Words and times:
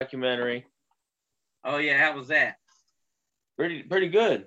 documentary. 0.00 0.64
Oh 1.64 1.78
yeah, 1.78 1.98
how 1.98 2.16
was 2.16 2.28
that? 2.28 2.56
Pretty 3.56 3.82
pretty 3.82 4.08
good. 4.08 4.46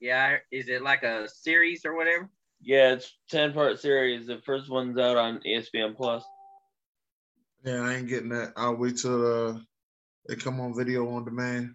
Yeah, 0.00 0.36
is 0.50 0.68
it 0.68 0.82
like 0.82 1.02
a 1.02 1.28
series 1.28 1.86
or 1.86 1.94
whatever? 1.96 2.28
Yeah, 2.60 2.92
it's 2.92 3.16
ten 3.30 3.52
part 3.52 3.80
series. 3.80 4.26
The 4.26 4.40
first 4.44 4.70
one's 4.70 4.98
out 4.98 5.16
on 5.16 5.40
ESPN 5.46 5.96
Plus. 5.96 6.22
Yeah, 7.64 7.82
I 7.82 7.94
ain't 7.94 8.08
getting 8.08 8.30
that. 8.30 8.52
I'll 8.56 8.76
wait 8.76 8.98
till 8.98 9.50
uh, 9.50 9.58
it 10.26 10.42
come 10.42 10.60
on 10.60 10.76
video 10.76 11.08
on 11.08 11.24
demand. 11.24 11.74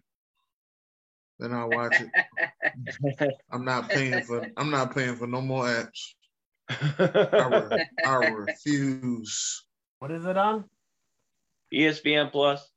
Then 1.40 1.54
I'll 1.54 1.70
watch 1.70 2.00
it. 2.02 3.32
I'm 3.52 3.66
not 3.66 3.90
paying 3.90 4.22
for. 4.22 4.48
I'm 4.58 4.70
not 4.70 4.94
paying 4.94 5.16
for 5.16 5.28
no 5.28 5.42
more 5.42 5.66
apps. 5.66 6.14
I, 6.70 7.48
re- 7.48 7.86
I 8.06 8.16
refuse. 8.16 9.66
What 10.00 10.12
is 10.12 10.26
it 10.26 10.38
on? 10.38 10.66
ESPN 11.74 12.32
Plus. 12.32 12.70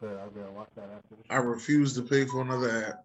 Okay, 0.00 0.14
I'll 0.20 0.30
go 0.30 0.48
watch 0.54 0.68
that 0.76 0.84
after 0.84 1.16
this. 1.16 1.26
I 1.28 1.36
refuse 1.36 1.94
to 1.94 2.02
pay 2.02 2.24
for 2.24 2.42
another 2.42 2.84
app. 2.86 3.04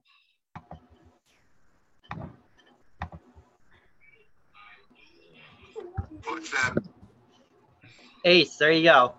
Ace, 8.26 8.56
there 8.58 8.72
you 8.72 8.84
go. 8.84 9.16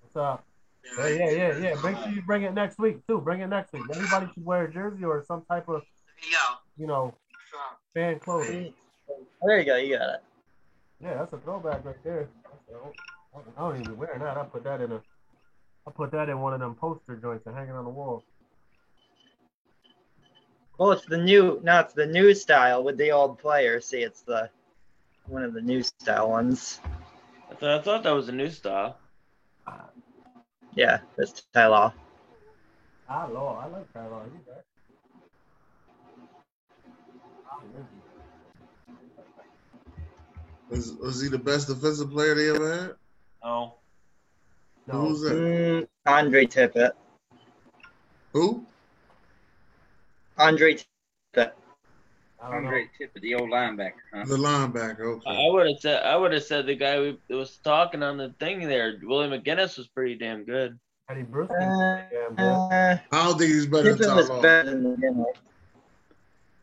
What's 0.00 0.16
up? 0.16 0.44
Yeah, 0.98 1.08
yeah, 1.08 1.30
yeah, 1.30 1.58
yeah. 1.58 1.74
Make 1.82 1.96
sure 1.98 2.08
you 2.08 2.22
bring 2.22 2.42
it 2.42 2.54
next 2.54 2.78
week 2.78 3.06
too. 3.06 3.20
Bring 3.20 3.40
it 3.40 3.48
next 3.48 3.72
week. 3.72 3.82
Everybody 3.90 4.26
should 4.32 4.44
wear 4.44 4.64
a 4.64 4.72
jersey 4.72 5.04
or 5.04 5.24
some 5.26 5.44
type 5.44 5.68
of, 5.68 5.82
you 6.76 6.86
know, 6.86 7.14
fan 7.92 8.18
clothing. 8.18 8.72
There 9.42 9.58
you 9.58 9.64
go. 9.66 9.76
You 9.76 9.98
got 9.98 10.14
it. 10.14 10.22
Yeah, 11.02 11.14
that's 11.18 11.32
a 11.32 11.38
throwback 11.38 11.84
right 11.84 12.02
there. 12.02 12.28
I 13.56 13.60
don't 13.60 13.80
even 13.80 13.96
wear 13.96 14.16
that. 14.18 14.36
I 14.38 14.44
put 14.44 14.64
that 14.64 14.80
in 14.80 14.92
a, 14.92 15.02
I 15.86 15.90
put 15.90 16.12
that 16.12 16.28
in 16.28 16.40
one 16.40 16.54
of 16.54 16.60
them 16.60 16.74
poster 16.74 17.16
joints 17.16 17.46
and 17.46 17.54
hanging 17.54 17.74
on 17.74 17.84
the 17.84 17.90
wall. 17.90 18.24
Well, 20.78 20.92
it's 20.92 21.04
the 21.04 21.18
new. 21.18 21.60
No, 21.62 21.80
it's 21.80 21.92
the 21.94 22.06
new 22.06 22.34
style 22.34 22.82
with 22.82 22.96
the 22.96 23.12
old 23.12 23.38
player. 23.38 23.80
See, 23.80 23.98
it's 23.98 24.22
the 24.22 24.50
one 25.26 25.44
of 25.44 25.54
the 25.54 25.60
new 25.60 25.82
style 25.82 26.30
ones. 26.30 26.80
I 27.50 27.54
thought, 27.54 27.80
I 27.80 27.82
thought 27.82 28.02
that 28.02 28.10
was 28.10 28.28
a 28.28 28.32
new 28.32 28.50
style. 28.50 28.98
Yeah, 30.74 30.98
it's 31.18 31.42
Ty 31.52 31.68
Law. 31.68 31.92
Ah, 33.08 33.28
Lord, 33.30 33.58
I 33.62 33.66
like 33.68 33.92
Ty 33.92 34.06
Law. 34.08 34.22
You 34.24 34.40
right. 34.48 34.64
Was, 40.70 40.92
was 40.94 41.20
he 41.20 41.28
the 41.28 41.38
best 41.38 41.68
defensive 41.68 42.10
player 42.10 42.34
they 42.34 42.50
ever 42.50 42.72
had? 42.72 42.94
Oh, 43.44 43.74
Who 44.90 44.98
was 45.04 45.20
that? 45.22 45.32
Mm, 45.34 45.88
Andre 46.06 46.46
Tippett. 46.46 46.90
Who? 48.32 48.64
Andre 50.38 50.74
Tippett. 50.74 50.84
I 51.36 52.50
don't 52.50 52.64
know. 52.64 52.68
Andre 52.68 52.88
Tippett, 53.00 53.20
the 53.22 53.34
old 53.36 53.50
linebacker, 53.50 53.92
huh? 54.12 54.24
The 54.26 54.36
linebacker. 54.36 55.00
Okay. 55.16 55.30
I 55.30 55.50
would 55.50 55.66
have 55.68 55.78
said 55.80 56.02
I 56.04 56.16
would 56.16 56.32
have 56.32 56.42
said 56.44 56.66
the 56.66 56.74
guy 56.74 57.00
we 57.00 57.18
was 57.34 57.56
talking 57.64 58.02
on 58.02 58.16
the 58.18 58.34
thing 58.40 58.68
there, 58.68 58.98
Willie 59.02 59.28
McGinest, 59.28 59.78
was 59.78 59.88
pretty 59.88 60.16
damn 60.16 60.44
good. 60.44 60.78
Tedy 61.10 61.24
Bruschi. 61.26 61.50
Uh, 61.50 62.04
yeah, 62.38 62.44
uh, 62.44 62.98
I 63.12 63.24
don't 63.24 63.38
think 63.38 63.50
he's 63.52 63.66
better 63.66 63.94
than 63.94 64.08
Tippett 64.10 64.16
was 64.16 64.28
Ty 64.28 64.34
Law. 64.34 64.42
better 64.42 64.70
than 64.70 64.96
McGinest. 64.96 65.24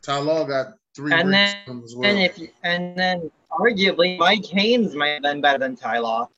Ty 0.03 0.17
Law 0.19 0.43
got 0.45 0.73
three 0.95 1.13
And 1.13 1.33
then, 1.33 1.55
as 1.83 1.95
well. 1.95 2.09
and 2.09 2.19
if 2.19 2.39
and 2.63 2.95
then 2.97 3.31
arguably 3.51 4.17
Mike 4.17 4.45
Haynes 4.45 4.95
might 4.95 5.09
have 5.09 5.21
been 5.23 5.41
better 5.41 5.59
than 5.59 5.75
Ty 5.75 5.99
Law. 5.99 6.29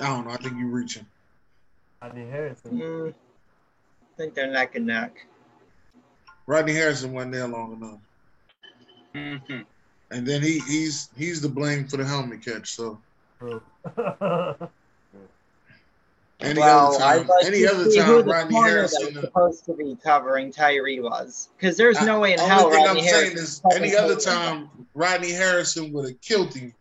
I 0.00 0.06
don't 0.06 0.26
know. 0.26 0.32
I 0.32 0.36
think 0.36 0.58
you're 0.58 0.68
reaching. 0.68 1.06
Rodney 2.02 2.28
Harrison. 2.28 2.78
Mm, 2.78 3.10
I 3.10 4.16
think 4.16 4.34
they're 4.34 4.50
neck 4.50 4.74
and 4.76 4.86
neck. 4.86 5.26
Rodney 6.46 6.72
Harrison 6.72 7.12
wasn't 7.12 7.32
there 7.32 7.48
long 7.48 7.72
enough. 7.72 7.98
Mhm. 9.14 9.64
And 10.10 10.26
then 10.26 10.42
he 10.42 10.60
he's 10.60 11.10
he's 11.16 11.40
to 11.42 11.48
blame 11.48 11.86
for 11.86 11.96
the 11.96 12.04
helmet 12.04 12.42
catch. 12.44 12.74
So 12.74 12.98
True. 13.38 13.60
any 16.40 16.60
well, 16.60 16.94
other 16.94 17.04
I'd 17.04 17.18
time, 17.18 17.26
like 17.26 17.44
any 17.46 17.66
other 17.66 17.84
who 17.84 17.94
time, 17.96 18.06
the 18.08 18.24
Rodney 18.24 18.56
Harrison. 18.56 19.14
was 19.14 19.24
supposed 19.24 19.64
to 19.66 19.74
be 19.74 19.96
covering 20.02 20.52
Tyree 20.52 21.00
was, 21.00 21.48
because 21.56 21.76
there's 21.76 22.00
no 22.02 22.20
way 22.20 22.32
in 22.32 22.38
hell 22.38 22.66
only 22.66 22.76
thing 22.76 22.86
Rodney 22.86 23.00
I'm 23.02 23.06
saying 23.08 23.36
Harrison. 23.36 23.70
is, 23.70 23.76
any 23.76 23.96
other 23.96 24.16
time, 24.16 24.70
Rodney 24.94 25.32
Harrison 25.32 25.92
would 25.92 26.06
have 26.08 26.20
killed 26.20 26.54
him. 26.54 26.72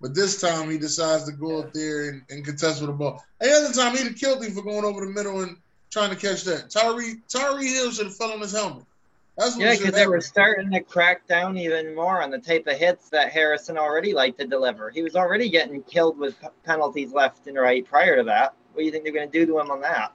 But 0.00 0.14
this 0.14 0.40
time, 0.40 0.70
he 0.70 0.78
decides 0.78 1.24
to 1.24 1.32
go 1.32 1.60
up 1.60 1.72
there 1.72 2.10
and, 2.10 2.22
and 2.28 2.44
contest 2.44 2.80
with 2.80 2.90
the 2.90 2.96
ball. 2.96 3.24
Any 3.40 3.52
other 3.52 3.72
time, 3.72 3.96
he'd 3.96 4.06
have 4.06 4.16
killed 4.16 4.44
him 4.44 4.52
for 4.52 4.62
going 4.62 4.84
over 4.84 5.04
the 5.04 5.12
middle 5.12 5.42
and 5.42 5.56
trying 5.90 6.10
to 6.10 6.16
catch 6.16 6.44
that. 6.44 6.70
Tyree 6.70 7.16
Tyree 7.28 7.68
Hill 7.68 7.90
should 7.92 8.06
have 8.06 8.16
fell 8.16 8.32
on 8.32 8.40
his 8.40 8.52
helmet. 8.52 8.84
That's 9.36 9.56
what 9.56 9.64
Yeah, 9.64 9.72
because 9.76 9.94
they 9.94 10.06
were 10.06 10.20
starting 10.20 10.70
to 10.72 10.80
crack 10.80 11.26
down 11.26 11.56
even 11.56 11.94
more 11.94 12.22
on 12.22 12.30
the 12.30 12.38
type 12.38 12.66
of 12.66 12.76
hits 12.76 13.08
that 13.10 13.32
Harrison 13.32 13.76
already 13.76 14.12
liked 14.14 14.38
to 14.38 14.46
deliver. 14.46 14.90
He 14.90 15.02
was 15.02 15.16
already 15.16 15.48
getting 15.48 15.82
killed 15.82 16.18
with 16.18 16.40
p- 16.40 16.48
penalties 16.64 17.12
left 17.12 17.46
and 17.46 17.56
right 17.56 17.84
prior 17.84 18.16
to 18.16 18.24
that. 18.24 18.54
What 18.72 18.80
do 18.80 18.84
you 18.84 18.92
think 18.92 19.04
they're 19.04 19.12
going 19.12 19.30
to 19.30 19.38
do 19.38 19.46
to 19.46 19.58
him 19.58 19.70
on 19.70 19.80
that? 19.80 20.12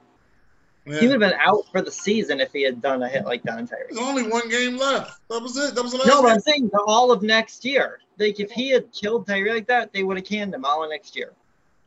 Yeah. 0.86 1.00
He 1.00 1.06
would 1.08 1.20
have 1.20 1.30
been 1.30 1.38
out 1.38 1.64
for 1.70 1.82
the 1.82 1.90
season 1.90 2.40
if 2.40 2.52
he 2.52 2.62
had 2.62 2.80
done 2.80 3.02
a 3.02 3.08
hit 3.08 3.26
like 3.26 3.42
that 3.42 3.58
on 3.58 3.66
Tyree. 3.66 3.84
There's 3.90 4.00
only 4.00 4.26
one 4.26 4.48
game 4.48 4.78
left. 4.78 5.20
That 5.28 5.42
was 5.42 5.56
it. 5.56 5.74
That 5.74 5.82
was 5.82 5.92
the 5.92 5.98
last 5.98 6.08
No, 6.08 6.22
game. 6.22 6.30
I'm 6.30 6.40
saying 6.40 6.70
to 6.70 6.80
all 6.86 7.12
of 7.12 7.22
next 7.22 7.64
year. 7.66 8.00
Like 8.20 8.38
if 8.38 8.50
he 8.50 8.68
had 8.70 8.92
killed 8.92 9.26
Tyree 9.26 9.52
like 9.54 9.66
that, 9.68 9.92
they 9.92 10.02
would 10.04 10.16
have 10.18 10.26
canned 10.26 10.54
him 10.54 10.64
all 10.64 10.86
next 10.88 11.16
year. 11.16 11.32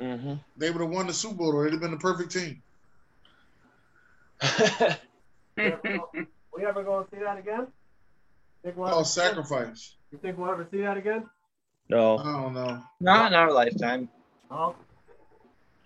Mm-hmm. 0.02 0.34
They 0.58 0.72
would 0.72 0.82
have 0.82 0.90
won 0.90 1.06
the 1.08 1.14
Super 1.14 1.36
Bowl. 1.36 1.62
They'd 1.64 1.72
have 1.72 1.80
been 1.80 1.92
the 1.92 1.98
perfect 1.98 2.32
team. 2.32 2.62
we 5.56 5.64
ever 6.66 6.84
going 6.84 7.06
to 7.06 7.10
see 7.12 7.22
that 7.24 7.38
again? 7.38 7.68
Think 8.64 8.78
we'll 8.78 8.90
Oh, 8.90 8.96
ever- 8.98 9.04
sacrifice. 9.06 9.96
You 10.12 10.18
think 10.18 10.38
we'll 10.38 10.52
ever 10.52 10.68
see 10.72 10.82
that 10.82 10.98
again? 10.98 11.30
no, 11.90 12.18
I 12.18 12.24
don't 12.24 12.54
know. 12.54 12.82
Not 13.00 13.28
in 13.32 13.36
our 13.38 13.52
lifetime. 13.52 14.10
Oh, 14.50 14.76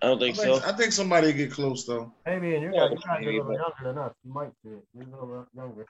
I 0.00 0.06
don't 0.06 0.16
I 0.16 0.20
think 0.20 0.36
think, 0.36 0.62
so. 0.62 0.68
I 0.68 0.72
think 0.72 0.92
somebody 0.92 1.32
get 1.32 1.50
close 1.52 1.84
though. 1.84 2.12
hey 2.24 2.38
man, 2.38 2.62
you 2.62 2.70
Yeah, 2.72 2.88
guys, 2.88 2.90
you 2.90 2.96
guys 2.96 3.04
are 3.08 3.16
a 3.16 3.20
maybe, 3.20 3.32
little 3.38 3.46
but- 3.46 3.58
younger 3.58 3.82
than 3.84 3.98
us. 3.98 4.12
You 4.24 4.32
might 4.32 4.52
see 4.62 4.70
it. 4.70 4.84
You're 4.94 5.02
a 5.04 5.10
little 5.10 5.46
younger. 5.56 5.86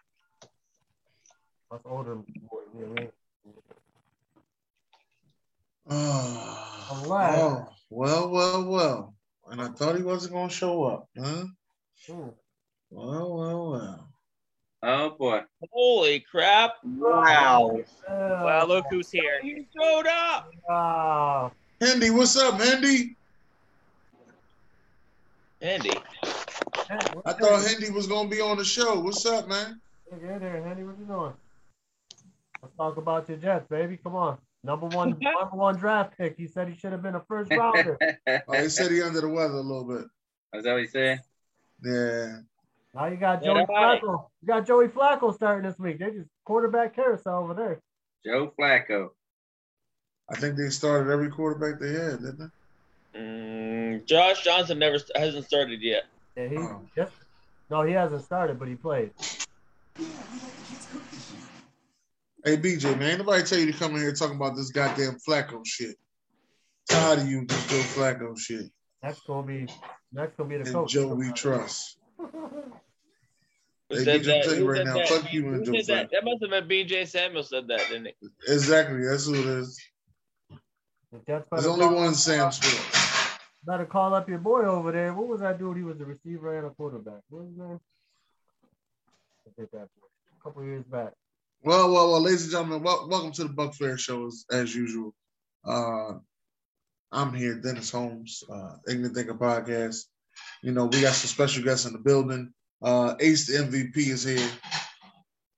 Us 1.71 1.81
older 1.85 2.15
boys, 2.17 2.25
yeah, 2.79 2.85
we- 2.87 2.87
Oh, 2.87 3.13
Unless- 3.47 3.78
oh, 5.91 7.69
well, 7.91 8.31
well, 8.31 8.65
well. 8.65 9.15
And 9.51 9.63
I 9.63 9.69
thought 9.69 9.97
he 9.97 10.03
wasn't 10.03 10.35
gonna 10.35 10.51
show 10.51 10.85
up, 10.85 11.09
huh? 11.19 11.45
Hmm. 12.07 12.29
Well, 12.91 13.37
well, 13.37 13.71
well. 13.71 14.09
Oh 14.83 15.11
boy. 15.11 15.43
Holy 15.73 16.21
crap! 16.21 16.75
Wow. 16.85 17.81
Yeah. 18.09 18.45
Well, 18.45 18.69
look 18.69 18.85
who's 18.91 19.11
here. 19.11 19.41
He 19.43 19.67
showed 19.77 20.07
up. 20.07 20.51
Ah, 20.71 21.51
Hendy, 21.81 22.11
what's 22.11 22.37
up, 22.37 22.61
Hendy? 22.61 23.17
Andy, 25.61 25.91
I 27.27 27.33
thought 27.33 27.67
Hendy 27.67 27.91
was 27.91 28.07
gonna 28.07 28.29
be 28.29 28.41
on 28.41 28.59
the 28.59 28.65
show. 28.65 29.01
What's 29.01 29.27
up, 29.27 29.49
man? 29.49 29.81
Hey, 30.11 30.19
Get 30.21 30.41
there, 30.41 30.63
Henry. 30.63 30.85
What 30.85 30.99
you 30.99 31.07
doing? 31.07 31.33
Let's 32.63 32.77
talk 32.77 32.97
about 32.97 33.29
your 33.29 33.39
Jets, 33.39 33.67
baby. 33.69 33.97
Come 33.97 34.15
on. 34.15 34.39
Number 34.65 34.87
one, 34.89 35.17
number 35.21 35.57
one 35.57 35.77
draft 35.77 36.19
pick. 36.19 36.37
He 36.37 36.47
said 36.47 36.69
he 36.69 36.77
should 36.77 36.93
have 36.93 37.03
been 37.03 37.15
a 37.15 37.21
first 37.29 37.51
rounder. 37.53 37.97
Oh, 38.49 38.61
he 38.61 38.69
said 38.69 38.91
he 38.91 39.01
under 39.03 39.21
the 39.21 39.29
weather 39.29 39.55
a 39.55 39.61
little 39.61 39.85
bit. 39.85 40.07
Is 40.55 40.65
that 40.65 40.73
what 40.73 40.81
he 40.83 40.87
said? 40.89 41.21
Yeah. 41.85 42.39
now 42.95 43.07
you 43.07 43.17
got 43.17 43.43
Yeah, 43.45 43.53
Joey 43.53 43.59
right. 43.69 44.01
Flacco. 44.03 44.27
You 44.43 44.49
got 44.49 44.67
Joey 44.67 44.89
Flacco 44.89 45.35
starting 45.35 45.69
this 45.69 45.79
week. 45.79 45.99
They 45.99 46.11
just 46.11 46.29
quarterback 46.45 46.95
carousel 46.97 47.45
over 47.45 47.55
there. 47.55 47.81
Joe 48.25 48.53
Flacco. 48.59 49.11
I 50.31 50.35
think 50.37 50.57
they 50.57 50.69
started 50.71 51.11
every 51.11 51.31
quarterback 51.31 51.81
they 51.81 51.93
had, 51.93 52.19
didn't 52.21 52.51
they? 53.15 53.19
mm, 53.21 54.05
Josh 54.07 54.43
Johnson 54.45 54.79
never 54.79 54.99
hasn't 55.15 55.47
started 55.47 55.81
yet. 55.81 56.05
Yeah, 56.37 56.49
he 56.49 56.57
Oh. 56.59 56.83
just 56.97 57.13
no, 57.71 57.83
he 57.83 57.93
hasn't 57.93 58.25
started, 58.25 58.59
but 58.59 58.67
he 58.69 58.75
played. 58.75 59.13
Hey 62.45 62.57
BJ, 62.57 62.97
man, 62.99 63.11
ain't 63.11 63.19
nobody 63.19 63.43
tell 63.43 63.59
you 63.59 63.71
to 63.73 63.79
come 63.79 63.95
in 63.97 64.01
here 64.01 64.13
talking 64.13 64.37
about 64.37 64.55
this 64.57 64.71
goddamn 64.71 65.17
Flacco 65.27 65.61
shit. 65.67 65.97
Tired 66.89 67.19
of 67.21 67.29
you 67.29 67.41
with 67.41 67.49
this 67.49 67.67
Joe 67.67 68.01
Flacco 68.01 68.39
shit. 68.39 68.71
Next 69.03 69.27
gonna 69.27 69.47
be 69.47 69.67
next 70.13 70.37
gonna 70.37 70.49
be 70.49 70.57
the 70.57 70.63
And 70.65 70.73
coach. 70.73 70.93
Joe 70.93 71.15
we 71.15 71.33
trust. 71.33 71.99
Who 72.19 72.29
Hey, 73.91 74.05
said 74.05 74.21
BJ, 74.21 74.23
I'm 74.23 74.25
that? 74.25 74.43
telling 74.45 74.59
you 74.61 74.71
right 74.71 74.85
now, 74.85 74.95
that? 74.95 75.09
fuck 75.09 75.33
you 75.33 75.49
and 75.49 75.65
Joe 75.65 75.73
that? 75.73 75.87
Flacco. 75.87 76.11
That 76.11 76.25
must 76.25 76.43
have 76.43 76.51
been 76.51 76.69
B.J. 76.69 77.07
Samuel 77.07 77.43
said 77.43 77.67
that, 77.69 77.81
didn't 77.89 78.09
it? 78.09 78.17
Exactly, 78.47 79.05
that's 79.05 79.27
who 79.27 79.35
it 79.35 79.47
is. 79.47 79.81
There's 81.27 81.67
only 81.67 81.87
call, 81.87 81.95
one 81.97 82.15
Sam 82.15 82.53
Stewart. 82.53 82.85
better 83.65 83.87
call 83.87 84.15
up 84.15 84.29
your 84.29 84.39
boy 84.39 84.63
over 84.63 84.93
there. 84.93 85.15
What 85.15 85.27
was 85.27 85.41
that 85.41 85.59
dude? 85.59 85.77
He 85.79 85.83
was 85.83 85.99
a 86.01 86.05
receiver 86.05 86.59
and 86.59 86.67
a 86.67 86.71
quarterback. 86.71 87.23
What 87.31 87.45
was 87.45 87.49
his 87.51 87.59
name? 87.59 87.81
I 89.47 89.51
think 89.57 89.71
that 89.71 89.89
boy. 89.97 90.07
A 90.39 90.43
couple 90.45 90.63
years 90.65 90.85
back. 90.85 91.15
Well, 91.63 91.93
well, 91.93 92.13
well, 92.13 92.21
ladies 92.21 92.45
and 92.45 92.53
gentlemen, 92.53 92.83
wel- 92.83 93.09
welcome 93.09 93.33
to 93.33 93.45
the 93.45 93.51
Buc 93.51 93.75
Flair 93.75 93.99
Show 93.99 94.27
as, 94.27 94.45
as 94.51 94.75
usual. 94.75 95.15
Uh, 95.65 96.15
I'm 97.11 97.35
here, 97.35 97.57
Dennis 97.61 97.91
Holmes, 97.91 98.45
uh, 98.51 98.77
Ignorant 98.89 99.17
Thinker 99.17 99.35
Podcast. 99.35 100.05
You 100.63 100.73
know, 100.73 100.87
we 100.87 101.01
got 101.01 101.15
some 101.15 101.29
special 101.29 101.65
guests 101.65 101.87
in 101.87 101.93
the 101.93 101.99
building. 101.99 102.53
Uh, 102.81 103.15
Ace 103.19 103.47
the 103.49 103.65
MVP 103.65 103.97
is 103.97 104.23
here. 104.23 104.49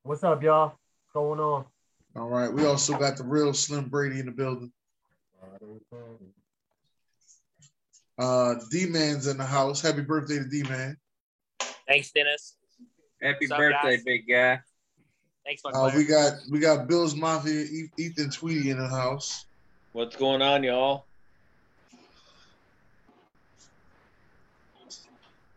What's 0.03 0.25
up, 0.25 0.43
y'all? 0.43 0.69
What's 0.69 1.13
going 1.13 1.39
on? 1.39 1.67
All 2.17 2.29
right. 2.29 2.51
We 2.51 2.65
also 2.65 2.97
got 2.97 3.19
the 3.19 3.25
real 3.25 3.53
Slim 3.53 3.89
Brady 3.89 4.21
in 4.21 4.27
the 4.27 4.33
building. 4.33 4.73
Uh, 8.19 8.55
D 8.71 8.87
Man's 8.87 9.27
in 9.27 9.37
the 9.37 9.45
house. 9.45 9.81
Happy 9.83 10.03
birthday 10.03 10.39
to 10.39 10.45
D 10.45 10.63
Man. 10.63 10.97
Thanks, 11.87 12.11
Dennis. 12.13 12.57
Happy 13.21 13.47
What's 13.47 13.53
up, 13.53 13.59
birthday, 13.59 13.97
guys? 13.97 14.05
big 14.05 14.29
guy. 14.29 14.61
Thanks, 15.51 15.65
my 15.65 15.71
Uh, 15.71 15.91
we 15.97 16.05
got 16.05 16.35
we 16.49 16.61
got 16.61 16.87
Bill's 16.87 17.17
Mafia, 17.17 17.67
Ethan 17.97 18.31
Tweedy 18.31 18.71
in 18.71 18.79
the 18.79 18.87
house. 18.87 19.47
What's 19.91 20.15
going 20.15 20.43
on, 20.43 20.63
y'all? 20.63 21.07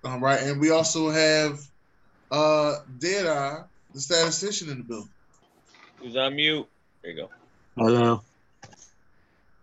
All 0.04 0.20
right, 0.20 0.42
and 0.42 0.60
we 0.60 0.72
also 0.72 1.12
have 1.12 1.60
uh 2.32 2.78
Deadeye, 2.98 3.62
the 3.94 4.02
statistician 4.02 4.72
in 4.72 4.80
the 4.80 4.84
building. 4.84 5.12
Who's 6.00 6.18
on 6.18 6.38
mute? 6.38 6.66
There 7.04 7.12
you 7.12 7.18
go. 7.18 7.30
Hello. 7.78 8.24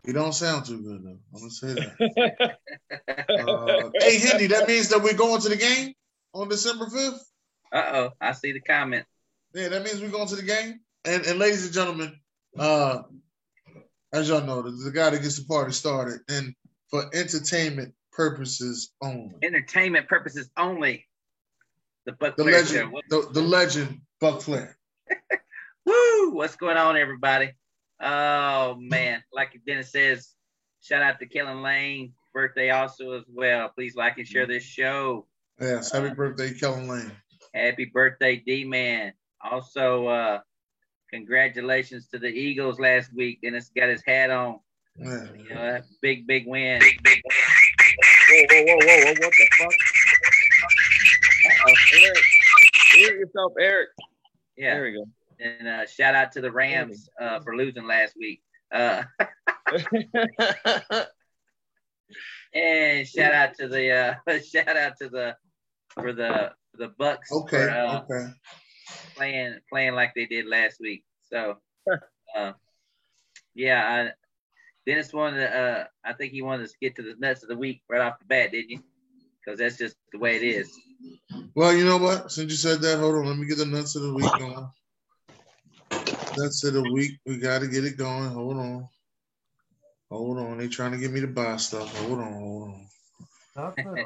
He 0.07 0.13
don't 0.13 0.33
sound 0.33 0.65
too 0.65 0.81
good 0.81 1.03
though. 1.03 1.19
I'm 1.35 1.41
gonna 1.41 1.51
say 1.51 1.75
that. 1.75 2.59
Uh, 3.31 3.91
hey 4.01 4.19
Hendy, 4.19 4.49
that 4.49 4.69
means 4.69 4.89
that 4.91 5.03
we're 5.03 5.15
going 5.15 5.41
to 5.41 5.49
the 5.49 5.57
game 5.57 5.95
on 6.35 6.49
December 6.49 6.87
5th. 6.87 7.19
Uh 7.73 7.91
oh, 7.93 8.11
I 8.21 8.33
see 8.33 8.53
the 8.53 8.61
comment. 8.61 9.07
Yeah, 9.55 9.69
that 9.69 9.85
means 9.85 10.01
we're 10.01 10.11
going 10.11 10.29
to 10.29 10.37
the 10.37 10.43
game. 10.43 10.81
And 11.05 11.25
and 11.25 11.39
ladies 11.39 11.65
and 11.65 11.75
gentlemen, 11.75 12.19
uh, 12.59 13.03
as 14.13 14.29
y'all 14.29 14.43
know, 14.43 14.63
the, 14.63 14.71
the 14.71 14.91
guy 14.91 15.11
that 15.11 15.23
gets 15.23 15.39
the 15.39 15.45
party 15.45 15.73
started, 15.73 16.21
and 16.29 16.55
for 16.91 17.05
entertainment 17.15 17.95
purposes 18.13 18.93
only, 19.03 19.35
Entertainment 19.43 20.09
purposes 20.09 20.51
only. 20.57 21.07
The 22.07 22.13
Buck 22.13 22.37
the 22.37 22.45
Flair 22.45 22.63
legend, 22.63 22.95
the, 23.09 23.29
the 23.33 23.43
legend, 23.43 24.01
Buc 24.23 24.43
Flair. 24.43 24.77
Woo! 25.87 26.31
What's 26.33 26.57
going 26.57 26.77
on, 26.77 26.97
everybody? 26.97 27.53
Oh 28.01 28.77
man, 28.79 29.23
like 29.33 29.59
Dennis 29.67 29.93
says, 29.93 30.35
shout 30.83 31.03
out 31.03 31.19
to 31.21 31.27
Kellen 31.27 31.63
Lane. 31.63 32.13
Birthday 32.33 32.71
also 32.71 33.13
as 33.13 33.25
well. 33.29 33.71
Please 33.71 33.97
like 33.97 34.19
and 34.19 34.27
share 34.27 34.47
this 34.47 34.63
show. 34.63 35.27
Yes, 35.61 35.93
happy 35.93 36.15
birthday, 36.15 36.55
Kellen 36.55 36.89
Lane. 36.89 37.13
Happy 37.53 37.87
birthday, 37.87 38.37
D 38.37 38.65
Man. 38.65 39.13
Also, 39.43 40.07
uh, 40.07 40.41
congratulations 41.11 42.09
to 42.09 42.19
the 42.19 42.29
Eagles 42.29 42.79
last 42.79 43.13
week. 43.15 43.41
Dennis 43.43 43.71
got 43.75 43.89
his 43.89 44.03
hat 44.07 44.31
on. 44.31 44.61
Yeah. 44.97 45.27
You 45.37 45.55
know, 45.55 45.73
that 45.73 45.85
big, 46.03 46.27
big 46.27 46.47
win. 46.47 46.81
Whoa, 46.81 48.45
whoa, 48.51 48.65
whoa, 48.65 48.77
whoa, 48.77 48.97
whoa! 49.05 49.13
What 49.13 49.33
the 49.33 49.49
fuck? 49.59 49.73
Uh-oh. 51.47 51.75
Eric, 51.99 52.25
mute 52.97 53.19
yourself, 53.21 53.53
Eric. 53.59 53.89
Yeah. 54.57 54.75
There 54.75 54.85
we 54.85 54.93
go. 54.93 55.05
And 55.41 55.69
uh, 55.69 55.87
shout 55.87 56.15
out 56.15 56.33
to 56.33 56.41
the 56.41 56.53
Rams 56.53 57.09
uh, 57.21 57.41
for 57.41 57.57
losing 57.57 57.87
last 57.87 58.15
week. 58.19 58.43
Uh, 58.73 59.05
and 62.55 63.07
shout 63.09 63.33
out 63.33 63.55
to 63.59 63.69
the 63.69 63.91
uh, 63.91 64.15
shout 64.41 64.77
out 64.77 64.99
to 65.01 65.09
the 65.09 65.37
for 65.95 66.13
the 66.13 66.53
the 66.75 66.89
Bucks 66.99 67.33
Okay, 67.33 67.57
for 67.57 67.71
uh, 67.71 68.03
okay. 68.03 68.33
Playing 69.17 69.59
playing 69.71 69.95
like 69.95 70.13
they 70.15 70.27
did 70.27 70.47
last 70.47 70.81
week. 70.81 71.05
So, 71.31 71.57
uh, 72.37 72.53
yeah, 73.55 74.09
I, 74.09 74.13
Dennis 74.87 75.13
wanted. 75.13 75.41
To, 75.41 75.59
uh, 75.59 75.85
I 76.05 76.13
think 76.15 76.33
he 76.33 76.43
wanted 76.43 76.69
to 76.69 76.75
get 76.81 76.97
to 76.97 77.03
the 77.03 77.15
nuts 77.19 77.43
of 77.43 77.49
the 77.49 77.57
week 77.57 77.83
right 77.89 78.01
off 78.01 78.19
the 78.19 78.25
bat, 78.25 78.53
didn't 78.53 78.71
you? 78.71 78.83
Because 79.45 79.59
that's 79.59 79.79
just 79.79 79.97
the 80.13 80.19
way 80.19 80.37
it 80.37 80.43
is. 80.43 80.71
Well, 81.55 81.75
you 81.75 81.85
know 81.85 81.99
what? 81.99 82.31
Since 82.31 82.51
you 82.51 82.57
said 82.57 82.81
that, 82.81 82.99
hold 82.99 83.17
on. 83.17 83.27
Let 83.27 83.39
me 83.39 83.47
get 83.47 83.59
the 83.59 83.67
nuts 83.67 83.97
of 83.97 84.03
the 84.03 84.15
week 84.15 84.31
going. 84.39 84.69
Nuts 86.37 86.65
of 86.65 86.75
the 86.75 86.93
week. 86.93 87.19
We 87.27 87.39
got 87.39 87.61
to 87.61 87.67
get 87.67 87.85
it 87.85 87.97
going. 87.97 88.31
Hold 88.31 88.57
on. 88.57 88.89
Hold 90.11 90.39
on. 90.39 90.59
They 90.59 90.69
trying 90.69 90.93
to 90.93 90.99
get 90.99 91.13
me 91.13 91.21
to 91.21 91.27
buy 91.27 91.57
stuff. 91.57 91.95
Hold 91.99 92.21
on. 92.21 92.33
Hold 92.33 92.69
on. 92.69 92.87
That's 93.57 93.79
a. 93.87 94.01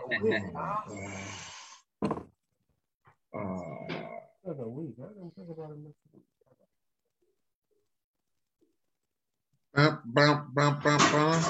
Uh, 3.35 3.39
uh, 3.39 4.04
That's 4.45 4.59
a 4.61 4.69
week. 4.69 4.97
I 5.01 5.09
didn't 5.15 5.35
think 5.37 5.49
about 5.51 5.71
it 5.71 5.79
next 5.79 6.01
week. 6.13 6.25
bum, 9.75 10.03
bum, 10.07 10.53
bum, 10.55 10.81
bum, 10.83 10.99
bum. 11.13 11.45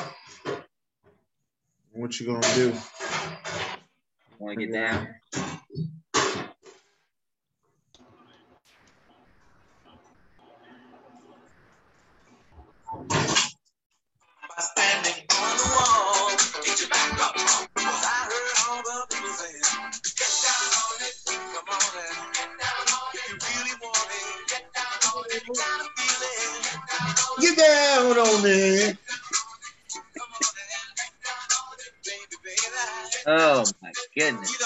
What 1.93 2.21
you 2.21 2.27
gonna 2.27 2.55
do? 2.55 2.73
Want 4.39 4.59
to 4.59 4.67
get 4.67 4.73
down? 4.75 5.09
Get 20.17 20.31
down 20.43 20.73
on 20.81 21.03
it. 21.03 22.64
Oh 33.27 33.65
my 33.83 33.93
goodness! 34.17 34.57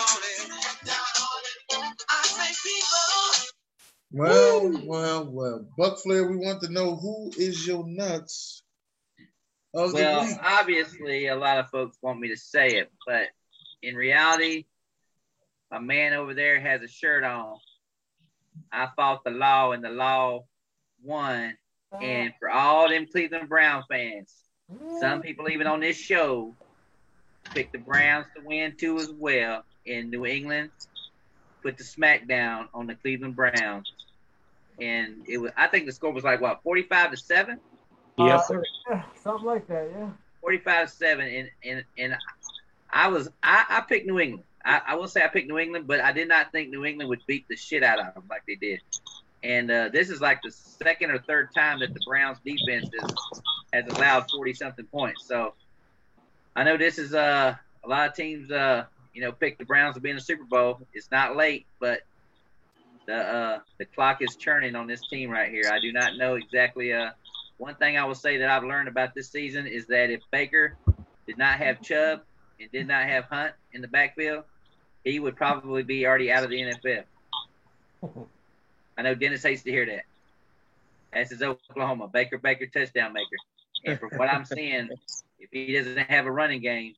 Well, 4.13 4.83
well, 4.85 5.25
well. 5.31 5.67
Buc 5.79 6.01
Flair, 6.01 6.29
we 6.29 6.37
want 6.37 6.63
to 6.63 6.73
know 6.73 6.97
who 6.97 7.31
is 7.37 7.67
your 7.67 7.87
nuts 7.87 8.63
Well, 9.75 9.93
week. 10.25 10.37
obviously, 10.43 11.27
a 11.27 11.37
lot 11.37 11.59
of 11.59 11.69
folks 11.71 11.99
want 12.03 12.21
me 12.21 12.29
to 12.29 12.37
say 12.37 12.69
it, 12.69 12.91
but 13.07 13.27
in 13.83 13.95
reality, 13.97 14.67
a 15.73 15.81
man 15.81 16.15
over 16.15 16.35
there 16.35 16.61
has 16.61 16.83
a 16.83 16.89
shirt 16.89 17.25
on. 17.25 17.59
I 18.73 18.89
fought 18.97 19.25
the 19.25 19.31
law, 19.31 19.73
and 19.73 19.85
the 19.85 19.91
law 19.91 20.47
won. 21.03 21.57
And 22.03 22.33
for 22.39 22.51
all 22.51 22.89
them 22.89 23.07
Cleveland 23.11 23.49
Brown 23.49 23.83
fans, 23.89 24.35
some 25.01 25.23
people 25.23 25.49
even 25.49 25.67
on 25.67 25.81
this 25.81 25.97
show 25.97 26.55
picked 27.55 27.73
the 27.73 27.79
Browns 27.79 28.27
to 28.37 28.43
win 28.45 28.77
too 28.77 28.99
as 28.99 29.11
well 29.11 29.65
in 29.87 30.11
New 30.11 30.27
England. 30.27 30.71
Put 31.63 31.79
the 31.79 31.85
smackdown 31.85 32.69
on 32.75 32.87
the 32.87 32.95
Cleveland 32.95 33.35
Browns, 33.37 33.91
and 34.81 35.25
it 35.27 35.39
was. 35.39 35.51
I 35.57 35.67
think 35.67 35.87
the 35.87 35.93
score 35.93 36.13
was 36.13 36.25
like 36.25 36.41
what, 36.41 36.63
forty-five 36.63 37.11
to 37.11 37.17
seven. 37.17 37.59
Yes, 38.19 38.43
Uh, 38.43 38.47
sir. 38.47 38.63
Yeah, 38.91 39.03
something 39.23 39.47
like 39.47 39.67
that. 39.69 39.91
Yeah. 39.97 40.11
45 40.41 40.89
7 40.91 41.27
and 41.27 41.51
and 41.65 41.85
and 41.99 42.17
I 42.91 43.09
was 43.09 43.29
I, 43.43 43.65
I 43.69 43.81
picked 43.83 44.07
New 44.07 44.19
England. 44.21 44.45
I, 44.65 44.81
I 44.89 44.95
will 44.95 45.09
say 45.09 45.23
I 45.23 45.29
picked 45.29 45.49
New 45.49 45.59
England, 45.59 45.87
but 45.87 46.01
I 46.01 46.13
did 46.13 46.29
not 46.29 46.53
think 46.53 46.71
New 46.71 46.85
England 46.85 47.09
would 47.11 47.21
beat 47.27 47.47
the 47.49 47.57
shit 47.57 47.83
out 47.83 47.99
of 47.99 48.15
them 48.15 48.25
like 48.31 48.43
they 48.47 48.55
did. 48.55 48.81
And 49.43 49.71
uh, 49.71 49.89
this 49.93 50.11
is 50.11 50.21
like 50.21 50.41
the 50.43 50.51
second 50.51 51.11
or 51.11 51.19
third 51.21 51.51
time 51.55 51.81
that 51.81 51.95
the 51.95 52.01
Browns 52.07 52.39
defense 52.45 52.91
has, 53.01 53.43
has 53.73 53.97
allowed 53.97 54.29
40 54.31 54.53
something 54.55 54.85
points. 54.87 55.27
So 55.27 55.55
I 56.57 56.65
know 56.65 56.77
this 56.77 56.99
is 56.99 57.15
uh, 57.15 57.55
a 57.85 57.89
lot 57.89 58.09
of 58.09 58.15
teams 58.15 58.51
uh, 58.51 58.85
you 59.15 59.23
know 59.23 59.33
pick 59.33 59.59
the 59.59 59.65
Browns 59.65 59.95
to 59.95 60.01
be 60.01 60.11
in 60.11 60.17
the 60.17 60.23
Super 60.23 60.45
Bowl. 60.45 60.81
It's 60.93 61.11
not 61.11 61.37
late, 61.37 61.67
but 61.79 62.01
the 63.07 63.17
uh, 63.17 63.59
the 63.79 63.85
clock 63.85 64.23
is 64.23 64.37
churning 64.37 64.75
on 64.75 64.87
this 64.87 65.07
team 65.09 65.31
right 65.31 65.51
here. 65.51 65.71
I 65.73 65.81
do 65.81 65.93
not 65.93 66.17
know 66.17 66.35
exactly 66.35 66.93
uh, 66.93 67.11
one 67.59 67.75
thing 67.75 67.97
I 67.97 68.05
will 68.05 68.15
say 68.15 68.39
that 68.39 68.49
I've 68.49 68.65
learned 68.65 68.89
about 68.89 69.15
this 69.15 69.29
season 69.29 69.67
is 69.67 69.87
that 69.87 70.11
if 70.11 70.21
Baker 70.31 70.77
did 71.27 71.39
not 71.39 71.59
have 71.59 71.83
Chubb 71.83 72.23
and 72.61 72.71
did 72.71 72.87
not 72.87 73.05
have 73.05 73.25
Hunt 73.25 73.53
in 73.73 73.83
the 73.83 73.89
backfield, 73.89 74.45
he 75.05 75.21
would 75.21 75.37
probably 75.37 75.83
be 75.83 76.07
already 76.07 76.31
out 76.31 76.45
of 76.45 76.51
the 76.51 76.61
NFL. 76.61 77.05
I 78.99 79.03
know 79.03 79.15
Dennis 79.15 79.45
hates 79.45 79.63
to 79.63 79.71
hear 79.71 79.87
that. 79.87 80.03
That's 81.13 81.31
his 81.31 81.41
Oklahoma 81.41 82.09
Baker 82.09 82.37
Baker 82.37 82.67
touchdown 82.67 83.13
maker. 83.13 83.37
And 83.87 83.99
from 83.99 84.11
what 84.17 84.29
I'm 84.29 84.45
seeing, 84.45 84.89
if 85.39 85.51
he 85.53 85.73
doesn't 85.73 85.97
have 85.97 86.27
a 86.27 86.33
running 86.33 86.61
game, 86.61 86.95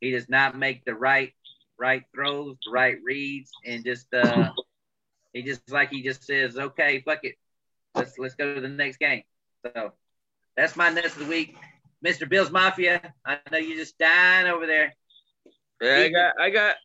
he 0.00 0.10
does 0.10 0.28
not 0.28 0.56
make 0.56 0.84
the 0.84 0.94
right 0.94 1.32
right 1.78 2.04
throws, 2.14 2.56
the 2.64 2.72
right 2.72 2.98
reads, 3.02 3.50
and 3.64 3.82
just 3.82 4.06
uh 4.12 4.50
he 5.32 5.42
just 5.42 5.68
like 5.70 5.90
he 5.90 6.02
just 6.02 6.24
says, 6.24 6.58
okay, 6.58 7.00
fuck 7.00 7.20
it, 7.24 7.36
let's 7.94 8.18
let's 8.18 8.34
go 8.34 8.54
to 8.54 8.60
the 8.60 8.68
next 8.68 8.98
game. 8.98 9.22
So 9.64 9.92
that's 10.56 10.76
my 10.76 10.90
nuts 10.90 11.14
of 11.16 11.20
the 11.20 11.26
week. 11.26 11.56
Mr. 12.04 12.28
Bill's 12.28 12.50
Mafia, 12.50 13.14
I 13.24 13.38
know 13.50 13.58
you're 13.58 13.78
just 13.78 13.98
dying 13.98 14.46
over 14.46 14.66
there. 14.66 14.94
Yeah, 15.80 15.96
I 15.96 16.08
got, 16.08 16.34
I 16.40 16.50
got. 16.50 16.76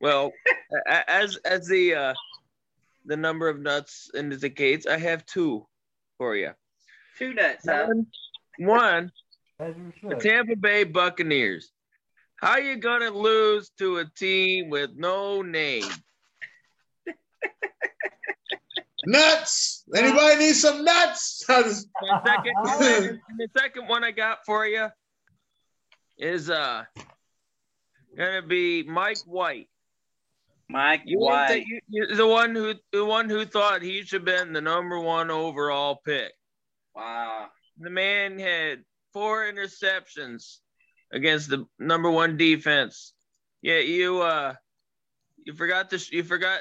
Well, 0.00 0.32
as 0.86 1.36
as 1.36 1.66
the 1.68 1.94
uh, 1.94 2.14
the 3.06 3.16
number 3.16 3.48
of 3.48 3.60
nuts 3.60 4.10
indicates, 4.14 4.86
I 4.86 4.98
have 4.98 5.24
two 5.26 5.66
for 6.18 6.36
you. 6.36 6.52
Two 7.18 7.34
nuts, 7.34 7.66
huh? 7.68 7.88
One, 8.58 9.10
one 9.58 9.92
the. 10.02 10.16
Tampa 10.16 10.56
Bay 10.56 10.84
Buccaneers. 10.84 11.70
How 12.36 12.58
you 12.58 12.76
gonna 12.76 13.10
lose 13.10 13.70
to 13.78 13.98
a 13.98 14.04
team 14.04 14.68
with 14.68 14.90
no 14.94 15.42
name? 15.42 15.84
Nuts. 19.06 19.84
Anybody 19.94 20.36
need 20.36 20.54
some 20.54 20.84
nuts? 20.84 21.44
The 21.48 21.84
second, 22.26 23.20
the 23.38 23.48
second 23.56 23.88
one 23.88 24.04
I 24.04 24.10
got 24.10 24.44
for 24.44 24.66
you 24.66 24.88
is 26.18 26.50
uh 26.50 26.84
gonna 28.16 28.42
be 28.42 28.82
Mike 28.82 29.18
White. 29.26 29.68
Mike 30.68 31.02
You, 31.04 31.20
White. 31.20 31.48
think 31.48 31.66
you, 31.68 31.80
you 31.88 32.16
the 32.16 32.26
one 32.26 32.54
who 32.54 32.74
the 32.92 33.04
one 33.04 33.28
who 33.28 33.44
thought 33.44 33.82
he 33.82 34.02
should 34.02 34.20
have 34.20 34.24
been 34.24 34.52
the 34.52 34.60
number 34.60 34.98
one 34.98 35.30
overall 35.30 36.00
pick. 36.04 36.32
Wow. 36.94 37.48
The 37.78 37.90
man 37.90 38.38
had 38.38 38.82
four 39.12 39.44
interceptions 39.44 40.58
against 41.12 41.50
the 41.50 41.66
number 41.78 42.10
one 42.10 42.36
defense. 42.36 43.12
Yeah, 43.62 43.78
you 43.78 44.22
uh 44.22 44.54
you 45.44 45.52
forgot 45.54 45.90
to 45.90 45.98
you 46.10 46.24
forgot 46.24 46.60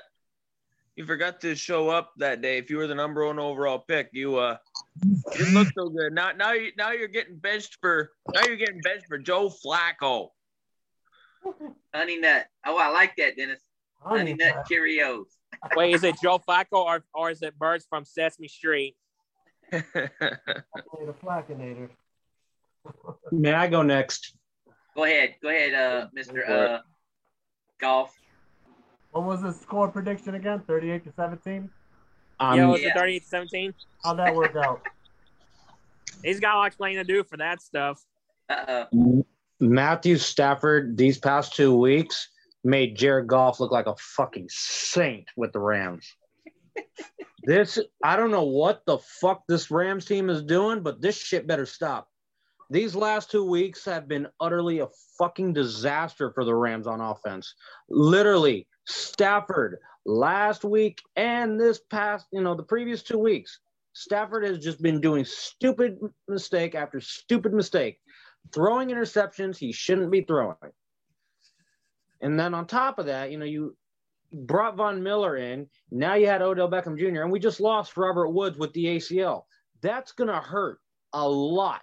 you 0.95 1.05
forgot 1.05 1.41
to 1.41 1.55
show 1.55 1.89
up 1.89 2.11
that 2.17 2.41
day. 2.41 2.57
If 2.57 2.69
you 2.69 2.77
were 2.77 2.87
the 2.87 2.95
number 2.95 3.25
one 3.25 3.39
overall 3.39 3.79
pick, 3.79 4.09
you 4.13 4.37
uh 4.37 4.57
you 5.03 5.17
didn't 5.31 5.53
look 5.55 5.67
so 5.75 5.89
good. 5.89 6.13
Now 6.13 6.31
now 6.31 6.53
you 6.53 6.71
now 6.77 6.91
you're 6.91 7.07
getting 7.07 7.37
benched 7.37 7.77
for 7.81 8.11
now 8.33 8.41
you're 8.45 8.55
getting 8.55 8.81
benched 8.81 9.07
for 9.07 9.17
Joe 9.17 9.49
Flacco. 9.49 10.29
Honey 11.93 12.19
Nut. 12.19 12.47
Oh, 12.65 12.77
I 12.77 12.89
like 12.89 13.15
that, 13.17 13.35
Dennis. 13.35 13.61
Honey 14.05 14.33
Nut 14.33 14.65
Cheerios. 14.69 15.25
Wait, 15.75 15.93
is 15.93 16.03
it 16.03 16.15
Joe 16.21 16.39
Flacco 16.39 16.83
or, 16.85 17.03
or 17.13 17.31
is 17.31 17.41
it 17.41 17.57
Birds 17.57 17.85
from 17.89 18.05
Sesame 18.05 18.47
Street? 18.47 18.95
The 19.71 20.09
Flackinator. 21.21 21.89
May 23.31 23.53
I 23.53 23.67
go 23.67 23.81
next? 23.81 24.35
Go 24.95 25.03
ahead. 25.05 25.35
Go 25.41 25.49
ahead, 25.49 25.73
uh, 25.73 26.07
Mr. 26.15 26.35
Go 26.35 26.45
for 26.45 26.65
it. 26.65 26.71
Uh, 26.71 26.79
Goff. 27.79 28.13
What 29.11 29.25
was 29.25 29.41
the 29.41 29.53
score 29.53 29.87
prediction 29.87 30.35
again? 30.35 30.61
38 30.67 31.03
to 31.05 31.11
17? 31.13 31.69
Um, 32.39 32.57
yeah, 32.57 32.65
was 32.67 32.81
yeah. 32.81 32.89
it 32.89 32.93
38 32.95 33.19
to 33.19 33.27
17? 33.27 33.73
How'd 34.03 34.19
that 34.19 34.35
work 34.35 34.55
out? 34.55 34.81
He's 36.23 36.39
got 36.39 36.55
a 36.55 36.57
lot 36.57 36.63
of 36.63 36.67
explaining 36.67 36.97
to 36.97 37.03
do 37.03 37.23
for 37.23 37.37
that 37.37 37.61
stuff. 37.61 38.03
Uh-oh. 38.49 39.25
Matthew 39.59 40.17
Stafford 40.17 40.97
these 40.97 41.17
past 41.17 41.55
two 41.55 41.77
weeks 41.77 42.29
made 42.65 42.97
Jared 42.97 43.27
Goff 43.27 43.59
look 43.59 43.71
like 43.71 43.87
a 43.87 43.95
fucking 43.95 44.47
saint 44.49 45.27
with 45.37 45.53
the 45.53 45.59
Rams. 45.59 46.11
this 47.43 47.79
I 48.03 48.15
don't 48.15 48.31
know 48.31 48.43
what 48.43 48.81
the 48.85 48.97
fuck 48.97 49.43
this 49.47 49.71
Rams 49.71 50.05
team 50.05 50.29
is 50.29 50.43
doing, 50.43 50.81
but 50.81 51.01
this 51.01 51.17
shit 51.17 51.47
better 51.47 51.65
stop. 51.65 52.09
These 52.71 52.95
last 52.95 53.29
two 53.29 53.47
weeks 53.47 53.85
have 53.85 54.07
been 54.07 54.27
utterly 54.39 54.79
a 54.79 54.87
fucking 55.19 55.53
disaster 55.53 56.31
for 56.33 56.43
the 56.43 56.55
Rams 56.55 56.87
on 56.87 56.99
offense. 56.99 57.53
Literally, 57.89 58.67
Stafford 58.87 59.77
last 60.05 60.63
week 60.63 60.99
and 61.15 61.59
this 61.59 61.79
past, 61.91 62.25
you 62.33 62.41
know, 62.41 62.55
the 62.55 62.63
previous 62.63 63.03
two 63.03 63.19
weeks, 63.19 63.59
Stafford 63.93 64.43
has 64.43 64.57
just 64.57 64.81
been 64.81 64.99
doing 64.99 65.23
stupid 65.23 65.99
mistake 66.27 66.73
after 66.73 66.99
stupid 66.99 67.53
mistake 67.53 67.99
throwing 68.53 68.89
interceptions 68.89 69.57
he 69.57 69.71
shouldn't 69.71 70.11
be 70.11 70.21
throwing. 70.21 70.55
And 72.21 72.39
then 72.39 72.53
on 72.53 72.65
top 72.65 72.99
of 72.99 73.05
that, 73.07 73.31
you 73.31 73.37
know, 73.37 73.45
you 73.45 73.75
brought 74.31 74.75
Von 74.75 75.01
Miller 75.01 75.37
in. 75.37 75.67
Now 75.91 76.15
you 76.15 76.27
had 76.27 76.41
Odell 76.41 76.69
Beckham 76.69 76.97
Jr. 76.97 77.21
and 77.21 77.31
we 77.31 77.39
just 77.39 77.59
lost 77.59 77.97
Robert 77.97 78.29
Woods 78.29 78.57
with 78.57 78.73
the 78.73 78.85
ACL. 78.85 79.43
That's 79.81 80.11
going 80.11 80.29
to 80.29 80.39
hurt 80.39 80.79
a 81.13 81.27
lot. 81.27 81.81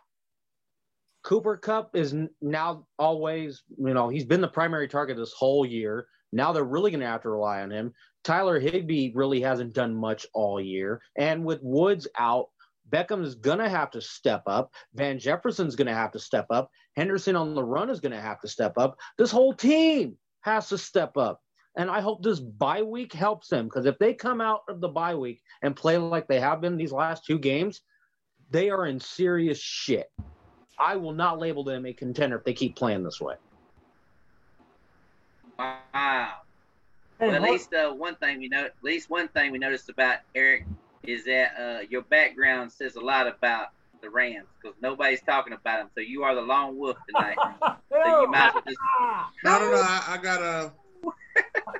Cooper 1.22 1.56
Kupp 1.56 1.94
is 1.94 2.14
now 2.40 2.86
always, 2.98 3.62
you 3.78 3.94
know, 3.94 4.08
he's 4.08 4.24
been 4.24 4.40
the 4.40 4.48
primary 4.48 4.88
target 4.88 5.16
this 5.16 5.32
whole 5.32 5.64
year. 5.64 6.06
Now 6.32 6.52
they're 6.52 6.64
really 6.64 6.90
going 6.90 7.00
to 7.00 7.06
have 7.06 7.22
to 7.22 7.30
rely 7.30 7.62
on 7.62 7.70
him. 7.70 7.92
Tyler 8.24 8.58
Higbee 8.58 9.12
really 9.14 9.40
hasn't 9.40 9.74
done 9.74 9.94
much 9.94 10.26
all 10.34 10.60
year. 10.60 11.00
And 11.16 11.44
with 11.44 11.60
Woods 11.62 12.08
out, 12.18 12.48
Beckham 12.90 13.24
is 13.24 13.34
going 13.34 13.58
to 13.58 13.68
have 13.68 13.90
to 13.92 14.00
step 14.00 14.42
up. 14.46 14.72
Van 14.94 15.18
Jefferson's 15.18 15.76
going 15.76 15.86
to 15.86 15.94
have 15.94 16.12
to 16.12 16.18
step 16.18 16.46
up. 16.50 16.70
Henderson 16.96 17.36
on 17.36 17.54
the 17.54 17.64
run 17.64 17.88
is 17.88 18.00
going 18.00 18.12
to 18.12 18.20
have 18.20 18.40
to 18.40 18.48
step 18.48 18.74
up. 18.76 18.98
This 19.16 19.30
whole 19.30 19.54
team 19.54 20.16
has 20.42 20.68
to 20.68 20.78
step 20.78 21.16
up. 21.16 21.40
And 21.76 21.90
I 21.90 22.00
hope 22.00 22.22
this 22.22 22.38
bye 22.38 22.82
week 22.82 23.12
helps 23.12 23.48
them 23.48 23.64
because 23.64 23.86
if 23.86 23.98
they 23.98 24.12
come 24.12 24.40
out 24.40 24.60
of 24.68 24.80
the 24.80 24.88
bye 24.88 25.14
week 25.14 25.40
and 25.62 25.74
play 25.74 25.96
like 25.96 26.28
they 26.28 26.38
have 26.38 26.60
been 26.60 26.76
these 26.76 26.92
last 26.92 27.24
two 27.24 27.38
games, 27.38 27.80
they 28.50 28.68
are 28.68 28.86
in 28.86 29.00
serious 29.00 29.58
shit. 29.58 30.12
I 30.78 30.96
will 30.96 31.12
not 31.12 31.38
label 31.38 31.64
them 31.64 31.86
a 31.86 31.92
contender 31.92 32.36
if 32.36 32.44
they 32.44 32.52
keep 32.52 32.76
playing 32.76 33.02
this 33.02 33.20
way. 33.20 33.36
Wow. 35.58 36.32
Well, 37.18 37.34
at 37.34 37.42
least 37.42 37.72
uh, 37.72 37.92
one 37.92 38.16
thing 38.16 38.40
we 38.40 38.48
know, 38.48 38.64
at 38.64 38.74
least 38.82 39.08
one 39.08 39.28
thing 39.28 39.52
we 39.52 39.58
noticed 39.58 39.88
about 39.88 40.18
Eric 40.34 40.66
is 41.04 41.24
that 41.24 41.52
uh, 41.58 41.80
your 41.88 42.02
background 42.02 42.70
says 42.72 42.96
a 42.96 43.00
lot 43.00 43.26
about 43.26 43.68
the 44.02 44.10
Rams 44.10 44.46
because 44.60 44.76
nobody's 44.82 45.22
talking 45.22 45.52
about 45.52 45.78
them. 45.78 45.90
So 45.94 46.00
you 46.00 46.24
are 46.24 46.34
the 46.34 46.42
lone 46.42 46.76
wolf 46.76 46.96
tonight. 47.08 47.36
so 47.62 48.22
you 48.22 48.30
might 48.30 48.48
as 48.48 48.54
well 48.54 48.62
just 48.66 48.78
No, 49.44 49.58
no, 49.58 49.70
no. 49.70 49.76
I, 49.80 50.04
I 50.08 50.16
got 50.18 50.42
uh, 50.42 50.70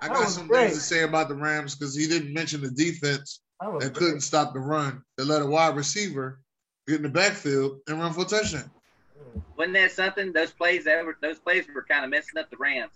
I 0.01 0.09
That 0.09 0.15
got 0.15 0.29
some 0.29 0.49
great. 0.49 0.69
things 0.69 0.79
to 0.79 0.81
say 0.85 1.03
about 1.03 1.29
the 1.29 1.35
Rams 1.35 1.75
because 1.75 1.95
he 1.95 2.07
didn't 2.07 2.33
mention 2.33 2.63
the 2.63 2.71
defense 2.71 3.41
That 3.61 3.81
that 3.81 3.95
couldn't 3.95 4.21
stop 4.21 4.55
the 4.55 4.61
run. 4.61 5.03
They 5.19 5.25
let 5.25 5.43
a 5.43 5.47
wide 5.47 5.77
receiver 5.77 6.41
get 6.87 6.97
in 6.97 7.03
the 7.03 7.09
backfield 7.09 7.81
and 7.89 8.01
run 8.01 8.13
for 8.13 8.23
a 8.23 8.25
touchdown. 8.25 8.71
wasn't 9.57 9.75
that 9.75 9.93
something? 9.93 10.33
Those 10.33 10.53
plays 10.53 10.85
that 10.85 11.05
were 11.05 11.17
those 11.21 11.39
plays 11.39 11.67
were 11.73 11.85
kind 11.85 12.05
of 12.05 12.11
messing 12.11 12.39
up 12.39 12.51
the 12.51 12.57
Rams. 12.57 12.93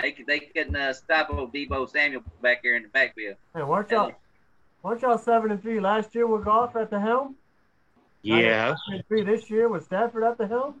They 0.00 0.16
they 0.26 0.40
couldn't 0.40 0.76
uh, 0.76 0.92
stop 0.92 1.30
old 1.30 1.54
Deebo 1.54 1.88
Samuel 1.88 2.22
back 2.42 2.62
there 2.62 2.74
in 2.74 2.82
the 2.82 2.88
backfield. 2.88 3.36
Hey, 3.54 3.62
weren't 3.62 3.90
y'all, 3.90 4.12
weren't 4.82 5.02
y'all 5.02 5.18
seven 5.18 5.52
and 5.52 5.62
three 5.62 5.78
last 5.78 6.14
year 6.14 6.26
with 6.26 6.44
Goff 6.44 6.74
at 6.74 6.90
the 6.90 6.98
helm? 6.98 7.36
Yeah. 8.24 8.74
Three 9.08 9.22
this 9.22 9.50
year 9.50 9.68
with 9.68 9.84
Stafford 9.84 10.24
at 10.24 10.38
the 10.38 10.46
helm. 10.46 10.76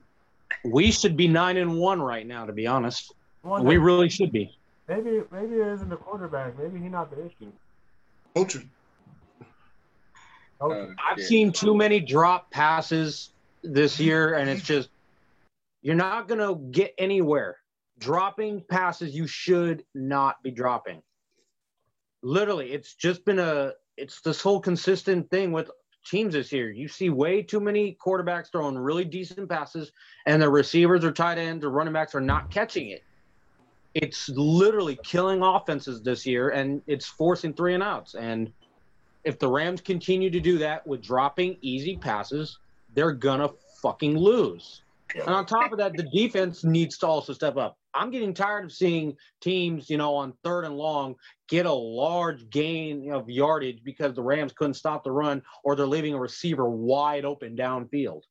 We 0.64 0.90
should 0.90 1.16
be 1.16 1.28
nine 1.28 1.58
and 1.58 1.78
one 1.78 2.00
right 2.00 2.26
now, 2.26 2.46
to 2.46 2.52
be 2.52 2.66
honest. 2.66 3.12
Well, 3.42 3.62
We 3.62 3.76
really 3.76 4.08
should 4.08 4.32
be. 4.32 4.56
maybe 4.88 5.22
maybe 5.30 5.56
it 5.56 5.66
isn't 5.74 5.90
the 5.90 5.96
quarterback. 5.96 6.58
Maybe 6.58 6.80
he's 6.80 6.90
not 6.90 7.10
the 7.10 7.26
issue. 7.26 7.52
Coaching. 8.34 8.70
Okay. 10.60 10.92
I've 11.06 11.20
seen 11.20 11.52
too 11.52 11.74
many 11.74 12.00
drop 12.00 12.50
passes 12.50 13.30
this 13.62 14.00
year, 14.00 14.34
and 14.34 14.48
it's 14.48 14.62
just 14.62 14.88
you're 15.82 15.94
not 15.94 16.28
gonna 16.28 16.54
get 16.70 16.94
anywhere. 16.96 17.58
Dropping 17.98 18.62
passes 18.62 19.14
you 19.14 19.26
should 19.26 19.84
not 19.94 20.42
be 20.42 20.50
dropping. 20.50 21.02
Literally, 22.22 22.72
it's 22.72 22.94
just 22.94 23.24
been 23.26 23.38
a 23.38 23.72
it's 23.98 24.22
this 24.22 24.40
whole 24.40 24.60
consistent 24.60 25.28
thing 25.30 25.52
with 25.52 25.70
teams 26.04 26.34
this 26.34 26.52
year. 26.52 26.70
You 26.70 26.88
see 26.88 27.10
way 27.10 27.42
too 27.42 27.60
many 27.60 27.96
quarterbacks 28.04 28.50
throwing 28.50 28.76
really 28.76 29.04
decent 29.04 29.48
passes, 29.48 29.92
and 30.26 30.40
the 30.40 30.48
receivers 30.48 31.04
or 31.04 31.12
tight 31.12 31.38
ends 31.38 31.64
or 31.64 31.70
running 31.70 31.92
backs 31.92 32.14
are 32.14 32.20
not 32.20 32.50
catching 32.50 32.90
it. 32.90 33.02
It's 33.94 34.28
literally 34.28 34.98
killing 35.04 35.42
offenses 35.42 36.02
this 36.02 36.26
year, 36.26 36.50
and 36.50 36.82
it's 36.86 37.06
forcing 37.06 37.54
three 37.54 37.74
and 37.74 37.82
outs. 37.82 38.14
And 38.14 38.52
if 39.22 39.38
the 39.38 39.48
Rams 39.48 39.80
continue 39.80 40.30
to 40.30 40.40
do 40.40 40.58
that 40.58 40.86
with 40.86 41.02
dropping 41.02 41.56
easy 41.60 41.96
passes, 41.96 42.58
they're 42.94 43.12
gonna 43.12 43.48
fucking 43.80 44.18
lose. 44.18 44.82
And 45.14 45.28
on 45.28 45.46
top 45.46 45.70
of 45.72 45.78
that, 45.78 45.96
the 45.96 46.08
defense 46.12 46.64
needs 46.64 46.98
to 46.98 47.06
also 47.06 47.32
step 47.32 47.56
up. 47.56 47.78
I'm 47.94 48.10
getting 48.10 48.34
tired 48.34 48.64
of 48.64 48.72
seeing 48.72 49.16
teams, 49.40 49.88
you 49.88 49.96
know, 49.96 50.14
on 50.14 50.32
third 50.42 50.64
and 50.64 50.76
long 50.76 51.14
get 51.48 51.66
a 51.66 51.72
large 51.72 52.48
gain 52.50 53.12
of 53.12 53.28
yardage 53.28 53.82
because 53.84 54.14
the 54.14 54.22
Rams 54.22 54.52
couldn't 54.52 54.74
stop 54.74 55.04
the 55.04 55.12
run 55.12 55.42
or 55.62 55.76
they're 55.76 55.86
leaving 55.86 56.14
a 56.14 56.18
receiver 56.18 56.68
wide 56.68 57.24
open 57.24 57.56
downfield. 57.56 58.22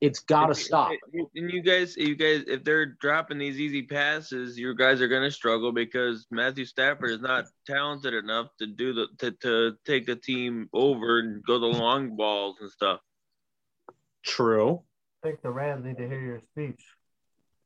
It's 0.00 0.18
got 0.18 0.46
to 0.46 0.54
stop. 0.54 0.90
And 1.12 1.50
you 1.52 1.62
guys, 1.62 1.96
you 1.96 2.16
guys, 2.16 2.42
if 2.48 2.64
they're 2.64 2.86
dropping 2.86 3.38
these 3.38 3.60
easy 3.60 3.82
passes, 3.82 4.58
you 4.58 4.74
guys 4.74 5.00
are 5.00 5.06
going 5.06 5.22
to 5.22 5.30
struggle 5.30 5.70
because 5.70 6.26
Matthew 6.28 6.64
Stafford 6.64 7.10
is 7.10 7.20
not 7.20 7.44
talented 7.68 8.12
enough 8.12 8.48
to 8.58 8.66
do 8.66 8.92
the 8.92 9.06
to, 9.18 9.30
to 9.42 9.76
take 9.86 10.06
the 10.06 10.16
team 10.16 10.68
over 10.72 11.20
and 11.20 11.40
go 11.44 11.60
the 11.60 11.66
long 11.66 12.16
balls 12.16 12.56
and 12.60 12.68
stuff. 12.68 12.98
True. 14.24 14.82
I 15.22 15.28
think 15.28 15.40
the 15.40 15.50
Rams 15.50 15.84
need 15.84 15.98
to 15.98 16.08
hear 16.08 16.20
your 16.20 16.40
speech. 16.50 16.82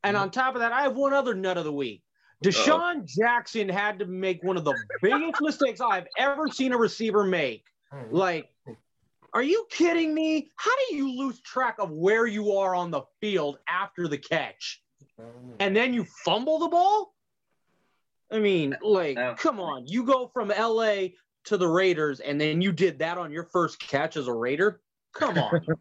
And 0.03 0.15
on 0.15 0.29
top 0.29 0.53
of 0.53 0.61
that, 0.61 0.71
I 0.71 0.83
have 0.83 0.95
one 0.95 1.13
other 1.13 1.33
nut 1.33 1.57
of 1.57 1.63
the 1.63 1.73
week. 1.73 2.03
DeSean 2.43 3.05
Jackson 3.05 3.67
had 3.67 3.99
to 3.99 4.05
make 4.05 4.43
one 4.43 4.57
of 4.57 4.63
the 4.63 4.75
biggest 5.01 5.41
mistakes 5.41 5.81
I've 5.81 6.07
ever 6.17 6.47
seen 6.47 6.71
a 6.71 6.77
receiver 6.77 7.23
make. 7.23 7.65
Like, 8.11 8.49
are 9.33 9.41
you 9.41 9.65
kidding 9.69 10.13
me? 10.13 10.49
How 10.55 10.71
do 10.89 10.95
you 10.95 11.17
lose 11.17 11.39
track 11.41 11.75
of 11.79 11.91
where 11.91 12.27
you 12.27 12.53
are 12.53 12.75
on 12.75 12.91
the 12.91 13.01
field 13.21 13.59
after 13.67 14.07
the 14.07 14.17
catch? 14.17 14.81
And 15.59 15.75
then 15.75 15.93
you 15.93 16.05
fumble 16.23 16.59
the 16.59 16.67
ball? 16.67 17.13
I 18.31 18.39
mean, 18.39 18.75
like, 18.81 19.15
No. 19.15 19.35
come 19.37 19.59
on. 19.59 19.87
You 19.87 20.03
go 20.03 20.27
from 20.27 20.49
LA 20.49 21.07
to 21.45 21.57
the 21.57 21.67
Raiders 21.67 22.19
and 22.19 22.39
then 22.39 22.61
you 22.61 22.71
did 22.71 22.99
that 22.99 23.17
on 23.17 23.31
your 23.31 23.45
first 23.45 23.79
catch 23.79 24.17
as 24.17 24.27
a 24.27 24.33
Raider? 24.33 24.81
Come 25.13 25.37
on. 25.37 25.61
He's 25.61 25.75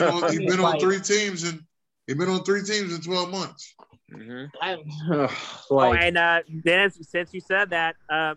been 0.00 0.08
on, 0.08 0.30
he's 0.30 0.50
been 0.50 0.60
on 0.60 0.78
three 0.78 1.00
teams 1.00 1.42
and 1.42 1.60
he's 2.06 2.16
been 2.16 2.28
on 2.28 2.44
three 2.44 2.62
teams 2.62 2.94
in 2.94 3.00
12 3.02 3.30
months. 3.30 3.74
Hmm 4.10 4.44
I, 4.60 4.76
ugh, 5.12 5.30
Oh, 5.70 5.76
like, 5.76 6.02
and 6.02 6.16
uh, 6.16 6.40
Dennis, 6.64 6.98
since 7.02 7.32
you 7.34 7.40
said 7.40 7.70
that, 7.70 7.96
uh, 8.08 8.34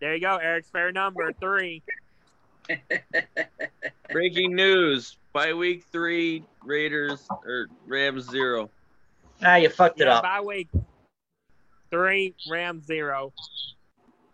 there 0.00 0.14
you 0.14 0.20
go. 0.20 0.36
Eric's 0.36 0.70
fair 0.70 0.90
number 0.92 1.32
three. 1.40 1.82
Breaking 4.12 4.54
news: 4.54 5.18
by 5.32 5.52
week 5.52 5.84
three, 5.92 6.44
Raiders 6.64 7.26
or 7.30 7.68
Rams 7.86 8.28
zero. 8.30 8.70
Ah, 9.42 9.56
you 9.56 9.68
fucked 9.68 10.00
it 10.00 10.08
up. 10.08 10.22
By 10.22 10.40
week 10.40 10.68
three, 11.90 12.34
Rams 12.48 12.86
zero. 12.86 13.32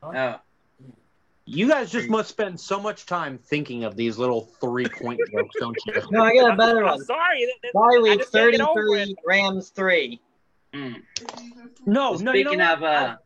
Oh, 0.02 0.36
you 1.46 1.68
guys 1.68 1.90
just 1.92 2.08
must 2.08 2.28
spend 2.28 2.58
so 2.60 2.80
much 2.80 3.06
time 3.06 3.38
thinking 3.38 3.84
of 3.84 3.96
these 3.96 4.18
little 4.18 4.48
three 4.60 4.86
point 4.88 5.20
jokes, 5.32 5.56
don't 5.58 5.76
you? 5.86 5.94
No, 6.10 6.22
I 6.22 6.34
got 6.34 6.54
a 6.54 6.56
better 6.56 6.84
I'm 6.84 6.96
one. 6.96 7.04
sorry. 7.04 7.46
that- 7.46 7.54
that- 7.62 7.72
Bye 7.72 7.80
I 7.96 8.00
week 8.02 8.18
just 8.18 8.32
can't 8.32 8.52
get 8.52 8.60
over 8.60 8.80
it. 8.96 9.06
33, 9.06 9.16
Rams 9.24 9.70
3. 9.70 10.20
Mm. 10.74 10.94
No, 11.86 12.10
Well, 12.12 12.18
no, 12.20 12.32
you 12.32 12.44
know 12.44 12.50
speaking 12.50 12.60
of 12.60 12.82
uh, 12.82 13.16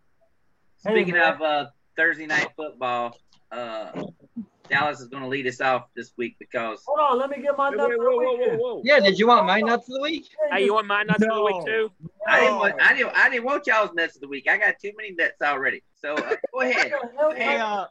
Hey, 0.84 0.92
speaking 0.92 1.14
man. 1.14 1.34
of 1.34 1.42
uh, 1.42 1.66
Thursday 1.96 2.26
night 2.26 2.48
football, 2.56 3.18
uh, 3.52 3.90
Dallas 4.70 5.00
is 5.00 5.08
going 5.08 5.22
to 5.22 5.28
lead 5.28 5.46
us 5.46 5.60
off 5.60 5.86
this 5.94 6.12
week 6.16 6.36
because 6.38 6.82
Hold 6.86 7.00
on, 7.00 7.18
let 7.18 7.28
me 7.30 7.42
get 7.42 7.56
my 7.58 7.68
Whoa, 7.70 7.76
nuts 7.76 7.94
whoa, 7.98 7.98
the 7.98 8.04
whoa, 8.04 8.36
whoa, 8.36 8.56
whoa! 8.56 8.82
Yeah, 8.84 9.00
did 9.00 9.18
you 9.18 9.26
want 9.26 9.46
my 9.46 9.60
nuts 9.60 9.88
of 9.88 9.94
the 9.94 10.00
week? 10.00 10.26
Hey, 10.52 10.64
you 10.64 10.72
want 10.74 10.86
my 10.86 11.02
nuts 11.02 11.22
of 11.22 11.28
the 11.34 11.42
week 11.42 11.56
No. 11.56 11.64
too? 11.66 11.90
I 12.28 12.40
didn't 12.40 12.58
want 12.58 12.74
I 12.80 12.94
didn't 12.94 13.12
I 13.16 13.28
didn't 13.28 13.44
want 13.44 13.66
y'all's 13.66 13.92
nuts 13.94 14.14
of 14.14 14.22
the 14.22 14.28
week. 14.28 14.48
I 14.48 14.56
got 14.56 14.76
too 14.80 14.92
many 14.96 15.12
nuts 15.12 15.42
already. 15.42 15.82
So 15.96 16.14
uh, 16.14 16.36
go 16.54 16.60
ahead, 16.60 16.92
Hey, 17.36 17.56
uh, 17.58 17.86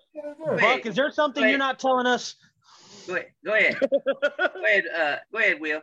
Wait. 0.51 0.61
Buck, 0.61 0.85
is 0.85 0.95
there 0.95 1.11
something 1.11 1.47
you're 1.47 1.57
not 1.57 1.79
telling 1.79 2.07
us? 2.07 2.35
go 3.07 3.15
ahead, 3.15 3.27
go 3.45 3.53
ahead, 3.53 3.77
go 4.37 4.63
ahead, 4.63 4.83
uh, 4.95 5.15
go 5.31 5.39
ahead, 5.39 5.59
Will. 5.59 5.81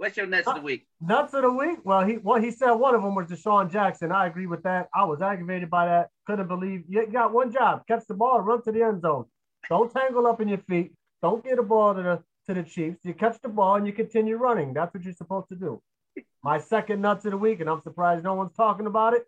What's 0.00 0.16
your 0.16 0.24
nuts 0.24 0.48
of 0.48 0.54
the 0.54 0.62
week? 0.62 0.86
Nuts 1.02 1.34
of 1.34 1.42
the 1.42 1.52
week. 1.52 1.80
Well, 1.84 2.02
he 2.06 2.16
well 2.16 2.40
he 2.40 2.50
said 2.50 2.70
one 2.70 2.94
of 2.94 3.02
them 3.02 3.14
was 3.14 3.26
DeSean 3.26 3.70
Jackson. 3.70 4.10
I 4.10 4.28
agree 4.28 4.46
with 4.46 4.62
that. 4.62 4.88
I 4.94 5.04
was 5.04 5.20
aggravated 5.20 5.68
by 5.68 5.84
that. 5.84 6.08
Couldn't 6.26 6.48
believe 6.48 6.84
you 6.88 7.06
got 7.06 7.34
one 7.34 7.52
job: 7.52 7.82
catch 7.86 8.06
the 8.08 8.14
ball, 8.14 8.40
run 8.40 8.62
to 8.62 8.72
the 8.72 8.82
end 8.82 9.02
zone. 9.02 9.26
Don't 9.68 9.92
tangle 9.92 10.26
up 10.26 10.40
in 10.40 10.48
your 10.48 10.62
feet. 10.66 10.94
Don't 11.20 11.44
get 11.44 11.58
a 11.58 11.62
ball 11.62 11.94
to 11.94 12.02
the 12.02 12.22
to 12.46 12.54
the 12.54 12.66
Chiefs. 12.66 13.00
You 13.04 13.12
catch 13.12 13.42
the 13.42 13.50
ball 13.50 13.74
and 13.74 13.86
you 13.86 13.92
continue 13.92 14.38
running. 14.38 14.72
That's 14.72 14.94
what 14.94 15.04
you're 15.04 15.12
supposed 15.12 15.50
to 15.50 15.54
do. 15.54 15.82
My 16.42 16.58
second 16.58 17.02
nuts 17.02 17.26
of 17.26 17.32
the 17.32 17.36
week, 17.36 17.60
and 17.60 17.68
I'm 17.68 17.82
surprised 17.82 18.24
no 18.24 18.32
one's 18.32 18.54
talking 18.54 18.86
about 18.86 19.12
it. 19.12 19.26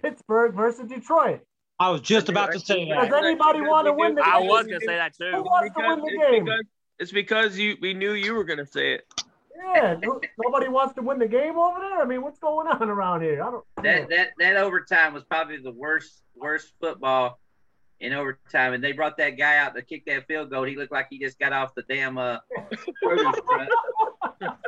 Pittsburgh 0.00 0.54
versus 0.54 0.88
Detroit. 0.88 1.42
I 1.78 1.90
was 1.90 2.00
just 2.00 2.30
about 2.30 2.50
to 2.52 2.60
say 2.60 2.88
that. 2.88 3.10
Does 3.10 3.22
anybody 3.22 3.60
want 3.60 3.88
to 3.88 3.92
win 3.92 4.14
the 4.14 4.22
game? 4.22 4.32
I 4.32 4.40
was 4.40 4.64
gonna 4.64 4.80
say 4.80 4.96
that 4.96 5.12
Who 5.18 5.32
too. 5.32 5.42
wants 5.42 5.74
to 5.76 5.86
win 5.86 6.00
the 6.00 6.06
it's 6.06 6.30
game? 6.30 6.44
because, 6.46 6.64
it's 6.98 7.12
because 7.12 7.58
you 7.58 7.76
we 7.82 7.92
knew 7.92 8.12
you 8.12 8.32
were 8.32 8.44
gonna 8.44 8.64
say 8.64 8.94
it. 8.94 9.04
Yeah, 9.56 9.96
no- 10.02 10.20
nobody 10.38 10.68
wants 10.68 10.94
to 10.94 11.02
win 11.02 11.18
the 11.18 11.28
game 11.28 11.58
over 11.58 11.78
there. 11.80 12.00
I 12.00 12.04
mean, 12.04 12.22
what's 12.22 12.38
going 12.38 12.66
on 12.66 12.88
around 12.88 13.22
here? 13.22 13.42
I 13.42 13.50
don't. 13.50 13.64
That 13.82 14.08
that 14.10 14.30
that 14.38 14.56
overtime 14.56 15.14
was 15.14 15.24
probably 15.24 15.58
the 15.58 15.72
worst 15.72 16.22
worst 16.34 16.72
football 16.80 17.38
in 18.00 18.12
overtime, 18.12 18.72
and 18.72 18.82
they 18.82 18.92
brought 18.92 19.16
that 19.18 19.30
guy 19.30 19.56
out 19.56 19.74
to 19.74 19.82
kick 19.82 20.04
that 20.06 20.26
field 20.26 20.50
goal. 20.50 20.64
He 20.64 20.76
looked 20.76 20.92
like 20.92 21.06
he 21.10 21.18
just 21.18 21.38
got 21.38 21.52
off 21.52 21.74
the 21.74 21.82
damn 21.82 22.18
uh, 22.18 22.38
produce 23.02 23.34
truck. 23.48 23.68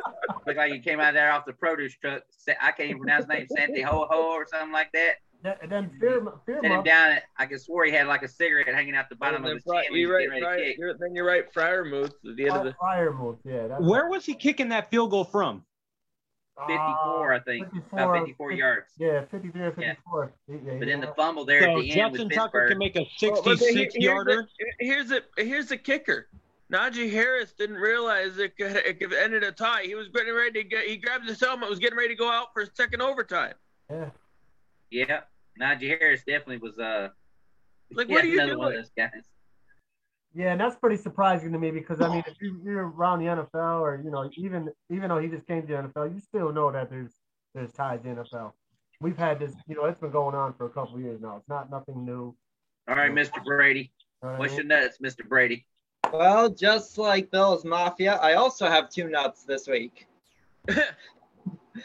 looked 0.45 0.57
like 0.57 0.71
he 0.71 0.79
came 0.79 0.99
out 0.99 1.13
there 1.13 1.31
off 1.31 1.45
the 1.45 1.53
produce 1.53 1.95
truck. 1.95 2.23
I 2.61 2.71
can't 2.71 2.89
even 2.89 3.01
pronounce 3.01 3.25
his 3.25 3.29
name, 3.29 3.47
Santi 3.49 3.81
Ho 3.81 4.07
Ho 4.09 4.31
or 4.31 4.45
something 4.47 4.71
like 4.71 4.91
that. 4.93 5.15
That- 5.47 5.59
and 5.61 5.71
then 5.71 5.89
fear, 5.99 6.21
fear 6.45 6.59
Set 6.61 6.71
him 6.71 6.83
down. 6.83 7.11
At, 7.13 7.23
I 7.37 7.45
could 7.45 7.61
swore 7.61 7.85
he 7.85 7.91
had 7.91 8.07
like 8.07 8.21
a 8.21 8.27
cigarette 8.27 8.67
hanging 8.67 8.95
out 8.95 9.07
the 9.07 9.15
bottom 9.15 9.37
of 9.37 9.43
then 9.43 9.55
his 9.55 9.63
Fri- 9.63 9.83
chin 9.87 9.95
you're 9.95 10.13
right, 10.13 10.27
getting 10.29 10.43
ready 10.43 10.43
Friar, 10.43 10.57
kick. 10.57 10.77
you're, 10.77 10.97
then 10.97 11.15
you're 11.15 11.25
right. 11.25 11.53
Friarmouth 11.53 12.11
at 12.29 12.35
the 12.35 12.43
end 12.43 12.51
of 12.51 12.61
oh, 12.61 12.63
the. 12.65 12.73
fire 12.73 13.13
move. 13.13 13.37
Yeah. 13.45 13.67
That's 13.67 13.81
Where 13.81 14.09
was 14.09 14.25
he 14.25 14.33
kicking 14.33 14.67
that 14.69 14.91
field 14.91 15.11
goal 15.11 15.23
from? 15.23 15.63
54, 16.67 17.33
I 17.33 17.39
think. 17.39 17.67
Uh, 17.67 17.79
About 17.93 18.19
54 18.19 18.51
yards. 18.51 18.87
Yeah, 18.97 19.21
53 19.31 19.61
or 19.61 19.71
54. 19.71 20.33
Yeah, 20.49 20.55
But 20.79 20.87
then 20.87 20.99
the 21.01 21.13
fumble 21.15 21.45
there 21.45 21.61
So 21.61 21.77
at 21.77 21.81
the 21.81 21.91
end 21.91 22.15
Justin 22.15 22.29
Tucker 22.29 22.67
can 22.67 22.77
make 22.79 22.95
a 22.97 23.07
Well, 23.21 23.43
66 23.43 23.73
here's 23.73 23.95
yarder. 23.95 24.47
Here's 24.79 25.09
the 25.09 25.23
here's 25.37 25.67
the 25.67 25.77
kicker. 25.77 26.27
Najee 26.73 27.09
Harris 27.11 27.53
didn't 27.53 27.77
realize 27.77 28.37
it 28.39 28.57
could, 28.57 28.75
it 28.75 28.99
could 28.99 29.13
end 29.13 29.33
in 29.33 29.43
a 29.43 29.51
tie. 29.53 29.83
He 29.83 29.95
was 29.95 30.09
getting 30.09 30.33
ready 30.33 30.63
to 30.63 30.67
get. 30.67 30.85
He 30.85 30.97
grabbed 30.97 31.25
his 31.25 31.39
helmet, 31.39 31.69
was 31.69 31.79
getting 31.79 31.97
ready 31.97 32.09
to 32.09 32.15
go 32.15 32.29
out 32.29 32.47
for 32.53 32.63
a 32.63 32.67
second 32.75 33.01
overtime. 33.01 33.53
yeah. 33.89 34.09
Yeah, 34.89 35.21
Najee 35.59 35.87
Harris 35.99 36.21
definitely 36.25 36.57
was. 36.57 36.77
Uh, 36.77 37.09
Like, 37.91 38.07
yeah, 38.09 38.15
what 38.15 38.23
are 38.23 38.27
you 38.27 38.33
another 38.41 38.57
one 38.57 38.67
of 38.67 38.73
those 38.73 38.91
guys. 38.97 39.23
Yeah, 40.33 40.51
and 40.51 40.61
that's 40.61 40.75
pretty 40.75 40.97
surprising 40.97 41.51
to 41.53 41.57
me 41.57 41.71
because 41.71 42.01
I 42.01 42.09
mean, 42.09 42.23
if 42.27 42.35
you, 42.41 42.59
you're 42.63 42.89
around 42.89 43.19
the 43.19 43.25
NFL, 43.25 43.81
or 43.81 44.01
you 44.03 44.11
know, 44.11 44.29
even 44.37 44.69
even 44.91 45.09
though 45.09 45.19
he 45.19 45.27
just 45.29 45.47
came 45.47 45.61
to 45.61 45.67
the 45.67 45.73
NFL, 45.73 46.13
you 46.13 46.19
still 46.19 46.51
know 46.51 46.71
that 46.71 46.89
there's 46.89 47.13
there's 47.55 47.71
ties 47.71 48.01
to 48.03 48.09
the 48.09 48.21
NFL. 48.21 48.51
We've 48.99 49.17
had 49.17 49.39
this, 49.39 49.53
you 49.67 49.75
know, 49.75 49.85
it's 49.85 49.99
been 49.99 50.11
going 50.11 50.35
on 50.35 50.53
for 50.53 50.65
a 50.65 50.69
couple 50.69 50.95
of 50.95 51.01
years 51.01 51.21
now. 51.21 51.37
It's 51.37 51.47
not 51.47 51.69
nothing 51.71 52.03
new. 52.03 52.35
All 52.87 52.95
right, 52.95 53.11
Mr. 53.11 53.43
Brady. 53.43 53.79
You 53.79 53.87
know 54.23 54.29
what 54.29 54.35
I 54.35 54.39
What's 54.39 54.51
mean? 54.57 54.67
your 54.69 54.81
nuts, 54.81 54.97
Mr. 55.03 55.27
Brady? 55.27 55.65
Well, 56.11 56.49
just 56.49 56.97
like 56.97 57.29
Bill's 57.31 57.63
Mafia, 57.63 58.15
I 58.15 58.33
also 58.33 58.67
have 58.67 58.89
two 58.89 59.07
nuts 59.09 59.43
this 59.43 59.67
week. 59.67 60.07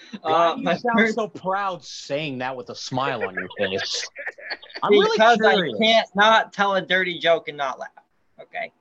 Why 0.23 0.33
Uh, 0.33 0.57
you 0.57 0.65
sound 0.67 0.83
first- 0.99 1.15
so 1.15 1.29
proud 1.29 1.85
saying 1.85 2.39
that 2.39 2.57
with 2.57 2.71
a 2.71 2.75
smile 2.75 3.25
on 3.27 3.35
your 3.35 3.49
face? 3.59 4.09
I'm 4.83 4.91
really 4.93 5.11
because 5.17 5.37
curious. 5.39 5.77
I 5.81 5.85
can't 5.85 6.09
not 6.15 6.53
tell 6.53 6.75
a 6.75 6.83
dirty 6.83 7.19
joke 7.19 7.49
and 7.49 7.57
not 7.57 7.79
laugh. 7.79 7.91
Okay, 8.41 8.73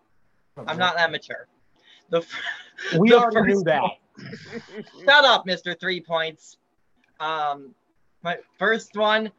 I'm 0.67 0.77
not 0.77 0.95
that 0.97 1.11
mature. 1.11 1.47
The 2.09 2.19
f- 2.19 2.41
we 2.97 3.09
the 3.09 3.19
already 3.19 3.53
knew 3.53 3.63
that. 3.63 3.83
Shut 5.05 5.25
up, 5.25 5.45
Mister 5.45 5.73
Three 5.73 6.01
Points. 6.01 6.57
Um, 7.19 7.75
my 8.23 8.37
first 8.57 8.95
one 8.95 9.31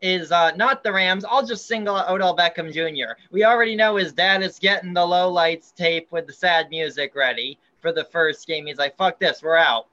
is 0.00 0.30
uh, 0.32 0.52
not 0.56 0.82
the 0.82 0.92
Rams. 0.92 1.24
I'll 1.24 1.44
just 1.46 1.66
single 1.66 1.96
out 1.96 2.08
Odell 2.10 2.36
Beckham 2.36 2.72
Jr. 2.72 3.12
We 3.30 3.44
already 3.44 3.74
know 3.76 3.96
his 3.96 4.12
dad 4.12 4.42
is 4.42 4.58
getting 4.58 4.92
the 4.92 5.04
low 5.04 5.30
lights 5.30 5.72
tape 5.72 6.08
with 6.10 6.26
the 6.26 6.32
sad 6.32 6.68
music 6.70 7.14
ready 7.14 7.58
for 7.80 7.92
the 7.92 8.04
first 8.04 8.46
game. 8.46 8.66
He's 8.66 8.78
like, 8.78 8.96
"Fuck 8.96 9.18
this, 9.20 9.42
we're 9.42 9.56
out." 9.56 9.86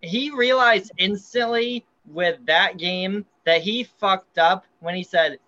He 0.00 0.30
realized 0.30 0.92
instantly 0.98 1.84
with 2.06 2.44
that 2.46 2.76
game 2.78 3.26
that 3.44 3.62
he 3.62 3.84
fucked 3.84 4.38
up 4.38 4.64
when 4.80 4.94
he 4.94 5.02
said, 5.02 5.38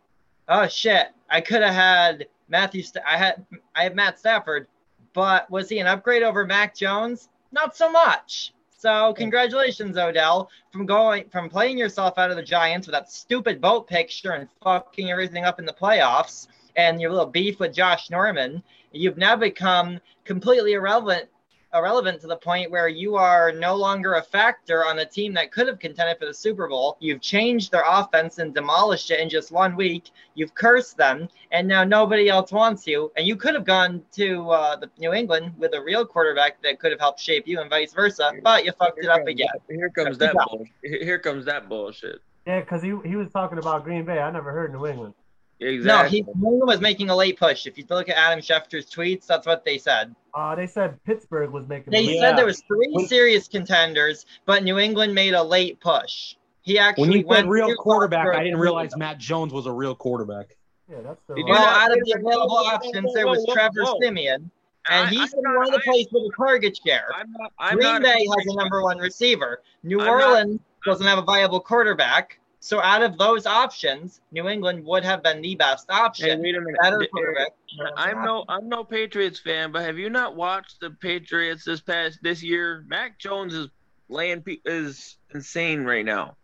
"Oh 0.48 0.66
shit, 0.68 1.08
I 1.28 1.40
could 1.40 1.62
have 1.62 1.74
had 1.74 2.28
Matthew. 2.48 2.82
St- 2.82 3.04
I 3.06 3.16
had 3.16 3.44
I 3.74 3.84
had 3.84 3.94
Matt 3.94 4.18
Stafford, 4.18 4.66
but 5.12 5.50
was 5.50 5.68
he 5.68 5.78
an 5.78 5.86
upgrade 5.86 6.22
over 6.22 6.46
Mac 6.46 6.74
Jones? 6.74 7.28
Not 7.52 7.76
so 7.76 7.90
much." 7.90 8.52
So 8.76 9.12
congratulations, 9.14 9.98
Odell, 9.98 10.50
from 10.70 10.86
going 10.86 11.28
from 11.30 11.50
playing 11.50 11.78
yourself 11.78 12.16
out 12.16 12.30
of 12.30 12.36
the 12.36 12.42
Giants 12.42 12.86
with 12.86 12.94
that 12.94 13.10
stupid 13.10 13.60
boat 13.60 13.88
picture 13.88 14.32
and 14.32 14.48
fucking 14.62 15.10
everything 15.10 15.44
up 15.44 15.58
in 15.58 15.66
the 15.66 15.72
playoffs, 15.72 16.46
and 16.76 17.00
your 17.00 17.10
little 17.10 17.26
beef 17.26 17.58
with 17.58 17.74
Josh 17.74 18.08
Norman. 18.08 18.62
You've 18.92 19.18
now 19.18 19.36
become 19.36 20.00
completely 20.24 20.72
irrelevant, 20.74 21.28
irrelevant 21.74 22.20
to 22.20 22.26
the 22.26 22.36
point 22.36 22.70
where 22.70 22.88
you 22.88 23.16
are 23.16 23.52
no 23.52 23.74
longer 23.74 24.14
a 24.14 24.22
factor 24.22 24.84
on 24.84 25.00
a 25.00 25.04
team 25.04 25.34
that 25.34 25.52
could 25.52 25.66
have 25.68 25.78
contended 25.78 26.18
for 26.18 26.26
the 26.26 26.34
Super 26.34 26.68
Bowl. 26.68 26.96
You've 27.00 27.20
changed 27.20 27.70
their 27.72 27.84
offense 27.86 28.38
and 28.38 28.54
demolished 28.54 29.10
it 29.10 29.20
in 29.20 29.28
just 29.28 29.52
one 29.52 29.76
week. 29.76 30.10
You've 30.34 30.54
cursed 30.54 30.96
them, 30.96 31.28
and 31.52 31.68
now 31.68 31.84
nobody 31.84 32.28
else 32.28 32.52
wants 32.52 32.86
you. 32.86 33.12
And 33.16 33.26
you 33.26 33.36
could 33.36 33.54
have 33.54 33.64
gone 33.64 34.02
to 34.12 34.50
uh, 34.50 34.76
the 34.76 34.90
New 34.98 35.12
England 35.12 35.52
with 35.58 35.74
a 35.74 35.82
real 35.82 36.04
quarterback 36.04 36.62
that 36.62 36.78
could 36.78 36.90
have 36.90 37.00
helped 37.00 37.20
shape 37.20 37.46
you, 37.46 37.60
and 37.60 37.68
vice 37.68 37.92
versa. 37.92 38.32
But 38.42 38.64
you 38.64 38.72
fucked 38.72 38.98
it 39.02 39.08
up 39.08 39.26
again. 39.26 39.48
Here 39.68 39.90
comes 39.90 40.18
that 40.18 40.34
bull. 40.34 40.64
Here 40.82 41.18
comes 41.18 41.44
that 41.46 41.68
bullshit. 41.68 42.20
Yeah, 42.46 42.60
because 42.60 42.82
he, 42.82 42.94
he 43.04 43.14
was 43.14 43.30
talking 43.30 43.58
about 43.58 43.84
Green 43.84 44.06
Bay. 44.06 44.20
I 44.20 44.30
never 44.30 44.52
heard 44.52 44.72
New 44.72 44.86
England. 44.86 45.14
Exactly. 45.60 46.20
No, 46.22 46.26
he 46.32 46.38
New 46.38 46.50
England 46.52 46.68
was 46.68 46.80
making 46.80 47.10
a 47.10 47.16
late 47.16 47.38
push. 47.38 47.66
If 47.66 47.76
you 47.78 47.84
look 47.90 48.08
at 48.08 48.16
Adam 48.16 48.38
Schefter's 48.40 48.88
tweets, 48.90 49.26
that's 49.26 49.46
what 49.46 49.64
they 49.64 49.76
said. 49.78 50.14
Uh, 50.34 50.54
they 50.54 50.66
said 50.68 51.02
Pittsburgh 51.04 51.50
was 51.50 51.66
making. 51.66 51.92
They 51.92 52.02
Yeah. 52.02 52.20
said 52.20 52.38
there 52.38 52.46
was 52.46 52.62
three 52.62 53.06
serious 53.08 53.48
contenders, 53.48 54.24
but 54.46 54.62
New 54.62 54.78
England 54.78 55.14
made 55.14 55.34
a 55.34 55.42
late 55.42 55.80
push. 55.80 56.36
He 56.62 56.78
actually 56.78 57.08
When 57.08 57.12
you 57.18 57.26
went 57.26 57.40
said 57.46 57.50
real 57.50 57.74
quarterback, 57.76 58.28
I 58.28 58.44
didn't 58.44 58.60
realize 58.60 58.96
Mac 58.96 59.18
Jones 59.18 59.52
was 59.52 59.66
a 59.66 59.72
real 59.72 59.94
quarterback. 59.96 60.56
yeah, 60.88 60.98
that's 61.02 61.22
the. 61.26 61.34
Did 61.34 61.46
you 61.46 61.52
Well, 61.52 61.60
not- 61.60 61.90
out 61.90 61.98
of 61.98 62.04
the 62.04 62.12
available 62.12 62.48
whoa, 62.56 62.62
whoa, 62.62 62.74
options, 62.74 63.04
whoa, 63.06 63.14
there 63.14 63.26
was 63.26 63.44
whoa, 63.46 63.54
Trevor 63.54 63.82
whoa. 63.84 63.98
Siemian, 64.00 64.50
and 64.88 65.06
I- 65.06 65.10
he 65.10 65.18
I'm 65.18 65.26
said 65.28 65.36
he 65.38 65.42
not- 65.42 65.56
wanted 65.56 65.72
to 65.72 65.78
I- 65.78 65.92
place 65.92 66.06
with 66.12 66.22
a 66.32 66.36
target 66.36 66.78
share. 66.86 67.08
I'm 67.16 67.32
not. 67.32 67.52
I'm 67.58 67.74
Green 67.78 67.92
not. 67.94 68.02
Bay 68.02 68.26
has 68.36 68.46
a 68.46 68.54
number 68.56 68.82
one 68.82 68.98
receiver. 68.98 69.62
New 69.82 69.98
I'm 70.00 70.06
not- 70.06 70.22
Orleans 70.24 70.60
doesn't 70.84 71.06
have 71.06 71.18
a 71.18 71.22
viable 71.22 71.58
quarterback. 71.60 72.38
So 72.60 72.82
out 72.82 73.02
of 73.02 73.18
those 73.18 73.46
options, 73.46 74.20
New 74.32 74.48
England 74.48 74.84
would 74.84 75.04
have 75.04 75.22
been 75.22 75.40
the 75.40 75.54
best 75.54 75.86
Hey, 75.88 75.96
option. 75.96 76.42
wait 76.42 76.56
a 76.56 76.60
minute. 76.60 76.80
Better 76.80 77.06
quarterback. 77.12 77.52
I'm 77.96 78.24
no 78.24 78.44
I'm 78.48 78.68
no 78.68 78.82
Patriots 78.82 79.38
fan, 79.38 79.70
but 79.70 79.82
have 79.82 79.96
you 79.98 80.10
not 80.10 80.34
watched 80.34 80.80
the 80.80 80.90
Patriots 80.90 81.64
this 81.64 81.80
past 81.80 82.18
this 82.22 82.42
year? 82.42 82.84
Mac 82.88 83.18
Jones 83.18 83.54
is 83.54 83.68
laying 84.08 84.42
is 84.64 85.18
insane 85.34 85.84
right 85.84 86.04
now. 86.04 86.36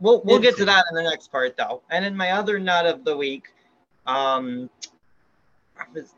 We'll 0.00 0.22
we'll 0.24 0.38
get 0.38 0.56
to 0.56 0.64
that 0.64 0.84
in 0.90 0.96
the 0.96 1.02
next 1.02 1.30
part 1.30 1.56
though. 1.56 1.82
And 1.90 2.04
in 2.04 2.16
my 2.16 2.32
other 2.32 2.58
nut 2.58 2.86
of 2.86 3.04
the 3.04 3.16
week, 3.16 3.48
um, 4.06 4.68
I 5.78 5.84
was. 5.92 6.14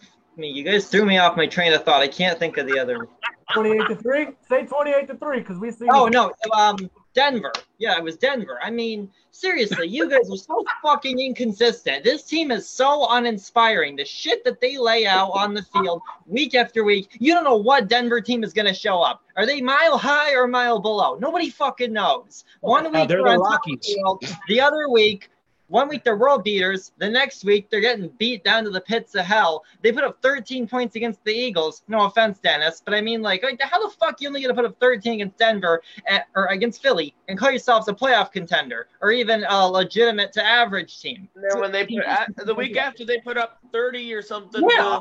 I 0.00 0.40
mean, 0.40 0.54
you 0.54 0.64
guys 0.64 0.88
threw 0.88 1.06
me 1.06 1.18
off 1.18 1.36
my 1.36 1.46
train 1.46 1.72
of 1.72 1.84
thought. 1.84 2.02
I 2.02 2.08
can't 2.08 2.38
think 2.38 2.58
of 2.58 2.66
the 2.66 2.78
other. 2.78 3.08
28 3.54 3.88
to 3.88 3.96
3? 3.96 4.28
Say 4.48 4.66
28 4.66 5.06
to 5.06 5.14
3 5.16 5.38
because 5.38 5.58
we 5.58 5.70
see. 5.70 5.86
Oh 5.90 6.08
no, 6.08 6.32
um, 6.52 6.90
Denver. 7.16 7.52
Yeah, 7.78 7.96
it 7.96 8.04
was 8.04 8.16
Denver. 8.16 8.60
I 8.62 8.70
mean, 8.70 9.10
seriously, 9.32 9.88
you 9.88 10.08
guys 10.08 10.30
are 10.30 10.36
so 10.36 10.62
fucking 10.82 11.18
inconsistent. 11.18 12.04
This 12.04 12.22
team 12.22 12.50
is 12.50 12.68
so 12.68 13.06
uninspiring. 13.10 13.96
The 13.96 14.04
shit 14.04 14.44
that 14.44 14.60
they 14.60 14.76
lay 14.78 15.06
out 15.06 15.30
on 15.30 15.54
the 15.54 15.62
field 15.62 16.02
week 16.26 16.54
after 16.54 16.84
week, 16.84 17.16
you 17.18 17.32
don't 17.34 17.42
know 17.44 17.56
what 17.56 17.88
Denver 17.88 18.20
team 18.20 18.44
is 18.44 18.52
gonna 18.52 18.74
show 18.74 19.00
up. 19.02 19.22
Are 19.36 19.46
they 19.46 19.60
mile 19.60 19.98
high 19.98 20.34
or 20.34 20.46
mile 20.46 20.78
below? 20.78 21.16
Nobody 21.18 21.50
fucking 21.50 21.92
knows. 21.92 22.44
One 22.60 22.86
Uh, 22.86 22.90
week 22.90 23.08
they're 23.08 23.22
they're 23.22 23.24
the 23.24 23.30
on 23.30 23.38
top 23.38 23.46
of 23.46 23.52
Rockies. 23.66 23.80
the 23.86 23.94
field, 23.94 24.24
the 24.48 24.60
other 24.60 24.88
week. 24.90 25.30
One 25.68 25.88
week 25.88 26.04
they're 26.04 26.16
world 26.16 26.44
beaters. 26.44 26.92
The 26.98 27.08
next 27.08 27.44
week 27.44 27.70
they're 27.70 27.80
getting 27.80 28.08
beat 28.18 28.44
down 28.44 28.64
to 28.64 28.70
the 28.70 28.80
pits 28.80 29.14
of 29.14 29.24
hell. 29.24 29.64
They 29.82 29.92
put 29.92 30.04
up 30.04 30.18
13 30.22 30.68
points 30.68 30.96
against 30.96 31.22
the 31.24 31.32
Eagles. 31.32 31.82
No 31.88 32.04
offense, 32.04 32.38
Dennis, 32.38 32.82
but 32.84 32.94
I 32.94 33.00
mean, 33.00 33.22
like, 33.22 33.42
like, 33.42 33.60
how 33.60 33.82
the 33.82 33.94
fuck 33.94 34.20
you 34.20 34.28
only 34.28 34.42
gonna 34.42 34.54
put 34.54 34.64
up 34.64 34.78
13 34.80 35.14
against 35.14 35.38
Denver 35.38 35.82
at, 36.06 36.26
or 36.34 36.46
against 36.46 36.82
Philly 36.82 37.14
and 37.28 37.38
call 37.38 37.50
yourselves 37.50 37.88
a 37.88 37.92
playoff 37.92 38.32
contender 38.32 38.88
or 39.00 39.10
even 39.10 39.44
a 39.48 39.68
legitimate 39.68 40.32
to 40.34 40.44
average 40.44 41.00
team? 41.00 41.28
And 41.34 41.44
then 41.50 41.60
when 41.60 41.72
they 41.72 41.86
put 41.86 42.04
at, 42.04 42.30
the 42.36 42.54
week 42.54 42.76
after 42.76 43.04
they 43.04 43.18
put 43.18 43.36
up 43.36 43.58
thirty 43.72 44.12
or 44.12 44.22
something. 44.22 44.66
Yeah. 44.68 45.00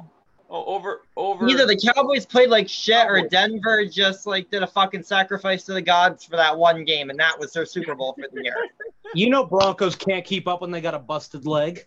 Oh, 0.49 0.65
over 0.65 1.01
over. 1.15 1.47
Either 1.47 1.65
the 1.65 1.77
Cowboys 1.77 2.25
played 2.25 2.49
like 2.49 2.67
shit 2.67 3.05
or 3.07 3.27
Denver 3.27 3.85
just 3.85 4.25
like 4.25 4.49
did 4.49 4.63
a 4.63 4.67
fucking 4.67 5.03
sacrifice 5.03 5.63
to 5.65 5.73
the 5.73 5.81
gods 5.81 6.23
for 6.23 6.35
that 6.35 6.57
one 6.57 6.83
game, 6.85 7.09
and 7.09 7.19
that 7.19 7.37
was 7.39 7.53
their 7.53 7.65
Super 7.65 7.95
Bowl 7.95 8.13
for 8.13 8.27
the 8.31 8.43
year. 8.43 8.55
You 9.13 9.29
know 9.29 9.45
Broncos 9.45 9.95
can't 9.95 10.25
keep 10.25 10.45
up 10.47 10.61
when 10.61 10.71
they 10.71 10.81
got 10.81 10.95
a 10.95 10.99
busted 10.99 11.45
leg. 11.45 11.85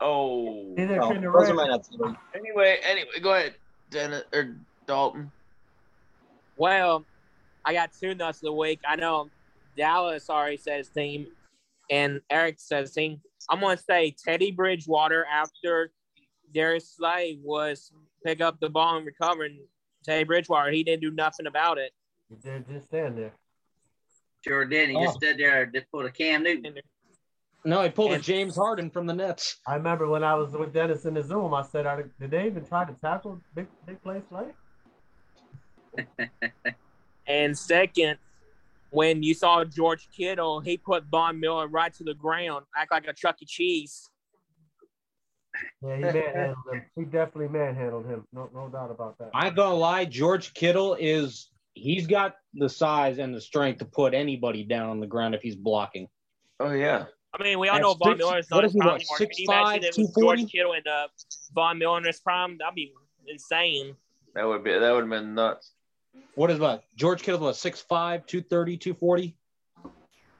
Oh. 0.00 0.72
Neither 0.76 1.02
Oh, 1.02 1.12
those 1.12 1.50
are 1.50 1.54
my 1.54 1.66
nuts. 1.66 1.90
Anyway, 2.34 2.78
anyway, 2.84 3.08
go 3.20 3.34
ahead, 3.34 3.54
Dennis 3.90 4.22
or 4.32 4.56
Dalton. 4.86 5.30
Well, 6.56 7.04
I 7.64 7.72
got 7.72 7.90
two 7.92 8.14
nuts 8.14 8.38
of 8.38 8.42
the 8.42 8.52
week. 8.52 8.80
I 8.86 8.96
know 8.96 9.28
Dallas 9.76 10.30
already 10.30 10.56
said 10.56 10.78
his 10.78 10.88
team, 10.88 11.26
and 11.90 12.20
Eric 12.30 12.60
says 12.60 12.88
his 12.88 12.94
team. 12.94 13.20
I'm 13.48 13.60
gonna 13.60 13.76
say 13.76 14.14
Teddy 14.22 14.50
Bridgewater 14.50 15.26
after 15.26 15.90
Darius 16.54 16.88
Slay 16.96 17.38
was 17.42 17.92
pick 18.24 18.40
up 18.40 18.60
the 18.60 18.70
ball 18.70 18.96
and 18.96 19.06
recover. 19.06 19.44
And 19.44 19.58
Teddy 20.04 20.24
Bridgewater, 20.24 20.70
he 20.70 20.82
didn't 20.84 21.02
do 21.02 21.10
nothing 21.10 21.46
about 21.46 21.78
it. 21.78 21.92
They're 22.42 22.60
just 22.60 22.86
stand 22.86 23.18
there. 23.18 23.32
Sure 24.46 24.64
did. 24.64 24.90
He 24.90 24.94
just 24.96 25.16
Oh. 25.16 25.18
stood 25.18 25.38
there 25.38 25.62
and 25.62 25.86
pulled 25.90 26.04
a 26.06 26.10
Cam 26.10 26.42
Newton. 26.42 26.78
No, 27.66 27.82
he 27.82 27.88
pulled 27.88 28.12
a 28.12 28.18
James 28.18 28.56
Harden 28.56 28.90
from 28.90 29.06
the 29.06 29.14
Nets. 29.14 29.58
I 29.66 29.76
remember 29.76 30.06
when 30.06 30.22
I 30.22 30.34
was 30.34 30.52
with 30.52 30.74
Dennis 30.74 31.06
in 31.06 31.14
the 31.14 31.22
Zoom, 31.22 31.54
I 31.54 31.62
said, 31.62 31.86
Are, 31.86 32.02
did 32.20 32.30
they 32.30 32.46
even 32.46 32.64
try 32.66 32.84
to 32.84 32.92
tackle 32.94 33.40
big 33.54 33.66
big 33.86 34.02
play 34.02 34.20
play? 34.20 34.46
And 37.26 37.56
second, 37.56 38.18
when 38.90 39.22
you 39.22 39.32
saw 39.32 39.64
George 39.64 40.08
Kittle, 40.14 40.60
he 40.60 40.76
put 40.76 41.04
Von 41.06 41.40
Miller 41.40 41.68
right 41.68 41.90
to 41.94 42.04
the 42.04 42.12
ground, 42.12 42.66
act 42.76 42.90
like 42.92 43.06
a 43.08 43.14
Chuck 43.14 43.36
E. 43.40 43.46
Cheese. 43.46 44.10
Yeah, 45.82 45.96
he 45.96 46.02
manhandled 46.02 46.56
him. 46.72 46.82
He 46.96 47.04
definitely 47.04 47.48
manhandled 47.48 48.06
him. 48.06 48.24
No, 48.32 48.48
no 48.54 48.68
doubt 48.68 48.90
about 48.90 49.18
that. 49.18 49.30
I 49.34 49.46
ain't 49.46 49.56
gonna 49.56 49.74
lie, 49.74 50.04
George 50.04 50.54
Kittle 50.54 50.96
is 50.98 51.50
he's 51.74 52.06
got 52.06 52.36
the 52.54 52.68
size 52.68 53.18
and 53.18 53.34
the 53.34 53.40
strength 53.40 53.78
to 53.78 53.84
put 53.84 54.14
anybody 54.14 54.64
down 54.64 54.88
on 54.90 55.00
the 55.00 55.06
ground 55.06 55.34
if 55.34 55.42
he's 55.42 55.56
blocking. 55.56 56.08
Oh 56.60 56.72
yeah. 56.72 57.06
I 57.32 57.42
mean, 57.42 57.58
we 57.58 57.68
all 57.68 57.76
At 57.76 57.82
know 57.82 57.94
Von 57.94 58.12
six- 58.12 58.18
Miller 58.18 58.38
is 58.38 58.46
what 58.50 58.58
not 58.58 58.64
is 58.64 58.72
his 58.72 58.80
prime 58.80 58.92
what, 58.92 59.00
anymore. 59.00 59.18
Can 59.18 59.28
you 59.36 59.48
6'5", 59.48 59.48
imagine 59.48 59.84
if 59.84 59.84
it 59.84 59.98
was 59.98 60.12
240? 60.14 60.42
George 60.42 60.52
Kittle 60.52 60.72
and 60.74 60.86
uh, 60.86 61.08
Von 61.54 61.78
Miller 61.78 61.98
in 61.98 62.04
his 62.04 62.20
prime? 62.20 62.58
That'd 62.58 62.74
be 62.76 62.92
insane. 63.26 63.96
That 64.34 64.46
would 64.46 64.62
be 64.64 64.72
that 64.72 64.92
would 64.92 65.00
have 65.00 65.10
been 65.10 65.34
nuts. 65.34 65.72
What 66.36 66.50
is 66.50 66.58
what? 66.60 66.84
George 66.96 67.22
Kittle's 67.22 67.40
what, 67.40 67.54
6'5", 67.54 68.26
230, 68.26 68.76
240? 68.76 69.36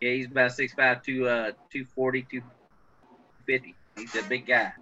Yeah, 0.00 0.10
he's 0.10 0.26
about 0.26 0.50
6'5", 0.52 1.02
two, 1.02 1.26
uh, 1.28 1.52
240, 1.72 2.22
250. 2.30 3.74
He's 3.96 4.14
a 4.16 4.22
big 4.28 4.46
guy. 4.46 4.72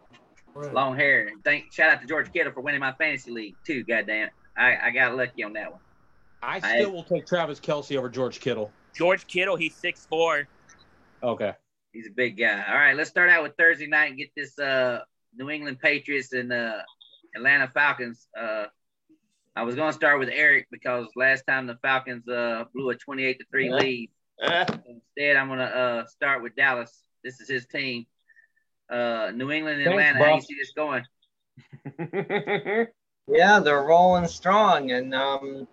Right. 0.54 0.72
Long 0.72 0.96
hair. 0.96 1.30
Thank 1.44 1.72
shout 1.72 1.90
out 1.90 2.00
to 2.02 2.06
George 2.06 2.32
Kittle 2.32 2.52
for 2.52 2.60
winning 2.60 2.80
my 2.80 2.92
fantasy 2.92 3.30
league 3.30 3.56
too, 3.66 3.84
goddamn. 3.84 4.28
I, 4.56 4.76
I 4.84 4.90
got 4.90 5.16
lucky 5.16 5.42
on 5.44 5.54
that 5.54 5.70
one. 5.72 5.80
I 6.42 6.56
I- 6.56 6.78
still 6.78 6.92
will 6.92 7.04
take 7.04 7.26
Travis 7.26 7.58
Kelce 7.60 7.96
over 7.96 8.08
George 8.08 8.40
Kittle. 8.40 8.70
George 8.94 9.26
Kittle, 9.26 9.56
he's 9.56 9.74
6'4". 9.74 10.46
Okay. 11.22 11.52
He's 11.92 12.06
a 12.06 12.10
big 12.10 12.36
guy. 12.38 12.62
All 12.68 12.74
right, 12.74 12.94
let's 12.96 13.08
start 13.08 13.30
out 13.30 13.42
with 13.42 13.56
Thursday 13.56 13.86
night 13.86 14.08
and 14.10 14.18
get 14.18 14.30
this 14.36 14.58
uh 14.58 15.00
New 15.36 15.50
England 15.50 15.78
Patriots 15.80 16.32
and 16.32 16.52
uh 16.52 16.78
Atlanta 17.34 17.70
Falcons. 17.72 18.28
Uh 18.38 18.64
I 19.54 19.62
was 19.62 19.74
gonna 19.74 19.92
start 19.92 20.18
with 20.18 20.30
Eric 20.32 20.68
because 20.70 21.06
last 21.16 21.44
time 21.46 21.66
the 21.66 21.76
Falcons 21.82 22.26
uh 22.28 22.64
blew 22.74 22.90
a 22.90 22.94
twenty 22.96 23.24
eight 23.24 23.38
to 23.38 23.44
three 23.50 23.70
lead. 23.72 24.10
Instead, 24.42 25.36
I'm 25.36 25.48
gonna 25.48 25.64
uh 25.64 26.06
start 26.06 26.42
with 26.42 26.56
Dallas. 26.56 27.02
This 27.22 27.40
is 27.40 27.48
his 27.48 27.66
team. 27.66 28.06
Uh 28.92 29.33
New 29.35 29.50
England 29.50 29.81
and 29.81 29.90
Thanks, 29.90 30.05
Atlanta. 30.11 30.24
How 30.24 30.35
you 30.35 30.40
see 30.42 30.55
this 30.55 30.72
going? 30.72 31.05
Yeah, 33.28 33.61
they're 33.61 33.83
rolling 33.83 34.26
strong, 34.26 34.90
and 34.90 35.14
um, 35.14 35.68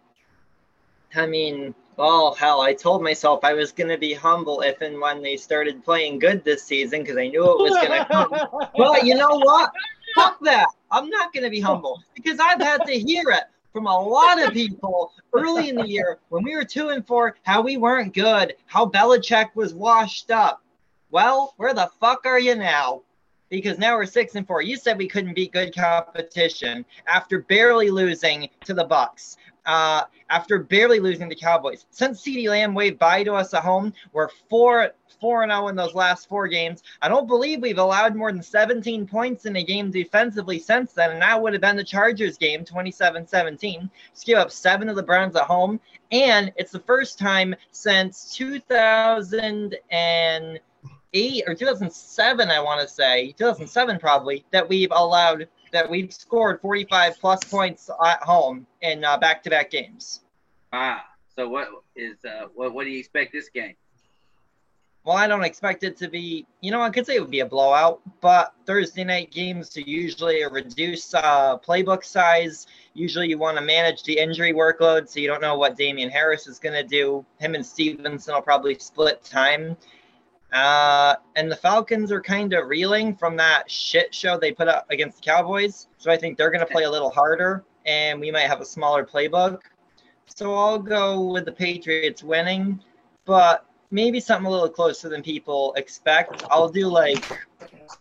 I 1.15 1.25
mean, 1.25 1.73
oh 1.97 2.33
hell, 2.35 2.61
I 2.61 2.73
told 2.73 3.01
myself 3.01 3.43
I 3.43 3.53
was 3.53 3.71
gonna 3.71 3.97
be 3.97 4.13
humble 4.13 4.61
if 4.61 4.81
and 4.81 5.01
when 5.01 5.23
they 5.23 5.35
started 5.35 5.83
playing 5.83 6.19
good 6.19 6.43
this 6.43 6.63
season 6.63 7.01
because 7.01 7.17
I 7.17 7.27
knew 7.27 7.43
it 7.43 7.57
was 7.57 7.73
gonna 7.73 8.05
come. 8.05 8.31
But 8.77 9.05
you 9.05 9.15
know 9.15 9.37
what? 9.39 9.71
Fuck 10.15 10.39
that. 10.41 10.67
I'm 10.91 11.09
not 11.09 11.33
gonna 11.33 11.49
be 11.49 11.59
humble 11.59 12.01
because 12.15 12.39
I've 12.39 12.61
had 12.61 12.85
to 12.85 12.93
hear 12.99 13.29
it 13.29 13.45
from 13.73 13.87
a 13.87 13.99
lot 13.99 14.41
of 14.41 14.53
people 14.53 15.11
early 15.33 15.69
in 15.69 15.75
the 15.75 15.87
year 15.87 16.19
when 16.29 16.43
we 16.43 16.55
were 16.55 16.63
two 16.63 16.89
and 16.89 17.05
four, 17.05 17.35
how 17.43 17.61
we 17.61 17.77
weren't 17.77 18.13
good, 18.13 18.55
how 18.67 18.85
Belichick 18.85 19.55
was 19.55 19.73
washed 19.73 20.29
up. 20.29 20.61
Well, 21.11 21.55
where 21.57 21.73
the 21.73 21.89
fuck 21.99 22.25
are 22.25 22.39
you 22.39 22.55
now? 22.55 23.01
Because 23.49 23.77
now 23.77 23.97
we're 23.97 24.05
six 24.05 24.35
and 24.35 24.45
four. 24.45 24.61
You 24.61 24.77
said 24.77 24.97
we 24.97 25.07
couldn't 25.07 25.33
beat 25.33 25.51
good 25.51 25.75
competition 25.75 26.85
after 27.07 27.41
barely 27.41 27.89
losing 27.89 28.49
to 28.65 28.73
the 28.73 28.83
Bucks. 28.83 29.37
Uh, 29.65 30.03
after 30.29 30.57
barely 30.57 30.99
losing 30.99 31.29
to 31.29 31.35
Cowboys. 31.35 31.85
Since 31.91 32.21
CeeDee 32.21 32.49
Lamb 32.49 32.73
waved 32.73 32.97
bye 32.97 33.23
to 33.23 33.33
us 33.33 33.53
at 33.53 33.61
home, 33.61 33.93
we're 34.13 34.29
four 34.49 34.93
four 35.19 35.43
and 35.43 35.51
zero 35.51 35.67
in 35.67 35.75
those 35.75 35.93
last 35.93 36.29
four 36.29 36.47
games. 36.47 36.81
I 37.01 37.09
don't 37.09 37.27
believe 37.27 37.61
we've 37.61 37.77
allowed 37.77 38.15
more 38.15 38.31
than 38.31 38.41
17 38.41 39.05
points 39.05 39.45
in 39.45 39.55
a 39.57 39.63
game 39.63 39.91
defensively 39.91 40.59
since 40.59 40.93
then, 40.93 41.11
and 41.11 41.21
that 41.21 41.41
would 41.41 41.53
have 41.53 41.61
been 41.61 41.75
the 41.75 41.83
Chargers 41.83 42.37
game, 42.37 42.63
27-17. 42.63 43.89
Just 44.13 44.29
up 44.29 44.51
seven 44.51 44.87
to 44.87 44.93
the 44.93 45.03
Browns 45.03 45.35
at 45.35 45.43
home, 45.43 45.79
and 46.11 46.53
it's 46.55 46.71
the 46.71 46.79
first 46.79 47.19
time 47.19 47.55
since 47.71 48.35
2008 51.13 51.43
or 51.47 51.55
2007, 51.55 52.49
I 52.49 52.59
want 52.59 52.81
to 52.81 52.87
say 52.87 53.33
2007 53.37 53.99
probably, 53.99 54.45
that 54.51 54.67
we've 54.67 54.91
allowed 54.91 55.47
that 55.71 55.89
we've 55.89 56.11
scored 56.11 56.59
45 56.61 57.19
plus 57.19 57.43
points 57.43 57.89
at 58.03 58.23
home 58.23 58.65
in 58.81 59.03
uh, 59.03 59.17
back-to-back 59.17 59.69
games. 59.69 60.21
Ah, 60.73 61.05
So 61.35 61.47
what 61.47 61.69
is 61.95 62.17
uh 62.25 62.47
what 62.55 62.73
what 62.73 62.85
do 62.85 62.89
you 62.89 62.99
expect 62.99 63.31
this 63.33 63.49
game? 63.49 63.75
Well, 65.05 65.15
I 65.15 65.27
don't 65.27 65.43
expect 65.43 65.83
it 65.83 65.95
to 65.97 66.09
be, 66.09 66.45
you 66.61 66.71
know, 66.71 66.81
I 66.81 66.89
could 66.89 67.05
say 67.05 67.15
it 67.15 67.21
would 67.21 67.31
be 67.31 67.39
a 67.39 67.45
blowout, 67.45 68.01
but 68.19 68.53
Thursday 68.65 69.03
night 69.03 69.31
games 69.31 69.75
are 69.77 69.81
usually 69.81 70.41
a 70.41 70.49
reduced 70.49 71.15
uh, 71.15 71.57
playbook 71.65 72.03
size. 72.03 72.67
Usually 72.93 73.29
you 73.29 73.37
want 73.37 73.57
to 73.57 73.63
manage 73.63 74.03
the 74.03 74.19
injury 74.19 74.53
workload 74.53 75.07
so 75.07 75.19
you 75.19 75.27
don't 75.27 75.41
know 75.41 75.57
what 75.57 75.77
Damien 75.77 76.09
Harris 76.09 76.47
is 76.47 76.59
going 76.59 76.75
to 76.75 76.83
do. 76.83 77.25
Him 77.39 77.55
and 77.55 77.65
Stevenson 77.65 78.35
will 78.35 78.41
probably 78.41 78.77
split 78.77 79.23
time. 79.23 79.77
Uh, 80.51 81.15
and 81.35 81.51
the 81.51 81.55
Falcons 81.55 82.11
are 82.11 82.21
kind 82.21 82.53
of 82.53 82.67
reeling 82.67 83.15
from 83.15 83.35
that 83.37 83.69
shit 83.69 84.13
show 84.13 84.37
they 84.37 84.51
put 84.51 84.67
up 84.67 84.89
against 84.89 85.17
the 85.17 85.23
Cowboys. 85.23 85.87
So 85.97 86.11
I 86.11 86.17
think 86.17 86.37
they're 86.37 86.49
going 86.49 86.65
to 86.65 86.71
play 86.71 86.83
a 86.83 86.91
little 86.91 87.11
harder 87.11 87.63
and 87.85 88.19
we 88.19 88.31
might 88.31 88.47
have 88.47 88.61
a 88.61 88.65
smaller 88.65 89.05
playbook. 89.05 89.61
So 90.25 90.53
I'll 90.53 90.79
go 90.79 91.21
with 91.21 91.45
the 91.45 91.51
Patriots 91.51 92.23
winning, 92.23 92.79
but 93.25 93.65
maybe 93.91 94.19
something 94.19 94.45
a 94.45 94.49
little 94.49 94.69
closer 94.69 95.09
than 95.09 95.21
people 95.21 95.73
expect. 95.75 96.43
I'll 96.49 96.69
do 96.69 96.87
like 96.87 97.23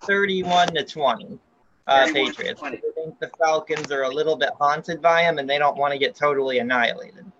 31 0.04 0.68
to 0.68 0.84
20 0.84 1.38
uh, 1.86 2.06
31 2.06 2.26
Patriots. 2.26 2.60
20. 2.60 2.76
I 2.76 2.80
think 2.94 3.18
the 3.18 3.30
Falcons 3.38 3.90
are 3.90 4.02
a 4.02 4.08
little 4.08 4.36
bit 4.36 4.50
haunted 4.58 5.00
by 5.02 5.22
them 5.22 5.38
and 5.38 5.48
they 5.48 5.58
don't 5.58 5.76
want 5.76 5.92
to 5.92 5.98
get 5.98 6.14
totally 6.14 6.58
annihilated. 6.58 7.30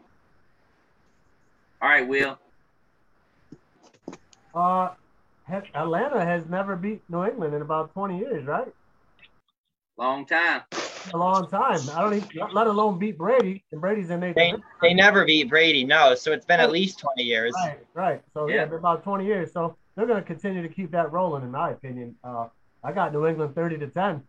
All 1.81 1.89
right, 1.89 2.07
Will. 2.07 2.39
Uh, 4.55 4.91
he- 5.49 5.71
Atlanta 5.75 6.25
has 6.25 6.47
never 6.47 6.77
beat 6.77 7.03
New 7.09 7.25
England 7.25 7.55
in 7.55 7.63
about 7.63 7.93
20 7.93 8.19
years, 8.19 8.47
right? 8.47 8.69
Long 9.97 10.27
time. 10.27 10.63
A 11.13 11.17
long 11.17 11.49
time. 11.49 11.81
I 11.91 12.03
don't 12.03 12.15
even, 12.15 12.29
let 12.53 12.67
alone 12.67 12.99
beat 12.99 13.19
Brady, 13.19 13.65
and 13.73 13.81
Brady's 13.81 14.11
in 14.11 14.21
their 14.21 14.35
They, 14.35 14.55
they 14.83 14.95
never 14.95 15.25
beat 15.25 15.49
Brady, 15.49 15.85
no. 15.85 16.15
So 16.15 16.33
it's 16.33 16.47
been 16.47 16.61
at 16.61 16.71
least 16.71 16.99
20 16.99 17.23
years. 17.23 17.55
Right, 17.55 17.79
right. 17.95 18.23
So 18.35 18.49
yeah, 18.49 18.67
Yeah. 18.69 18.77
about 18.77 19.03
20 19.03 19.25
years. 19.25 19.53
So 19.53 19.77
they're 19.97 20.07
going 20.07 20.21
to 20.21 20.27
continue 20.27 20.63
to 20.63 20.69
keep 20.69 20.93
that 20.93 21.11
rolling, 21.13 21.43
in 21.43 21.51
my 21.51 21.71
opinion. 21.71 22.15
Uh, 22.23 22.49
I 22.85 22.93
got 22.93 23.13
New 23.13 23.27
England 23.27 23.55
30 23.55 23.79
to 23.79 23.89
10. 23.89 24.23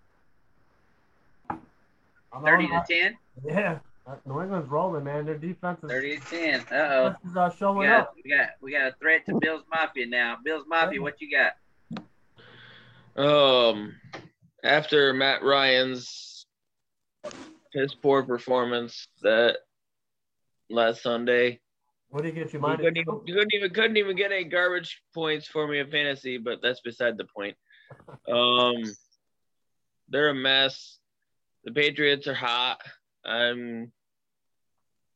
I'm 2.31 2.43
Thirty 2.43 2.67
to 2.67 2.83
ten. 2.87 3.17
Yeah, 3.43 3.79
New 4.25 4.41
England's 4.41 4.69
rolling, 4.69 5.03
man. 5.03 5.25
Their 5.25 5.37
defense 5.37 5.79
is, 5.83 5.89
30 5.89 6.17
to 6.17 6.25
10. 6.25 6.59
Uh 6.61 6.65
oh. 6.71 7.09
defense 7.09 7.25
is 7.31 7.37
uh, 7.37 7.49
We 7.51 7.57
showing 7.57 7.87
got, 7.89 7.99
up. 8.01 8.13
we 8.23 8.29
got 8.29 8.49
we 8.61 8.71
got 8.71 8.87
a 8.87 8.95
threat 8.99 9.25
to 9.27 9.39
Bills 9.39 9.63
Mafia 9.71 10.07
now. 10.07 10.37
Bills 10.43 10.65
Mafia, 10.67 11.01
what 11.01 11.19
you 11.21 11.29
got? 11.31 11.53
Um, 13.15 13.95
after 14.63 15.13
Matt 15.13 15.43
Ryan's 15.43 16.45
his 17.73 17.93
poor 17.93 18.23
performance 18.23 19.07
that 19.21 19.57
last 20.69 21.03
Sunday, 21.03 21.59
What 22.09 22.21
do 22.23 22.29
you 22.29 22.33
get 22.33 22.53
you 22.53 22.59
he 22.59 22.65
mind? 22.65 22.79
couldn't 22.79 22.97
even 22.97 23.19
couldn't 23.25 23.53
even 23.53 23.73
couldn't 23.73 23.97
even 23.97 24.15
get 24.15 24.31
any 24.31 24.45
garbage 24.45 25.01
points 25.13 25.47
for 25.47 25.67
me 25.67 25.79
in 25.79 25.91
fantasy, 25.91 26.37
but 26.37 26.61
that's 26.61 26.81
beside 26.81 27.17
the 27.17 27.25
point. 27.25 27.55
Um, 28.31 28.83
they're 30.09 30.29
a 30.29 30.33
mess. 30.35 30.99
The 31.63 31.71
Patriots 31.71 32.27
are 32.27 32.35
hot. 32.35 32.79
I'm 33.25 33.91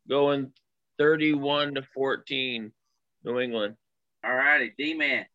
going 0.07 0.51
31 0.97 1.75
to 1.75 1.83
14, 1.93 2.71
New 3.23 3.39
England. 3.39 3.75
All 4.23 4.33
righty, 4.33 4.73
D 4.77 4.93
man. 4.93 5.25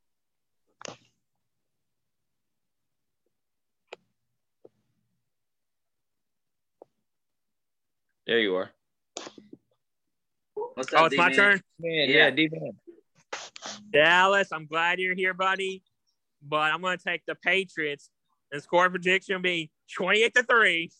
There 8.26 8.40
you 8.40 8.56
are. 8.56 8.70
What's 10.74 10.92
oh, 10.92 10.98
up, 10.98 11.02
Oh, 11.02 11.06
it's 11.06 11.16
my 11.16 11.30
D-Man? 11.30 11.36
turn. 11.36 11.62
Man, 11.78 12.08
Yeah. 12.10 12.16
yeah, 12.16 12.30
D 12.30 12.48
man. 12.52 12.78
Dallas, 13.90 14.52
I'm 14.52 14.66
glad 14.66 14.98
you're 14.98 15.14
here, 15.14 15.32
buddy. 15.32 15.82
But 16.42 16.72
I'm 16.72 16.82
going 16.82 16.98
to 16.98 17.02
take 17.02 17.22
the 17.26 17.34
Patriots. 17.34 18.10
And 18.52 18.62
score 18.62 18.88
prediction 18.90 19.34
will 19.34 19.42
be 19.42 19.70
28 19.94 20.34
to 20.34 20.42
3. 20.42 20.90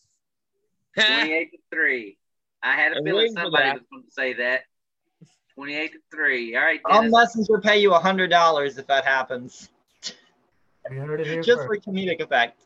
28 0.95 1.51
to 1.51 1.57
3. 1.71 2.17
I 2.61 2.73
had 2.73 2.93
a 2.93 2.97
I'm 2.97 3.03
feeling 3.03 3.33
somebody 3.33 3.71
was 3.71 3.81
going 3.91 4.03
to 4.03 4.11
say 4.11 4.33
that. 4.33 4.63
28 5.55 5.91
to 5.91 5.99
3. 6.11 6.55
All 6.55 6.61
right, 6.61 6.79
Dennis. 6.89 7.13
I'll 7.13 7.21
messenger 7.21 7.59
pay 7.59 7.79
you 7.81 7.91
hundred 7.93 8.29
dollars 8.29 8.77
if 8.77 8.87
that 8.87 9.05
happens, 9.05 9.69
We 10.89 10.95
heard 10.95 11.19
it 11.19 11.27
here 11.27 11.41
just 11.41 11.63
for 11.63 11.75
comedic 11.77 12.21
effect. 12.21 12.61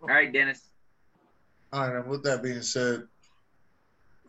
All 0.00 0.08
right, 0.08 0.32
Dennis. 0.32 0.62
All 1.72 1.86
right, 1.86 1.96
and 1.96 2.08
with 2.08 2.22
that 2.24 2.42
being 2.42 2.62
said, 2.62 3.02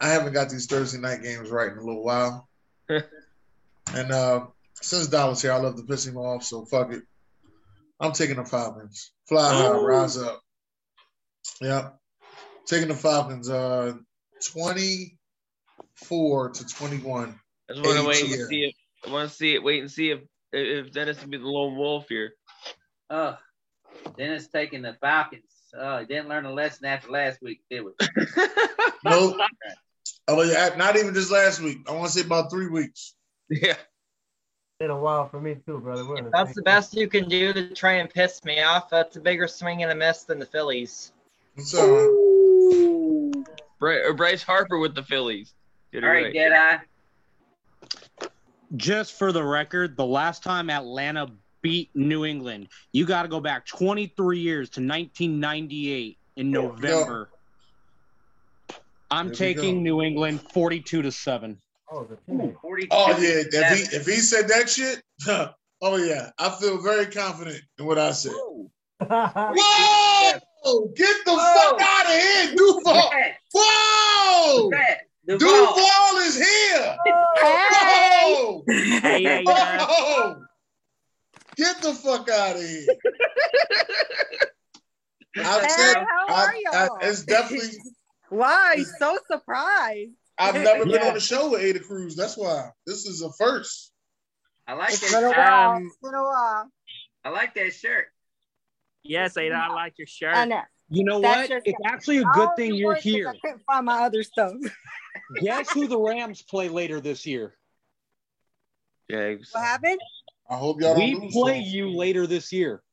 I 0.01 0.09
haven't 0.09 0.33
got 0.33 0.49
these 0.49 0.65
Thursday 0.65 0.99
night 0.99 1.21
games 1.21 1.49
right 1.49 1.71
in 1.71 1.77
a 1.77 1.81
little 1.81 2.03
while. 2.03 2.49
and 2.89 4.11
uh, 4.11 4.47
since 4.81 5.07
Dallas 5.07 5.41
here, 5.41 5.53
I 5.53 5.57
love 5.57 5.77
to 5.77 5.83
piss 5.83 6.05
him 6.05 6.17
off, 6.17 6.43
so 6.43 6.65
fuck 6.65 6.91
it. 6.91 7.03
I'm 7.99 8.11
taking 8.11 8.35
the 8.35 8.45
Falcons. 8.45 9.11
Fly 9.27 9.53
high, 9.53 9.77
Ooh. 9.77 9.85
rise 9.85 10.17
up. 10.17 10.41
Yep. 11.61 11.97
Taking 12.65 12.89
the 12.89 12.95
Falcons 12.95 13.49
uh 13.49 13.93
24 14.51 16.49
to 16.51 16.65
21. 16.65 17.39
I 17.69 17.73
just 17.73 17.85
want 17.85 17.97
to 17.99 18.05
wait 18.07 18.23
ATM. 18.25 18.33
and 18.33 18.47
see 18.49 18.63
if 18.65 18.75
I 19.05 19.09
want 19.11 19.29
to 19.29 19.35
see 19.35 19.53
it. 19.55 19.63
Wait 19.63 19.81
and 19.81 19.91
see 19.91 20.11
if 20.11 20.19
if 20.53 20.91
Dennis 20.91 21.19
can 21.19 21.29
be 21.29 21.37
the 21.37 21.47
lone 21.47 21.75
wolf 21.75 22.07
here. 22.09 22.33
Uh, 23.09 23.35
Dennis 24.17 24.47
taking 24.47 24.81
the 24.81 24.93
Falcons. 25.01 25.43
Uh, 25.77 25.99
he 25.99 26.05
didn't 26.05 26.29
learn 26.29 26.45
a 26.45 26.53
lesson 26.53 26.85
after 26.85 27.09
last 27.11 27.41
week, 27.41 27.61
did 27.69 27.83
we? 27.85 27.91
Nope. 29.03 29.35
Oh, 30.27 30.41
yeah, 30.41 30.73
not 30.77 30.95
even 30.97 31.13
just 31.13 31.29
last 31.29 31.61
week. 31.61 31.79
I 31.87 31.91
want 31.91 32.11
to 32.11 32.19
say 32.19 32.25
about 32.25 32.49
three 32.49 32.67
weeks. 32.67 33.13
yeah. 33.49 33.75
Been 34.79 34.89
a 34.89 34.97
while 34.97 35.29
for 35.29 35.39
me 35.39 35.57
too, 35.63 35.77
brother. 35.79 36.01
If 36.17 36.23
the 36.25 36.29
that's 36.33 36.47
same- 36.49 36.53
the 36.55 36.61
best 36.63 36.95
you 36.95 37.07
can 37.07 37.29
do 37.29 37.53
to 37.53 37.73
try 37.75 37.93
and 37.93 38.09
piss 38.09 38.43
me 38.43 38.61
off. 38.63 38.89
That's 38.89 39.15
a 39.15 39.19
bigger 39.21 39.47
swing 39.47 39.83
and 39.83 39.91
a 39.91 39.95
miss 39.95 40.23
than 40.23 40.39
the 40.39 40.45
Phillies. 40.47 41.11
So 41.59 42.24
Bry- 43.79 44.11
Bryce 44.13 44.43
Harper 44.43 44.77
with 44.79 44.95
the 44.95 45.03
Phillies. 45.03 45.53
Get 45.91 46.03
All 46.03 46.09
right, 46.09 46.25
right. 46.25 46.33
Deadeye. 46.33 46.77
Just 48.75 49.17
for 49.17 49.31
the 49.31 49.43
record, 49.43 49.95
the 49.95 50.05
last 50.05 50.43
time 50.43 50.69
Atlanta 50.69 51.27
beat 51.61 51.89
New 51.95 52.25
England, 52.25 52.67
you 52.91 53.05
got 53.05 53.23
to 53.23 53.27
go 53.27 53.39
back 53.39 53.65
23 53.65 54.39
years 54.39 54.69
to 54.71 54.81
1998 54.81 56.17
in 56.35 56.51
Yo, 56.51 56.61
yo. 56.61 56.67
November. 56.69 57.29
I'm 59.11 59.27
There 59.27 59.35
taking 59.35 59.75
go. 59.77 59.81
New 59.81 60.01
England 60.01 60.41
42 60.51 61.03
to 61.03 61.11
7. 61.11 61.57
Oh, 61.91 62.03
the 62.03 62.15
team. 62.25 62.57
42 62.61 62.87
Oh 62.91 63.09
yeah, 63.11 63.43
if 63.45 63.77
he 63.91 63.95
if 63.95 64.05
he 64.07 64.13
said 64.15 64.47
that 64.47 64.67
shit, 64.67 65.03
oh 65.27 65.97
yeah, 65.97 66.31
I 66.39 66.49
feel 66.49 66.81
very 66.81 67.05
confident 67.05 67.61
in 67.77 67.85
what 67.85 67.99
I 67.99 68.11
said. 68.11 68.31
Whoa! 69.07 70.31
Get 70.65 71.15
the 71.25 71.31
Whoa. 71.31 71.37
fuck 71.37 71.79
out 71.79 72.05
of 72.07 72.11
here, 72.21 72.55
Duval! 72.55 73.09
Pat, 73.11 73.37
Whoa! 73.53 74.71
Duval. 75.27 75.37
Duval 75.37 76.17
is 76.23 76.35
here! 76.37 76.97
Whoa! 77.05 78.63
Hey, 78.67 79.23
hey, 79.23 79.43
Whoa! 79.45 80.41
Get 81.55 81.81
the 81.83 81.93
fuck 81.93 82.27
out 82.29 82.55
of 82.55 82.61
here! 82.63 82.87
I've 85.37 85.61
Hey, 85.61 85.67
said 85.69 85.95
how 85.97 86.33
are 86.33 86.49
I, 86.49 86.63
y'all? 86.87 86.97
it's 87.01 87.23
definitely 87.25 87.77
Why? 88.29 88.83
So 88.99 89.19
surprised. 89.29 90.13
I've 90.39 90.55
never 90.55 90.85
been 90.85 90.95
Yeah. 90.95 91.07
on 91.09 91.13
the 91.13 91.19
show 91.19 91.51
with 91.51 91.61
Ada 91.61 91.79
Cruz. 91.81 92.15
That's 92.15 92.35
why 92.35 92.71
this 92.87 93.05
is 93.05 93.21
a 93.21 93.31
first. 93.33 93.91
I 94.67 94.73
like 94.73 94.93
It's 94.93 95.11
that 95.11 95.21
been 95.21 95.29
a 95.29 95.31
while. 95.31 95.71
Um, 95.75 95.85
It's 95.85 95.97
been 96.01 96.15
a 96.15 96.23
while. 96.23 96.71
I 97.23 97.29
like 97.29 97.53
that 97.53 97.71
shirt. 97.73 98.07
Yes, 99.05 99.37
Ada, 99.37 99.55
I 99.55 99.73
like 99.73 99.97
your 99.97 100.07
shirt. 100.07 100.35
I 100.35 100.45
know. 100.45 100.61
You 100.89 101.03
know 101.03 101.19
That's 101.19 101.49
what? 101.49 101.61
It's 101.65 101.79
actually 101.85 102.19
a 102.19 102.23
good 102.25 102.49
only 102.49 102.55
thing 102.57 102.75
you're 102.75 102.95
here. 102.95 103.29
I 103.29 103.37
couldn't 103.39 103.63
find 103.65 103.85
my 103.85 104.03
other 104.03 104.23
stuff. 104.23 104.53
Guess 105.41 105.71
who 105.71 105.87
the 105.87 105.97
Rams 105.97 106.43
play 106.43 106.69
later 106.69 107.01
this 107.01 107.25
year? 107.25 107.55
Jags. 109.09 109.49
What 109.51 109.63
happened? 109.63 109.99
I 110.49 110.57
hope 110.57 110.81
y'all 110.81 110.95
We 110.95 111.13
don't 111.13 111.31
play 111.31 111.59
though. 111.59 111.65
you 111.65 111.89
later 111.95 112.27
this 112.27 112.51
year. 112.51 112.83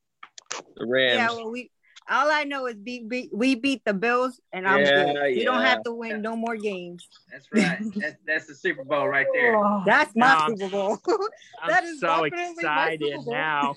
The 0.75 0.85
Rams. 0.87 1.15
Yeah, 1.15 1.27
well, 1.29 1.51
we 1.51 1.69
all 2.09 2.29
I 2.29 2.43
know 2.43 2.65
is 2.65 2.75
beat, 2.75 3.07
beat 3.07 3.29
we 3.33 3.55
beat 3.55 3.83
the 3.85 3.93
Bills, 3.93 4.39
and 4.51 4.67
I'm 4.67 4.81
Yeah, 4.81 5.13
good. 5.13 5.35
We 5.35 5.43
don't 5.45 5.61
have 5.61 5.83
to 5.83 5.93
win 5.93 6.21
no 6.21 6.35
more 6.35 6.55
games. 6.55 7.07
That's 7.31 7.47
right. 7.51 7.77
that's, 7.95 8.15
that's 8.25 8.47
the 8.47 8.55
Super 8.55 8.83
Bowl 8.83 9.07
right 9.07 9.27
there. 9.33 9.55
Oh, 9.55 9.83
That's 9.85 10.13
my 10.15 10.33
Um, 10.33 10.57
Super 10.57 10.69
Bowl. 10.69 10.97
I'm 11.61 11.69
that 11.69 11.83
is 11.83 11.99
so 11.99 12.23
excited 12.23 13.19
now. 13.25 13.75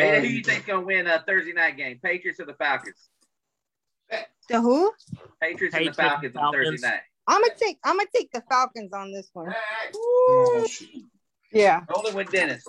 Ada, 0.00 0.20
who 0.20 0.26
you 0.26 0.42
think 0.42 0.66
gonna 0.66 0.80
win 0.80 1.06
a 1.06 1.22
Thursday 1.26 1.52
night 1.52 1.76
game? 1.76 1.98
Patriots 2.02 2.40
or 2.40 2.46
the 2.46 2.54
Falcons? 2.54 3.08
the 4.48 4.60
who? 4.60 4.92
Patriots, 5.40 5.74
and 5.76 5.86
the 5.86 5.90
Patriots, 5.90 5.96
Falcons 5.96 6.36
on 6.36 6.42
Falcons. 6.42 6.68
Thursday 6.70 6.88
night. 6.88 7.00
I'm 7.26 7.40
gonna 7.42 7.54
take 7.56 7.78
I'm 7.84 7.96
gonna 7.96 8.08
take 8.14 8.32
the 8.32 8.42
Falcons 8.48 8.92
on 8.92 9.12
this 9.12 9.30
one. 9.32 9.54
Oh, 9.94 10.66
shit. 10.68 10.88
Yeah, 11.52 11.82
Rolling 11.94 12.14
with 12.14 12.30
Dennis. 12.30 12.64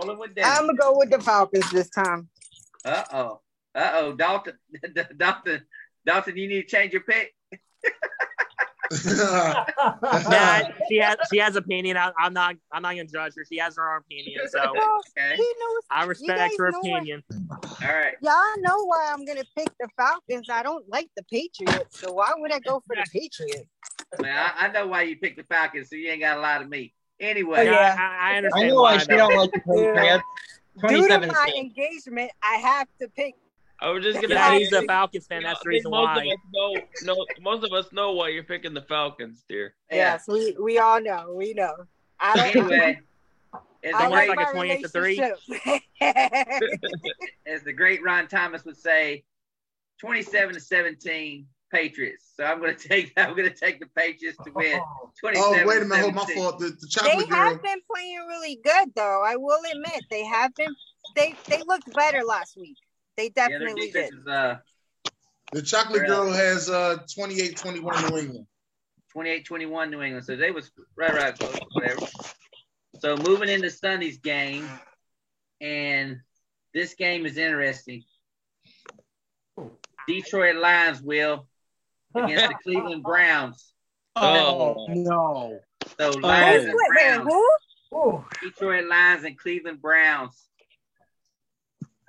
Rolling 0.00 0.18
with 0.18 0.34
Dennis. 0.34 0.58
I'm 0.58 0.66
gonna 0.66 0.78
go 0.78 0.96
with 0.96 1.10
the 1.10 1.20
Falcons 1.20 1.70
this 1.70 1.90
time. 1.90 2.28
Uh 2.84 3.04
oh. 3.12 3.40
Uh 3.74 3.90
oh. 3.94 4.12
Dalton. 4.12 4.54
Dalton. 5.16 5.62
Dalton, 6.04 6.36
you 6.36 6.48
need 6.48 6.62
to 6.62 6.68
change 6.68 6.92
your 6.92 7.02
pick. 7.02 7.34
Nah, 10.28 10.60
she 10.88 10.98
has 10.98 11.16
she 11.32 11.38
has 11.38 11.56
opinion. 11.56 11.96
I, 11.96 12.12
I'm 12.18 12.32
not 12.32 12.56
I'm 12.72 12.82
not 12.82 12.90
gonna 12.90 13.04
judge 13.04 13.32
her. 13.36 13.44
She 13.50 13.58
has 13.58 13.76
her 13.76 13.94
own 13.94 14.00
opinion, 14.00 14.40
so 14.48 14.60
Okay. 15.18 15.36
knows. 15.36 15.82
I 15.90 16.04
respect 16.04 16.54
her 16.58 16.70
know 16.70 16.78
what- 16.80 16.96
opinion. 17.02 17.22
All 17.50 17.68
right. 17.82 18.14
Y'all 18.22 18.34
know 18.60 18.84
why 18.86 19.10
I'm 19.12 19.24
gonna 19.24 19.44
pick 19.56 19.68
the 19.80 19.88
Falcons. 19.96 20.48
I 20.50 20.62
don't 20.62 20.88
like 20.88 21.08
the 21.16 21.22
Patriots, 21.24 22.00
so 22.00 22.12
why 22.12 22.32
would 22.36 22.52
I 22.52 22.60
go 22.60 22.82
for 22.86 22.96
the 22.96 23.04
Patriots? 23.12 23.68
Man, 24.20 24.36
I, 24.36 24.66
I 24.66 24.72
know 24.72 24.86
why 24.86 25.02
you 25.02 25.16
picked 25.16 25.38
the 25.38 25.44
Falcons, 25.44 25.88
so 25.90 25.96
you 25.96 26.10
ain't 26.10 26.20
got 26.20 26.36
a 26.38 26.40
lot 26.40 26.62
of 26.62 26.68
me. 26.68 26.92
Anyway, 27.20 27.64
Yeah. 27.66 27.72
Yeah, 27.72 27.96
I, 27.98 28.02
I 28.02 28.34
I 28.34 28.36
understand 28.38 28.68
know 28.68 28.74
why 28.82 28.92
why. 28.94 28.98
she 28.98 29.06
don't 29.06 29.34
like 29.36 29.50
the 29.52 29.60
Patriots. 29.60 30.24
Due 30.88 31.08
to 31.08 31.26
my 31.26 31.52
engagement, 31.56 32.30
I 32.42 32.54
have 32.56 32.88
to 33.00 33.08
pick. 33.08 33.34
I 33.82 33.90
was 33.90 34.04
just 34.04 34.20
gonna 34.20 34.34
Yeah, 34.34 34.48
say. 34.50 34.58
he's 34.60 34.72
a 34.72 34.82
Falcons 34.82 35.26
fan. 35.26 35.42
That's 35.42 35.60
the 35.62 35.68
reason 35.70 35.90
most 35.90 36.04
why. 36.04 36.18
Of 36.18 36.26
us 36.28 36.38
know, 36.54 36.76
no, 37.14 37.26
most 37.40 37.64
of 37.64 37.72
us 37.72 37.92
know 37.92 38.12
why 38.12 38.28
you're 38.28 38.44
picking 38.44 38.74
the 38.74 38.82
Falcons, 38.82 39.44
dear. 39.48 39.74
yeah. 39.90 39.96
Yes, 39.96 40.24
we 40.28 40.56
we 40.60 40.78
all 40.78 41.00
know. 41.00 41.34
We 41.34 41.52
know. 41.52 41.74
I 42.20 42.36
don't. 42.52 42.72
Anyway, 42.72 43.00
as 43.82 43.94
I 43.94 44.04
the, 44.04 44.10
like 44.10 44.28
great, 44.28 44.28
like 44.28 44.38
a 44.38 44.42
my 44.44 44.52
28 44.52 44.82
to 44.82 44.88
three? 44.88 45.20
as 47.46 47.62
the 47.64 47.72
great 47.72 48.02
Ron 48.04 48.28
Thomas 48.28 48.64
would 48.64 48.76
say, 48.76 49.24
27 50.00 50.54
to 50.54 50.60
17 50.60 51.46
Patriots. 51.72 52.32
So 52.36 52.44
I'm 52.44 52.60
going 52.60 52.76
to 52.76 52.88
take 52.88 53.14
that. 53.16 53.28
I'm 53.28 53.36
going 53.36 53.48
to 53.48 53.54
take 53.54 53.80
the 53.80 53.86
Patriots 53.96 54.38
to 54.44 54.52
win. 54.52 54.80
27 55.20 55.34
Oh, 55.36 55.66
wait 55.66 55.82
a 55.82 55.84
minute. 55.84 56.02
Hold 56.02 56.14
my 56.14 56.20
17. 56.22 56.42
fault. 56.42 56.58
The, 56.60 56.66
the 56.66 56.72
they 56.80 56.88
chocolate 56.88 57.28
girl. 57.28 57.38
have 57.38 57.62
been 57.62 57.80
playing 57.92 58.24
really 58.28 58.60
good, 58.62 58.92
though. 58.94 59.22
I 59.24 59.36
will 59.36 59.58
admit 59.72 60.04
they 60.10 60.24
have 60.24 60.54
been. 60.54 60.74
They 61.16 61.34
they 61.48 61.62
looked 61.66 61.92
better 61.94 62.22
last 62.22 62.56
week. 62.56 62.76
They 63.16 63.28
definitely 63.28 63.86
defense 63.86 64.10
did. 64.10 64.20
is 64.20 64.26
uh, 64.26 64.56
The 65.52 65.62
chocolate 65.62 66.06
girl 66.06 66.30
has 66.32 66.70
uh 66.70 66.98
28-21 67.16 68.10
New 68.10 68.18
England. 68.18 68.46
28-21 69.14 69.90
New 69.90 70.02
England. 70.02 70.24
So 70.24 70.36
they 70.36 70.50
was 70.50 70.70
right, 70.96 71.12
right, 71.14 71.38
close, 71.38 71.58
whatever. 71.72 72.06
So 72.98 73.16
moving 73.16 73.48
into 73.48 73.70
Sunday's 73.70 74.18
game, 74.18 74.68
and 75.60 76.20
this 76.72 76.94
game 76.94 77.26
is 77.26 77.36
interesting. 77.36 78.04
Detroit 80.08 80.56
Lions 80.56 81.02
will 81.02 81.46
against 82.14 82.48
the 82.48 82.54
Cleveland 82.62 83.02
Browns. 83.02 83.72
Oh. 84.16 84.86
no. 84.88 85.60
So 85.98 86.12
Who's 86.12 86.16
Lions 86.16 86.64
and 86.64 86.74
wait, 86.74 86.76
wait, 86.96 87.24
Browns. 87.24 87.32
who? 87.32 87.48
Oh, 87.94 88.24
Detroit 88.42 88.86
Lions 88.88 89.24
and 89.24 89.38
Cleveland 89.38 89.82
Browns. 89.82 90.48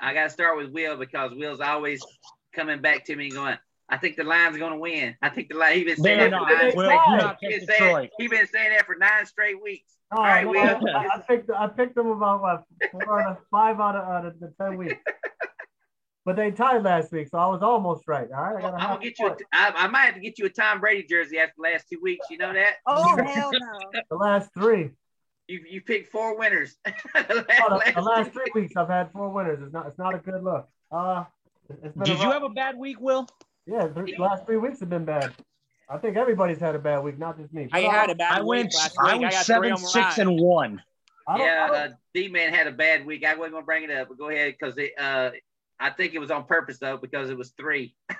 I 0.03 0.13
got 0.13 0.25
to 0.25 0.29
start 0.29 0.57
with 0.57 0.71
Will 0.71 0.97
because 0.97 1.31
Will's 1.33 1.61
always 1.61 2.05
coming 2.53 2.81
back 2.81 3.05
to 3.05 3.15
me 3.15 3.29
going, 3.29 3.57
I 3.89 3.97
think 3.97 4.17
the 4.17 4.23
Lions 4.23 4.55
are 4.55 4.59
going 4.59 4.73
to 4.73 4.79
win. 4.79 5.15
I 5.21 5.29
think 5.29 5.49
the 5.49 5.55
Lions, 5.55 5.77
he 5.77 5.83
been 5.85 5.97
saying 5.97 6.19
that 6.19 6.31
for 6.31 6.45
nine 6.45 6.75
Will, 6.75 6.85
straight 6.85 6.99
do 7.05 7.11
Right. 7.11 7.21
not 7.21 7.37
he 7.39 7.47
take 7.47 7.59
been 7.59 7.67
saying, 7.67 8.09
he 8.19 8.27
been 8.27 8.47
saying 8.47 8.71
that 8.71 8.85
for 8.85 8.95
nine 8.95 9.25
straight 9.25 9.61
weeks. 9.63 9.95
no, 10.11 10.17
All 10.17 10.25
right, 10.25 10.43
no, 10.45 10.51
Will. 10.51 10.95
I, 10.95 11.07
I 11.15 11.19
picked 11.27 11.49
I 11.49 11.67
picked 11.67 11.95
them 11.95 12.07
about 12.07 12.41
what 12.41 12.63
four 12.91 13.21
out 13.21 13.31
of 13.31 13.37
five 13.49 13.79
out 13.79 13.95
of, 13.95 14.03
out 14.03 14.25
of 14.25 14.39
the 14.39 14.53
ten 14.59 14.77
weeks. 14.77 14.95
But 16.25 16.37
they 16.37 16.51
tied 16.51 16.83
last 16.83 17.11
week, 17.11 17.27
so 17.27 17.37
I 17.37 17.47
was 17.47 17.61
almost 17.61 18.07
right. 18.07 18.29
All 18.31 18.43
right, 18.43 18.55
I 18.55 18.61
got 18.61 18.81
I'm 18.81 18.89
gonna 18.91 19.03
get 19.03 19.19
you. 19.19 19.27
A, 19.27 19.29
point. 19.31 19.41
I, 19.51 19.73
I 19.75 19.87
might 19.87 20.05
have 20.05 20.15
to 20.15 20.21
get 20.21 20.39
you 20.39 20.45
a 20.45 20.49
Tom 20.49 20.79
Brady 20.79 21.05
jersey 21.05 21.37
after 21.37 21.55
the 21.57 21.63
last 21.63 21.89
two 21.91 21.99
weeks. 22.01 22.27
You 22.29 22.37
know 22.37 22.53
that? 22.53 22.75
Oh 22.87 23.17
hell 23.25 23.51
no! 23.51 24.01
the 24.09 24.15
last 24.15 24.49
three. 24.53 24.91
You 25.47 25.59
you 25.69 25.81
picked 25.81 26.11
four 26.11 26.37
winners. 26.37 26.77
the 26.85 26.93
Oh, 27.15 27.23
the, 27.85 27.91
the 27.95 28.01
last 28.01 28.05
last 28.05 28.31
three 28.31 28.51
weeks 28.55 28.75
I've 28.77 28.87
had 28.87 29.11
four 29.11 29.29
winners. 29.29 29.59
It's 29.61 29.73
not 29.73 29.87
it's 29.87 29.97
not 29.97 30.15
a 30.15 30.19
good 30.19 30.43
look. 30.43 30.67
Uh, 30.91 31.25
it's 31.83 31.95
been 31.95 32.03
Did 32.03 32.19
you 32.19 32.31
have 32.31 32.43
a 32.43 32.49
bad 32.49 32.77
week, 32.77 32.99
Will? 32.99 33.27
Yeah, 33.65 33.87
the 33.87 34.13
last 34.19 34.45
three 34.45 34.57
weeks 34.57 34.79
have 34.79 34.89
been 34.89 35.05
bad. 35.05 35.33
I 35.89 35.97
think 35.97 36.15
everybody's 36.17 36.59
had 36.59 36.75
a 36.75 36.79
bad 36.79 37.03
week, 37.03 37.19
not 37.19 37.37
just 37.37 37.53
me. 37.53 37.67
I 37.71 37.81
But, 37.83 37.91
had 37.91 38.09
uh, 38.09 38.13
a 38.13 38.15
bad 38.15 38.31
I 38.31 38.39
week 38.41 38.47
went. 38.47 38.73
last 38.75 38.95
I 38.99 39.03
week. 39.03 39.23
I 39.23 39.25
was 39.25 39.33
got 39.35 39.45
three 39.45 39.69
seven, 39.69 39.77
six, 39.77 40.17
and 40.17 40.39
one. 40.39 40.81
Yeah, 41.37 41.69
uh, 41.71 41.87
D 42.13 42.27
man 42.29 42.53
had 42.53 42.67
a 42.67 42.71
bad 42.71 43.05
week. 43.05 43.25
I 43.25 43.35
wasn't 43.35 43.53
gonna 43.55 43.65
bring 43.65 43.83
it 43.83 43.91
up, 43.91 44.09
but 44.09 44.17
go 44.17 44.29
ahead 44.29 44.55
because 44.59 44.77
it. 44.77 44.91
Uh, 44.97 45.31
I 45.79 45.89
think 45.89 46.13
it 46.13 46.19
was 46.19 46.31
on 46.31 46.45
purpose 46.45 46.79
though 46.79 46.97
because 46.97 47.29
it 47.29 47.37
was 47.37 47.51
three. 47.51 47.95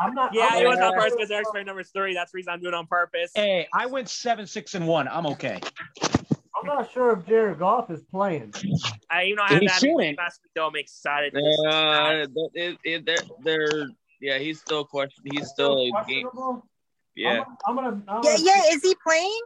I'm 0.00 0.14
not. 0.14 0.34
Yeah, 0.34 0.48
I'm 0.52 0.62
it 0.64 0.68
was 0.68 0.78
not 0.78 0.94
on 0.94 0.94
purpose 0.94 1.10
sure- 1.10 1.16
because 1.18 1.30
Eric's 1.30 1.50
number 1.66 1.82
three. 1.82 2.14
That's 2.14 2.32
the 2.32 2.36
reason 2.36 2.52
I'm 2.52 2.60
doing 2.60 2.74
it 2.74 2.76
on 2.76 2.86
purpose. 2.86 3.30
Hey, 3.34 3.68
I 3.74 3.86
went 3.86 4.08
seven, 4.08 4.46
six, 4.46 4.74
and 4.74 4.86
one. 4.86 5.08
I'm 5.08 5.26
okay. 5.28 5.60
I'm 6.62 6.66
not 6.66 6.92
sure 6.92 7.12
if 7.18 7.26
Jared 7.26 7.58
Goff 7.58 7.90
is 7.90 8.02
playing. 8.10 8.54
I 9.10 9.24
even 9.24 9.36
though 9.36 9.42
I 9.44 9.52
had 9.54 9.62
He 9.62 9.68
that 9.68 9.80
shouldn't. 9.80 10.18
last 10.18 10.40
week, 10.42 10.50
though, 10.54 10.66
I'm 10.68 10.76
excited. 10.76 11.34
Uh, 11.36 12.26
it, 12.54 12.78
it, 12.84 13.06
they're, 13.06 13.16
they're, 13.42 13.86
yeah, 14.20 14.38
he's 14.38 14.60
still 14.60 14.84
question. 14.84 15.24
He's 15.32 15.48
still 15.48 15.72
a 15.78 15.84
game. 15.84 15.92
questionable. 15.92 16.66
Yeah. 17.16 17.44
I'm, 17.66 17.74
gonna. 17.76 18.02
I'm 18.08 18.22
gonna 18.22 18.28
Yeah, 18.38 18.54
yeah. 18.66 18.74
Is 18.74 18.82
he 18.82 18.94
playing? 19.06 19.40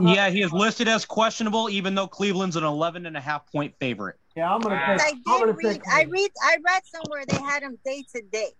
Not- 0.00 0.14
Yeah, 0.14 0.28
he 0.30 0.42
is 0.42 0.52
listed 0.52 0.88
as 0.88 1.04
questionable, 1.04 1.70
even 1.70 1.94
though 1.94 2.08
Cleveland's 2.08 2.56
an 2.56 2.64
11 2.64 3.06
and 3.06 3.16
a 3.16 3.20
half 3.20 3.50
point 3.52 3.74
favorite. 3.80 4.16
Yeah, 4.36 4.52
I'm 4.52 4.60
gonna 4.60 4.74
Wow. 4.74 4.96
take. 4.98 5.16
I 5.26 5.34
I'm 5.34 5.40
gonna 5.40 5.52
did 5.52 5.56
read. 5.64 5.72
take. 5.74 5.88
I 5.88 6.02
read. 6.04 6.30
I 6.42 6.56
read 6.66 6.82
somewhere 6.86 7.24
they 7.28 7.36
had 7.38 7.62
him 7.62 7.78
day 7.84 8.04
to 8.14 8.22
day. 8.32 8.50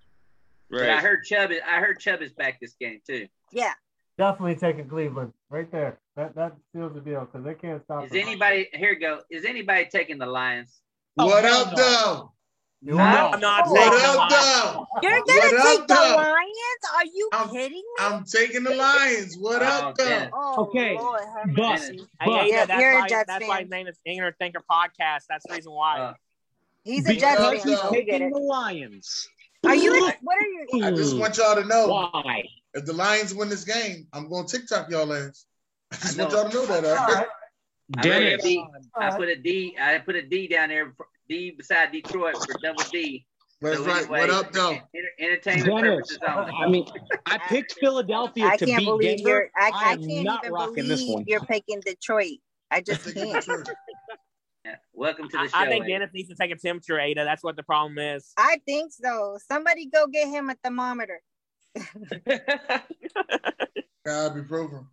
But 0.70 0.88
I 0.90 1.00
heard 1.00 1.24
Chubb. 1.24 1.50
is- 1.50 1.60
I 1.66 1.80
heard 1.80 1.98
Chubb 2.00 2.20
is 2.22 2.32
back 2.32 2.58
this 2.60 2.74
game 2.80 3.00
too. 3.06 3.26
Yeah. 3.52 3.72
Definitely 4.18 4.56
taking 4.56 4.88
Cleveland 4.88 5.32
right 5.48 5.70
there. 5.70 6.00
That 6.16 6.34
that 6.34 6.52
seals 6.74 6.92
the 6.94 7.00
deal 7.00 7.20
because 7.20 7.44
they 7.46 7.54
can't 7.54 7.82
stop. 7.84 8.04
Is 8.04 8.10
them. 8.10 8.20
anybody 8.20 8.68
here? 8.74 8.92
You 8.92 8.98
go. 9.00 9.20
Is 9.30 9.44
anybody 9.44 9.86
taking 9.90 10.18
the 10.18 10.26
Lions? 10.26 10.80
Oh, 11.16 11.26
what 11.26 11.44
up, 11.44 11.74
though? 11.76 12.32
You 12.80 12.94
No. 12.94 13.02
I'm 13.02 13.40
not 13.40 13.68
What 13.68 13.90
taking 13.90 13.98
the 13.98 14.08
up, 14.08 14.16
Lions. 14.30 14.34
though? 14.34 14.86
You're 15.02 15.20
gonna 15.24 15.56
up, 15.56 15.64
take 15.66 15.86
the 15.88 15.94
though? 15.94 16.16
Lions? 16.16 16.84
Are 16.96 17.04
you 17.06 17.28
I'm- 17.32 17.50
kidding 17.50 17.72
me? 17.78 17.84
I'm 18.00 18.24
taking 18.24 18.64
the 18.64 18.74
Lions. 18.74 19.36
What 19.38 19.62
Oh, 19.62 19.66
up, 19.66 19.96
though? 19.96 20.28
Oh, 20.32 20.62
Okay, 20.64 20.96
Lord, 20.96 21.20
have 21.22 21.54
but- 21.54 21.70
mercy. 21.70 21.98
Hey, 21.98 22.26
But- 22.26 22.30
yeah, 22.30 22.42
Yeah, 22.56 22.66
that's 22.66 22.80
you're 22.80 22.90
a 22.92 23.00
why, 23.00 23.08
Jets 23.08 23.26
that's 23.28 23.46
why 23.48 23.60
his 23.62 23.70
name 23.70 23.86
is 23.86 23.98
Ignorant 24.04 24.36
Thinker 24.38 24.62
Podcast. 24.68 25.24
That's 25.28 25.44
the 25.46 25.54
reason 25.54 25.72
why. 25.72 25.98
Uh, 25.98 26.14
He's 26.84 27.08
a 27.08 27.14
Jets 27.14 27.40
fan. 27.40 27.54
he's 27.54 27.62
so 27.80 27.90
we 27.90 28.02
get 28.04 28.12
taking 28.18 28.30
the 28.30 28.38
Lions. 28.38 29.28
Are 29.66 29.74
you? 29.74 29.92
What 30.22 30.38
are 30.38 30.46
you? 30.46 30.84
I 30.84 30.90
just 30.92 31.16
want 31.16 31.36
y'all 31.36 31.56
to 31.56 31.64
know 31.64 31.88
Why? 31.88 32.44
If 32.74 32.84
the 32.84 32.92
Lions 32.92 33.34
win 33.34 33.48
this 33.48 33.64
game, 33.64 34.06
I'm 34.12 34.28
going 34.28 34.46
to 34.46 34.58
TikTok 34.58 34.90
y'all 34.90 35.12
ass. 35.12 35.46
I 35.92 35.96
just 35.96 36.18
I 36.18 36.22
want 36.24 36.34
y'all 36.34 36.48
to 36.48 36.54
know 36.54 36.66
that. 36.66 36.84
All 36.84 36.90
all 36.90 37.06
right? 37.06 37.14
right. 37.16 37.26
I, 37.96 38.00
put 38.00 38.02
Dennis. 38.02 38.42
D, 38.42 38.64
I 39.00 39.10
put 39.16 39.28
a 39.28 39.36
D. 39.36 39.76
I 39.80 39.98
put 39.98 40.16
a 40.16 40.22
D 40.22 40.48
down 40.48 40.68
there. 40.68 40.92
for- 40.96 41.06
D 41.28 41.50
beside 41.50 41.92
Detroit 41.92 42.36
for 42.46 42.54
double 42.62 42.82
D. 42.90 43.26
That's 43.60 43.78
So 43.78 43.84
right. 43.84 44.02
anyway, 44.02 44.20
What 44.20 44.30
up, 44.30 44.52
though? 44.52 44.78
entertainment 45.18 45.66
Dennis. 45.66 45.82
purposes 45.82 46.18
only. 46.26 46.52
I 46.52 46.68
mean, 46.68 46.86
I 47.26 47.38
picked 47.38 47.74
Philadelphia 47.78 48.46
I 48.46 48.56
to 48.56 48.64
can't 48.64 48.78
beat 48.78 48.84
believe 48.86 49.16
Denver. 49.18 49.28
you're. 49.28 49.50
I, 49.56 49.70
I 49.74 49.88
I 49.90 49.92
am 49.92 50.00
can't 50.08 50.24
not 50.24 50.44
even 50.44 50.52
rocking 50.54 50.88
this 50.88 51.00
believe 51.00 51.14
one. 51.14 51.24
you're 51.26 51.40
picking 51.40 51.80
Detroit. 51.80 52.38
I 52.70 52.80
just 52.80 53.12
can't. 53.14 53.44
Welcome 54.92 55.28
to 55.28 55.36
the 55.36 55.42
I, 55.42 55.46
show. 55.46 55.58
I 55.58 55.66
think 55.68 55.86
Dennis 55.86 56.10
needs 56.12 56.28
to 56.28 56.34
take 56.34 56.50
a 56.50 56.56
temperature, 56.56 56.98
Ada. 56.98 57.24
That's 57.24 57.42
what 57.42 57.56
the 57.56 57.62
problem 57.62 57.98
is. 57.98 58.32
I 58.36 58.60
think 58.66 58.92
so. 58.92 59.38
Somebody 59.46 59.86
go 59.86 60.06
get 60.06 60.28
him 60.28 60.50
a 60.50 60.56
thermometer. 60.62 61.20
God 64.04 64.34
be 64.34 64.42
proven. 64.42 64.86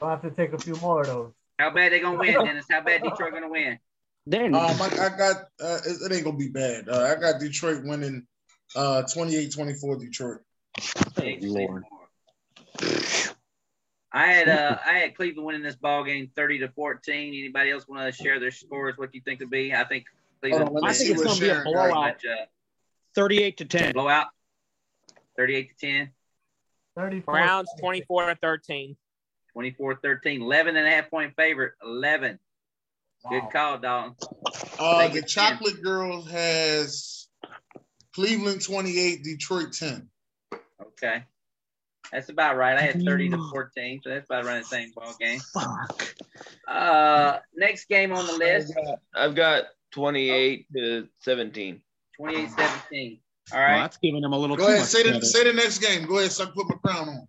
I'll 0.00 0.10
have 0.10 0.22
to 0.22 0.30
take 0.30 0.52
a 0.52 0.58
few 0.58 0.76
more 0.76 1.00
of 1.00 1.06
those. 1.06 1.32
How 1.58 1.70
bad 1.70 1.92
they 1.92 2.00
gonna 2.00 2.18
win, 2.18 2.32
Dennis? 2.32 2.66
How 2.70 2.82
bad 2.82 3.02
Detroit 3.02 3.32
gonna 3.32 3.48
win? 3.48 3.78
They're 4.26 4.44
Um, 4.44 4.54
I, 4.54 4.90
I 5.00 5.08
got 5.16 5.36
uh, 5.60 5.78
it, 5.86 5.96
it 6.04 6.12
ain't 6.12 6.24
gonna 6.24 6.36
be 6.36 6.48
bad. 6.48 6.88
Uh, 6.88 7.02
I 7.02 7.20
got 7.20 7.40
Detroit 7.40 7.82
winning 7.84 8.26
uh 8.76 9.02
28-24 9.02 10.00
Detroit. 10.00 10.40
Lord. 11.40 11.84
I 14.12 14.26
had 14.26 14.48
uh 14.48 14.78
I 14.86 14.92
had 14.98 15.14
Cleveland 15.16 15.46
winning 15.46 15.62
this 15.62 15.76
ball 15.76 16.04
game 16.04 16.30
thirty 16.34 16.58
to 16.60 16.68
fourteen. 16.68 17.34
Anybody 17.34 17.70
else 17.70 17.86
want 17.86 18.02
to 18.02 18.12
share 18.12 18.40
their 18.40 18.50
scores? 18.50 18.96
What 18.96 19.12
do 19.12 19.18
you 19.18 19.22
think 19.22 19.40
it'll 19.40 19.50
be? 19.50 19.74
I 19.74 19.84
think 19.84 20.04
Cleveland. 20.40 20.70
let 20.72 20.82
me 20.84 20.90
I 20.90 20.92
think 20.92 21.10
it's 21.10 21.24
gonna 21.24 21.40
be 21.40 21.48
a 21.48 21.62
blowout. 21.62 21.94
Much, 21.94 22.24
uh, 22.24 22.46
38 23.14 23.56
to 23.58 23.64
10. 23.64 23.92
blowout. 23.92 24.28
Thirty-eight 25.38 25.78
to 25.78 25.86
10, 25.86 26.10
34. 26.96 27.32
Browns 27.32 27.68
24 27.80 28.26
to 28.26 28.34
13. 28.34 28.96
24-13, 29.56 30.40
11 30.40 30.76
and 30.76 30.86
a 30.86 30.90
half 30.90 31.08
point 31.10 31.34
favorite. 31.36 31.72
Eleven. 31.82 32.38
Good 33.28 33.44
call, 33.52 33.78
Dalton. 33.78 34.14
Uh, 34.78 35.08
the 35.08 35.18
it 35.18 35.28
10. 35.28 35.28
Chocolate 35.28 35.82
Girls 35.82 36.30
has 36.30 37.28
Cleveland 38.14 38.62
28, 38.62 39.22
Detroit 39.24 39.72
10. 39.72 40.08
Okay. 40.82 41.24
That's 42.12 42.28
about 42.28 42.56
right. 42.56 42.76
I 42.76 42.80
had 42.80 43.02
30 43.02 43.30
to 43.30 43.50
14, 43.50 44.00
so 44.02 44.10
that's 44.10 44.26
about 44.26 44.44
right 44.44 44.62
the 44.62 44.68
same 44.68 44.92
ball 44.94 45.14
game. 45.20 45.40
Fuck. 45.52 46.14
Uh 46.66 47.38
next 47.54 47.88
game 47.88 48.12
on 48.12 48.26
the 48.26 48.32
list, 48.34 48.72
I've 49.14 49.34
got 49.34 49.64
28 49.92 50.66
to 50.74 51.08
17. 51.20 51.82
28-17. 52.20 53.20
All 53.52 53.58
Well, 53.60 53.78
that's 53.80 53.96
giving 53.98 54.20
them 54.22 54.32
a 54.32 54.38
little 54.38 54.56
Go 54.56 54.64
too 54.64 54.68
ahead, 54.68 54.80
much 54.80 54.88
say 54.88 55.02
the 55.02 55.10
credit. 55.10 55.26
say 55.26 55.44
the 55.44 55.52
next 55.52 55.78
game. 55.78 56.06
Go 56.06 56.18
ahead, 56.18 56.32
so 56.32 56.44
I 56.44 56.46
can 56.46 56.54
put 56.54 56.66
my 56.68 56.76
crown 56.84 57.08
on. 57.08 57.28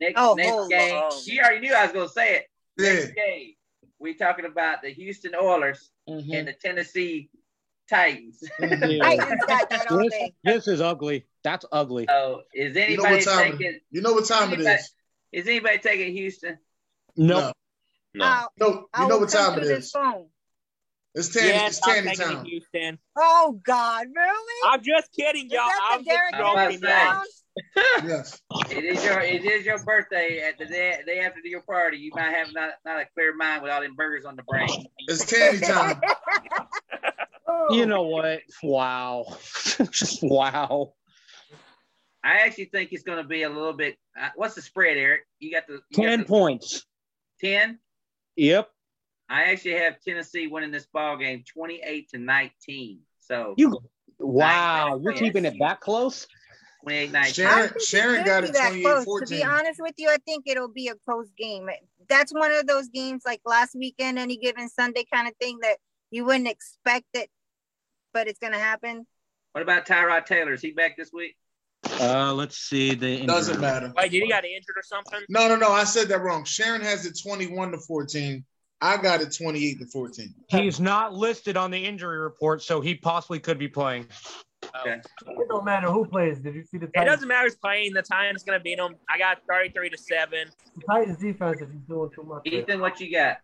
Next, 0.00 0.14
Oh, 0.16 0.34
next 0.34 0.48
hold 0.50 0.70
game. 0.70 0.94
on. 0.94 1.20
She 1.22 1.38
already 1.40 1.60
knew 1.60 1.74
I 1.74 1.84
was 1.84 1.92
gonna 1.92 2.08
say 2.08 2.36
it. 2.36 2.46
Yeah. 2.78 2.92
Next 2.94 3.14
game. 3.14 3.54
We 3.98 4.14
talking 4.14 4.46
about 4.46 4.80
the 4.82 4.88
Houston 4.90 5.34
Oilers 5.34 5.90
Mhm. 6.08 6.32
and 6.34 6.48
the 6.48 6.54
Tennessee 6.54 7.28
Titans. 7.88 8.42
I 8.62 9.16
just 9.16 9.46
got 9.46 9.68
that 9.70 9.90
all 9.90 9.98
This, 9.98 10.14
this 10.44 10.68
is 10.68 10.80
ugly. 10.80 11.26
That's 11.44 11.66
ugly. 11.70 12.06
So 12.08 12.42
is 12.54 12.74
You 12.74 12.80
know 12.96 13.04
anybody 13.04 13.14
what 13.16 13.24
time? 13.24 13.50
taking 13.52 13.66
It, 13.74 13.82
you 13.90 14.00
know 14.00 14.12
what 14.14 14.26
time 14.26 14.52
it 14.54 14.60
is? 14.60 14.92
is 15.32 15.46
anybody 15.48 15.78
taking 15.78 16.14
Houston? 16.14 16.58
No. 17.16 17.52
No. 18.14 18.24
I'll- 18.24 18.52
No, 18.58 18.88
you 18.98 19.08
know 19.08 19.18
what 19.18 19.28
time 19.28 19.44
come 19.50 19.58
it 19.58 19.60
through 19.66 19.68
this 19.76 19.84
is? 19.86 19.90
phone. 19.90 20.28
It's 21.14 21.28
Tanny. 21.34 21.48
Yes, 21.48 21.78
it's 21.78 21.88
I'm 21.88 22.04
Tanny 22.04 22.16
taking. 22.16 22.44
Houston. 22.44 22.98
Oh 23.18 23.60
God, 23.64 24.06
really? 24.14 24.60
I'm 24.72 24.82
just 24.82 25.10
kidding, 25.12 25.46
Is 25.46 25.52
y'all. 25.52 25.66
that 25.66 25.88
I'm 25.92 26.04
the 26.04 26.04
just 26.04 26.16
Derek 26.16 26.34
I'm 26.34 26.40
about 26.40 26.70
joking, 26.70 26.80
to 26.80 26.86
Henry 26.86 26.88
say. 26.88 26.88
y'all. 26.88 27.14
round? 27.14 28.08
Yes. 28.08 28.40
It 28.70 28.84
is 28.84 29.04
your 29.04 29.20
it 29.20 29.44
is 29.44 29.66
your 29.66 29.84
birthday 29.84 30.40
at 30.40 30.56
the 30.58 30.66
day, 30.66 30.98
day 31.04 31.18
after 31.20 31.40
your 31.44 31.62
party. 31.62 31.98
You 31.98 32.12
might 32.14 32.30
have 32.30 32.52
not, 32.54 32.70
not 32.84 33.00
a 33.00 33.06
clear 33.14 33.34
mind 33.34 33.62
with 33.62 33.72
all 33.72 33.80
them 33.80 33.94
burgers 33.96 34.24
on 34.24 34.36
the 34.36 34.44
brain. 34.44 34.68
It's 35.08 35.24
Tanny 35.26 35.58
time. 35.66 36.00
Oh, 37.48 37.74
You 37.74 37.86
know 37.86 38.02
what? 38.02 38.40
Wow. 38.62 39.36
Just 39.90 40.18
wow. 40.22 40.92
I 42.22 42.40
actually 42.42 42.66
think 42.66 42.90
it's 42.92 43.02
going 43.02 43.18
to 43.20 43.24
be 43.28 43.42
a 43.42 43.48
little 43.48 43.72
bit. 43.72 43.96
Uh, 44.18 44.28
what's 44.36 44.54
the 44.54 44.62
spread, 44.62 44.96
Eric? 44.96 45.22
You 45.40 45.50
got 45.50 45.66
the 45.66 45.80
you 45.90 45.96
got 45.96 46.02
10 46.10 46.20
the 46.20 46.26
points. 46.26 46.86
ten. 47.40 47.78
Yep. 48.36 48.68
I 49.30 49.44
actually 49.44 49.74
have 49.74 50.00
Tennessee 50.00 50.48
winning 50.48 50.72
this 50.72 50.86
ball 50.86 51.16
game, 51.16 51.44
twenty-eight 51.50 52.10
to 52.10 52.18
nineteen. 52.18 53.00
So 53.18 53.54
You 53.56 53.78
Wow. 54.18 55.00
You're 55.02 55.14
keeping 55.14 55.44
it 55.44 55.54
that 55.60 55.80
close? 55.80 56.26
28 56.82 57.12
19. 57.12 57.34
Sharon, 57.34 57.72
Sharon 57.86 58.24
got 58.24 58.44
it 58.44 58.52
be 58.52 58.58
28 58.58 58.82
close. 58.82 59.20
To 59.20 59.26
be 59.26 59.44
honest 59.44 59.80
with 59.82 59.94
you, 59.98 60.08
I 60.08 60.16
think 60.26 60.44
it'll 60.46 60.68
be 60.68 60.88
a 60.88 60.94
close 61.06 61.28
game. 61.36 61.68
That's 62.08 62.32
one 62.32 62.50
of 62.52 62.66
those 62.66 62.88
games 62.88 63.22
like 63.24 63.40
last 63.44 63.74
weekend, 63.74 64.18
any 64.18 64.36
given 64.36 64.68
Sunday 64.68 65.04
kind 65.12 65.28
of 65.28 65.34
thing 65.40 65.58
that 65.62 65.76
you 66.10 66.24
wouldn't 66.24 66.48
expect 66.48 67.06
it, 67.14 67.30
but 68.12 68.28
it's 68.28 68.38
gonna 68.38 68.58
happen. 68.58 69.06
What 69.52 69.62
about 69.62 69.86
Tyrod 69.86 70.26
Taylor? 70.26 70.52
Is 70.52 70.62
he 70.62 70.72
back 70.72 70.96
this 70.96 71.12
week? 71.12 71.36
Uh, 72.00 72.32
let's 72.34 72.56
see 72.56 72.94
the 72.94 73.26
Doesn't 73.26 73.60
matter. 73.60 73.92
Wait, 73.96 74.10
did 74.10 74.22
he 74.22 74.28
got 74.28 74.44
injured 74.44 74.76
or 74.76 74.82
something? 74.82 75.20
No, 75.28 75.48
no, 75.48 75.56
no. 75.56 75.70
I 75.70 75.84
said 75.84 76.08
that 76.08 76.20
wrong. 76.20 76.44
Sharon 76.44 76.82
has 76.82 77.04
it 77.06 77.18
21 77.22 77.72
to 77.72 77.78
14. 77.78 78.44
I 78.82 78.96
got 78.96 79.20
it 79.20 79.34
28 79.36 79.78
to 79.80 79.86
14. 79.86 80.34
He's 80.48 80.80
not 80.80 81.12
listed 81.12 81.56
on 81.56 81.70
the 81.70 81.78
injury 81.84 82.18
report, 82.18 82.62
so 82.62 82.80
he 82.80 82.94
possibly 82.94 83.38
could 83.38 83.58
be 83.58 83.68
playing. 83.68 84.06
Okay. 84.80 85.00
It 85.26 85.48
don't 85.48 85.64
matter 85.64 85.90
who 85.90 86.06
plays. 86.06 86.38
Did 86.40 86.54
you 86.54 86.64
see 86.64 86.78
the 86.78 86.86
It 86.86 86.92
Titans, 86.94 87.14
doesn't 87.16 87.28
matter 87.28 87.44
who's 87.44 87.56
playing. 87.56 87.92
The 87.92 88.02
Titans 88.02 88.42
gonna 88.42 88.60
beat 88.60 88.76
them. 88.78 88.94
I 89.08 89.18
got 89.18 89.38
33 89.48 89.90
to 89.90 89.98
seven. 89.98 90.48
the 90.76 90.82
Titans 90.86 91.18
defense 91.18 91.60
is 91.60 91.68
doing 91.88 92.10
too 92.14 92.22
much? 92.22 92.42
there. 92.44 92.54
Ethan, 92.60 92.80
what 92.80 93.00
you 93.00 93.10
got? 93.12 93.38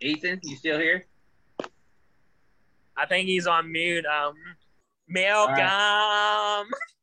Ethan, 0.00 0.40
you 0.44 0.56
still 0.56 0.78
here? 0.78 1.06
I 2.96 3.06
think 3.06 3.26
he's 3.28 3.46
on 3.46 3.70
mute. 3.70 4.06
Um, 4.06 4.34
Malcolm. 5.08 6.68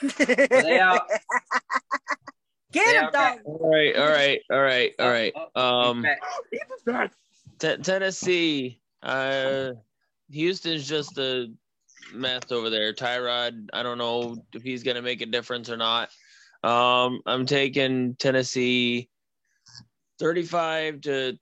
They 0.00 0.78
out. 0.80 1.02
Get 2.72 2.86
They 2.86 2.96
him, 2.96 3.04
out 3.04 3.12
dog. 3.12 3.38
All 3.46 3.70
right, 3.70 3.96
all 3.96 4.08
right, 4.08 4.40
all 4.50 4.60
right, 4.60 4.92
all 4.98 5.08
right. 5.08 5.32
Oh, 5.34 5.46
oh, 5.54 5.90
Um. 5.90 6.06
T- 7.58 7.76
Tennessee, 7.78 8.80
uh, 9.02 9.70
Houston's 10.30 10.86
just 10.86 11.18
a 11.18 11.50
mess 12.12 12.42
over 12.52 12.70
there. 12.70 12.92
Tyrod, 12.92 13.68
I 13.72 13.82
don't 13.82 13.98
know 13.98 14.36
if 14.54 14.62
he's 14.62 14.82
gonna 14.82 15.02
make 15.02 15.22
a 15.22 15.26
difference 15.26 15.70
or 15.70 15.76
not. 15.76 16.10
Um, 16.62 17.20
I'm 17.26 17.46
taking 17.46 18.14
Tennessee, 18.16 19.08
thirty-five 20.18 21.00
to 21.02 21.38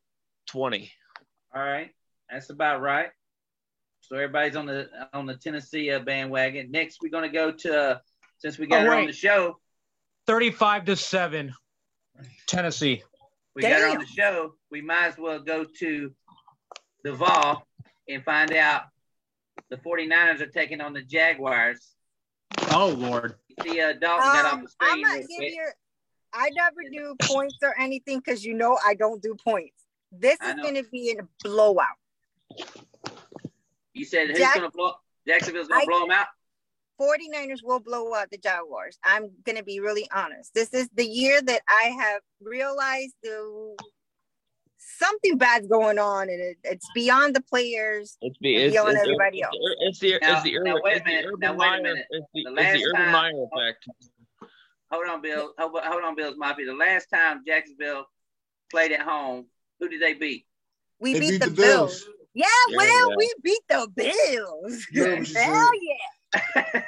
twenty. 0.46 0.92
All 1.54 1.62
right, 1.62 1.90
that's 2.30 2.50
about 2.50 2.80
right. 2.80 3.10
So 4.00 4.16
everybody's 4.16 4.56
on 4.56 4.66
the 4.66 4.88
on 5.12 5.26
the 5.26 5.34
Tennessee 5.34 5.90
uh, 5.90 5.98
bandwagon. 5.98 6.70
Next, 6.70 6.98
we're 7.02 7.10
gonna 7.10 7.28
go 7.28 7.50
to 7.50 7.80
uh, 7.80 7.98
since 8.38 8.58
we 8.58 8.66
got 8.66 8.82
Oh, 8.86 8.90
her 8.90 8.94
on 8.96 9.06
the 9.06 9.12
show. 9.12 9.58
35 10.26 10.84
to 10.86 10.96
7. 10.96 11.54
Tennessee. 12.46 13.02
We 13.54 13.62
got 13.62 13.80
her 13.80 13.88
on 13.88 13.98
the 13.98 14.06
show. 14.06 14.54
We 14.70 14.80
might 14.82 15.06
as 15.08 15.18
well 15.18 15.38
go 15.40 15.64
to 15.78 16.14
Duval 17.04 17.66
and 18.08 18.24
find 18.24 18.52
out 18.52 18.82
the 19.70 19.76
49ers 19.76 20.40
are 20.40 20.46
taking 20.46 20.80
on 20.80 20.92
the 20.92 21.02
Jaguars. 21.02 21.94
Oh 22.72 22.88
Lord. 22.88 23.36
You 23.48 23.56
see, 23.72 23.80
uh, 23.80 23.92
Dalton 23.94 24.18
got 24.26 24.44
off 24.46 24.52
Um, 24.54 24.62
the 24.64 24.68
I'm 24.80 25.00
not 25.00 25.12
real 25.14 25.20
give 25.20 25.36
quick. 25.38 25.52
you. 25.54 25.68
I 26.32 26.50
never 26.54 26.76
do 26.92 27.16
points 27.22 27.56
or 27.62 27.78
anything 27.80 28.18
because 28.18 28.44
you 28.44 28.54
know 28.54 28.78
I 28.84 28.94
don't 28.94 29.22
do 29.22 29.34
points. 29.42 29.82
This 30.12 30.36
is 30.42 30.54
going 30.54 30.74
to 30.74 30.84
be 30.90 31.16
a 31.18 31.22
blowout. 31.42 31.86
You 33.94 34.04
said 34.04 34.28
who's 34.28 34.38
Jack- 34.38 34.54
gonna 34.56 34.70
blow? 34.70 34.92
Jacksonville's 35.26 35.68
gonna 35.68 35.86
blow 35.86 36.00
them 36.00 36.10
out. 36.10 36.26
49ers 37.00 37.60
will 37.62 37.80
blow 37.80 38.14
out 38.14 38.30
the 38.30 38.38
Jaguars. 38.38 38.98
I'm 39.04 39.30
going 39.44 39.56
to 39.56 39.62
be 39.64 39.80
really 39.80 40.08
honest. 40.14 40.54
This 40.54 40.72
is 40.72 40.88
the 40.94 41.04
year 41.06 41.40
that 41.42 41.62
I 41.68 41.88
have 42.00 42.20
realized 42.40 43.14
the 43.22 43.76
something 44.78 45.36
bad's 45.36 45.66
going 45.66 45.98
on 45.98 46.28
and 46.30 46.40
it, 46.40 46.56
it's 46.64 46.86
beyond 46.94 47.34
the 47.34 47.42
players. 47.42 48.16
It's 48.22 48.36
the 48.40 48.54
And 48.56 48.64
it's, 48.64 48.72
beyond 48.74 48.92
it's, 48.92 49.00
everybody 49.00 49.38
it's, 49.38 49.46
else. 49.46 49.56
it's 49.80 49.98
the 50.00 50.18
Now- 50.22 50.32
it's 50.34 50.42
the 50.44 50.52
now 50.52 50.70
urban 50.76 50.80
wait 50.84 50.92
a 50.92 50.96
it's 50.96 51.04
the 51.04 51.10
minute. 51.10 51.38
Now 51.40 51.52
wait 51.54 51.66
a 51.66 51.70
Meyer 51.70 51.82
minute. 51.82 52.06
it's 52.10 52.26
the, 52.34 52.42
The 52.44 52.50
last 52.50 52.78
the 52.78 52.92
time- 52.94 53.12
Meyer 53.12 53.44
effect. 53.52 53.84
Hold 54.92 55.08
on, 55.08 55.20
Bill. 55.20 55.52
Hold, 55.58 55.80
hold 55.82 56.04
on, 56.04 56.14
Bills 56.14 56.36
Mafia. 56.38 56.66
The 56.66 56.72
last 56.74 57.06
time 57.12 57.42
Jacksonville 57.46 58.06
played 58.70 58.92
at 58.92 59.00
home, 59.00 59.46
who 59.80 59.88
did 59.88 60.00
they 60.00 60.14
beat? 60.14 60.46
We 61.00 61.14
They 61.14 61.20
beat, 61.20 61.30
beat 61.32 61.40
the, 61.42 61.50
the 61.50 61.56
Bills. 61.56 62.02
Bills. 62.04 62.08
Yeah, 62.34 62.44
Yeah, 62.68 62.76
well, 62.76 63.10
yeah. 63.10 63.16
we 63.16 63.34
beat 63.42 63.62
the 63.68 63.88
Bills. 63.96 64.86
Yeah, 64.92 65.14
you 65.16 65.34
Hell 65.34 65.70
yeah. 65.82 65.94
Got 66.54 66.84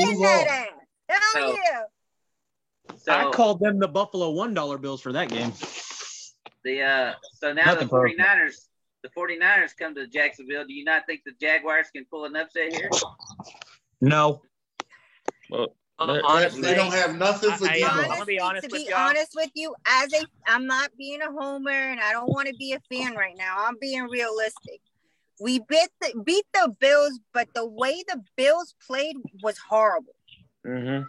in 0.00 0.08
Move 0.08 0.20
that 0.22 0.48
on. 0.48 0.54
ass. 0.56 0.68
Hell 1.08 1.20
So- 1.32 1.56
yeah. 1.64 1.80
So 2.98 3.12
I 3.12 3.30
called 3.32 3.58
them 3.60 3.78
the 3.78 3.88
Buffalo 3.88 4.30
one 4.30 4.54
dollar 4.54 4.78
bills 4.78 5.00
for 5.00 5.12
that 5.12 5.28
game. 5.28 5.52
the 6.64 6.82
uh, 6.82 7.14
so 7.34 7.52
now 7.52 7.64
Nothing 7.66 7.88
the 7.88 7.94
49ers, 7.94 8.54
the 9.02 9.08
49ers 9.16 9.70
come 9.78 9.94
to 9.96 10.06
Jacksonville. 10.06 10.64
Do 10.64 10.72
you 10.72 10.84
not 10.84 11.04
think 11.06 11.22
the 11.24 11.32
Jaguars 11.40 11.88
can 11.94 12.04
pull 12.10 12.24
an 12.26 12.36
upset 12.36 12.72
here? 12.74 12.90
No. 14.00 14.42
Well, 15.50 15.74
Uh, 15.98 16.06
They- 16.14 16.20
honestly, 16.20 16.62
They 16.62 16.74
don't 16.74 16.92
have 16.92 17.16
nothing 17.16 17.52
for 17.52 17.66
I- 17.66 17.74
I- 17.74 17.80
Deebo. 17.80 18.06
Gonna 18.08 18.24
be 18.24 18.40
honest 18.40 18.68
to 18.68 18.72
with 18.72 18.84
be 18.86 18.90
y'all. 18.90 19.08
honest 19.08 19.32
with 19.36 19.50
you, 19.54 19.74
as 19.86 20.12
a 20.12 20.24
I'm 20.46 20.66
not 20.66 20.90
being 20.96 21.22
a 21.22 21.30
homer 21.30 21.70
and 21.70 22.00
I 22.00 22.12
don't 22.12 22.28
want 22.30 22.48
to 22.48 22.54
be 22.54 22.72
a 22.72 22.80
fan 22.94 23.14
right 23.14 23.36
now. 23.36 23.64
I'm 23.66 23.76
being 23.80 24.04
realistic. 24.04 24.80
We 25.40 25.58
beat 25.60 25.88
the 26.00 26.22
beat 26.24 26.44
the 26.52 26.74
Bills, 26.78 27.18
but 27.32 27.48
the 27.54 27.66
way 27.66 28.02
the 28.06 28.22
Bills 28.36 28.74
played 28.86 29.16
was 29.42 29.58
horrible. 29.58 30.14
hmm 30.64 31.00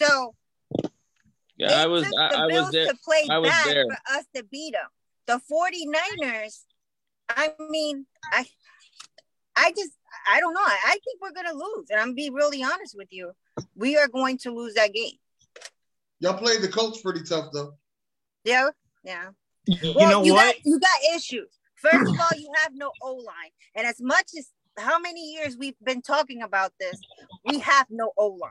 So 0.00 0.34
Yeah, 1.56 1.70
it 1.70 1.84
I 1.84 1.86
was 1.86 2.04
took 2.04 2.14
I, 2.18 2.28
the 2.30 2.38
I 2.38 2.46
Bills 2.48 2.66
was 2.66 2.72
there. 2.72 2.86
to 2.86 2.98
play 3.04 3.26
I 3.30 3.38
was 3.38 3.50
bad 3.50 3.74
there. 3.74 3.84
for 3.84 4.16
us 4.16 4.24
to 4.34 4.44
beat 4.44 4.74
them. 4.74 4.88
The 5.26 5.40
49ers, 5.50 6.64
I 7.28 7.52
mean, 7.70 8.06
I 8.32 8.46
I 9.56 9.70
just 9.70 9.92
I 10.28 10.40
don't 10.40 10.54
know. 10.54 10.60
I, 10.60 10.78
I 10.86 10.98
think 11.04 11.20
we're 11.20 11.32
gonna 11.32 11.54
lose. 11.54 11.86
And 11.90 12.00
I'm 12.00 12.14
be 12.14 12.30
really 12.30 12.62
honest 12.62 12.94
with 12.96 13.08
you. 13.10 13.32
We 13.74 13.96
are 13.96 14.08
going 14.08 14.38
to 14.38 14.50
lose 14.50 14.74
that 14.74 14.92
game. 14.92 15.16
Y'all 16.20 16.34
played 16.38 16.62
the 16.62 16.68
Colts 16.68 17.00
pretty 17.00 17.22
tough 17.22 17.48
though. 17.52 17.74
Yeah, 18.44 18.70
yeah. 19.02 19.30
You 19.66 19.92
Well, 19.94 20.10
know 20.10 20.24
you 20.24 20.34
what? 20.34 20.54
Got, 20.56 20.64
you 20.64 20.78
got 20.80 21.16
issues. 21.16 21.48
First 21.76 22.12
of 22.12 22.20
all, 22.20 22.38
you 22.38 22.50
have 22.62 22.72
no 22.74 22.90
O 23.02 23.14
line, 23.14 23.50
and 23.74 23.86
as 23.86 24.00
much 24.00 24.30
as 24.36 24.48
how 24.78 24.98
many 24.98 25.32
years 25.32 25.56
we've 25.58 25.78
been 25.84 26.02
talking 26.02 26.42
about 26.42 26.72
this, 26.80 26.98
we 27.44 27.58
have 27.60 27.86
no 27.90 28.12
O 28.16 28.28
line. 28.28 28.50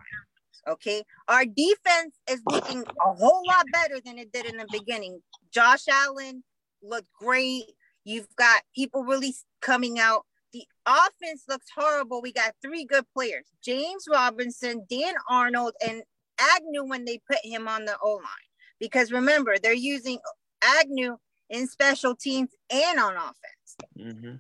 Okay, 0.68 1.04
our 1.28 1.46
defense 1.46 2.16
is 2.30 2.42
looking 2.50 2.84
a 2.84 3.14
whole 3.14 3.44
lot 3.48 3.66
better 3.72 4.00
than 4.04 4.18
it 4.18 4.32
did 4.32 4.46
in 4.46 4.58
the 4.58 4.68
beginning. 4.72 5.22
Josh 5.52 5.88
Allen 5.88 6.44
looked 6.82 7.12
great. 7.20 7.66
You've 8.04 8.34
got 8.36 8.64
people 8.74 9.04
really 9.04 9.36
coming 9.62 10.00
out. 10.00 10.26
The 10.54 10.64
offense 10.88 11.44
looks 11.48 11.68
horrible. 11.76 12.22
We 12.22 12.32
got 12.34 12.56
three 12.62 12.86
good 12.86 13.06
players: 13.14 13.46
James 13.64 14.06
Robinson, 14.10 14.86
Dan 14.90 15.14
Arnold, 15.30 15.74
and 15.86 16.04
Agnew 16.40 16.86
when 16.86 17.06
they 17.06 17.20
put 17.30 17.40
him 17.44 17.68
on 17.68 17.86
the 17.86 17.98
O 18.02 18.16
line. 18.16 18.50
Because 18.80 19.12
remember, 19.12 19.56
they're 19.62 19.74
using 19.74 20.20
Agnew 20.64 21.18
in 21.50 21.68
special 21.68 22.16
teams 22.16 22.50
and 22.70 23.00
on 23.00 23.16
offense. 23.16 24.16
hmm 24.22 24.36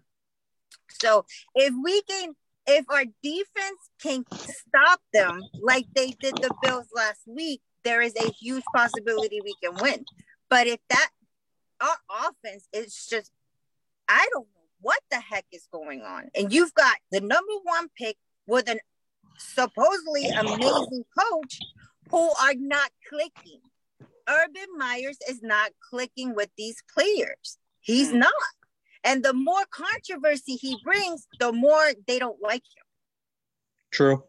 So 0.90 1.26
if 1.56 1.74
we 1.84 2.02
can, 2.04 2.36
if 2.68 2.86
our 2.90 3.06
defense 3.22 3.90
can 4.02 4.26
stop 4.44 5.00
them 5.14 5.44
like 5.62 5.86
they 5.96 6.12
did 6.12 6.36
the 6.36 6.54
Bills 6.62 6.88
last 6.94 7.22
week, 7.28 7.62
there 7.84 8.02
is 8.02 8.16
a 8.16 8.32
huge 8.32 8.64
possibility 8.76 9.42
we 9.42 9.56
can 9.64 9.80
win. 9.80 10.06
But 10.50 10.68
if 10.68 10.80
that 10.90 11.10
our 11.82 12.28
offense 12.30 12.68
is 12.74 13.08
just, 13.10 13.32
I 14.08 14.28
don't 14.34 14.48
know 14.48 14.68
what 14.82 15.00
the 15.12 15.20
heck 15.20 15.46
is 15.52 15.68
going 15.72 16.02
on. 16.02 16.30
And 16.36 16.52
you've 16.52 16.74
got 16.74 16.98
the 17.12 17.22
number 17.22 17.54
one 17.64 17.88
pick 17.98 18.18
with 18.48 18.70
an 18.70 18.80
supposedly 19.38 20.28
amazing 20.38 21.04
coach 21.18 21.60
who 22.12 22.32
are 22.42 22.54
not 22.56 22.90
clicking. 23.10 23.62
Urban 24.28 24.68
Meyers 24.78 25.18
is 25.30 25.42
not 25.42 25.72
clicking 25.90 26.36
with 26.36 26.50
these 26.58 26.84
players. 26.94 27.58
He's 27.82 28.12
Hmm. 28.12 28.20
not. 28.20 28.34
And 29.04 29.24
the 29.24 29.34
more 29.34 29.66
controversy 29.70 30.56
he 30.56 30.78
brings, 30.84 31.28
the 31.40 31.52
more 31.52 31.94
they 32.08 32.18
don't 32.18 32.42
like 32.42 32.64
him. 32.76 32.84
True. 33.92 34.28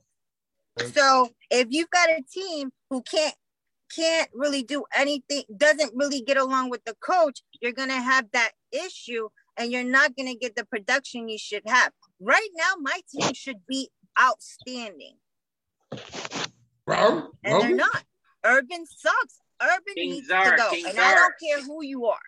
So 0.93 1.31
if 1.51 1.69
you've 1.71 1.89
got 1.91 2.11
a 2.11 2.23
team 2.31 2.73
who 2.91 3.03
can't 3.03 3.35
can't 3.95 4.29
really 4.35 4.65
do 4.65 4.85
anything, 4.93 5.45
doesn't 5.57 5.95
really 5.95 6.21
get 6.21 6.37
along 6.37 6.69
with 6.71 6.85
the 6.85 6.95
coach, 6.97 7.41
you're 7.61 7.73
gonna 7.73 8.01
have 8.01 8.29
that 8.33 8.51
issue 8.73 9.29
and 9.57 9.71
you're 9.71 9.85
not 9.85 10.17
gonna 10.17 10.35
get 10.35 10.57
the 10.57 10.65
production 10.67 11.29
you 11.29 11.39
should 11.39 11.63
have. 11.67 11.93
Right 12.19 12.51
now, 12.55 12.73
my 12.81 13.01
team 13.09 13.33
should 13.33 13.65
be 13.67 13.91
outstanding. 14.21 15.19
Bro, 16.85 17.31
And 17.45 17.63
they're 17.63 17.75
not. 17.77 18.05
Urban 18.45 18.87
sucks. 18.87 19.41
Urban 19.63 19.95
King 19.95 20.11
needs 20.11 20.29
Czar, 20.29 20.51
to 20.51 20.57
go. 20.57 20.71
King 20.71 20.87
and 20.87 20.99
I 20.99 21.15
don't 21.15 21.35
care 21.43 21.63
who 21.63 21.85
you 21.85 22.07
are. 22.07 22.19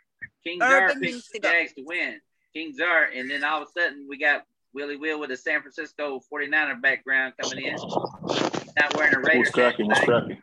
King 0.45 0.61
Czar 0.61 0.85
Urban 0.85 1.01
picked 1.01 1.13
needs 1.13 1.29
to 1.29 1.39
go. 1.41 1.51
Jags 1.51 1.73
to 1.75 1.83
win. 1.85 2.21
King 2.55 2.75
Czar, 2.77 3.09
and 3.15 3.31
then 3.31 3.45
all 3.45 3.63
of 3.63 3.69
a 3.69 3.81
sudden 3.81 4.07
we 4.09 4.19
got 4.19 4.45
Willie 4.75 4.97
Will 4.97 5.21
with 5.21 5.31
a 5.31 5.37
San 5.37 5.61
Francisco 5.61 6.21
49er 6.33 6.81
background 6.81 7.35
coming 7.41 7.65
in. 7.65 7.75
Not 7.75 8.97
wearing 8.97 9.15
a 9.15 9.21
Raiders 9.21 9.39
What's 9.39 9.51
cracking? 9.51 9.87
What's 9.87 10.01
hat 10.01 10.07
cracking? 10.07 10.43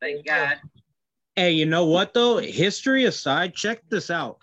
Thank 0.00 0.26
God. 0.26 0.58
Hey, 1.36 1.52
you 1.52 1.66
know 1.66 1.84
what 1.84 2.14
though? 2.14 2.38
History 2.38 3.04
aside, 3.04 3.54
check 3.54 3.82
this 3.90 4.10
out. 4.10 4.38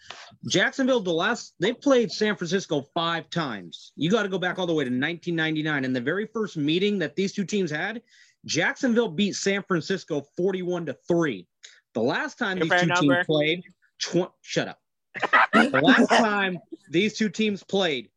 Jacksonville, 0.48 1.00
the 1.00 1.12
last 1.12 1.56
they 1.60 1.74
played 1.74 2.12
San 2.12 2.36
Francisco 2.36 2.86
five 2.94 3.30
times. 3.30 3.94
You 3.96 4.12
got 4.12 4.24
to 4.24 4.30
go 4.30 4.38
back 4.38 4.60
all 4.60 4.68
the 4.68 4.74
way 4.74 4.84
to 4.84 4.90
1999. 4.90 5.86
And 5.86 5.96
the 5.96 6.02
very 6.02 6.28
first 6.28 6.56
meeting 6.56 7.00
that 7.00 7.16
these 7.16 7.34
two 7.34 7.46
teams 7.46 7.72
had, 7.72 8.02
Jacksonville 8.46 9.10
beat 9.10 9.36
San 9.36 9.64
Francisco 9.64 10.24
41 10.38 10.86
to 10.88 10.98
three. 11.08 11.48
The 11.94 12.02
last 12.02 12.38
time 12.38 12.58
Your 12.58 12.68
these 12.68 12.82
two 12.82 12.88
number. 12.88 13.16
teams 13.16 13.26
played, 13.26 13.64
tw- 14.00 14.32
shut 14.42 14.68
up. 14.68 14.80
the 15.54 15.80
last 15.82 16.08
time 16.10 16.58
these 16.90 17.16
two 17.18 17.30
teams 17.30 17.64
played, 17.64 18.10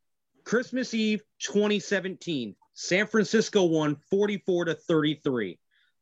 Christmas 0.45 0.95
Eve 0.95 1.23
2017, 1.41 2.55
San 2.75 3.07
Francisco 3.07 3.65
won 3.65 3.97
44 4.11 4.67
to 4.67 4.75
33. 4.75 5.59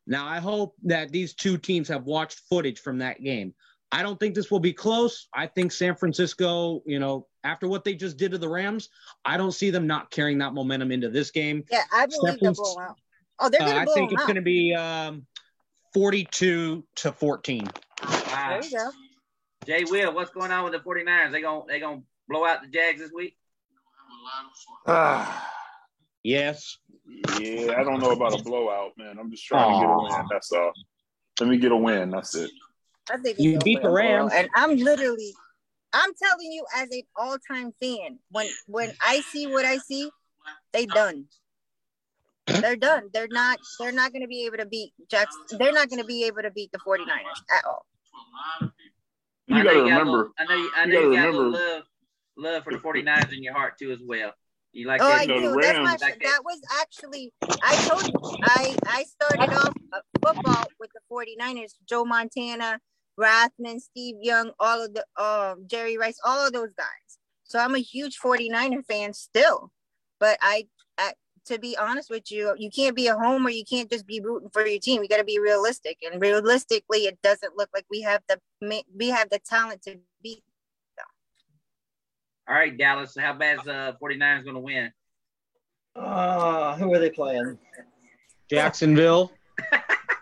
Now, 0.06 0.26
I 0.26 0.38
hope 0.38 0.74
that 0.84 1.10
these 1.10 1.34
two 1.34 1.56
teams 1.56 1.88
have 1.88 2.04
watched 2.04 2.40
footage 2.50 2.78
from 2.80 2.98
that 2.98 3.22
game. 3.22 3.54
I 3.90 4.02
don't 4.02 4.18
think 4.20 4.34
this 4.34 4.50
will 4.50 4.60
be 4.60 4.72
close. 4.72 5.28
I 5.32 5.46
think 5.46 5.72
San 5.72 5.94
Francisco, 5.94 6.82
you 6.84 6.98
know, 6.98 7.26
after 7.44 7.68
what 7.68 7.84
they 7.84 7.94
just 7.94 8.16
did 8.16 8.32
to 8.32 8.38
the 8.38 8.48
Rams, 8.48 8.88
I 9.24 9.36
don't 9.36 9.52
see 9.52 9.70
them 9.70 9.86
not 9.86 10.10
carrying 10.10 10.38
that 10.38 10.52
momentum 10.52 10.90
into 10.92 11.08
this 11.08 11.30
game. 11.30 11.64
Yeah, 11.70 11.82
I 11.92 12.06
believe 12.06 12.38
they'll 12.40 12.54
blow 12.54 12.76
'em 12.80 12.88
out. 12.90 12.96
Oh, 13.38 13.48
they're 13.48 13.62
Uh, 13.62 13.66
gonna 13.66 13.80
I 13.80 13.84
blow 13.84 13.94
think 13.94 14.12
it's 14.12 14.24
going 14.24 14.36
to 14.36 14.42
be 14.42 14.74
um, 14.74 15.26
42 15.94 16.84
to 16.96 17.12
14. 17.12 17.66
Wow. 17.66 18.48
There 18.48 18.62
you 18.64 18.70
go. 18.70 18.90
Jay 19.66 19.84
Will, 19.84 20.12
what's 20.12 20.30
going 20.32 20.50
on 20.50 20.64
with 20.64 20.72
the 20.74 20.80
49ers? 20.80 21.30
They 21.32 21.40
gonna 21.40 21.62
they 21.66 21.80
gonna 21.80 22.02
blow 22.28 22.44
out 22.44 22.60
the 22.62 22.68
Jags 22.68 23.00
this 23.00 23.12
week? 23.12 23.36
Ah, 24.86 25.50
Yes. 26.22 26.78
yeah, 27.06 27.74
I 27.78 27.84
don't 27.84 28.00
know 28.00 28.10
about 28.10 28.38
a 28.38 28.42
blowout, 28.42 28.92
man. 28.96 29.18
I'm 29.18 29.30
just 29.30 29.44
trying 29.46 29.74
to 29.74 29.80
get 29.80 29.90
a 29.90 29.98
win. 29.98 30.26
That's 30.30 30.50
all. 30.52 30.72
Let 31.40 31.48
me 31.50 31.58
get 31.58 31.70
a 31.72 31.76
win. 31.76 32.10
That's 32.10 32.34
it. 32.34 32.50
I 33.10 33.18
think 33.18 33.38
You 33.38 33.52
they'll 33.52 33.62
beat 33.62 33.82
blow 33.82 33.92
the 33.92 34.00
'em 34.00 34.22
out. 34.22 34.30
Rams. 34.30 34.32
and 34.34 34.48
I'm 34.54 34.76
literally, 34.76 35.32
I'm 35.92 36.12
telling 36.14 36.50
you, 36.50 36.64
as 36.74 36.88
an 36.90 37.02
all-time 37.16 37.72
fan, 37.80 38.18
when 38.30 38.48
when 38.66 38.92
I 39.00 39.20
see 39.20 39.46
what 39.46 39.64
I 39.64 39.78
see, 39.78 40.10
they 40.72 40.86
done. 40.86 41.26
They're 42.46 42.76
done. 42.76 43.08
They're 43.12 43.28
not. 43.28 43.58
They're 43.80 43.92
not 43.92 44.12
going 44.12 44.22
to 44.22 44.28
be 44.28 44.44
able 44.46 44.58
to 44.58 44.66
beat 44.66 44.92
Jackson. 45.10 45.40
They're 45.58 45.72
not 45.72 45.88
going 45.88 46.00
to 46.00 46.06
be 46.06 46.24
able 46.24 46.42
to 46.42 46.50
beat 46.50 46.70
the 46.72 46.78
49ers 46.78 47.56
at 47.56 47.64
all. 47.64 47.86
You 49.46 49.62
got 49.62 49.72
to 49.72 49.82
remember. 49.82 50.30
I 50.38 50.44
know 50.44 50.54
you, 50.56 50.70
I 50.76 50.84
you 50.84 50.92
know 50.92 51.00
you 51.00 51.16
gotta 51.16 51.32
got 51.32 51.38
a 51.38 51.38
remember- 51.42 51.58
love, 51.58 51.82
love 52.36 52.64
for 52.64 52.72
the 52.72 52.78
49ers 52.78 53.32
in 53.32 53.42
your 53.42 53.52
heart 53.54 53.74
too 53.78 53.92
as 53.92 54.00
well. 54.04 54.32
You 54.72 54.86
like 54.88 55.00
Oh, 55.02 55.08
that? 55.08 55.20
I 55.20 55.24
know, 55.26 55.34
the 55.40 55.54
do. 55.54 55.60
That's 55.62 55.78
my. 55.78 55.90
Like 55.92 56.00
that. 56.00 56.20
That 56.22 56.40
was 56.44 56.60
actually. 56.80 57.32
I 57.62 57.76
told 57.86 58.08
you. 58.08 58.14
I 58.42 58.76
I 58.86 59.04
started 59.04 59.54
off 59.54 59.74
uh, 59.92 60.00
football 60.24 60.64
with 60.80 60.90
the 60.94 61.00
49ers. 61.12 61.74
Joe 61.88 62.04
Montana, 62.04 62.80
Rathman, 63.18 63.80
Steve 63.80 64.16
Young, 64.20 64.50
all 64.58 64.84
of 64.84 64.92
the 64.94 65.04
um 65.22 65.66
Jerry 65.68 65.96
Rice, 65.96 66.18
all 66.24 66.44
of 66.46 66.52
those 66.52 66.72
guys. 66.76 66.86
So 67.44 67.58
I'm 67.60 67.74
a 67.76 67.78
huge 67.78 68.18
49er 68.18 68.84
fan 68.86 69.12
still. 69.14 69.70
But 70.18 70.38
I, 70.40 70.56
I 70.56 70.64
to 71.46 71.58
be 71.58 71.76
honest 71.76 72.10
with 72.10 72.30
you, 72.30 72.54
you 72.58 72.70
can't 72.70 72.96
be 72.96 73.06
a 73.06 73.14
homer. 73.14 73.50
You 73.50 73.64
can't 73.64 73.90
just 73.90 74.06
be 74.06 74.20
rooting 74.20 74.50
for 74.50 74.66
your 74.66 74.80
team. 74.80 75.02
You 75.02 75.08
got 75.08 75.18
to 75.18 75.24
be 75.24 75.38
realistic. 75.38 75.98
And 76.02 76.20
realistically, 76.20 77.00
it 77.00 77.18
doesn't 77.22 77.56
look 77.56 77.68
like 77.74 77.86
we 77.90 78.02
have 78.02 78.22
the 78.28 78.38
we 78.94 79.08
have 79.08 79.30
the 79.30 79.38
talent 79.38 79.82
to 79.82 79.96
beat. 80.22 80.42
All 82.46 82.54
right, 82.54 82.76
Dallas. 82.76 83.16
How 83.18 83.32
bad 83.32 83.60
is 83.60 83.68
uh 83.68 83.92
49ers 84.02 84.44
gonna 84.44 84.60
win? 84.60 84.92
Uh, 85.96 86.76
who 86.76 86.92
are 86.92 86.98
they 86.98 87.10
playing? 87.10 87.58
Jacksonville. 88.50 89.32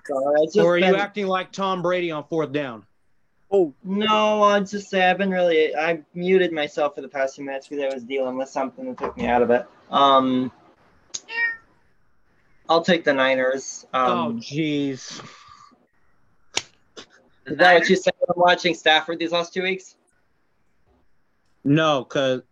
Sorry, 0.07 0.47
just 0.47 0.59
Or 0.59 0.75
are 0.75 0.79
you 0.79 0.97
acting 0.97 1.27
like 1.27 1.53
Tom 1.53 1.83
Brady 1.83 2.11
on 2.11 2.25
fourth 2.25 2.53
down? 2.53 2.85
Oh 3.51 3.75
no, 3.85 4.43
I 4.43 4.61
just 4.61 4.89
say 4.89 5.09
I've 5.11 5.19
been 5.19 5.31
really 5.31 5.75
I 5.77 6.03
muted 6.15 6.53
myself 6.53 6.95
for 6.95 7.03
the 7.03 7.09
past 7.09 7.37
few 7.37 7.45
minutes 7.45 7.69
because 7.69 7.85
I 7.85 7.95
was 7.95 8.05
dealing 8.05 8.37
with 8.37 8.49
something 8.49 8.87
that 8.87 8.99
took 8.99 9.17
me 9.17 9.27
out 9.27 9.43
of 9.43 9.51
it. 9.51 9.67
Um, 9.91 10.51
I'll 12.69 12.83
take 12.85 13.05
the 13.05 13.13
Niners. 13.13 13.87
oh, 13.93 14.13
Um, 14.13 14.41
jeez. 14.41 15.21
Is 17.47 17.59
that 17.59 17.75
what 17.75 17.89
you 17.89 17.97
said? 17.97 18.15
I'm 18.29 18.35
watching 18.41 18.75
Stafford 18.75 19.19
these 19.19 19.33
last 19.33 19.53
two 19.53 19.63
weeks. 19.63 19.97
No, 21.65 22.05
because 22.05 22.43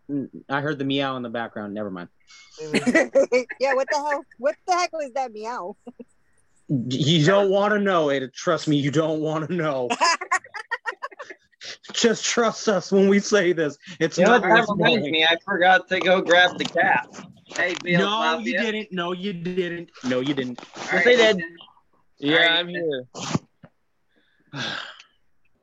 I 0.49 0.61
heard 0.61 0.79
the 0.79 0.85
meow 0.85 1.17
in 1.17 1.23
the 1.23 1.29
background. 1.31 1.75
Never 1.75 1.91
mind. 1.91 2.09
yeah, 3.61 3.75
what 3.75 3.89
the 3.91 3.97
hell? 3.97 4.25
What 4.39 4.57
the 4.67 4.75
heck 4.75 4.93
was 4.93 5.11
that 5.15 5.33
meow? 5.33 5.77
You 6.69 7.25
don't 7.25 7.51
want 7.51 7.73
to 7.75 7.81
know 7.81 8.11
it. 8.11 8.33
Trust 8.35 8.69
me, 8.69 8.77
you 8.77 8.91
don't 8.91 9.21
want 9.21 9.49
to 9.49 9.55
know. 9.55 9.89
Just 11.93 12.25
trust 12.25 12.69
us 12.69 12.93
when 12.93 13.09
we 13.09 13.19
say 13.21 13.53
this. 13.53 13.77
It's 13.99 14.17
You 14.19 14.25
know 14.25 14.33
what? 14.33 14.43
not 14.43 14.49
That 14.49 14.55
worth 14.69 14.71
reminds 14.79 15.01
knowing. 15.01 15.13
me. 15.13 15.25
I 15.25 15.37
forgot 15.45 15.89
to 15.89 15.99
go 16.01 16.21
grab 16.21 16.57
the 16.59 16.65
cat. 16.65 17.09
Hey, 17.57 17.75
Bill. 17.83 17.99
No, 18.01 18.07
Mafia. 18.11 18.45
you 18.53 18.59
didn't. 18.73 18.93
No, 18.93 19.13
you 19.13 19.33
didn't. 19.33 19.91
No, 20.05 20.21
you 20.21 20.35
didn't. 20.35 20.61
All 20.77 20.83
Yes, 20.93 21.05
they 21.05 21.17
did. 21.17 21.37
listen, 21.37 21.57
Yeah, 22.19 22.35
Alright. 22.35 22.51
I'm 22.53 22.69
here. 22.69 23.05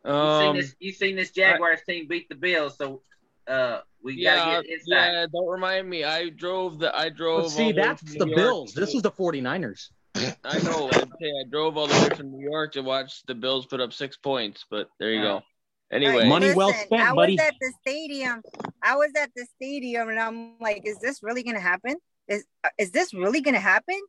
You 0.05 0.11
um, 0.13 0.41
seen 0.45 0.55
this? 0.61 0.75
You 0.79 0.91
seen 0.93 1.15
this 1.15 1.31
Jaguars 1.31 1.79
team 1.87 2.07
beat 2.07 2.29
the 2.29 2.35
Bills? 2.35 2.77
So 2.77 3.01
uh, 3.47 3.79
we 4.03 4.13
yeah, 4.15 4.35
gotta 4.37 4.63
get 4.63 4.71
inside. 4.71 5.11
yeah. 5.11 5.25
Don't 5.31 5.47
remind 5.47 5.89
me. 5.89 6.03
I 6.03 6.29
drove 6.29 6.79
the. 6.79 6.95
I 6.97 7.09
drove. 7.09 7.43
But 7.43 7.49
see, 7.51 7.63
all 7.63 7.73
the 7.73 7.81
that's 7.81 8.01
the 8.17 8.25
New 8.25 8.35
Bills. 8.35 8.73
to- 8.73 8.79
This 8.79 8.93
is 8.93 9.01
the 9.01 9.11
49ers. 9.11 9.89
I 10.43 10.59
know. 10.59 10.89
I, 10.89 10.99
I 11.01 11.43
drove 11.51 11.77
all 11.77 11.87
the 11.87 11.99
way 12.01 12.09
from 12.15 12.31
New 12.31 12.43
York 12.49 12.73
to 12.73 12.81
watch 12.81 13.23
the 13.27 13.35
Bills 13.35 13.65
put 13.67 13.79
up 13.81 13.93
six 13.93 14.17
points. 14.17 14.65
But 14.69 14.89
there 14.99 15.11
you 15.11 15.21
go. 15.21 15.41
Anyway, 15.91 16.17
Right, 16.19 16.27
Money 16.27 16.53
well 16.53 16.67
listen, 16.69 16.85
spent, 16.87 17.01
I 17.01 17.13
buddy. 17.15 17.33
was 17.33 17.45
at 17.47 17.53
the 17.61 17.73
stadium. 17.81 18.41
I 18.81 18.95
was 18.95 19.11
at 19.17 19.31
the 19.35 19.45
stadium, 19.55 20.09
and 20.09 20.19
I'm 20.19 20.57
like, 20.59 20.83
"Is 20.85 20.99
this 20.99 21.21
really 21.23 21.43
gonna 21.43 21.59
happen? 21.59 21.95
Is 22.27 22.45
is 22.77 22.91
this 22.91 23.13
really 23.13 23.41
gonna 23.41 23.59
happen?" 23.59 23.99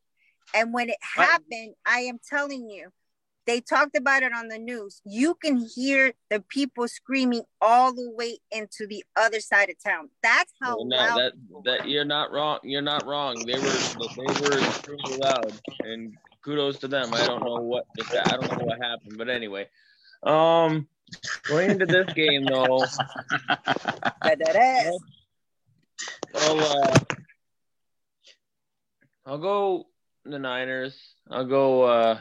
And 0.55 0.73
when 0.73 0.89
it 0.89 0.99
happened, 1.03 1.75
I 1.85 2.01
am 2.01 2.19
telling 2.29 2.71
you, 2.71 2.91
they 3.49 3.63
talked 3.63 3.97
about 3.97 4.23
it 4.23 4.33
on 4.33 4.49
the 4.49 4.59
news. 4.59 5.01
You 5.07 5.35
can 5.35 5.67
hear 5.75 6.13
the 6.29 6.41
people 6.51 6.87
screaming 6.87 7.43
all 7.63 7.95
the 7.95 8.11
way 8.11 8.39
into 8.51 8.87
the 8.87 9.03
other 9.17 9.41
side 9.41 9.71
of 9.71 9.77
town. 9.83 10.11
That's 10.23 10.53
how 10.63 10.77
no, 10.85 10.97
loud. 10.97 11.19
that 11.19 11.33
that 11.65 11.89
you're 11.89 12.05
not 12.05 12.31
wrong. 12.31 12.59
You're 12.63 12.83
not 12.83 13.07
wrong. 13.07 13.37
They 13.47 13.59
were 13.59 13.73
they 14.17 14.47
were 14.47 14.59
extremely 14.59 15.17
loud, 15.17 15.53
and 15.81 16.15
kudos 16.45 16.79
to 16.81 16.89
them. 16.89 17.15
I 17.15 17.27
don't 17.27 17.43
know 17.43 17.57
what 17.63 17.87
I 18.13 18.37
don't 18.37 18.59
know 18.59 18.67
what 18.67 18.79
happened, 18.83 19.17
but 19.17 19.31
anyway, 19.31 19.67
um, 20.23 20.87
going 21.47 21.71
into 21.71 21.87
this 21.87 22.13
game 22.15 22.45
though. 22.45 22.85
I'll 26.35 26.61
uh, 26.61 26.99
I'll 29.27 29.39
go 29.39 29.87
the 30.25 30.39
Niners. 30.39 30.97
I'll 31.31 31.47
go 31.47 31.83
uh, 31.83 32.21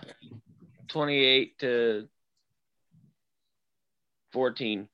twenty-eight 0.88 1.60
to 1.60 2.08
fourteen. 4.32 4.88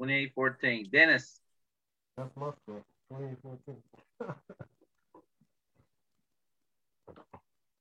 28-14. 0.00 0.90
Dennis. 0.90 1.40
That's 2.16 2.30
my 2.36 2.50
score. 2.62 2.84
2014. 3.10 3.76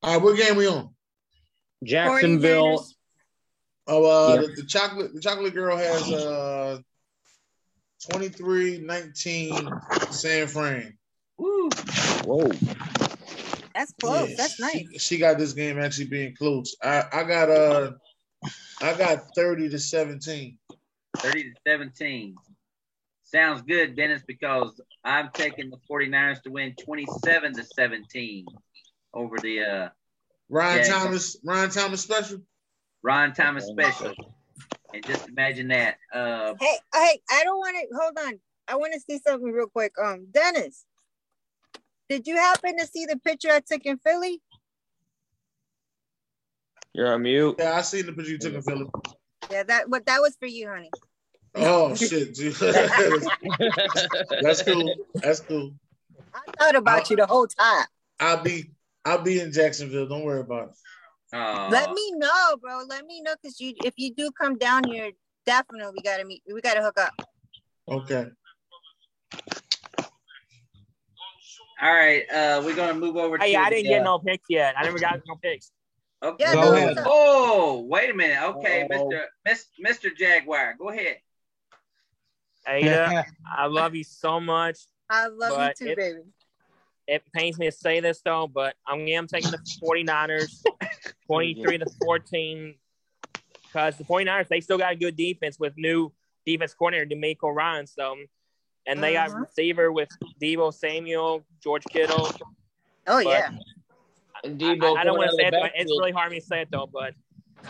All 0.03 0.13
right, 0.13 0.21
what 0.21 0.37
game 0.37 0.55
we 0.55 0.67
on? 0.67 0.89
Jacksonville. 1.83 2.85
49ers. 3.87 3.93
Oh, 3.95 4.05
uh, 4.05 4.35
Yeah. 4.35 4.41
the, 4.41 4.61
the 4.61 4.67
chocolate 4.67 5.13
the 5.13 5.21
chocolate 5.21 5.53
girl 5.53 5.77
has 5.77 6.11
uh 6.11 6.79
23-19 8.11 9.81
San 10.11 10.47
Fran. 10.47 10.97
Woo. 11.37 11.69
Whoa. 12.23 12.51
That's 13.73 13.93
close. 13.99 14.29
Yeah, 14.29 14.35
That's 14.37 14.59
nice. 14.59 15.01
She, 15.01 15.17
got 15.17 15.37
this 15.37 15.53
game 15.53 15.79
actually 15.79 16.07
being 16.07 16.35
close. 16.35 16.75
I, 16.81 17.03
I 17.11 17.23
got 17.23 17.49
uh 17.49 17.91
I 18.81 18.93
got 18.97 19.35
30 19.35 19.69
to 19.69 19.79
17. 19.79 20.57
30 21.17 21.43
to 21.43 21.49
17. 21.67 22.35
Sounds 23.23 23.61
good, 23.63 23.95
Dennis, 23.95 24.21
because 24.25 24.79
I'm 25.03 25.29
taking 25.33 25.69
the 25.69 25.77
49ers 25.89 26.41
to 26.43 26.51
win 26.51 26.75
27 26.85 27.55
to 27.55 27.63
17 27.63 28.45
over 29.13 29.37
the 29.41 29.61
uh, 29.61 29.89
Ryan 30.49 30.77
Yeah. 30.77 30.87
Thomas, 30.87 31.37
Ryan 31.43 31.69
Thomas 31.69 32.01
special. 32.01 32.39
Ron 33.07 33.31
Thomas 33.31 33.65
special. 33.67 34.13
And 34.93 35.05
just 35.05 35.29
imagine 35.29 35.69
that. 35.69 35.95
Uh, 36.13 36.55
Hey, 36.59 36.75
hey, 36.93 37.21
I 37.31 37.43
don't 37.45 37.57
want 37.57 37.77
to 37.77 37.97
hold 37.97 38.17
on. 38.27 38.39
I 38.67 38.75
want 38.75 38.93
to 38.95 38.99
see 38.99 39.17
something 39.25 39.49
real 39.49 39.67
quick. 39.67 39.93
Um, 40.03 40.27
Dennis, 40.29 40.85
did 42.09 42.27
you 42.27 42.35
happen 42.35 42.77
to 42.77 42.85
see 42.85 43.05
the 43.05 43.17
picture 43.17 43.49
I 43.49 43.61
took 43.61 43.85
in 43.85 43.97
Philly? 43.99 44.41
You're 46.91 47.13
on 47.13 47.21
mute. 47.21 47.55
Yeah, 47.59 47.77
I 47.77 47.81
seen 47.81 48.07
the 48.07 48.11
picture 48.11 48.31
you 48.31 48.39
took 48.39 48.55
in 48.55 48.61
Philly. 48.61 48.85
Yeah, 49.49 49.63
that 49.63 49.87
what 49.87 50.05
that 50.07 50.19
was 50.19 50.35
for 50.37 50.47
you, 50.47 50.67
honey. 50.67 50.91
Oh 51.55 51.95
shit, 51.95 52.35
dude. 52.35 52.55
That's 54.41 54.63
cool. 54.63 54.93
That's 55.15 55.39
cool. 55.39 55.71
I 56.33 56.41
thought 56.59 56.75
about 56.75 57.09
you 57.09 57.15
the 57.15 57.25
whole 57.25 57.47
time. 57.47 57.85
I'll 58.19 58.43
be 58.43 58.71
I'll 59.05 59.21
be 59.21 59.39
in 59.39 59.53
Jacksonville. 59.53 60.09
Don't 60.09 60.25
worry 60.25 60.41
about 60.41 60.69
it. 60.69 60.75
Uh, 61.33 61.69
Let 61.69 61.91
me 61.91 62.11
know, 62.15 62.57
bro. 62.61 62.83
Let 62.87 63.05
me 63.05 63.21
know 63.21 63.33
because 63.41 63.59
you 63.59 63.73
if 63.83 63.93
you 63.97 64.13
do 64.13 64.31
come 64.31 64.57
down 64.57 64.83
here, 64.85 65.11
definitely 65.45 65.93
we 65.95 66.01
gotta 66.01 66.25
meet. 66.25 66.43
We 66.51 66.61
gotta 66.61 66.81
hook 66.81 66.99
up. 66.99 67.13
Okay. 67.89 68.27
All 71.79 71.93
right, 71.93 72.23
uh, 72.31 72.61
we're 72.65 72.75
gonna 72.75 72.95
move 72.95 73.17
over. 73.17 73.37
Hey, 73.37 73.53
to 73.53 73.59
I 73.59 73.69
didn't 73.69 73.89
get 73.89 74.01
uh, 74.01 74.05
no 74.05 74.19
picks 74.19 74.45
yet. 74.49 74.75
I 74.77 74.83
never 74.83 74.99
got 74.99 75.19
no 75.27 75.35
picks. 75.35 75.71
Okay. 76.23 76.43
Yeah, 76.43 76.53
Go 76.53 76.61
no, 76.61 76.73
ahead. 76.73 76.97
Oh, 77.05 77.85
wait 77.87 78.09
a 78.09 78.13
minute. 78.13 78.41
Okay, 78.41 78.87
Uh-oh. 78.89 79.11
Mr. 79.11 79.23
Miss, 79.45 79.65
Mr. 79.85 80.15
Jaguar, 80.15 80.75
go 80.79 80.89
ahead. 80.89 81.17
Ada, 82.67 83.25
I 83.57 83.67
love 83.67 83.93
you 83.93 84.03
so 84.03 84.39
much. 84.39 84.79
I 85.09 85.27
love 85.27 85.75
you 85.79 85.87
too, 85.87 85.91
it- 85.91 85.97
baby. 85.97 86.21
It 87.07 87.23
pains 87.33 87.57
me 87.57 87.67
to 87.67 87.71
say 87.71 88.01
this 88.01 88.21
though, 88.25 88.47
but 88.47 88.75
I 88.85 88.93
am 88.97 89.27
taking 89.27 89.51
the 89.51 89.59
49ers 89.81 90.61
23 91.27 91.77
to 91.79 91.85
14 92.03 92.75
because 93.63 93.97
the 93.97 94.03
49ers, 94.03 94.47
they 94.47 94.61
still 94.61 94.77
got 94.77 94.93
a 94.93 94.95
good 94.95 95.15
defense 95.15 95.59
with 95.59 95.73
new 95.77 96.11
defense 96.45 96.73
coordinator, 96.73 97.05
DeMeco 97.05 97.53
Ryan. 97.53 97.85
So, 97.85 98.15
and 98.87 99.03
they 99.03 99.13
got 99.13 99.29
Mhm. 99.29 99.41
receiver 99.41 99.91
with 99.91 100.09
Deebo 100.41 100.73
Samuel, 100.73 101.45
George 101.61 101.83
Kittle. 101.91 102.27
Oh 103.07 103.23
But- 103.23 103.25
yeah. 103.25 103.49
And 104.43 104.61
I, 104.63 104.65
Deebo 104.75 104.97
I 104.97 105.03
don't 105.03 105.17
want 105.17 105.31
to 105.31 105.35
say 105.35 105.47
it, 105.47 105.51
but 105.51 105.71
it's 105.75 105.91
really 105.91 106.11
hard 106.11 106.29
for 106.29 106.33
me 106.35 106.39
to 106.39 106.45
say 106.45 106.61
it 106.61 106.69
though. 106.71 106.87
But 106.87 107.13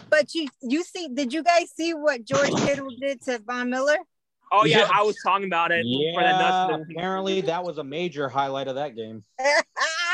But 0.10 0.36
you 0.36 0.48
you 0.62 0.84
see, 0.84 1.08
did 1.08 1.34
you 1.34 1.42
guys 1.44 1.72
see 1.72 1.94
what 1.94 2.26
George 2.26 2.52
Kittle 2.66 2.90
did 3.00 3.22
to 3.24 3.40
Von 3.40 3.70
Miller? 3.70 3.98
oh 4.52 4.66
yeah, 4.66 4.80
Yeah. 4.80 4.90
I 4.94 5.02
was 5.04 5.18
talking 5.24 5.48
about 5.48 5.72
it 5.72 5.84
for 5.84 6.22
the 6.22 6.28
Yeah, 6.30 6.78
apparently 6.92 7.42
that 7.42 7.64
was 7.64 7.78
a 7.80 7.84
major 7.84 8.30
highlight 8.30 8.68
of 8.68 8.76
that 8.76 8.96
game. 8.96 9.24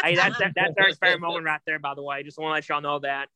Hey, 0.04 0.16
that's 0.16 0.38
that, 0.40 0.52
that's 0.56 0.74
Eric's 0.78 0.98
favorite 0.98 1.22
moment 1.22 1.46
right 1.46 1.62
there. 1.66 1.80
By 1.80 1.94
the 1.96 2.04
way, 2.04 2.24
just 2.24 2.38
want 2.38 2.52
to 2.52 2.54
let 2.56 2.70
y'all 2.70 2.82
know 2.82 3.00
that. 3.00 3.30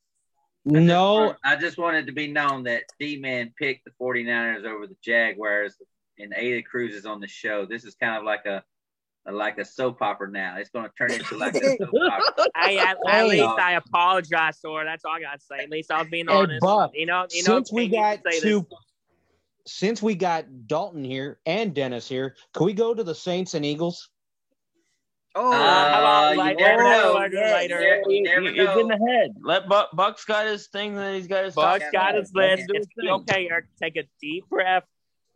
No, 0.66 1.34
I 1.46 1.56
just 1.56 1.78
wanted 1.78 2.08
to 2.08 2.12
be 2.12 2.28
known 2.28 2.64
that 2.64 2.84
D 3.00 3.18
Man 3.20 3.54
picked 3.58 3.86
the 3.86 3.92
49ers 4.02 4.66
over 4.66 4.86
the 4.86 4.98
Jaguars 5.02 5.76
and 6.20 6.34
Ada 6.36 6.64
Cruz 6.64 6.94
is 6.94 7.06
on 7.06 7.22
the 7.22 7.28
show. 7.28 7.66
This 7.66 7.86
is 7.86 7.96
kind 7.96 8.18
of 8.18 8.26
like 8.26 8.46
a, 8.46 8.64
a 9.28 9.32
like 9.32 9.60
a 9.60 9.66
soap 9.66 10.02
opera 10.02 10.30
now. 10.30 10.58
It's 10.58 10.70
going 10.70 10.86
to 10.86 10.92
turn 10.98 11.14
into 11.14 11.38
like 11.38 11.56
a 11.56 11.78
soap 11.78 11.90
opera. 12.12 12.48
Hey, 12.58 12.80
at, 12.80 12.98
at 13.08 13.22
Hey. 13.24 13.30
least 13.30 13.60
I 13.60 13.74
apologize, 13.74 14.58
Thor. 14.58 14.84
That's 14.84 15.06
all 15.06 15.14
I 15.14 15.22
gotta 15.22 15.40
say. 15.40 15.60
At 15.60 15.70
least 15.70 15.90
I 15.90 16.00
was 16.00 16.10
being 16.10 16.28
Hey, 16.28 16.36
honest. 16.36 16.62
Buck, 16.62 16.92
you 16.94 17.06
know, 17.06 17.28
you 17.32 17.44
know. 17.44 17.56
since 17.56 17.72
we 17.72 17.88
got 17.88 18.20
say 18.30 18.42
two, 18.42 18.66
this. 18.70 18.80
since 19.68 20.04
we 20.04 20.16
got 20.16 20.68
Dalton 20.68 21.06
here 21.06 21.40
and 21.46 21.74
Dennis 21.74 22.10
here, 22.10 22.36
can 22.54 22.66
we 22.66 22.74
go 22.74 22.94
to 22.94 23.04
the 23.06 23.16
Saints 23.16 23.54
and 23.54 23.64
Eagles? 23.66 24.10
Oh, 25.38 25.52
Uh, 25.52 25.56
how 25.56 26.00
about 26.00 26.32
you 26.32 26.38
like 26.38 26.58
never 26.60 26.84
know. 26.84 27.14
later, 27.20 27.36
Yes. 27.36 27.54
later? 27.54 27.82
Yeah, 27.82 28.02
you 28.08 28.24
never 28.24 28.42
You- 28.42 28.52
You're 28.52 28.66
getting 28.68 28.88
know. 28.88 28.96
ahead. 29.08 29.32
Let 29.42 29.68
Buck, 29.70 29.90
Buck's 29.96 30.26
got 30.26 30.48
his 30.48 30.68
thing, 30.68 30.96
then 30.96 31.14
he's 31.16 31.28
got 31.28 31.46
his. 31.46 31.56
Buck's 31.56 31.84
talk. 31.86 31.94
got 31.94 32.16
his 32.16 32.32
Let's 32.34 32.60
list. 32.62 32.68
do 32.70 32.74
his 32.78 32.86
It's 32.88 32.96
thing. 32.96 33.10
okay, 33.10 33.48
Eric. 33.50 33.66
Take 33.82 33.96
a 33.98 34.04
deep 34.22 34.48
breath. 34.50 34.84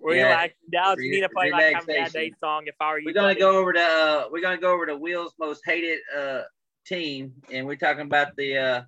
Yeah. 0.04 0.08
Relax. 0.08 0.54
Dallas, 0.72 1.00
you 1.00 1.12
need 1.12 1.22
to 1.22 1.30
play 1.30 1.52
like 1.52 1.74
have 1.76 1.84
a 1.84 1.86
bad 1.86 1.94
relaxation. 1.94 2.32
day 2.32 2.34
song. 2.40 2.64
If 2.66 2.76
I 2.80 2.92
were 2.92 3.00
you, 3.00 3.06
We're 3.06 3.14
gonna 3.14 3.28
buddy. 3.30 3.40
go 3.40 3.58
over 3.58 3.72
to 3.74 3.80
uh, 3.80 4.26
we're 4.32 4.42
gonna 4.42 4.58
go 4.58 4.72
over 4.74 4.88
to 4.88 4.98
Will's 4.98 5.36
most 5.40 5.62
hated 5.64 6.00
uh, 6.16 6.42
team, 6.88 7.34
and 7.52 7.68
we're 7.68 7.76
talking 7.76 8.02
about 8.02 8.36
the 8.36 8.58
uh, 8.58 8.82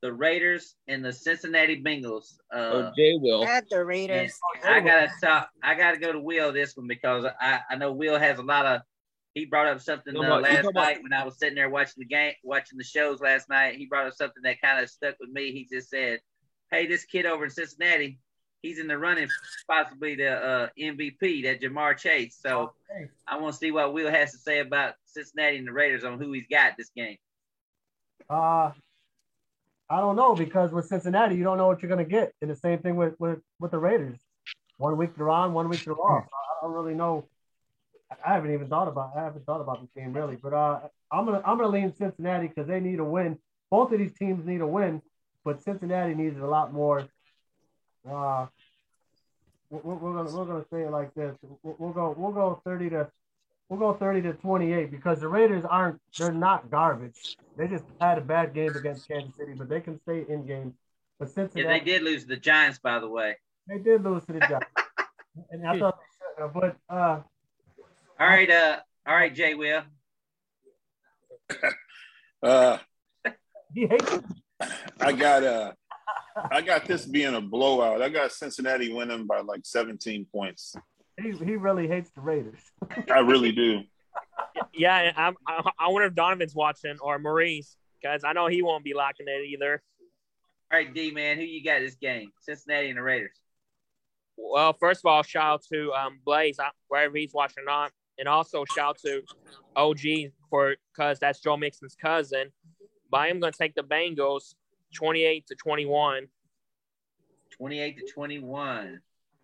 the 0.00 0.10
Raiders 0.10 0.76
and 0.86 1.04
the 1.04 1.12
Cincinnati 1.12 1.82
Bengals. 1.82 2.38
Uh, 2.50 2.56
Oh, 2.88 2.92
Jay 2.96 3.18
will. 3.20 3.44
at 3.44 3.68
the 3.68 3.84
Raiders. 3.84 4.32
I 4.64 4.80
gotta 4.80 5.10
stop. 5.18 5.50
I 5.62 5.74
gotta 5.74 5.98
go 5.98 6.12
to 6.12 6.20
Will 6.20 6.50
this 6.50 6.74
one 6.74 6.86
because 6.86 7.26
I, 7.38 7.60
I 7.68 7.76
know 7.76 7.92
Will 7.92 8.18
has 8.18 8.38
a 8.38 8.42
lot 8.42 8.64
of. 8.64 8.80
He 9.34 9.44
brought 9.44 9.68
up 9.68 9.80
something 9.80 10.16
uh, 10.16 10.40
last 10.40 10.68
night 10.74 11.02
when 11.02 11.12
I 11.12 11.24
was 11.24 11.38
sitting 11.38 11.54
there 11.54 11.70
watching 11.70 11.94
the 11.98 12.06
game, 12.06 12.32
watching 12.42 12.78
the 12.78 12.84
shows 12.84 13.20
last 13.20 13.48
night. 13.48 13.76
He 13.76 13.86
brought 13.86 14.06
up 14.06 14.14
something 14.14 14.42
that 14.42 14.60
kind 14.60 14.82
of 14.82 14.90
stuck 14.90 15.16
with 15.20 15.30
me. 15.30 15.52
He 15.52 15.68
just 15.70 15.90
said, 15.90 16.20
"Hey, 16.70 16.86
this 16.86 17.04
kid 17.04 17.26
over 17.26 17.44
in 17.44 17.50
Cincinnati, 17.50 18.18
he's 18.62 18.78
in 18.78 18.88
the 18.88 18.98
running, 18.98 19.28
possibly 19.68 20.16
the 20.16 20.30
uh, 20.30 20.68
MVP, 20.78 21.44
that 21.44 21.60
Ja'Marr 21.60 21.96
Chase." 21.96 22.38
So 22.40 22.72
I 23.26 23.38
want 23.38 23.54
to 23.54 23.58
see 23.58 23.70
what 23.70 23.92
Will 23.92 24.10
has 24.10 24.32
to 24.32 24.38
say 24.38 24.60
about 24.60 24.94
Cincinnati 25.04 25.58
and 25.58 25.68
the 25.68 25.72
Raiders 25.72 26.04
on 26.04 26.18
who 26.18 26.32
he's 26.32 26.46
got 26.50 26.72
this 26.76 26.90
game. 26.96 27.18
Uh, 28.28 28.72
I 29.90 30.00
don't 30.00 30.16
know 30.16 30.34
because 30.34 30.72
with 30.72 30.86
Cincinnati, 30.86 31.36
you 31.36 31.44
don't 31.44 31.58
know 31.58 31.66
what 31.66 31.82
you're 31.82 31.88
gonna 31.88 32.04
get, 32.04 32.32
and 32.42 32.50
the 32.50 32.56
same 32.56 32.78
thing 32.78 32.96
with 32.96 33.14
with, 33.18 33.38
with 33.60 33.70
the 33.70 33.78
Raiders. 33.78 34.18
One 34.78 34.96
week 34.96 35.16
they're 35.16 35.30
on, 35.30 35.52
one 35.54 35.68
week 35.68 35.84
they're 35.84 35.94
off. 35.94 36.24
I 36.26 36.66
don't 36.66 36.72
really 36.72 36.94
know. 36.94 37.24
I 38.24 38.34
haven't 38.34 38.52
even 38.52 38.68
thought 38.68 38.88
about. 38.88 39.12
I 39.16 39.24
haven't 39.24 39.44
thought 39.44 39.60
about 39.60 39.80
this 39.80 39.90
game 39.96 40.12
really, 40.12 40.36
but 40.36 40.52
uh, 40.52 40.80
I'm 41.12 41.26
gonna 41.26 41.42
I'm 41.44 41.58
gonna 41.58 41.68
lean 41.68 41.94
Cincinnati 41.94 42.48
because 42.48 42.66
they 42.66 42.80
need 42.80 42.98
a 43.00 43.04
win. 43.04 43.38
Both 43.70 43.92
of 43.92 43.98
these 43.98 44.14
teams 44.14 44.46
need 44.46 44.60
a 44.62 44.66
win, 44.66 45.02
but 45.44 45.62
Cincinnati 45.62 46.14
needs 46.14 46.36
it 46.36 46.42
a 46.42 46.48
lot 46.48 46.72
more. 46.72 47.06
Uh, 48.08 48.46
we're, 49.70 49.94
we're 49.94 50.14
gonna 50.14 50.36
we're 50.36 50.46
gonna 50.46 50.64
say 50.72 50.82
it 50.82 50.90
like 50.90 51.12
this. 51.14 51.36
We'll, 51.62 51.76
we'll 51.78 51.92
go 51.92 52.14
we'll 52.16 52.32
go 52.32 52.60
thirty 52.64 52.88
to 52.90 53.08
we'll 53.68 53.78
go 53.78 53.92
thirty 53.92 54.22
to 54.22 54.32
twenty 54.34 54.72
eight 54.72 54.90
because 54.90 55.20
the 55.20 55.28
Raiders 55.28 55.64
aren't 55.64 56.00
they're 56.18 56.32
not 56.32 56.70
garbage. 56.70 57.36
They 57.56 57.68
just 57.68 57.84
had 58.00 58.16
a 58.18 58.22
bad 58.22 58.54
game 58.54 58.74
against 58.74 59.06
Kansas 59.08 59.36
City, 59.36 59.52
but 59.54 59.68
they 59.68 59.80
can 59.80 60.00
stay 60.00 60.24
in 60.28 60.46
game. 60.46 60.74
But 61.18 61.30
Yeah, 61.54 61.68
they 61.78 61.80
did 61.80 62.02
lose 62.02 62.22
to 62.22 62.28
the 62.28 62.36
Giants, 62.36 62.78
by 62.78 62.98
the 63.00 63.08
way. 63.08 63.36
they 63.66 63.78
did 63.78 64.02
lose 64.02 64.24
to 64.26 64.32
the 64.32 64.40
Giants, 64.40 64.66
and 65.50 65.66
I 65.66 65.78
thought 65.78 65.98
they 65.98 66.44
should. 66.44 66.52
But 66.54 66.76
uh, 66.88 67.20
All 68.20 68.26
right, 68.26 68.50
uh, 68.50 68.78
all 69.06 69.14
right, 69.14 69.34
Jay 69.34 69.54
Will. 69.54 69.82
Uh, 72.40 72.78
he 73.74 73.84
hates 73.88 74.12
it. 74.12 74.24
I 75.00 75.10
got 75.10 75.42
uh, 75.42 75.72
I 76.52 76.60
got 76.60 76.84
this 76.84 77.04
being 77.04 77.34
a 77.34 77.40
blowout. 77.40 78.02
I 78.02 78.08
got 78.08 78.32
Cincinnati 78.32 78.92
winning 78.92 79.26
by 79.26 79.40
like 79.40 79.62
17 79.64 80.26
points. 80.32 80.76
He, 81.20 81.32
he 81.32 81.56
really 81.56 81.88
hates 81.88 82.10
the 82.10 82.20
Raiders. 82.20 82.60
I 83.12 83.18
really 83.20 83.52
do. 83.52 83.80
Yeah, 84.72 85.12
I'm, 85.16 85.34
I, 85.46 85.68
I 85.78 85.88
wonder 85.88 86.06
if 86.06 86.14
Donovan's 86.14 86.54
watching 86.54 86.96
or 87.00 87.18
Maurice 87.18 87.76
because 88.00 88.22
I 88.24 88.32
know 88.32 88.46
he 88.46 88.62
won't 88.62 88.84
be 88.84 88.94
locking 88.94 89.26
it 89.28 89.46
either. 89.48 89.82
All 90.72 90.78
right, 90.78 90.92
D 90.92 91.10
man, 91.10 91.38
who 91.38 91.42
you 91.42 91.64
got 91.64 91.80
this 91.80 91.96
game? 91.96 92.30
Cincinnati 92.40 92.88
and 92.88 92.98
the 92.98 93.02
Raiders. 93.02 93.36
Well, 94.36 94.74
first 94.74 95.00
of 95.00 95.06
all, 95.06 95.22
shout 95.22 95.44
out 95.44 95.62
to 95.72 95.92
um, 95.92 96.20
Blaze 96.24 96.58
uh, 96.60 96.68
wherever 96.86 97.16
he's 97.16 97.34
watching 97.34 97.64
or 97.64 97.66
not, 97.66 97.90
and 98.18 98.28
also 98.28 98.64
shout 98.74 98.90
out 98.90 98.98
to 98.98 99.22
OG 99.76 100.32
for 100.50 100.76
because 100.92 101.18
that's 101.18 101.40
Joe 101.40 101.56
Mixon's 101.56 101.94
cousin. 101.94 102.50
But 103.10 103.18
I 103.18 103.28
am 103.28 103.40
going 103.40 103.52
to 103.52 103.58
take 103.58 103.74
the 103.74 103.82
Bengals, 103.82 104.54
twenty-eight 104.94 105.46
to 105.48 105.54
twenty-one. 105.54 106.28
28 107.56 107.98
to 107.98 108.12
21. 108.12 109.00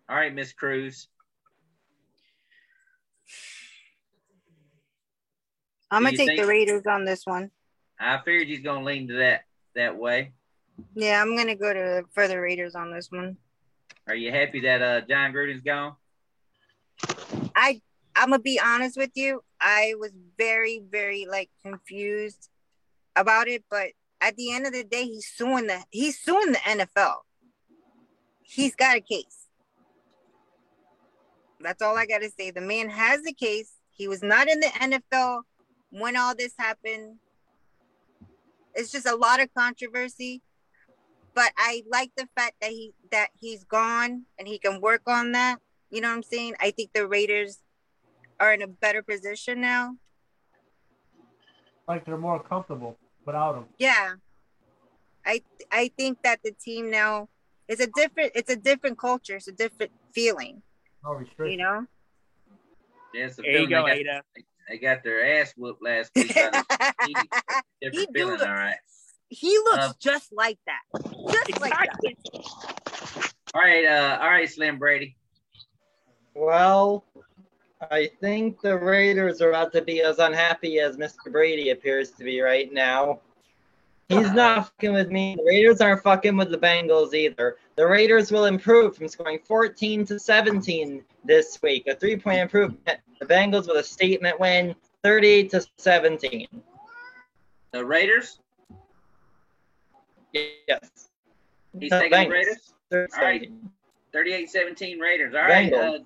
All 0.07 0.15
right, 0.15 0.33
Miss 0.33 0.53
Cruz. 0.53 1.09
I'm 5.91 6.03
gonna 6.03 6.15
take 6.15 6.27
think- 6.29 6.41
the 6.41 6.47
Raiders 6.47 6.85
on 6.87 7.03
this 7.05 7.25
one. 7.25 7.51
I 7.99 8.19
figured 8.23 8.47
he's 8.47 8.61
gonna 8.61 8.85
lean 8.85 9.07
to 9.09 9.15
that 9.15 9.41
that 9.75 9.97
way. 9.97 10.31
Yeah, 10.93 11.21
I'm 11.21 11.35
gonna 11.35 11.55
go 11.55 11.73
to 11.73 12.03
for 12.13 12.27
the 12.27 12.39
Raiders 12.39 12.75
on 12.75 12.91
this 12.91 13.11
one. 13.11 13.37
Are 14.07 14.15
you 14.15 14.31
happy 14.31 14.61
that 14.61 14.81
uh 14.81 15.01
Jon 15.01 15.31
Gruden's 15.33 15.63
gone? 15.63 15.95
I 17.55 17.81
I'm 18.15 18.29
gonna 18.29 18.41
be 18.41 18.59
honest 18.63 18.97
with 18.97 19.11
you. 19.15 19.41
I 19.59 19.95
was 19.99 20.11
very 20.37 20.81
very 20.89 21.25
like 21.29 21.49
confused 21.63 22.49
about 23.15 23.47
it, 23.47 23.63
but 23.69 23.89
at 24.21 24.35
the 24.37 24.53
end 24.53 24.65
of 24.65 24.73
the 24.73 24.83
day, 24.83 25.03
he's 25.03 25.27
suing 25.27 25.67
the 25.67 25.83
he's 25.91 26.19
suing 26.19 26.51
the 26.51 26.59
NFL. 26.59 27.15
He's 28.41 28.75
got 28.75 28.97
a 28.97 29.01
case. 29.01 29.47
That's 31.59 31.81
all 31.81 31.97
I 31.97 32.05
gotta 32.05 32.29
say. 32.29 32.51
The 32.51 32.61
man 32.61 32.89
has 32.89 33.21
a 33.27 33.33
case. 33.33 33.73
He 33.91 34.07
was 34.07 34.21
not 34.21 34.47
in 34.47 34.59
the 34.59 34.67
NFL 34.67 35.41
when 35.89 36.15
all 36.15 36.35
this 36.35 36.53
happened. 36.57 37.17
It's 38.73 38.91
just 38.91 39.07
a 39.07 39.15
lot 39.15 39.41
of 39.41 39.53
controversy. 39.53 40.41
But 41.33 41.51
I 41.57 41.83
like 41.91 42.11
the 42.15 42.27
fact 42.35 42.55
that 42.61 42.71
he 42.71 42.93
that 43.11 43.29
he's 43.33 43.63
gone 43.63 44.23
and 44.37 44.47
he 44.47 44.57
can 44.57 44.79
work 44.79 45.01
on 45.07 45.33
that. 45.33 45.59
You 45.89 46.01
know 46.01 46.09
what 46.09 46.15
I'm 46.15 46.23
saying? 46.23 46.55
I 46.59 46.71
think 46.71 46.91
the 46.93 47.07
Raiders 47.07 47.59
are 48.39 48.53
in 48.53 48.61
a 48.61 48.67
better 48.67 49.01
position 49.01 49.61
now. 49.61 49.95
Like 51.87 52.05
they're 52.05 52.17
more 52.17 52.41
comfortable 52.41 52.97
without 53.25 53.55
him. 53.55 53.65
Yeah. 53.77 54.13
I 55.25 55.41
I 55.71 55.91
think 55.97 56.19
that 56.23 56.39
the 56.43 56.51
team 56.51 56.89
now 56.91 57.29
is 57.67 57.79
a 57.79 57.87
different 57.87 58.31
it's 58.35 58.49
a 58.51 58.55
different 58.55 58.97
culture, 58.97 59.35
it's 59.35 59.47
a 59.47 59.51
different 59.51 59.91
feeling, 60.13 60.61
No 61.03 61.13
you 61.13 61.17
restrictions. 61.19 61.57
know? 61.59 61.85
Yeah, 63.13 63.25
it's 63.25 63.39
a 63.39 63.41
There 63.41 63.51
you 63.51 63.57
feeling 63.67 63.69
go, 63.69 63.85
they, 63.85 64.03
got, 64.03 64.13
Ada. 64.15 64.21
they 64.69 64.77
got 64.77 65.03
their 65.03 65.39
ass 65.41 65.53
whooped 65.57 65.81
last 65.83 66.11
week. 66.15 66.33
by 66.35 66.49
the 66.51 66.93
Chiefs. 67.05 67.21
he 67.81 67.89
Different 67.89 68.07
do 68.07 68.13
feeling, 68.13 68.37
look, 68.39 68.47
all 68.47 68.53
right. 68.53 68.75
he 69.29 69.57
looks 69.57 69.77
Uh, 69.85 69.93
just 69.99 70.33
like 70.33 70.59
that. 70.67 70.81
Just 71.31 71.61
like 71.61 71.71
that. 71.71 71.89
All 73.53 73.61
right, 73.61 73.85
uh, 73.85 74.19
all 74.21 74.29
right, 74.29 74.49
Slim 74.49 74.77
Brady. 74.77 75.15
Well, 76.35 77.05
I 77.91 78.09
think 78.21 78.61
the 78.61 78.77
Raiders 78.77 79.41
are 79.41 79.49
about 79.49 79.73
to 79.73 79.81
be 79.81 80.01
as 80.01 80.19
unhappy 80.19 80.79
as 80.79 80.97
Mr. 80.97 81.31
Brady 81.31 81.71
appears 81.71 82.11
to 82.11 82.23
be 82.23 82.41
right 82.41 82.71
now. 82.71 83.19
He's 84.07 84.31
not 84.31 84.67
fucking 84.67 84.93
with 84.93 85.09
me. 85.09 85.35
The 85.35 85.43
Raiders 85.43 85.81
aren't 85.81 86.03
fucking 86.03 86.37
with 86.37 86.51
the 86.51 86.57
Bengals 86.57 87.13
either. 87.13 87.57
The 87.75 87.87
Raiders 87.87 88.31
will 88.31 88.45
improve 88.45 88.95
from 88.95 89.07
scoring 89.07 89.39
14 89.43 90.05
to 90.05 90.19
17 90.19 91.03
this 91.23 91.59
week, 91.61 91.87
a 91.87 91.95
three 91.95 92.17
point 92.17 92.39
improvement. 92.39 92.99
The 93.19 93.25
Bengals 93.25 93.67
with 93.67 93.77
a 93.77 93.83
statement 93.83 94.39
win, 94.39 94.75
30 95.03 95.49
to 95.49 95.65
17. 95.77 96.47
The 97.71 97.85
Raiders. 97.85 98.39
Yes. 100.33 101.09
He's 101.79 101.89
The 101.89 101.99
taking 101.99 102.29
the 102.29 102.29
Raiders. 102.29 102.73
All 102.93 103.07
right. 103.17 103.51
38-17 104.13 104.99
Raiders. 104.99 105.33
All 105.33 105.41
right. 105.41 105.73
Uh, 105.73 105.99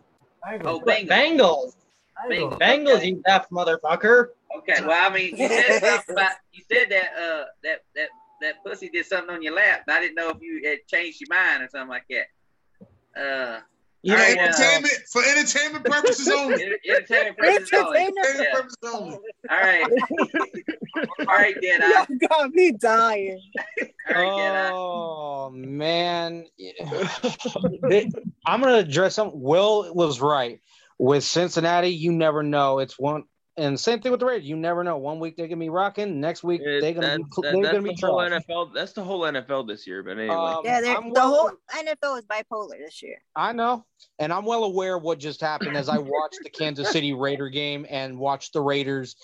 Bengals. 0.45 0.65
oh, 0.65 0.79
Bengals. 0.79 1.07
Bengals. 1.07 1.75
Bengals. 2.29 2.59
Bengals. 2.59 2.59
Bengals, 2.59 3.05
you 3.05 3.21
deaf 3.25 3.49
motherfucker. 3.49 4.27
Okay. 4.57 4.85
Well, 4.85 5.11
I 5.11 5.13
mean, 5.13 5.37
you 5.37 5.47
said 5.47 5.79
something 5.83 6.15
about 6.15 6.31
you 6.51 6.63
said 6.71 6.89
that 6.89 7.11
uh 7.17 7.45
that 7.63 7.83
that 7.95 8.09
that 8.41 8.63
pussy 8.63 8.89
did 8.89 9.05
something 9.05 9.35
on 9.35 9.41
your 9.41 9.53
lap. 9.53 9.83
And 9.87 9.95
I 9.95 9.99
didn't 9.99 10.15
know 10.15 10.29
if 10.29 10.41
you 10.41 10.61
had 10.67 10.79
changed 10.87 11.21
your 11.21 11.29
mind 11.29 11.63
or 11.63 11.69
something 11.69 11.89
like 11.89 12.05
that. 12.09 13.21
Uh, 13.21 13.59
You 14.01 14.13
know, 14.13 14.19
right, 14.19 14.37
uh, 14.39 14.81
for 15.11 15.21
entertainment 15.27 15.83
purposes 15.85 16.29
only. 16.29 16.63
entertainment 16.87 17.37
purposes 17.37 17.69
only. 17.73 17.97
Entertainment 17.99 18.37
Yeah. 18.39 18.53
purposes 18.53 18.77
only. 18.85 19.17
All 19.49 19.57
right. 19.59 19.91
All 21.19 21.25
right, 21.27 21.55
then. 21.61 21.81
I, 21.83 22.05
You 22.09 22.19
got 22.19 22.51
me 22.51 22.71
dying. 22.71 23.41
all 24.09 24.15
right, 24.15 24.71
Oh 24.73 25.49
man, 25.51 26.45
I'm 28.45 28.61
gonna 28.61 28.77
address 28.77 29.15
something. 29.15 29.39
Will 29.39 29.93
was 29.93 30.19
right 30.21 30.59
with 30.97 31.23
Cincinnati. 31.23 31.89
You 31.89 32.11
never 32.11 32.41
know. 32.43 32.79
It's 32.79 32.97
one 32.97 33.23
and 33.59 33.79
same 33.79 33.99
thing 33.99 34.11
with 34.11 34.19
the 34.19 34.25
Raiders. 34.25 34.47
You 34.47 34.55
never 34.55 34.83
know. 34.83 34.97
One 34.97 35.19
week 35.19 35.35
they're 35.37 35.47
gonna 35.47 35.59
be 35.59 35.69
rocking. 35.69 36.19
Next 36.19 36.43
week 36.43 36.61
It- 36.63 36.81
they're 36.81 36.93
gonna 36.93 37.07
that- 37.07 37.17
be 37.17 37.23
that- 37.23 37.41
they're 37.41 37.61
that's 37.61 37.71
gonna 37.73 37.81
be 37.83 37.95
the 37.99 38.07
whole. 38.07 38.19
NFL. 38.21 38.73
That's 38.73 38.93
the 38.93 39.03
whole 39.03 39.21
NFL 39.25 39.63
this 39.67 39.85
year. 39.85 40.01
But 40.03 40.11
anyway, 40.17 40.33
Um, 40.33 40.61
Yeah, 40.65 40.81
they're, 40.81 40.95
the 41.01 41.09
well- 41.11 41.29
whole 41.29 41.51
NFL 41.77 42.15
is 42.17 42.25
bipolar 42.25 42.77
this 42.77 43.01
year. 43.03 43.21
I 43.35 43.51
know, 43.53 43.85
and 44.19 44.31
I'm 44.33 44.45
well 44.45 44.63
aware 44.63 44.95
of 44.95 45.03
what 45.03 45.19
just 45.19 45.41
happened 45.41 45.75
as 45.77 45.89
I 45.89 45.97
watched 45.97 46.39
the 46.43 46.49
Kansas 46.49 46.89
City 47.03 47.13
Raider 47.13 47.49
game 47.49 47.85
and 47.89 48.17
watched 48.17 48.53
the 48.53 48.61
Raiders. 48.61 49.15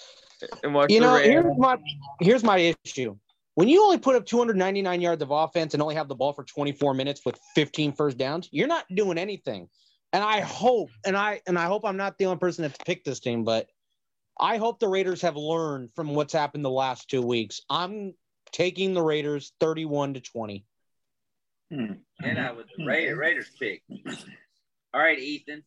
and 0.63 0.73
watch 0.73 0.91
You 0.91 0.99
the 0.99 1.05
know, 1.05 1.13
Rams. 1.13 1.27
here's 1.27 1.57
my 1.57 1.77
here's 2.19 2.43
my 2.43 2.75
issue. 2.85 3.15
When 3.53 3.69
you 3.69 3.81
only 3.83 3.97
put 3.97 4.17
up 4.17 4.25
299 4.25 4.99
yards 4.99 5.21
of 5.23 5.31
offense 5.31 5.73
and 5.73 5.81
only 5.81 5.95
have 5.95 6.09
the 6.09 6.15
ball 6.15 6.33
for 6.33 6.43
24 6.43 6.93
minutes 6.93 7.21
with 7.25 7.39
15 7.55 7.93
first 7.93 8.17
downs, 8.17 8.49
you're 8.51 8.67
not 8.67 8.83
doing 8.93 9.17
anything. 9.17 9.69
And 10.11 10.21
I 10.23 10.41
hope, 10.41 10.89
and 11.05 11.15
I 11.15 11.41
and 11.47 11.57
I 11.57 11.65
hope 11.67 11.85
I'm 11.85 11.95
not 11.97 12.17
the 12.17 12.25
only 12.25 12.37
person 12.37 12.63
that's 12.63 12.77
picked 12.85 13.05
this 13.05 13.21
team, 13.21 13.43
but 13.45 13.67
I 14.39 14.57
hope 14.57 14.79
the 14.79 14.87
Raiders 14.87 15.21
have 15.21 15.37
learned 15.37 15.91
from 15.95 16.13
what's 16.13 16.33
happened 16.33 16.65
the 16.65 16.69
last 16.69 17.09
two 17.09 17.21
weeks. 17.21 17.61
I'm 17.69 18.13
taking 18.51 18.93
the 18.93 19.01
Raiders 19.01 19.53
31 19.59 20.15
to 20.15 20.21
20. 20.21 20.65
and 21.71 22.39
I 22.39 22.51
was 22.51 22.65
the 22.77 22.85
Raiders, 22.85 23.17
Raiders 23.17 23.51
pick. 23.59 23.83
All 24.93 25.01
right, 25.01 25.19
Ethan. 25.19 25.63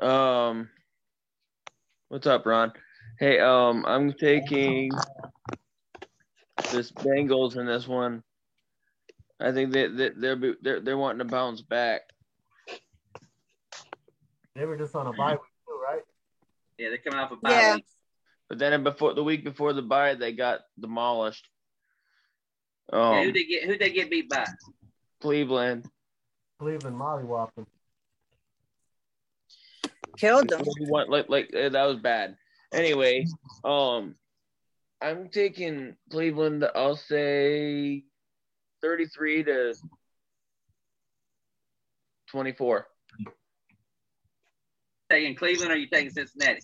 Um, 0.00 0.70
what's 2.08 2.26
up, 2.26 2.46
Ron? 2.46 2.72
Hey, 3.18 3.38
um, 3.38 3.84
I'm 3.86 4.12
taking 4.12 4.90
this 6.72 6.90
Bengals 6.92 7.56
in 7.56 7.66
this 7.66 7.86
one. 7.86 8.22
I 9.40 9.52
think 9.52 9.72
that 9.72 9.96
they, 9.96 10.10
they're 10.16 10.36
be- 10.36 10.54
they're 10.62 10.80
they're 10.80 10.98
wanting 10.98 11.18
to 11.18 11.24
bounce 11.24 11.60
back. 11.62 12.02
They 14.54 14.64
were 14.64 14.76
just 14.76 14.94
on 14.94 15.06
a 15.06 15.12
bye 15.12 15.32
week 15.32 15.38
too, 15.38 15.38
right? 15.38 15.51
Yeah, 16.82 16.88
they're 16.88 16.98
coming 16.98 17.20
off 17.20 17.30
a 17.30 17.36
bye 17.36 17.50
Yeah. 17.60 17.74
week. 17.76 17.86
But 18.48 18.58
then 18.58 18.82
before 18.82 19.14
the 19.14 19.22
week 19.22 19.44
before 19.44 19.72
the 19.72 19.82
bye, 19.82 20.16
they 20.16 20.32
got 20.32 20.62
demolished. 20.78 21.46
Yeah, 22.92 22.98
Um, 23.20 23.24
who 23.26 23.32
they 23.32 23.44
get? 23.44 23.62
Who 23.64 23.78
they 23.78 23.90
get 23.90 24.10
beat 24.10 24.28
by? 24.28 24.46
Cleveland. 25.20 25.88
Cleveland 26.58 26.96
mollywhopped 26.96 27.54
them. 27.54 27.66
Killed 30.16 30.48
them. 30.48 30.64
41 30.64 31.08
like 31.08 31.28
like 31.28 31.54
uh, 31.54 31.68
that 31.68 31.84
was 31.84 31.98
bad. 31.98 32.36
Anyway, 32.72 33.28
um, 33.62 34.16
I'm 35.00 35.28
taking 35.28 35.94
Cleveland. 36.10 36.68
I'll 36.74 36.96
say 36.96 38.02
33 38.82 39.44
to 39.44 39.74
24. 42.32 42.88
Taking 45.12 45.34
Cleveland 45.34 45.70
or 45.70 45.76
you 45.76 45.88
taking 45.88 46.10
Cincinnati? 46.10 46.60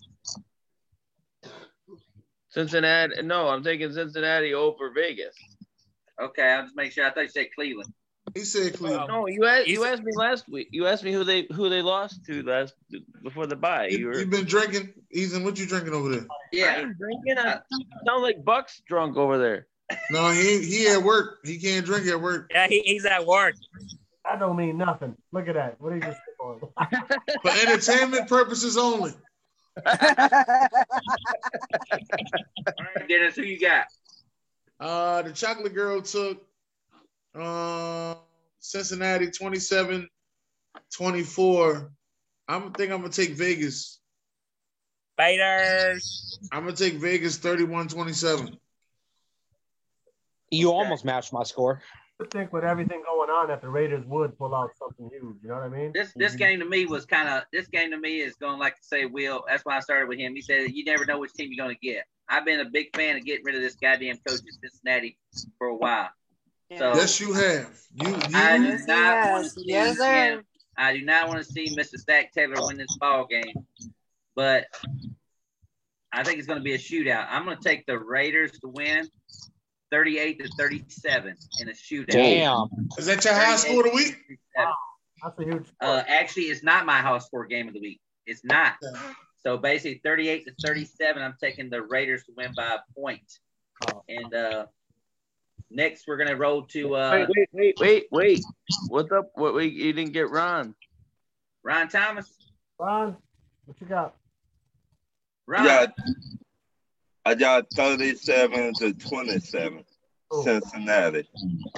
Cincinnati. 2.49 3.21
No, 3.21 3.47
I'm 3.47 3.63
taking 3.63 3.93
Cincinnati 3.93 4.55
over 4.55 4.89
Vegas. 4.91 5.35
Okay, 6.19 6.41
I'll 6.41 6.63
just 6.63 6.75
make 6.75 6.91
sure. 6.91 7.05
I 7.05 7.11
thought 7.11 7.21
you 7.21 7.27
said 7.29 7.47
Cleveland. 7.53 7.93
He 8.33 8.39
said 8.39 8.73
Cleveland. 8.73 9.07
No, 9.07 9.27
you 9.27 9.45
asked 9.45 9.67
you 9.67 9.83
asked 9.85 10.01
me 10.01 10.13
last 10.15 10.49
week. 10.49 10.69
You 10.71 10.87
asked 10.87 11.03
me 11.03 11.13
who 11.13 11.23
they 11.23 11.45
who 11.53 11.69
they 11.69 11.83
lost 11.83 12.25
to 12.25 12.41
last 12.41 12.73
before 13.21 13.45
the 13.45 13.55
bye. 13.55 13.89
You 13.89 13.97
You, 13.99 14.07
were 14.07 14.19
have 14.19 14.29
been 14.31 14.45
drinking, 14.45 14.93
Ethan. 15.11 15.43
What 15.43 15.59
you 15.59 15.67
drinking 15.67 15.93
over 15.93 16.09
there? 16.09 16.25
I 16.31 16.35
Yeah. 16.51 16.79
ain't 16.81 16.97
drinking. 16.97 17.37
I 17.37 17.59
sound 18.07 18.23
like 18.23 18.43
Bucks 18.43 18.81
drunk 18.87 19.15
over 19.15 19.37
there. 19.37 19.67
No, 20.09 20.31
he 20.31 20.63
he 20.65 20.87
at 20.87 21.03
work. 21.03 21.37
He 21.43 21.59
can't 21.59 21.85
drink 21.85 22.07
at 22.07 22.19
work. 22.19 22.49
Yeah, 22.51 22.67
he, 22.67 22.79
he's 22.81 23.05
at 23.05 23.27
work. 23.27 23.53
I 24.25 24.37
don't 24.37 24.55
mean 24.57 24.79
nothing. 24.79 25.15
Look 25.31 25.47
at 25.47 25.53
that. 25.53 25.79
What 25.79 25.93
are 25.93 25.97
you 25.97 26.15
just 26.39 26.71
on? 26.71 26.89
For 27.41 27.51
entertainment 27.51 28.27
purposes 28.27 28.77
only. 28.77 29.11
All 29.85 29.93
right, 32.95 33.07
Dennis, 33.07 33.35
who 33.35 33.43
you 33.43 33.59
got? 33.59 33.85
Uh, 34.79 35.21
the 35.23 35.31
chocolate 35.31 35.73
girl 35.73 36.01
took 36.01 36.45
uh, 37.35 38.15
Cincinnati 38.59 39.29
27 39.31 40.07
24. 40.95 41.91
I'm 42.47 42.71
think 42.73 42.91
I'm 42.91 43.01
gonna 43.01 43.09
take 43.09 43.31
Vegas. 43.31 43.99
Raiders. 45.17 46.39
I'm 46.51 46.63
gonna 46.63 46.75
take 46.75 46.95
Vegas 46.95 47.37
31 47.37 47.89
27. 47.89 48.57
You 50.51 50.71
almost 50.71 51.05
matched 51.05 51.31
my 51.31 51.43
score. 51.43 51.81
I 52.21 52.25
think 52.25 52.51
with 52.51 52.65
everything 52.65 53.01
going 53.05 53.29
on 53.29 53.47
that 53.47 53.61
the 53.61 53.69
Raiders 53.69 54.05
would 54.05 54.37
pull 54.37 54.53
out 54.53 54.71
something 54.77 55.09
huge. 55.09 55.37
You 55.41 55.49
know 55.49 55.55
what 55.55 55.63
I 55.63 55.69
mean? 55.69 55.91
This 55.93 56.11
this 56.17 56.35
game 56.35 56.59
to 56.59 56.65
me 56.65 56.85
was 56.85 57.05
kind 57.05 57.29
of 57.29 57.43
this 57.53 57.67
game 57.67 57.91
to 57.91 57.97
me 57.97 58.19
is 58.19 58.35
going 58.35 58.59
like 58.59 58.75
to 58.75 58.83
say 58.83 59.05
Will. 59.05 59.45
That's 59.47 59.63
why 59.63 59.77
I 59.77 59.79
started 59.79 60.09
with 60.09 60.19
him. 60.19 60.35
He 60.35 60.41
said 60.41 60.71
you 60.71 60.83
never 60.83 61.05
know 61.05 61.19
which 61.19 61.33
team 61.33 61.49
you're 61.51 61.63
going 61.65 61.75
to 61.75 61.87
get. 61.87 62.03
I've 62.27 62.43
been 62.45 62.59
a 62.59 62.69
big 62.69 62.93
fan 62.95 63.15
of 63.15 63.23
getting 63.23 63.45
rid 63.45 63.55
of 63.55 63.61
this 63.61 63.75
goddamn 63.75 64.17
coach 64.27 64.41
in 64.41 64.69
Cincinnati 64.69 65.17
for 65.57 65.67
a 65.67 65.75
while. 65.75 66.09
So 66.77 66.93
Yes, 66.95 67.19
you 67.21 67.33
have. 67.33 67.69
You 67.95 68.15
I 68.35 68.57
do 68.57 68.63
Yes, 68.65 68.85
not 68.85 68.97
has. 69.23 69.31
want 69.31 69.43
to 69.45 69.49
see 69.51 69.63
Yes, 69.67 69.97
sir. 69.97 70.33
him. 70.33 70.43
I 70.77 70.93
do 70.93 71.01
not 71.03 71.27
want 71.29 71.43
to 71.43 71.49
see 71.49 71.69
Mr. 71.75 71.97
Zac 71.97 72.33
Taylor 72.33 72.55
win 72.65 72.77
this 72.77 72.95
ball 72.99 73.25
game, 73.27 73.53
but 74.35 74.65
I 76.11 76.23
think 76.23 76.37
it's 76.39 76.47
going 76.47 76.59
to 76.59 76.63
be 76.63 76.73
a 76.73 76.77
shootout. 76.77 77.27
I'm 77.29 77.45
going 77.45 77.57
to 77.57 77.63
take 77.63 77.85
the 77.85 77.97
Raiders 77.97 78.51
to 78.59 78.67
win, 78.67 79.07
38 79.91 80.39
to 80.39 80.49
37 80.57 81.35
in 81.61 81.69
a 81.69 81.71
shootout. 81.71 82.07
Damn. 82.07 82.67
is 82.97 83.05
that 83.05 83.23
your 83.25 83.33
high 83.33 83.55
score 83.55 83.85
of 83.85 83.91
the 83.91 83.95
week? 83.95 84.15
That's 85.23 85.39
a 85.39 85.43
huge. 85.43 85.67
Uh, 85.81 86.03
actually, 86.07 86.43
it's 86.43 86.63
not 86.63 86.85
my 86.85 86.99
house 86.99 87.25
score 87.25 87.45
game 87.45 87.67
of 87.67 87.73
the 87.73 87.81
week. 87.81 87.99
It's 88.25 88.43
not. 88.43 88.75
So 89.41 89.57
basically, 89.57 90.01
38 90.03 90.45
to 90.45 90.53
37, 90.65 91.21
I'm 91.21 91.35
taking 91.41 91.69
the 91.69 91.81
Raiders 91.81 92.23
to 92.25 92.33
win 92.35 92.53
by 92.55 92.75
a 92.75 92.99
point. 92.99 93.39
Oh. 93.87 94.03
And 94.07 94.33
uh, 94.33 94.65
next, 95.71 96.05
we're 96.07 96.17
going 96.17 96.29
to 96.29 96.35
roll 96.35 96.63
to 96.63 96.95
uh, 96.95 97.11
Wait, 97.11 97.27
wait, 97.29 97.49
wait, 97.53 97.75
wait, 97.79 98.07
wait. 98.11 98.43
What's 98.89 99.11
up? 99.11 99.31
What? 99.35 99.55
Wait, 99.55 99.73
you 99.73 99.93
didn't 99.93 100.13
get 100.13 100.29
Ron. 100.29 100.75
Ron 101.63 101.87
Thomas. 101.87 102.31
Ron, 102.77 103.17
what 103.65 103.79
you 103.79 103.87
got? 103.87 104.15
Ron. 105.47 105.61
I 105.61 105.65
got, 105.65 105.93
I 107.25 107.35
got 107.35 107.67
37 107.75 108.73
to 108.75 108.93
27, 108.93 109.83
Oh. 110.31 110.43
Cincinnati. 110.43 111.27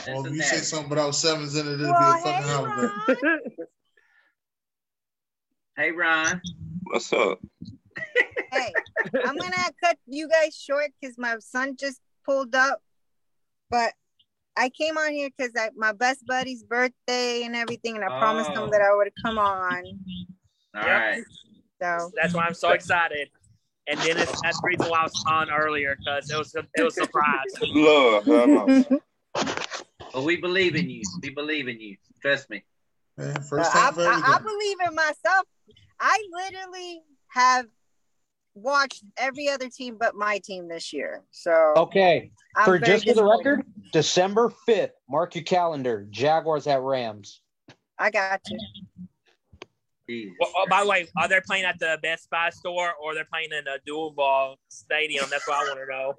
Well, 0.08 0.26
if 0.26 0.34
you 0.34 0.42
say 0.42 0.58
something 0.58 0.90
without 0.90 1.16
sevens 1.16 1.56
in 1.56 1.68
it, 1.68 1.74
it'll 1.80 1.94
Well, 1.94 2.14
be 2.14 2.20
a 2.20 2.24
fucking 2.24 2.44
hey, 2.44 2.54
holiday. 2.54 2.94
Ron. 3.08 3.40
Hey, 5.78 5.92
Ron. 5.92 6.42
What's 6.84 7.12
up? 7.14 7.40
hey, 8.52 8.76
I'm 9.26 9.38
gonna 9.38 9.56
cut 9.82 9.98
you 10.06 10.28
guys 10.28 10.54
short 10.54 10.92
because 11.00 11.18
my 11.18 11.38
son 11.40 11.78
just 11.80 12.00
pulled 12.26 12.54
up. 12.56 12.82
But 13.70 13.94
I 14.58 14.68
came 14.70 14.98
on 14.98 15.14
here 15.14 15.30
because 15.36 15.54
my 15.78 15.94
best 15.94 16.28
buddy's 16.28 16.64
birthday 16.64 17.44
and 17.44 17.56
everything, 17.56 17.96
and 17.96 18.04
I 18.04 18.10
promised 18.10 18.52
Oh. 18.54 18.66
him 18.66 18.72
that 18.72 18.82
I 18.82 18.94
would 18.94 19.12
come 19.24 19.38
on. 19.40 20.00
All 20.76 20.86
Yep. 20.86 21.00
right. 21.00 21.24
So 21.82 22.12
That's 22.14 22.34
why 22.36 22.46
I'm 22.48 22.54
so 22.54 22.72
excited. 22.72 23.30
And 23.88 24.00
Dennis, 24.02 24.30
that's 24.44 24.62
the 24.62 24.68
reason 24.68 24.90
why 24.90 25.00
I 25.00 25.04
was 25.04 25.24
on 25.28 25.50
earlier 25.52 25.98
because 25.98 26.30
it 26.30 26.38
was 26.38 26.56
a, 26.56 26.64
it 26.76 26.84
was 26.84 26.98
a 26.98 27.04
surprise. 27.04 27.46
Lord, 27.62 28.26
have 28.26 28.50
mercy. 28.50 28.86
Well, 30.14 30.24
we 30.24 30.38
believe 30.38 30.76
in 30.76 30.90
you. 30.90 31.02
We 31.22 31.30
believe 31.30 31.68
in 31.68 31.80
you. 31.80 31.98
Trust 32.22 32.50
me. 32.50 32.64
Man, 33.18 33.38
I, 33.38 33.40
first 33.40 33.72
time 33.72 33.94
for 33.94 34.02
I, 34.08 34.22
I 34.36 34.40
believe 34.40 34.78
in 34.88 34.96
myself. 34.96 35.46
I 36.00 36.24
literally 36.32 37.02
have 37.30 37.66
watched 38.54 39.04
every 39.18 39.50
other 39.50 39.70
team 39.70 39.98
but 40.00 40.16
my 40.16 40.40
team 40.40 40.68
this 40.68 40.94
year. 40.94 41.24
So 41.32 41.74
Okay. 41.78 42.32
I'm 42.56 42.66
For 42.66 42.80
just 42.80 43.08
for 43.08 43.14
the 43.14 43.24
record, 43.24 43.64
December 43.94 44.52
5th, 44.68 44.92
mark 45.10 45.36
your 45.36 45.44
calendar. 45.44 46.06
Jaguars 46.10 46.68
at 46.68 46.82
Rams. 46.82 47.42
I 47.98 48.10
got 48.12 48.42
you. 48.50 48.60
Jesus 50.12 50.36
Well, 50.40 50.52
oh, 50.58 50.66
by 50.70 50.84
the 50.84 50.90
way, 50.90 51.08
are 51.18 51.28
they 51.28 51.40
playing 51.46 51.66
at 51.66 51.80
the 51.80 51.98
Best 52.02 52.30
Buy 52.30 52.50
store 52.50 52.92
or 53.02 53.14
they're 53.14 53.26
playing 53.32 53.50
in 53.52 53.68
a 53.68 53.78
dual 53.86 54.12
ball 54.12 54.58
stadium? 54.70 55.26
That's 55.30 55.48
what 55.48 55.58
I 55.58 55.70
want 55.70 55.80
to 55.80 55.92
know. 55.92 56.14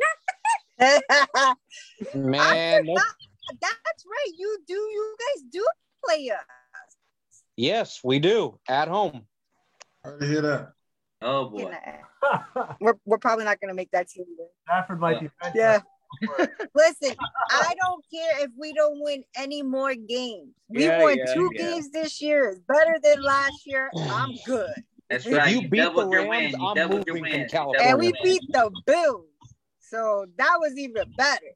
That's 2.01 2.15
Man, 2.15 2.87
no- 2.87 2.95
right. 2.95 4.33
You 4.37 4.59
do. 4.67 4.75
You 4.75 5.17
guys 5.19 5.45
do 5.51 5.67
play 6.05 6.31
us. 6.31 6.41
yes, 7.57 8.01
we 8.03 8.19
do. 8.19 8.59
At 8.69 8.89
home. 8.89 9.27
Hard 10.05 10.21
to 10.21 10.27
hear 10.27 10.41
that. 10.43 10.73
Oh 11.21 11.51
boy. 11.51 11.71
We're, 12.81 12.95
we're 13.05 13.19
probably 13.19 13.45
not 13.45 13.61
gonna 13.61 13.75
make 13.75 13.91
that 13.93 14.09
team. 14.09 14.25
Then. 14.39 14.47
Stafford 14.65 15.01
might 15.01 15.21
be 15.21 15.31
benched. 15.41 15.57
Yeah. 15.57 15.81
Listen, 16.75 17.15
I 17.51 17.75
don't 17.81 18.05
care 18.13 18.45
if 18.45 18.51
we 18.59 18.73
don't 18.73 19.03
win 19.03 19.23
any 19.37 19.63
more 19.63 19.95
games. 19.95 20.55
We 20.69 20.85
Yeah, 20.87 21.01
won 21.01 21.19
yeah, 21.19 21.35
two 21.35 21.51
yeah. 21.55 21.71
games 21.71 21.91
this 21.91 22.21
year. 22.21 22.51
It's 22.51 22.61
better 22.61 22.97
than 23.03 23.23
last 23.23 23.67
year. 23.67 23.91
I'm 24.11 24.31
good. 24.47 24.71
That's 25.11 25.27
If 25.27 25.37
right. 25.37 25.53
you 25.55 25.63
You, 25.63 25.69
beat 25.69 25.95
the 25.95 26.07
Rams, 26.07 26.55
win. 26.55 26.55
I'm 26.63 26.91
moving 26.91 27.05
from. 27.31 27.49
California. 27.49 27.91
And 27.91 27.99
we 27.99 28.13
beat 28.23 28.43
the 28.51 28.71
Bills. 28.87 29.27
So 29.81 30.27
that 30.39 30.57
was 30.59 30.77
even 30.79 31.05
better. 31.17 31.53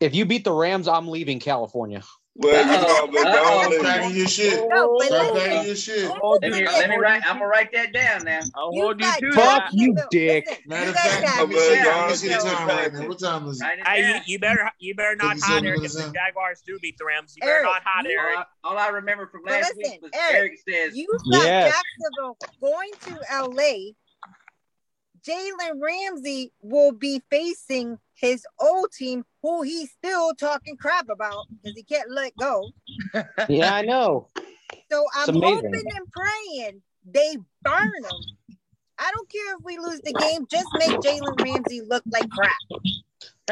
If 0.00 0.14
you 0.14 0.24
beat 0.24 0.44
the 0.44 0.52
Rams, 0.52 0.88
I'm 0.88 1.08
leaving 1.08 1.38
California. 1.40 2.02
Well, 2.40 2.54
you 2.54 2.72
Uh-oh. 2.72 3.06
know, 3.06 3.12
but 3.12 3.24
don't 3.24 3.80
Stop 3.80 3.96
listen. 4.00 4.16
your 4.16 4.28
shit. 4.28 4.68
No, 4.68 4.96
but 4.96 5.06
Stop 5.08 5.64
your 5.66 5.74
shit. 5.74 6.04
Let 6.08 6.12
me, 6.52 6.66
I'll 6.66 6.78
let 6.78 6.88
me 6.88 6.94
hold 6.94 7.02
write. 7.02 7.16
you- 7.24 7.30
I'm 7.30 7.34
gonna 7.38 7.46
write 7.46 7.72
that 7.72 7.92
down 7.92 8.24
now. 8.24 8.40
I'll 8.54 8.72
you 8.72 8.80
hold 8.82 9.00
you 9.00 9.10
to 9.20 9.32
Fuck 9.32 9.64
you, 9.72 9.96
dick. 10.12 10.62
Matter 10.64 10.90
of 10.90 10.94
fact, 10.96 11.22
let 11.40 11.48
me 11.48 11.54
Jacksonville. 11.56 11.60
see, 11.60 11.74
Yeah, 11.74 11.96
let 11.96 12.08
me 12.10 12.14
see 12.14 12.28
the 12.28 12.34
time 12.36 12.68
right 12.68 12.92
now. 12.92 13.08
What 13.08 13.18
time 13.18 13.48
is 13.48 13.60
it? 13.60 13.64
Write 13.64 13.86
Hey, 13.88 14.22
you, 14.26 14.38
better 14.38 14.70
you 14.78 14.94
better 14.94 15.16
not 15.16 15.34
57 15.34 15.64
hide 15.64 15.66
Eric 15.68 15.84
if 15.84 15.92
the. 15.92 16.12
Jaguars 16.14 16.62
do 16.64 16.78
beat 16.80 16.96
the 16.96 17.04
Rams. 17.06 17.34
You 17.36 17.40
better 17.40 17.52
Eric, 17.54 17.64
not 17.64 17.82
hot 17.84 18.04
you- 18.04 18.10
Eric. 18.18 18.46
All 18.62 18.78
I, 18.78 18.88
remember 18.88 19.26
from 19.26 19.42
last 19.44 19.74
listen, 19.76 19.92
week 19.94 20.02
was 20.02 20.10
Eric, 20.14 20.36
Eric 20.36 20.58
says, 20.90 20.96
You 20.96 21.08
got 21.32 21.42
Yes. 21.42 21.74
Jacksonville 21.74 22.36
going 22.60 22.92
to 23.06 23.20
LA. 23.32 23.94
Jalen 25.26 25.80
Ramsey 25.82 26.52
will 26.62 26.92
be 26.92 27.20
facing 27.30 27.98
his 28.14 28.46
old 28.60 28.92
team, 28.92 29.24
who 29.42 29.62
he's 29.62 29.90
still 29.92 30.34
talking 30.34 30.76
crap 30.76 31.08
about 31.08 31.46
because 31.50 31.76
he 31.76 31.82
can't 31.82 32.10
let 32.10 32.32
go. 32.36 32.70
Yeah, 33.48 33.74
I 33.74 33.82
know. 33.82 34.28
So 34.90 35.04
I'm 35.14 35.34
hoping 35.40 35.74
and 35.74 36.12
praying 36.12 36.82
they 37.10 37.36
burn 37.62 37.86
him. 37.86 38.56
I 38.98 39.10
don't 39.14 39.30
care 39.30 39.54
if 39.56 39.64
we 39.64 39.78
lose 39.78 40.00
the 40.00 40.12
game, 40.12 40.46
just 40.50 40.66
make 40.78 40.90
Jalen 41.00 41.40
Ramsey 41.40 41.82
look 41.82 42.02
like 42.10 42.28
crap. 42.30 42.52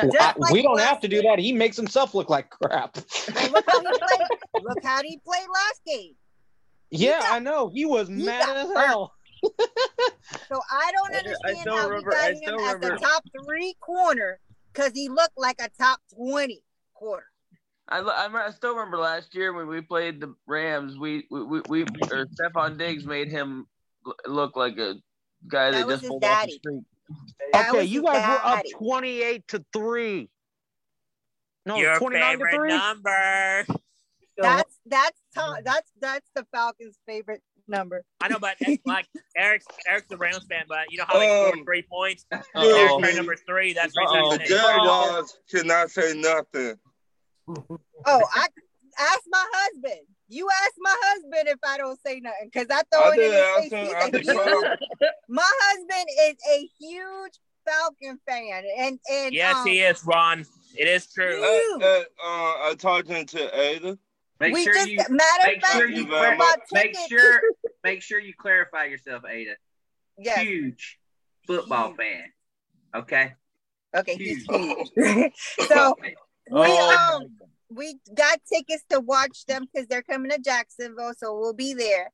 Just 0.02 0.16
I- 0.20 0.34
like 0.36 0.52
we 0.52 0.60
don't 0.62 0.80
have 0.80 1.00
to 1.00 1.08
do 1.08 1.22
that. 1.22 1.38
He 1.38 1.52
makes 1.52 1.76
himself 1.76 2.14
look 2.14 2.28
like 2.28 2.50
crap. 2.50 2.96
Look 2.96 3.64
how 3.68 3.80
he 3.80 3.86
played. 3.98 4.62
Look 4.62 4.82
how 4.84 5.02
he 5.02 5.18
played 5.24 5.46
last 5.54 5.80
game. 5.86 6.14
Yeah, 6.90 7.20
got- 7.20 7.32
I 7.32 7.38
know. 7.38 7.68
He 7.68 7.84
was 7.86 8.08
he 8.08 8.14
mad 8.14 8.44
got 8.46 8.56
as 8.56 8.66
burnt. 8.66 8.78
hell. 8.86 9.12
So 10.48 10.60
I 10.70 10.92
don't 10.92 11.14
understand 11.14 11.58
still 11.60 11.76
how 11.76 11.88
remember- 11.88 12.10
we 12.10 12.16
I 12.16 12.20
got 12.20 12.30
him 12.30 12.36
still 12.38 12.60
as 12.60 12.74
remember- 12.74 12.94
a 12.94 12.98
top 12.98 13.24
three 13.44 13.74
corner 13.80 14.40
because 14.76 14.92
he 14.94 15.08
looked 15.08 15.38
like 15.38 15.60
a 15.60 15.68
top 15.78 16.00
twenty 16.14 16.62
quarter. 16.94 17.26
I, 17.88 18.00
I, 18.00 18.50
still 18.50 18.74
remember 18.74 18.98
last 18.98 19.34
year 19.34 19.52
when 19.52 19.68
we 19.68 19.80
played 19.80 20.20
the 20.20 20.34
Rams. 20.46 20.98
We 20.98 21.26
we 21.30 21.42
we, 21.44 21.62
we 21.68 21.82
or 22.10 22.26
Stefon 22.26 22.78
Diggs 22.78 23.04
made 23.04 23.30
him 23.30 23.66
look 24.26 24.56
like 24.56 24.76
a 24.78 24.94
guy 25.46 25.70
that, 25.70 25.78
That 25.78 25.86
was 25.86 25.94
just 25.94 26.02
his 26.02 26.08
pulled 26.08 26.24
off 26.24 26.46
the 26.46 26.52
street. 26.52 26.84
That 27.52 27.70
okay, 27.70 27.84
you 27.84 28.02
his 28.02 28.10
guys 28.10 28.28
were 28.28 28.50
up 28.50 28.64
28 28.78 29.48
to 29.48 29.64
3. 29.72 30.28
No, 31.66 31.76
Your 31.76 31.98
29 31.98 32.38
to 32.38 32.44
favorite 32.44 32.56
3. 32.56 32.68
number. 32.68 33.66
That's 34.38 34.78
that's 34.84 35.20
Tom, 35.34 35.56
that's 35.64 35.90
that's 36.00 36.28
the 36.34 36.44
Falcons' 36.52 36.98
favorite 37.06 37.42
number. 37.68 38.02
I 38.20 38.28
know, 38.28 38.38
but 38.38 38.56
it's 38.60 38.84
like 38.86 39.06
Eric's 39.36 39.66
Eric's 39.86 40.06
the 40.08 40.16
Rams 40.16 40.46
fan, 40.48 40.64
but 40.68 40.90
you 40.90 40.98
know 40.98 41.04
how 41.06 41.18
they 41.18 41.26
scored 41.26 41.58
Um, 41.58 41.64
three 41.64 41.82
points. 41.82 42.24
Eric's 42.32 42.98
me. 43.02 43.14
number 43.16 43.36
three. 43.36 43.72
That's 43.72 43.96
Uh-oh. 43.96 44.32
The 44.32 44.38
reason. 44.38 44.56
Jaguars 44.56 45.38
cannot 45.50 45.90
say 45.90 46.14
nothing. 46.14 46.76
Oh, 47.48 48.22
I 48.34 48.46
ask 48.98 49.20
my 49.28 49.44
husband. 49.52 50.00
You 50.28 50.48
ask 50.64 50.72
my 50.78 50.96
husband 51.02 51.48
if 51.48 51.58
I 51.64 51.76
don't 51.78 51.98
say 52.04 52.18
nothing 52.20 52.50
because 52.52 52.66
I 52.70 52.82
throw 52.92 53.10
I 53.10 53.14
it 53.14 53.14
in 53.14 53.18
did 53.20 53.32
his 53.32 53.42
ask 53.42 53.60
face. 53.62 53.72
him. 53.72 54.22
He's 54.22 54.28
I 54.28 54.34
a 54.42 54.64
huge, 54.64 54.78
my 55.28 55.50
husband 55.62 56.06
is 56.28 56.36
a 56.50 56.68
huge 56.80 57.32
Falcon 57.64 58.18
fan, 58.28 58.64
and 58.76 58.98
and 59.10 59.34
Yes, 59.34 59.56
um, 59.56 59.66
he 59.66 59.80
is, 59.80 60.04
Ron. 60.04 60.44
It 60.76 60.88
is 60.88 61.06
true. 61.12 61.36
Huge. 61.40 61.82
Uh, 61.82 61.86
uh, 61.86 62.00
uh, 62.24 62.70
I 62.70 62.74
talking 62.78 63.24
to 63.26 63.60
Ada. 63.60 63.98
Make 64.40 64.54
we 64.54 64.64
sure 64.64 64.74
just 64.74 64.88
you 64.88 64.96
matter 64.96 65.42
of 65.42 65.46
make 65.46 65.60
fact, 65.62 65.76
sure 65.76 65.88
you 65.88 65.96
you 66.04 66.08
very 66.08 66.36
clar- 66.36 66.56
make 66.72 66.92
tickets. 66.92 67.08
sure 67.08 67.40
make 67.84 68.02
sure 68.02 68.18
you 68.20 68.34
clarify 68.38 68.84
yourself, 68.84 69.22
Ada. 69.28 69.54
yes, 70.18 70.38
Huge 70.40 70.98
football 71.46 71.88
Huge. 71.88 71.96
fan. 71.96 72.22
Okay. 72.94 73.32
okay, 73.96 74.16
he's 74.16 74.44
Huge. 74.44 74.90
huge. 74.94 75.32
so 75.36 75.66
Football 75.66 75.94
fan. 76.02 76.14
we 76.50 76.60
Oh, 76.68 77.18
um 77.22 77.36
we 77.68 77.98
got 78.14 78.38
tickets 78.52 78.84
to 78.90 79.00
watch 79.00 79.44
them 79.46 79.66
because 79.72 79.88
they're 79.88 80.02
coming 80.02 80.30
to 80.30 80.38
Jacksonville, 80.38 81.14
so 81.16 81.36
we'll 81.36 81.52
be 81.52 81.74
there. 81.74 82.12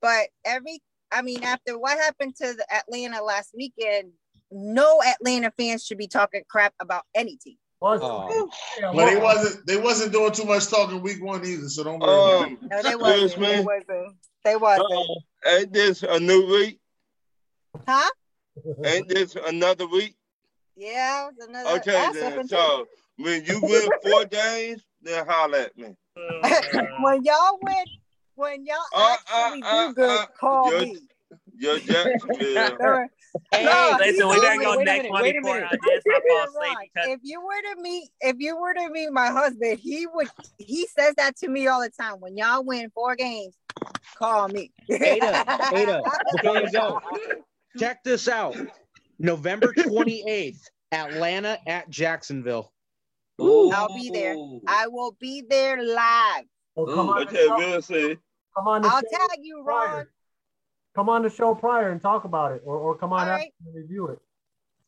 But 0.00 0.28
every, 0.44 0.80
I 1.10 1.22
mean, 1.22 1.42
after 1.42 1.76
what 1.76 1.98
happened 1.98 2.36
to 2.36 2.54
the 2.54 2.64
Atlanta 2.72 3.20
last 3.22 3.50
weekend, 3.56 4.12
no 4.52 5.02
Atlanta 5.04 5.52
fans 5.58 5.84
should 5.84 5.98
be 5.98 6.06
talking 6.06 6.42
crap 6.48 6.72
about 6.80 7.02
any 7.16 7.36
team. 7.36 7.56
Was, 7.82 8.00
Oh. 8.00 8.48
yeah, 8.80 8.92
But 8.94 9.06
they 9.10 9.16
wasn't 9.20 9.66
they 9.66 9.76
wasn't 9.76 10.12
doing 10.12 10.30
too 10.30 10.44
much 10.44 10.68
talking 10.68 11.02
week 11.02 11.20
one 11.20 11.44
either, 11.44 11.68
so 11.68 11.82
don't 11.82 11.98
worry. 11.98 12.08
about 12.12 12.42
it. 12.42 12.58
Um, 12.62 12.68
No, 12.70 12.82
they 12.82 12.94
wasn't. 13.04 13.40
They 13.42 13.60
wasn't. 13.60 14.16
They 14.44 14.56
wasn't. 14.56 14.86
Uh-oh. 14.92 15.16
Ain't 15.48 15.72
this 15.72 16.04
a 16.04 16.20
new 16.20 16.46
week? 16.46 16.78
Huh? 17.88 18.08
Ain't 18.84 19.08
this 19.08 19.34
another 19.34 19.88
week? 19.88 20.14
Yeah, 20.76 21.28
another. 21.40 21.70
Okay, 21.80 21.90
then. 21.90 22.14
something 22.14 22.46
So 22.48 22.86
when 23.18 23.44
you 23.46 23.60
win 23.60 23.88
four 24.04 24.26
games, 24.26 24.82
then 25.02 25.26
holler 25.26 25.58
at 25.58 25.76
me. 25.76 25.96
when 27.00 27.24
y'all 27.24 27.58
win, 27.62 27.84
when 28.36 28.64
y'all 28.64 28.76
Uh, 28.94 29.16
actually 29.32 29.62
uh, 29.64 29.66
uh, 29.66 29.88
do 29.88 29.94
good, 29.94 30.20
uh, 30.20 30.26
call 30.38 30.70
you're- 30.70 30.86
me. 30.86 30.98
You're 31.56 31.78
Jacksonville. 31.78 32.76
Or- 32.80 33.08
Hey, 33.50 33.64
No, 33.64 33.96
Listen, 33.98 34.28
we 34.28 34.34
he's 34.34 34.42
better 34.42 34.52
only- 34.52 34.64
go 34.66 34.70
wait 34.76 34.82
a 34.82 34.84
minute, 34.84 35.12
wait 35.12 35.36
a 35.36 35.40
minute. 35.40 35.62
Not 35.62 35.80
fall 35.80 35.90
You're 36.04 36.44
asleep 36.44 36.54
wrong. 36.60 36.76
because 36.94 37.08
If 37.08 37.20
you 37.22 37.40
were 37.40 37.74
to 37.74 37.80
meet, 37.80 38.10
if 38.20 38.36
you 38.40 38.56
were 38.60 38.74
to 38.74 38.90
meet 38.90 39.10
my 39.10 39.28
husband, 39.28 39.78
he 39.78 40.06
would. 40.06 40.28
He 40.58 40.86
says 40.86 41.14
that 41.16 41.36
to 41.38 41.48
me 41.48 41.66
all 41.66 41.80
the 41.80 41.88
time. 41.88 42.20
When 42.20 42.36
y'all 42.36 42.62
win 42.62 42.90
four 42.94 43.16
games, 43.16 43.56
call 44.18 44.48
me. 44.48 44.70
Ada, 44.90 45.44
Ada, 45.74 46.02
before 46.36 46.58
you 46.58 46.70
go, 46.72 47.00
check 47.78 48.04
this 48.04 48.28
out. 48.28 48.54
November 49.18 49.72
28th, 49.78 50.58
Atlanta 50.92 51.58
at 51.66 51.88
Jacksonville. 51.88 52.70
I'll 53.40 53.94
be 53.96 54.10
there. 54.10 54.36
I 54.68 54.88
will 54.88 55.16
be 55.18 55.42
there 55.48 55.82
live. 55.82 56.44
well, 56.74 56.94
come, 56.94 57.08
Ooh, 57.08 57.12
on 57.12 57.22
Okay, 57.22 57.46
show, 57.46 57.56
we'll 57.56 57.80
see. 57.80 58.18
come 58.54 58.68
on 58.68 58.84
I'll 58.84 59.00
show 59.00 59.16
tag 59.28 59.38
you, 59.40 59.62
Ron. 59.64 60.06
Prior. 60.94 61.02
Come 61.04 61.08
on 61.08 61.22
the 61.22 61.30
show 61.30 61.54
prior 61.54 61.90
and 61.90 62.00
talk 62.00 62.24
about 62.24 62.52
it, 62.52 62.62
or, 62.64 62.76
or 62.76 62.96
come 62.96 63.12
on 63.12 63.26
All 63.28 63.34
out 63.34 63.40
and 63.40 63.74
review 63.74 64.08
it. 64.08 64.18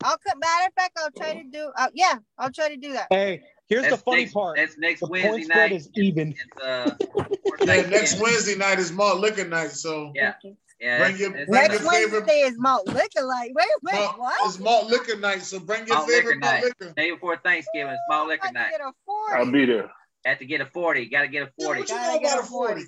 I'll 0.03 0.19
come. 0.19 0.39
Matter 0.39 0.67
of 0.69 0.75
fact, 0.75 0.99
I'll 0.99 1.11
try 1.11 1.35
to 1.35 1.45
do. 1.49 1.71
Uh, 1.77 1.89
yeah, 1.95 2.15
I'll 2.39 2.51
try 2.53 2.69
to 2.69 2.77
do 2.77 2.93
that. 2.93 3.07
Hey, 3.11 3.43
here's 3.69 3.83
That's 3.85 3.97
the 3.97 4.03
funny 4.03 4.23
next, 4.23 4.35
part. 4.35 4.57
That's 4.57 4.77
next 4.79 5.01
The 5.01 5.07
Wednesday 5.07 5.31
point 5.31 5.45
spread 5.45 5.71
night. 5.71 5.77
is 5.81 5.91
even. 5.95 6.29
It's 6.57 6.63
uh 6.65 6.95
Yeah, 7.65 7.83
next 7.89 8.21
Wednesday 8.21 8.57
night 8.57 8.79
is 8.79 8.93
malt 8.93 9.19
liquor 9.21 9.47
night, 9.47 9.71
so 9.71 10.13
Yeah. 10.15 10.35
Yeah. 10.81 10.99
Bring 10.99 11.13
that's- 11.13 11.21
your- 11.21 11.31
that's 11.31 11.49
bring 11.49 11.63
Next 11.63 11.75
your 11.75 11.83
nice. 11.85 11.93
favorite- 12.03 12.19
Wednesday 12.27 12.41
is 12.41 12.55
malt 12.59 12.87
liquor. 12.89 13.23
Like, 13.23 13.53
wait, 13.55 13.67
wait, 13.83 13.95
malt- 13.95 14.19
what? 14.19 14.35
it's 14.49 14.59
malt 14.59 14.87
liquor 14.91 15.17
night. 15.17 15.43
So 15.43 15.61
bring 15.61 15.87
your 15.87 15.97
Malt 15.97 16.09
liquor 16.09 16.21
favorite 16.21 16.41
malt 16.41 16.53
night. 16.53 16.65
liquor. 16.65 16.93
Day 16.95 17.11
before 17.13 17.37
Thanksgiving, 17.39 17.97
small 18.09 18.27
liquor 18.27 18.49
I 18.49 18.51
night. 18.51 18.71
get 18.73 18.81
a 18.83 18.93
I'll 19.39 19.51
be 19.51 19.65
there. 19.65 19.91
Have 20.27 20.39
to 20.41 20.47
get 20.47 20.61
a 20.61 20.67
forty. 20.67 21.07
Got 21.09 21.23
to 21.23 21.29
get 21.29 21.43
a 21.45 21.53
Yeah, 21.57 21.65
forty. 21.67 21.81
what 21.81 21.89
you 21.89 21.95
Gotta 21.97 22.13
know 22.13 22.29
about 22.29 22.39
a 22.39 22.43
a 22.43 22.45
forty? 22.45 22.83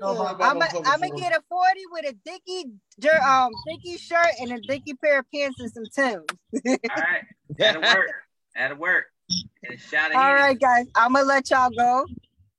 No, 0.00 0.12
You 0.12 0.18
know 0.18 0.24
but 0.24 0.34
about 0.34 0.50
I'm 0.50 0.58
gonna 0.58 0.66
fucking 0.70 0.86
I'm 0.86 0.98
40. 1.00 1.20
get 1.20 1.32
a 1.32 1.42
40 1.48 1.80
with 1.92 2.04
a 2.10 2.12
dicky 2.24 2.70
um 3.26 3.50
dicky 3.66 3.96
shirt 3.98 4.28
and 4.40 4.52
a 4.52 4.60
dicky 4.60 4.94
pair 4.94 5.20
of 5.20 5.26
pants 5.34 5.58
and 5.60 5.72
some 5.72 5.84
Timbs. 5.94 6.24
All 6.66 6.76
right. 7.02 7.22
That'll 7.58 7.82
work. 7.82 8.10
That'll 8.54 8.76
work. 8.78 9.06
And 9.64 9.74
a 9.74 9.78
shot 9.78 10.10
of 10.10 10.16
All 10.16 10.22
Henny. 10.22 10.34
right, 10.40 10.60
guys. 10.60 10.86
I'm 10.94 11.12
gonna 11.14 11.24
let 11.24 11.48
y'all 11.50 11.70
go. 11.70 12.06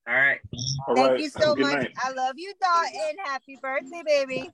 All 0.08 0.14
right. 0.14 0.40
All 0.88 0.96
Thank 0.96 1.10
right. 1.12 1.20
you 1.20 1.30
so 1.30 1.56
much. 1.56 1.74
night. 1.74 1.92
I 2.04 2.12
love 2.12 2.34
you, 2.38 2.54
Dalton. 2.62 3.18
Happy 3.26 3.58
birthday, 3.62 4.02
baby. 4.06 4.50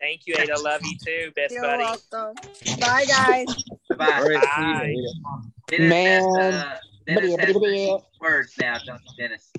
thank 0.00 0.26
you, 0.26 0.34
Ada. 0.38 0.60
Love 0.60 0.80
you 0.84 0.96
too, 1.04 1.32
best 1.34 1.52
You're 1.54 1.62
buddy. 1.62 1.82
welcome. 1.82 2.34
Bye, 2.78 3.04
guys. 3.06 3.46
Bye. 3.98 4.06
All 4.20 4.28
right, 4.28 4.42
Bye. 4.56 4.94
you 4.94 5.02
later. 5.02 5.08
Dennis 5.68 5.88
Man. 5.88 6.22
Has, 6.52 6.54
uh, 6.62 6.76
Dennis 7.06 7.36
has 7.36 7.52
some 7.52 8.00
words 8.20 8.52
now, 8.60 8.78
don't 8.86 9.00
you, 9.02 9.10
Dennis? 9.28 9.51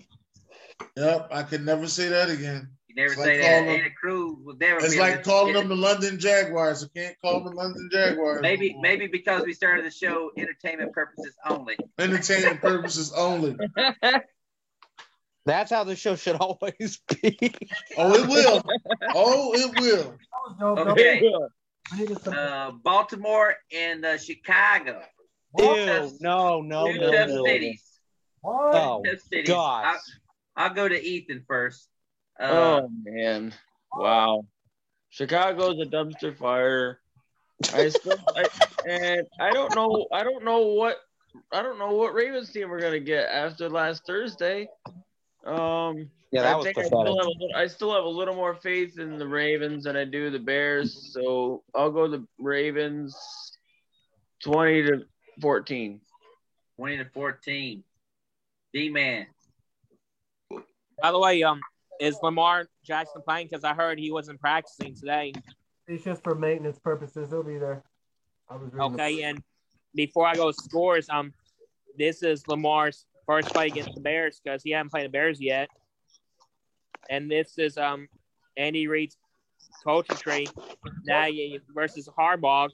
Yep, 0.98 1.30
I 1.32 1.44
can 1.44 1.66
never 1.66 1.88
say 1.88 2.10
that 2.10 2.30
again. 2.30 2.70
You 2.88 2.96
never 2.96 3.14
It's 3.14 3.22
say 3.24 3.38
like 3.38 3.42
that. 3.42 3.64
calling- 3.66 3.80
Ada 3.82 3.90
Cruz 4.00 4.38
will 4.44 4.56
never 4.58 4.80
It's 4.86 4.94
be 4.94 5.00
like 5.00 5.24
calling 5.24 5.54
them 5.54 5.68
the 5.70 5.76
London 5.76 6.20
Jaguars. 6.20 6.84
I 6.84 6.88
can't 7.00 7.16
call 7.22 7.44
them 7.44 7.54
the 7.54 7.60
London 7.60 7.90
Jaguars. 7.92 8.42
Maybe, 8.42 8.76
maybe 8.80 9.08
because 9.08 9.44
we 9.46 9.54
started 9.54 9.86
the 9.86 9.92
show 9.92 10.32
entertainment 10.38 10.92
purposes 10.94 11.36
only. 11.48 11.76
entertainment 12.00 12.62
purposes 12.62 13.12
only. 13.16 13.58
That's 15.46 15.70
how 15.72 15.84
the 15.84 15.96
show 15.96 16.16
should 16.16 16.36
always 16.38 17.00
be. 17.22 17.54
Oh, 17.98 18.14
it 18.14 18.28
will. 18.30 18.64
Oh, 19.14 19.54
it 19.54 19.80
will. 19.82 20.04
That 20.04 20.18
was 20.32 20.56
dope, 20.60 20.78
though. 20.86 20.92
Okay. 20.94 21.22
We 21.92 21.98
needed 22.00 22.22
some- 22.22 22.34
Uh, 22.34 22.72
Baltimore 22.84 23.56
and 23.76 24.06
uh, 24.06 24.18
Chicago. 24.18 25.02
Ew, 25.60 25.66
no, 26.22 26.62
no, 26.62 26.92
no, 26.92 27.12
tough 27.12 27.30
no. 27.30 27.46
cities. 27.46 27.84
What? 28.42 28.76
Oh, 28.76 29.04
cities. 29.30 29.48
God. 29.50 29.86
I, 29.86 29.98
I'll 30.56 30.74
go 30.74 30.88
to 30.88 31.02
Ethan 31.02 31.44
first. 31.48 31.90
Uh, 32.40 32.82
Oh 32.84 32.90
man, 33.04 33.54
wow! 33.94 34.46
Chicago's 35.10 35.80
a 35.80 35.86
dumpster 35.86 36.36
fire. 36.36 37.00
I 37.74 37.90
still, 37.90 38.18
I, 38.36 38.50
and 38.88 39.26
I 39.40 39.54
don't 39.54 39.74
know, 39.76 40.08
I 40.12 40.24
don't 40.24 40.44
know 40.44 40.60
what 40.74 40.98
I 41.52 41.62
don't 41.62 41.80
know 41.80 41.94
what 41.94 42.14
Ravens 42.14 42.52
team 42.52 42.70
we're 42.70 42.82
gonna 42.82 43.00
get 43.00 43.30
after 43.30 43.70
last 43.70 44.06
Thursday. 44.06 44.68
Um, 45.46 46.10
Yeah, 46.32 46.44
that 46.44 46.54
I 46.54 46.56
was 46.56 46.66
think 46.66 46.78
I 46.78 46.84
still, 46.84 47.18
have 47.18 47.28
a 47.28 47.30
little, 47.30 47.56
I 47.56 47.68
still 47.68 47.94
have 47.94 48.04
a 48.04 48.10
little 48.10 48.36
more 48.36 48.56
faith 48.56 48.98
in 48.98 49.18
the 49.18 49.28
Ravens 49.28 49.84
than 49.84 49.96
I 49.96 50.06
do 50.06 50.30
the 50.30 50.40
Bears. 50.40 51.12
So 51.14 51.64
I'll 51.76 51.92
go 51.92 52.08
the 52.08 52.26
Ravens, 52.40 53.16
twenty 54.44 54.84
to 54.84 55.06
fourteen. 55.42 56.02
20 56.78 56.98
to 56.98 57.06
14. 57.14 57.84
D 58.74 58.90
man. 58.90 59.28
By 61.02 61.12
the 61.12 61.20
way, 61.20 61.44
um, 61.44 61.60
is 62.00 62.18
Lamar 62.24 62.68
Jackson 62.84 63.22
playing? 63.22 63.48
Because 63.52 63.64
I 63.64 63.74
heard 63.74 64.00
he 64.00 64.12
wasn't 64.12 64.40
practicing 64.40 64.96
today. 64.96 65.34
It's 65.88 66.04
just 66.04 66.24
for 66.24 66.36
maintenance 66.36 66.80
purposes. 66.80 67.30
He'll 67.30 67.44
be 67.44 67.58
there. 67.58 67.84
I 68.50 68.56
was 68.56 68.72
reading 68.74 68.92
the- 68.92 69.04
Okay, 69.04 69.24
and 69.24 69.44
before 69.96 70.26
I 70.26 70.36
go 70.36 70.52
scores, 70.52 71.10
um, 71.10 71.34
this 71.98 72.24
is 72.24 72.48
Lamar's 72.48 73.06
first 73.26 73.50
play 73.50 73.68
against 73.68 73.94
the 73.96 74.02
Bears 74.02 74.40
because 74.44 74.64
he 74.64 74.72
hasn't 74.72 74.92
played 74.92 75.06
the 75.06 75.10
Bears 75.10 75.40
yet, 75.42 75.70
and 77.10 77.30
this 77.30 77.58
is 77.58 77.78
um 77.78 78.08
Andy 78.58 78.88
Reid's 78.88 79.18
coaching 79.84 80.16
tree 80.18 80.48
now 81.06 81.28
versus 81.74 82.08
Harbaugh. 82.18 82.70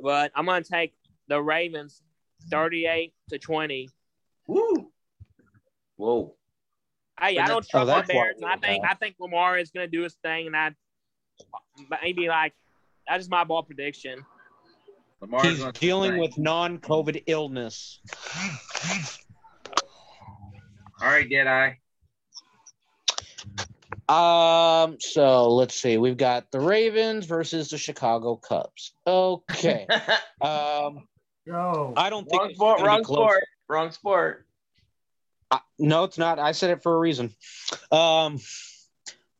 But 0.00 0.32
I'm 0.34 0.46
gonna 0.46 0.62
take 0.64 0.94
the 1.28 1.40
Ravens, 1.42 2.02
thirty-eight 2.50 3.14
to 3.28 3.38
twenty. 3.38 3.88
Woo. 4.46 4.90
Whoa. 5.98 6.34
Hey, 7.20 7.34
But 7.34 7.42
I 7.42 7.46
don't 7.48 7.48
that's- 7.48 7.68
trust 7.68 7.90
oh, 7.90 8.00
the 8.00 8.12
Bears, 8.12 8.36
I 8.46 8.56
think. 8.56 8.84
I 8.88 8.94
think 8.94 9.16
Lamar 9.18 9.58
is 9.58 9.70
gonna 9.70 9.88
do 9.88 10.02
his 10.02 10.14
thing, 10.22 10.46
and 10.46 10.56
I 10.56 10.74
maybe 12.02 12.28
like 12.28 12.54
that's 13.06 13.20
just 13.20 13.30
my 13.30 13.44
ball 13.44 13.62
prediction. 13.64 14.24
Lamar's 15.20 15.44
He's 15.58 15.64
dealing 15.72 16.12
his 16.12 16.20
with 16.20 16.38
non-COVID 16.38 17.24
illness. 17.26 18.00
All 21.00 21.08
right, 21.08 21.28
Deadeye. 21.28 21.74
Um, 24.08 24.96
so 25.00 25.52
let's 25.54 25.74
see. 25.74 25.98
We've 25.98 26.16
got 26.16 26.50
the 26.50 26.60
Ravens 26.60 27.26
versus 27.26 27.68
the 27.70 27.78
Chicago 27.78 28.36
Cubs. 28.36 28.92
Okay. 29.06 29.86
um, 30.40 31.06
Yo, 31.44 31.92
I 31.96 32.10
don't 32.10 32.28
think 32.28 32.40
wrong 32.40 32.50
it's 32.50 32.58
sport. 32.58 32.78
be 32.78 32.84
Wrong 32.84 33.02
close. 33.04 33.16
sport. 33.18 33.44
Wrong 33.68 33.90
sport. 33.90 34.46
Uh, 35.50 35.58
no, 35.78 36.04
it's 36.04 36.18
not. 36.18 36.38
I 36.38 36.52
said 36.52 36.70
it 36.70 36.82
for 36.82 36.94
a 36.94 36.98
reason. 36.98 37.34
Um, 37.90 38.38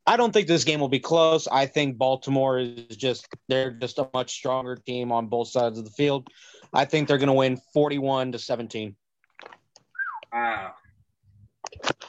I 0.06 0.16
don't 0.16 0.32
think 0.32 0.48
this 0.48 0.64
game 0.64 0.80
will 0.80 0.88
be 0.88 1.00
close. 1.00 1.46
I 1.48 1.66
think 1.66 1.98
Baltimore 1.98 2.58
is 2.58 2.96
just 2.96 3.28
they're 3.48 3.70
just 3.70 3.98
a 3.98 4.08
much 4.14 4.32
stronger 4.32 4.76
team 4.76 5.12
on 5.12 5.26
both 5.26 5.48
sides 5.48 5.78
of 5.78 5.84
the 5.84 5.90
field. 5.90 6.28
I 6.72 6.86
think 6.86 7.08
they're 7.08 7.18
going 7.18 7.28
to 7.28 7.34
win 7.34 7.58
41 7.74 8.32
to 8.32 8.38
17. 8.38 8.96
Wow. 10.32 10.72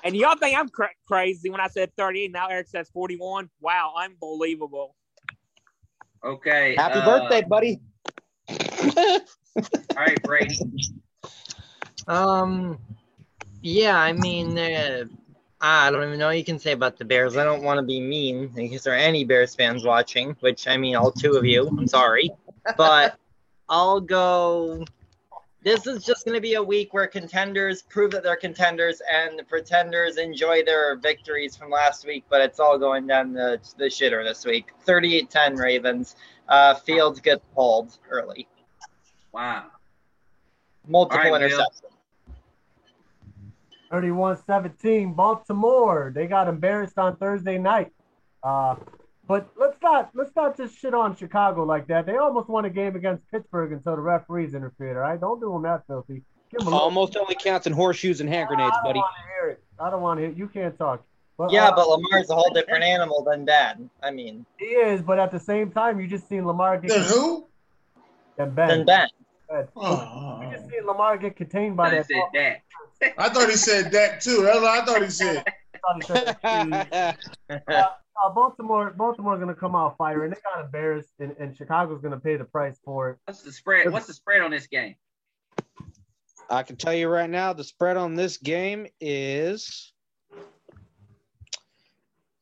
And 0.03 0.15
y'all 0.15 0.37
think 0.37 0.57
I'm 0.57 0.69
cra- 0.69 0.89
crazy 1.07 1.49
when 1.49 1.59
I 1.59 1.67
said 1.67 1.91
38. 1.97 2.31
Now 2.31 2.47
Eric 2.47 2.67
says 2.67 2.89
41. 2.93 3.49
Wow, 3.59 3.93
unbelievable. 3.97 4.95
Okay. 6.23 6.75
Happy 6.77 6.99
uh, 6.99 7.05
birthday, 7.05 7.45
buddy. 7.47 7.79
All 8.97 9.19
right, 9.97 10.21
Brady. 10.23 10.57
Um, 12.07 12.79
yeah, 13.61 13.97
I 13.97 14.13
mean, 14.13 14.57
uh, 14.57 15.05
I 15.61 15.91
don't 15.91 16.03
even 16.03 16.19
know 16.19 16.27
what 16.27 16.37
you 16.37 16.45
can 16.45 16.59
say 16.59 16.71
about 16.71 16.97
the 16.97 17.05
Bears. 17.05 17.35
I 17.35 17.43
don't 17.43 17.63
want 17.63 17.79
to 17.79 17.83
be 17.83 17.99
mean 17.99 18.51
in 18.55 18.69
case 18.69 18.83
there 18.83 18.93
are 18.93 18.97
any 18.97 19.25
Bears 19.25 19.55
fans 19.55 19.83
watching, 19.83 20.35
which 20.39 20.67
I 20.67 20.77
mean, 20.77 20.95
all 20.95 21.11
two 21.11 21.33
of 21.33 21.45
you. 21.45 21.67
I'm 21.67 21.87
sorry, 21.87 22.31
but 22.77 23.17
I'll 23.69 23.99
go. 23.99 24.85
This 25.61 25.87
is 25.87 26.05
just 26.05 26.23
going 26.23 26.35
to 26.35 26.41
be 26.41 26.53
a 26.53 26.63
week 26.63 26.93
where 26.93 27.05
contenders 27.05 27.81
prove 27.81 28.11
that 28.11 28.23
they're 28.23 28.37
contenders 28.37 29.01
and 29.11 29.37
the 29.37 29.43
pretenders 29.43 30.15
enjoy 30.15 30.63
their 30.63 30.95
victories 30.95 31.57
from 31.57 31.69
last 31.69 32.07
week, 32.07 32.23
but 32.29 32.39
it's 32.39 32.61
all 32.61 32.79
going 32.79 33.05
down 33.05 33.33
the, 33.33 33.59
the 33.77 33.85
shitter 33.87 34.23
this 34.23 34.45
week. 34.45 34.69
38 34.85 35.29
10 35.29 35.55
Ravens. 35.57 36.15
Uh, 36.47 36.75
Fields 36.75 37.19
gets 37.19 37.43
pulled 37.53 37.97
early. 38.09 38.47
Wow. 39.33 39.65
Multiple 40.87 41.29
right, 41.29 41.41
interceptions. 41.41 41.98
31-17, 43.91 45.15
Baltimore. 45.15 46.11
They 46.13 46.27
got 46.27 46.47
embarrassed 46.47 46.97
on 46.97 47.15
Thursday 47.17 47.57
night. 47.57 47.91
Uh, 48.43 48.75
but 49.27 49.49
let's 49.59 49.77
not 49.83 50.09
let's 50.15 50.35
not 50.35 50.57
just 50.57 50.75
shit 50.77 50.93
on 50.93 51.15
Chicago 51.15 51.63
like 51.63 51.87
that. 51.87 52.05
They 52.07 52.17
almost 52.17 52.49
won 52.49 52.65
a 52.65 52.69
game 52.69 52.95
against 52.95 53.29
Pittsburgh 53.29 53.71
until 53.73 53.95
the 53.95 54.01
referees 54.01 54.55
interfered. 54.55 54.95
All 54.97 55.03
right, 55.03 55.19
don't 55.19 55.39
do 55.39 55.51
them 55.51 55.61
that 55.63 55.85
filthy. 55.87 56.23
Give 56.49 56.59
them 56.59 56.67
a 56.69 56.71
little. 56.71 56.79
Almost 56.79 57.15
only 57.15 57.35
counts 57.35 57.67
in 57.67 57.73
horseshoes 57.73 58.21
and 58.21 58.29
hand 58.29 58.47
grenades, 58.47 58.71
I 58.71 58.75
don't 58.77 58.83
buddy. 58.85 58.99
want 58.99 59.13
to 59.17 59.23
hear 59.41 59.49
it. 59.51 59.63
I 59.79 59.89
don't 59.91 60.01
want 60.01 60.19
to 60.19 60.25
hear. 60.27 60.35
You 60.35 60.47
can't 60.47 60.75
talk. 60.77 61.03
But, 61.37 61.51
Yeah, 61.51 61.67
uh, 61.67 61.75
but 61.75 61.87
Lamar's 61.87 62.29
a 62.31 62.35
whole 62.35 62.51
different 62.53 62.83
animal 62.83 63.23
than 63.23 63.45
Dad. 63.45 63.87
I 64.01 64.09
mean, 64.11 64.45
he 64.57 64.65
is. 64.65 65.01
But 65.03 65.19
at 65.19 65.31
the 65.31 65.39
same 65.39 65.69
time, 65.71 65.99
you 65.99 66.07
just 66.07 66.27
seen 66.27 66.45
Lamar 66.47 66.79
get 66.79 66.89
Then 66.89 67.03
who? 67.03 67.47
than 68.35 68.49
Ben. 68.51 68.67
than 68.69 68.85
Ben. 68.85 69.07
Ben. 69.49 69.67
Oh, 69.75 70.41
You 70.43 70.49
just 70.51 70.69
seen 70.69 70.85
Lamar 70.85 71.17
get 71.17 71.35
contained 71.35 71.77
by 71.77 71.87
I 71.91 72.03
that. 72.03 72.07
Said 73.01 73.13
that. 73.17 73.23
I 73.23 73.29
thought 73.29 73.49
he 73.49 73.55
said 73.55 73.91
that 73.91 74.21
too. 74.21 74.43
That's 74.43 74.59
what 74.59 74.69
I 74.69 74.85
thought 74.85 75.03
he 75.03 75.09
said. 75.09 75.43
uh, 77.49 77.71
uh, 77.71 78.29
Baltimore, 78.33 78.91
Baltimore's 78.91 79.39
gonna 79.39 79.55
come 79.55 79.75
out 79.75 79.95
firing. 79.97 80.31
They 80.31 80.37
got 80.53 80.65
embarrassed, 80.65 81.13
and, 81.19 81.35
and 81.39 81.55
Chicago's 81.55 82.01
gonna 82.01 82.19
pay 82.19 82.37
the 82.37 82.45
price 82.45 82.77
for 82.83 83.11
it. 83.11 83.17
What's 83.25 83.41
the 83.41 83.51
spread? 83.51 83.91
What's 83.91 84.07
the 84.07 84.13
spread 84.13 84.41
on 84.41 84.51
this 84.51 84.67
game? 84.67 84.95
I 86.49 86.63
can 86.63 86.75
tell 86.75 86.93
you 86.93 87.07
right 87.07 87.29
now, 87.29 87.53
the 87.53 87.63
spread 87.63 87.97
on 87.97 88.15
this 88.15 88.37
game 88.37 88.87
is. 88.99 89.93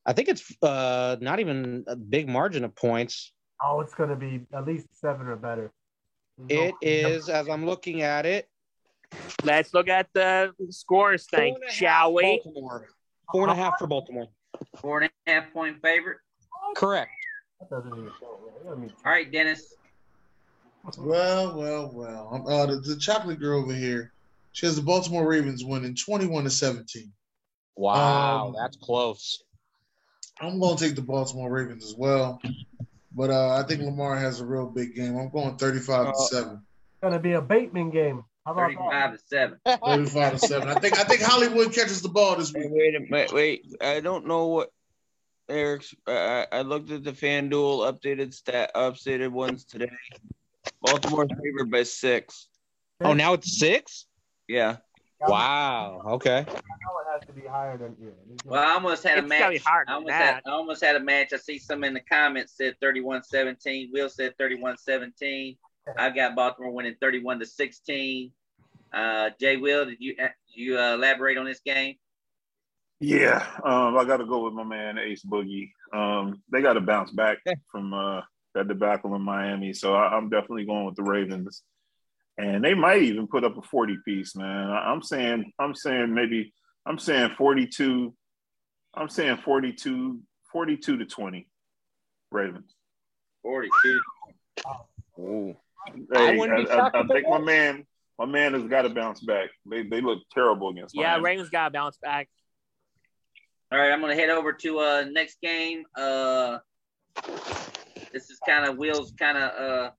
I 0.05 0.13
think 0.13 0.29
it's 0.29 0.55
uh, 0.61 1.17
not 1.19 1.41
even 1.41 1.83
a 1.85 1.97
big 1.97 2.29
margin 2.29 2.63
of 2.63 2.73
points. 2.73 3.33
Oh, 3.61 3.81
it's 3.81 3.93
gonna 3.93 4.15
be 4.15 4.45
at 4.53 4.65
least 4.65 4.87
seven 4.93 5.27
or 5.27 5.35
better. 5.35 5.71
It 6.49 6.75
is, 6.81 7.29
as 7.29 7.49
I'm 7.49 7.65
looking 7.65 8.03
at 8.03 8.25
it, 8.25 8.47
Let's 9.43 9.73
look 9.73 9.87
at 9.87 10.07
the 10.13 10.53
scores 10.69 11.25
thing, 11.27 11.53
four 11.53 11.61
and 11.61 11.63
a 11.63 11.67
half 11.67 11.75
shall 11.75 12.13
we? 12.13 12.41
Baltimore. 12.43 12.87
Four 13.31 13.43
and 13.43 13.51
a 13.51 13.55
half 13.55 13.73
for 13.79 13.87
Baltimore. 13.87 14.27
Four 14.77 15.01
and 15.01 15.11
a 15.27 15.31
half 15.31 15.53
point 15.53 15.81
favorite. 15.81 16.17
Correct. 16.75 17.11
That 17.59 17.69
doesn't 17.69 17.91
even 17.91 18.11
show. 18.19 18.39
I 18.71 18.75
mean, 18.75 18.91
All 19.05 19.11
right, 19.11 19.31
Dennis. 19.31 19.73
Well, 20.97 21.57
well, 21.57 21.91
well. 21.93 22.45
Uh, 22.47 22.65
the, 22.67 22.77
the 22.77 22.95
chocolate 22.97 23.39
girl 23.39 23.61
over 23.61 23.73
here, 23.73 24.11
she 24.53 24.65
has 24.65 24.75
the 24.75 24.81
Baltimore 24.81 25.27
Ravens 25.27 25.63
winning 25.65 25.95
21 25.95 26.45
to 26.45 26.49
17. 26.49 27.11
Wow, 27.75 28.47
Um, 28.47 28.55
that's 28.57 28.77
close. 28.77 29.43
I'm 30.39 30.59
going 30.59 30.77
to 30.77 30.83
take 30.85 30.95
the 30.95 31.01
Baltimore 31.01 31.51
Ravens 31.51 31.83
as 31.85 31.95
well. 31.95 32.39
But 33.15 33.31
uh, 33.31 33.55
I 33.55 33.63
think 33.63 33.81
Lamar 33.81 34.17
has 34.17 34.39
a 34.39 34.45
real 34.45 34.67
big 34.67 34.95
game. 34.95 35.17
I'm 35.17 35.29
going 35.29 35.57
35 35.57 36.13
to 36.13 36.19
7. 36.31 36.53
it's 36.53 36.61
gonna 37.01 37.19
be 37.19 37.33
a 37.33 37.41
Bateman 37.41 37.89
game. 37.89 38.23
How 38.47 38.53
about? 38.53 38.71
Thirty-five 38.71 39.11
to 39.11 39.19
seven. 39.27 39.59
35 39.65 40.31
to 40.31 40.39
7. 40.39 40.69
I 40.69 40.75
think 40.75 40.97
I 40.97 41.03
think 41.03 41.21
Hollywood 41.21 41.73
catches 41.73 42.01
the 42.01 42.07
ball 42.07 42.37
this 42.37 42.53
week. 42.53 42.67
wait 42.69 42.95
a 42.95 43.01
minute. 43.01 43.33
Wait. 43.33 43.65
I 43.81 43.99
don't 43.99 44.25
know 44.25 44.47
what 44.47 44.71
Eric's. 45.49 45.93
I, 46.07 46.47
I 46.49 46.61
looked 46.61 46.89
at 46.89 47.03
the 47.03 47.11
FanDuel 47.11 47.91
updated 47.91 48.33
stat 48.33 48.71
updated 48.73 49.31
ones 49.31 49.65
today. 49.65 49.91
Baltimore's 50.81 51.27
favored 51.43 51.69
by 51.69 51.83
six. 51.83 52.47
Oh, 53.01 53.11
now 53.11 53.33
it's 53.33 53.59
six? 53.59 54.05
Yeah. 54.47 54.77
Wow. 55.19 56.03
Okay. 56.05 56.37
I 56.37 56.43
know 56.43 56.47
it 56.47 57.19
has 57.19 57.27
to 57.27 57.33
be 57.33 57.45
higher 57.45 57.77
than 57.77 57.97
yeah. 57.99 58.11
Well, 58.45 58.63
I 58.63 58.75
almost 58.75 59.03
had 59.03 59.17
a 59.17 59.23
It's 59.23 59.29
gotta 59.29 59.49
be 59.49 59.55
match. 59.55 59.63
I 59.67 59.83
than 59.85 59.93
almost, 59.93 60.13
had. 60.13 60.41
I 60.45 60.49
almost 60.51 60.83
had 60.85 60.95
a 60.95 61.01
match. 61.01 61.33
I 61.33 61.37
see 61.37 61.59
some 61.59 61.83
in 61.83 61.93
the 61.93 61.99
comments 61.99 62.53
said 62.55 62.75
31-17. 62.81 63.89
Will 63.91 64.07
said 64.07 64.35
31-17. 64.39 65.57
I 65.97 66.09
got 66.09 66.35
Baltimore 66.35 66.71
winning 66.71 66.95
31 66.99 67.39
to 67.39 67.45
16. 67.45 68.31
Uh, 68.93 69.29
Jay 69.39 69.57
Will, 69.57 69.85
did 69.85 69.97
you 69.99 70.15
did 70.15 70.31
you 70.47 70.79
uh, 70.79 70.93
elaborate 70.95 71.37
on 71.37 71.45
this 71.45 71.59
game? 71.59 71.95
Yeah, 72.99 73.45
um, 73.63 73.97
I 73.97 74.05
got 74.05 74.17
to 74.17 74.25
go 74.25 74.43
with 74.45 74.53
my 74.53 74.63
man 74.63 74.97
Ace 74.97 75.23
Boogie. 75.23 75.71
Um, 75.93 76.41
they 76.51 76.61
got 76.61 76.73
to 76.73 76.81
bounce 76.81 77.11
back 77.11 77.37
from 77.71 77.93
uh, 77.93 78.21
that 78.55 78.67
debacle 78.67 79.13
in 79.15 79.21
Miami, 79.21 79.73
so 79.73 79.93
I, 79.93 80.15
I'm 80.15 80.29
definitely 80.29 80.65
going 80.65 80.85
with 80.85 80.95
the 80.95 81.03
Ravens. 81.03 81.61
And 82.39 82.63
they 82.63 82.73
might 82.73 83.01
even 83.03 83.27
put 83.27 83.43
up 83.43 83.57
a 83.57 83.61
40 83.61 83.97
piece, 84.05 84.35
man. 84.35 84.69
I, 84.69 84.91
I'm 84.91 85.01
saying, 85.01 85.51
I'm 85.59 85.75
saying 85.75 86.13
maybe, 86.13 86.53
I'm 86.85 86.99
saying 86.99 87.31
42. 87.37 88.13
I'm 88.95 89.09
saying 89.09 89.37
42, 89.43 90.19
42 90.51 90.97
to 90.97 91.05
20, 91.05 91.47
Ravens. 92.31 92.73
42. 93.43 93.99
Ooh. 95.19 95.55
I 96.15 96.31
Hey, 96.31 96.37
wouldn't 96.37 96.65
be 96.65 96.71
I, 96.71 96.73
I, 96.73 96.77
shocked 96.77 96.95
I 96.95 96.99
if 97.01 97.05
it 97.05 97.13
think 97.13 97.29
my 97.29 97.37
man, 97.39 97.85
my 98.19 98.25
man 98.25 98.53
has 98.53 98.63
got 98.63 98.83
to 98.83 98.89
bounce 98.89 99.21
back. 99.21 99.49
They 99.65 99.83
they 99.83 100.01
look 100.01 100.19
terrible 100.33 100.69
against 100.69 100.95
me. 100.95 101.01
Yeah, 101.01 101.11
Miami. 101.11 101.23
Ravens 101.23 101.49
got 101.49 101.65
to 101.65 101.71
bounce 101.71 101.97
back. 101.97 102.29
All 103.71 103.77
right, 103.77 103.91
I'm 103.91 103.99
gonna 103.99 104.15
head 104.15 104.29
over 104.29 104.53
to 104.53 104.79
uh 104.79 105.05
next 105.11 105.41
game. 105.41 105.83
Uh, 105.95 106.59
this 108.13 108.29
is 108.29 108.39
kind 108.47 108.65
of 108.65 108.77
Will's 108.77 109.11
kind 109.19 109.37
of 109.37 109.51
uh 109.51 109.91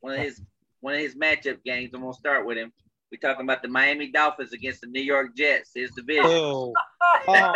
one 0.00 0.14
of 0.14 0.20
his 0.20 0.40
one 0.80 0.94
of 0.94 1.00
his 1.00 1.14
matchup 1.14 1.62
games. 1.64 1.90
I'm 1.94 2.00
gonna 2.00 2.14
start 2.14 2.46
with 2.46 2.56
him. 2.56 2.72
We're 3.14 3.18
talking 3.18 3.44
about 3.44 3.62
the 3.62 3.68
Miami 3.68 4.10
Dolphins 4.10 4.52
against 4.52 4.80
the 4.80 4.86
New 4.88 5.02
York 5.02 5.36
Jets. 5.36 5.70
His 5.74 5.90
division. 5.92 6.24
Oh. 6.26 6.72
oh. 7.28 7.54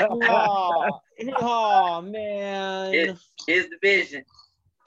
oh. 0.00 1.00
Oh, 1.40 2.00
man. 2.00 2.92
His, 2.92 3.20
his 3.48 3.66
division. 3.66 4.24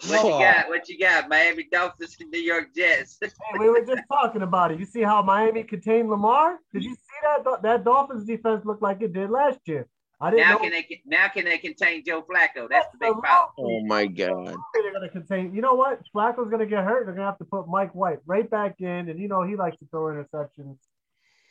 What 0.08 0.24
you 0.24 0.34
Oh. 0.34 0.39
got? 0.39 0.68
What 0.70 0.89
you 0.89 0.99
got? 0.99 1.30
Miami 1.30 1.68
Dolphins 1.72 2.18
and 2.20 2.32
New 2.32 2.39
York 2.39 2.74
Jets. 2.76 3.20
Hey, 3.22 3.60
we 3.60 3.70
were 3.70 3.86
just 3.86 4.04
talking 4.12 4.41
about 4.41 4.72
it. 4.72 4.80
You 4.80 4.86
see 4.86 5.02
how 5.02 5.22
Miami 5.22 5.64
contained 5.64 6.10
Lamar? 6.10 6.58
Did 6.74 6.84
you 6.84 6.95
see 6.95 7.18
that? 7.24 7.62
That 7.62 7.84
Dolphins 7.84 8.26
defense 8.26 8.66
looked 8.66 8.82
like 8.82 9.02
it 9.02 9.14
did 9.14 9.30
last 9.30 9.60
year. 9.66 9.88
I 10.20 10.30
didn't 10.30 10.45
now 10.45 10.54
know 10.54 10.60
can 10.60 10.72
they 10.72 11.02
now 11.06 11.28
can 11.30 11.45
they 11.45 11.58
contain 11.58 12.04
Joe 12.06 12.22
Flacco? 12.22 12.70
That's 12.70 12.88
the 12.91 12.97
big 12.99 13.14
problem. 13.14 13.54
Oh 13.58 13.84
my 13.86 14.06
god. 14.06 14.56
they're 14.74 14.91
going 14.91 15.02
to 15.02 15.10
contain. 15.10 15.54
You 15.54 15.62
know 15.62 15.74
what? 15.74 16.02
Flacco's 16.16 16.49
going 16.49 16.60
to 16.60 16.68
get 16.68 16.84
hurt. 16.84 17.06
They're 17.06 17.16
going 17.16 17.26
to 17.26 17.32
have 17.32 17.39
to 17.39 17.45
put 17.45 17.68
Mike 17.68 17.93
White 17.95 18.20
right 18.28 18.47
back 18.49 18.76
in, 18.80 19.10
and 19.10 19.20
you 19.20 19.28
know 19.28 19.41
he 19.41 19.56
likes 19.56 19.78
to 19.78 19.86
throw 19.89 20.04
interceptions. 20.14 20.78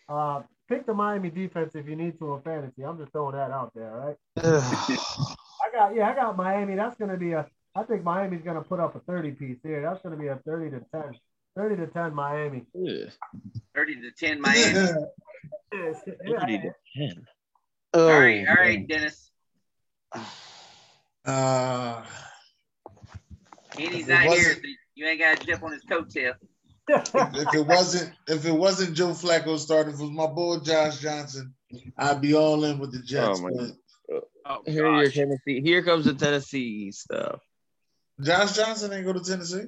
Uh, 0.08 0.42
pick 0.68 0.86
the 0.86 0.94
Miami 0.94 1.30
defense 1.30 1.74
if 1.74 1.88
you 1.88 1.96
need 1.96 2.18
to 2.20 2.34
in 2.34 2.42
fantasy. 2.42 2.84
I'm 2.84 2.96
just 2.98 3.10
throwing 3.12 3.34
that 3.34 3.50
out 3.50 3.72
there, 3.74 3.92
right? 3.92 4.16
I 4.44 5.72
got 5.72 5.94
yeah, 5.94 6.08
I 6.08 6.14
got 6.14 6.36
Miami. 6.36 6.76
That's 6.76 6.96
going 6.96 7.10
to 7.10 7.16
be 7.16 7.32
a. 7.32 7.46
I 7.74 7.82
think 7.84 8.02
Miami's 8.02 8.42
going 8.42 8.56
to 8.56 8.62
put 8.62 8.80
up 8.80 8.96
a 8.96 9.00
30 9.00 9.32
piece 9.32 9.58
here. 9.62 9.82
That's 9.82 10.02
going 10.02 10.16
to 10.16 10.20
be 10.20 10.28
a 10.28 10.36
30 10.44 10.70
to 10.70 10.80
10. 10.92 11.02
30 11.56 11.76
to 11.76 11.86
10 11.88 12.14
Miami. 12.14 12.64
Thirty 13.74 13.94
to 14.00 14.10
ten 14.10 14.40
Miami. 14.40 14.74
Thirty 15.72 16.58
to 16.58 16.72
ten. 16.96 17.26
all 17.94 18.00
Oh, 18.02 18.08
right, 18.08 18.46
all 18.48 18.54
right, 18.56 18.86
Dennis. 18.86 19.30
Uh, 21.24 22.02
Kenny's 23.72 24.08
If 24.08 24.08
not 24.08 24.22
here, 24.22 24.54
so 24.54 24.60
you 24.94 25.06
ain't 25.06 25.20
got 25.20 25.40
to 25.40 25.46
jump 25.46 25.62
on 25.62 25.72
his 25.72 25.84
coattail. 25.84 26.34
if 26.88 27.54
it 27.54 27.66
wasn't 27.66 28.12
if 28.28 28.44
it 28.46 28.52
wasn't 28.52 28.96
Joe 28.96 29.10
Flacco 29.10 29.58
starting, 29.58 29.94
if 29.94 30.00
it 30.00 30.02
was 30.02 30.10
my 30.10 30.26
boy 30.26 30.58
Josh 30.58 30.98
Johnson, 30.98 31.54
I'd 31.96 32.20
be 32.20 32.34
all 32.34 32.64
in 32.64 32.78
with 32.78 32.92
the 32.92 33.00
Jets. 33.00 33.40
Oh, 33.40 33.42
my 33.42 34.20
Oh, 34.46 34.62
Here, 34.66 34.90
your. 34.90 35.10
Tennessee. 35.10 35.60
Here 35.60 35.82
comes 35.84 36.06
the 36.06 36.14
Tennessee 36.14 36.90
stuff. 36.90 37.40
Josh 38.22 38.54
Johnson 38.56 38.92
ain't 38.92 39.04
go 39.06 39.12
to 39.12 39.20
Tennessee. 39.20 39.66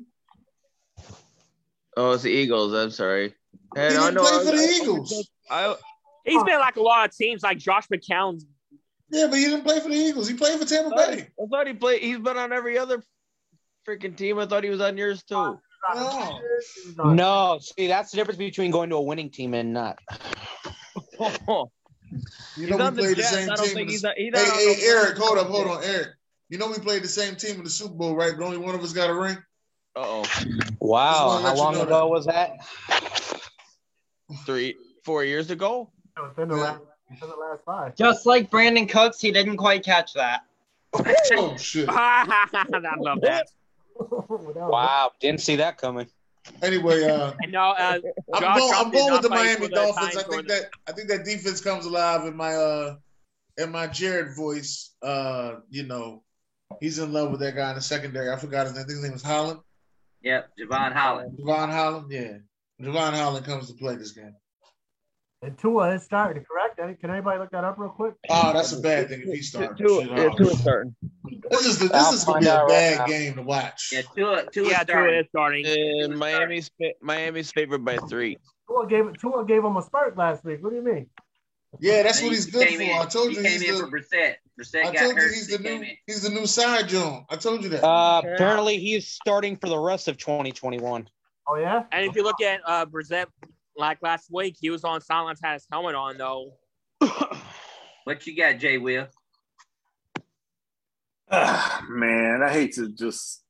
Oh, 1.96 2.12
it's 2.12 2.22
the 2.22 2.30
Eagles. 2.30 2.72
I'm 2.72 2.90
sorry. 2.90 3.28
He 3.74 3.80
And 3.80 3.96
I 3.98 4.10
didn't 4.10 4.14
know. 4.14 4.22
play 4.22 4.38
for 4.50 4.56
the 4.56 4.62
I- 4.62 4.78
Eagles. 4.82 5.28
I, 5.50 5.74
He's 6.24 6.42
been 6.44 6.58
like 6.60 6.76
a 6.76 6.82
lot 6.82 7.08
of 7.08 7.16
teams, 7.16 7.42
like 7.42 7.58
Josh 7.58 7.88
McCown's. 7.88 8.46
Yeah, 9.10 9.26
but 9.28 9.36
he 9.38 9.44
didn't 9.44 9.62
play 9.64 9.80
for 9.80 9.88
the 9.88 9.94
Eagles. 9.96 10.28
He 10.28 10.34
played 10.34 10.58
for 10.58 10.64
Tampa 10.64 10.94
I 10.94 10.96
thought, 11.06 11.10
Bay. 11.16 11.28
I 11.42 11.46
thought 11.50 11.66
he 11.66 11.72
played. 11.74 12.02
He's 12.02 12.18
been 12.18 12.36
on 12.38 12.52
every 12.52 12.78
other 12.78 13.02
freaking 13.86 14.16
team. 14.16 14.38
I 14.38 14.46
thought 14.46 14.64
he 14.64 14.70
was 14.70 14.80
on 14.80 14.96
yours 14.96 15.22
too. 15.24 15.34
Oh. 15.34 15.60
Oh. 15.94 16.40
No. 16.96 17.12
No, 17.12 17.58
see, 17.60 17.88
that's 17.88 18.12
the 18.12 18.16
difference 18.16 18.38
between 18.38 18.70
going 18.70 18.88
to 18.90 18.96
a 18.96 19.02
winning 19.02 19.30
team 19.30 19.52
and 19.54 19.72
not. 19.72 19.98
You 22.54 22.66
He's 22.66 22.68
know 22.76 22.84
on 22.84 22.94
we 22.94 22.96
the 22.96 23.02
played 23.02 23.16
the 23.16 23.22
Jets. 23.22 23.30
same 23.30 23.50
I 23.50 23.54
don't 23.54 23.64
team. 23.64 23.74
think 23.74 23.90
he's 23.90 24.02
the- 24.02 24.12
he's 24.16 24.34
hey, 24.34 24.40
on 24.42 24.50
hey, 24.58 24.74
the- 24.74 24.82
Eric, 24.82 25.16
hold 25.16 25.38
up, 25.38 25.46
hold 25.46 25.66
on, 25.66 25.82
Eric. 25.82 26.08
You 26.52 26.58
know 26.58 26.68
we 26.68 26.74
played 26.74 27.02
the 27.02 27.08
same 27.08 27.34
team 27.34 27.56
in 27.56 27.64
the 27.64 27.70
Super 27.70 27.94
Bowl, 27.94 28.14
right? 28.14 28.34
But 28.36 28.44
only 28.44 28.58
one 28.58 28.74
of 28.74 28.82
us 28.82 28.92
got 28.92 29.08
a 29.08 29.14
ring. 29.14 29.38
Uh 29.96 30.00
oh. 30.00 30.24
Wow, 30.80 31.38
how 31.38 31.44
let 31.44 31.56
you 31.56 31.62
long 31.62 31.72
know 31.72 31.82
ago 31.84 32.00
that. 32.00 32.06
was 32.08 32.26
that? 32.26 32.58
Three, 34.44 34.76
four 35.02 35.24
years 35.24 35.50
ago. 35.50 35.88
Within 36.22 36.50
the 36.50 36.56
last, 36.56 36.82
within 37.08 37.30
the 37.30 37.36
last 37.36 37.64
five. 37.64 37.96
Just 37.96 38.26
like 38.26 38.50
Brandin 38.50 38.86
Cooks, 38.86 39.18
he 39.18 39.32
didn't 39.32 39.56
quite 39.56 39.82
catch 39.82 40.12
that. 40.12 40.42
Oh 41.32 41.56
shit. 41.58 41.88
I 41.88 42.96
love 42.98 43.22
that. 43.22 43.48
Wow, 44.28 45.12
didn't 45.20 45.40
see 45.40 45.56
that 45.56 45.78
coming. 45.78 46.06
Anyway, 46.62 47.04
uh, 47.04 47.32
no, 47.48 47.70
uh, 47.70 47.98
I'm 48.34 48.58
going, 48.58 48.74
I'm 48.74 48.90
going 48.90 49.12
with 49.12 49.22
the 49.22 49.30
Miami 49.30 49.68
Dolphins. 49.68 50.16
I 50.16 50.22
think 50.22 50.48
that 50.48 50.70
I 50.86 50.92
think 50.92 51.08
that 51.08 51.24
defense 51.24 51.62
comes 51.62 51.86
alive 51.86 52.26
in 52.26 52.36
my 52.36 52.54
uh 52.54 52.96
in 53.56 53.70
my 53.70 53.86
Jared 53.86 54.36
voice. 54.36 54.90
Uh, 55.02 55.56
you 55.70 55.84
know, 55.84 56.22
he's 56.80 56.98
in 56.98 57.12
love 57.12 57.30
with 57.30 57.40
that 57.40 57.54
guy 57.54 57.70
in 57.70 57.76
the 57.76 57.80
secondary. 57.82 58.30
I 58.30 58.36
forgot 58.36 58.66
his 58.66 58.74
name. 58.74 58.82
I 58.82 58.86
think 58.86 58.96
his 58.96 59.02
name 59.02 59.12
was 59.12 59.22
Holland. 59.22 59.60
Yep, 60.22 60.50
Jevon 60.60 60.92
Holland. 60.92 61.38
Jevon 61.38 61.70
Holland, 61.70 62.06
yeah. 62.10 62.38
Jevon 62.80 63.12
Holland 63.14 63.44
comes 63.44 63.68
to 63.68 63.74
play 63.74 63.96
this 63.96 64.12
game. 64.12 64.34
And 65.44 65.58
Tua 65.58 65.94
is 65.94 66.04
starting, 66.04 66.44
correct? 66.44 66.78
Any- 66.78 66.94
Can 66.94 67.10
anybody 67.10 67.40
look 67.40 67.50
that 67.50 67.64
up 67.64 67.76
real 67.76 67.90
quick? 67.90 68.14
Oh, 68.30 68.52
that's 68.52 68.72
a 68.72 68.80
bad 68.80 69.08
thing 69.08 69.22
if 69.22 69.26
he 69.34 69.42
starts. 69.42 69.76
Two, 69.76 70.02
Shit, 70.02 70.10
yeah, 70.16 70.28
two 70.36 70.48
is 70.50 70.60
starting. 70.60 70.94
This 71.50 71.66
is 71.66 71.78
the, 71.80 71.88
this 71.88 72.12
is 72.12 72.24
gonna 72.24 72.38
be 72.40 72.46
a 72.46 72.54
out 72.54 72.68
right 72.68 72.96
bad 72.98 73.08
game 73.08 73.34
to 73.34 73.42
watch. 73.42 73.90
Yeah, 73.92 74.02
Tua, 74.14 74.44
Tua 74.52 74.68
yeah, 74.68 74.84
Tua 74.84 74.84
starting. 74.84 75.18
is 75.18 75.26
starting. 75.30 75.66
And 75.66 76.16
Miami's 76.16 76.70
Miami's 77.00 77.50
favored 77.50 77.84
by 77.84 77.96
three. 78.08 78.38
Tua 78.68 78.86
gave 78.86 79.18
Tua 79.20 79.44
gave 79.44 79.64
him 79.64 79.76
a 79.76 79.82
spurt 79.82 80.16
last 80.16 80.44
week. 80.44 80.62
What 80.62 80.70
do 80.70 80.76
you 80.76 80.84
mean? 80.84 81.08
Yeah, 81.80 82.02
that's 82.02 82.18
And 82.18 82.26
what 82.26 82.30
he 82.32 82.36
he's 82.36 82.46
good 82.46 82.68
for. 82.68 82.82
in- 82.82 82.90
I 82.90 83.04
told 83.06 83.30
he 83.30 83.36
you 83.36 83.42
came 83.42 83.60
he's 83.60 83.68
in 83.70 83.74
the, 83.76 83.80
for 83.80 83.90
Brissett. 83.90 84.34
Brissett 84.60 84.84
I 84.84 84.92
got 84.92 85.00
told 85.00 85.16
you 85.16 85.22
he's 85.28 85.48
the 85.48 85.58
new 85.58 85.70
in. 85.82 85.86
he's 86.06 86.22
the 86.22 86.28
new 86.30 86.46
side 86.46 86.88
Joan. 86.88 87.24
I 87.30 87.36
told 87.36 87.62
you 87.64 87.70
that. 87.70 87.82
Uh, 87.84 88.20
Yeah. 88.24 88.34
apparently, 88.34 88.78
he's 88.78 89.08
starting 89.08 89.56
for 89.56 89.68
the 89.68 89.78
rest 89.78 90.06
of 90.08 90.18
2021. 90.18 91.08
Oh 91.48 91.56
yeah. 91.56 91.84
And 91.90 92.04
if 92.04 92.14
you 92.14 92.22
look 92.22 92.40
at 92.42 92.60
uh, 92.66 92.86
Brissett, 92.86 93.26
like 93.76 93.98
last 94.02 94.28
week, 94.30 94.56
he 94.60 94.68
was 94.70 94.84
on 94.84 95.00
silence, 95.00 95.40
had 95.42 95.54
his 95.54 95.66
helmet 95.70 95.94
on 95.94 96.18
though. 96.18 96.52
What 98.04 98.26
you 98.26 98.36
got, 98.36 98.58
Jay 98.58 98.78
Will? 98.78 99.06
Ah, 101.30 101.84
man, 101.88 102.42
I 102.42 102.50
hate 102.52 102.72
to 102.74 102.88
just 102.88 103.42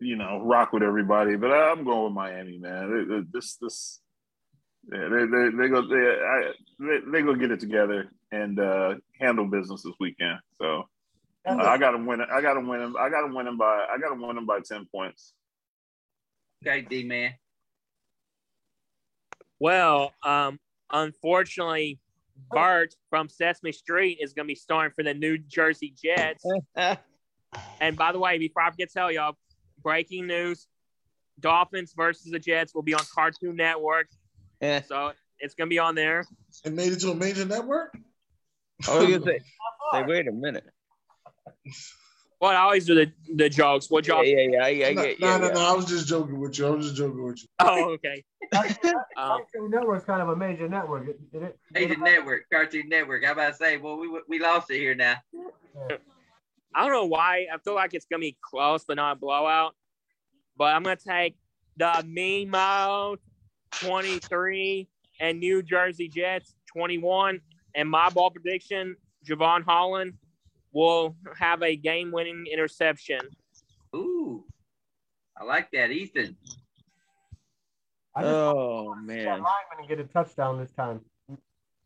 you 0.00 0.16
know 0.16 0.40
rock 0.42 0.72
with 0.72 0.82
everybody, 0.82 1.36
but 1.36 1.50
I'm 1.52 1.84
going 1.84 2.04
with 2.04 2.12
Miami, 2.12 2.58
man. 2.58 2.90
They- 3.08 3.14
they- 3.14 3.26
This 3.32 3.56
this 3.56 4.00
yeah, 4.92 5.08
they 5.08 5.26
they 5.26 5.56
they 5.56 5.68
go 5.68 5.86
they 5.86 5.96
I, 5.96 6.52
they 6.78 6.98
they 7.10 7.22
go 7.22 7.34
get 7.34 7.50
it 7.50 7.60
together 7.60 8.10
and 8.32 8.58
uh, 8.58 8.94
handle 9.18 9.46
business 9.46 9.82
this 9.82 9.94
weekend. 9.98 10.38
So 10.58 10.84
uh, 11.46 11.56
I 11.56 11.78
got 11.78 11.92
to 11.92 11.98
win. 11.98 12.20
I 12.20 12.40
got 12.40 12.54
to 12.54 12.60
win 12.60 12.80
him. 12.80 12.96
I 12.98 13.08
got 13.08 13.26
to 13.26 13.34
win 13.34 13.46
him 13.46 13.56
by. 13.56 13.86
I 13.92 13.98
got 13.98 14.14
to 14.14 14.20
win 14.20 14.36
him 14.36 14.46
by 14.46 14.60
ten 14.60 14.86
points. 14.90 15.32
Okay, 16.66 16.82
D 16.82 17.04
man. 17.04 17.34
Well, 19.58 20.12
um, 20.22 20.58
unfortunately, 20.90 22.00
Bart 22.50 22.94
from 23.10 23.28
Sesame 23.28 23.72
Street 23.72 24.18
is 24.20 24.32
going 24.32 24.46
to 24.46 24.50
be 24.50 24.54
starting 24.54 24.92
for 24.94 25.02
the 25.02 25.14
New 25.14 25.38
Jersey 25.38 25.94
Jets. 26.02 26.44
and 27.80 27.96
by 27.96 28.12
the 28.12 28.18
way, 28.18 28.38
before 28.38 28.62
I 28.62 28.70
forget 28.70 28.88
to 28.88 28.94
tell 28.94 29.12
y'all, 29.12 29.36
breaking 29.82 30.26
news: 30.26 30.66
Dolphins 31.40 31.92
versus 31.96 32.32
the 32.32 32.38
Jets 32.38 32.74
will 32.74 32.82
be 32.82 32.94
on 32.94 33.04
Cartoon 33.14 33.56
Network, 33.56 34.08
Eh. 34.64 34.80
so 34.88 35.12
it's 35.38 35.54
going 35.54 35.68
to 35.68 35.70
be 35.70 35.78
on 35.78 35.94
there. 35.94 36.24
It 36.64 36.72
made 36.72 36.92
it 36.92 37.00
to 37.00 37.10
a 37.10 37.14
major 37.14 37.44
network. 37.44 37.96
I 38.88 38.98
was 38.98 39.06
gonna 39.06 39.24
say, 39.24 39.40
say, 39.92 40.02
wait 40.04 40.26
a 40.26 40.32
minute. 40.32 40.64
Well, 42.40 42.50
I 42.50 42.56
always 42.56 42.84
do 42.84 42.94
the 42.94 43.12
the 43.36 43.48
jokes. 43.48 43.88
What 43.88 44.06
Yeah, 44.06 44.20
yeah, 44.22 44.40
yeah, 44.40 44.66
yeah, 44.68 44.92
no, 44.92 45.02
yeah, 45.02 45.14
no, 45.18 45.26
yeah, 45.28 45.36
no, 45.38 45.46
yeah. 45.46 45.52
no. 45.52 45.60
I 45.60 45.72
was 45.72 45.86
just 45.86 46.08
joking 46.08 46.38
with 46.40 46.58
you. 46.58 46.66
I 46.66 46.70
was 46.70 46.86
just 46.86 46.96
joking 46.96 47.22
with 47.22 47.42
you. 47.42 47.48
Oh, 47.60 47.90
okay. 47.92 48.24
Um, 49.16 49.40
Cartoon 49.52 49.70
Network's 49.70 50.04
kind 50.04 50.20
of 50.20 50.28
a 50.28 50.36
major 50.36 50.68
network. 50.68 51.08
It- 51.08 51.20
it- 51.32 51.42
it- 51.42 51.58
Major 51.70 51.96
Network, 51.96 52.42
Cartoon 52.52 52.88
Network. 52.88 53.24
I 53.24 53.30
about 53.30 53.50
to 53.50 53.54
say, 53.54 53.76
well, 53.78 53.96
we 53.96 54.08
we 54.28 54.38
lost 54.40 54.70
it 54.70 54.78
here 54.78 54.94
now. 54.94 55.16
I 56.74 56.82
don't 56.82 56.92
know 56.92 57.06
why. 57.06 57.46
I 57.52 57.58
feel 57.58 57.74
like 57.74 57.94
it's 57.94 58.06
gonna 58.10 58.20
be 58.20 58.36
close, 58.42 58.84
but 58.84 58.96
not 58.96 59.16
a 59.16 59.18
blowout. 59.18 59.74
But 60.56 60.74
I'm 60.74 60.82
gonna 60.82 60.96
take 60.96 61.36
the 61.76 62.04
Mean 62.06 62.50
Mouth 62.50 63.20
23 63.80 64.88
and 65.20 65.38
New 65.38 65.62
Jersey 65.62 66.08
Jets 66.08 66.54
21. 66.72 67.40
And 67.74 67.90
my 67.90 68.08
ball 68.10 68.30
prediction: 68.30 68.96
Jevon 69.26 69.64
Holland 69.64 70.14
will 70.72 71.16
have 71.38 71.62
a 71.62 71.76
game-winning 71.76 72.46
interception. 72.52 73.20
Ooh, 73.94 74.44
I 75.36 75.44
like 75.44 75.70
that, 75.72 75.90
Ethan. 75.90 76.36
I 78.16 78.22
just 78.22 78.34
Oh 78.34 78.84
want 78.84 79.08
to 79.08 79.14
see 79.14 79.18
that 79.20 79.24
man. 79.24 79.38
lineman 79.38 79.78
and 79.78 79.88
get 79.88 79.98
a 80.00 80.04
touchdown 80.04 80.58
this 80.58 80.70
time. 80.72 81.00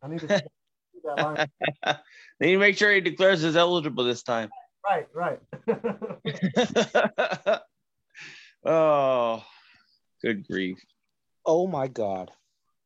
I 0.03 0.09
need 0.09 0.21
to 0.21 0.27
that 0.27 0.45
lineman. 1.05 1.49
they 2.39 2.47
need 2.47 2.53
to 2.53 2.59
make 2.59 2.77
sure 2.77 2.93
he 2.93 3.01
declares 3.01 3.45
as 3.45 3.57
eligible 3.57 4.05
this 4.05 4.23
time. 4.23 4.51
Right, 4.85 5.07
right. 5.15 5.41
oh, 8.65 9.45
good 10.23 10.47
grief. 10.47 10.79
Oh 11.49 11.67
my 11.67 11.89
God. 11.89 12.31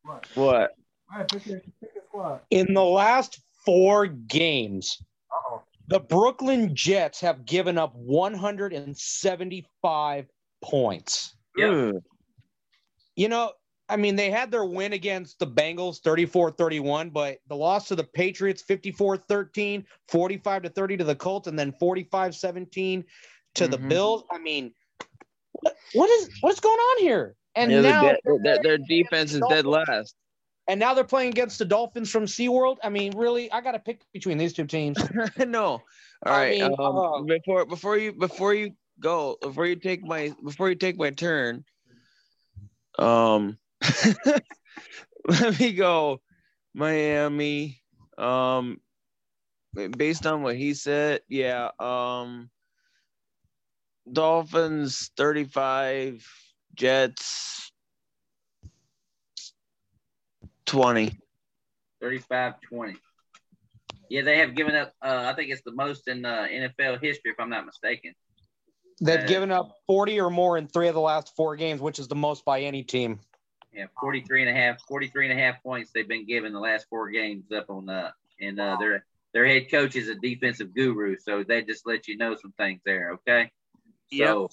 What? 0.03 0.25
What? 0.35 0.71
All 1.11 1.17
right, 1.19 1.27
pick 1.29 1.45
your, 1.45 1.59
pick 1.81 1.93
your 1.93 2.03
squad. 2.07 2.39
In 2.49 2.73
the 2.73 2.83
last 2.83 3.41
four 3.65 4.07
games, 4.07 4.97
Uh-oh. 5.31 5.61
the 5.87 5.99
Brooklyn 5.99 6.73
Jets 6.73 7.19
have 7.19 7.45
given 7.45 7.77
up 7.77 7.93
175 7.95 10.25
points. 10.61 11.35
Yep. 11.57 11.95
You 13.15 13.29
know, 13.29 13.51
I 13.89 13.97
mean, 13.97 14.15
they 14.15 14.31
had 14.31 14.49
their 14.49 14.63
win 14.65 14.93
against 14.93 15.37
the 15.39 15.47
Bengals 15.47 15.99
34 16.01 16.51
31, 16.51 17.09
but 17.09 17.39
the 17.47 17.55
loss 17.55 17.89
to 17.89 17.95
the 17.95 18.05
Patriots 18.05 18.61
54 18.61 19.17
13, 19.17 19.85
45 20.07 20.61
to 20.63 20.69
30 20.69 20.97
to 20.97 21.03
the 21.03 21.15
Colts, 21.15 21.47
and 21.49 21.59
then 21.59 21.73
45 21.73 22.33
17 22.33 23.03
to 23.55 23.67
the 23.67 23.77
Mhm. 23.77 23.89
Bills. 23.89 24.23
I 24.31 24.37
mean, 24.39 24.73
what 25.93 26.09
is 26.09 26.29
what's 26.41 26.59
going 26.61 26.79
on 26.79 27.03
here? 27.03 27.35
And 27.55 27.71
Yeah, 27.71 27.81
now 27.81 28.01
their, 28.01 28.17
they're 28.23 28.39
their, 28.39 28.63
their 28.63 28.77
defense 28.77 29.33
is 29.33 29.39
the 29.41 29.47
dead 29.47 29.65
last. 29.65 30.15
and 30.67 30.79
now 30.79 30.93
they're 30.93 31.03
playing 31.03 31.29
against 31.29 31.59
the 31.59 31.65
Dolphins 31.65 32.09
from 32.09 32.25
SeaWorld. 32.25 32.77
I 32.83 32.89
mean, 32.89 33.15
really, 33.15 33.51
I 33.51 33.61
got 33.61 33.73
to 33.73 33.79
pick 33.79 34.01
between 34.13 34.37
these 34.37 34.53
two 34.53 34.65
teams. 34.65 34.97
no. 35.37 35.81
All 36.25 36.33
right. 36.33 36.51
Mean, 36.51 36.75
um, 36.79 36.97
uh, 36.97 37.21
before 37.21 37.65
before 37.65 37.97
you 37.97 38.13
before 38.13 38.53
you 38.53 38.71
go 38.99 39.37
before 39.41 39.65
you 39.65 39.75
take 39.75 40.03
my 40.03 40.33
before 40.43 40.69
you 40.69 40.75
take 40.75 40.97
my 40.97 41.11
turn, 41.11 41.63
um, 42.97 43.57
let 45.27 45.59
me 45.59 45.73
go 45.73 46.21
Miami. 46.73 47.81
Um, 48.17 48.79
based 49.97 50.25
on 50.25 50.43
what 50.43 50.55
he 50.55 50.73
said, 50.73 51.21
yeah. 51.27 51.69
Um, 51.79 52.49
Dolphins 54.11 55.11
thirty 55.17 55.45
five, 55.45 56.25
Jets 56.75 57.71
twenty. 60.65 61.19
35 62.01 62.55
20. 62.69 62.95
Yeah, 64.09 64.23
they 64.23 64.37
have 64.39 64.55
given 64.55 64.75
up, 64.75 64.91
uh, 65.01 65.23
I 65.31 65.33
think 65.33 65.51
it's 65.51 65.61
the 65.61 65.71
most 65.71 66.09
in 66.09 66.25
uh, 66.25 66.47
NFL 66.51 67.01
history, 67.01 67.31
if 67.31 67.39
I'm 67.39 67.49
not 67.49 67.65
mistaken. 67.65 68.13
They've 69.01 69.21
Uh, 69.21 69.25
given 69.25 69.51
up 69.51 69.77
40 69.87 70.19
or 70.19 70.29
more 70.29 70.57
in 70.57 70.67
three 70.67 70.89
of 70.89 70.93
the 70.95 71.01
last 71.01 71.33
four 71.35 71.55
games, 71.55 71.79
which 71.79 71.99
is 71.99 72.09
the 72.09 72.15
most 72.15 72.43
by 72.43 72.61
any 72.61 72.83
team. 72.83 73.19
Yeah, 73.71 73.85
43 74.01 74.41
and 74.41 74.49
a 74.49 74.53
half, 74.53 74.81
43 74.87 75.29
and 75.31 75.39
a 75.39 75.41
half 75.41 75.63
points 75.63 75.91
they've 75.93 76.07
been 76.07 76.27
given 76.27 76.51
the 76.53 76.59
last 76.59 76.85
four 76.89 77.09
games 77.09 77.51
up 77.51 77.69
on 77.69 77.89
uh 77.89 78.11
and 78.39 78.59
uh 78.59 78.75
their 78.79 79.03
their 79.33 79.47
head 79.47 79.71
coach 79.71 79.95
is 79.95 80.09
a 80.09 80.15
defensive 80.15 80.75
guru, 80.75 81.17
so 81.17 81.43
they 81.43 81.63
just 81.63 81.87
let 81.87 82.07
you 82.07 82.15
know 82.17 82.35
some 82.35 82.51
things 82.51 82.81
there, 82.85 83.13
okay? 83.13 83.49
So 84.11 84.49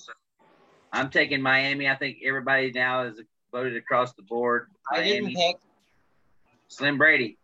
I'm 0.92 1.10
taking 1.10 1.40
Miami. 1.40 1.88
I 1.88 1.94
think 1.96 2.18
everybody 2.24 2.72
now 2.72 3.02
is 3.02 3.20
voted 3.52 3.76
across 3.76 4.12
the 4.14 4.22
board. 4.22 4.68
I 4.92 5.02
didn't 5.02 5.32
Miami. 5.32 5.52
pick. 5.52 5.56
Slim 6.68 6.98
Brady. 6.98 7.36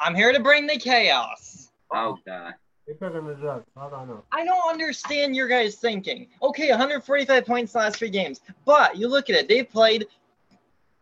I'm 0.00 0.14
here 0.14 0.32
to 0.32 0.40
bring 0.40 0.66
the 0.66 0.78
chaos. 0.78 1.70
Oh 1.92 2.18
god. 2.26 2.54
They 2.86 2.94
picking 2.94 3.26
the 3.26 3.34
Jets. 3.34 3.70
I 3.76 3.88
don't 3.88 4.08
know. 4.08 4.24
I 4.32 4.44
don't 4.44 4.70
understand 4.70 5.36
your 5.36 5.46
guys 5.46 5.76
thinking. 5.76 6.26
Okay, 6.42 6.70
145 6.70 7.46
points 7.46 7.74
last 7.74 7.96
three 7.96 8.10
games, 8.10 8.40
but 8.64 8.96
you 8.96 9.06
look 9.06 9.30
at 9.30 9.36
it. 9.36 9.48
They've 9.48 9.68
played 9.68 10.06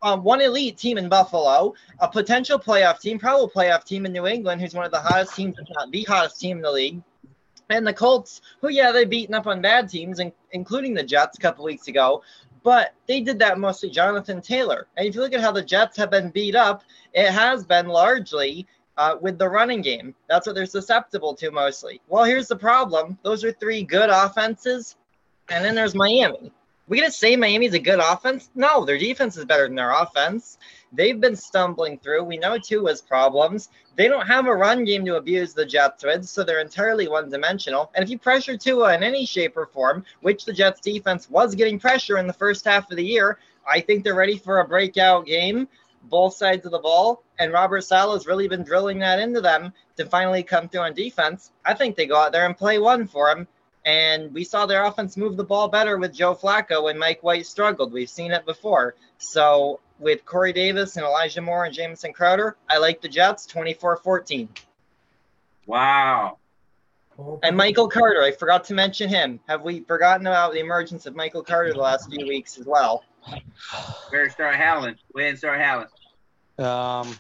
um, 0.02 0.23
one 0.23 0.40
elite 0.43 0.77
team 0.77 0.98
in 0.98 1.09
Buffalo, 1.09 1.74
a 2.01 2.09
potential 2.09 2.59
playoff 2.59 3.01
team, 3.01 3.19
probably 3.19 3.48
playoff 3.48 3.85
team 3.85 4.05
in 4.05 4.12
New 4.12 4.27
England, 4.27 4.61
who's 4.61 4.74
one 4.74 4.85
of 4.85 4.93
the 4.93 5.01
hottest 5.01 5.35
teams, 5.35 5.59
if 5.59 5.66
not 5.74 5.90
the 5.90 6.02
hottest 6.05 6.39
team 6.39 6.59
in 6.59 6.62
the 6.62 6.70
league, 6.70 7.02
and 7.71 7.87
the 7.87 7.93
Colts, 7.93 8.43
who 8.61 8.69
yeah, 8.69 8.93
they've 8.93 9.09
beaten 9.09 9.35
up 9.35 9.47
on 9.47 9.61
bad 9.61 9.89
teams, 9.89 10.19
in, 10.19 10.33
including 10.53 10.95
the 10.95 11.03
Jets 11.03 11.39
a 11.39 11.41
couple 11.41 11.65
weeks 11.65 11.89
ago. 11.89 12.23
But 12.63 12.95
they 13.07 13.21
did 13.21 13.39
that 13.39 13.59
mostly 13.59 13.89
Jonathan 13.89 14.43
Taylor. 14.43 14.87
And 14.97 15.07
if 15.07 15.15
you 15.15 15.23
look 15.23 15.33
at 15.33 15.41
how 15.41 15.53
the 15.53 15.63
Jets 15.63 15.97
have 15.97 16.11
been 16.11 16.31
beat 16.31 16.55
up, 16.55 16.83
it 17.15 17.31
has 17.31 17.65
been 17.65 17.87
largely 17.87 18.67
uh, 18.99 19.17
with 19.21 19.39
the 19.39 19.49
running 19.49 19.81
game. 19.81 20.15
That's 20.29 20.47
what 20.47 20.55
they're 20.55 20.67
susceptible 20.67 21.35
to 21.37 21.51
mostly. 21.51 22.03
Well, 22.09 22.25
here's 22.25 22.49
the 22.49 22.57
problem 22.57 23.19
those 23.23 23.45
are 23.45 23.53
three 23.53 23.83
good 23.83 24.11
offenses, 24.11 24.97
and 25.49 25.65
then 25.65 25.75
there's 25.75 25.95
Miami. 25.95 26.53
We 26.87 26.99
gonna 26.99 27.13
say 27.13 27.37
Miami's 27.37 27.75
a 27.75 27.79
good 27.79 28.01
offense? 28.01 28.51
No, 28.55 28.85
their 28.85 28.99
defense 28.99 29.37
is 29.37 29.45
better 29.45 29.69
than 29.69 29.77
their 29.77 29.93
offense. 29.93 30.59
They've 30.93 31.21
been 31.21 31.37
stumbling 31.37 31.99
through. 31.99 32.25
We 32.25 32.37
know 32.37 32.59
Tua's 32.59 33.01
problems. 33.01 33.69
They 33.97 34.09
don't 34.09 34.27
have 34.27 34.47
a 34.47 34.55
run 34.55 34.85
game 34.85 35.05
to 35.07 35.17
abuse 35.17 35.55
the 35.55 35.67
Jets 35.67 36.05
with, 36.05 36.27
so 36.27 36.43
they're 36.43 36.61
entirely 36.61 37.09
one-dimensional. 37.09 37.91
And 37.95 38.03
if 38.03 38.11
you 38.11 38.19
pressure 38.19 38.57
Tua 38.57 38.95
in 38.95 39.03
any 39.03 39.25
shape 39.27 39.57
or 39.57 39.67
form, 39.67 40.05
which 40.23 40.45
the 40.45 40.53
Jets 40.53 40.81
defense 40.81 41.31
was 41.31 41.55
getting 41.55 41.79
pressure 41.79 42.19
in 42.19 42.27
the 42.27 42.33
first 42.33 42.65
half 42.65 42.91
of 42.91 42.97
the 42.97 43.05
year, 43.05 43.39
I 43.71 43.81
think 43.81 44.03
they're 44.03 44.15
ready 44.15 44.39
for 44.39 44.59
a 44.59 44.67
breakout 44.67 45.27
game 45.27 45.69
both 46.05 46.35
sides 46.35 46.65
of 46.65 46.73
the 46.73 46.79
ball, 46.79 47.23
and 47.39 47.53
Robert 47.53 47.83
Saleh's 47.83 48.27
really 48.27 48.49
been 48.49 48.62
drilling 48.62 48.99
that 49.01 49.19
into 49.19 49.41
them 49.41 49.73
to 49.97 50.07
finally 50.07 50.43
come 50.43 50.69
through 50.69 50.81
on 50.81 50.95
defense. 50.95 51.53
I 51.65 51.75
think 51.75 51.97
they 51.97 52.07
go 52.07 52.17
out 52.17 52.33
there 52.33 52.47
and 52.47 52.57
play 52.57 52.79
one 52.79 53.07
for 53.07 53.29
him. 53.31 53.47
And 53.87 54.33
we 54.35 54.45
saw 54.45 54.67
their 54.67 54.85
offense 54.85 55.17
move 55.17 55.39
the 55.39 55.45
ball 55.45 55.69
better 55.69 55.97
with 55.97 56.15
Joe 56.15 56.35
Flacco 56.35 56.85
when 56.85 56.99
Mike 56.99 57.23
White 57.23 57.47
struggled. 57.47 57.93
We've 57.93 58.11
seen 58.11 58.31
it 58.31 58.45
before. 58.45 58.95
So 59.21 59.81
with 59.99 60.25
Corey 60.25 60.53
Davis 60.53 60.97
and 60.97 61.05
Elijah 61.05 61.43
Moore 61.43 61.67
and 61.67 61.75
Jameson 61.75 62.13
Crowder, 62.13 62.57
I 62.69 62.79
like 62.79 63.01
the 63.03 63.09
Jets 63.09 63.45
24 63.47 63.99
14. 63.99 64.49
Wow. 65.67 66.39
And 67.43 67.55
Michael 67.55 67.87
Carter, 67.87 68.23
I 68.23 68.33
forgot 68.33 68.65
to 68.65 68.75
mention 68.75 69.11
him. 69.11 69.41
Have 69.47 69.61
we 69.61 69.81
forgotten 69.81 70.27
about 70.27 70.55
the 70.55 70.61
emergence 70.61 71.05
of 71.05 71.15
Michael 71.15 71.43
Carter 71.43 71.75
the 71.75 71.79
last 71.79 72.09
few 72.11 72.27
weeks 72.27 72.59
as 72.59 72.65
well? 72.65 73.05
Better 74.11 74.31
start 74.31 74.57
howling. 74.57 74.97
Go 75.13 75.19
ahead 75.21 75.31
and 75.31 75.39
start 75.39 75.61
howling. 75.61 75.89
Um, 76.59 77.15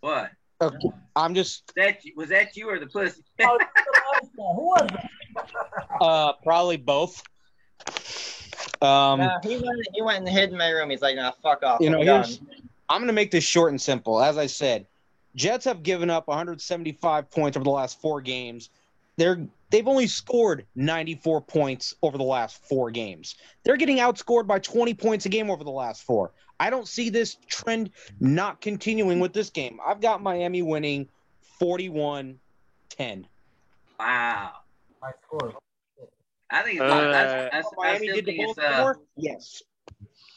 What? 0.00 0.30
okay, 0.62 0.88
I'm 1.14 1.34
just 1.34 1.70
That 1.76 1.98
was 2.16 2.30
that 2.30 2.56
you 2.56 2.70
or 2.70 2.78
the 2.78 2.86
pussy? 2.86 3.22
Oh, 3.42 3.58
Who 4.36 4.66
was 4.68 4.88
it? 4.90 5.44
uh, 6.00 6.32
probably 6.42 6.78
both. 6.78 7.22
Um, 8.82 9.20
Nah, 9.20 9.40
he, 9.42 9.56
went, 9.56 9.88
he 9.92 10.02
went 10.02 10.18
and 10.20 10.28
hid 10.28 10.50
in 10.50 10.58
my 10.58 10.70
room. 10.70 10.90
He's 10.90 11.02
like, 11.02 11.16
nah, 11.16 11.32
fuck 11.42 11.62
off. 11.62 11.80
you 11.80 11.90
know, 11.90 12.00
I'm 12.00 12.06
done. 12.06 12.24
here's, 12.24 12.40
I'm 12.88 13.00
going 13.00 13.08
to 13.08 13.12
make 13.12 13.30
this 13.30 13.44
short 13.44 13.70
and 13.70 13.80
simple. 13.80 14.22
As 14.22 14.38
I 14.38 14.46
said, 14.46 14.86
Jets 15.36 15.64
have 15.64 15.82
given 15.82 16.10
up 16.10 16.28
175 16.28 17.30
points 17.30 17.56
over 17.56 17.64
the 17.64 17.70
last 17.70 18.00
four 18.00 18.20
games. 18.20 18.70
They're 19.16 19.46
they've 19.70 19.86
only 19.86 20.06
scored 20.06 20.64
94 20.76 21.42
points 21.42 21.94
over 22.02 22.16
the 22.16 22.24
last 22.24 22.64
four 22.68 22.90
games. 22.90 23.36
They're 23.64 23.76
getting 23.76 23.98
outscored 23.98 24.46
by 24.46 24.58
20 24.58 24.94
points 24.94 25.26
a 25.26 25.28
game 25.28 25.50
over 25.50 25.62
the 25.62 25.70
last 25.70 26.02
four. 26.02 26.32
I 26.58 26.70
don't 26.70 26.88
see 26.88 27.10
this 27.10 27.36
trend 27.46 27.90
not 28.18 28.60
continuing 28.60 29.20
with 29.20 29.32
this 29.32 29.50
game. 29.50 29.78
I've 29.86 30.00
got 30.00 30.22
Miami 30.22 30.62
winning 30.62 31.08
41-10. 31.60 32.38
Wow. 33.98 34.52
My 35.00 35.10
score. 35.26 35.54
I 36.50 36.62
think 36.62 36.80
it's, 36.80 36.90
Uh, 36.90 37.48
I, 37.52 37.58
I, 37.58 37.60
I 37.60 37.92
Miami 37.92 38.08
did 38.08 38.24
the 38.26 38.36
think 38.36 38.48
it's 38.48 38.58
uh, 38.58 38.94
Yes. 39.16 39.62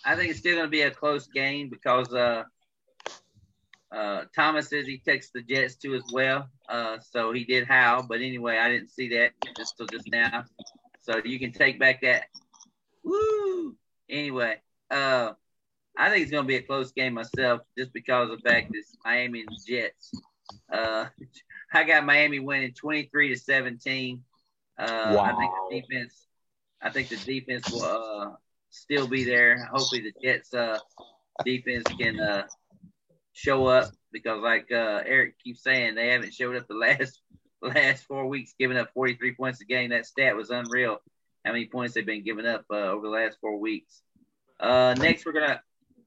I 0.06 0.16
think 0.16 0.30
it's 0.30 0.40
still 0.40 0.56
going 0.56 0.68
to 0.68 0.72
be 0.72 0.82
a 0.82 0.92
close 0.92 1.28
game 1.28 1.70
because 1.70 2.14
uh, 2.14 2.44
uh, 3.94 4.24
Thomas 4.36 4.70
says 4.70 4.86
he 4.86 4.98
takes 4.98 5.30
the 5.30 5.42
Jets 5.42 5.76
too 5.76 5.96
as 5.96 6.04
well. 6.12 6.50
Uh, 6.68 6.98
so 7.00 7.32
he 7.32 7.46
did 7.46 7.68
how, 7.68 8.06
but 8.08 8.22
anyway, 8.22 8.58
I 8.58 8.70
didn't 8.70 8.90
see 8.90 9.10
that 9.10 9.32
just 9.56 9.78
till 9.78 9.88
just 9.88 10.10
now. 10.12 10.46
So 11.02 11.22
you 11.24 11.40
can 11.40 11.52
take 11.52 11.80
back 11.80 12.02
that. 12.02 12.24
Woo! 13.04 13.76
Anyway, 14.10 14.56
uh, 14.90 15.32
I 15.98 16.10
think 16.10 16.24
it's 16.24 16.32
going 16.32 16.44
to 16.44 16.48
be 16.48 16.56
a 16.56 16.62
close 16.62 16.92
game 16.92 17.14
myself, 17.14 17.62
just 17.78 17.94
because 17.94 18.30
of 18.30 18.42
the 18.42 18.50
fact 18.50 18.72
that 18.72 18.78
it's 18.78 18.96
Miami 19.06 19.42
and 19.42 19.58
Jets. 19.68 20.12
Uh, 20.72 21.06
I 21.74 21.84
got 21.84 22.06
Miami 22.06 22.40
winning 22.40 22.74
twenty 22.74 23.10
three 23.12 23.30
to 23.30 23.40
seventeen. 23.40 24.24
Uh, 24.84 25.18
I 25.20 25.34
think 25.36 25.52
the 25.70 25.82
defense. 25.82 26.28
I 26.82 26.90
think 26.90 27.08
the 27.10 27.18
defense 27.18 27.72
will 27.72 27.84
uh, 27.84 28.32
still 28.70 29.08
be 29.08 29.24
there. 29.24 29.66
Hopefully, 29.72 30.02
the 30.02 30.14
Jets 30.22 30.54
uh, 30.54 30.80
defense 31.46 31.86
can 31.98 32.20
uh, 32.20 32.48
show 33.32 33.68
up 33.68 33.92
because, 34.12 34.42
like 34.42 34.68
uh, 34.72 35.02
Eric 35.06 35.36
keeps 35.42 35.64
saying, 35.64 35.96
they 35.96 36.10
haven't 36.10 36.34
showed 36.34 36.56
up 36.58 36.68
the 36.68 36.74
last 36.76 37.22
last 37.62 38.04
four 38.06 38.28
weeks, 38.28 38.54
giving 38.60 38.78
up 38.78 38.92
43 38.94 39.36
points 39.36 39.62
a 39.62 39.66
game. 39.66 39.92
That 39.92 40.06
stat 40.06 40.36
was 40.36 40.50
unreal. 40.50 40.98
How 41.46 41.54
many 41.54 41.68
points 41.68 41.94
they've 41.94 42.06
been 42.06 42.24
giving 42.24 42.46
up 42.46 42.66
uh, 42.70 42.76
over 42.76 43.08
the 43.08 43.14
last 43.14 43.38
four 43.40 43.58
weeks? 43.58 44.02
Uh, 44.60 44.96
next, 44.98 45.26
we're 45.26 45.34
gonna 45.34 45.62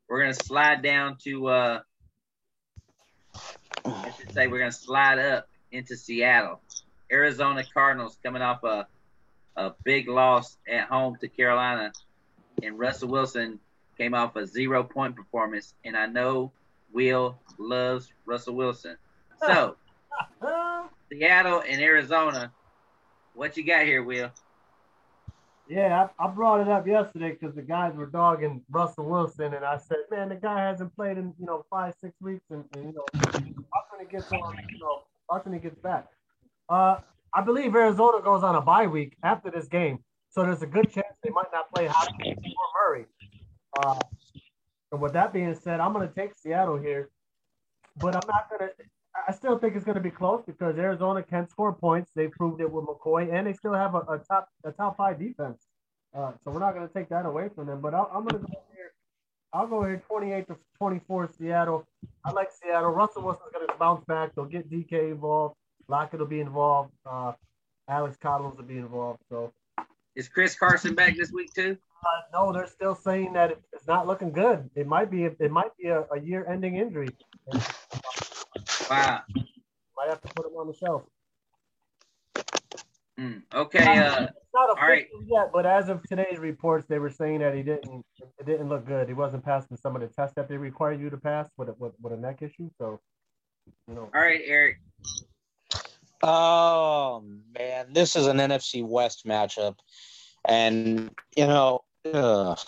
we're 0.09 0.21
gonna 0.21 0.35
slide 0.35 0.83
down 0.83 1.17
to 1.25 1.49
uh, 1.49 1.81
I 3.85 4.13
should 4.19 4.33
say 4.33 4.47
we're 4.47 4.59
gonna 4.59 4.73
slide 4.73 5.19
up 5.19 5.49
into 5.73 5.97
Seattle. 5.97 6.61
Arizona 7.11 7.63
Cardinals 7.73 8.19
coming 8.23 8.43
off 8.43 8.65
a 8.65 8.87
a 9.57 9.73
big 9.85 10.09
loss 10.09 10.59
at 10.69 10.89
home 10.89 11.17
to 11.21 11.29
Carolina, 11.29 11.93
and 12.63 12.79
Russell 12.79 13.09
Wilson 13.09 13.59
came 13.97 14.15
off 14.15 14.37
a 14.37 14.47
zero 14.47 14.85
point 14.85 15.17
performance. 15.17 15.75
And 15.85 15.97
I 15.97 16.07
know 16.07 16.53
Will 16.93 17.39
loves 17.59 18.13
Russell 18.27 18.55
Wilson. 18.55 18.97
So 19.41 19.77
Seattle 21.09 21.63
and 21.67 21.81
Arizona, 21.81 22.53
what 23.35 23.57
you 23.57 23.65
got 23.65 23.85
here, 23.85 24.03
Will? 24.03 24.31
Yeah, 25.69 26.09
I, 26.21 26.25
I 26.25 26.29
brought 26.29 26.61
it 26.61 26.69
up 26.69 26.87
yesterday 26.87 27.33
because 27.33 27.57
the 27.57 27.63
guys 27.63 27.93
were 27.95 28.07
dogging 28.07 28.63
Russell 28.71 29.07
Wilson, 29.07 29.53
and 29.53 29.65
I 29.65 29.79
said, 29.79 29.99
man, 30.13 30.29
the 30.29 30.37
guy 30.37 30.61
hasn't 30.61 30.95
played 30.95 31.19
in 31.19 31.35
you 31.41 31.47
know 31.47 31.65
five, 31.69 31.95
six 32.01 32.15
weeks, 32.21 32.45
and, 32.51 32.65
and 32.77 32.85
you 32.85 32.93
know, 32.93 33.05
how 33.15 33.31
can 33.33 34.01
he 34.01 34.07
get 34.07 34.33
on? 34.33 34.57
You 34.71 34.79
know, 34.79 35.03
how 35.29 35.39
can 35.39 35.53
he 35.53 35.59
get 35.59 35.83
back? 35.83 36.07
Uh, 36.69 36.99
I 37.33 37.43
believe 37.43 37.75
Arizona 37.75 38.21
goes 38.23 38.43
on 38.43 38.55
a 38.55 38.61
bye 38.61 38.87
week 38.87 39.17
after 39.23 39.51
this 39.51 39.69
game, 39.69 39.99
so 40.31 40.43
there's 40.43 40.63
a 40.63 40.67
good 40.67 40.91
chance 40.91 41.15
they 41.23 41.31
might 41.31 41.53
not 41.53 41.73
play 41.73 41.87
Hopkins 41.87 42.39
or 42.39 42.89
Murray. 42.89 43.07
Uh, 43.79 43.99
and 44.93 45.01
with 45.01 45.13
that 45.13 45.33
being 45.33 45.55
said, 45.55 45.81
I'm 45.81 45.93
going 45.93 46.09
to 46.09 46.15
take 46.15 46.35
Seattle 46.35 46.77
here, 46.77 47.11
but 47.99 48.15
I'm 48.15 48.27
not 48.27 48.49
going 48.49 48.71
to. 48.71 48.85
I 49.29 49.33
still 49.33 49.59
think 49.59 49.77
it's 49.77 49.85
going 49.85 49.97
to 49.97 50.03
be 50.03 50.11
close 50.11 50.43
because 50.47 50.77
Arizona 50.79 51.23
can 51.23 51.49
score 51.49 51.73
points. 51.73 52.11
They 52.15 52.29
proved 52.29 52.61
it 52.61 52.71
with 52.71 52.85
McCoy, 52.85 53.33
and 53.33 53.47
they 53.47 53.53
still 53.55 53.73
have 53.73 53.95
a, 53.95 54.01
a 54.01 54.19
top 54.19 54.49
a 54.65 54.73
top 54.73 54.97
five 54.97 55.19
defense. 55.19 55.67
Uh, 56.17 56.33
so 56.43 56.51
we're 56.51 56.61
not 56.61 56.75
going 56.75 56.87
to 56.87 56.93
take 56.93 57.09
that 57.11 57.27
away 57.27 57.49
from 57.55 57.67
them. 57.67 57.81
But 57.81 57.95
I'll, 57.95 58.11
I'm 58.15 58.25
going 58.25 58.43
to 58.43 58.47
go 58.47 58.63
here. 58.75 58.93
I'll 59.53 59.67
go 59.67 59.85
here 59.85 60.03
28 60.07 60.49
to 60.49 60.57
24 60.79 61.31
Seattle. 61.39 61.87
I 62.25 62.33
like 62.33 62.51
Seattle. 62.51 62.91
Russell 62.91 63.23
Wilson's 63.23 63.51
going 63.53 63.67
to 63.67 63.75
bounce 63.79 64.05
back. 64.05 64.35
They'll 64.35 64.45
get 64.45 64.71
DK 64.71 65.13
involved. 65.13 65.57
Lockett 65.89 66.21
will 66.21 66.27
be 66.27 66.41
involved. 66.41 66.93
Uh, 67.09 67.33
Alex 67.89 68.17
Collins 68.21 68.57
will 68.57 68.65
be 68.65 68.79
involved. 68.79 69.21
So 69.29 69.53
Is 70.15 70.29
Chris 70.29 70.55
Carson 70.57 70.95
back 70.95 71.17
this 71.17 71.33
week 71.33 71.53
too? 71.55 71.77
uh, 72.03 72.21
no, 72.33 72.53
they're 72.53 72.67
still 72.67 72.95
saying 72.95 73.33
that 73.35 73.59
it's 73.73 73.87
not 73.87 74.07
looking 74.07 74.33
good. 74.33 74.69
It 74.75 74.87
might 74.87 75.11
be 75.11 75.25
it 75.25 75.51
might 75.51 75.77
be 75.81 75.89
a, 75.89 76.03
a 76.13 76.21
year-ending 76.21 76.77
injury. 76.77 77.09
Wow. 78.91 79.23
Might 79.97 80.09
have 80.09 80.21
to 80.21 80.29
put 80.35 80.47
him 80.47 80.53
on 80.53 80.67
the 80.69 80.75
shelf. 80.75 81.03
Hmm. 83.19 83.39
Okay. 83.55 83.79
Uh, 83.99 84.25
It's 84.25 84.53
not 84.55 84.69
all 84.71 84.77
right. 84.77 85.05
official 85.07 85.25
yet, 85.27 85.51
but 85.53 85.65
as 85.67 85.89
of 85.89 86.03
today's 86.05 86.39
reports, 86.39 86.87
they 86.87 86.99
were 86.99 87.11
saying 87.11 87.41
that 87.41 87.55
he 87.55 87.63
didn't. 87.63 88.05
It 88.39 88.45
didn't 88.47 88.69
look 88.69 88.87
good. 88.87 89.09
He 89.09 89.15
wasn't 89.15 89.45
passing 89.45 89.77
some 89.77 89.97
of 89.97 90.03
the 90.03 90.09
tests 90.09 90.35
that 90.37 90.49
they 90.49 90.57
require 90.57 90.93
you 90.93 91.09
to 91.11 91.17
pass 91.17 91.49
with 91.57 91.71
a, 91.71 91.75
with, 91.79 91.93
with 92.01 92.13
a 92.13 92.17
neck 92.17 92.43
issue. 92.43 92.69
So, 92.79 93.01
you 93.89 93.95
know, 93.95 94.11
all 94.15 94.21
right, 94.21 94.43
Eric. 94.45 94.79
Oh 96.29 97.23
man, 97.57 97.93
this 97.93 98.17
is 98.17 98.27
an 98.27 98.39
NFC 98.39 98.85
West 98.85 99.27
matchup, 99.27 99.77
and 100.45 101.15
you 101.37 101.47
know, 101.47 101.85
ugh, 102.13 102.59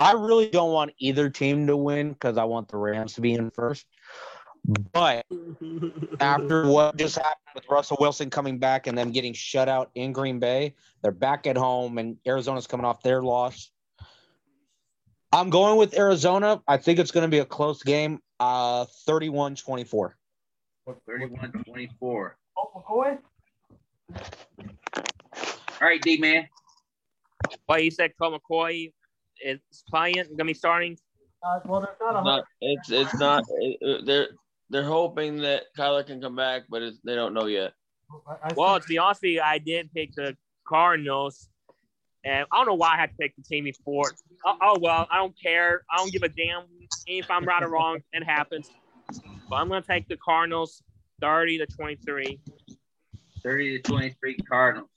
I 0.00 0.12
really 0.12 0.48
don't 0.48 0.72
want 0.72 0.92
either 0.98 1.28
team 1.28 1.66
to 1.66 1.76
win 1.76 2.14
because 2.14 2.38
I 2.38 2.44
want 2.44 2.68
the 2.68 2.78
Rams 2.78 3.12
to 3.14 3.20
be 3.20 3.34
in 3.34 3.50
first. 3.50 3.84
But 4.94 5.26
after 6.20 6.66
what 6.70 6.96
just 6.96 7.16
happened 7.16 7.54
with 7.54 7.68
Russell 7.68 7.98
Wilson 8.00 8.30
coming 8.30 8.58
back 8.58 8.86
and 8.86 8.96
them 8.96 9.12
getting 9.12 9.34
shut 9.34 9.68
out 9.68 9.90
in 9.94 10.14
Green 10.14 10.38
Bay, 10.38 10.74
they're 11.02 11.12
back 11.12 11.46
at 11.46 11.58
home, 11.58 11.98
and 11.98 12.16
Arizona's 12.26 12.66
coming 12.66 12.86
off 12.86 13.02
their 13.02 13.22
loss. 13.22 13.70
I'm 15.32 15.50
going 15.50 15.76
with 15.76 15.98
Arizona. 15.98 16.62
I 16.66 16.78
think 16.78 16.98
it's 16.98 17.10
going 17.10 17.24
to 17.24 17.30
be 17.30 17.40
a 17.40 17.44
close 17.44 17.82
game, 17.82 18.20
uh, 18.40 18.86
31-24. 19.06 20.12
31-24. 20.88 22.30
Oh, 22.58 22.70
McCoy. 22.74 23.18
All 25.80 25.88
right, 25.88 26.00
D 26.00 26.16
man. 26.18 26.48
Well, 27.68 27.78
you 27.78 27.90
said 27.90 28.12
Colt 28.20 28.40
McCoy 28.40 28.92
is 29.44 29.60
playing, 29.90 30.24
gonna 30.36 30.44
be 30.44 30.54
starting. 30.54 30.96
Uh, 31.42 31.60
well, 31.66 31.80
there's 31.80 31.96
not 32.00 32.20
a 32.20 32.24
Not, 32.24 32.44
it's 32.60 32.90
it's 32.90 33.18
not. 33.20 33.44
It, 33.60 33.78
it- 33.80 34.06
they're 34.06 34.28
they're 34.70 34.84
hoping 34.84 35.36
that 35.42 35.64
Kyler 35.78 36.04
can 36.04 36.20
come 36.20 36.34
back, 36.34 36.62
but 36.68 36.82
it's, 36.82 36.98
they 37.04 37.14
don't 37.14 37.34
know 37.34 37.46
yet. 37.46 37.72
I, 38.26 38.48
I 38.50 38.52
Well, 38.52 38.80
to 38.80 38.86
be 38.88 38.98
honest 38.98 39.22
with 39.22 39.32
you, 39.32 39.40
I 39.40 39.58
did 39.58 39.92
pick 39.92 40.12
the 40.16 40.36
Cardinals, 40.66 41.48
and 42.24 42.46
I 42.50 42.56
don't 42.56 42.66
know 42.66 42.74
why 42.74 42.94
I 42.94 42.96
had 42.96 43.10
to 43.10 43.16
pick 43.20 43.36
the 43.36 43.42
team 43.42 43.64
before. 43.64 44.14
Oh, 44.44 44.56
oh 44.60 44.78
well, 44.80 45.06
I 45.10 45.18
don't 45.18 45.34
care. 45.40 45.82
I 45.90 45.98
don't 45.98 46.12
give 46.12 46.22
a 46.22 46.28
damn 46.28 46.64
if 47.06 47.30
I'm 47.30 47.44
right 47.44 47.62
or 47.62 47.68
wrong. 47.68 48.00
It 48.12 48.24
happens. 48.24 48.70
But 49.48 49.56
I'm 49.56 49.68
gonna 49.68 49.82
take 49.82 50.08
the 50.08 50.16
Cardinals, 50.16 50.82
thirty 51.20 51.58
to 51.58 51.66
twenty-three. 51.66 52.40
30 53.42 53.80
to 53.80 53.82
23 53.82 54.36
Cardinals. 54.50 54.88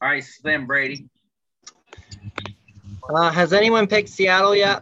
All 0.00 0.08
right, 0.08 0.22
Slim 0.22 0.64
Brady. 0.64 1.08
Uh, 3.10 3.30
has 3.32 3.52
anyone 3.52 3.88
picked 3.88 4.08
Seattle 4.08 4.54
yet? 4.54 4.80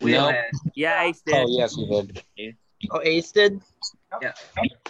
Will 0.00 0.26
Nope. 0.26 0.34
has. 0.34 0.60
Yeah, 0.76 1.02
Ace 1.02 1.22
did. 1.26 1.34
Oh 1.34 1.46
yes, 1.48 1.76
you 1.76 2.06
did. 2.36 2.56
Oh, 2.92 3.00
Ace 3.02 3.32
did. 3.32 3.60
Yeah. 4.22 4.32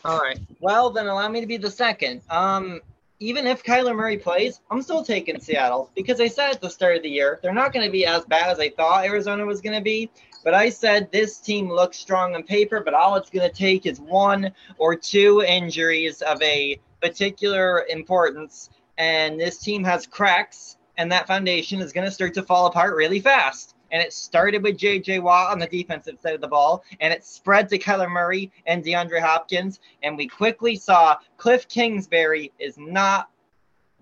All 0.05 0.19
right. 0.21 0.39
Well, 0.61 0.91
then 0.91 1.07
allow 1.07 1.29
me 1.29 1.41
to 1.41 1.47
be 1.47 1.57
the 1.57 1.71
second. 1.71 2.21
Um, 2.29 2.83
even 3.21 3.47
if 3.47 3.63
Kyler 3.63 3.97
Murray 3.97 4.19
plays, 4.19 4.61
I'm 4.71 4.83
still 4.83 5.03
taking 5.03 5.41
Seattle 5.41 5.91
because 5.95 6.21
I 6.21 6.27
said 6.27 6.51
at 6.51 6.61
the 6.61 6.69
start 6.69 6.97
of 6.97 7.03
the 7.03 7.09
year 7.09 7.39
they're 7.43 7.55
not 7.55 7.73
going 7.73 7.87
to 7.87 7.93
be 7.93 8.05
as 8.05 8.25
bad 8.27 8.51
as 8.51 8.61
I 8.61 8.69
thought 8.69 9.07
Arizona 9.07 9.47
was 9.47 9.63
going 9.63 9.77
to 9.77 9.83
be. 9.83 10.11
But 10.45 10.53
I 10.53 10.69
said 10.69 11.11
this 11.11 11.39
team 11.39 11.71
looks 11.71 11.97
strong 11.97 12.35
on 12.35 12.43
paper, 12.43 12.83
but 12.85 12.93
all 12.93 13.17
it's 13.17 13.31
going 13.31 13.49
to 13.49 13.55
take 13.55 13.87
is 13.87 13.99
one 13.99 14.53
or 14.77 14.95
two 14.95 15.43
injuries 15.43 16.21
of 16.21 16.41
a 16.43 16.79
particular 17.01 17.87
importance, 17.89 18.69
and 18.99 19.41
this 19.41 19.59
team 19.59 19.83
has 19.85 20.07
cracks, 20.07 20.77
and 20.99 21.11
that 21.11 21.27
foundation 21.27 21.81
is 21.81 21.95
going 21.95 22.05
to 22.05 22.11
start 22.11 22.35
to 22.35 22.43
fall 22.43 22.67
apart 22.67 22.95
really 22.95 23.21
fast. 23.21 23.75
And 23.91 24.03
it 24.03 24.13
started 24.13 24.63
with 24.63 24.77
J.J. 24.77 25.21
Watt 25.21 25.53
on 25.53 25.59
the 25.59 25.67
defensive 25.67 26.19
side 26.21 26.35
of 26.35 26.41
the 26.43 26.49
ball, 26.49 26.85
and 27.01 27.13
it 27.13 27.25
spread 27.25 27.71
to 27.71 27.79
Kyler 27.79 28.11
Murray 28.11 28.53
and 28.67 28.85
DeAndre 28.85 29.21
Hopkins, 29.21 29.81
and 30.03 30.17
we 30.17 30.27
quickly 30.27 30.77
saw 30.77 31.17
Cliff 31.39 31.69
Kingsbury 31.69 32.53
is 32.59 32.77
not 32.77 33.31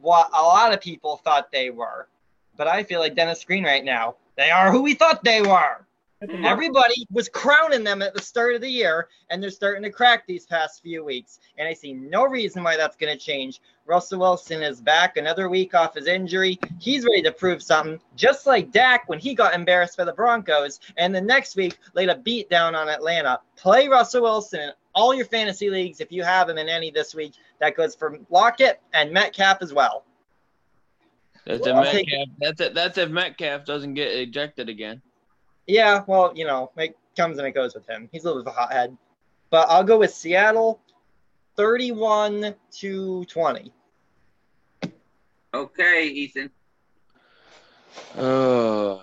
what 0.00 0.28
a 0.34 0.42
lot 0.42 0.72
of 0.72 0.80
people 0.80 1.18
thought 1.18 1.52
they 1.52 1.70
were. 1.70 2.08
But 2.56 2.66
I 2.66 2.82
feel 2.82 2.98
like 2.98 3.14
Dennis 3.14 3.44
Green 3.44 3.64
right 3.64 3.84
now. 3.84 4.16
They 4.36 4.50
are 4.50 4.72
who 4.72 4.82
we 4.82 4.94
thought 4.94 5.22
they 5.22 5.42
were. 5.42 5.86
Everybody 6.44 7.06
was 7.10 7.28
crowning 7.28 7.84
them 7.84 8.02
at 8.02 8.14
the 8.14 8.22
start 8.22 8.54
of 8.54 8.60
the 8.60 8.68
year, 8.68 9.08
and 9.30 9.42
they're 9.42 9.50
starting 9.50 9.82
to 9.82 9.90
crack 9.90 10.26
these 10.26 10.46
past 10.46 10.82
few 10.82 11.04
weeks. 11.04 11.40
And 11.58 11.66
I 11.68 11.74
see 11.74 11.92
no 11.92 12.24
reason 12.24 12.62
why 12.62 12.76
that's 12.76 12.96
going 12.96 13.16
to 13.16 13.22
change. 13.22 13.60
Russell 13.86 14.20
Wilson 14.20 14.62
is 14.62 14.80
back 14.80 15.16
another 15.16 15.48
week 15.48 15.74
off 15.74 15.94
his 15.94 16.06
injury. 16.06 16.58
He's 16.78 17.04
ready 17.04 17.22
to 17.22 17.32
prove 17.32 17.62
something, 17.62 18.00
just 18.14 18.46
like 18.46 18.70
Dak 18.70 19.08
when 19.08 19.18
he 19.18 19.34
got 19.34 19.54
embarrassed 19.54 19.96
by 19.96 20.04
the 20.04 20.12
Broncos. 20.12 20.78
And 20.96 21.14
the 21.14 21.20
next 21.20 21.56
week, 21.56 21.78
laid 21.94 22.08
a 22.08 22.16
beat 22.16 22.48
down 22.48 22.74
on 22.74 22.88
Atlanta. 22.88 23.40
Play 23.56 23.88
Russell 23.88 24.22
Wilson 24.22 24.60
in 24.60 24.72
all 24.94 25.14
your 25.14 25.26
fantasy 25.26 25.70
leagues 25.70 26.00
if 26.00 26.12
you 26.12 26.22
have 26.22 26.48
him 26.48 26.58
in 26.58 26.68
any 26.68 26.90
this 26.90 27.14
week. 27.14 27.32
That 27.60 27.76
goes 27.76 27.94
for 27.94 28.18
Lockett 28.30 28.80
and 28.92 29.10
Metcalf 29.10 29.58
as 29.60 29.72
well. 29.72 30.04
That's 31.46 31.66
if 31.66 31.74
I'll 31.74 31.84
take 31.84 32.06
Metcalf. 32.06 32.28
That's 32.38 32.60
it. 32.60 32.74
That's 32.74 32.98
if 32.98 33.10
Metcalf 33.10 33.64
doesn't 33.64 33.94
get 33.94 34.12
ejected 34.12 34.68
again. 34.68 35.02
Yeah, 35.66 36.02
well, 36.06 36.32
you 36.34 36.46
know, 36.46 36.70
it 36.76 36.96
comes 37.16 37.38
and 37.38 37.46
it 37.46 37.52
goes 37.52 37.74
with 37.74 37.88
him. 37.88 38.08
He's 38.12 38.24
a 38.24 38.28
little 38.28 38.42
bit 38.42 38.50
of 38.50 38.56
a 38.56 38.60
hothead. 38.60 38.96
But 39.50 39.68
I'll 39.68 39.84
go 39.84 39.98
with 39.98 40.12
Seattle 40.12 40.80
31 41.56 42.54
to 42.78 43.24
20. 43.26 43.72
Okay, 45.54 46.06
Ethan. 46.08 46.50
Oh, 48.16 49.02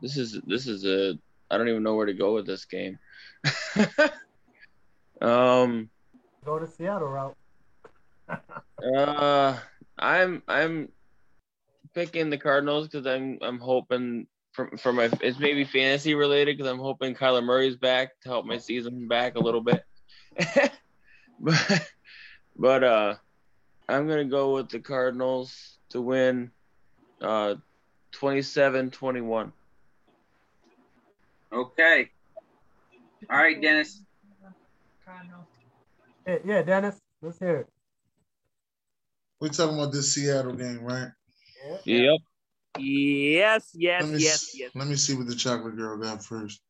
this 0.00 0.16
is 0.16 0.40
this 0.46 0.68
is 0.68 0.84
a. 0.84 1.18
I 1.50 1.58
don't 1.58 1.68
even 1.68 1.82
know 1.82 1.96
where 1.96 2.06
to 2.06 2.14
go 2.14 2.34
with 2.34 2.46
this 2.46 2.64
game. 2.64 2.98
um. 5.20 5.90
go 6.44 6.58
to 6.58 6.66
Seattle 6.66 7.08
route. 7.08 7.36
Uh, 8.28 9.56
I'm 9.98 10.42
I'm 10.46 10.90
picking 11.94 12.30
the 12.30 12.38
Cardinals 12.38 12.86
because 12.86 13.06
I'm 13.06 13.38
I'm 13.42 13.58
hoping 13.58 14.26
for 14.56 14.74
for 14.78 14.92
my 14.92 15.10
it's 15.20 15.38
maybe 15.38 15.64
fantasy 15.64 16.14
related 16.14 16.56
because 16.56 16.70
I'm 16.70 16.78
hoping 16.78 17.14
Kyler 17.14 17.44
Murray's 17.44 17.76
back 17.76 18.18
to 18.22 18.30
help 18.30 18.46
my 18.46 18.56
season 18.56 19.06
back 19.06 19.36
a 19.36 19.38
little 19.38 19.60
bit. 19.60 19.84
but 21.40 21.90
but 22.56 22.82
uh, 22.82 23.14
I'm 23.88 24.08
gonna 24.08 24.24
go 24.24 24.54
with 24.54 24.70
the 24.70 24.80
Cardinals 24.80 25.76
to 25.90 26.00
win, 26.00 26.50
uh, 27.20 27.56
27-21. 28.12 29.52
Okay. 31.52 32.10
All 33.30 33.36
right, 33.36 33.60
Dennis. 33.60 34.02
Yeah, 36.26 36.38
yeah, 36.44 36.62
Dennis, 36.62 36.96
let's 37.22 37.38
hear 37.38 37.56
it. 37.58 37.68
We're 39.38 39.50
talking 39.50 39.74
about 39.78 39.92
this 39.92 40.14
Seattle 40.14 40.54
game, 40.54 40.82
right? 40.82 41.10
Yep. 41.84 42.20
Yes, 42.78 43.70
yes, 43.74 44.02
Let 44.02 44.12
me 44.12 44.18
yes, 44.18 44.50
yes. 44.54 44.70
Let 44.74 44.88
me 44.88 44.96
see 44.96 45.14
what 45.14 45.26
the 45.26 45.34
chocolate 45.34 45.76
girl 45.76 45.96
got 45.98 46.24
first. 46.24 46.60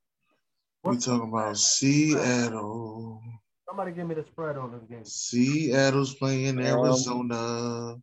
We 0.84 0.96
talking 0.98 1.28
about 1.28 1.56
Seattle. 1.58 3.20
Somebody 3.68 3.92
give 3.92 4.06
me 4.06 4.14
the 4.14 4.24
spread 4.24 4.56
on 4.56 4.70
this 4.72 4.82
game. 4.88 5.04
Seattle's 5.04 6.14
playing 6.14 6.58
Um, 6.58 6.64
Arizona. 6.64 7.96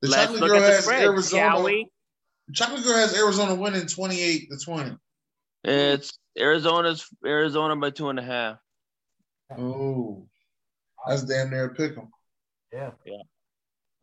The 0.00 0.08
Let's 0.08 0.24
chocolate 0.24 0.40
girl 0.40 0.60
the 0.60 0.66
has 0.66 0.84
spread, 0.84 1.02
Arizona. 1.04 1.42
shall 1.42 1.62
we? 1.62 1.90
Chocolate 2.52 2.84
girl 2.84 2.96
has 2.96 3.14
Arizona 3.16 3.54
winning 3.54 3.86
twenty 3.86 4.20
eight 4.20 4.48
to 4.50 4.58
twenty. 4.58 4.96
It's 5.64 6.18
Arizona's 6.38 7.06
Arizona 7.24 7.76
by 7.76 7.90
two 7.90 8.08
and 8.08 8.18
a 8.18 8.22
half. 8.22 8.58
Oh, 9.56 10.26
that's 11.06 11.22
damn 11.24 11.50
near 11.50 11.66
a 11.66 11.74
pick 11.74 11.96
'em. 11.96 12.08
Yeah, 12.72 12.90
yeah. 13.06 13.22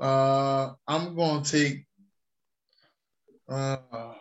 Uh, 0.05 0.73
I'm 0.87 1.15
going 1.15 1.43
to 1.43 1.51
take 1.51 1.85
uh, 3.51 4.13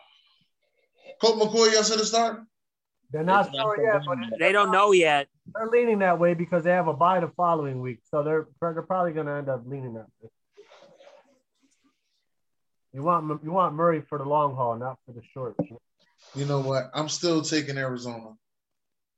Colt 1.20 1.39
McCoy. 1.39 1.73
Y'all 1.73 1.82
said 1.82 1.98
to 1.98 2.05
start. 2.05 2.43
They're 3.12 3.24
not 3.24 3.55
sure 3.55 3.82
yet, 3.82 4.02
but 4.07 4.19
They 4.39 4.52
don't 4.52 4.70
know 4.70 4.93
yet. 4.93 5.28
they're 5.55 5.66
leaning 5.66 5.98
that 5.98 6.19
way 6.19 6.35
because 6.35 6.62
they 6.65 6.70
have 6.70 6.86
a 6.89 6.93
bye 6.93 7.20
the 7.20 7.28
following 7.36 7.81
week. 7.81 8.01
So 8.11 8.23
they're 8.23 8.47
they're 8.61 8.82
probably 8.82 9.12
going 9.12 9.27
to 9.27 9.32
end 9.32 9.48
up 9.48 9.62
leaning 9.66 9.94
that 9.94 10.07
way. 10.20 10.31
You 12.93 13.02
want 13.02 13.43
you 13.44 13.51
want 13.52 13.74
Murray 13.74 14.01
for 14.01 14.19
the 14.19 14.24
long 14.24 14.55
haul, 14.55 14.77
not 14.77 14.98
for 15.07 15.12
the 15.12 15.23
short. 15.32 15.57
You 16.35 16.44
know 16.44 16.61
what? 16.61 16.90
I'm 16.94 17.09
still 17.09 17.43
taking 17.43 17.78
Arizona. 17.78 18.35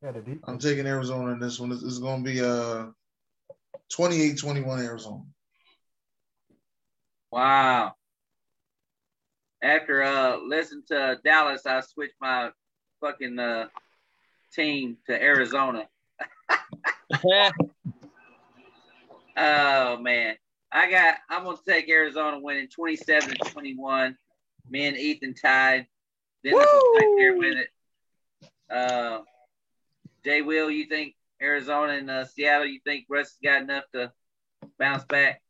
Yeah, 0.03 0.13
the 0.13 0.21
deep. 0.21 0.41
I'm 0.47 0.59
taking 0.59 0.87
Arizona 0.87 1.33
in 1.33 1.41
this 1.41 1.61
one. 1.61 1.73
It's, 1.73 1.83
is 1.83 1.99
going 1.99 2.25
to 2.25 2.31
be 2.31 2.41
uh 2.41 2.87
28-21 3.97 4.85
Arizona. 4.85 5.23
Wow. 7.31 7.95
After 9.63 10.03
uh 10.03 10.39
listening 10.39 10.83
to 10.89 11.19
Dallas, 11.25 11.67
I 11.67 11.81
switched 11.81 12.17
my 12.21 12.51
fucking 13.01 13.39
uh 13.39 13.69
team 14.53 14.99
to 15.07 15.23
Arizona. 15.23 15.89
Oh 19.35 19.97
man. 19.97 20.37
I 20.71 20.91
got 20.91 21.17
I'm 21.31 21.45
gonna 21.45 21.57
take 21.67 21.89
Arizona 21.89 22.39
winning 22.39 22.69
27 22.69 23.31
to 23.31 23.51
21. 23.51 24.17
Me 24.69 24.87
and 24.87 24.97
Ethan 24.97 25.35
tied. 25.35 25.87
Then 26.45 26.55
right 26.55 27.15
there 27.19 27.37
with 27.37 27.57
it. 27.57 27.69
Uh 28.71 29.21
Jay 30.25 30.43
Will, 30.43 30.71
you 30.71 30.87
think 30.87 31.15
Arizona 31.41 31.95
and 31.95 32.11
uh, 32.11 32.25
Seattle, 32.25 32.67
you 32.67 32.81
think 32.85 33.07
Russ 33.09 33.29
has 33.31 33.39
got 33.43 33.63
enough 33.63 33.85
to 33.93 34.13
bounce 34.79 35.05
back? 35.05 35.43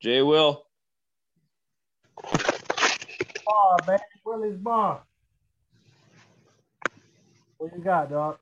Jay 0.00 0.22
Will. 0.22 0.64
Bar, 2.22 3.76
man. 3.86 3.98
Willie's 4.24 4.56
bar. 4.56 5.02
What 7.58 7.72
you 7.76 7.82
got, 7.82 8.10
dog? 8.10 8.38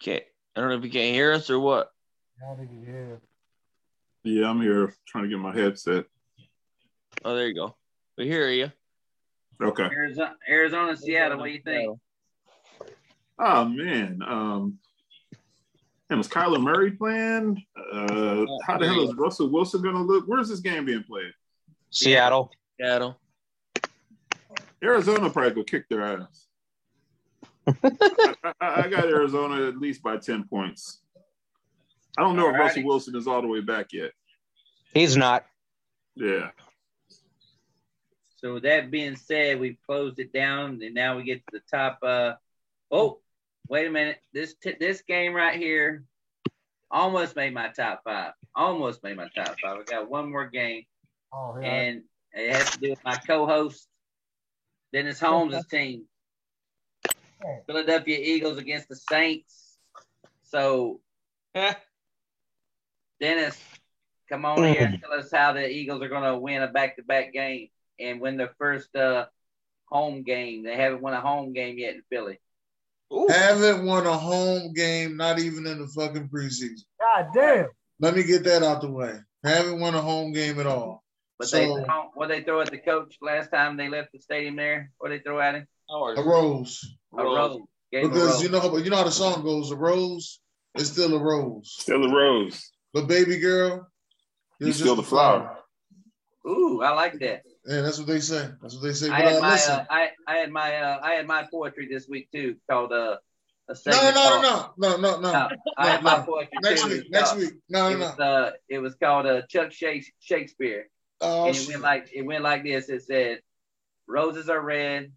Okay. 0.00 0.24
I 0.56 0.60
don't 0.60 0.70
know 0.70 0.76
if 0.76 0.84
you 0.84 0.90
can't 0.90 1.14
hear 1.14 1.32
us 1.32 1.50
or 1.50 1.58
what. 1.58 1.92
I 2.50 2.54
think 2.54 2.70
you 2.72 2.86
hear. 2.86 3.20
Yeah, 4.24 4.48
I'm 4.48 4.60
here 4.60 4.94
trying 5.06 5.24
to 5.24 5.30
get 5.30 5.38
my 5.38 5.54
headset. 5.54 6.06
Oh, 7.24 7.34
there 7.34 7.48
you 7.48 7.54
go. 7.54 7.76
We 8.16 8.26
hear 8.26 8.48
you. 8.48 8.70
Okay. 9.60 9.84
Arizona, 9.84 10.36
Arizona, 10.48 10.96
Seattle. 10.96 11.38
What 11.38 11.46
do 11.46 11.50
you 11.52 11.62
think? 11.62 11.98
Oh 13.38 13.64
man. 13.64 14.20
Um 14.26 14.78
and 16.10 16.18
was 16.18 16.28
Kyler 16.28 16.60
Murray 16.60 16.90
playing? 16.92 17.62
Uh, 17.92 18.46
how 18.66 18.78
the 18.78 18.86
hell 18.86 19.08
is 19.08 19.14
Russell 19.14 19.50
Wilson 19.50 19.82
gonna 19.82 20.02
look? 20.02 20.24
Where's 20.26 20.48
this 20.48 20.60
game 20.60 20.84
being 20.84 21.04
played? 21.04 21.32
Seattle. 21.90 22.50
Seattle. 22.78 23.20
Arizona 24.82 25.28
probably 25.30 25.50
go 25.50 25.64
kick 25.64 25.88
their 25.88 26.02
ass. 26.02 26.46
I, 27.66 28.52
I, 28.60 28.82
I 28.82 28.88
got 28.88 29.04
Arizona 29.04 29.66
at 29.66 29.78
least 29.78 30.02
by 30.02 30.16
10 30.16 30.44
points. 30.48 31.00
I 32.16 32.22
don't 32.22 32.36
know 32.36 32.48
if 32.48 32.54
Alrighty. 32.54 32.58
Russell 32.58 32.84
Wilson 32.84 33.16
is 33.16 33.26
all 33.26 33.42
the 33.42 33.48
way 33.48 33.60
back 33.60 33.92
yet. 33.92 34.12
He's 34.94 35.16
not. 35.16 35.44
Yeah. 36.14 36.50
So 38.36 38.54
with 38.54 38.62
that 38.62 38.90
being 38.90 39.16
said, 39.16 39.60
we've 39.60 39.78
closed 39.84 40.18
it 40.20 40.32
down, 40.32 40.80
and 40.82 40.94
now 40.94 41.16
we 41.16 41.24
get 41.24 41.44
to 41.46 41.52
the 41.52 41.62
top. 41.70 41.98
Uh, 42.02 42.34
oh, 42.90 43.18
wait 43.68 43.86
a 43.86 43.90
minute. 43.90 44.18
This 44.32 44.54
t- 44.54 44.76
this 44.78 45.02
game 45.02 45.34
right 45.34 45.58
here 45.58 46.04
almost 46.90 47.36
made 47.36 47.52
my 47.54 47.68
top 47.68 48.02
five. 48.04 48.32
Almost 48.54 49.02
made 49.02 49.16
my 49.16 49.28
top 49.34 49.56
five. 49.62 49.78
I 49.80 49.82
got 49.84 50.10
one 50.10 50.30
more 50.30 50.46
game, 50.48 50.84
Oh, 51.32 51.58
yeah. 51.60 51.66
and 51.68 52.02
it 52.32 52.52
has 52.54 52.70
to 52.72 52.78
do 52.80 52.90
with 52.90 53.04
my 53.04 53.16
co-host 53.16 53.86
Dennis 54.92 55.20
Holmes' 55.20 55.66
team, 55.66 56.04
Philadelphia 57.66 58.18
Eagles 58.20 58.58
against 58.58 58.88
the 58.88 58.96
Saints. 58.96 59.78
So, 60.44 61.00
Dennis, 63.20 63.58
come 64.28 64.44
on 64.44 64.58
here 64.64 64.82
and 64.92 65.00
tell 65.00 65.12
us 65.12 65.30
how 65.30 65.52
the 65.52 65.68
Eagles 65.68 66.02
are 66.02 66.08
going 66.08 66.22
to 66.22 66.38
win 66.38 66.62
a 66.62 66.68
back-to-back 66.68 67.32
game 67.32 67.68
and 67.98 68.20
win 68.20 68.36
their 68.36 68.52
first 68.58 68.94
uh, 68.96 69.26
home 69.86 70.22
game. 70.22 70.62
They 70.64 70.76
haven't 70.76 71.02
won 71.02 71.14
a 71.14 71.20
home 71.20 71.52
game 71.52 71.78
yet 71.78 71.94
in 71.94 72.02
Philly. 72.10 72.38
Haven't 73.30 73.84
won 73.86 74.06
a 74.06 74.12
home 74.12 74.72
game, 74.74 75.16
not 75.16 75.38
even 75.38 75.66
in 75.66 75.80
the 75.80 75.86
fucking 75.88 76.28
preseason. 76.28 76.82
God 77.00 77.28
damn. 77.34 77.68
Let 78.00 78.14
me 78.14 78.22
get 78.22 78.44
that 78.44 78.62
out 78.62 78.82
the 78.82 78.90
way. 78.90 79.14
Haven't 79.44 79.80
won 79.80 79.94
a 79.94 80.00
home 80.00 80.32
game 80.32 80.60
at 80.60 80.66
all. 80.66 81.02
But 81.38 81.50
they 81.52 81.68
what 82.14 82.28
they 82.28 82.42
throw 82.42 82.60
at 82.60 82.70
the 82.70 82.78
coach 82.78 83.16
last 83.22 83.50
time 83.50 83.76
they 83.76 83.88
left 83.88 84.12
the 84.12 84.18
stadium 84.18 84.56
there? 84.56 84.90
What 84.98 85.10
they 85.10 85.20
throw 85.20 85.40
at 85.40 85.54
him? 85.54 85.66
Oh, 85.88 86.08
a 86.08 86.22
rose. 86.22 86.84
A 87.16 87.22
rose. 87.22 87.60
Gave 87.92 88.04
him 88.04 88.10
a 88.10 88.12
Because 88.12 88.32
rose. 88.34 88.42
you 88.42 88.48
know 88.50 88.76
you 88.78 88.90
know 88.90 88.96
how 88.96 89.04
the 89.04 89.10
song 89.10 89.42
goes, 89.42 89.70
a 89.70 89.76
rose 89.76 90.40
is 90.74 90.90
still 90.90 91.14
a 91.14 91.18
rose. 91.22 91.72
Still 91.78 92.04
a 92.04 92.12
rose. 92.12 92.70
But 92.92 93.06
baby 93.06 93.38
girl, 93.38 93.88
You 94.58 94.66
you're 94.66 94.74
still 94.74 94.96
just 94.96 95.08
the 95.08 95.16
flower. 95.16 95.56
Ooh, 96.46 96.82
I 96.82 96.90
like 96.90 97.18
that. 97.20 97.42
Yeah, 97.68 97.82
that's 97.82 97.98
what 97.98 98.06
they 98.06 98.20
say. 98.20 98.48
That's 98.62 98.74
what 98.76 98.82
they 98.82 98.94
say. 98.94 99.10
I 99.10 99.20
had 99.20 99.36
uh, 99.36 99.40
my 99.40 99.50
listen, 99.52 99.74
uh, 99.74 99.84
I, 99.90 100.10
I 100.26 100.36
had 100.36 100.50
my 100.50 100.74
uh, 100.76 101.00
I 101.02 101.12
had 101.12 101.26
my 101.26 101.46
poetry 101.50 101.86
this 101.90 102.08
week 102.08 102.30
too 102.32 102.56
called 102.68 102.92
uh 102.92 103.18
a 103.68 103.76
no, 103.84 103.92
no, 103.92 104.10
no, 104.10 104.40
no, 104.40 104.72
no, 104.78 104.96
no, 104.96 105.20
No, 105.20 105.30
no. 105.30 105.48
I 105.76 105.88
had 105.88 106.02
no, 106.02 106.10
my 106.10 106.20
poetry 106.24 106.58
Next 106.62 106.88
week, 106.88 107.10
next 107.10 107.36
week. 107.36 107.52
No, 107.68 107.88
it 107.88 107.98
no, 107.98 108.06
was, 108.06 108.16
no. 108.18 108.24
uh, 108.24 108.50
it 108.70 108.78
was 108.78 108.94
called 108.94 109.26
uh, 109.26 109.42
Chuck 109.50 109.70
Shakes- 109.72 110.10
Shakespeare, 110.20 110.88
Oh, 111.20 111.48
and 111.48 111.54
it 111.54 111.68
went 111.68 111.82
like 111.82 112.08
it 112.14 112.22
went 112.22 112.42
like 112.42 112.64
this. 112.64 112.88
It 112.88 113.02
said, 113.02 113.42
"Roses 114.06 114.48
are 114.48 114.62
red, 114.62 115.12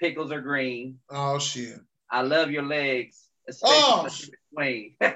pickles 0.00 0.32
are 0.32 0.40
green. 0.40 0.98
Oh 1.08 1.38
shit. 1.38 1.78
I 2.10 2.22
love 2.22 2.50
your 2.50 2.64
legs, 2.64 3.28
especially 3.48 3.76
Oh, 3.78 4.08
swing." 4.52 4.96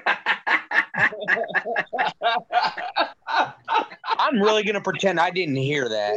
I'm 4.23 4.41
really 4.41 4.63
gonna 4.63 4.81
pretend 4.81 5.19
I 5.19 5.31
didn't 5.31 5.57
hear 5.57 5.89
that. 5.89 6.15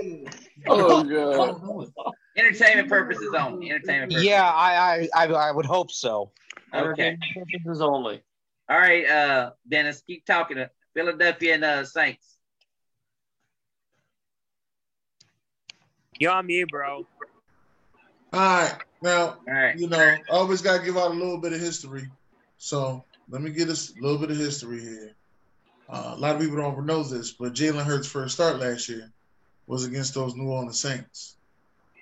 Oh 0.69 1.03
god. 1.05 2.13
Entertainment 2.37 2.89
purposes 2.89 3.35
only. 3.35 3.71
Entertainment 3.71 4.13
purposes. 4.13 4.27
Yeah, 4.27 4.49
I, 4.49 5.09
I, 5.15 5.25
I, 5.25 5.27
I 5.27 5.51
would 5.51 5.65
hope 5.65 5.91
so. 5.91 6.31
Okay. 6.75 7.17
Purposes 7.35 7.81
only. 7.81 8.23
All 8.69 8.79
right, 8.79 9.09
uh, 9.09 9.51
Dennis, 9.69 10.03
keep 10.07 10.27
talking. 10.27 10.65
Philadelphia 10.95 11.55
and 11.55 11.65
uh, 11.65 11.85
Saints. 11.85 12.37
You're 16.19 16.33
on 16.33 16.47
mute, 16.47 16.69
bro. 16.71 17.07
All 18.33 18.41
right. 18.41 18.75
Now, 19.03 19.21
All 19.21 19.39
right. 19.49 19.79
you 19.79 19.89
know, 19.89 19.99
I 19.99 20.19
always 20.31 20.63
gotta 20.63 20.85
give 20.85 20.97
out 20.97 21.11
a 21.11 21.15
little 21.15 21.39
bit 21.39 21.53
of 21.53 21.61
history. 21.61 22.09
So 22.59 23.05
let 23.29 23.43
me 23.43 23.51
get 23.51 23.69
us 23.69 23.93
a 23.97 24.03
little 24.03 24.19
bit 24.19 24.31
of 24.31 24.37
history 24.37 24.81
here. 24.81 25.15
Uh, 25.89 26.15
a 26.17 26.19
lot 26.19 26.35
of 26.35 26.41
people 26.41 26.57
don't 26.57 26.85
know 26.87 27.03
this, 27.03 27.33
but 27.33 27.53
Jalen 27.55 27.85
Hurts' 27.85 28.09
first 28.09 28.35
start 28.35 28.59
last 28.59 28.89
year 28.89 29.13
was 29.67 29.85
against 29.85 30.15
those 30.15 30.35
New 30.35 30.49
Orleans 30.49 30.79
Saints 30.81 31.37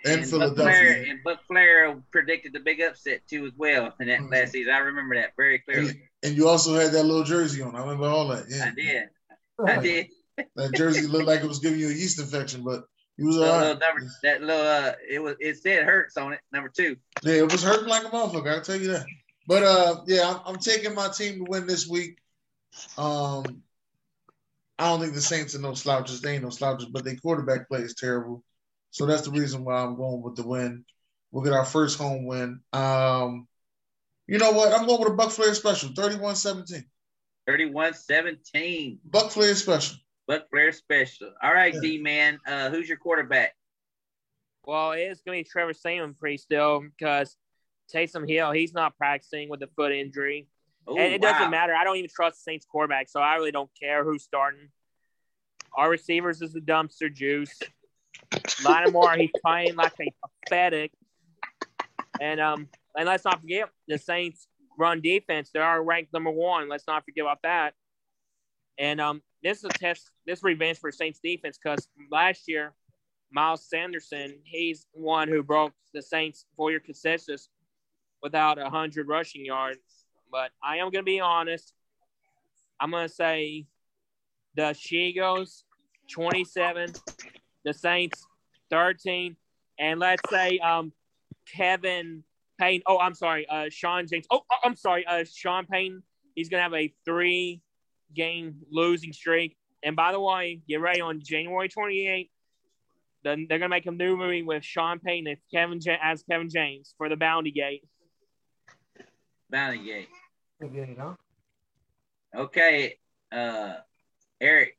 and, 0.04 0.22
Buc 0.22 0.28
Flair, 0.28 0.48
Philadelphia. 0.52 1.10
and 1.10 1.24
Buc 1.24 1.38
Flair 1.46 2.02
predicted 2.10 2.52
the 2.52 2.60
big 2.60 2.80
upset 2.80 3.20
too 3.28 3.46
as 3.46 3.52
well 3.56 3.94
in 4.00 4.08
that 4.08 4.20
Mhm. 4.20 4.30
last 4.30 4.52
season. 4.52 4.72
I 4.72 4.78
remember 4.78 5.14
that 5.16 5.32
very 5.36 5.58
clearly. 5.60 5.90
And, 5.90 6.00
and 6.22 6.36
you 6.36 6.48
also 6.48 6.74
had 6.74 6.92
that 6.92 7.04
little 7.04 7.24
jersey 7.24 7.62
on. 7.62 7.74
I 7.76 7.80
remember 7.80 8.06
all 8.06 8.28
that. 8.28 8.46
Yeah, 8.48 8.66
I 8.66 8.70
did. 8.74 9.08
I 9.66 9.82
did. 9.82 10.08
that 10.56 10.72
jersey 10.74 11.06
looked 11.06 11.26
like 11.26 11.42
it 11.42 11.46
was 11.48 11.58
giving 11.58 11.78
you 11.78 11.88
a 11.88 11.92
yeast 11.92 12.18
infection, 12.18 12.64
but 12.64 12.84
you 13.16 13.26
was 13.26 13.36
That 13.36 13.50
all 13.50 13.58
little 13.60 13.78
number, 13.78 14.10
that 14.22 14.42
little, 14.42 14.66
uh, 14.66 14.92
it 15.08 15.18
was, 15.20 15.36
it 15.40 15.58
said 15.62 15.84
hurts 15.84 16.16
on 16.16 16.32
it, 16.32 16.40
number 16.52 16.68
two. 16.74 16.96
Yeah, 17.22 17.34
it 17.34 17.52
was 17.52 17.62
hurting 17.62 17.88
like 17.88 18.04
a 18.04 18.08
motherfucker. 18.08 18.52
I'll 18.54 18.60
tell 18.62 18.80
you 18.80 18.88
that. 18.88 19.06
But 19.46 19.62
uh, 19.62 20.00
yeah, 20.06 20.28
I'm, 20.30 20.54
I'm 20.54 20.58
taking 20.58 20.94
my 20.94 21.08
team 21.08 21.38
to 21.38 21.44
win 21.50 21.66
this 21.66 21.86
week. 21.86 22.18
Um, 22.98 23.62
I 24.78 24.88
don't 24.88 25.00
think 25.00 25.14
the 25.14 25.20
Saints 25.20 25.54
are 25.54 25.60
no 25.60 25.74
slouches. 25.74 26.20
They 26.20 26.34
ain't 26.34 26.42
no 26.42 26.50
slouches, 26.50 26.88
but 26.88 27.04
their 27.04 27.16
quarterback 27.16 27.68
play 27.68 27.80
is 27.80 27.94
terrible. 27.94 28.42
So 28.90 29.06
that's 29.06 29.22
the 29.22 29.30
reason 29.30 29.64
why 29.64 29.76
I'm 29.76 29.96
going 29.96 30.22
with 30.22 30.36
the 30.36 30.46
win. 30.46 30.84
We'll 31.30 31.44
get 31.44 31.52
our 31.52 31.64
first 31.64 31.98
home 31.98 32.26
win. 32.26 32.60
Um, 32.72 33.48
you 34.26 34.38
know 34.38 34.52
what? 34.52 34.72
I'm 34.72 34.86
going 34.86 35.00
with 35.00 35.12
a 35.12 35.16
Buc 35.16 35.32
Flair 35.32 35.54
special, 35.54 35.90
31-17. 35.90 36.84
31-17. 37.48 38.98
Buc 39.10 39.32
Flair 39.32 39.54
special. 39.54 39.96
Buc 40.28 40.42
Flair 40.50 40.72
special. 40.72 41.32
All 41.42 41.52
right, 41.52 41.74
Yeah. 41.74 41.80
D 41.80 41.98
man. 41.98 42.38
Uh, 42.46 42.70
who's 42.70 42.88
your 42.88 42.98
quarterback? 42.98 43.54
Well, 44.64 44.92
it 44.92 45.00
is 45.02 45.20
going 45.20 45.38
to 45.38 45.44
be 45.44 45.50
Trevor 45.50 45.74
Siemian 45.74 46.14
pretty 46.14 46.38
still 46.38 46.80
because 46.96 47.36
Taysom 47.92 48.28
Hill, 48.28 48.52
he's 48.52 48.72
not 48.72 48.96
practicing 48.96 49.48
with 49.48 49.62
a 49.62 49.68
foot 49.76 49.92
injury. 49.92 50.48
Oh, 50.86 50.98
and 50.98 51.14
it 51.14 51.22
wow. 51.22 51.32
doesn't 51.32 51.50
matter. 51.50 51.74
I 51.74 51.84
don't 51.84 51.96
even 51.96 52.10
trust 52.14 52.36
the 52.38 52.50
Saints 52.50 52.66
quarterback, 52.66 53.08
so 53.08 53.20
I 53.20 53.36
really 53.36 53.52
don't 53.52 53.70
care 53.80 54.04
who's 54.04 54.22
starting. 54.22 54.68
Our 55.76 55.90
receivers 55.90 56.42
is 56.42 56.52
the 56.52 56.60
dumpster 56.60 57.12
juice. 57.12 57.58
Lattimore, 58.64 59.14
he's 59.16 59.30
playing 59.44 59.76
like 59.76 59.92
a 60.00 60.28
pathetic. 60.44 60.92
And 62.20 62.40
um, 62.40 62.68
and 62.96 63.06
let's 63.06 63.24
not 63.24 63.40
forget 63.40 63.70
the 63.88 63.98
Saints 63.98 64.46
run 64.78 65.00
defense. 65.00 65.50
They 65.52 65.60
are 65.60 65.82
ranked 65.82 66.12
number 66.12 66.30
one. 66.30 66.68
Let's 66.68 66.86
not 66.86 67.04
forget 67.04 67.22
about 67.22 67.42
that. 67.42 67.74
And 68.78 69.00
um, 69.00 69.22
this 69.42 69.58
is 69.58 69.64
a 69.64 69.68
test. 69.68 70.10
This 70.26 70.42
revenge 70.42 70.78
for 70.78 70.92
Saints 70.92 71.20
defense 71.22 71.58
because 71.62 71.88
last 72.10 72.42
year, 72.46 72.72
Miles 73.32 73.68
Sanderson, 73.68 74.38
he's 74.44 74.86
one 74.92 75.28
who 75.28 75.42
broke 75.42 75.72
the 75.92 76.02
Saints 76.02 76.44
four-year 76.56 76.80
consensus 76.80 77.48
without 78.22 78.58
a 78.58 78.68
hundred 78.70 79.08
rushing 79.08 79.44
yards. 79.44 79.78
But 80.34 80.50
I 80.60 80.78
am 80.78 80.90
going 80.90 80.94
to 80.94 81.02
be 81.04 81.20
honest. 81.20 81.72
I'm 82.80 82.90
going 82.90 83.06
to 83.06 83.14
say 83.14 83.66
the 84.56 84.74
Shigos 84.74 85.62
27, 86.10 86.92
the 87.64 87.72
Saints 87.72 88.26
13, 88.68 89.36
and 89.78 90.00
let's 90.00 90.28
say 90.28 90.58
um 90.58 90.92
Kevin 91.56 92.24
Payne. 92.58 92.82
Oh, 92.84 92.98
I'm 92.98 93.14
sorry, 93.14 93.46
uh 93.48 93.66
Sean 93.70 94.08
James. 94.08 94.26
Oh, 94.28 94.40
oh, 94.50 94.56
I'm 94.64 94.74
sorry, 94.74 95.06
uh 95.06 95.22
Sean 95.32 95.66
Payne. 95.66 96.02
He's 96.34 96.48
gonna 96.48 96.64
have 96.64 96.74
a 96.74 96.92
three 97.04 97.62
game 98.12 98.56
losing 98.72 99.12
streak. 99.12 99.56
And 99.84 99.94
by 99.94 100.10
the 100.10 100.20
way, 100.20 100.62
get 100.68 100.80
ready 100.80 101.00
on 101.00 101.20
January 101.22 101.68
28th. 101.68 102.30
Then 103.22 103.46
they're 103.48 103.60
gonna 103.60 103.68
make 103.68 103.86
a 103.86 103.92
new 103.92 104.16
movie 104.16 104.42
with 104.42 104.64
Sean 104.64 104.98
Payne 104.98 105.32
Kevin 105.52 105.78
as 106.02 106.24
Kevin 106.24 106.50
James 106.50 106.92
for 106.98 107.08
the 107.08 107.16
Bounty 107.16 107.52
Gate. 107.52 107.84
Bounty 109.48 109.78
Gate. 109.78 110.08
Again, 110.60 110.96
huh? 110.98 111.14
Okay, 112.36 112.98
uh, 113.32 113.74
Eric. 114.40 114.78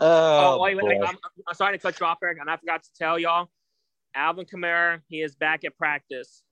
Oh, 0.00 0.54
Oh, 0.54 0.60
wait, 0.62 0.76
wait, 0.76 0.86
wait. 0.86 1.00
I'm, 1.02 1.16
I'm 1.46 1.54
sorry 1.54 1.76
to 1.76 1.82
cut 1.82 1.98
you 2.00 2.06
off, 2.06 2.18
Eric, 2.22 2.38
and 2.40 2.50
I 2.50 2.56
forgot 2.56 2.82
to 2.82 2.90
tell 2.96 3.18
y'all. 3.18 3.48
Alvin 4.14 4.44
Kamara, 4.44 5.00
he 5.08 5.20
is 5.20 5.36
back 5.36 5.64
at 5.64 5.76
practice. 5.76 6.42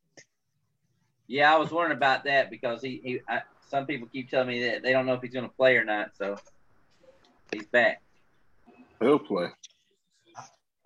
Yeah, 1.26 1.52
I 1.52 1.58
was 1.58 1.70
wondering 1.70 1.96
about 1.96 2.24
that 2.24 2.50
because 2.50 2.82
he, 2.82 3.00
he 3.04 3.20
I, 3.28 3.42
some 3.68 3.86
people 3.86 4.08
keep 4.08 4.30
telling 4.30 4.48
me 4.48 4.64
that 4.64 4.82
they 4.82 4.92
don't 4.92 5.06
know 5.06 5.14
if 5.14 5.22
he's 5.22 5.32
going 5.32 5.48
to 5.48 5.54
play 5.54 5.76
or 5.76 5.84
not. 5.84 6.16
So 6.16 6.36
he's 7.52 7.66
back. 7.66 8.00
He'll 9.00 9.18
play. 9.18 9.48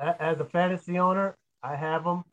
As 0.00 0.40
a 0.40 0.44
fantasy 0.44 0.98
owner, 0.98 1.36
I 1.62 1.76
have 1.76 2.04
him, 2.04 2.24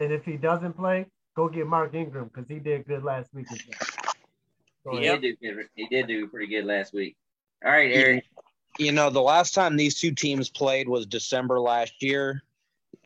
and 0.00 0.12
if 0.12 0.24
he 0.24 0.36
doesn't 0.36 0.76
play, 0.76 1.06
go 1.34 1.48
get 1.48 1.66
Mark 1.66 1.94
Ingram 1.94 2.30
because 2.32 2.48
he 2.48 2.58
did 2.58 2.86
good 2.86 3.04
last 3.04 3.32
week. 3.34 3.46
well. 4.84 4.96
He 4.96 5.06
did 5.06 5.20
do 5.20 5.36
good. 5.36 5.68
He 5.74 5.86
did 5.86 6.06
do 6.06 6.26
pretty 6.28 6.46
good 6.46 6.64
last 6.64 6.92
week. 6.92 7.16
All 7.64 7.70
right, 7.70 7.90
Eric. 7.92 8.24
You 8.78 8.92
know, 8.92 9.10
the 9.10 9.20
last 9.20 9.54
time 9.54 9.76
these 9.76 10.00
two 10.00 10.12
teams 10.12 10.48
played 10.48 10.88
was 10.88 11.06
December 11.06 11.60
last 11.60 12.02
year. 12.02 12.42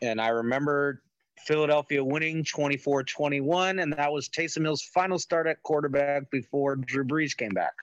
And 0.01 0.21
I 0.21 0.29
remember 0.29 1.03
Philadelphia 1.45 2.03
winning 2.03 2.45
24 2.45 3.05
21. 3.05 3.81
And 3.81 3.93
that 3.95 4.13
was 4.13 4.29
Taysom 4.29 4.63
Hill's 4.63 4.83
final 4.83 5.19
start 5.19 5.47
at 5.47 5.63
quarterback 5.63 6.31
before 6.31 6.77
Drew 6.77 7.05
Brees 7.05 7.37
came 7.37 7.51
back. 7.51 7.75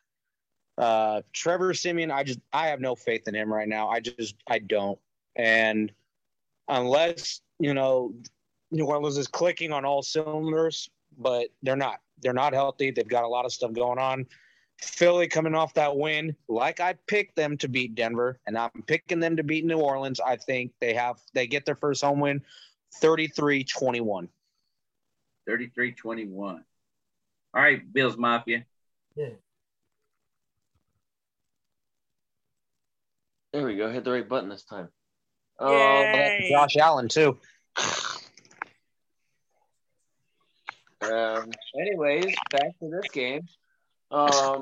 Uh, 0.77 1.21
Trevor 1.33 1.73
Siemian, 1.73 2.09
I 2.09 2.23
just, 2.23 2.39
I 2.51 2.67
have 2.67 2.79
no 2.79 2.95
faith 2.95 3.27
in 3.27 3.35
him 3.35 3.53
right 3.53 3.67
now. 3.67 3.89
I 3.89 3.99
just, 3.99 4.35
I 4.47 4.59
don't. 4.59 4.97
And 5.35 5.91
unless, 6.67 7.41
you 7.59 7.73
know, 7.73 8.13
New 8.73 8.85
Orleans 8.85 9.17
is 9.17 9.27
clicking 9.27 9.71
on 9.71 9.85
all 9.85 10.01
cylinders, 10.01 10.89
but 11.17 11.47
they're 11.61 11.75
not. 11.75 11.99
They're 12.21 12.33
not 12.33 12.53
healthy. 12.53 12.91
They've 12.91 13.07
got 13.07 13.23
a 13.23 13.27
lot 13.27 13.45
of 13.45 13.53
stuff 13.53 13.73
going 13.73 13.99
on. 13.99 14.25
Philly 14.81 15.27
coming 15.27 15.55
off 15.55 15.73
that 15.75 15.95
win, 15.95 16.35
like 16.49 16.79
I 16.79 16.95
picked 17.07 17.35
them 17.35 17.57
to 17.57 17.67
beat 17.67 17.95
Denver, 17.95 18.39
and 18.47 18.57
I'm 18.57 18.71
picking 18.87 19.19
them 19.19 19.37
to 19.37 19.43
beat 19.43 19.65
New 19.65 19.79
Orleans. 19.79 20.19
I 20.19 20.35
think 20.35 20.73
they 20.81 20.93
have 20.93 21.19
they 21.33 21.47
get 21.47 21.65
their 21.65 21.75
first 21.75 22.03
home 22.03 22.19
win 22.19 22.41
33-21. 23.01 24.27
33-21. 25.47 26.35
All 26.35 26.63
right, 27.53 27.93
Bills 27.93 28.17
Mafia. 28.17 28.65
Yeah. 29.15 29.29
There 33.51 33.65
we 33.65 33.77
go. 33.77 33.91
Hit 33.91 34.03
the 34.03 34.11
right 34.11 34.27
button 34.27 34.49
this 34.49 34.63
time. 34.63 34.89
Um, 35.59 35.71
Yay! 35.71 36.47
Josh 36.49 36.75
Allen 36.77 37.07
too. 37.07 37.37
Um, 41.11 41.51
anyways, 41.79 42.33
back 42.51 42.77
to 42.79 42.89
this 42.89 43.09
game. 43.11 43.41
Um, 44.11 44.61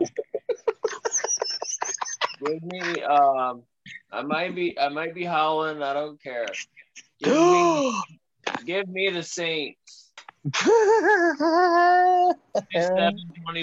give 2.44 2.64
me. 2.64 3.04
Um, 3.04 3.64
I 4.12 4.24
might 4.24 4.56
be. 4.56 4.78
I 4.80 4.90
might 4.90 5.14
be 5.14 5.24
howling. 5.24 5.84
I 5.84 5.94
don't 5.94 6.22
care. 6.22 6.48
Give 7.22 7.36
me. 7.36 8.02
give 8.66 8.88
me 8.88 9.10
the 9.10 9.24
Saints. 9.24 10.12
27-24. 10.48 12.34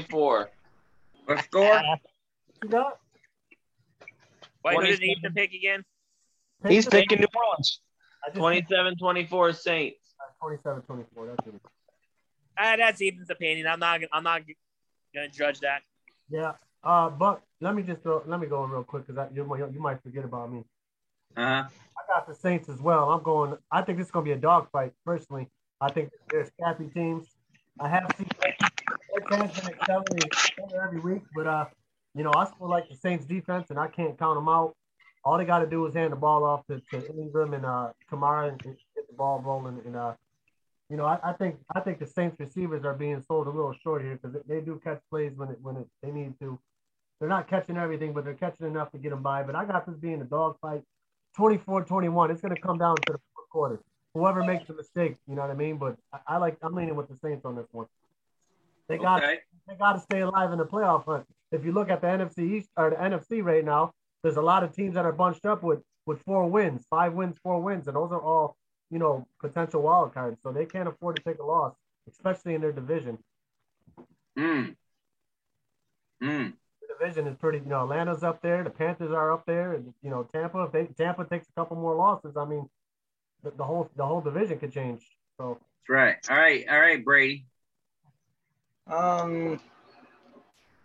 What 0.08 0.48
score? 1.44 1.82
You 2.62 2.68
got? 2.68 2.98
Wait, 4.64 4.76
who 4.76 4.82
did 4.82 4.98
27. 4.98 5.10
Ethan 5.10 5.32
pick 5.34 5.52
again? 5.52 5.84
He's 6.68 6.86
picking 6.86 7.18
New 7.20 7.26
Orleans. 7.34 7.80
I 8.24 8.28
just 8.30 8.40
27-24 9.00 9.56
Saints. 9.56 10.14
27 10.40 10.82
24. 10.82 11.26
That's 11.26 11.48
it. 11.48 11.54
Ah, 12.58 12.74
that's 12.76 13.00
Ethan's 13.00 13.30
opinion. 13.30 13.66
I'm 13.66 13.78
not. 13.78 14.00
I'm 14.12 14.24
not 14.24 14.42
gonna 15.14 15.28
judge 15.28 15.60
that. 15.60 15.82
Yeah. 16.28 16.52
Uh, 16.82 17.10
but 17.10 17.42
let 17.60 17.74
me 17.74 17.82
just 17.82 18.02
go. 18.02 18.22
Let 18.26 18.40
me 18.40 18.46
go 18.46 18.64
in 18.64 18.70
real 18.70 18.84
quick 18.84 19.06
because 19.06 19.28
you 19.34 19.44
might 19.44 19.58
you 19.72 19.80
might 19.80 20.02
forget 20.02 20.24
about 20.24 20.52
me. 20.52 20.64
Uh 21.36 21.62
huh. 21.62 21.68
I 21.68 22.14
got 22.14 22.26
the 22.26 22.34
Saints 22.34 22.68
as 22.68 22.80
well. 22.80 23.10
I'm 23.10 23.22
going. 23.22 23.56
I 23.70 23.82
think 23.82 23.98
this 23.98 24.06
is 24.06 24.10
going 24.10 24.24
to 24.24 24.28
be 24.28 24.32
a 24.32 24.40
dogfight. 24.40 24.92
Personally, 25.04 25.48
I 25.80 25.90
think 25.90 26.10
they're 26.30 26.46
scrappy 26.46 26.88
teams. 26.88 27.26
I 27.80 27.88
have 27.88 28.10
seen 28.16 28.26
their 28.40 28.54
chance 29.30 29.60
been 29.60 30.80
every 30.82 31.00
week, 31.00 31.22
but 31.34 31.46
uh, 31.46 31.66
you 32.14 32.24
know, 32.24 32.32
I 32.34 32.46
still 32.46 32.68
like 32.68 32.88
the 32.88 32.96
Saints 32.96 33.24
defense, 33.24 33.70
and 33.70 33.78
I 33.78 33.88
can't 33.88 34.18
count 34.18 34.36
them 34.36 34.48
out. 34.48 34.74
All 35.24 35.38
they 35.38 35.44
got 35.44 35.60
to 35.60 35.66
do 35.66 35.84
is 35.86 35.94
hand 35.94 36.12
the 36.12 36.16
ball 36.16 36.44
off 36.44 36.66
to, 36.66 36.80
to 36.90 37.12
Ingram 37.16 37.54
and 37.54 37.66
uh 37.66 37.88
Kamara 38.10 38.50
and, 38.50 38.60
and 38.64 38.76
get 38.94 39.06
the 39.08 39.14
ball 39.16 39.40
rolling. 39.44 39.80
And 39.84 39.96
uh, 39.96 40.14
you 40.90 40.96
know, 40.96 41.04
I, 41.04 41.18
I 41.22 41.32
think 41.34 41.56
I 41.74 41.80
think 41.80 41.98
the 41.98 42.06
Saints 42.06 42.36
receivers 42.38 42.84
are 42.84 42.94
being 42.94 43.22
sold 43.26 43.46
a 43.46 43.50
little 43.50 43.74
short 43.82 44.02
here 44.02 44.18
because 44.20 44.40
they 44.46 44.60
do 44.60 44.80
catch 44.82 45.00
plays 45.10 45.32
when 45.36 45.50
it 45.50 45.58
when 45.60 45.76
it, 45.76 45.86
they 46.02 46.10
need 46.10 46.38
to. 46.40 46.58
They're 47.20 47.28
not 47.28 47.48
catching 47.48 47.76
everything, 47.76 48.12
but 48.12 48.24
they're 48.24 48.34
catching 48.34 48.66
enough 48.66 48.92
to 48.92 48.98
get 48.98 49.10
them 49.10 49.22
by. 49.22 49.42
But 49.42 49.56
I 49.56 49.64
got 49.64 49.86
this 49.86 49.96
being 49.96 50.20
a 50.20 50.24
dogfight. 50.24 50.82
24-21. 51.36 52.30
It's 52.30 52.40
going 52.40 52.54
to 52.54 52.60
come 52.60 52.78
down 52.78 52.96
to 52.96 53.12
the 53.12 53.18
fourth 53.34 53.48
quarter. 53.50 53.80
Whoever 54.14 54.42
makes 54.44 54.66
the 54.66 54.74
mistake, 54.74 55.16
you 55.28 55.34
know 55.34 55.42
what 55.42 55.50
I 55.50 55.54
mean. 55.54 55.78
But 55.78 55.96
I, 56.12 56.18
I 56.26 56.36
like 56.38 56.56
I'm 56.62 56.74
leaning 56.74 56.96
with 56.96 57.08
the 57.08 57.16
Saints 57.16 57.44
on 57.44 57.56
this 57.56 57.66
one. 57.72 57.86
They 58.88 58.98
got 58.98 59.22
Okay. 59.22 59.40
they 59.68 59.74
got 59.74 59.92
to 59.94 60.00
stay 60.00 60.20
alive 60.20 60.52
in 60.52 60.58
the 60.58 60.64
playoff 60.64 61.04
hunt. 61.04 61.26
If 61.52 61.64
you 61.64 61.72
look 61.72 61.90
at 61.90 62.00
the 62.00 62.06
NFC 62.06 62.52
East 62.52 62.68
or 62.76 62.90
the 62.90 62.96
NFC 62.96 63.42
right 63.42 63.64
now, 63.64 63.92
there's 64.22 64.36
a 64.36 64.42
lot 64.42 64.62
of 64.64 64.74
teams 64.74 64.94
that 64.94 65.04
are 65.04 65.12
bunched 65.12 65.44
up 65.44 65.62
with 65.62 65.80
with 66.06 66.22
four 66.22 66.48
wins, 66.48 66.86
five 66.88 67.12
wins, 67.12 67.36
four 67.42 67.60
wins, 67.60 67.86
and 67.86 67.96
those 67.96 68.10
are 68.12 68.20
all 68.20 68.56
you 68.90 68.98
know 68.98 69.26
potential 69.40 69.82
wild 69.82 70.14
cards. 70.14 70.38
So 70.42 70.52
they 70.52 70.66
can't 70.66 70.88
afford 70.88 71.16
to 71.16 71.22
take 71.22 71.38
a 71.38 71.44
loss, 71.44 71.74
especially 72.10 72.54
in 72.54 72.60
their 72.60 72.72
division. 72.72 73.18
Hmm. 74.36 74.70
Hmm. 76.20 76.48
The 76.80 76.94
division 76.98 77.26
is 77.26 77.36
pretty. 77.36 77.58
You 77.58 77.66
know, 77.66 77.82
Atlanta's 77.82 78.22
up 78.22 78.40
there. 78.42 78.64
The 78.64 78.70
Panthers 78.70 79.12
are 79.12 79.32
up 79.32 79.46
there, 79.46 79.74
and 79.74 79.92
you 80.02 80.10
know 80.10 80.24
Tampa. 80.24 80.64
If 80.64 80.72
they, 80.72 80.86
Tampa 80.86 81.24
takes 81.24 81.48
a 81.48 81.52
couple 81.60 81.76
more 81.76 81.94
losses, 81.94 82.36
I 82.36 82.44
mean, 82.44 82.68
the, 83.42 83.50
the 83.50 83.64
whole 83.64 83.90
the 83.96 84.06
whole 84.06 84.20
division 84.20 84.58
could 84.58 84.72
change. 84.72 85.02
So 85.36 85.58
That's 85.60 85.90
right. 85.90 86.16
All 86.30 86.36
right. 86.36 86.66
All 86.68 86.80
right, 86.80 87.04
Brady. 87.04 87.46
Um, 88.86 89.60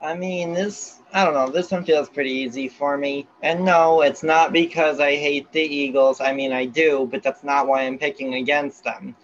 I 0.03 0.15
mean, 0.15 0.53
this, 0.53 0.99
I 1.13 1.23
don't 1.23 1.33
know, 1.33 1.49
this 1.49 1.71
one 1.71 1.85
feels 1.85 2.09
pretty 2.09 2.31
easy 2.31 2.67
for 2.67 2.97
me. 2.97 3.25
And 3.41 3.63
no, 3.63 4.01
it's 4.01 4.21
not 4.21 4.51
because 4.51 4.99
I 4.99 5.15
hate 5.15 5.49
the 5.53 5.61
Eagles. 5.61 6.19
I 6.19 6.33
mean, 6.33 6.51
I 6.51 6.65
do, 6.65 7.07
but 7.09 7.23
that's 7.23 7.43
not 7.43 7.67
why 7.67 7.83
I'm 7.83 7.97
picking 7.97 8.33
against 8.33 8.83
them. 8.83 9.15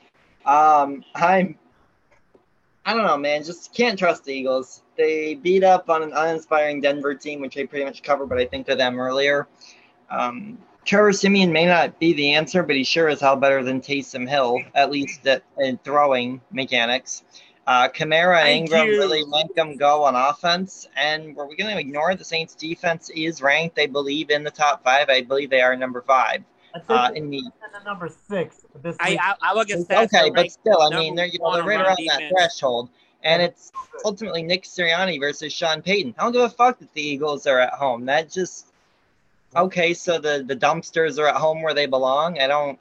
Um, 0.46 1.04
I'm, 1.16 1.60
I 2.86 2.94
don't 2.94 3.06
know, 3.06 3.18
man, 3.18 3.44
just 3.44 3.74
can't 3.74 4.00
trust 4.00 4.24
the 4.24 4.34
Eagles. 4.34 4.84
They 4.98 5.36
beat 5.36 5.66
up 5.66 5.90
on 5.90 6.02
an 6.02 6.14
uninspiring 6.14 6.80
Denver 6.80 7.14
team, 7.14 7.42
which 7.42 7.58
I 7.58 7.66
pretty 7.66 7.84
much 7.84 8.02
covered, 8.02 8.28
but 8.28 8.38
I 8.38 8.46
think 8.46 8.70
of 8.70 8.78
them 8.78 9.00
earlier. 9.00 9.50
Um, 10.10 10.58
Trevor 10.86 11.12
Siemian 11.12 11.52
may 11.52 11.66
not 11.66 12.00
be 12.00 12.14
the 12.14 12.34
answer, 12.34 12.64
but 12.64 12.76
he 12.76 12.86
sure 12.86 13.10
is 13.10 13.20
hell 13.20 13.36
better 13.36 13.64
than 13.64 13.82
Taysom 13.82 14.28
Hill, 14.28 14.62
at 14.74 14.90
least 14.90 15.28
at, 15.28 15.44
in 15.58 15.78
throwing 15.84 16.40
mechanics. 16.52 17.24
Uh, 17.70 17.88
Kamara 17.88 18.40
and 18.40 18.50
Ingram 18.50 18.88
you. 18.88 18.98
really 18.98 19.24
make 19.28 19.54
them 19.54 19.78
go 19.78 20.04
on 20.04 20.16
offense. 20.16 20.88
And 20.98 21.36
were 21.36 21.46
we 21.46 21.56
going 21.56 21.72
to 21.72 21.80
ignore 21.80 22.16
the 22.16 22.24
Saints' 22.26 22.56
defense 22.56 23.12
is 23.12 23.44
ranked, 23.44 23.78
I 23.78 23.86
believe, 23.86 24.32
in 24.32 24.44
the 24.44 24.50
top 24.50 24.84
five. 24.84 25.08
I 25.08 25.22
believe 25.22 25.52
they 25.52 25.62
are 25.62 25.76
number 25.76 26.02
five. 26.02 26.44
I 26.74 26.80
think 26.80 26.90
Uh, 26.90 27.12
in 27.14 27.30
the 27.30 27.44
number 27.86 28.10
six 28.28 28.66
this 28.82 28.96
I. 29.00 29.20
I, 29.22 29.36
I 29.52 29.54
look 29.54 29.70
at 29.70 29.78
stats. 29.80 30.06
okay, 30.06 30.32
but 30.32 30.52
still, 30.52 30.82
I 30.82 30.90
mean, 30.98 31.14
they're 31.14 31.28
you 31.28 31.38
know 31.38 31.54
they're 31.54 31.64
right 31.64 31.80
around 31.80 31.98
defense. 31.98 32.22
that 32.22 32.32
threshold, 32.32 32.90
and 33.24 33.40
it's 33.42 33.72
ultimately 34.04 34.42
Nick 34.42 34.64
Sirianni 34.64 35.20
versus 35.20 35.54
Sean 35.54 35.84
Payton. 35.84 36.16
I 36.18 36.24
don't 36.24 36.32
give 36.32 36.42
a 36.42 36.50
fuck 36.50 36.80
that 36.80 36.92
the 36.94 37.02
Eagles 37.04 37.46
are 37.46 37.60
at 37.60 37.74
home. 37.74 38.06
That 38.06 38.32
just 38.32 38.66
okay. 39.56 39.94
So 39.94 40.18
the 40.18 40.44
the 40.46 40.56
dumpsters 40.56 41.20
are 41.20 41.28
at 41.28 41.36
home 41.36 41.62
where 41.62 41.76
they 41.76 41.86
belong. 41.86 42.40
I 42.40 42.48
don't 42.48 42.80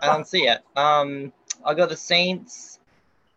I 0.00 0.06
don't 0.06 0.28
see 0.28 0.46
it. 0.46 0.60
Um, 0.76 1.32
I'll 1.64 1.74
go 1.74 1.86
the 1.86 1.96
Saints 1.96 2.77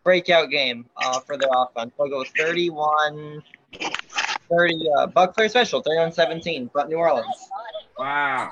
breakout 0.04 0.50
game 0.50 0.86
uh, 0.96 1.20
for 1.20 1.36
their 1.36 1.50
offense. 1.54 1.92
I'll 1.98 2.08
go 2.08 2.24
31 2.24 3.42
30 4.48 4.88
uh, 4.98 5.06
Buc 5.08 5.34
Flair 5.34 5.48
Special 5.48 5.80
31 5.80 6.12
17 6.12 6.70
but 6.74 6.88
New 6.88 6.96
Orleans. 6.96 7.48
Wow. 7.98 8.50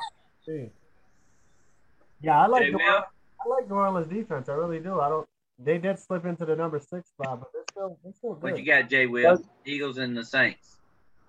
Yeah, 2.22 2.42
I 2.42 2.46
like 2.46 2.62
Hey, 2.62 2.70
New 2.70 2.78
Orleans, 2.78 3.04
I 3.44 3.48
like 3.48 3.68
New 3.68 3.76
Orleans 3.76 4.08
defense. 4.08 4.48
I 4.48 4.52
really 4.52 4.80
do. 4.80 5.00
I 5.00 5.08
don't. 5.08 5.26
They 5.62 5.78
did 5.78 5.98
slip 5.98 6.24
into 6.24 6.46
the 6.46 6.56
number 6.56 6.78
six 6.78 7.10
spot, 7.10 7.40
but 7.40 7.50
they're 7.52 7.62
still 7.70 7.98
they're 8.02 8.12
still 8.14 8.34
good. 8.34 8.52
What 8.52 8.58
you 8.58 8.64
got, 8.64 8.88
Jay 8.88 9.06
Will? 9.06 9.42
Eagles 9.64 9.98
and 9.98 10.16
the 10.16 10.24
Saints. 10.24 10.76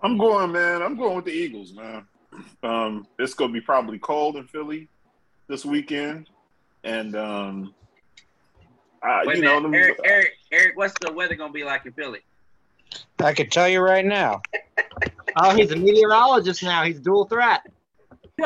I'm 0.02 0.18
going, 0.18 0.50
man. 0.50 0.82
I'm 0.82 0.96
going 0.96 1.16
with 1.16 1.26
the 1.26 1.32
Eagles, 1.32 1.72
man. 1.72 2.06
Um, 2.62 3.06
it's 3.18 3.34
gonna 3.34 3.52
be 3.52 3.60
probably 3.60 3.98
cold 3.98 4.36
in 4.36 4.46
Philly 4.46 4.88
this 5.48 5.64
weekend, 5.64 6.30
and 6.82 7.14
um, 7.14 7.74
I, 9.02 9.24
Wait 9.26 9.36
you 9.36 9.42
know, 9.42 9.60
minute, 9.60 9.62
them- 9.62 9.74
Eric, 9.74 10.00
Eric, 10.04 10.32
Eric, 10.52 10.76
what's 10.76 10.94
the 11.00 11.12
weather 11.12 11.34
gonna 11.34 11.52
be 11.52 11.64
like 11.64 11.86
in 11.86 11.92
Philly? 11.92 12.20
I 13.18 13.32
can 13.32 13.48
tell 13.48 13.68
you 13.68 13.80
right 13.80 14.04
now. 14.04 14.42
Oh, 15.36 15.54
he's 15.56 15.70
a 15.72 15.76
meteorologist 15.76 16.62
now. 16.62 16.84
He's 16.84 17.00
dual 17.00 17.24
threat. 17.24 17.62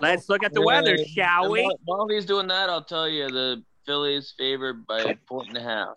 Let's 0.00 0.28
look 0.28 0.42
at 0.42 0.52
the 0.52 0.62
weather, 0.62 0.94
And- 0.94 1.06
shall 1.08 1.50
we? 1.50 1.62
While, 1.62 1.78
while 1.84 2.08
he's 2.08 2.24
doing 2.26 2.48
that, 2.48 2.68
I'll 2.70 2.84
tell 2.84 3.08
you 3.08 3.28
the 3.28 3.62
Phillies 3.86 4.34
favored 4.38 4.86
by 4.86 5.00
a 5.02 5.16
point 5.28 5.48
and 5.48 5.56
a 5.58 5.62
half. 5.62 5.96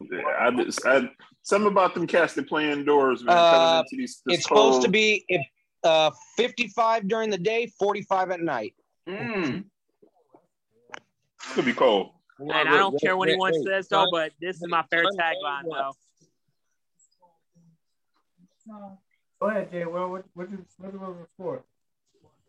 Yeah, 0.00 0.22
I 0.40 0.50
just, 0.52 0.86
I, 0.86 1.10
something 1.42 1.70
about 1.70 1.94
them 1.94 2.06
cats 2.06 2.34
that 2.34 2.48
play 2.48 2.70
indoors, 2.70 3.24
man. 3.24 3.36
Uh, 3.36 3.82
into 3.84 4.00
these, 4.00 4.22
this 4.24 4.36
It's 4.38 4.44
supposed 4.44 4.82
to 4.82 4.88
be 4.88 5.24
if, 5.28 5.44
uh, 5.82 6.10
55 6.36 7.08
during 7.08 7.30
the 7.30 7.38
day, 7.38 7.66
45 7.78 8.30
at 8.30 8.40
night. 8.40 8.74
Mm. 9.08 9.64
Could 11.52 11.64
be 11.64 11.72
cold. 11.72 12.10
And 12.38 12.52
I 12.52 12.76
don't 12.76 13.00
care 13.00 13.16
what 13.16 13.28
anyone 13.28 13.52
says 13.64 13.88
though, 13.88 14.06
but 14.10 14.32
this 14.40 14.56
is 14.56 14.68
my 14.68 14.82
fair 14.90 15.04
tagline 15.04 15.64
though. 15.64 15.92
Go 19.40 19.48
ahead, 19.48 19.70
Jay. 19.70 19.84
Well, 19.84 20.10
what 20.10 20.24
what 20.34 20.50
you 20.50 20.64
what 20.78 20.92
was 20.92 21.16
the 21.16 21.26
score? 21.34 21.64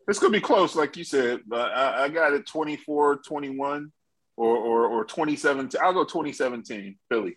It's 0.07 0.19
gonna 0.19 0.31
be 0.31 0.41
close, 0.41 0.75
like 0.75 0.97
you 0.97 1.03
said, 1.03 1.41
but 1.47 1.71
I, 1.71 2.05
I 2.05 2.09
got 2.09 2.33
it 2.33 2.47
24, 2.47 3.17
21, 3.17 3.91
or 4.37 4.57
or 4.57 4.85
or 4.87 5.05
2017. 5.05 5.79
I'll 5.81 5.93
go 5.93 6.03
2017, 6.03 6.97
Philly. 7.09 7.35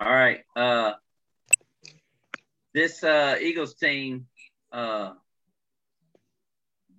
All 0.00 0.10
right. 0.10 0.40
Uh, 0.56 0.92
this 2.74 3.02
uh, 3.02 3.36
Eagles 3.40 3.74
team 3.74 4.26
uh, 4.72 5.12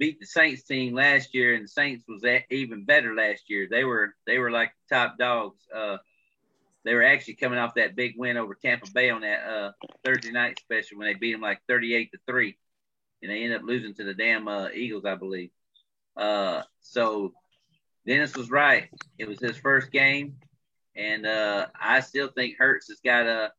beat 0.04 0.20
the 0.20 0.26
Saints 0.26 0.64
team 0.64 0.94
last 0.94 1.34
year, 1.34 1.56
and 1.56 1.64
the 1.64 1.70
Saints 1.70 2.04
was 2.10 2.26
even 2.50 2.84
better 2.84 3.16
last 3.16 3.50
year. 3.50 3.70
They 3.72 3.86
were 3.86 4.14
they 4.28 4.38
were 4.38 4.52
like 4.52 4.74
top 4.90 5.18
dogs. 5.18 5.62
Uh, 5.74 5.98
they 6.84 6.94
were 6.94 7.06
actually 7.06 7.36
coming 7.36 7.58
off 7.58 7.76
that 7.76 7.96
big 7.96 8.16
win 8.18 8.36
over 8.36 8.54
Tampa 8.54 8.92
Bay 8.94 9.10
on 9.10 9.22
that 9.22 9.48
uh, 9.48 9.72
Thursday 10.04 10.32
night 10.32 10.60
special 10.60 10.98
when 10.98 11.08
they 11.08 11.14
beat 11.14 11.32
them 11.32 11.40
like 11.40 11.62
thirty-eight 11.70 12.12
to 12.12 12.20
three, 12.28 12.58
and 13.22 13.32
they 13.32 13.44
ended 13.44 13.62
up 13.62 13.66
losing 13.66 13.94
to 13.94 14.04
the 14.04 14.14
damn 14.14 14.46
uh, 14.50 14.68
Eagles, 14.74 15.06
I 15.06 15.16
believe. 15.16 15.52
Uh, 16.18 16.64
so 16.82 17.32
Dennis 18.06 18.36
was 18.36 18.52
right. 18.52 18.90
It 19.18 19.30
was 19.30 19.40
his 19.40 19.56
first 19.56 19.90
game, 19.90 20.36
and 20.98 21.26
uh, 21.26 21.68
I 21.80 22.02
still 22.02 22.28
think 22.28 22.58
Hurts 22.58 22.90
has 22.90 23.00
got 23.00 23.26
a 23.26 23.54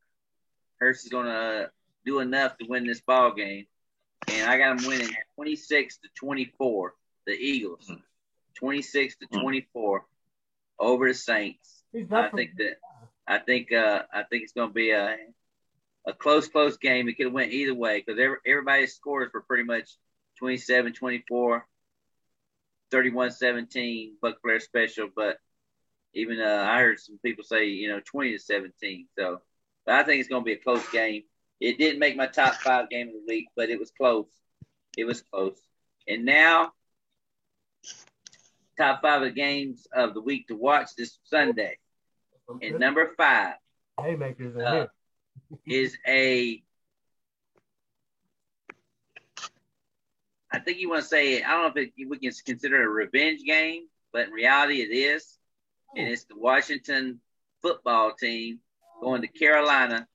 Hurts 0.79 1.05
is 1.05 1.11
going 1.11 1.27
to 1.27 1.71
do 2.05 2.19
enough 2.19 2.59
to 2.59 2.67
win 2.69 2.87
this 2.87 3.01
ball 3.01 3.33
game, 3.33 3.65
and 4.29 4.51
I 4.51 4.59
got 4.59 4.79
them 4.79 4.87
winning 4.87 5.11
twenty 5.35 5.57
six 5.57 5.99
to 5.99 6.09
twenty 6.15 6.53
four. 6.59 6.95
The 7.27 7.33
Eagles, 7.33 7.91
twenty 8.55 8.83
six 8.83 9.17
to 9.17 9.27
twenty 9.41 9.67
four, 9.73 10.05
over 10.79 11.09
the 11.09 11.15
Saints. 11.15 11.83
I 12.11 12.29
think 12.37 12.57
that 12.59 12.77
I 13.27 13.39
think 13.39 13.73
uh, 13.73 14.03
I 14.13 14.23
think 14.25 14.45
it's 14.45 14.53
going 14.53 14.69
to 14.69 14.75
be 14.75 14.91
a 14.91 15.17
a 16.07 16.13
close 16.13 16.49
close 16.49 16.77
game. 16.77 17.09
It 17.09 17.15
could 17.17 17.27
have 17.27 17.33
went 17.33 17.53
either 17.53 17.75
way 17.75 18.03
because 18.05 18.21
every, 18.21 18.37
everybody's 18.47 18.95
scores 18.95 19.31
were 19.33 19.41
pretty 19.43 19.65
much 19.65 19.91
27 20.39 20.93
24 20.93 21.67
31 22.91 23.31
17 23.31 24.17
Buc 24.23 24.35
Flair 24.43 24.61
special 24.61 25.09
but 25.15 25.39
even 26.13 26.41
uh, 26.41 26.67
I 26.69 26.81
heard 26.81 27.01
some 27.01 27.19
people 27.25 27.45
say 27.45 27.67
you 27.67 27.89
know 27.89 28.01
20 28.05 28.33
to 28.33 28.39
17 28.39 29.09
so 29.19 29.41
but 29.87 29.95
I 29.95 30.03
think 30.03 30.21
it's 30.21 30.29
going 30.29 30.43
to 30.43 30.47
be 30.47 30.53
a 30.53 30.59
close 30.59 30.87
game 30.91 31.23
it 31.65 31.79
didn't 31.79 31.99
make 31.99 32.17
my 32.17 32.27
top 32.27 32.55
five 32.55 32.91
game 32.91 33.09
of 33.09 33.15
the 33.15 33.25
week 33.27 33.49
but 33.57 33.71
it 33.71 33.79
was 33.79 33.91
close. 33.91 34.27
It 34.97 35.05
was 35.05 35.23
close. 35.23 35.59
And 36.07 36.25
now 36.25 36.73
top 38.77 39.03
five 39.03 39.23
of 39.23 39.35
games 39.35 39.87
of 39.93 40.15
the 40.15 40.21
week 40.21 40.49
to 40.49 40.55
watch 40.55 40.91
this 40.97 41.19
Sunday. 41.25 41.79
And 42.61 42.79
number 42.79 43.13
five 43.17 43.55
haymakers 44.01 44.57
uh, 44.57 44.73
here. 44.73 44.91
is 45.67 45.97
a 46.07 46.63
I 50.53 50.59
think 50.61 50.79
you 50.79 50.89
want 50.89 51.03
to 51.03 51.09
say 51.09 51.43
I 51.43 51.51
don't 51.51 51.63
know 51.75 51.83
if 51.83 51.89
it, 51.89 52.09
we 52.09 52.19
can 52.19 52.33
consider 52.45 52.83
it 52.83 52.87
a 52.87 52.89
revenge 52.89 53.43
game, 53.45 53.87
but 54.13 54.29
in 54.29 54.33
reality 54.33 54.83
it 54.83 54.95
is, 54.95 55.39
and 55.97 56.09
it's 56.09 56.25
the 56.25 56.39
Washington 56.39 57.21
football 57.63 58.13
team 58.15 58.61
going 59.03 59.23
to 59.23 59.29
Carolina 59.29 60.07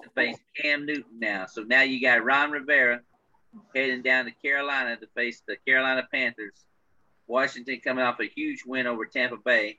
to 0.00 0.10
face 0.10 0.36
Cam 0.56 0.86
Newton 0.86 1.18
now. 1.18 1.46
So 1.46 1.62
now 1.62 1.82
you 1.82 2.00
got 2.00 2.24
Ron 2.24 2.50
Rivera 2.50 3.00
heading 3.74 4.02
down 4.02 4.24
to 4.24 4.30
Carolina 4.30 4.96
to 4.96 5.06
face 5.14 5.42
the 5.46 5.56
Carolina 5.66 6.06
Panthers. 6.12 6.64
Washington 7.26 7.80
coming 7.82 8.04
off 8.04 8.20
a 8.20 8.24
huge 8.24 8.64
win 8.66 8.86
over 8.86 9.06
Tampa 9.06 9.36
Bay. 9.36 9.78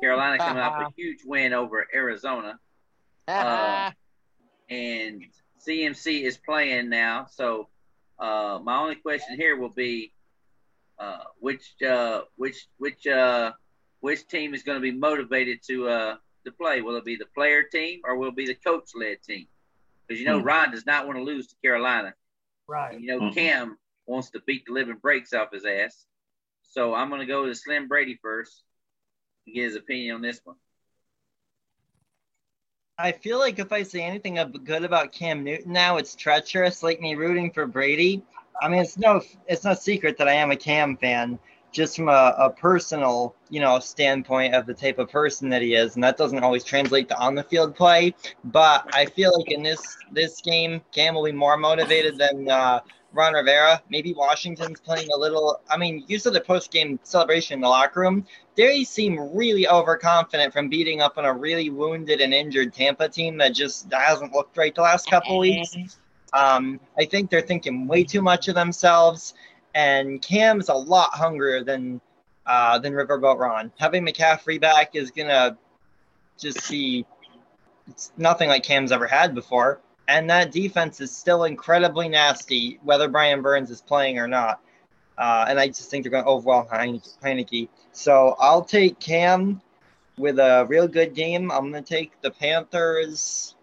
Carolina 0.00 0.38
coming 0.38 0.62
off 0.62 0.80
a 0.80 0.92
huge 0.96 1.20
win 1.24 1.52
over 1.52 1.86
Arizona. 1.94 2.58
Uh, 3.28 3.92
and 4.68 5.24
CMC 5.64 6.22
is 6.22 6.36
playing 6.36 6.88
now. 6.88 7.26
So 7.30 7.68
uh, 8.18 8.58
my 8.60 8.78
only 8.78 8.96
question 8.96 9.36
here 9.36 9.56
will 9.56 9.68
be 9.68 10.12
uh, 10.98 11.24
which 11.38 11.74
uh, 11.86 12.22
which 12.36 12.66
which 12.78 13.06
uh, 13.06 13.52
which 14.00 14.26
team 14.26 14.52
is 14.52 14.64
going 14.64 14.76
to 14.76 14.82
be 14.82 14.90
motivated 14.90 15.60
to 15.68 16.18
to 16.44 16.52
play? 16.52 16.80
Will 16.82 16.96
it 16.96 17.04
be 17.04 17.16
the 17.16 17.26
player 17.34 17.62
team 17.62 18.00
or 18.04 18.16
will 18.16 18.28
it 18.28 18.36
be 18.36 18.46
the 18.46 18.54
coach 18.54 18.90
led 18.94 19.22
team? 19.22 19.46
Because 20.06 20.20
you 20.20 20.26
know 20.26 20.38
Hmm. 20.38 20.42
Ron 20.42 20.70
does 20.72 20.86
not 20.86 21.06
want 21.06 21.18
to 21.18 21.24
lose 21.24 21.48
to 21.48 21.56
Carolina. 21.62 22.14
Right. 22.68 22.94
And, 22.94 23.02
you 23.02 23.08
know 23.08 23.20
Mhm. 23.20 23.32
Cam 23.32 23.78
wants 24.06 24.30
to 24.30 24.40
beat 24.46 24.64
the 24.66 24.72
living 24.72 24.96
breaks 24.96 25.32
off 25.32 25.52
his 25.52 25.64
ass. 25.64 26.06
So 26.62 26.94
I'm 26.94 27.08
going 27.08 27.20
to 27.20 27.26
go 27.26 27.46
to 27.46 27.54
Slim 27.54 27.88
Brady 27.88 28.18
first 28.22 28.64
and 29.46 29.54
get 29.54 29.64
his 29.64 29.76
opinion 29.76 30.16
on 30.16 30.22
this 30.22 30.40
one. 30.44 30.56
I 32.98 33.12
feel 33.12 33.38
like 33.38 33.58
if 33.58 33.72
I 33.72 33.82
say 33.82 34.02
anything 34.02 34.38
ab- 34.38 34.64
good 34.64 34.84
about 34.84 35.12
Cam 35.12 35.42
Newton 35.44 35.72
now, 35.72 35.96
it's 35.96 36.14
treacherous, 36.14 36.82
like 36.82 37.00
me 37.00 37.14
rooting 37.14 37.50
for 37.50 37.66
Brady. 37.66 38.22
I 38.60 38.68
mean, 38.68 38.80
it's 38.80 38.98
no, 38.98 39.22
it's 39.48 39.64
no 39.64 39.74
secret 39.74 40.18
that 40.18 40.28
I 40.28 40.34
am 40.34 40.50
a 40.50 40.56
Cam 40.56 40.96
fan, 40.96 41.38
just 41.72 41.96
from 41.96 42.08
a, 42.08 42.34
a 42.38 42.50
personal, 42.50 43.34
you 43.48 43.60
know, 43.60 43.78
standpoint 43.78 44.54
of 44.54 44.66
the 44.66 44.74
type 44.74 44.98
of 44.98 45.10
person 45.10 45.48
that 45.50 45.62
he 45.62 45.74
is, 45.74 45.94
and 45.94 46.04
that 46.04 46.16
doesn't 46.16 46.42
always 46.42 46.64
translate 46.64 47.08
to 47.08 47.18
on 47.18 47.34
the 47.34 47.44
field 47.44 47.74
play. 47.74 48.14
But 48.44 48.88
I 48.94 49.06
feel 49.06 49.32
like 49.36 49.50
in 49.50 49.62
this 49.62 49.98
this 50.12 50.40
game, 50.40 50.80
Cam 50.92 51.14
will 51.14 51.24
be 51.24 51.32
more 51.32 51.56
motivated 51.56 52.18
than 52.18 52.50
uh, 52.50 52.80
Ron 53.12 53.34
Rivera. 53.34 53.82
Maybe 53.90 54.12
Washington's 54.14 54.80
playing 54.80 55.08
a 55.14 55.18
little. 55.18 55.60
I 55.68 55.76
mean, 55.76 56.04
you 56.08 56.18
saw 56.18 56.30
the 56.30 56.40
post 56.40 56.72
game 56.72 56.98
celebration 57.02 57.54
in 57.54 57.60
the 57.60 57.68
locker 57.68 58.00
room 58.00 58.26
they 58.60 58.84
seem 58.84 59.18
really 59.34 59.66
overconfident 59.66 60.52
from 60.52 60.68
beating 60.68 61.00
up 61.00 61.16
on 61.16 61.24
a 61.24 61.32
really 61.32 61.70
wounded 61.70 62.20
and 62.20 62.34
injured 62.34 62.74
Tampa 62.74 63.08
team 63.08 63.38
that 63.38 63.54
just 63.54 63.90
hasn't 63.90 64.34
looked 64.34 64.56
right 64.58 64.74
the 64.74 64.82
last 64.82 65.08
couple 65.08 65.38
weeks. 65.38 65.98
Um, 66.34 66.78
I 66.98 67.06
think 67.06 67.30
they're 67.30 67.40
thinking 67.40 67.86
way 67.88 68.04
too 68.04 68.20
much 68.20 68.48
of 68.48 68.54
themselves, 68.54 69.34
and 69.74 70.20
Cam's 70.22 70.68
a 70.68 70.74
lot 70.74 71.10
hungrier 71.12 71.62
than 71.64 72.00
uh, 72.46 72.78
than 72.78 72.92
Riverboat 72.92 73.38
Ron. 73.38 73.72
Having 73.78 74.06
McCaffrey 74.06 74.60
back 74.60 74.94
is 74.94 75.10
gonna 75.10 75.56
just 76.38 76.70
be 76.70 77.06
it's 77.90 78.12
nothing 78.16 78.48
like 78.48 78.62
Cam's 78.62 78.92
ever 78.92 79.06
had 79.06 79.34
before. 79.34 79.80
And 80.08 80.28
that 80.30 80.50
defense 80.50 81.00
is 81.00 81.14
still 81.14 81.44
incredibly 81.44 82.08
nasty, 82.08 82.78
whether 82.82 83.08
Brian 83.08 83.42
Burns 83.42 83.70
is 83.70 83.80
playing 83.80 84.18
or 84.18 84.26
not. 84.26 84.60
Uh, 85.16 85.44
and 85.48 85.60
I 85.60 85.68
just 85.68 85.90
think 85.90 86.02
they're 86.02 86.10
going 86.10 86.24
to 86.24 86.30
overwhelm. 86.30 86.66
Heinicke. 86.66 87.68
So 87.92 88.34
I'll 88.38 88.64
take 88.64 88.98
Cam 88.98 89.60
with 90.16 90.38
a 90.38 90.66
real 90.68 90.88
good 90.88 91.14
game. 91.14 91.52
I'm 91.52 91.70
going 91.70 91.84
to 91.84 91.88
take 91.88 92.20
the 92.22 92.30
Panthers. 92.30 93.54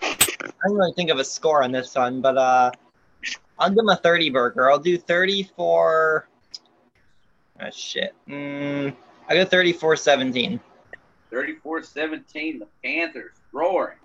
I 0.00 0.16
don't 0.64 0.76
really 0.76 0.92
think 0.92 1.10
of 1.10 1.18
a 1.18 1.24
score 1.24 1.64
on 1.64 1.72
this 1.72 1.94
one, 1.94 2.20
but 2.20 2.36
uh, 2.36 2.70
I'll 3.58 3.70
give 3.70 3.78
him 3.78 3.88
a 3.88 3.96
30 3.96 4.30
burger. 4.30 4.70
I'll 4.70 4.78
do 4.78 4.96
30 4.96 5.50
for. 5.56 6.28
Oh, 7.60 7.70
shit. 7.70 8.14
Mm, 8.28 8.94
I 9.28 9.34
go 9.34 9.44
34 9.44 9.96
17. 9.96 10.60
34-17, 11.32 12.60
the 12.60 12.66
Panthers 12.82 13.34
roaring. 13.52 13.98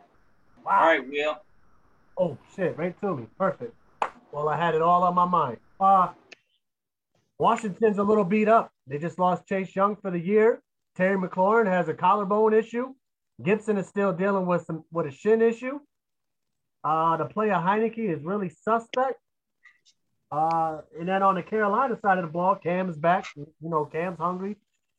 Wow. 0.66 0.72
All 0.80 0.88
right, 0.88 1.10
Will. 1.10 1.38
Oh 2.18 2.38
shit, 2.56 2.78
right 2.78 3.00
to 3.02 3.18
me. 3.18 3.28
Perfect. 3.38 3.74
Well, 4.32 4.50
I 4.50 4.58
had 4.58 4.76
it 4.76 4.82
all 4.82 5.04
on 5.04 5.16
my 5.16 5.26
mind. 5.26 5.58
Uh 5.80 6.10
Washington's 7.40 7.98
a 7.98 8.04
little 8.04 8.24
beat 8.24 8.48
up. 8.48 8.72
They 8.88 8.98
just 9.00 9.20
lost 9.20 9.48
Chase 9.48 9.76
Young 9.76 9.96
for 9.96 10.12
the 10.12 10.20
year. 10.20 10.62
Terry 10.96 11.18
McLaurin 11.18 11.66
has 11.66 11.88
a 11.88 11.94
collarbone 11.94 12.54
issue. 12.54 12.94
Gibson 13.42 13.78
is 13.78 13.88
still 13.88 14.14
dealing 14.14 14.46
with 14.46 14.66
some 14.66 14.84
with 14.92 15.08
a 15.08 15.12
shin 15.12 15.42
issue. 15.42 15.80
Uh 16.84 17.18
the 17.18 17.26
player 17.26 17.54
Heinicke 17.54 17.98
is 17.98 18.24
really 18.24 18.50
suspect. 18.50 19.20
Uh 20.34 20.82
and 21.00 21.08
then 21.08 21.22
on 21.22 21.36
the 21.36 21.44
Carolina 21.44 21.96
side 22.02 22.18
of 22.18 22.26
the 22.26 22.32
ball, 22.32 22.56
Cam 22.56 22.90
is 22.90 22.98
back. 22.98 23.26
You 23.36 23.46
know, 23.62 23.86
Cam's 23.86 24.18
hungry. 24.18 24.58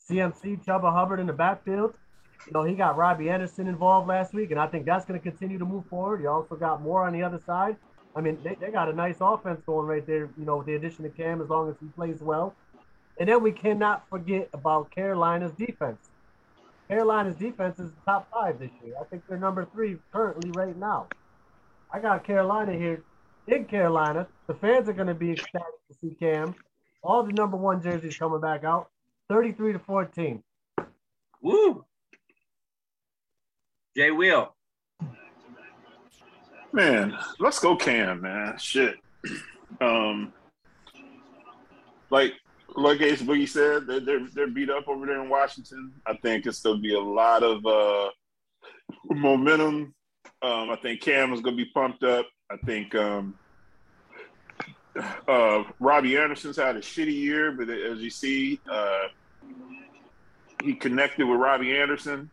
CMC, 0.09 0.65
Chuba 0.65 0.93
Hubbard 0.93 1.19
in 1.19 1.27
the 1.27 1.33
backfield. 1.33 1.95
You 2.47 2.53
know, 2.53 2.63
he 2.63 2.75
got 2.75 2.97
Robbie 2.97 3.31
Anderson 3.31 3.67
involved 3.67 4.07
last 4.07 4.33
week, 4.33 4.51
and 4.53 4.61
I 4.61 4.67
think 4.67 4.85
that's 4.85 5.07
going 5.07 5.19
to 5.19 5.31
continue 5.31 5.59
to 5.59 5.65
move 5.65 5.87
forward. 5.87 6.21
You 6.21 6.29
also 6.29 6.55
got 6.55 6.83
more 6.83 7.05
on 7.05 7.13
the 7.13 7.23
other 7.23 7.41
side. 7.45 7.77
I 8.15 8.21
mean, 8.21 8.39
they, 8.45 8.55
they 8.61 8.71
got 8.71 8.89
a 8.89 8.93
nice 8.93 9.17
offense 9.21 9.61
going 9.67 9.87
right 9.87 10.07
there, 10.07 10.29
you 10.39 10.45
know, 10.45 10.59
with 10.59 10.67
the 10.67 10.75
addition 10.75 11.05
of 11.07 11.17
Cam 11.17 11.41
as 11.41 11.49
long 11.49 11.69
as 11.69 11.75
he 11.81 11.87
plays 11.87 12.21
well. 12.21 12.55
And 13.19 13.29
then 13.29 13.43
we 13.43 13.51
cannot 13.51 14.09
forget 14.11 14.51
about 14.53 14.91
Carolina's 14.91 15.53
defense. 15.53 16.11
Carolina's 16.87 17.37
defense 17.37 17.79
is 17.81 17.91
top 18.05 18.29
five 18.31 18.59
this 18.59 18.71
year. 18.85 18.95
I 19.01 19.05
think 19.05 19.23
they're 19.27 19.39
number 19.39 19.67
three 19.73 19.97
currently 20.13 20.51
right 20.51 20.77
now. 20.77 21.09
I 21.93 21.99
got 21.99 22.25
Carolina 22.25 22.75
here 22.75 23.03
in 23.47 23.65
Carolina. 23.65 24.27
The 24.47 24.55
fans 24.55 24.89
are 24.89 24.93
going 24.93 25.09
to 25.09 25.15
be 25.15 25.33
excited 25.33 25.65
to 25.91 25.99
see 26.01 26.15
Cam. 26.15 26.55
All 27.03 27.23
the 27.23 27.33
number 27.33 27.57
one 27.57 27.83
jerseys 27.83 28.17
coming 28.17 28.41
back 28.41 28.65
out. 28.65 28.89
33 29.29 29.75
to 29.75 29.79
14. 29.79 30.43
Woo. 31.43 31.85
Jay 33.97 34.11
Will. 34.11 34.55
Man, 36.73 37.17
let's 37.39 37.61
go 37.61 37.77
Cam, 37.77 38.23
man. 38.23 38.59
Shit. 38.59 38.97
Um 39.81 40.33
like 42.11 42.33
like 42.77 43.01
Ace 43.01 43.23
Boogie 43.23 43.49
said, 43.49 43.87
they're, 43.87 44.01
they're 44.01 44.27
they're 44.35 44.51
beat 44.51 44.71
up 44.71 44.89
over 44.89 45.07
there 45.07 45.23
in 45.23 45.29
Washington. 45.29 45.93
I 46.07 46.15
think 46.15 46.47
it's 46.47 46.61
gonna 46.61 46.81
be 46.81 46.95
a 46.95 47.01
lot 47.01 47.43
of 47.43 47.65
uh 47.65 48.11
momentum. 49.11 49.95
Um, 50.43 50.71
I 50.71 50.77
think 50.83 51.01
Cam 51.01 51.33
is 51.33 51.41
gonna 51.41 51.57
be 51.57 51.71
pumped 51.73 52.03
up. 52.03 52.27
I 52.51 52.57
think 52.59 52.95
um 52.95 53.35
uh 55.27 55.65
Robbie 55.81 56.17
Anderson's 56.17 56.57
had 56.57 56.77
a 56.77 56.81
shitty 56.81 57.15
year, 57.15 57.53
but 57.53 57.69
as 57.69 58.01
you 58.01 58.11
see, 58.11 58.61
uh 58.71 59.09
he 60.63 60.75
connected 60.75 61.27
with 61.27 61.41
Robbie 61.41 61.77
Anderson. 61.77 62.31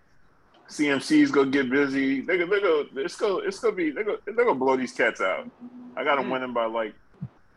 CMC's 0.70 1.32
gonna 1.32 1.50
get 1.50 1.70
busy. 1.70 2.22
They 2.22 2.38
go, 2.38 2.46
they 2.46 2.62
go. 2.62 2.86
It's 2.96 3.16
go. 3.18 3.40
It's 3.40 3.60
gonna 3.60 3.76
be. 3.76 3.92
They 3.92 4.04
go. 4.04 4.18
They're 4.26 4.46
gonna 4.46 4.56
blow 4.56 4.78
these 4.78 4.94
cats 4.94 5.20
out. 5.20 5.50
I 5.98 6.04
got 6.04 6.16
them 6.16 6.30
winning 6.30 6.54
by 6.54 6.66
like 6.66 6.94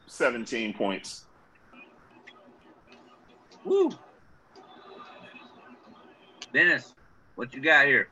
seventeen 0.06 0.74
points. 0.74 1.24
Woo. 3.64 3.90
Dennis, 6.52 6.94
what 7.36 7.54
you 7.54 7.60
got 7.60 7.86
here? 7.86 8.08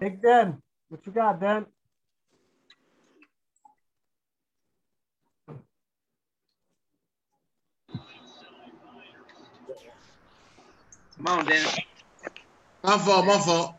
Big 0.00 0.20
Ben, 0.20 0.60
what 0.88 1.06
you 1.06 1.12
got, 1.12 1.40
Ben? 1.40 1.66
Come 11.16 11.26
on, 11.26 11.44
Dennis. 11.46 11.78
My 12.84 12.98
fault, 12.98 13.26
my 13.26 13.38
fault. 13.38 13.74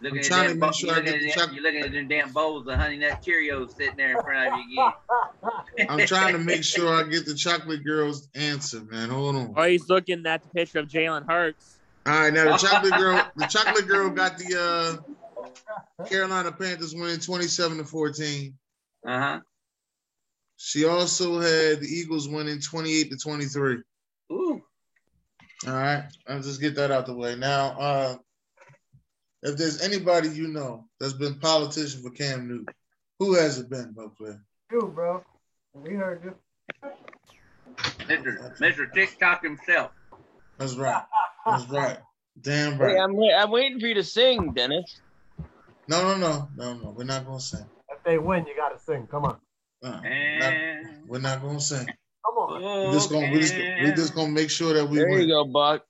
Looking 0.00 0.18
I'm 0.18 0.24
at 0.24 0.24
trying 0.24 0.48
to 0.48 0.54
make 0.56 0.74
sure 0.74 0.92
I 0.92 1.00
get 1.00 1.20
the 1.20 1.30
chocolate. 1.30 1.54
You're 1.54 1.62
looking 1.62 1.82
at 1.82 1.92
them 1.92 2.08
damn 2.08 2.32
bowls 2.32 2.66
of 2.66 2.74
Honey 2.74 2.98
Nut 2.98 3.24
Cheerios 3.24 3.70
sitting 3.76 3.96
there 3.96 4.16
in 4.16 4.22
front 4.22 4.52
of 4.52 4.58
you 4.68 4.82
again. 4.82 5.88
I'm 5.88 6.06
trying 6.06 6.32
to 6.32 6.38
make 6.38 6.64
sure 6.64 6.92
I 6.92 7.04
get 7.04 7.24
the 7.24 7.34
chocolate 7.34 7.84
girl's 7.84 8.28
answer, 8.34 8.82
man. 8.82 9.08
Hold 9.10 9.36
on. 9.36 9.54
Or 9.56 9.66
he's 9.66 9.88
looking 9.88 10.26
at 10.26 10.42
the 10.42 10.48
picture 10.50 10.80
of 10.80 10.88
Jalen 10.88 11.26
Hurts. 11.28 11.75
All 12.06 12.12
right, 12.12 12.32
now 12.32 12.52
the 12.52 12.56
chocolate 12.68 12.94
girl, 12.94 13.30
the 13.36 13.46
chocolate 13.46 13.88
girl 13.88 14.10
got 14.10 14.38
the 14.38 15.02
uh 16.00 16.04
Carolina 16.06 16.52
Panthers 16.52 16.94
winning 16.94 17.18
27 17.18 17.78
to 17.78 17.84
14. 17.84 18.54
Uh 19.06 19.18
huh. 19.18 19.40
She 20.56 20.84
also 20.84 21.40
had 21.40 21.80
the 21.80 21.88
Eagles 21.88 22.28
winning 22.28 22.60
28 22.60 23.10
to 23.10 23.16
23. 23.16 23.78
Ooh. 24.32 24.62
All 25.66 25.72
right, 25.72 26.04
I'll 26.28 26.40
just 26.40 26.60
get 26.60 26.76
that 26.76 26.92
out 26.92 27.06
the 27.06 27.14
way. 27.14 27.34
Now, 27.34 27.78
uh 27.78 28.16
if 29.42 29.56
there's 29.56 29.80
anybody 29.82 30.28
you 30.28 30.48
know 30.48 30.84
that's 31.00 31.12
been 31.12 31.38
politician 31.40 32.02
for 32.02 32.10
Cam 32.10 32.48
Newton, 32.48 32.74
who 33.18 33.34
has 33.34 33.58
it 33.58 33.68
been, 33.68 33.92
Bo 33.92 34.10
Player? 34.10 34.40
You, 34.70 34.92
bro. 34.94 35.24
We 35.74 35.94
heard 35.94 36.22
you. 36.24 36.34
Mr. 38.06 38.58
Mr. 38.58 38.92
TikTok 38.92 39.42
himself. 39.42 39.90
That's 40.58 40.74
right. 40.74 41.02
That's 41.44 41.68
right. 41.68 41.98
Damn 42.40 42.78
right. 42.78 42.92
Hey, 42.92 42.98
I'm, 42.98 43.14
wait- 43.16 43.34
I'm 43.34 43.50
waiting 43.50 43.80
for 43.80 43.86
you 43.86 43.94
to 43.94 44.04
sing, 44.04 44.52
Dennis. 44.52 45.00
No, 45.88 46.02
no, 46.02 46.16
no, 46.18 46.48
no, 46.56 46.74
no. 46.74 46.94
We're 46.96 47.04
not 47.04 47.24
gonna 47.24 47.40
sing. 47.40 47.64
If 47.88 48.02
they 48.04 48.18
win, 48.18 48.44
you 48.46 48.56
got 48.56 48.76
to 48.76 48.82
sing. 48.82 49.06
Come 49.06 49.24
on. 49.24 49.38
Uh, 49.82 50.00
not- 50.38 50.54
we're 51.06 51.20
not 51.20 51.42
gonna 51.42 51.60
sing. 51.60 51.86
Come 52.24 52.36
on. 52.38 52.62
We're 52.62 52.92
just 52.92 53.10
gonna 53.10 53.30
we're 53.30 53.40
just, 53.40 53.54
we're 53.54 53.94
just 53.94 54.14
gonna 54.14 54.32
make 54.32 54.50
sure 54.50 54.72
that 54.74 54.88
we 54.88 54.98
There 54.98 55.08
win. 55.08 55.22
you 55.22 55.28
go, 55.28 55.44
Buck. 55.44 55.84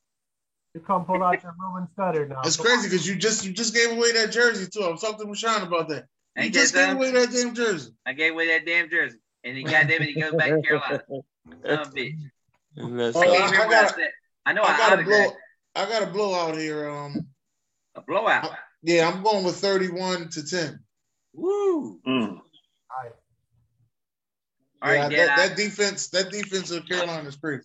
You 0.75 0.81
come 0.83 1.07
pull 1.07 1.23
out 1.23 1.43
your 1.43 1.55
Reuben 1.59 1.89
Studdard 1.97 2.29
now. 2.29 2.43
It's 2.45 2.59
crazy 2.59 2.89
because 2.89 3.09
you 3.09 3.17
just 3.17 3.47
you 3.47 3.53
just 3.53 3.75
gave 3.75 3.93
away 3.93 4.13
that 4.13 4.31
jersey 4.31 4.69
too. 4.71 4.83
I 4.83 4.91
was 4.91 5.01
talking 5.01 5.27
to 5.27 5.33
Rashawn 5.33 5.67
about 5.67 5.89
that. 5.89 6.05
You 6.37 6.43
Ain't 6.45 6.55
just 6.55 6.75
gave 6.75 6.89
something? 6.89 6.97
away 6.99 7.13
that 7.13 7.33
damn 7.33 7.55
jersey. 7.55 7.93
I 8.05 8.13
gave 8.13 8.33
away 8.33 8.49
that 8.49 8.67
damn 8.67 8.91
jersey. 8.91 9.17
And 9.43 9.57
he 9.57 9.63
got 9.63 9.89
it, 9.89 10.03
he 10.03 10.21
goes 10.21 10.35
back 10.35 10.51
to 10.51 10.61
Carolina. 10.63 11.03
Son 11.65 11.79
of 11.79 11.89
a 11.89 11.91
bitch. 11.93 12.17
That's 12.77 13.17
Oh, 13.17 13.21
I 13.23 13.25
I, 13.25 13.51
can't 13.51 13.93
I 14.47 14.51
remember 14.51 14.62
what 14.62 14.70
I 14.70 14.78
got 14.78 14.89
said. 14.89 14.94
I 14.94 14.94
know 14.94 14.94
I 14.94 14.94
I, 14.94 14.97
got 14.97 15.01
a 15.01 15.02
blow. 15.02 15.14
autographed 15.14 15.36
I 15.74 15.89
got 15.89 16.02
a 16.02 16.06
blowout 16.06 16.56
here. 16.56 16.89
Um, 16.89 17.27
a 17.97 18.01
blowout. 18.01 18.51
yeah, 18.82 19.09
I'm 19.09 19.23
going 19.23 19.44
with 19.44 19.56
31 19.56 20.31
to 20.31 20.47
10. 20.47 20.81
Woo. 21.35 22.01
Mm. 22.06 22.40
All 24.82 24.90
right, 24.90 24.97
yeah, 24.98 25.09
Dan, 25.09 25.27
that, 25.27 25.39
I- 25.39 25.48
that 25.48 25.56
defense, 25.56 26.09
that 26.09 26.31
defense 26.31 26.70
of 26.70 26.86
Carolina 26.86 27.28
is 27.28 27.36
crazy. 27.36 27.64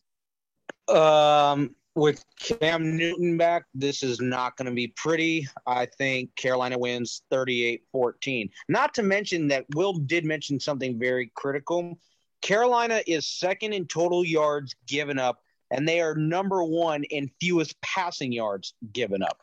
Um, 0.87 1.75
with 1.93 2.23
Cam 2.39 2.97
Newton 2.97 3.37
back, 3.37 3.65
this 3.73 4.01
is 4.01 4.19
not 4.21 4.55
going 4.57 4.65
to 4.65 4.71
be 4.73 4.87
pretty. 4.95 5.47
I 5.67 5.85
think 5.97 6.35
Carolina 6.35 6.77
wins 6.77 7.21
38 7.29 7.83
14. 7.91 8.49
Not 8.69 8.93
to 8.95 9.03
mention 9.03 9.47
that 9.49 9.65
Will 9.75 9.93
did 9.93 10.25
mention 10.25 10.59
something 10.59 10.97
very 10.97 11.31
critical. 11.35 11.99
Carolina 12.41 13.01
is 13.05 13.27
second 13.27 13.73
in 13.73 13.85
total 13.87 14.25
yards 14.25 14.73
given 14.87 15.19
up, 15.19 15.41
and 15.71 15.87
they 15.87 16.01
are 16.01 16.13
number 16.13 16.63
one 16.63 17.03
in 17.05 17.31
fewest 17.39 17.79
passing 17.81 18.31
yards 18.31 18.73
given 18.91 19.23
up. 19.23 19.41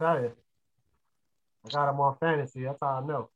Tell 0.00 0.20
you. 0.20 0.32
I 1.66 1.68
got 1.68 1.86
them 1.86 2.00
on 2.00 2.16
fantasy. 2.18 2.64
That's 2.64 2.78
how 2.80 3.02
I 3.02 3.06
know. 3.06 3.28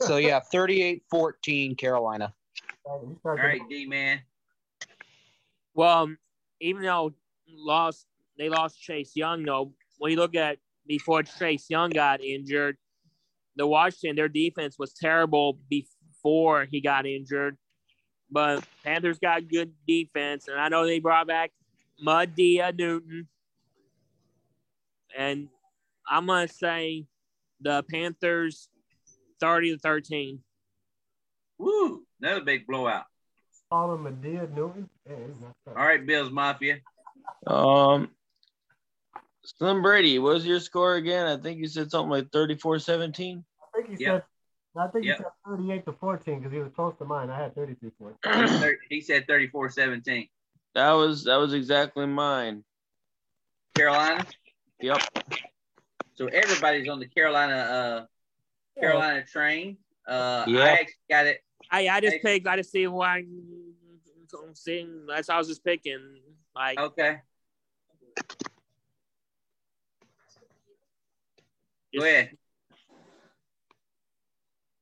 So, 0.00 0.16
yeah, 0.18 0.40
38 0.40 1.02
14 1.10 1.76
Carolina. 1.76 2.32
You 2.86 2.90
All 2.90 3.16
start 3.20 3.38
right, 3.38 3.60
D 3.68 3.86
man. 3.86 4.20
Well, 5.74 6.04
um, 6.04 6.18
even 6.60 6.82
though 6.82 7.14
lost 7.48 8.06
they 8.38 8.48
lost 8.48 8.80
Chase 8.80 9.12
Young 9.14 9.42
though, 9.42 9.72
when 9.98 10.12
you 10.12 10.16
look 10.18 10.34
at 10.34 10.58
before 10.86 11.22
Chase 11.22 11.66
Young 11.68 11.90
got 11.90 12.22
injured, 12.22 12.76
the 13.56 13.66
Washington 13.66 14.16
their 14.16 14.28
defense 14.28 14.76
was 14.78 14.92
terrible 14.92 15.58
before 15.68 16.66
he 16.70 16.80
got 16.80 17.06
injured. 17.06 17.56
But 18.30 18.64
Panthers 18.84 19.18
got 19.18 19.48
good 19.48 19.72
defense, 19.86 20.48
and 20.48 20.60
I 20.60 20.68
know 20.68 20.86
they 20.86 20.98
brought 20.98 21.26
back 21.26 21.52
Madia 22.04 22.76
Newton. 22.76 23.28
And 25.16 25.48
I'm 26.08 26.26
gonna 26.26 26.48
say 26.48 27.06
the 27.60 27.84
Panthers 27.90 28.68
30 29.40 29.72
to 29.72 29.78
13. 29.78 30.40
Woo. 31.58 32.04
Another 32.20 32.40
big 32.42 32.66
blowout. 32.66 33.04
Call 33.70 33.94
him 33.94 34.02
Medea 34.04 34.48
Newton. 34.54 34.88
Yeah, 35.08 35.16
he's 35.26 35.40
not 35.40 35.54
All 35.68 35.74
bad. 35.74 35.80
right, 35.80 36.06
Bills 36.06 36.30
Mafia. 36.30 36.78
Um, 37.46 38.10
Slim 39.44 39.82
Brady, 39.82 40.18
what 40.18 40.34
was 40.34 40.46
your 40.46 40.60
score 40.60 40.94
again? 40.94 41.26
I 41.26 41.36
think 41.40 41.58
you 41.60 41.66
said 41.68 41.90
something 41.90 42.10
like 42.10 42.30
34 42.32 42.78
17. 42.78 43.44
I 43.62 43.76
think 43.76 43.98
he 43.98 44.04
Yep. 44.04 44.12
said. 44.14 44.22
I 44.76 44.88
think 44.88 45.04
Yep. 45.04 45.18
he 45.18 45.22
said 45.22 45.32
38 45.46 45.84
to 45.86 45.92
14 45.92 46.38
because 46.38 46.52
he 46.52 46.58
was 46.58 46.72
close 46.74 46.96
to 46.98 47.04
mine. 47.04 47.30
I 47.30 47.38
had 47.38 47.54
33 47.54 47.90
points. 47.90 48.18
He 48.88 49.00
said 49.00 49.26
34 49.26 49.70
17. 49.70 50.28
That 50.74 50.92
was 50.92 51.24
that 51.24 51.36
was 51.36 51.54
exactly 51.54 52.06
mine. 52.06 52.64
Carolina. 53.76 54.26
Yep. 54.80 55.00
So 56.14 56.26
everybody's 56.26 56.88
on 56.88 56.98
the 56.98 57.06
Carolina 57.06 57.54
uh 57.54 58.80
Carolina 58.80 59.24
train. 59.24 59.78
Uh 60.06 60.44
Yeah. 60.48 60.60
I 60.60 60.70
actually 60.70 60.94
got 61.08 61.26
it. 61.26 61.44
I 61.70 61.88
I 61.88 62.00
just 62.00 62.14
Hey. 62.14 62.20
picked. 62.22 62.46
I 62.46 62.56
just 62.56 62.72
see 62.72 62.86
why 62.86 63.18
I'm 63.18 64.54
seeing. 64.54 65.06
That's 65.06 65.28
how 65.28 65.36
I 65.36 65.38
was 65.38 65.48
just 65.48 65.64
picking. 65.64 66.18
Like 66.54 66.78
Okay. 66.78 67.20
Go 71.96 72.04
ahead. 72.04 72.36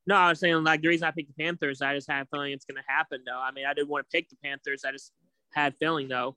No, 0.07 0.17
I 0.17 0.31
was 0.31 0.41
saying 0.41 0.65
like 0.65 0.81
the 0.83 0.89
reason 0.89 1.07
I 1.07 1.11
picked 1.13 1.29
the 1.37 1.45
Panthers. 1.45 1.81
I 1.81 1.95
just 1.95 2.11
had 2.11 2.23
a 2.23 2.27
feeling 2.27 2.53
it's 2.53 2.65
gonna 2.65 2.83
happen 2.87 3.23
though. 3.25 3.39
I 3.39 3.53
mean, 3.53 3.67
I 3.67 3.75
didn't 3.75 3.89
want 3.89 4.09
to 4.09 4.17
pick 4.17 4.29
the 4.31 4.37
Panthers. 4.43 4.85
I 4.85 4.91
just 4.91 5.13
had 5.55 5.73
a 5.73 5.77
feeling 5.77 6.09
though. 6.09 6.37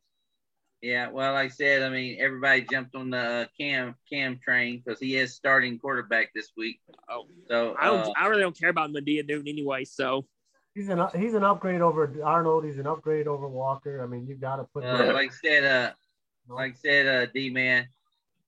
Yeah, 0.81 1.09
well, 1.09 1.33
like 1.33 1.45
I 1.45 1.49
said, 1.49 1.81
I 1.81 1.89
mean, 1.89 2.17
everybody 2.19 2.61
jumped 2.61 2.93
on 2.95 3.09
the 3.09 3.17
uh, 3.17 3.45
Cam 3.59 3.95
Cam 4.11 4.39
train 4.43 4.83
because 4.85 4.99
he 4.99 5.15
is 5.15 5.33
starting 5.33 5.79
quarterback 5.79 6.31
this 6.35 6.51
week. 6.55 6.79
Oh, 7.09 7.25
So 7.47 7.75
I 7.79 7.87
don't. 7.87 8.07
uh, 8.07 8.13
I 8.17 8.27
really 8.27 8.41
don't 8.41 8.57
care 8.57 8.69
about 8.69 8.91
Medea 8.91 9.23
Newton 9.23 9.47
anyway. 9.47 9.85
So 9.85 10.25
He's 10.75 10.89
an 10.89 11.01
he's 11.15 11.33
an 11.33 11.43
upgrade 11.45 11.79
over 11.81 12.13
Arnold. 12.23 12.65
He's 12.65 12.77
an 12.77 12.85
upgrade 12.85 13.27
over 13.27 13.47
Walker. 13.47 14.03
I 14.03 14.07
mean, 14.07 14.27
you 14.27 14.35
got 14.35 14.57
to 14.57 14.65
put. 14.65 14.83
uh, 14.83 15.13
like 15.13 15.31
I 15.31 15.33
said, 15.47 15.63
uh, 15.63 15.91
like 16.53 16.73
I 16.73 16.75
said, 16.75 17.07
uh, 17.07 17.31
D 17.33 17.49
man, 17.49 17.87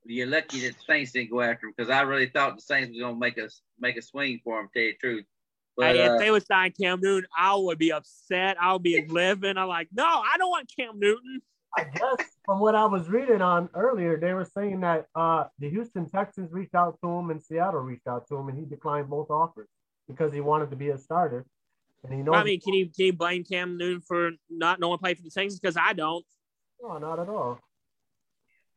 you're 0.05 0.27
lucky 0.27 0.59
that 0.59 0.73
the 0.75 0.83
Saints 0.85 1.13
didn't 1.13 1.31
go 1.31 1.39
after 1.41 1.67
him 1.67 1.73
because 1.75 1.89
I 1.89 2.01
really 2.01 2.27
thought 2.27 2.55
the 2.57 2.61
Saints 2.61 2.89
was 2.89 2.99
gonna 2.99 3.15
make 3.17 3.37
us 3.37 3.61
make 3.79 3.95
a 3.95 4.01
swing 4.01 4.41
for 4.43 4.59
him. 4.59 4.67
To 4.67 4.73
tell 4.73 4.83
you 4.83 4.91
the 4.91 4.97
truth, 4.97 5.25
but 5.77 5.95
hey, 5.95 6.07
uh, 6.07 6.13
if 6.13 6.19
they 6.19 6.31
would 6.31 6.45
sign 6.45 6.73
Cam 6.79 6.99
Newton, 7.01 7.29
I 7.37 7.55
would 7.55 7.77
be 7.77 7.91
upset. 7.91 8.57
I 8.59 8.73
would 8.73 8.83
be 8.83 9.05
living. 9.07 9.57
I'm 9.57 9.67
like, 9.67 9.89
no, 9.93 10.05
I 10.05 10.35
don't 10.37 10.49
want 10.49 10.71
Cam 10.77 10.99
Newton. 10.99 11.41
I 11.77 11.83
guess 11.83 12.27
from 12.45 12.59
what 12.59 12.73
I 12.73 12.85
was 12.85 13.07
reading 13.07 13.41
on 13.41 13.69
earlier, 13.75 14.17
they 14.17 14.33
were 14.33 14.45
saying 14.45 14.81
that 14.81 15.05
uh, 15.15 15.45
the 15.59 15.69
Houston 15.69 16.09
Texans 16.09 16.51
reached 16.51 16.73
out 16.73 16.97
to 17.03 17.09
him 17.09 17.29
and 17.29 17.41
Seattle 17.41 17.81
reached 17.81 18.07
out 18.07 18.27
to 18.29 18.35
him, 18.35 18.49
and 18.49 18.57
he 18.57 18.65
declined 18.65 19.09
both 19.09 19.29
offers 19.29 19.67
because 20.07 20.33
he 20.33 20.41
wanted 20.41 20.71
to 20.71 20.75
be 20.75 20.89
a 20.89 20.97
starter. 20.97 21.45
And 22.03 22.13
he 22.13 22.21
knows. 22.21 22.35
I 22.35 22.43
mean, 22.43 22.59
can 22.59 22.73
you 22.73 22.85
can 22.85 23.05
you 23.05 23.13
blame 23.13 23.43
Cam 23.43 23.77
Newton 23.77 24.01
for 24.01 24.31
not 24.49 24.79
knowing 24.79 24.97
play 24.97 25.13
for 25.13 25.21
the 25.21 25.29
Texans? 25.29 25.59
Because 25.59 25.77
I 25.77 25.93
don't. 25.93 26.25
no, 26.81 26.97
not 26.97 27.19
at 27.19 27.29
all. 27.29 27.59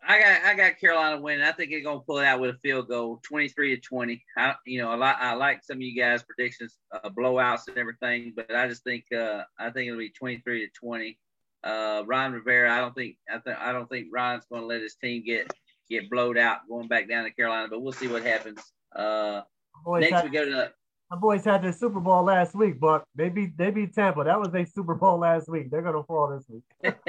I 0.07 0.19
got 0.19 0.43
I 0.43 0.55
got 0.55 0.79
Carolina 0.79 1.21
winning. 1.21 1.45
I 1.45 1.53
think 1.53 1.71
they're 1.71 1.83
gonna 1.83 2.01
pull 2.01 2.19
it 2.19 2.25
out 2.25 2.41
with 2.41 2.55
a 2.55 2.59
field 2.59 2.89
goal, 2.89 3.21
twenty 3.23 3.49
three 3.49 3.75
to 3.75 3.81
twenty. 3.81 4.25
I 4.37 4.55
you 4.67 4.81
know 4.81 4.95
a 4.95 4.97
lot. 4.97 5.17
I 5.21 5.35
like 5.35 5.63
some 5.63 5.77
of 5.77 5.83
you 5.83 6.01
guys' 6.01 6.23
predictions, 6.23 6.79
uh, 6.93 7.11
blowouts 7.11 7.69
and 7.69 7.77
everything, 7.77 8.33
but 8.35 8.55
I 8.55 8.67
just 8.69 8.83
think 8.83 9.05
uh, 9.13 9.43
I 9.59 9.71
think 9.71 9.89
it'll 9.89 9.99
be 9.99 10.11
twenty 10.11 10.39
three 10.39 10.67
to 10.67 10.73
twenty. 10.73 11.19
Uh, 11.63 12.03
Ron 12.07 12.33
Rivera, 12.33 12.75
I 12.75 12.81
don't 12.81 12.95
think 12.95 13.17
I 13.29 13.39
think 13.39 13.59
I 13.59 13.73
don't 13.73 13.89
think 13.89 14.09
Ron's 14.11 14.45
gonna 14.51 14.67
let 14.67 14.81
his 14.81 14.95
team 14.95 15.23
get 15.25 15.53
get 15.91 16.09
blowed 16.09 16.39
out 16.39 16.61
going 16.69 16.89
back 16.89 17.09
down 17.09 17.25
to 17.25 17.31
Carolina, 17.31 17.69
but 17.69 17.83
we'll 17.83 17.93
see 17.93 18.09
what 18.09 18.25
happens. 18.25 18.61
Uh, 18.97 19.43
next 19.87 20.13
had, 20.13 20.25
we 20.25 20.31
go 20.31 20.45
to 20.45 20.51
the 20.51 20.73
my 21.11 21.17
boys 21.17 21.45
had 21.45 21.63
their 21.63 21.73
Super 21.73 21.99
Bowl 21.99 22.23
last 22.23 22.55
week, 22.55 22.79
but 22.79 23.05
they 23.17 23.29
beat 23.29 23.59
they 23.59 23.71
beat 23.71 23.95
Tampa. 23.95 24.25
That 24.25 24.39
was 24.39 24.51
their 24.51 24.65
Super 24.65 24.95
Bowl 24.95 25.19
last 25.19 25.49
week. 25.49 25.71
They're 25.71 25.83
gonna 25.83 26.05
fall 26.05 26.29
this 26.29 26.49
week. 26.49 26.95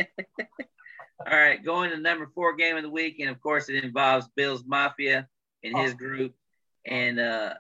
All 1.20 1.38
right, 1.38 1.64
going 1.64 1.92
to 1.92 1.98
number 1.98 2.30
four 2.34 2.56
game 2.56 2.78
of 2.78 2.84
the 2.84 2.90
week, 2.90 3.20
and 3.20 3.30
of 3.30 3.40
course 3.42 3.70
it 3.70 3.84
involves 3.84 4.28
Bills 4.36 4.64
Mafia 4.66 5.28
and 5.64 5.78
his 5.78 5.94
group. 5.94 6.34
And 6.86 7.20
uh, 7.20 7.54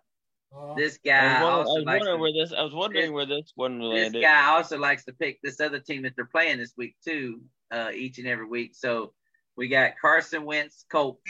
this 0.75 0.99
I 1.05 1.09
guy 1.09 1.43
was, 1.43 1.67
wondering, 1.67 1.67
I 1.67 1.77
was 1.77 1.85
likes 1.85 1.99
wondering 1.99 2.17
to, 2.17 2.21
where 2.21 2.33
this. 2.33 2.53
I 2.53 2.63
was 2.63 2.73
wondering 2.73 3.13
where 3.13 3.25
this 3.25 3.51
one 3.55 3.79
landed. 3.79 4.13
this 4.13 4.21
guy 4.23 4.47
also 4.47 4.79
likes 4.79 5.05
to 5.05 5.13
pick 5.13 5.39
this 5.41 5.59
other 5.59 5.79
team 5.79 6.03
that 6.03 6.13
they're 6.15 6.25
playing 6.25 6.57
this 6.57 6.73
week 6.77 6.95
too, 7.05 7.41
uh, 7.71 7.91
each 7.93 8.17
and 8.17 8.27
every 8.27 8.47
week. 8.47 8.71
So 8.73 9.13
we 9.55 9.67
got 9.67 9.93
Carson 10.01 10.43
Wentz 10.43 10.85
Colts 10.91 11.21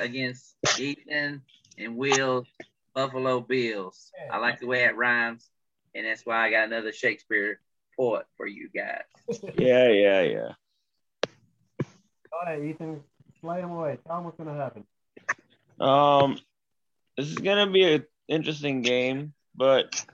against 0.00 0.56
Ethan 0.78 1.42
and 1.78 1.96
Will 1.96 2.46
Buffalo 2.94 3.40
Bills. 3.40 4.10
I 4.30 4.38
like 4.38 4.60
the 4.60 4.66
way 4.66 4.84
it 4.84 4.96
rhymes, 4.96 5.48
and 5.94 6.06
that's 6.06 6.24
why 6.24 6.46
I 6.46 6.50
got 6.50 6.66
another 6.66 6.92
Shakespeare 6.92 7.60
poet 7.96 8.24
for 8.36 8.46
you 8.46 8.70
guys. 8.74 9.02
Yeah, 9.58 9.88
yeah, 9.88 10.20
yeah. 10.22 10.52
Go 12.32 12.40
ahead, 12.40 12.64
Ethan. 12.64 13.00
Play 13.40 13.60
him 13.60 13.70
away. 13.70 13.98
Tell 14.06 14.18
him 14.18 14.24
what's 14.24 14.36
gonna 14.36 14.54
happen. 14.54 14.84
Um, 15.80 16.38
this 17.16 17.28
is 17.28 17.38
gonna 17.38 17.70
be 17.70 17.82
an 17.84 18.04
interesting 18.28 18.82
game, 18.82 19.34
but 19.54 20.04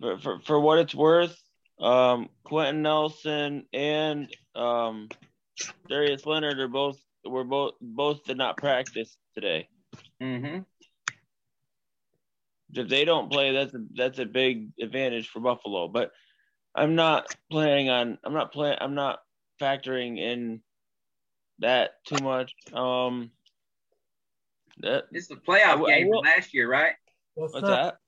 for 0.00 0.18
for, 0.18 0.40
for 0.40 0.60
what 0.60 0.78
it's 0.78 0.94
worth, 0.94 1.36
um, 1.80 2.28
Quenton 2.44 2.82
Nelson 2.82 3.66
and 3.72 4.34
um, 4.54 5.08
Darius 5.88 6.26
Leonard 6.26 6.58
are 6.58 6.68
both 6.68 6.98
were 7.24 7.44
both 7.44 7.74
both 7.80 8.24
did 8.24 8.38
not 8.38 8.56
practice 8.56 9.16
today. 9.34 9.68
Mm-hmm. 10.22 10.60
If 12.72 12.88
they 12.88 13.04
don't 13.04 13.30
play, 13.30 13.52
that's 13.52 13.74
a 13.74 13.84
that's 13.94 14.18
a 14.18 14.26
big 14.26 14.70
advantage 14.80 15.28
for 15.28 15.40
Buffalo. 15.40 15.88
But 15.88 16.12
I'm 16.74 16.94
not 16.94 17.34
planning 17.50 17.90
on. 17.90 18.18
I'm 18.24 18.34
not 18.34 18.52
playing. 18.52 18.78
I'm 18.80 18.94
not 18.94 19.18
factoring 19.60 20.18
in 20.18 20.60
that 21.60 22.04
too 22.04 22.20
much. 22.20 22.52
Um, 22.72 23.30
that 24.78 25.04
This 25.10 25.24
is 25.24 25.30
a 25.30 25.36
playoff 25.36 25.64
I 25.66 25.74
will- 25.76 25.86
I 25.86 25.98
game 26.00 26.08
from 26.12 26.24
last 26.24 26.52
year, 26.54 26.68
right? 26.68 26.94
Yes, 27.36 27.52
what's 27.52 27.66
that? 27.66 27.98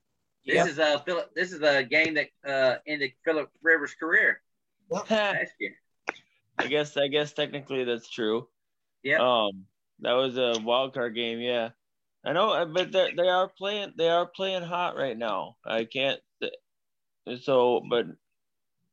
This 0.46 0.54
Yep. 0.56 0.66
is 0.68 0.78
a 0.78 0.98
Philip. 1.00 1.34
This 1.34 1.52
is 1.52 1.60
a 1.62 1.82
game 1.84 2.14
that 2.14 2.28
uh, 2.44 2.78
ended 2.86 3.12
Philip 3.24 3.50
Rivers' 3.60 3.94
career 3.94 4.42
last 4.90 5.52
year. 5.58 5.76
I 6.56 6.66
guess 6.66 6.96
I 6.96 7.08
guess 7.08 7.32
technically 7.32 7.84
that's 7.84 8.08
true. 8.08 8.48
Yeah. 9.02 9.18
Um, 9.20 9.66
that 10.00 10.12
was 10.14 10.36
a 10.38 10.58
wild 10.58 10.94
card 10.94 11.14
game. 11.14 11.40
Yeah, 11.40 11.70
I 12.24 12.32
know, 12.32 12.50
uh, 12.50 12.64
but 12.64 12.92
they 12.92 13.12
they 13.14 13.28
are 13.28 13.48
playing 13.48 13.92
they 13.96 14.08
are 14.08 14.26
playing 14.26 14.62
hot 14.62 14.96
right 14.96 15.16
now. 15.16 15.56
I 15.64 15.84
can't. 15.84 16.20
So, 17.42 17.80
but 17.88 18.06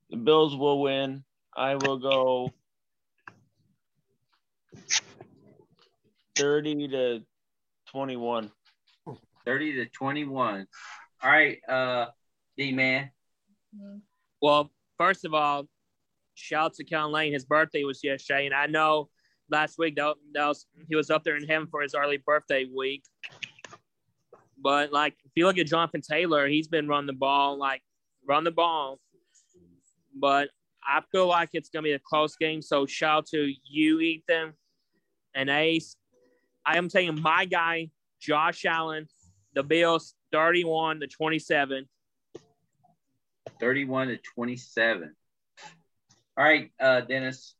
the 0.10 0.18
Bills 0.18 0.56
will 0.56 0.82
win. 0.82 1.24
I 1.56 1.76
will 1.76 2.00
go 2.00 2.54
thirty 6.36 6.88
to 6.88 7.22
twenty-one. 7.90 8.52
Thirty 9.46 9.74
to 9.74 9.86
twenty-one. 9.88 10.68
All 11.24 11.30
right, 11.30 11.58
uh, 11.68 12.08
D 12.58 12.72
man. 12.72 13.12
Well, 14.42 14.72
first 14.98 15.26
of 15.26 15.34
all, 15.34 15.68
shout 16.34 16.66
out 16.66 16.74
to 16.76 16.84
Kellen 16.84 17.12
Lane. 17.12 17.34
His 17.34 17.46
birthday 17.46 17.84
was 17.84 18.04
yesterday, 18.04 18.46
and 18.46 18.56
I 18.56 18.68
know 18.68 19.10
last 19.50 19.78
week 19.78 19.96
that, 19.96 20.16
that 20.34 20.48
was 20.48 20.66
he 20.88 20.96
was 20.96 21.10
up 21.10 21.24
there 21.24 21.38
in 21.38 21.48
heaven 21.48 21.68
for 21.70 21.82
his 21.82 21.96
early 21.96 22.18
birthday 22.18 22.66
week. 22.66 23.04
But 24.58 24.92
like, 24.92 25.14
if 25.24 25.32
you 25.36 25.46
look 25.46 25.58
at 25.58 25.68
Jonathan 25.68 26.02
Taylor, 26.02 26.48
he's 26.48 26.68
been 26.68 26.88
running 26.88 27.08
the 27.08 27.14
ball, 27.14 27.58
like 27.58 27.82
run 28.28 28.44
the 28.44 28.52
ball. 28.52 29.00
But 30.18 30.50
I 30.84 31.02
feel 31.12 31.28
like 31.28 31.50
it's 31.54 31.70
gonna 31.70 31.84
be 31.84 31.94
a 31.94 32.00
close 32.00 32.36
game. 32.36 32.62
So 32.62 32.86
shout 32.86 33.18
out 33.18 33.28
to 33.28 33.52
you, 33.64 34.00
Ethan, 34.00 34.54
and 35.36 35.50
Ace. 35.50 35.96
I 36.66 36.78
am 36.78 36.90
taking 36.90 37.22
my 37.22 37.46
guy, 37.46 37.92
Josh 38.20 38.66
Allen, 38.66 39.08
the 39.54 39.62
Bills, 39.62 40.16
thirty-one 40.32 41.02
to 41.02 41.08
twenty-seven. 41.08 41.88
Thirty-one 43.60 44.08
to 44.08 44.18
twenty-seven. 44.34 45.16
All 46.38 46.44
right, 46.44 46.72
uh, 46.80 47.02
Dennis. 47.02 47.54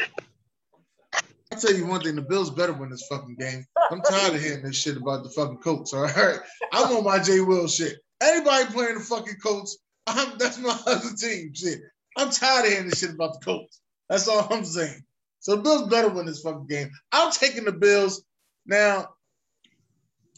I'll 0.00 1.60
tell 1.60 1.72
you 1.72 1.86
one 1.86 2.02
thing: 2.02 2.16
the 2.16 2.22
Bills 2.22 2.50
better 2.50 2.72
win 2.72 2.90
this 2.90 3.06
fucking 3.06 3.36
game. 3.36 3.64
I'm 3.90 4.02
tired 4.02 4.34
of 4.34 4.42
hearing 4.42 4.64
this 4.64 4.76
shit 4.76 4.96
about 4.96 5.22
the 5.22 5.30
fucking 5.30 5.58
Colts. 5.58 5.94
All 5.94 6.02
right, 6.02 6.40
I'm 6.72 6.96
on 6.96 7.04
my 7.04 7.18
J. 7.20 7.40
Will 7.40 7.68
shit. 7.68 7.96
Anybody 8.20 8.66
playing 8.72 8.94
the 8.94 9.00
fucking 9.00 9.36
Colts, 9.42 9.78
I'm, 10.06 10.38
that's 10.38 10.58
my 10.58 10.78
other 10.86 11.14
team. 11.16 11.52
Shit, 11.54 11.80
I'm 12.16 12.30
tired 12.30 12.66
of 12.66 12.72
hearing 12.72 12.88
this 12.88 13.00
shit 13.00 13.10
about 13.10 13.40
the 13.40 13.44
Colts. 13.44 13.80
That's 14.08 14.28
all 14.28 14.46
I'm 14.50 14.64
saying. 14.64 15.02
So 15.44 15.56
the 15.56 15.62
Bills 15.62 15.88
better 15.88 16.08
win 16.08 16.24
this 16.24 16.40
fucking 16.40 16.66
game. 16.68 16.90
I'm 17.12 17.30
taking 17.30 17.66
the 17.66 17.72
Bills. 17.72 18.24
Now, 18.64 19.10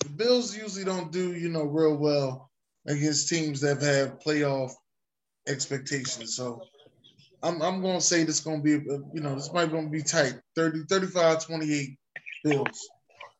the 0.00 0.08
Bills 0.08 0.56
usually 0.56 0.84
don't 0.84 1.12
do 1.12 1.32
you 1.32 1.48
know 1.48 1.62
real 1.62 1.96
well 1.96 2.50
against 2.88 3.28
teams 3.28 3.60
that 3.60 3.80
have 3.82 4.18
playoff 4.18 4.72
expectations. 5.46 6.34
So 6.34 6.60
I'm 7.40 7.62
I'm 7.62 7.82
gonna 7.82 8.00
say 8.00 8.24
this 8.24 8.40
gonna 8.40 8.60
be 8.60 8.74
uh, 8.74 8.98
you 9.14 9.20
know 9.20 9.36
this 9.36 9.52
might 9.52 9.70
gonna 9.70 9.88
be 9.88 10.02
tight 10.02 10.40
30 10.56 10.86
35 10.88 11.46
28 11.46 11.96
Bills. 12.42 12.88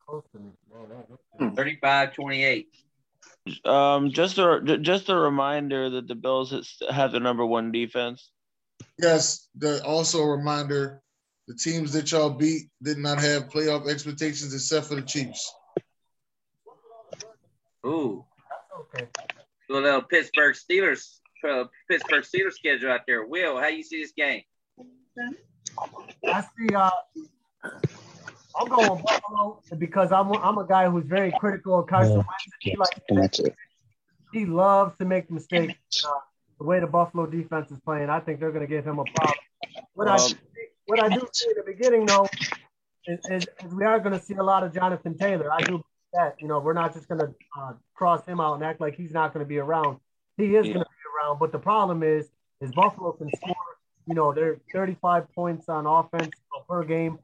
Close 0.07 0.23
to 0.35 0.39
me. 0.39 0.51
Man, 0.73 0.89
that- 0.89 2.17
35-28. 2.21 2.67
Um, 3.65 4.13
just 4.13 4.39
a 4.39 4.79
just 4.81 5.09
a 5.09 5.17
reminder 5.17 5.91
that 5.91 6.07
the 6.07 6.15
Bills 6.15 6.81
have 6.89 7.11
the 7.11 7.19
number 7.19 7.45
one 7.45 7.73
defense. 7.73 8.31
Yes, 9.01 9.49
the, 9.57 9.85
also 9.85 10.23
a 10.23 10.37
reminder: 10.37 11.03
the 11.49 11.55
teams 11.55 11.93
that 11.93 12.11
y'all 12.11 12.31
beat 12.31 12.69
did 12.83 12.99
not 12.99 13.19
have 13.21 13.49
playoff 13.49 13.89
expectations 13.89 14.53
except 14.55 14.87
for 14.87 14.97
the 14.97 15.03
Chiefs. 15.03 15.53
Ooh, 17.87 18.25
Okay. 18.81 19.07
a 19.71 19.73
little 19.73 20.03
Pittsburgh 20.03 20.55
Steelers, 20.57 21.21
uh, 21.49 21.65
Pittsburgh 21.89 22.25
Steelers 22.25 22.55
schedule 22.55 22.91
out 22.91 23.03
there. 23.07 23.25
Will, 23.25 23.59
how 23.59 23.69
you 23.69 23.83
see 23.83 24.03
this 24.03 24.13
game? 24.13 24.43
I 26.29 26.43
see. 26.43 26.75
Uh, 26.75 26.91
I'm 28.59 28.69
going 28.69 29.03
Buffalo 29.03 29.63
because 29.79 30.13
I'm 30.13 30.33
I'm 30.33 30.59
a 30.59 30.67
guy 30.67 30.89
who's 30.91 31.05
very 31.07 31.33
critical 31.33 31.79
of 31.79 31.87
Carson 31.87 32.17
Wentz. 32.17 32.27
He 32.61 32.77
likes 32.77 33.41
he 34.33 34.47
loves 34.47 34.97
to 34.99 35.05
make 35.05 35.31
mistakes. 35.31 35.75
Uh, 36.05 36.11
the 36.59 36.65
way 36.65 36.81
the 36.81 36.87
Buffalo 36.87 37.27
defense 37.27 37.71
is 37.71 37.79
playing, 37.81 38.09
I 38.11 38.21
think 38.21 38.41
they're 38.41 38.51
going 38.51 38.67
to 38.67 38.75
give 38.75 38.87
him 38.87 38.99
a 38.99 39.05
problem. 39.05 39.35
What 39.95 40.09
I 40.09 40.17
Um, 40.17 40.33
what 40.87 41.01
I 41.03 41.09
do 41.09 41.27
see 41.33 41.49
in 41.51 41.55
the 41.57 41.63
beginning 41.73 42.07
though 42.07 42.27
is, 43.07 43.19
is, 43.31 43.47
is 43.65 43.75
we 43.75 43.85
are 43.85 43.99
going 44.01 44.19
to 44.19 44.25
see 44.25 44.35
a 44.35 44.43
lot 44.43 44.63
of 44.65 44.73
Jonathan 44.75 45.17
Taylor. 45.17 45.51
I 45.53 45.61
do 45.63 45.83
that 46.13 46.37
you 46.41 46.49
know 46.49 46.61
we're 46.61 46.73
not 46.73 46.95
just 46.95 47.09
going 47.09 47.21
to 47.21 47.35
uh, 47.61 47.73
cross 47.95 48.25
him 48.27 48.41
out 48.41 48.55
and 48.55 48.65
act 48.65 48.81
like 48.81 48.95
he's 48.97 49.13
not 49.13 49.33
going 49.35 49.45
to 49.45 49.49
be 49.49 49.59
around. 49.59 49.99
He 50.37 50.55
is 50.57 50.67
Yeah. 50.67 50.75
going 50.75 50.85
to 50.85 50.91
be 50.91 51.19
around, 51.25 51.39
but 51.39 51.53
the 51.53 51.59
problem 51.59 52.03
is 52.03 52.29
is 52.61 52.73
Buffalo 52.73 53.13
can 53.13 53.31
score. 53.37 53.55
You 54.07 54.15
know 54.15 54.33
they're 54.33 54.59
35 54.73 55.33
points 55.35 55.69
on 55.69 55.87
offense 55.87 56.31
per 56.69 56.85
game. 56.85 57.19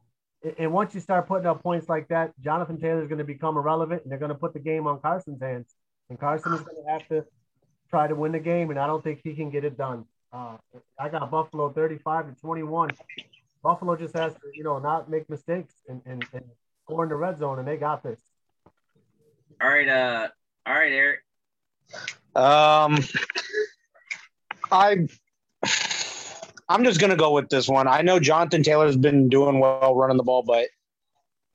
And- 0.45 0.55
And 0.59 0.73
once 0.73 0.93
you 0.93 1.01
start 1.01 1.29
putting 1.29 1.47
up 1.47 1.63
points 1.63 1.89
like 1.89 2.09
that, 2.09 2.33
Jonathan 2.41 2.77
Taylor 2.81 3.01
is 3.01 3.07
going 3.09 3.21
to 3.21 3.25
become 3.25 3.57
irrelevant, 3.57 4.03
and 4.03 4.11
they're 4.11 4.19
going 4.19 4.33
to 4.33 4.43
put 4.45 4.53
the 4.53 4.59
game 4.59 4.89
on 4.89 4.99
Carson's 5.01 5.41
hands. 5.41 5.73
And 6.11 6.19
Carson 6.19 6.53
is 6.55 6.63
going 6.63 6.83
to 6.85 6.91
have 6.91 7.07
to 7.11 7.25
try 7.91 8.09
to 8.09 8.17
win 8.17 8.33
the 8.33 8.41
game, 8.41 8.71
and 8.71 8.79
I 8.79 8.89
don't 8.89 9.05
think 9.05 9.21
he 9.23 9.35
can 9.37 9.51
get 9.51 9.65
it 9.65 9.77
done. 9.79 10.05
Uh, 10.33 10.57
I 10.99 11.09
got 11.11 11.31
Buffalo 11.31 11.71
35 11.71 12.35
to 12.35 12.41
21. 12.41 12.91
Buffalo 13.63 13.97
just 13.97 14.15
has 14.17 14.35
to, 14.35 14.41
you 14.55 14.65
know, 14.65 14.79
not 14.79 15.09
make 15.09 15.29
mistakes 15.31 15.75
and, 15.89 16.03
and, 16.05 16.25
and 16.33 16.45
score 16.85 17.05
in 17.05 17.09
the 17.09 17.17
red 17.17 17.39
zone, 17.39 17.59
and 17.59 17.69
they 17.69 17.77
got 17.77 18.03
this. 18.03 18.21
All 19.61 19.69
right, 19.69 19.89
uh, 19.89 20.29
all 20.67 20.75
right, 20.75 20.93
Eric. 20.93 21.21
Um, 22.35 22.99
I, 24.73 25.07
I'm 26.69 26.85
just 26.85 27.01
gonna 27.01 27.17
go 27.17 27.33
with 27.33 27.49
this 27.49 27.69
one. 27.69 27.87
I 27.87 28.03
know 28.03 28.19
Jonathan 28.19 28.63
Taylor's 28.63 28.97
been 28.97 29.29
doing 29.29 29.61
well 29.61 29.95
running 29.95 30.17
the 30.17 30.23
ball, 30.23 30.43
but 30.43 30.69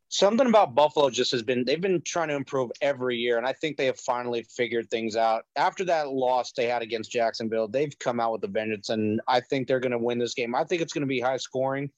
something 0.09 0.47
about 0.47 0.75
Buffalo 0.75 1.09
just 1.09 1.31
has 1.31 1.43
been 1.43 1.65
they've 1.65 1.81
been 1.81 2.01
trying 2.01 2.29
to 2.29 2.35
improve 2.35 2.71
every 2.81 3.17
year, 3.17 3.37
and 3.37 3.45
I 3.45 3.53
think 3.53 3.77
they 3.77 3.85
have 3.87 3.99
finally 3.99 4.45
figured 4.55 4.89
things 4.89 5.15
out. 5.15 5.43
After 5.55 5.83
that 5.85 6.09
loss 6.09 6.51
they 6.51 6.67
had 6.67 6.81
against 6.81 7.11
Jacksonville, 7.11 7.67
they've 7.67 7.97
come 7.99 8.19
out 8.19 8.33
with 8.33 8.43
a 8.43 8.47
vengeance, 8.47 8.89
and 8.89 9.21
I 9.27 9.41
think 9.41 9.67
they're 9.67 9.79
gonna 9.79 9.97
win 9.97 10.19
this 10.19 10.33
game. 10.33 10.55
I 10.55 10.63
think 10.63 10.81
it's 10.81 10.93
gonna 10.93 11.05
be 11.05 11.19
high 11.19 11.37
scoring. 11.37 11.89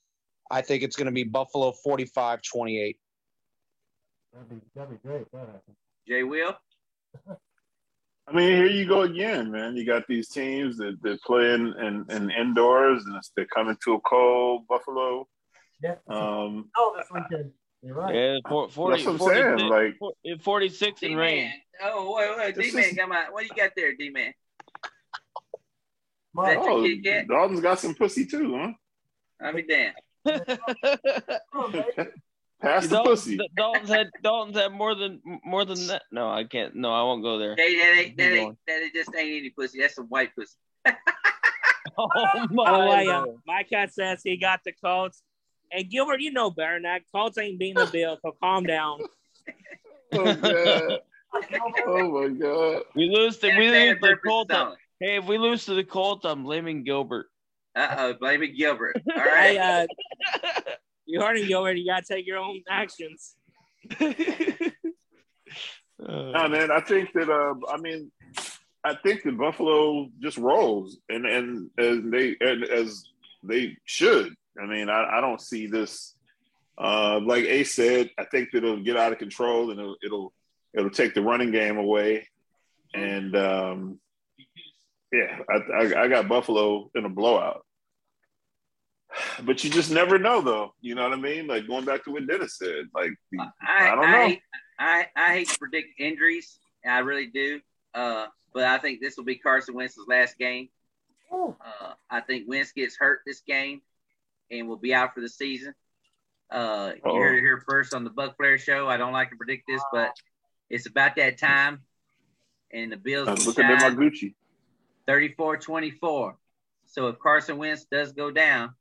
I 0.52 0.61
think 0.61 0.84
it's 0.84 0.95
gonna 0.95 1.11
be 1.11 1.23
Buffalo 1.23 1.73
45-28. 1.86 2.98
That'd 4.34 4.49
be 4.49 4.56
that'd 4.76 4.90
be 4.90 5.07
great. 5.07 5.31
That 5.31 5.40
happened. 5.40 5.76
Jay 6.07 6.23
Will. 6.23 6.56
I 8.27 8.31
mean, 8.31 8.49
here 8.49 8.68
you 8.68 8.88
go 8.88 9.02
again, 9.02 9.52
man. 9.52 9.76
You 9.76 9.86
got 9.86 10.07
these 10.07 10.30
teams 10.30 10.77
that, 10.77 11.02
that 11.02 11.19
play 11.23 11.52
in, 11.52 11.73
in, 11.80 12.06
in 12.11 12.30
indoors 12.30 13.03
and 13.06 13.19
they're 13.36 13.48
coming 13.48 13.76
to 13.84 13.95
a 13.95 13.99
cold 14.02 14.68
Buffalo. 14.68 15.27
Yeah. 15.81 15.95
Um, 16.07 16.69
Oh, 16.77 16.95
this 16.95 17.07
weekend. 17.11 17.52
You're 17.82 17.96
right. 17.96 18.14
Yeah, 18.14 18.38
for, 18.48 18.70
40, 18.70 18.96
That's 19.04 19.06
what 19.06 19.12
I'm 19.14 19.18
46, 19.20 19.60
saying, 19.60 19.70
like- 19.70 19.98
for- 19.98 20.14
46 20.44 21.04
in 21.04 21.16
rain. 21.16 21.36
D-Man. 21.36 21.54
Oh, 21.84 22.16
wait, 22.16 22.38
wait, 22.38 22.56
D-Man, 22.72 22.84
is- 22.84 22.98
come 22.98 23.12
on. 23.12 23.32
What 23.32 23.42
do 23.42 23.46
you 23.46 23.56
got 23.56 23.72
there, 23.76 23.96
D-Man? 23.96 24.34
Mark, 26.34 26.58
oh, 26.62 26.86
Dalton's 27.28 27.62
got 27.62 27.80
some 27.80 27.96
pussy 27.96 28.26
too, 28.26 28.56
huh? 28.56 28.72
I 29.42 29.52
mean, 29.52 29.66
damn. 29.68 29.94
Pass 32.62 32.84
the 32.88 32.96
Dalton's, 32.96 33.22
pussy. 33.24 33.40
Dalton's 33.56 33.90
had 33.90 34.08
Dalton's 34.22 34.58
had 34.58 34.72
more 34.74 34.94
than 34.94 35.22
more 35.46 35.64
than 35.66 35.88
that. 35.88 36.04
No, 36.12 36.30
I 36.30 36.44
can't. 36.44 36.76
No, 36.76 36.92
I 36.92 37.02
won't 37.04 37.24
go 37.24 37.40
there. 37.40 37.56
Hey, 37.58 37.78
that 37.80 37.96
ain't 37.98 38.18
that 38.18 38.30
Keep 38.32 38.40
ain't 38.42 38.58
that 38.68 38.82
ain't 38.84 38.94
just 38.94 39.16
ain't 39.16 39.38
any 39.40 39.50
pussy. 39.50 39.80
That's 39.80 39.96
some 39.96 40.06
white 40.08 40.36
pussy. 40.36 40.56
Oh 41.98 42.08
Oh, 42.16 42.46
my! 42.52 43.02
yeah. 43.02 43.26
My 43.46 43.64
cat 43.64 43.92
says 43.94 44.22
he 44.24 44.38
got 44.38 44.62
the 44.64 44.72
Colts. 44.72 45.22
And 45.72 45.90
Gilbert, 45.90 46.22
you 46.22 46.32
know 46.32 46.50
better 46.52 46.74
than 46.76 46.84
that. 46.84 47.02
Colts 47.14 47.38
ain't 47.38 47.60
beating 47.60 47.76
the 47.76 47.90
bill, 47.91 48.18
so 48.22 48.36
calm 48.41 48.66
down. 48.66 49.00
Oh, 50.12 50.34
God. 50.34 51.00
oh 51.86 52.22
my 52.22 52.30
God. 52.30 52.82
We 52.96 53.10
lose 53.12 53.38
to 53.38 53.48
we 53.48 53.68
Entertainment 53.68 54.02
lose 54.02 54.02
the 54.02 54.08
purposes 54.08 54.22
Colts. 54.28 54.56
only. 54.56 54.78
Hey, 55.00 55.18
if 55.18 55.26
we 55.26 55.38
lose 55.38 55.66
to 55.66 55.76
the 55.76 55.84
Colts, 55.84 56.26
I'm 56.26 56.44
blaming 56.44 56.84
Gilbert. 56.84 57.28
Uh 57.76 57.96
oh, 57.96 58.14
blame 58.14 58.41
it 58.41 58.58
Gilbert. 58.58 59.00
All 59.16 59.24
right. 59.24 59.52
Hey, 59.52 59.58
uh, 59.60 59.86
you 61.06 61.22
heard 61.22 61.38
him, 61.38 61.48
Gilbert. 61.48 61.74
You 61.78 61.86
got 61.86 62.04
to 62.06 62.16
take 62.16 62.26
your 62.26 62.40
own 62.40 62.64
actions. 62.68 63.36
No, 66.00 66.48
man, 66.48 66.72
I 66.72 66.80
think 66.80 67.12
that 67.14 67.30
uh, 67.30 67.56
I 67.72 67.78
mean, 67.78 68.12
I 68.84 68.96
think 68.96 69.24
that 69.24 69.38
Buffalo 69.38 70.08
just 70.22 70.38
rolls, 70.38 70.98
and 71.10 71.26
and 71.26 71.70
as 71.78 71.98
they 72.06 72.36
and 72.40 72.64
as 72.64 73.04
they 73.44 73.76
should. 73.86 74.34
I 74.62 74.66
mean, 74.66 74.90
I, 74.90 75.18
I 75.18 75.22
don't 75.22 75.42
see 75.42 75.68
this. 75.68 76.16
Uh, 76.78 77.20
like 77.22 77.44
Ace 77.44 77.74
said, 77.74 78.10
I 78.18 78.24
think 78.26 78.52
that 78.52 78.64
it'll 78.64 78.82
get 78.82 78.98
out 78.98 79.12
of 79.12 79.20
control, 79.20 79.72
and 79.72 79.80
it'll 79.80 79.98
it'll, 80.04 80.34
it'll 80.74 80.90
take 80.90 81.14
the 81.14 81.22
running 81.22 81.52
game 81.52 81.78
away, 81.78 82.28
and 82.94 83.36
um, 83.36 84.00
yeah, 85.12 85.40
I, 85.50 85.56
I 85.56 86.04
I 86.04 86.08
got 86.08 86.30
Buffalo 86.30 86.90
in 86.96 87.06
a 87.06 87.10
blowout. 87.10 87.66
But 89.44 89.64
you 89.64 89.70
just 89.70 89.90
never 89.90 90.20
know, 90.20 90.42
though. 90.42 90.74
You 90.82 90.96
know 90.96 91.04
what 91.04 91.14
I 91.14 91.22
mean? 91.22 91.48
Like 91.48 91.68
going 91.68 91.86
back 91.86 92.04
to 92.04 92.12
what 92.12 92.28
Dennis 92.28 92.58
said, 92.58 92.86
like 92.94 93.12
I, 93.40 93.92
I 93.92 93.96
don't 93.96 94.06
I, 94.06 94.28
know. 94.28 94.36
I, 94.80 95.08
I 95.16 95.34
hate 95.34 95.50
to 95.50 95.58
predict 95.58 96.00
injuries. 96.00 96.60
I 96.86 97.00
really 97.00 97.28
do. 97.28 97.60
Uh, 97.94 98.28
but 98.54 98.64
I 98.64 98.78
think 98.78 99.02
this 99.02 99.18
will 99.18 99.24
be 99.24 99.36
Carson 99.36 99.76
Wentz's 99.76 100.06
last 100.08 100.38
game. 100.38 100.70
Uh, 101.32 101.94
I 102.10 102.22
think 102.22 102.48
Wentz 102.48 102.72
gets 102.72 102.98
hurt 102.98 103.22
this 103.26 103.42
game 103.42 103.82
and 104.52 104.68
will 104.68 104.78
be 104.78 104.94
out 104.94 105.14
for 105.14 105.22
the 105.22 105.30
season. 105.30 105.74
Uh, 106.52 106.94
you 107.06 107.14
heard 107.14 107.38
it 107.38 107.42
here 107.42 107.64
first 107.68 107.94
on 107.94 108.04
the 108.04 108.10
Buc 108.10 108.36
Flair 108.38 108.58
show. 108.58 108.88
I 108.88 108.98
don't 108.98 109.14
like 109.14 109.30
to 109.30 109.36
predict 109.36 109.66
this, 109.68 109.82
but 109.94 110.12
it's 110.70 110.88
about 110.88 111.16
that 111.18 111.38
time. 111.38 111.82
And 112.72 112.92
the 112.92 112.98
Bills 112.98 113.28
I'm 113.28 113.36
will 113.36 113.46
looking 113.46 113.66
at 113.66 113.74
my 113.74 113.80
shine 113.80 113.96
Gucci. 113.98 114.36
34-24. 115.08 116.34
So 116.86 117.08
if 117.08 117.20
Carson 117.20 117.58
Wentz 117.58 117.86
does 117.92 118.12
go 118.14 118.32
down, 118.32 118.74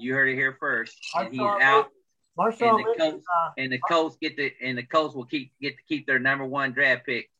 you 0.00 0.14
heard 0.14 0.28
it 0.28 0.34
here 0.34 0.56
first. 0.58 0.96
And 1.14 1.32
he's 1.32 1.40
out 1.40 1.90
Lynch- 2.38 2.60
and 2.60 2.78
the 2.78 2.84
Lynch, 2.84 2.98
Colts 2.98 3.26
uh, 3.26 3.50
and 3.58 3.72
the 3.72 3.78
Colts 3.78 4.16
get 4.20 4.36
the 4.36 4.52
and 4.62 4.78
the 4.78 4.82
Colts 4.84 5.14
will 5.14 5.24
keep 5.24 5.52
get 5.60 5.76
to 5.76 5.82
keep 5.88 6.06
their 6.06 6.18
number 6.18 6.44
one 6.44 6.72
draft 6.72 7.04
pick 7.04 7.30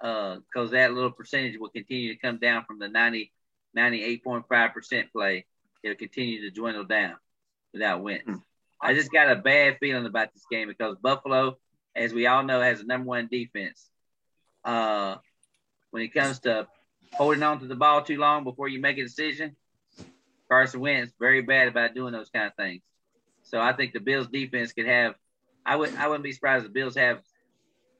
because 0.00 0.72
that 0.72 0.92
little 0.92 1.10
percentage 1.10 1.58
will 1.58 1.70
continue 1.70 2.12
to 2.12 2.20
come 2.20 2.38
down 2.38 2.64
from 2.66 2.78
the 2.78 2.88
90 2.88 3.32
98.5 3.76 4.72
percent 4.74 5.12
play. 5.12 5.46
It'll 5.82 5.96
continue 5.96 6.42
to 6.42 6.50
dwindle 6.50 6.84
down 6.84 7.16
without 7.72 8.02
Wentz. 8.02 8.24
Hmm. 8.24 8.36
I 8.80 8.94
just 8.94 9.12
got 9.12 9.30
a 9.30 9.36
bad 9.36 9.78
feeling 9.78 10.06
about 10.06 10.32
this 10.32 10.44
game 10.50 10.68
because 10.68 10.96
Buffalo, 11.00 11.56
as 11.94 12.12
we 12.12 12.26
all 12.26 12.42
know, 12.42 12.60
has 12.60 12.80
the 12.80 12.84
number 12.84 13.06
one 13.06 13.28
defense. 13.30 13.88
Uh, 14.64 15.16
when 15.90 16.02
it 16.02 16.14
comes 16.14 16.40
to 16.40 16.66
holding 17.12 17.42
on 17.42 17.60
to 17.60 17.66
the 17.66 17.74
ball 17.74 18.02
too 18.02 18.18
long 18.18 18.44
before 18.44 18.68
you 18.68 18.80
make 18.80 18.98
a 18.98 19.02
decision, 19.02 19.56
Carson 20.48 20.80
Wentz 20.80 21.12
very 21.18 21.42
bad 21.42 21.68
about 21.68 21.94
doing 21.94 22.12
those 22.12 22.30
kind 22.30 22.46
of 22.46 22.54
things. 22.56 22.82
So 23.42 23.60
I 23.60 23.72
think 23.72 23.92
the 23.92 24.00
Bills 24.00 24.28
defense 24.28 24.72
could 24.72 24.86
have. 24.86 25.14
I 25.64 25.76
would. 25.76 25.94
I 25.96 26.08
wouldn't 26.08 26.24
be 26.24 26.32
surprised 26.32 26.64
if 26.64 26.72
the 26.72 26.80
Bills 26.80 26.96
have 26.96 27.20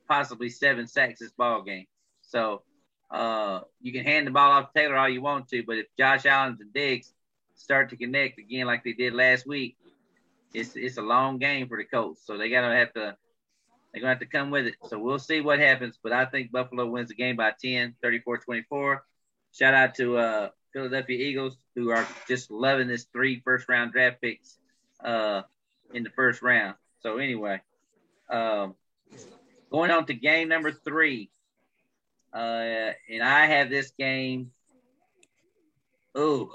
possibly 0.09 0.49
seven 0.49 0.87
sacks 0.87 1.21
this 1.21 1.33
ball 1.33 1.63
game. 1.63 1.87
So 2.23 2.63
uh, 3.11 3.61
you 3.81 3.93
can 3.93 4.05
hand 4.05 4.27
the 4.27 4.31
ball 4.31 4.51
off 4.51 4.73
to 4.73 4.81
Taylor 4.81 4.97
all 4.97 5.09
you 5.09 5.23
want 5.23 5.49
to, 5.49 5.63
but 5.65 5.79
if 5.79 5.87
Josh 5.99 6.27
Allen 6.27 6.59
and 6.61 6.73
Diggs 6.73 7.13
start 7.63 7.91
to 7.91 7.97
connect 7.97 8.39
again 8.39 8.67
like 8.67 8.85
they 8.85 8.93
did 8.93 9.15
last 9.15 9.47
week, 9.47 9.77
it's 10.53 10.77
it's 10.77 10.99
a 10.99 11.03
long 11.03 11.39
game 11.39 11.69
for 11.69 11.77
the 11.77 11.85
Colts. 11.85 12.23
So 12.27 12.37
they 12.37 12.51
gotta 12.51 12.75
have 12.75 12.93
to. 12.95 13.17
They're 13.93 14.01
gonna 14.01 14.13
have 14.13 14.21
to 14.21 14.27
come 14.27 14.51
with 14.51 14.67
it. 14.67 14.75
So 14.89 14.99
we'll 14.99 15.19
see 15.19 15.41
what 15.41 15.59
happens. 15.59 15.99
But 16.03 16.13
I 16.13 16.25
think 16.25 16.51
Buffalo 16.51 16.87
wins 16.87 17.09
the 17.09 17.15
game 17.15 17.37
by 17.37 17.53
10, 17.63 17.95
34-24. 18.03 19.01
Shout 19.53 19.75
out 19.75 19.95
to 19.97 20.17
uh, 20.17 20.49
Philadelphia 20.73 21.19
Eagles 21.19 21.57
who 21.75 21.91
are 21.91 22.07
just 22.27 22.51
loving 22.51 22.89
this 22.89 23.05
three 23.13 23.41
first 23.45 23.69
round 23.69 23.93
draft 23.93 24.21
picks 24.23 24.57
uh, 25.05 25.43
in 25.93 26.05
the 26.05 26.11
first 26.11 26.41
round. 26.41 26.75
So 27.01 27.19
anyway, 27.19 27.61
um, 28.31 28.75
going 29.71 29.91
on 29.91 30.07
to 30.07 30.15
game 30.15 30.49
number 30.49 30.73
three, 30.73 31.31
uh, 32.33 32.93
and 33.11 33.23
I 33.23 33.47
have 33.47 33.69
this 33.69 33.91
game. 33.99 34.53
Ooh, 36.17 36.51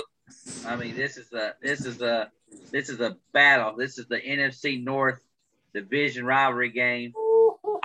I 0.65 0.75
mean 0.75 0.95
this 0.95 1.17
is 1.17 1.31
a 1.33 1.55
this 1.61 1.85
is 1.85 2.01
a 2.01 2.31
this 2.71 2.89
is 2.89 2.99
a 2.99 3.17
battle. 3.33 3.75
This 3.77 3.97
is 3.97 4.07
the 4.07 4.19
NFC 4.19 4.83
North 4.83 5.19
division 5.73 6.25
rivalry 6.25 6.69
game. 6.69 7.13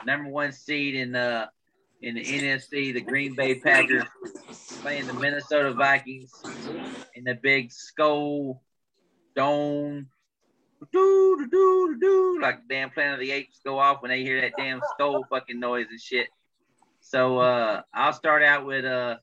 Number 0.04 0.30
one 0.30 0.52
seed 0.52 0.94
in 0.94 1.12
the 1.12 1.48
in 2.00 2.16
the 2.16 2.24
NFC, 2.24 2.92
the 2.92 3.00
Green 3.00 3.34
Bay 3.34 3.60
Packers 3.60 4.04
playing 4.80 5.06
the 5.06 5.14
Minnesota 5.14 5.72
Vikings 5.72 6.32
in 7.14 7.24
the 7.24 7.34
big 7.34 7.70
skull 7.70 8.60
dome 9.36 10.08
do 10.90 11.36
do 11.38 11.48
do 11.48 11.98
do 12.00 12.38
like 12.42 12.66
damn 12.68 12.90
Planet 12.90 13.14
of 13.14 13.20
the 13.20 13.30
Apes 13.30 13.60
go 13.64 13.78
off 13.78 14.02
when 14.02 14.10
they 14.10 14.22
hear 14.22 14.40
that 14.40 14.52
damn 14.56 14.80
skull 14.94 15.24
fucking 15.30 15.60
noise 15.60 15.86
and 15.90 16.00
shit. 16.00 16.26
So 17.00 17.38
uh 17.38 17.82
I'll 17.94 18.12
start 18.12 18.42
out 18.42 18.66
with 18.66 18.84
uh 18.84 19.18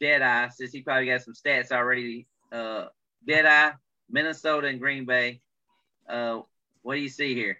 Deadeye 0.00 0.48
since 0.48 0.72
he 0.72 0.82
probably 0.82 1.06
got 1.06 1.22
some 1.22 1.34
stats 1.34 1.72
already. 1.72 2.26
Uh 2.52 2.86
Deadeye, 3.26 3.72
Minnesota 4.10 4.68
and 4.68 4.80
Green 4.80 5.04
Bay. 5.04 5.40
Uh 6.08 6.40
what 6.82 6.94
do 6.94 7.00
you 7.00 7.08
see 7.08 7.34
here? 7.34 7.58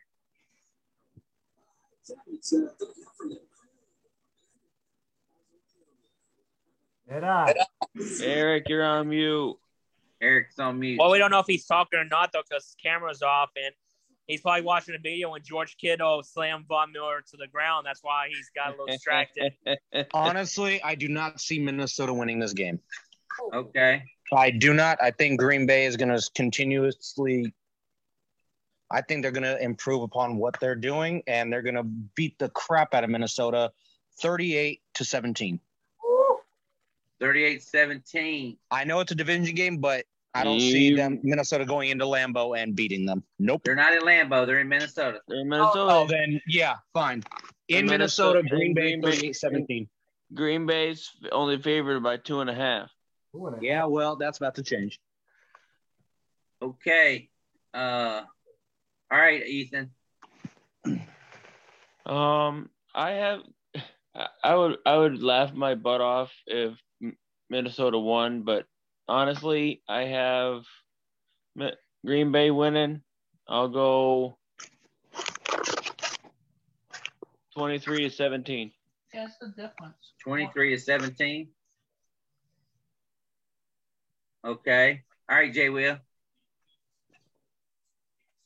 Dead 7.09 7.25
eye. 7.25 7.55
Eric, 8.23 8.69
you're 8.69 8.85
on 8.85 9.09
mute. 9.09 9.57
Eric's 10.21 10.59
on 10.59 10.79
mute. 10.79 10.99
Well, 10.99 11.11
we 11.11 11.19
don't 11.19 11.31
know 11.31 11.41
if 11.41 11.47
he's 11.47 11.67
talking 11.67 11.99
or 11.99 12.05
not, 12.05 12.33
though, 12.33 12.43
because 12.49 12.65
his 12.65 12.77
camera's 12.83 13.23
off. 13.23 13.51
And 13.57 13.75
he's 14.27 14.41
probably 14.41 14.63
watching 14.63 14.95
a 14.95 14.99
video 14.99 15.31
when 15.31 15.43
George 15.43 15.77
Kittle 15.77 16.23
slammed 16.23 16.67
Von 16.67 16.93
Miller 16.93 17.23
to 17.31 17.37
the 17.37 17.47
ground. 17.47 17.87
That's 17.87 18.03
why 18.03 18.29
he's 18.29 18.51
got 18.55 18.69
a 18.69 18.71
little 18.73 18.87
distracted. 18.87 19.53
Honestly, 20.15 20.83
I 20.83 20.95
do 20.95 21.09
not 21.09 21.41
see 21.41 21.59
Minnesota 21.59 22.13
winning 22.13 22.39
this 22.39 22.53
game. 22.53 22.81
Okay. 23.53 24.03
I 24.33 24.51
do 24.51 24.75
not. 24.75 24.99
I 25.01 25.11
think 25.11 25.39
Green 25.39 25.67
Bay 25.67 25.87
is 25.87 25.97
going 25.97 26.09
to 26.09 26.31
continuously. 26.35 27.55
I 28.91 29.03
think 29.03 29.23
they're 29.23 29.33
going 29.33 29.43
to 29.43 29.61
improve 29.63 30.03
upon 30.03 30.37
what 30.37 30.59
they're 30.61 30.77
doing, 30.77 31.23
and 31.27 31.53
they're 31.53 31.63
going 31.63 31.75
to 31.75 31.83
beat 31.83 32.39
the 32.39 32.49
crap 32.51 32.95
out 32.95 33.05
of 33.05 33.11
Minnesota, 33.11 33.73
thirty-eight 34.21 34.81
to 34.95 35.05
seventeen. 35.05 35.61
38-17. 37.21 38.59
I 38.71 38.85
know 38.85 39.01
it's 39.01 39.13
a 39.13 39.15
division 39.15 39.55
game, 39.55 39.79
but 39.79 40.05
I 40.41 40.45
don't 40.45 40.61
see 40.61 40.95
them 40.95 41.21
Minnesota 41.23 41.65
going 41.65 41.91
into 41.91 42.05
Lambeau 42.05 42.57
and 42.61 42.75
beating 42.77 43.07
them. 43.07 43.23
Nope. 43.39 43.63
They're 43.65 43.75
not 43.75 43.93
in 43.95 44.03
Lambeau. 44.03 44.47
They're 44.47 44.61
in 44.61 44.69
Minnesota. 44.69 45.21
They're 45.29 45.41
in 45.41 45.49
Minnesota. 45.49 45.93
Oh, 45.93 46.07
then 46.07 46.41
yeah, 46.47 46.77
fine. 46.93 47.23
In 47.69 47.79
In 47.81 47.87
Minnesota, 47.87 48.39
Minnesota, 48.43 48.57
Green 48.57 48.75
Bay 48.75 48.97
Green 49.01 49.21
Bay. 49.21 49.33
17. 49.33 49.89
Green 50.35 50.67
Bay's 50.67 51.11
only 51.33 51.61
favored 51.61 52.03
by 52.03 52.17
two 52.17 52.41
and 52.41 52.51
a 52.51 52.55
half. 52.55 52.91
Yeah, 53.61 53.85
well, 53.85 54.17
that's 54.17 54.39
about 54.39 54.55
to 54.57 54.63
change. 54.63 54.99
Okay. 56.63 57.29
Uh, 57.75 58.23
all 59.11 59.19
right, 59.19 59.47
Ethan. 59.47 59.91
Um, 62.07 62.71
I 62.95 63.11
have, 63.13 63.41
I- 64.15 64.29
I 64.43 64.55
would, 64.55 64.77
I 64.87 64.97
would 64.97 65.23
laugh 65.23 65.53
my 65.53 65.75
butt 65.75 66.01
off 66.01 66.33
if 66.47 66.73
Minnesota 67.51 67.99
won, 67.99 68.43
but 68.43 68.65
honestly, 69.09 69.83
I 69.89 70.03
have 70.03 70.65
Green 72.05 72.33
Bay 72.33 72.51
winning. 72.51 73.03
I'll 73.49 73.69
go 73.69 74.39
twenty-three 77.55 78.09
to 78.09 78.11
seventeen. 78.11 78.73
That's 79.13 79.39
the 79.39 79.49
difference. 79.49 80.13
23 80.25 80.77
to 80.77 80.79
17. 80.79 81.49
Okay. 84.45 85.03
All 85.31 85.37
right, 85.37 85.53
Jay 85.53 85.71
Will. 85.71 85.97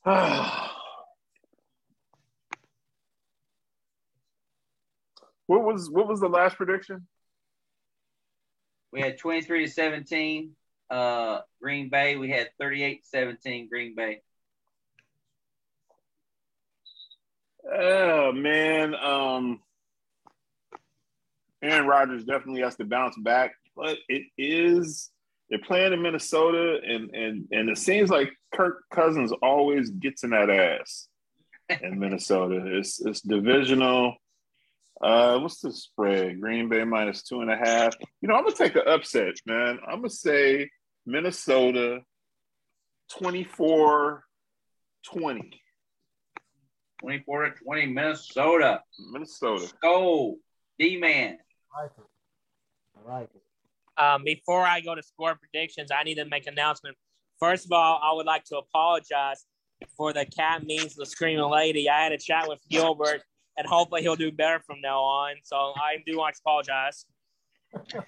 What 5.47 5.65
was 5.65 5.89
what 5.91 6.07
was 6.07 6.21
the 6.21 6.29
last 6.29 6.55
prediction? 6.55 7.05
We 8.91 9.01
had 9.01 9.17
23 9.17 9.65
to 9.65 9.71
17 9.71 10.51
uh, 10.89 11.39
Green 11.61 11.89
Bay. 11.89 12.17
We 12.17 12.29
had 12.29 12.49
38 12.59 13.03
to 13.03 13.07
17 13.07 13.69
Green 13.69 13.95
Bay. 13.95 14.21
Oh 17.73 18.31
man, 18.31 18.95
um, 18.95 19.61
Aaron 21.61 21.87
Rodgers 21.87 22.25
definitely 22.25 22.61
has 22.61 22.75
to 22.77 22.85
bounce 22.85 23.15
back, 23.17 23.53
but 23.75 23.97
it 24.09 24.23
is 24.37 25.11
they're 25.49 25.59
playing 25.59 25.93
in 25.93 26.01
Minnesota, 26.01 26.79
and 26.83 27.13
and 27.13 27.47
and 27.51 27.69
it 27.69 27.77
seems 27.77 28.09
like 28.09 28.31
Kirk 28.53 28.83
Cousins 28.91 29.31
always 29.43 29.89
gets 29.91 30.23
in 30.23 30.31
that 30.31 30.49
ass 30.49 31.07
in 31.81 31.99
Minnesota. 31.99 32.61
It's 32.65 32.99
it's 32.99 33.21
divisional. 33.21 34.15
Uh, 35.01 35.39
what's 35.39 35.59
the 35.59 35.71
spread? 35.71 36.39
Green 36.39 36.69
Bay 36.69 36.83
minus 36.83 37.23
two 37.23 37.41
and 37.41 37.49
a 37.49 37.57
half. 37.57 37.95
You 38.21 38.27
know, 38.27 38.35
I'm 38.35 38.43
gonna 38.43 38.55
take 38.55 38.73
the 38.73 38.83
upset, 38.83 39.33
man. 39.45 39.79
I'm 39.87 39.97
gonna 39.97 40.09
say 40.09 40.69
Minnesota 41.05 42.01
24 43.17 44.23
20. 45.11 45.61
24 46.99 47.45
to 47.45 47.63
20 47.63 47.85
Minnesota. 47.87 48.81
Minnesota. 49.11 49.73
Go, 49.81 50.35
D 50.77 50.97
man. 50.97 51.39
I 51.75 51.81
like 51.81 51.91
it. 51.97 52.03
I 52.95 53.11
like 53.11 53.29
it. 53.33 53.41
Um, 54.01 54.23
before 54.23 54.65
I 54.65 54.81
go 54.81 54.95
to 54.95 55.03
score 55.03 55.35
predictions, 55.35 55.89
I 55.91 56.03
need 56.03 56.15
to 56.15 56.25
make 56.25 56.47
an 56.47 56.53
announcement. 56.53 56.95
First 57.39 57.65
of 57.65 57.71
all, 57.71 57.99
I 58.03 58.13
would 58.13 58.27
like 58.27 58.43
to 58.45 58.57
apologize 58.57 59.45
for 59.97 60.13
the 60.13 60.25
cat 60.25 60.63
means 60.63 60.95
the 60.95 61.05
screaming 61.05 61.49
lady. 61.49 61.89
I 61.89 62.03
had 62.03 62.11
a 62.11 62.17
chat 62.17 62.47
with 62.47 62.59
Gilbert, 62.69 63.23
and 63.57 63.67
hopefully 63.67 64.01
he'll 64.01 64.15
do 64.15 64.31
better 64.31 64.59
from 64.59 64.81
now 64.81 64.99
on. 65.01 65.35
So 65.43 65.55
I 65.75 65.97
do 66.05 66.17
want 66.17 66.35
to 66.35 66.41
apologize. 66.43 67.05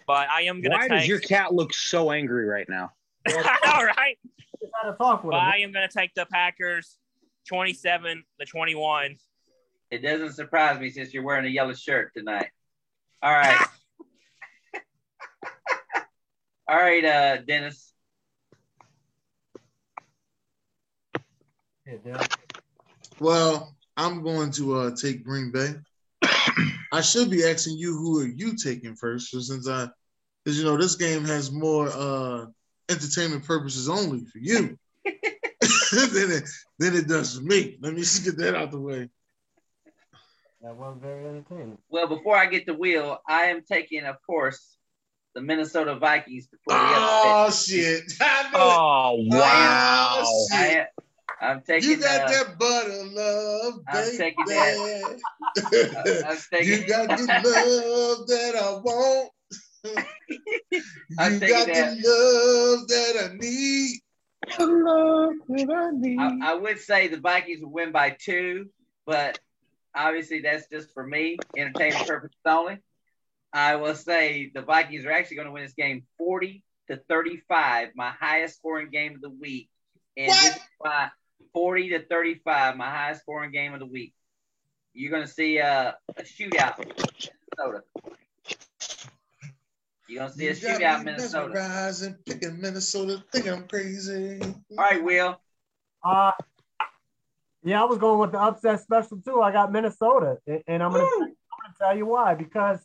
But 0.07 0.27
I 0.29 0.41
am 0.43 0.61
gonna 0.61 0.75
Why 0.75 0.87
take. 0.87 0.99
does 0.99 1.07
your 1.07 1.19
cat 1.19 1.53
look 1.53 1.73
so 1.73 2.11
angry 2.11 2.45
right 2.45 2.67
now? 2.67 2.91
All 3.33 3.85
right. 3.85 4.17
Gotta 4.83 4.97
talk 4.97 5.23
with 5.23 5.31
But 5.31 5.39
him. 5.41 5.49
I 5.53 5.57
am 5.57 5.71
gonna 5.71 5.87
take 5.87 6.13
the 6.15 6.25
Packers, 6.31 6.97
twenty-seven 7.47 8.23
to 8.39 8.45
twenty-one. 8.45 9.15
It 9.91 9.99
doesn't 9.99 10.33
surprise 10.33 10.79
me 10.79 10.89
since 10.89 11.13
you're 11.13 11.23
wearing 11.23 11.45
a 11.45 11.49
yellow 11.49 11.73
shirt 11.73 12.11
tonight. 12.15 12.47
All 13.21 13.31
right. 13.31 13.57
All 16.67 16.77
right, 16.77 17.03
uh, 17.05 17.37
Dennis. 17.37 17.93
Yeah, 21.85 21.97
Dale. 22.03 22.21
Well, 23.19 23.75
I'm 23.97 24.23
going 24.23 24.51
to 24.51 24.75
uh, 24.75 24.95
take 24.95 25.23
Green 25.23 25.51
Bay. 25.51 25.75
I 26.91 27.01
should 27.01 27.29
be 27.29 27.45
asking 27.45 27.77
you 27.77 27.97
who 27.97 28.19
are 28.19 28.27
you 28.27 28.55
taking 28.55 28.95
first, 28.95 29.31
so 29.31 29.39
since 29.39 29.67
I, 29.67 29.87
because 30.43 30.57
you 30.57 30.65
know 30.65 30.77
this 30.77 30.95
game 30.95 31.25
has 31.25 31.51
more 31.51 31.89
uh, 31.89 32.45
entertainment 32.89 33.45
purposes 33.45 33.89
only 33.89 34.25
for 34.25 34.39
you 34.39 34.77
than 35.05 36.31
it 36.31 36.49
than 36.79 36.95
it 36.95 37.07
does 37.07 37.37
for 37.37 37.43
me. 37.43 37.77
Let 37.81 37.93
me 37.93 38.01
just 38.01 38.23
get 38.23 38.37
that 38.37 38.55
out 38.55 38.71
the 38.71 38.79
way. 38.79 39.09
That 40.61 40.75
was 40.75 40.97
very 41.01 41.27
entertaining. 41.27 41.77
Well, 41.89 42.07
before 42.07 42.37
I 42.37 42.45
get 42.45 42.65
the 42.65 42.73
wheel, 42.73 43.19
I 43.27 43.47
am 43.47 43.63
taking, 43.63 44.05
of 44.05 44.15
course, 44.25 44.77
the 45.35 45.41
Minnesota 45.41 45.95
Vikings 45.95 46.47
to 46.47 46.57
pull 46.65 46.77
the 46.77 46.95
Oh 46.95 47.51
shit! 47.51 48.13
I 48.21 48.49
Oh 48.53 49.15
it. 49.19 49.33
wow! 49.33 50.21
Oh, 50.23 50.47
I 50.53 50.67
am, 50.67 50.85
I'm 51.43 51.61
taking. 51.61 51.89
You 51.89 51.97
got 51.97 52.21
uh, 52.21 52.31
that 52.31 52.57
butter 52.57 53.03
love, 53.11 53.73
I'm 53.89 54.05
baby. 54.05 54.17
taking 54.17 54.45
that. 54.45 55.19
I'm 56.27 56.37
taking. 56.51 56.69
That. 56.69 56.79
You 56.79 56.87
got 56.87 57.07
the 57.09 57.25
love 57.27 58.27
that 58.27 58.55
I 58.55 58.71
want. 58.79 59.29
I'm 61.19 61.33
you 61.33 61.39
taking 61.39 61.55
got 61.55 61.67
that. 61.67 61.97
the 61.97 62.77
love 62.77 62.87
that 62.87 63.29
I 63.29 63.35
need. 63.35 63.99
I, 66.19 66.51
I 66.51 66.53
would 66.53 66.79
say 66.79 67.09
the 67.09 67.19
Vikings 67.19 67.61
would 67.61 67.71
win 67.71 67.91
by 67.91 68.15
two, 68.17 68.69
but 69.05 69.37
obviously 69.93 70.41
that's 70.41 70.67
just 70.69 70.93
for 70.93 71.05
me, 71.05 71.37
entertainment 71.57 72.07
purposes 72.07 72.37
only. 72.45 72.77
I 73.51 73.75
will 73.75 73.95
say 73.95 74.49
the 74.53 74.61
Vikings 74.61 75.05
are 75.05 75.11
actually 75.11 75.35
going 75.35 75.47
to 75.47 75.51
win 75.51 75.63
this 75.63 75.73
game 75.73 76.05
40 76.17 76.63
to 76.89 76.97
35, 77.09 77.89
my 77.95 78.11
highest 78.11 78.55
scoring 78.55 78.89
game 78.89 79.15
of 79.15 79.21
the 79.21 79.29
week. 79.29 79.69
And 80.17 80.31
this 80.31 80.55
is 80.55 80.61
my 80.83 81.09
40 81.53 81.89
to 81.89 82.05
35, 82.05 82.77
my 82.77 82.89
highest 82.89 83.21
scoring 83.21 83.51
game 83.51 83.73
of 83.73 83.79
the 83.79 83.85
week. 83.85 84.13
You're 84.93 85.11
going 85.11 85.23
to 85.23 85.31
see 85.31 85.59
uh, 85.59 85.93
a 86.15 86.23
shootout 86.23 86.77
Minnesota. 86.77 87.83
You're 90.07 90.19
going 90.19 90.31
to 90.31 90.37
see 90.37 90.47
a 90.47 90.53
You 90.53 90.79
shootout 90.79 90.99
me 90.99 91.05
Minnesota. 91.05 91.53
mesmerizing, 91.53 92.15
picking 92.25 92.59
Minnesota, 92.59 93.23
think 93.31 93.47
I'm 93.47 93.67
crazy. 93.67 94.39
All 94.41 94.77
right, 94.77 95.03
Will. 95.03 95.39
Uh, 96.03 96.31
yeah, 97.63 97.81
I 97.81 97.85
was 97.85 97.97
going 97.97 98.19
with 98.19 98.33
the 98.33 98.39
upset 98.39 98.81
special 98.81 99.21
too. 99.25 99.41
I 99.41 99.51
got 99.51 99.71
Minnesota, 99.71 100.37
and, 100.45 100.61
and 100.67 100.83
I'm 100.83 100.91
gonna, 100.91 101.03
I'm 101.05 101.19
gonna 101.19 101.75
tell 101.79 101.97
you 101.97 102.05
why. 102.05 102.35
Because 102.35 102.79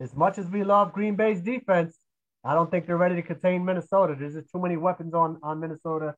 as 0.00 0.14
much 0.14 0.38
as 0.38 0.46
we 0.46 0.64
love 0.64 0.92
Green 0.92 1.14
Bay's 1.14 1.40
defense, 1.40 1.96
I 2.44 2.54
don't 2.54 2.68
think 2.70 2.86
they're 2.86 2.96
ready 2.96 3.14
to 3.14 3.22
contain 3.22 3.64
Minnesota. 3.64 4.16
There's 4.18 4.34
just 4.34 4.50
too 4.50 4.60
many 4.60 4.76
weapons 4.76 5.14
on 5.14 5.38
on 5.42 5.60
Minnesota. 5.60 6.16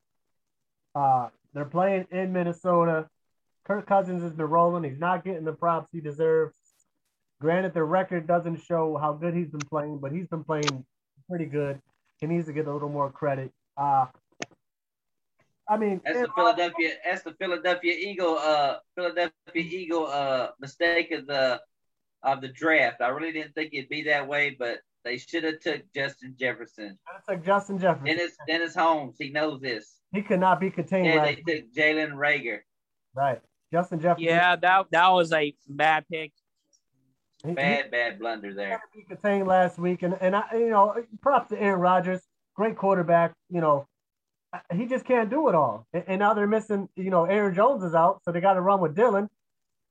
Uh, 0.95 1.29
they're 1.53 1.65
playing 1.65 2.07
in 2.11 2.33
Minnesota. 2.33 3.07
Kirk 3.65 3.85
Cousins 3.85 4.23
has 4.23 4.33
been 4.33 4.47
rolling. 4.47 4.83
He's 4.83 4.99
not 4.99 5.23
getting 5.23 5.45
the 5.45 5.53
props 5.53 5.89
he 5.91 6.01
deserves. 6.01 6.55
Granted, 7.39 7.73
the 7.73 7.83
record 7.83 8.27
doesn't 8.27 8.61
show 8.61 8.97
how 8.97 9.13
good 9.13 9.33
he's 9.33 9.49
been 9.49 9.61
playing, 9.61 9.99
but 9.99 10.11
he's 10.11 10.27
been 10.27 10.43
playing 10.43 10.85
pretty 11.29 11.45
good. 11.45 11.81
He 12.19 12.27
needs 12.27 12.45
to 12.45 12.53
get 12.53 12.67
a 12.67 12.73
little 12.73 12.89
more 12.89 13.11
credit. 13.11 13.51
Uh, 13.77 14.05
I 15.67 15.77
mean, 15.77 16.01
That's 16.03 16.19
the 16.19 16.27
Philadelphia. 16.35 16.89
That's 17.05 17.23
the 17.23 17.33
Philadelphia 17.33 17.93
Eagle. 17.97 18.37
Uh, 18.37 18.77
Philadelphia 18.95 19.31
Eagle. 19.55 20.07
Uh, 20.07 20.49
mistake 20.59 21.11
of 21.11 21.27
the 21.27 21.61
of 22.23 22.41
the 22.41 22.49
draft. 22.49 23.01
I 23.01 23.07
really 23.07 23.31
didn't 23.31 23.55
think 23.55 23.73
it'd 23.73 23.89
be 23.89 24.03
that 24.03 24.27
way, 24.27 24.55
but 24.57 24.79
they 25.03 25.17
should 25.17 25.43
have 25.43 25.59
took 25.59 25.81
Justin 25.95 26.35
Jefferson. 26.37 26.97
It's 27.17 27.27
like 27.27 27.43
Justin 27.43 27.79
Jefferson. 27.79 28.05
Dennis 28.05 28.37
Dennis 28.47 28.75
Holmes. 28.75 29.15
He 29.17 29.29
knows 29.31 29.61
this. 29.61 30.00
He 30.11 30.21
could 30.21 30.39
not 30.39 30.59
be 30.59 30.69
contained. 30.69 31.07
Yeah, 31.07 31.23
they 31.23 31.35
took 31.35 31.73
Jalen 31.73 32.13
Reagor. 32.13 32.59
Right. 33.15 33.41
Justin 33.71 33.99
Jefferson. 34.01 34.25
Yeah, 34.25 34.55
that 34.57 34.87
that 34.91 35.09
was 35.09 35.31
a 35.31 35.53
bad 35.67 36.05
pick. 36.11 36.33
he, 37.45 37.53
Bad 37.53 37.91
bad 37.91 38.19
blunder 38.19 38.53
there. 38.53 38.81
he 38.93 39.03
contained 39.03 39.47
last 39.47 39.79
week, 39.79 40.03
and 40.03 40.17
and 40.19 40.35
I, 40.35 40.43
you 40.53 40.69
know, 40.69 40.95
props 41.21 41.49
to 41.49 41.61
Aaron 41.61 41.79
Rodgers, 41.79 42.21
great 42.55 42.75
quarterback. 42.75 43.33
You 43.49 43.61
know, 43.61 43.87
he 44.73 44.85
just 44.85 45.05
can't 45.05 45.29
do 45.29 45.47
it 45.47 45.55
all. 45.55 45.87
And, 45.93 46.03
and 46.07 46.19
now 46.19 46.33
they're 46.33 46.47
missing. 46.47 46.89
You 46.95 47.09
know, 47.09 47.25
Aaron 47.25 47.55
Jones 47.55 47.83
is 47.83 47.95
out, 47.95 48.21
so 48.25 48.31
they 48.31 48.41
got 48.41 48.55
to 48.55 48.61
run 48.61 48.81
with 48.81 48.95
Dillon. 48.95 49.29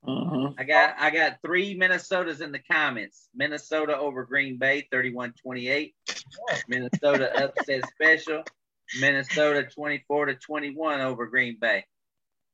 Mm-hmm. 0.07 0.59
I 0.59 0.65
got 0.65 0.95
I 0.99 1.11
got 1.11 1.39
three 1.45 1.79
Minnesotas 1.79 2.41
in 2.41 2.53
the 2.53 2.59
comments. 2.59 3.29
Minnesota 3.35 3.97
over 3.99 4.25
Green 4.25 4.57
Bay, 4.57 4.87
31-28. 4.93 5.93
Minnesota 6.69 7.45
upset 7.45 7.83
special. 7.89 8.43
Minnesota 8.99 9.65
24 9.65 10.27
to 10.27 10.35
21 10.35 11.01
over 11.01 11.27
Green 11.27 11.59
Bay. 11.61 11.85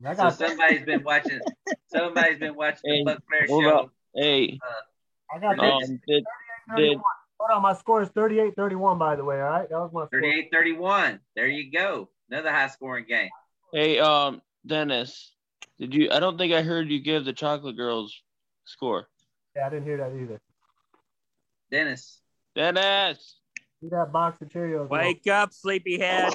I 0.04 0.14
So 0.14 0.30
somebody's 0.30 0.84
been 0.84 1.02
watching. 1.04 1.40
Somebody's 1.88 2.38
been 2.38 2.54
watching 2.54 2.80
Hey, 2.84 3.04
the 3.04 3.12
Buc 3.12 3.18
Flair 3.28 3.48
show. 3.48 3.78
up. 3.78 3.90
Hey, 4.14 4.58
I 5.34 5.38
got 5.38 5.58
um, 5.58 6.00
did 6.06 6.24
did 6.76 6.98
Hold 7.38 7.50
on, 7.54 7.62
my 7.62 7.74
score 7.74 8.02
is 8.02 8.08
38-31, 8.10 8.98
by 8.98 9.14
the 9.14 9.22
way. 9.22 9.36
All 9.36 9.48
right, 9.48 9.68
that 9.68 9.78
was 9.78 9.90
my 9.92 10.06
score. 10.06 10.20
38-31. 10.20 11.20
There 11.34 11.46
you 11.46 11.70
go. 11.70 12.08
Another 12.30 12.50
high 12.50 12.68
scoring 12.68 13.04
game. 13.06 13.28
Hey, 13.72 13.98
um, 13.98 14.40
Dennis, 14.66 15.32
did 15.78 15.94
you? 15.94 16.08
I 16.10 16.18
don't 16.18 16.38
think 16.38 16.54
I 16.54 16.62
heard 16.62 16.90
you 16.90 17.00
give 17.00 17.24
the 17.24 17.34
Chocolate 17.34 17.76
Girls 17.76 18.22
score. 18.64 19.08
Yeah, 19.54 19.66
I 19.66 19.70
didn't 19.70 19.84
hear 19.84 19.98
that 19.98 20.12
either. 20.20 20.40
Dennis. 21.70 22.20
Dennis. 22.54 23.36
See 23.80 23.88
that 23.90 24.12
box 24.12 24.40
of 24.40 24.48
Cheerios. 24.48 24.88
bro. 24.88 24.98
Wake 24.98 25.26
up, 25.26 25.52
sleepyhead. 25.52 26.32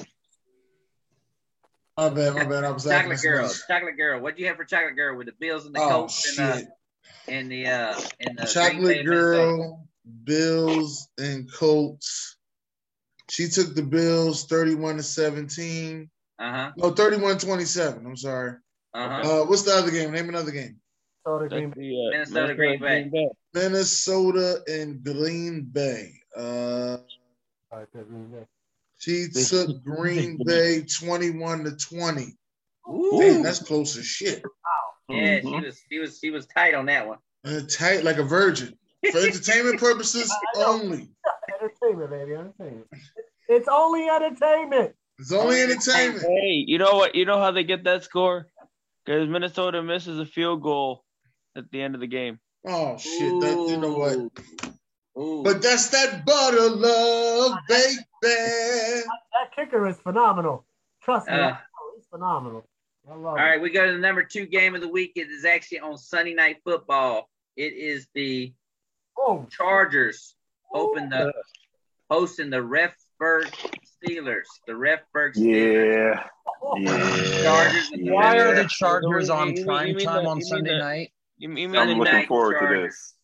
My 1.96 2.08
bad, 2.08 2.34
my 2.34 2.44
bad. 2.44 2.64
I'm 2.64 2.74
acting 2.74 2.90
Chocolate 2.90 3.22
girl. 3.22 3.48
smart. 3.48 3.80
Chocolate 3.80 3.96
girl. 3.96 4.20
What 4.20 4.36
do 4.36 4.42
you 4.42 4.48
have 4.48 4.56
for 4.56 4.64
chocolate 4.64 4.96
girl 4.96 5.16
with 5.16 5.26
the 5.26 5.34
Bills 5.38 5.66
and 5.66 5.74
the 5.74 5.80
Oh 5.80 5.88
Colts 5.88 6.38
and, 6.38 6.48
uh, 6.48 6.60
and 7.28 7.52
the 7.52 7.66
uh 7.66 8.00
and 8.20 8.38
the 8.38 8.46
Chocolate? 8.46 9.04
Girl, 9.04 9.86
Bills 10.24 11.08
and 11.18 11.52
Colts. 11.52 12.36
She 13.30 13.48
took 13.48 13.74
the 13.74 13.82
Bills 13.82 14.44
31 14.46 14.96
to 14.96 15.02
17. 15.02 16.10
Uh-huh. 16.38 16.72
No, 16.76 16.90
31 16.90 17.38
27. 17.38 18.06
I'm 18.06 18.16
sorry. 18.16 18.54
Uh-huh. 18.94 19.42
Uh, 19.42 19.46
what's 19.46 19.62
the 19.62 19.72
other 19.72 19.90
game? 19.90 20.12
Name 20.12 20.28
another 20.28 20.50
game. 20.50 20.78
Minnesota, 21.24 21.48
Green 21.48 21.70
Bay. 21.70 22.10
Minnesota, 22.10 22.54
Green 22.54 23.10
Bay. 23.10 23.28
Minnesota 23.54 24.60
and 24.66 25.02
Green 25.04 25.64
Bay. 25.70 26.12
Uh, 26.36 26.98
she 28.98 29.26
took 29.48 29.82
Green 29.84 30.38
Bay 30.44 30.82
21 30.82 31.64
to 31.64 31.76
20. 31.76 32.36
Ooh. 32.90 33.18
Damn, 33.20 33.42
that's 33.42 33.62
close 33.62 33.96
as 33.96 34.04
shit. 34.06 34.42
Yeah, 35.08 35.40
Mm-hmm. 35.40 35.48
she 35.48 35.66
was 35.66 35.80
she 35.90 35.98
was 35.98 36.18
she 36.18 36.30
was 36.30 36.46
tight 36.46 36.74
on 36.74 36.86
that 36.86 37.06
one. 37.06 37.18
Uh, 37.44 37.60
tight 37.68 38.04
like 38.04 38.18
a 38.18 38.22
virgin. 38.22 38.76
For 39.10 39.18
entertainment 39.26 39.78
purposes 39.80 40.32
only. 40.56 41.10
Entertainment, 41.60 42.10
baby, 42.10 42.34
entertainment. 42.34 42.86
It's 43.48 43.68
only 43.68 44.08
entertainment. 44.08 44.94
It's 45.18 45.32
only 45.32 45.60
entertainment. 45.60 46.22
Hey, 46.22 46.64
you 46.66 46.78
know 46.78 46.94
what? 46.94 47.14
You 47.14 47.24
know 47.26 47.38
how 47.38 47.50
they 47.50 47.64
get 47.64 47.84
that 47.84 48.04
score? 48.04 48.46
Because 49.04 49.28
Minnesota 49.28 49.82
misses 49.82 50.18
a 50.18 50.24
field 50.26 50.62
goal 50.62 51.04
at 51.56 51.70
the 51.70 51.82
end 51.82 51.94
of 51.94 52.00
the 52.00 52.06
game. 52.06 52.38
Oh 52.66 52.96
shit! 52.96 53.40
That 53.40 53.66
you 53.68 53.76
know 53.76 53.92
what? 53.98 54.72
Ooh. 55.18 55.42
But 55.42 55.60
that's 55.62 55.88
that 55.90 56.24
butter 56.24 56.70
love, 56.70 57.58
baby. 57.68 57.98
That 58.22 59.54
kicker 59.54 59.86
is 59.86 59.98
phenomenal. 59.98 60.64
Trust 61.02 61.28
me, 61.28 61.34
Uh, 61.34 61.50
I 61.50 61.58
he's 61.96 62.06
phenomenal. 62.06 62.66
I 63.10 63.14
love 63.14 63.24
All 63.26 63.36
it. 63.36 63.40
right, 63.40 63.60
we 63.60 63.70
go 63.70 63.84
to 63.86 63.92
the 63.92 63.98
number 63.98 64.22
two 64.22 64.46
game 64.46 64.74
of 64.74 64.80
the 64.80 64.88
week. 64.88 65.12
It 65.16 65.28
is 65.28 65.44
actually 65.44 65.80
on 65.80 65.98
Sunday 65.98 66.34
night 66.34 66.58
football. 66.64 67.28
It 67.56 67.72
is 67.74 68.06
the 68.14 68.52
Oh, 69.18 69.46
Chargers 69.50 70.34
open 70.72 71.08
the 71.10 71.32
hosting 72.10 72.48
the 72.48 72.56
Refsburg 72.58 73.52
Steelers. 74.02 74.46
The 74.66 74.72
Refsburg 74.72 75.34
Steelers. 75.36 76.14
Yeah. 76.14 76.22
Yeah. 76.76 77.42
Chargers 77.42 77.90
and 77.92 78.10
Why 78.12 78.38
are 78.38 78.54
the 78.54 78.68
Chargers 78.68 79.28
on 79.28 79.48
mean- 79.52 79.64
prime 79.66 79.96
time 79.98 80.22
the- 80.24 80.30
on 80.30 80.40
Sunday 80.40 80.70
the- 80.74 80.78
night? 80.78 81.12
You, 81.38 81.48
you 81.50 81.68
mean 81.68 81.76
I'm 81.76 81.88
night 81.88 81.96
looking 81.96 82.26
forward 82.28 82.60
to 82.60 82.82
this. 82.82 83.14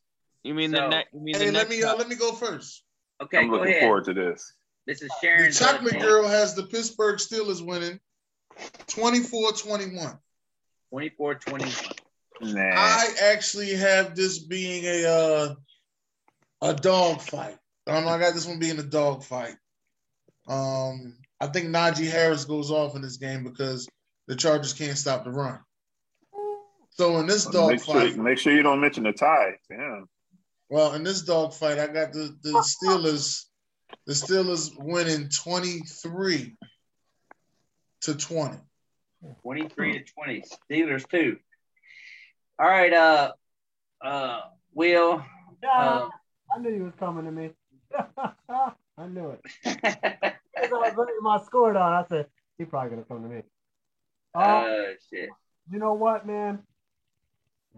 You 0.49 0.55
mean 0.55 0.71
So- 0.71 0.81
the 0.81 0.89
next? 0.89 1.13
You 1.13 1.21
mean 1.21 1.35
Hey, 1.35 1.47
the 1.47 1.53
let 1.53 1.69
next? 1.69 1.71
me 1.71 1.83
uh, 1.83 1.97
let 1.97 2.09
me 2.09 2.17
go 2.17 2.33
first. 2.33 2.83
Okay, 3.23 3.37
I'm 3.39 3.49
go 3.51 3.57
looking 3.57 3.69
ahead. 3.73 3.83
forward 3.83 4.05
to 4.07 4.15
this. 4.15 4.55
This 4.87 5.03
is 5.03 5.09
The 5.09 5.15
Sharon's. 5.21 5.59
chocolate 5.59 5.97
uh, 5.97 6.01
girl 6.01 6.27
has 6.27 6.55
the 6.55 6.63
Pittsburgh 6.63 7.19
Steelers 7.19 7.61
winning 7.65 8.01
24-21. 8.87 10.19
24-21. 10.95 11.93
Nah. 12.41 12.61
I 12.63 13.07
actually 13.25 13.75
have 13.75 14.15
this 14.17 14.39
being 14.39 14.85
a 14.85 15.05
uh, 15.05 15.55
a 16.63 16.75
dog 16.75 17.21
fight. 17.21 17.59
Um, 17.87 18.09
I 18.09 18.19
got 18.19 18.33
this 18.35 18.47
one 18.47 18.59
being 18.59 18.79
a 18.79 18.83
dog 18.83 19.25
fight. 19.25 19.57
Um, 20.47 21.17
I 21.41 21.49
think 21.49 21.67
Najee 21.69 22.11
Harris 22.11 22.45
goes 22.47 22.71
off 22.71 22.97
in 22.97 23.03
this 23.03 23.19
game 23.19 23.45
because 23.45 23.87
the 24.29 24.37
Chargers 24.37 24.73
can't 24.73 24.97
stop 24.97 25.25
the 25.25 25.31
run. 25.31 25.59
So 26.91 27.19
in 27.19 27.27
this 27.27 27.45
dog 27.45 27.71
make, 27.73 27.85
sure, 27.85 27.95
fight, 27.95 28.17
make 28.17 28.39
sure 28.39 28.55
you 28.55 28.63
don't 28.63 28.81
mention 28.81 29.03
the 29.05 29.13
tie. 29.13 29.57
Damn. 29.69 30.09
Well, 30.69 30.95
in 30.95 31.03
this 31.03 31.23
dog 31.23 31.55
fight, 31.55 31.79
I 31.79 31.87
got 31.87 32.13
the, 32.13 32.37
the 32.43 32.63
Steelers, 32.63 33.45
the 34.07 34.13
Steelers 34.13 34.71
winning 34.79 35.29
23 35.29 36.57
to 38.03 38.15
20. 38.15 38.57
23 39.43 39.93
to 39.93 40.05
20. 40.05 40.43
Steelers 40.71 41.09
too. 41.09 41.39
All 42.59 42.69
right, 42.69 42.93
uh 42.93 43.33
uh 44.05 44.41
Will. 44.75 45.25
Yeah, 45.63 45.69
Uh, 45.71 46.09
I 46.55 46.59
knew 46.61 46.75
he 46.75 46.81
was 46.81 46.93
coming 46.99 47.25
to 47.25 47.31
me. 47.33 47.51
I 47.99 49.07
knew 49.07 49.31
it. 49.31 49.41
As 49.85 50.73
I 50.73 50.77
was 50.77 50.95
looking 50.97 51.15
my 51.21 51.41
score 51.45 51.73
down, 51.73 51.93
I 51.93 52.05
said, 52.09 52.27
he 52.59 52.65
probably 52.65 52.91
gonna 52.91 53.03
come 53.05 53.23
to 53.23 53.29
me. 53.29 53.43
Uh, 54.35 54.65
oh 54.67 54.93
shit. 55.13 55.29
you 55.71 55.79
know 55.79 55.95
what, 55.95 56.27
man? 56.27 56.61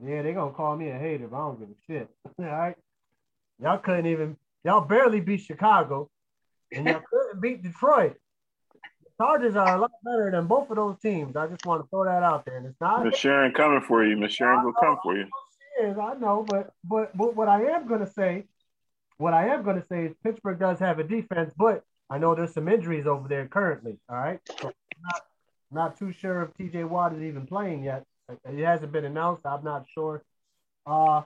Yeah, 0.05 0.23
they're 0.23 0.35
gonna 0.35 0.53
call 0.53 0.77
me 0.77 0.91
a 0.91 0.99
hater, 0.99 1.29
but 1.29 1.37
I 1.37 1.41
don't 1.41 1.61
give 1.61 1.69
a 1.69 1.87
shit. 1.87 2.11
All 2.39 2.45
right. 2.45 2.77
Y'all 3.63 3.79
couldn't 3.79 4.07
even 4.07 4.37
y'all 4.65 4.81
barely 4.81 5.21
beat 5.21 5.41
Chicago 5.41 6.09
and 6.73 6.87
y'all 6.87 7.03
couldn't 7.11 7.41
beat 7.41 7.63
Detroit. 7.63 8.17
The 8.73 9.11
Chargers 9.19 9.57
are 9.57 9.77
a 9.77 9.81
lot 9.81 9.91
better 10.05 10.31
than 10.31 10.47
both 10.47 10.71
of 10.71 10.77
those 10.77 10.99
teams. 11.01 11.37
I 11.37 11.47
just 11.47 11.65
want 11.67 11.83
to 11.83 11.89
throw 11.89 12.05
that 12.05 12.23
out 12.23 12.45
there. 12.45 12.57
And 12.57 12.67
it's 12.67 12.81
not 12.81 13.05
Miss 13.05 13.17
Sharon 13.17 13.53
coming 13.53 13.81
for 13.81 14.05
you. 14.05 14.17
Miss 14.17 14.33
Sharon 14.33 14.65
will 14.65 14.73
come 14.73 14.99
for 15.03 15.17
you. 15.17 15.27
is, 15.83 15.99
I 15.99 16.15
know, 16.15 16.45
but 16.47 16.73
but 16.85 17.17
but 17.17 17.37
what 17.37 17.49
I 17.49 17.63
am 17.65 17.87
gonna 17.87 18.11
say, 18.11 18.45
what 19.19 19.35
I 19.35 19.49
am 19.49 19.63
gonna 19.63 19.85
say 19.89 20.07
is 20.07 20.15
Pittsburgh 20.25 20.59
does 20.59 20.79
have 20.79 20.99
a 20.99 21.05
defense, 21.05 21.53
but 21.57 21.85
I 22.09 22.19
know 22.19 22.35
there's 22.35 22.55
some 22.55 22.69
injuries 22.69 23.07
over 23.07 23.29
there 23.29 23.47
currently. 23.47 23.99
All 24.09 24.17
right, 24.17 24.41
so 24.61 24.73
not 25.03 25.23
not 25.71 25.99
too 25.99 26.13
sure 26.13 26.43
if 26.43 26.55
T.J. 26.57 26.85
Watt 26.85 27.15
is 27.15 27.23
even 27.23 27.47
playing 27.47 27.85
yet. 27.85 28.05
It 28.45 28.65
hasn't 28.65 28.93
been 28.93 29.05
announced. 29.05 29.47
I'm 29.47 29.65
not 29.65 29.87
sure. 29.93 30.23
Uh, 30.87 31.23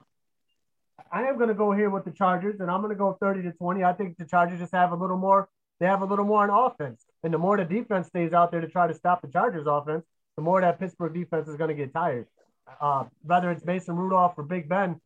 I 1.12 1.24
am 1.24 1.38
gonna 1.38 1.54
go 1.54 1.72
here 1.72 1.90
with 1.90 2.04
the 2.04 2.10
Chargers, 2.10 2.60
and 2.60 2.70
I'm 2.70 2.82
gonna 2.82 2.94
go 2.94 3.16
30 3.20 3.42
to 3.42 3.52
20. 3.52 3.84
I 3.84 3.92
think 3.92 4.16
the 4.16 4.24
Chargers 4.24 4.58
just 4.58 4.72
have 4.72 4.92
a 4.92 4.96
little 4.96 5.18
more. 5.18 5.48
They 5.80 5.86
have 5.86 6.02
a 6.02 6.04
little 6.04 6.24
more 6.24 6.48
on 6.48 6.70
offense, 6.70 7.04
and 7.22 7.34
the 7.34 7.38
more 7.38 7.56
the 7.56 7.64
defense 7.64 8.06
stays 8.08 8.32
out 8.32 8.52
there 8.52 8.60
to 8.60 8.68
try 8.68 8.86
to 8.86 8.94
stop 8.94 9.22
the 9.22 9.28
Chargers 9.28 9.66
offense, 9.66 10.04
the 10.36 10.42
more 10.42 10.60
that 10.60 10.78
Pittsburgh 10.78 11.14
defense 11.14 11.48
is 11.48 11.56
gonna 11.56 11.74
get 11.74 11.92
tired 11.92 12.26
uh, 12.80 13.04
whether 13.22 13.50
it's 13.50 13.64
Mason 13.64 13.96
Rudolph 13.96 14.34
or 14.36 14.44
Big 14.44 14.68
Ben, 14.68 15.00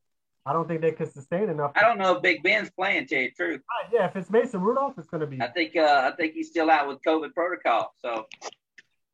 I 0.46 0.52
don't 0.52 0.66
think 0.66 0.80
they 0.80 0.92
could 0.92 1.12
sustain 1.12 1.48
enough. 1.48 1.72
I 1.76 1.82
don't 1.82 1.98
know 1.98 2.16
if 2.16 2.22
Big 2.22 2.42
Ben's 2.42 2.70
playing, 2.70 3.06
to 3.06 3.14
tell 3.14 3.22
you 3.22 3.28
the 3.28 3.34
truth. 3.34 3.60
Yeah, 3.92 4.06
if 4.06 4.16
it's 4.16 4.30
Mason 4.30 4.60
Rudolph, 4.60 4.94
it's 4.98 5.08
going 5.08 5.20
to 5.20 5.26
be. 5.26 5.40
I 5.40 5.48
think 5.48 5.76
uh 5.76 6.10
I 6.10 6.16
think 6.16 6.34
he's 6.34 6.48
still 6.48 6.70
out 6.70 6.88
with 6.88 7.02
COVID 7.06 7.34
protocol. 7.34 7.94
So 7.98 8.26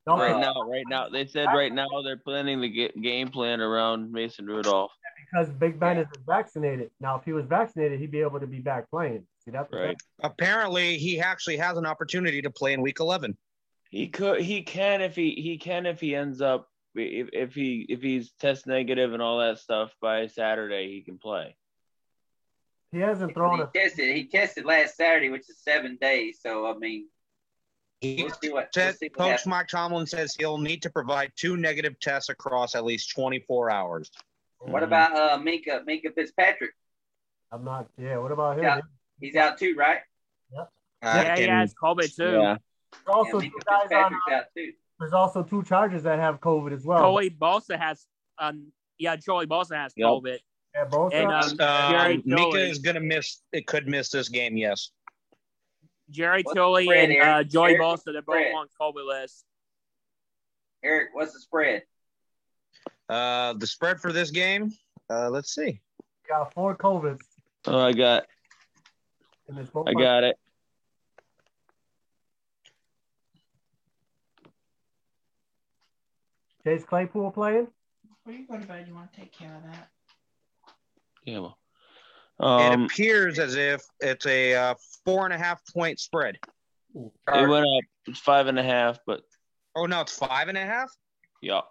No, 0.07 0.19
Right 0.19 0.39
now, 0.39 0.53
right 0.69 0.85
now, 0.87 1.09
they 1.09 1.27
said 1.27 1.47
right 1.47 1.73
now 1.73 1.87
they're 2.05 2.19
planning 2.19 2.61
the 2.61 2.69
ga- 2.69 3.01
game 3.01 3.29
plan 3.29 3.63
around 3.63 4.13
Mason 4.13 4.45
Rudolph. 4.47 4.93
because 5.33 5.51
Big 5.55 5.81
Ben 5.81 5.97
isn't 5.97 6.27
vaccinated. 6.27 6.91
Now, 7.01 7.17
if 7.17 7.25
he 7.25 7.33
was 7.33 7.47
vaccinated, 7.47 7.99
he'd 7.99 8.11
be 8.11 8.21
able 8.21 8.39
to 8.41 8.47
be 8.47 8.59
back 8.59 8.91
playing. 8.91 9.27
See, 9.45 9.51
that's 9.51 9.73
Right. 9.73 9.97
Apparently, 10.23 10.99
he 10.99 11.21
actually 11.21 11.57
has 11.57 11.79
an 11.79 11.87
opportunity 11.87 12.43
to 12.43 12.51
play 12.51 12.75
in 12.75 12.83
Week 12.83 13.01
11. 13.01 13.37
He 13.91 14.09
could, 14.09 14.41
he 14.43 14.63
can 14.63 15.01
if 15.01 15.15
he 15.17 15.31
he 15.31 15.57
can 15.57 15.87
if 15.87 16.01
he 16.01 16.15
ends 16.15 16.41
up 16.41 16.69
if, 16.95 17.29
if 17.33 17.55
he 17.55 17.87
if 17.89 18.03
he's 18.03 18.33
test 18.41 18.67
negative 18.67 19.13
and 19.13 19.23
all 19.23 19.39
that 19.39 19.59
stuff 19.59 19.95
by 20.01 20.27
Saturday, 20.27 20.93
he 20.93 21.03
can 21.03 21.17
play. 21.17 21.57
He 22.93 22.99
hasn't 22.99 23.35
thrown 23.35 23.59
he 23.59 23.63
a. 23.63 23.67
tested 23.75 24.15
he 24.17 24.27
tested 24.27 24.65
last 24.65 24.97
Saturday, 24.97 25.31
which 25.31 25.49
is 25.49 25.59
seven 25.61 25.97
days. 26.01 26.41
So 26.43 26.67
I 26.67 26.77
mean 26.77 27.09
He 28.05 28.23
we'll 28.23 28.33
see 28.43 28.51
we'll 28.51 28.65
said, 28.73 28.97
see 28.97 29.11
what 29.15 29.31
Coach. 29.31 29.47
Mike 29.47 29.69
Tomlin 29.69 30.07
says 30.07 30.35
he'll 30.39 30.59
need 30.59 30.83
to 30.83 30.91
provide 30.91 31.33
two 31.37 31.57
negative 31.57 31.99
tests 32.01 32.29
across 32.29 32.75
at 32.75 32.85
least 32.85 33.11
24 33.15 33.71
hours. 33.71 34.11
What 34.59 34.83
about 34.83 35.17
uh 35.17 35.39
Minkah 35.39 35.85
Minkah 35.87 36.15
Fitzpatrick? 36.15 36.73
I'm 37.51 37.65
not. 37.65 37.89
Yeah. 37.99 38.19
What 38.19 38.33
about 38.33 38.59
him? 38.59 38.65
Yeah. 38.65 38.81
He's 39.21 39.37
out 39.37 39.59
too, 39.59 39.75
right? 39.77 39.99
Uh, 40.57 40.65
Yeah, 41.03 41.37
he 41.37 41.43
and 41.45 41.53
has 41.53 41.75
COVID 41.75 42.15
too. 42.15 42.23
Yeah, 42.41 42.57
There's 42.93 43.15
also 43.15 43.41
yeah, 43.41 43.49
two 43.49 43.57
Minkah 43.57 43.65
guys 43.65 43.81
on. 43.81 43.89
Fitzpatrick's 43.89 44.33
out 44.33 44.45
too. 44.57 44.73
There's 44.99 45.13
also 45.13 45.43
two 45.43 45.63
Chargers 45.65 46.03
that 46.05 46.19
have 46.19 46.41
COVID 46.41 46.73
as 46.73 46.85
well. 46.85 47.01
Joey 47.01 47.31
Bosa 47.31 47.79
has 47.79 48.07
um 48.39 48.73
yeah, 48.99 49.17
Joey 49.17 49.47
Bosa 49.47 49.77
has 49.77 49.93
Yep. 49.97 50.09
COVID. 50.09 50.39
Yeah, 50.75 50.85
both. 50.85 51.13
And 51.15 51.31
um, 51.31 51.61
um, 51.61 52.23
Mika 52.25 52.51
Joey, 52.51 52.71
is 52.71 52.79
going 52.79 52.95
to 52.95 53.01
miss, 53.01 53.43
it 53.53 53.67
could 53.67 53.87
miss 53.87 54.09
this 54.11 54.29
game, 54.29 54.57
yes. 54.57 54.91
Jerry 56.15 56.43
What's 56.43 56.55
the 56.55 56.61
Tully 56.61 56.85
spread, 56.85 57.11
and 57.11 57.21
uh, 57.21 57.25
Eric? 57.25 57.49
Joey 57.49 57.71
Eric, 57.73 57.83
Bosa, 57.83 58.05
the 58.05 58.13
they're 58.13 58.23
both 58.23 58.37
spread? 58.37 58.55
on 58.55 58.67
COVID 58.81 59.07
list. 59.07 59.45
Eric, 60.85 61.09
what's 61.13 61.33
the 61.33 61.41
spread? 61.41 61.83
Uh, 63.09 63.55
the 63.55 63.67
spread 63.67 64.01
for 64.01 64.13
this 64.13 64.31
game, 64.31 64.73
uh, 65.11 65.29
let's 65.29 65.55
see. 65.55 65.81
got 66.29 66.55
four 66.55 66.77
COVIDs. 66.77 67.19
oh, 67.67 67.79
I 67.79 67.93
got 67.93 68.25
And 69.49 69.59
it's 69.59 69.71
I 69.75 69.93
got 69.93 70.25
it. 70.25 70.37
Chase 76.63 76.85
Claypool 76.85 77.33
playing. 77.33 77.67
Before 78.25 78.39
you 78.39 78.47
go 78.47 78.59
to 78.59 78.67
bed, 78.67 78.87
you 78.89 78.95
want 78.95 79.13
to 79.13 79.21
take 79.21 79.33
care 79.33 79.55
of 79.55 79.71
that. 79.71 79.89
Yeah, 81.27 81.41
well, 81.41 81.59
Um, 82.41 82.83
it 82.83 82.85
appears 82.87 83.39
as 83.39 83.55
if 83.55 83.83
it's 84.01 84.27
a 84.27 84.55
uh, 84.55 84.75
four 85.05 85.25
and 85.25 85.33
a 85.35 85.39
half 85.39 85.61
point 85.73 86.01
spread. 86.01 86.39
it 86.95 87.49
went 87.49 87.67
up. 87.67 87.85
It's 88.07 88.19
five 88.21 88.47
and 88.49 88.59
a 88.59 88.63
half, 88.63 88.99
but 89.07 89.23
Oh 89.77 89.87
no, 89.87 90.01
it's 90.03 90.17
five 90.17 90.49
and 90.49 90.59
a 90.59 90.65
half. 90.65 90.91
yeah. 91.41 91.63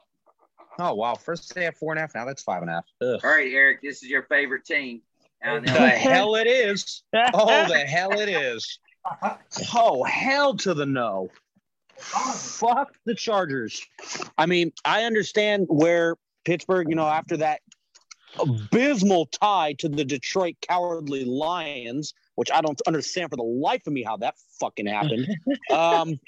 Oh 0.79 0.95
wow, 0.95 1.13
first 1.13 1.53
they 1.53 1.65
have 1.65 1.77
four 1.77 1.91
and 1.93 1.99
a 1.99 2.01
half. 2.01 2.15
Now 2.15 2.25
that's 2.25 2.41
five 2.41 2.61
and 2.61 2.71
a 2.71 2.73
half. 2.75 2.85
Ugh. 3.01 3.19
All 3.23 3.29
right, 3.29 3.51
Eric, 3.53 3.81
this 3.83 4.01
is 4.01 4.09
your 4.09 4.23
favorite 4.23 4.65
team 4.65 5.01
out 5.43 5.63
The 5.63 5.71
hell 5.71 6.35
it 6.35 6.47
is. 6.47 7.03
Oh, 7.33 7.67
the 7.67 7.79
hell 7.79 8.19
it 8.19 8.29
is. 8.29 8.79
Oh, 9.73 10.03
hell 10.03 10.55
to 10.57 10.73
the 10.73 10.85
no. 10.85 11.29
Fuck 11.97 12.95
the 13.05 13.13
Chargers. 13.13 13.85
I 14.37 14.45
mean, 14.45 14.71
I 14.83 15.03
understand 15.03 15.67
where 15.69 16.15
Pittsburgh, 16.45 16.89
you 16.89 16.95
know, 16.95 17.07
after 17.07 17.37
that 17.37 17.61
abysmal 18.39 19.27
tie 19.27 19.73
to 19.79 19.89
the 19.89 20.05
Detroit 20.05 20.55
Cowardly 20.61 21.25
Lions, 21.25 22.13
which 22.35 22.51
I 22.51 22.61
don't 22.61 22.81
understand 22.87 23.29
for 23.29 23.37
the 23.37 23.43
life 23.43 23.85
of 23.87 23.93
me 23.93 24.03
how 24.03 24.17
that 24.17 24.35
fucking 24.59 24.87
happened. 24.87 25.27
um, 25.71 26.19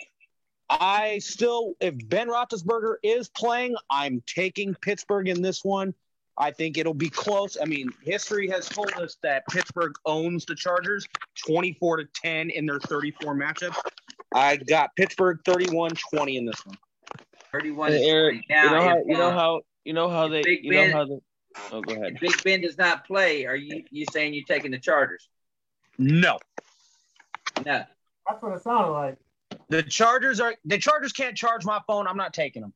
I 0.70 1.20
still, 1.20 1.74
if 1.80 1.94
Ben 2.10 2.28
Roethlisberger 2.28 2.96
is 3.04 3.30
playing, 3.30 3.76
I'm 3.90 4.24
taking 4.26 4.74
Pittsburgh 4.76 5.28
in 5.28 5.42
this 5.42 5.64
one. 5.64 5.94
I 6.38 6.52
think 6.52 6.78
it'll 6.78 6.94
be 6.94 7.10
close. 7.10 7.58
I 7.62 7.66
mean, 7.66 7.90
history 8.04 8.50
has 8.50 8.68
told 8.68 8.92
us 8.94 9.18
that 9.24 9.44
Pittsburgh 9.48 9.94
owns 10.06 10.46
the 10.46 10.56
Chargers 10.56 11.08
24 11.48 11.98
to 11.98 12.06
10 12.14 12.50
in 12.50 12.66
their 12.66 12.80
34 12.80 13.36
matchups. 13.36 13.78
I 14.34 14.58
got 14.58 14.94
Pittsburgh 14.98 15.40
31 15.46 15.92
20 16.14 16.38
in 16.38 16.46
this 16.46 16.66
one. 16.66 16.78
31 17.54 17.92
Hey, 17.92 18.06
Eric, 18.06 18.42
Now, 18.50 18.64
you 18.64 18.70
know 18.72 18.82
how 18.82 18.98
if, 18.98 19.08
you 19.08 19.18
know 19.18 19.28
uh, 19.28 19.32
how 19.32 19.62
you 19.86 19.94
know 19.94 20.10
how 20.10 20.28
they 20.28 20.42
Big 20.42 20.60
you 20.64 20.74
know 20.74 20.92
how 20.92 21.06
they. 21.06 21.20
Oh, 21.72 21.82
go 21.82 21.94
ahead. 21.94 22.14
if 22.14 22.20
Big 22.22 22.44
Ben 22.44 22.62
does 22.62 22.78
not 22.78 23.06
play, 23.06 23.46
are 23.46 23.56
you 23.56 23.84
you 23.92 24.06
saying 24.12 24.34
you're 24.34 24.46
taking 24.46 24.72
the 24.72 24.80
Chargers? 24.80 25.28
No. 25.98 26.38
No. 27.66 27.84
That's 28.28 28.42
what 28.42 28.56
it 28.56 28.64
sounded 28.64 28.92
like. 28.92 29.18
The 29.70 29.84
Chargers 29.84 30.40
are 30.40 30.56
the 30.66 30.78
Chargers 30.78 31.14
can't 31.14 31.36
charge 31.36 31.66
my 31.66 31.80
phone. 31.88 32.08
I'm 32.08 32.18
not 32.18 32.34
taking 32.34 32.62
them. 32.62 32.74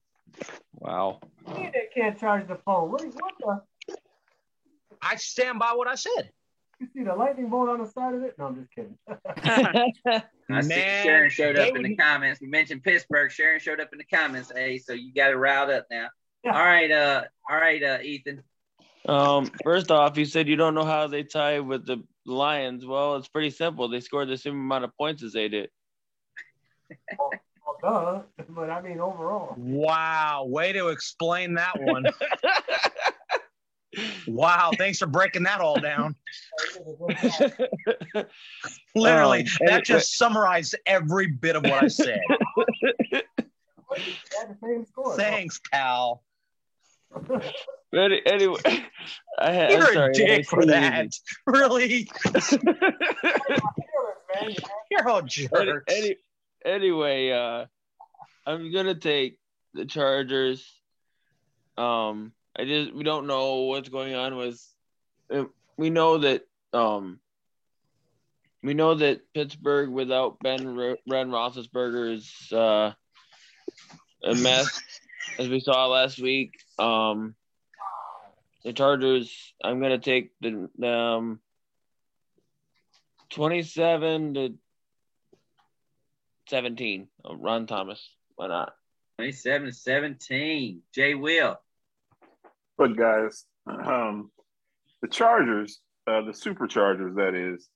Wow. 0.75 1.19
Hey, 1.47 1.71
They 1.73 2.01
can't 2.01 2.17
charge 2.19 2.47
the 2.47 2.55
phone. 2.65 2.91
What, 2.91 3.03
what 3.03 3.33
the? 3.87 3.95
I 5.01 5.15
stand 5.15 5.59
by 5.59 5.73
what 5.73 5.87
I 5.87 5.95
said. 5.95 6.31
You 6.79 6.87
see 6.93 7.03
the 7.03 7.13
lightning 7.13 7.49
bolt 7.49 7.67
on 7.67 7.79
the 7.79 7.85
side 7.85 8.13
of 8.15 8.23
it? 8.23 8.35
No, 8.37 8.47
I'm 8.47 8.55
just 8.55 8.71
kidding. 8.73 8.97
I 10.49 10.61
see 10.61 10.69
Man, 10.69 11.03
Sharon 11.03 11.29
showed 11.29 11.57
up 11.57 11.75
in 11.75 11.83
the 11.83 11.95
comments. 11.97 12.39
We 12.39 12.47
mentioned 12.47 12.83
Pittsburgh. 12.83 13.29
Sharon 13.31 13.59
showed 13.59 13.81
up 13.81 13.89
in 13.91 13.97
the 13.97 14.05
comments. 14.05 14.51
Hey, 14.55 14.77
so 14.77 14.93
you 14.93 15.13
got 15.13 15.31
it 15.31 15.35
riled 15.35 15.69
up 15.69 15.87
now. 15.91 16.07
Yeah. 16.43 16.57
All 16.57 16.63
right, 16.63 16.89
uh, 16.89 17.23
all 17.49 17.57
right, 17.57 17.83
uh, 17.83 17.97
Ethan. 18.01 18.43
Um, 19.09 19.51
first 19.63 19.89
off, 19.91 20.17
you 20.17 20.25
said 20.25 20.47
you 20.47 20.55
don't 20.55 20.75
know 20.75 20.85
how 20.85 21.07
they 21.07 21.23
tie 21.23 21.59
with 21.59 21.85
the 21.85 22.03
Lions. 22.25 22.85
Well, 22.85 23.15
it's 23.15 23.27
pretty 23.27 23.49
simple. 23.49 23.87
They 23.89 24.01
scored 24.01 24.29
the 24.29 24.37
same 24.37 24.53
amount 24.53 24.83
of 24.83 24.95
points 24.97 25.23
as 25.23 25.33
they 25.33 25.47
did. 25.47 25.69
well, 27.17 27.31
duh. 27.81 28.21
But 28.49 28.69
I 28.69 28.81
mean, 28.81 28.99
overall. 28.99 29.53
Wow, 29.57 30.45
way 30.47 30.73
to 30.73 30.89
explain 30.89 31.53
that 31.55 31.73
one. 31.79 32.05
wow, 34.27 34.71
thanks 34.77 34.99
for 34.99 35.07
breaking 35.07 35.43
that 35.43 35.61
all 35.61 35.79
down. 35.79 36.15
Literally, 38.95 39.39
Um, 39.41 39.45
that 39.45 39.61
anyway- 39.61 39.81
just 39.83 40.15
summarized 40.17 40.75
every 40.85 41.27
bit 41.27 41.55
of 41.55 41.63
what 41.63 41.83
I 41.83 41.87
said. 41.87 42.21
They 43.95 44.03
had 44.39 44.49
the 44.49 44.57
same 44.61 44.85
score. 44.85 45.15
Thanks, 45.17 45.59
pal. 45.71 46.23
Any- 47.95 48.21
anyway, 48.25 48.59
I 49.39 49.51
had, 49.51 49.71
You're 49.71 49.87
I'm 49.87 49.93
sorry, 49.93 50.11
a 50.11 50.13
dick 50.13 50.47
for 50.47 50.65
that. 50.65 51.07
Really? 51.47 52.09
You're 54.91 55.07
a 55.09 55.21
jerk. 55.23 55.83
any, 55.89 56.15
anyway, 56.65 57.31
uh, 57.31 57.65
I'm 58.45 58.71
gonna 58.71 58.95
take 58.95 59.37
the 59.73 59.85
Chargers. 59.85 60.71
Um, 61.77 62.33
I 62.57 62.65
just 62.65 62.93
we 62.93 63.03
don't 63.03 63.27
know 63.27 63.61
what's 63.63 63.89
going 63.89 64.13
on 64.15 64.35
with. 64.37 64.61
uh, 65.33 65.45
We 65.77 65.89
know 65.89 66.17
that 66.19 66.43
um. 66.73 67.19
We 68.61 68.73
know 68.73 68.93
that 68.95 69.21
Pittsburgh 69.33 69.89
without 69.89 70.39
Ben 70.41 70.57
Ben 71.07 71.29
Roethlisberger 71.31 72.13
is 72.13 72.51
uh, 72.51 72.91
a 74.23 74.35
mess, 74.35 74.81
as 75.39 75.47
we 75.47 75.61
saw 75.61 75.87
last 75.87 76.19
week. 76.19 76.51
Um, 76.77 77.35
the 78.63 78.73
Chargers. 78.73 79.53
I'm 79.63 79.81
gonna 79.81 79.99
take 79.99 80.31
the 80.41 80.69
um. 80.83 81.39
27 83.29 84.33
to 84.33 84.53
17. 86.49 87.07
Uh, 87.23 87.35
Ron 87.35 87.67
Thomas. 87.67 88.09
Why 88.35 88.47
not? 88.47 88.73
27 89.17 89.67
to 89.67 89.73
17. 89.73 90.81
Jay 90.93 91.13
Will. 91.13 91.57
But 92.77 92.97
guys, 92.97 93.45
um, 93.67 94.31
the 95.01 95.07
Chargers, 95.07 95.79
uh, 96.07 96.21
the 96.21 96.31
Superchargers, 96.31 97.15
that 97.15 97.35
is, 97.35 97.67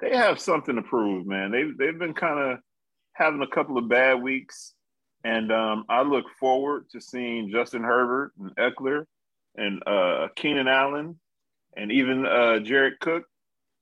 they 0.00 0.16
have 0.16 0.40
something 0.40 0.76
to 0.76 0.82
prove, 0.82 1.26
man. 1.26 1.50
They 1.52 1.64
they've 1.78 1.98
been 1.98 2.14
kind 2.14 2.38
of 2.52 2.58
having 3.12 3.42
a 3.42 3.46
couple 3.46 3.78
of 3.78 3.88
bad 3.88 4.20
weeks, 4.20 4.74
and 5.24 5.52
um, 5.52 5.84
I 5.88 6.02
look 6.02 6.26
forward 6.38 6.86
to 6.90 7.00
seeing 7.00 7.50
Justin 7.50 7.82
Herbert 7.82 8.32
and 8.38 8.54
Ekeler 8.56 9.04
and 9.58 9.82
uh, 9.86 10.28
Keenan 10.36 10.68
Allen 10.68 11.18
and 11.76 11.92
even 11.92 12.26
uh, 12.26 12.60
Jared 12.60 13.00
Cook. 13.00 13.24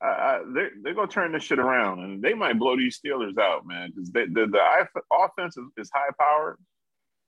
I, 0.03 0.07
I, 0.07 0.40
they're 0.53 0.70
they're 0.82 0.94
gonna 0.94 1.09
turn 1.09 1.32
this 1.32 1.44
shit 1.44 1.59
around, 1.59 2.01
and 2.01 2.23
they 2.23 2.35
might 2.35 2.59
blow 2.59 2.77
these 2.77 2.98
Steelers 2.98 3.39
out, 3.39 3.66
man. 3.66 3.93
Because 3.94 4.11
the 4.11 4.27
the 4.27 4.89
offense 5.12 5.57
is, 5.77 5.90
high 5.94 6.11
powered. 6.19 6.59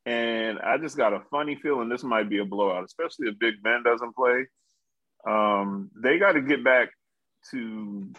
And 0.07 0.59
I 0.61 0.79
just 0.79 0.97
got 0.97 1.13
a 1.13 1.21
funny 1.31 1.55
feeling 1.57 1.89
this 1.89 2.03
might 2.03 2.31
be 2.31 2.39
a 2.39 2.45
blowout, 2.45 2.85
especially 2.85 3.29
if 3.29 3.39
Big 3.39 3.63
Ben 3.63 3.83
doesn't 3.83 4.17
play. 4.17 4.47
Um, 5.27 5.91
they 6.03 6.19
got 6.19 6.33
to 6.33 6.41
get 6.41 6.65
back 6.65 6.89
to 7.51 8.11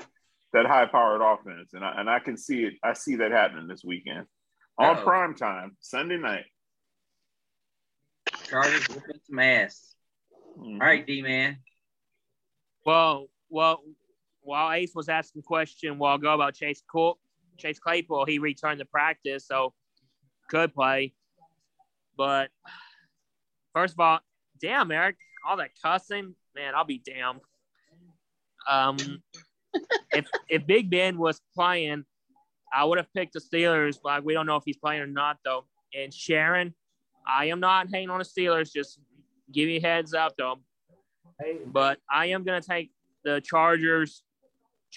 that 0.53 0.65
high-powered 0.65 1.21
offense, 1.21 1.73
and 1.73 1.83
I, 1.83 1.93
and 1.99 2.09
I 2.09 2.19
can 2.19 2.37
see 2.37 2.63
it. 2.63 2.73
I 2.83 2.93
see 2.93 3.17
that 3.17 3.31
happening 3.31 3.67
this 3.67 3.83
weekend 3.83 4.25
on 4.77 4.97
prime 4.97 5.35
time, 5.35 5.77
Sunday 5.79 6.17
night. 6.17 6.45
Chargers 8.43 8.87
whooping 8.89 9.19
some 9.27 9.39
ass. 9.39 9.95
Mhm. 10.59 10.73
All 10.81 10.87
right, 10.87 11.05
D 11.05 11.21
man. 11.21 11.57
Well, 12.85 13.27
well, 13.49 13.83
while 14.41 14.71
Ace 14.71 14.93
was 14.95 15.09
asking 15.09 15.43
question 15.43 15.91
a 15.91 15.93
while 15.93 16.15
ago 16.15 16.33
about 16.33 16.53
Chase 16.53 16.81
Cool, 16.91 17.19
Chase 17.57 17.79
Claypool, 17.79 18.25
he 18.25 18.39
returned 18.39 18.79
to 18.79 18.85
practice, 18.85 19.45
so 19.45 19.73
could 20.49 20.73
play. 20.73 21.13
But 22.17 22.51
first 23.73 23.93
of 23.93 23.99
all, 23.99 24.19
damn, 24.59 24.91
Eric, 24.91 25.17
all 25.47 25.57
that 25.57 25.71
cussing, 25.81 26.35
man, 26.55 26.75
I'll 26.75 26.83
be 26.83 26.99
damned. 26.99 27.41
Um, 28.67 28.97
if 30.11 30.27
if 30.49 30.65
Big 30.65 30.89
Ben 30.89 31.17
was 31.17 31.41
playing, 31.55 32.05
I 32.73 32.85
would 32.85 32.97
have 32.97 33.11
picked 33.13 33.33
the 33.33 33.39
Steelers, 33.39 33.97
but 34.03 34.23
we 34.23 34.33
don't 34.33 34.45
know 34.45 34.57
if 34.57 34.63
he's 34.65 34.77
playing 34.77 35.01
or 35.01 35.07
not, 35.07 35.37
though. 35.45 35.65
And 35.93 36.13
Sharon, 36.13 36.75
I 37.25 37.45
am 37.45 37.59
not 37.59 37.87
hating 37.91 38.09
on 38.09 38.19
the 38.19 38.25
Steelers. 38.25 38.71
Just 38.71 38.99
give 39.51 39.69
you 39.69 39.77
a 39.77 39.81
heads 39.81 40.13
up, 40.13 40.35
though. 40.37 40.59
Hey, 41.39 41.57
But 41.65 41.99
I 42.09 42.27
am 42.27 42.43
gonna 42.43 42.61
take 42.61 42.91
the 43.23 43.41
Chargers, 43.41 44.23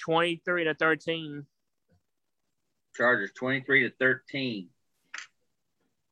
twenty-three 0.01 0.65
to 0.65 0.75
thirteen. 0.75 1.47
Chargers 2.95 3.31
23 3.35 3.89
to 3.89 3.95
13. 3.99 4.69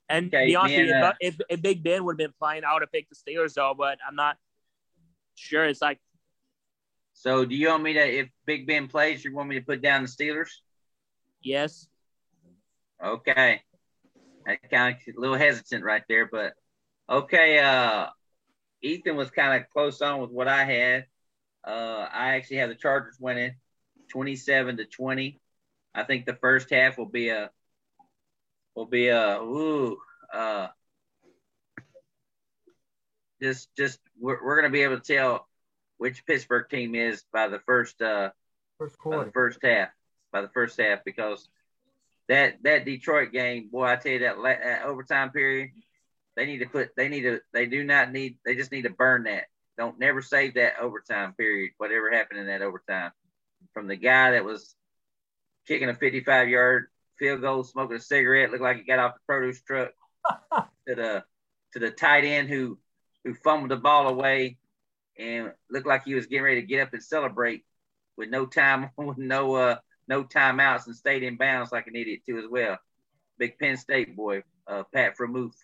And 0.09 0.29
Okay, 0.29 0.47
be 0.47 0.57
honest, 0.57 0.77
man, 0.77 1.05
uh, 1.05 1.12
if, 1.21 1.39
if 1.51 1.61
Big 1.61 1.83
Ben 1.83 2.05
would 2.05 2.15
have 2.15 2.31
been 2.31 2.35
playing, 2.39 2.65
I 2.65 2.73
would 2.73 2.83
have 2.83 2.91
picked 2.91 3.11
the 3.11 3.17
Steelers, 3.17 3.53
though. 3.53 3.75
But 3.77 3.99
I'm 4.07 4.17
not 4.17 4.39
sure. 5.35 5.65
It's 5.65 5.83
like 5.83 6.01
So 7.12 7.45
do 7.45 7.55
you 7.55 7.69
want 7.69 7.83
me 7.83 7.93
to, 7.93 8.01
if 8.01 8.29
Big 8.47 8.67
Ben 8.67 8.89
plays, 8.89 9.23
you 9.25 9.35
want 9.35 9.51
me 9.51 9.57
to 9.57 9.65
put 9.65 9.83
down 9.83 10.03
the 10.03 10.09
Steelers? 10.09 10.49
yes, 11.43 11.87
Okay. 13.05 13.61
I 14.47 14.57
kind 14.71 14.97
of 14.97 15.15
a 15.17 15.21
little 15.21 15.37
hesitant 15.37 15.85
right 15.85 16.03
there, 16.09 16.27
but 16.33 16.55
okay. 17.11 17.59
Uh, 17.59 18.07
Ethan 18.82 19.16
was 19.16 19.31
kind 19.31 19.61
of 19.61 19.70
close 19.70 20.01
on 20.01 20.20
with 20.20 20.31
what 20.31 20.48
I 20.48 20.65
had. 20.65 21.07
Uh, 21.66 22.07
I 22.11 22.36
actually 22.36 22.57
had 22.57 22.70
the 22.70 22.74
Chargers 22.74 23.19
winning 23.20 23.55
27 24.11 24.78
to 24.78 24.85
20. 24.85 25.39
I 25.94 26.05
think 26.05 26.24
the 26.24 26.35
first 26.35 26.70
half 26.70 26.98
will 26.98 27.07
be 27.07 27.28
a 27.31 27.51
will 28.74 28.86
be 28.86 29.09
a 29.09 29.40
ooh 29.40 29.98
uh 30.32 30.69
just 33.43 33.74
just 33.77 33.98
we're, 34.19 34.43
we're 34.44 34.57
gonna 34.57 34.70
be 34.70 34.82
able 34.82 35.01
to 35.01 35.15
tell 35.15 35.48
which 35.98 36.24
Pittsburgh 36.24 36.69
team 36.70 36.94
is 36.94 37.24
by 37.32 37.48
the 37.48 37.59
first 37.61 38.01
uh 38.01 38.31
first 38.78 38.97
by 39.11 39.24
the 39.24 39.24
quarter. 39.24 39.31
first 39.32 39.59
half 39.62 39.89
by 40.32 40.40
the 40.40 40.48
first 40.48 40.81
half 40.81 41.05
because 41.05 41.48
that 42.28 42.62
that 42.62 42.85
Detroit 42.85 43.32
game, 43.32 43.69
boy, 43.70 43.86
I 43.86 43.97
tell 43.97 44.12
you 44.12 44.20
that, 44.20 44.39
la- 44.39 44.51
that 44.51 44.85
overtime 44.85 45.31
period, 45.31 45.70
they 46.36 46.47
need 46.47 46.59
to 46.59 46.66
put 46.66 46.90
they 46.97 47.09
need 47.09 47.23
to 47.23 47.40
they 47.52 47.66
do 47.66 47.85
not 47.85 48.12
need 48.12 48.39
they 48.44 48.55
just 48.55 48.73
need 48.73 48.82
to 48.82 48.90
burn 48.90 49.24
that 49.24 49.44
don't 49.81 49.98
never 49.98 50.20
save 50.20 50.55
that 50.55 50.74
overtime 50.78 51.32
period. 51.32 51.73
Whatever 51.78 52.11
happened 52.12 52.39
in 52.39 52.47
that 52.48 52.61
overtime, 52.61 53.12
from 53.73 53.89
the 53.89 53.97
guy 53.97 54.32
that 54.32 54.44
was 54.44 54.74
kicking 55.66 55.89
a 55.89 55.94
55 55.94 56.51
yard 56.51 56.89
field 57.19 57.40
goal, 57.40 57.65
smoking 57.65 57.97
a 57.97 58.01
cigarette, 58.01 58.51
looked 58.51 58.62
like 58.62 58.77
he 58.77 58.82
got 58.82 58.98
off 58.98 59.15
the 59.15 59.20
produce 59.27 59.62
truck, 59.62 59.93
to 60.86 60.94
the 60.94 61.24
to 61.73 61.78
the 61.78 61.90
tight 61.90 62.24
end 62.24 62.51
who 62.51 62.78
who 63.24 63.32
fumbled 63.32 63.70
the 63.70 63.77
ball 63.77 64.09
away 64.09 64.59
and 65.19 65.51
looked 65.70 65.86
like 65.86 66.05
he 66.05 66.15
was 66.15 66.27
getting 66.27 66.44
ready 66.44 66.61
to 66.61 66.66
get 66.66 66.82
up 66.82 66.93
and 66.93 67.02
celebrate 67.02 67.65
with 68.19 68.28
no 68.28 68.44
time 68.44 68.90
with 68.98 69.16
no 69.16 69.55
uh 69.55 69.77
no 70.09 70.24
timeouts 70.24 70.86
and 70.86 70.97
stayed 70.97 71.23
in 71.23 71.39
bounds 71.39 71.73
like 71.73 71.86
an 71.86 71.97
idiot 71.97 72.20
too 72.27 72.39
as 72.39 72.44
well. 72.51 72.77
Big 73.39 73.59
Penn 73.59 73.78
State 73.78 74.15
boy, 74.15 74.43
uh, 74.66 74.82
Pat 74.93 75.16
Freiermuth. 75.16 75.55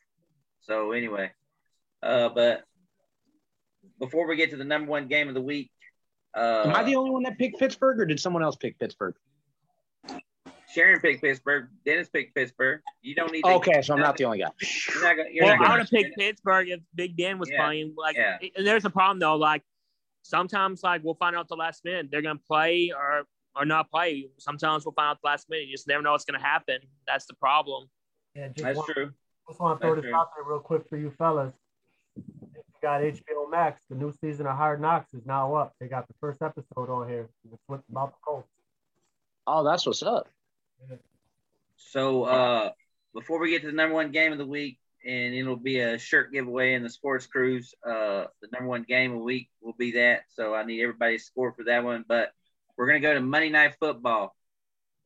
So 0.67 0.91
anyway, 0.91 1.31
uh, 2.03 2.29
but 2.31 2.65
before 4.01 4.27
we 4.27 4.37
get 4.37 4.51
to 4.51 4.57
the 4.57 4.65
number 4.65 4.91
one 4.91 5.07
game 5.07 5.29
of 5.29 5.35
the 5.35 5.41
week, 5.41 5.71
uh, 6.37 6.65
Am 6.67 6.75
I 6.75 6.83
the 6.83 6.97
only 6.97 7.11
one 7.11 7.23
that 7.23 7.39
picked 7.39 7.59
Pittsburgh, 7.59 8.01
or 8.01 8.05
did 8.05 8.19
someone 8.19 8.43
else 8.43 8.57
pick 8.57 8.79
Pittsburgh? 8.79 9.15
Sharon 10.75 11.01
picked 11.01 11.23
Pittsburgh. 11.23 11.69
Dennis 11.87 12.09
picked 12.09 12.35
Pittsburgh. 12.35 12.81
You 13.01 13.15
don't 13.15 13.31
need. 13.31 13.43
To, 13.45 13.53
Okay, 13.53 13.81
so 13.81 13.95
I'm 13.95 14.01
not 14.01 14.17
the 14.17 14.25
only 14.25 14.39
guy. 14.39 14.51
You're 14.93 15.05
not 15.05 15.17
gonna, 15.17 15.29
you're 15.31 15.45
Well, 15.45 15.53
not 15.55 15.59
gonna 15.59 15.69
I 15.71 15.73
would 15.73 15.81
have 15.81 15.91
picked 15.91 16.19
Pittsburgh 16.19 16.69
if 16.69 16.81
Big 16.95 17.17
Dan 17.17 17.39
was 17.39 17.49
Yeah. 17.49 17.65
playing. 17.65 17.95
Like, 17.97 18.17
Yeah. 18.17 18.39
and 18.57 18.67
there's 18.67 18.85
a 18.85 18.91
problem 18.91 19.21
though. 19.21 19.37
Like, 19.37 19.63
sometimes 20.23 20.83
like 20.83 21.05
we'll 21.05 21.15
find 21.15 21.37
out 21.37 21.47
the 21.49 21.55
last 21.55 21.85
minute 21.85 22.09
they're 22.11 22.23
gonna 22.23 22.41
play 22.41 22.93
or 22.95 23.23
or 23.55 23.65
not 23.65 23.89
play. 23.89 24.29
Sometimes 24.39 24.85
we'll 24.85 24.93
find 24.93 25.11
out 25.11 25.23
the 25.23 25.29
last 25.29 25.49
minute. 25.49 25.67
You 25.67 25.73
just 25.73 25.87
never 25.87 26.03
know 26.03 26.13
what's 26.13 26.25
gonna 26.25 26.43
happen. 26.43 26.81
That's 27.07 27.27
the 27.27 27.35
problem. 27.35 27.89
Yeah, 28.35 28.49
That's 28.55 28.77
want, 28.77 28.91
true. 28.91 29.13
Just 29.49 29.61
want 29.61 29.81
to 29.81 29.87
throw 29.87 29.95
this 29.95 30.13
out 30.13 30.31
there 30.37 30.45
real 30.45 30.61
quick 30.61 30.89
for 30.89 30.97
you 30.97 31.13
fellas. 31.17 31.55
If 32.17 32.25
you 32.55 32.63
got 32.83 33.01
HBO 33.03 33.51
Max, 33.51 33.81
the 33.89 33.95
new 33.95 34.13
season 34.21 34.47
of 34.47 34.57
Hard 34.57 34.81
Knocks 34.81 35.15
is 35.15 35.25
now 35.25 35.55
up. 35.55 35.75
They 35.81 35.87
got 35.87 36.09
the 36.09 36.15
first 36.21 36.43
episode 36.43 36.91
on 36.91 37.09
here. 37.09 37.29
It's 37.45 37.63
what- 37.67 37.83
about 37.91 38.13
the 38.13 38.19
Colts. 38.25 38.49
Oh, 39.47 39.63
that's 39.63 39.87
what's 39.87 40.03
up. 40.03 40.29
So 41.77 42.25
uh, 42.25 42.71
before 43.15 43.39
we 43.39 43.51
get 43.51 43.63
to 43.63 43.69
the 43.69 43.73
number 43.73 43.95
one 43.95 44.11
game 44.11 44.33
of 44.33 44.39
the 44.39 44.47
week, 44.47 44.79
and 45.07 45.35
it'll 45.35 45.55
be 45.55 45.79
a 45.79 45.99
shirt 45.99 46.33
giveaway 46.33 46.75
in 46.75 46.83
the 46.83 46.91
sports 46.91 47.27
cruise. 47.27 47.73
Uh, 47.87 48.25
the 48.43 48.49
number 48.53 48.69
one 48.69 48.83
game 48.83 49.13
of 49.13 49.19
the 49.19 49.25
week 49.25 49.49
will 49.61 49.75
be 49.79 49.93
that. 49.93 50.23
So 50.35 50.53
I 50.53 50.65
need 50.65 50.83
everybody's 50.83 51.25
score 51.25 51.53
for 51.53 51.63
that 51.65 51.85
one. 51.85 52.05
But 52.09 52.33
we're 52.77 52.89
gonna 52.89 52.99
go 52.99 53.15
to 53.15 53.21
Monday 53.21 53.51
Night 53.51 53.77
Football. 53.79 54.35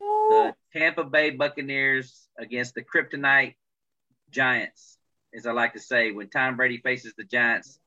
The 0.01 0.55
Tampa 0.73 1.05
Bay 1.05 1.31
Buccaneers 1.31 2.29
against 2.39 2.75
the 2.75 2.83
Kryptonite 2.83 3.57
Giants, 4.31 4.99
as 5.35 5.47
I 5.47 5.53
like 5.53 5.73
to 5.75 5.81
say. 5.81 6.11
When 6.13 6.29
Tom 6.29 6.57
Brady 6.57 6.79
faces 6.79 7.15
the 7.17 7.25
Giants, 7.25 7.79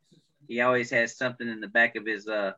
he 0.47 0.61
always 0.61 0.89
has 0.91 1.17
something 1.17 1.47
in 1.47 1.59
the 1.61 1.67
back 1.67 1.95
of 1.95 2.05
his 2.05 2.27
uh, 2.27 2.51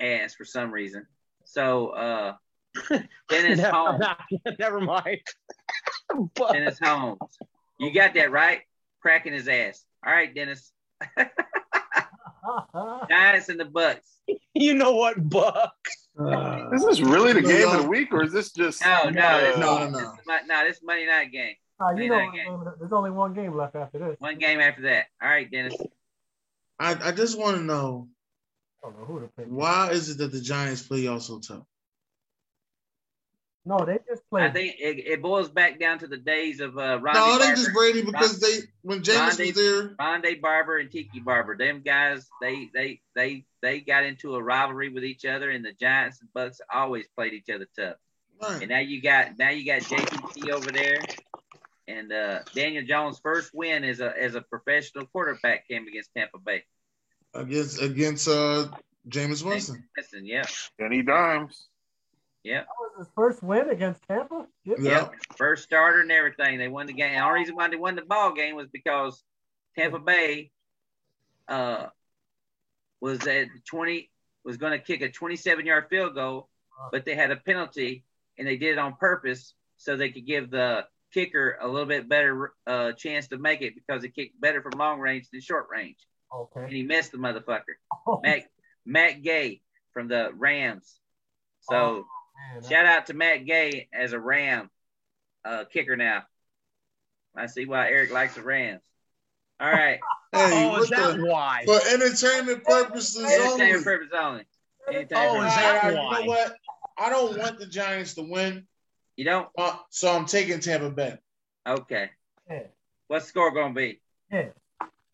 ass 0.00 0.34
for 0.34 0.44
some 0.44 0.70
reason. 0.72 1.06
So 1.44 1.88
uh, 1.88 2.34
Dennis 3.28 3.58
Never- 3.58 3.70
Holmes. 3.76 4.04
Never 4.58 4.80
mind. 4.80 5.20
Dennis 6.52 6.78
Holmes. 6.82 7.18
You 7.78 7.92
got 7.92 8.14
that 8.14 8.30
right? 8.30 8.60
Cracking 9.00 9.32
his 9.32 9.48
ass. 9.48 9.84
All 10.06 10.12
right, 10.12 10.32
Dennis. 10.34 10.72
Giants 13.08 13.48
and 13.48 13.58
the 13.60 13.64
Bucks. 13.64 14.18
You 14.54 14.74
know 14.74 14.92
what, 14.94 15.28
Buck? 15.28 15.74
Is 16.72 16.84
this 16.84 17.00
really 17.00 17.32
the 17.32 17.42
game 17.42 17.68
of 17.68 17.82
the 17.82 17.88
week, 17.88 18.12
or 18.12 18.22
is 18.22 18.32
this 18.32 18.52
just 18.52 18.84
No, 18.84 19.08
no, 19.10 19.22
uh, 19.22 19.38
it's- 19.38 19.58
no, 19.58 19.78
no, 19.78 19.88
no. 19.90 20.12
it's 20.18 20.26
Mon- 20.26 20.46
no, 20.46 20.64
this 20.64 20.80
Monday 20.82 21.06
night 21.06 21.32
game. 21.32 21.54
Ah, 21.80 21.90
you 21.92 22.08
know, 22.08 22.16
Monday 22.16 22.26
what 22.26 22.34
night 22.36 22.44
game. 22.44 22.64
game- 22.64 22.74
there's 22.78 22.92
only 22.92 23.10
one 23.10 23.32
game 23.34 23.54
left 23.56 23.74
after 23.74 23.98
this. 23.98 24.16
One 24.20 24.38
game 24.38 24.60
after 24.60 24.82
that. 24.82 25.06
All 25.22 25.28
right, 25.28 25.50
Dennis. 25.50 25.74
I, 26.78 26.96
I 27.08 27.12
just 27.12 27.38
want 27.38 27.56
to 27.56 27.62
know 27.62 28.08
I 28.84 28.88
don't 28.88 28.98
know 29.00 29.04
who 29.06 29.20
to 29.20 29.28
pick. 29.36 29.46
why 29.46 29.90
is 29.90 30.08
it 30.10 30.18
that 30.18 30.32
the 30.32 30.40
Giants 30.40 30.82
play 30.82 31.00
y'all 31.00 31.20
so 31.20 31.38
tough? 31.40 31.64
No, 33.66 33.84
they 33.84 33.98
just 34.08 34.22
play. 34.30 34.42
I 34.42 34.50
think 34.50 34.76
it, 34.78 35.06
it 35.06 35.22
boils 35.22 35.50
back 35.50 35.78
down 35.78 35.98
to 35.98 36.06
the 36.06 36.16
days 36.16 36.60
of 36.60 36.78
uh, 36.78 36.98
Ronde 36.98 37.14
No, 37.18 37.26
it 37.26 37.38
Barber, 37.38 37.44
ain't 37.44 37.56
just 37.58 37.72
Brady 37.74 38.02
because 38.02 38.40
they 38.40 38.60
when 38.80 39.02
James 39.02 39.36
Rondé- 39.38 39.46
was 39.46 39.54
there. 39.54 39.88
Rondé 39.96 40.40
Barber 40.40 40.78
and 40.78 40.90
Tiki 40.90 41.20
Barber. 41.20 41.56
Them 41.58 41.82
guys, 41.84 42.26
they 42.40 42.70
they 42.72 43.00
they 43.14 43.44
they 43.60 43.80
got 43.80 44.04
into 44.04 44.34
a 44.34 44.42
rivalry 44.42 44.88
with 44.88 45.04
each 45.04 45.26
other, 45.26 45.50
and 45.50 45.62
the 45.62 45.74
Giants 45.74 46.20
and 46.22 46.32
Bucks 46.32 46.62
always 46.72 47.06
played 47.14 47.34
each 47.34 47.50
other 47.54 47.66
tough. 47.78 47.96
Right. 48.42 48.62
And 48.62 48.70
now 48.70 48.78
you 48.78 49.02
got 49.02 49.38
now 49.38 49.50
you 49.50 49.66
got 49.66 49.82
JPP 49.82 50.48
over 50.50 50.72
there, 50.72 50.96
and 51.90 52.12
uh, 52.12 52.38
Daniel 52.54 52.84
Jones' 52.84 53.18
first 53.18 53.50
win 53.54 53.84
as 53.84 54.00
a 54.00 54.12
as 54.20 54.34
a 54.34 54.40
professional 54.40 55.06
quarterback 55.06 55.66
came 55.68 55.86
against 55.86 56.10
Tampa 56.14 56.38
Bay. 56.38 56.64
against 57.34 57.80
against 57.80 58.28
uh 58.28 58.68
Jameis 59.08 59.44
Winston. 59.44 59.84
Listen, 59.96 60.26
yep, 60.26 60.48
Danny 60.78 61.02
Dimes? 61.02 61.66
Yeah. 62.42 62.60
That 62.60 62.66
was 62.80 63.06
his 63.06 63.14
first 63.14 63.42
win 63.42 63.68
against 63.68 64.02
Tampa. 64.08 64.46
Yep. 64.64 64.78
Yeah. 64.80 64.90
yep. 64.90 65.14
First 65.36 65.64
starter 65.64 66.00
and 66.00 66.10
everything. 66.10 66.58
They 66.58 66.68
won 66.68 66.86
the 66.86 66.92
game. 66.92 67.12
The 67.12 67.20
only 67.20 67.40
reason 67.40 67.54
why 67.54 67.68
they 67.68 67.76
won 67.76 67.96
the 67.96 68.02
ball 68.02 68.32
game 68.32 68.56
was 68.56 68.68
because 68.72 69.22
Tampa 69.76 69.98
Bay 69.98 70.50
uh, 71.48 71.86
was 73.00 73.26
at 73.26 73.48
twenty 73.68 74.10
was 74.44 74.56
going 74.56 74.72
to 74.72 74.78
kick 74.78 75.02
a 75.02 75.10
twenty 75.10 75.36
seven 75.36 75.66
yard 75.66 75.86
field 75.90 76.14
goal, 76.14 76.48
but 76.92 77.04
they 77.04 77.14
had 77.14 77.30
a 77.30 77.36
penalty 77.36 78.04
and 78.38 78.46
they 78.46 78.56
did 78.56 78.72
it 78.72 78.78
on 78.78 78.96
purpose 78.96 79.54
so 79.76 79.96
they 79.96 80.10
could 80.10 80.26
give 80.26 80.50
the 80.50 80.84
kicker 81.12 81.58
a 81.60 81.66
little 81.68 81.86
bit 81.88 82.08
better 82.08 82.52
uh, 82.66 82.92
chance 82.92 83.28
to 83.28 83.38
make 83.38 83.62
it 83.62 83.74
because 83.74 84.02
he 84.02 84.08
kicked 84.08 84.40
better 84.40 84.62
from 84.62 84.78
long 84.78 85.00
range 85.00 85.26
than 85.32 85.40
short 85.40 85.66
range. 85.70 85.98
Okay. 86.34 86.60
and 86.62 86.72
he 86.72 86.82
missed 86.84 87.10
the 87.12 87.18
motherfucker. 87.18 87.74
Oh, 88.06 88.20
Matt 88.22 88.44
Matt 88.86 89.22
Gay 89.22 89.60
from 89.92 90.06
the 90.08 90.30
Rams. 90.34 90.98
So 91.62 92.06
man, 92.54 92.62
shout 92.70 92.86
out 92.86 93.06
to 93.06 93.14
Matt 93.14 93.44
Gay 93.46 93.88
as 93.92 94.12
a 94.12 94.20
Ram 94.20 94.70
uh, 95.44 95.64
kicker 95.72 95.96
now. 95.96 96.22
I 97.36 97.46
see 97.46 97.64
why 97.66 97.88
Eric 97.90 98.12
likes 98.12 98.34
the 98.34 98.42
Rams. 98.42 98.80
All 99.60 99.70
right, 99.70 99.98
Hey, 100.32 100.64
oh, 100.66 100.68
what 100.70 100.82
is 100.82 100.90
that 100.90 101.16
the, 101.16 101.24
why? 101.26 101.64
for 101.66 101.80
entertainment 101.92 102.64
purposes 102.64 103.16
only. 103.24 103.34
entertainment 103.34 103.84
purpose 103.84 104.08
only. 104.18 104.44
Entertainment 104.88 105.12
Oh, 105.36 105.42
is 105.46 105.52
purpose. 105.52 105.54
that 105.56 105.84
I- 105.84 105.88
you 105.90 105.94
know 106.26 106.30
what? 106.30 106.56
I 106.98 107.10
don't 107.10 107.36
want 107.38 107.58
the 107.58 107.66
Giants 107.66 108.14
to 108.14 108.22
win, 108.22 108.66
You 109.20 109.26
don't? 109.26 109.48
uh, 109.58 109.76
so 109.90 110.16
I'm 110.16 110.24
taking 110.24 110.60
Tampa 110.60 110.88
Bay. 110.88 111.18
Okay. 111.66 112.08
Yeah. 112.48 112.62
What's 113.06 113.26
the 113.26 113.28
score 113.28 113.52
gonna 113.52 113.74
be? 113.74 114.00
Yeah. 114.32 114.48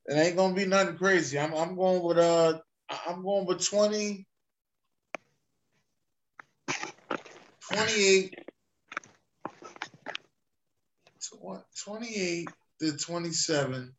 It 0.06 0.12
ain't 0.12 0.36
gonna 0.36 0.54
be 0.54 0.64
nothing 0.64 0.96
crazy. 0.96 1.36
I'm 1.40 1.52
I'm 1.52 1.74
going 1.74 2.00
with 2.04 2.16
uh 2.16 2.60
I'm 2.88 3.24
going 3.24 3.46
with 3.46 3.68
20 3.68 4.24
28 7.72 8.38
28 11.84 12.48
to 12.82 12.96
27. 12.96 13.92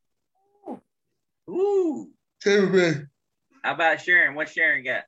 Ooh. 1.49 2.11
Tampa 2.41 2.71
Bay. 2.71 2.93
How 3.61 3.73
about 3.73 3.99
Sharon? 3.99 4.35
What 4.35 4.47
Sharon 4.47 4.85
got? 4.85 5.03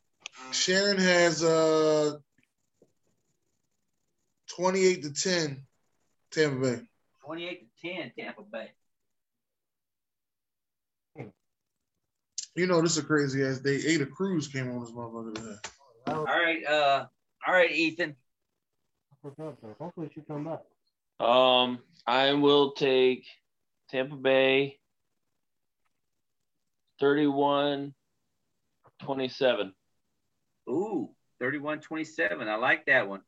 Sharon 0.52 0.98
has 0.98 1.42
uh 1.42 2.18
28 4.64 5.04
to 5.04 5.14
10 5.14 5.66
Tampa 6.32 6.60
Bay. 6.60 6.82
28 7.26 7.62
to 7.82 7.94
10, 7.96 8.12
Tampa 8.20 8.42
Bay. 8.42 8.72
You 12.56 12.68
know 12.68 12.82
this 12.82 12.98
is 12.98 12.98
a 12.98 13.04
crazy 13.04 13.42
ass 13.46 13.60
day. 13.60 13.80
Ada 13.88 14.06
Cruz 14.08 14.50
came 14.50 14.70
on 14.70 14.82
this 14.82 14.92
motherfucker 14.92 15.34
today. 15.36 15.56
that 16.06 16.14
All 16.16 16.22
was- 16.24 16.28
right, 16.28 16.66
uh, 16.66 17.06
all 17.48 17.54
right, 17.54 17.72
Ethan. 17.72 18.18
Hopefully 19.24 20.10
she 20.14 20.22
come 20.28 20.44
back. 20.46 21.26
Um, 21.26 21.80
I 22.06 22.34
will 22.34 22.72
take 22.74 23.26
Tampa 23.90 24.16
Bay 24.18 24.78
31 27.00 27.94
27. 29.04 29.74
Ooh, 30.70 31.16
31-27. 31.42 32.48
I 32.50 32.56
like 32.56 32.86
that 32.88 33.08
one. 33.08 33.22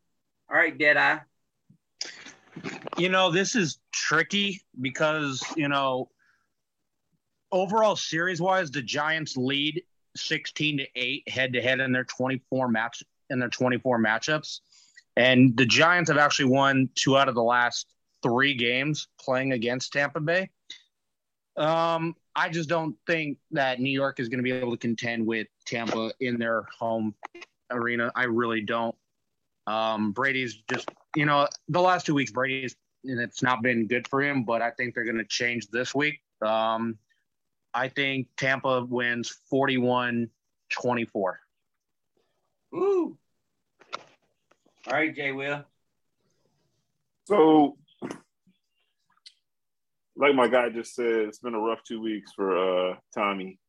All 0.52 0.58
right, 0.58 0.78
Deadeye. 0.78 1.20
You 2.98 3.08
know, 3.08 3.32
this 3.32 3.56
is 3.56 3.80
tricky 3.94 4.62
because, 4.82 5.42
you 5.56 5.70
know, 5.70 6.10
overall 7.54 7.96
series 7.96 8.42
wise, 8.42 8.70
the 8.70 8.82
Giants 8.82 9.38
lead 9.38 9.82
16 10.18 10.80
to 10.80 10.88
8 10.94 11.30
head 11.30 11.54
to 11.54 11.62
head 11.62 11.80
in 11.80 11.94
their 11.94 12.04
24 12.04 12.68
match 12.68 13.02
in 13.30 13.40
their 13.40 13.48
24 13.48 13.98
matchups. 14.00 14.60
And 15.16 15.56
the 15.56 15.66
Giants 15.66 16.10
have 16.10 16.18
actually 16.18 16.50
won 16.50 16.90
two 16.96 17.18
out 17.18 17.30
of 17.30 17.36
the 17.36 17.44
last 17.44 17.88
three 18.22 18.54
games 18.54 19.08
playing 19.22 19.54
against 19.54 19.94
Tampa 19.94 20.20
Bay. 20.20 20.50
Um, 21.56 22.14
I 22.36 22.50
just 22.50 22.68
don't 22.68 22.98
think 23.08 23.38
that 23.52 23.80
New 23.80 23.90
York 23.90 24.20
is 24.20 24.28
going 24.28 24.40
to 24.40 24.44
be 24.44 24.52
able 24.52 24.72
to 24.72 24.78
contend 24.78 25.26
with 25.26 25.48
Tampa 25.66 26.12
in 26.20 26.38
their 26.40 26.64
home 26.78 27.16
arena. 27.72 28.12
I 28.16 28.26
really 28.26 28.62
don't. 28.62 28.96
Um, 29.68 30.12
Brady's 30.12 30.56
just, 30.72 30.90
you 31.16 31.26
know, 31.26 31.48
the 31.70 31.82
last 31.82 32.06
two 32.06 32.14
weeks, 32.14 32.32
Brady's, 32.32 32.76
and 33.04 33.20
it's 33.20 33.42
not 33.42 33.62
been 33.62 33.88
good 33.88 34.08
for 34.08 34.22
him, 34.22 34.44
but 34.44 34.62
I 34.62 34.72
think 34.72 34.94
they're 34.94 35.06
going 35.06 35.18
to 35.18 35.26
change 35.26 35.68
this 35.68 35.94
week. 35.94 36.22
Um, 36.42 36.98
I 37.74 37.88
think 37.88 38.28
Tampa 38.38 38.86
wins 38.86 39.30
41 39.50 40.30
24. 40.70 41.40
Woo. 42.72 43.18
All 44.88 44.94
right, 44.94 45.16
Jay 45.16 45.32
Will. 45.32 45.64
So, 47.26 47.78
like 50.16 50.36
my 50.36 50.48
guy 50.48 50.70
just 50.70 50.96
said, 50.96 51.06
it's 51.06 51.40
been 51.40 51.56
a 51.56 51.60
rough 51.60 51.84
two 51.84 52.02
weeks 52.02 52.32
for 52.34 52.92
uh, 52.92 52.96
Tommy. 53.14 53.60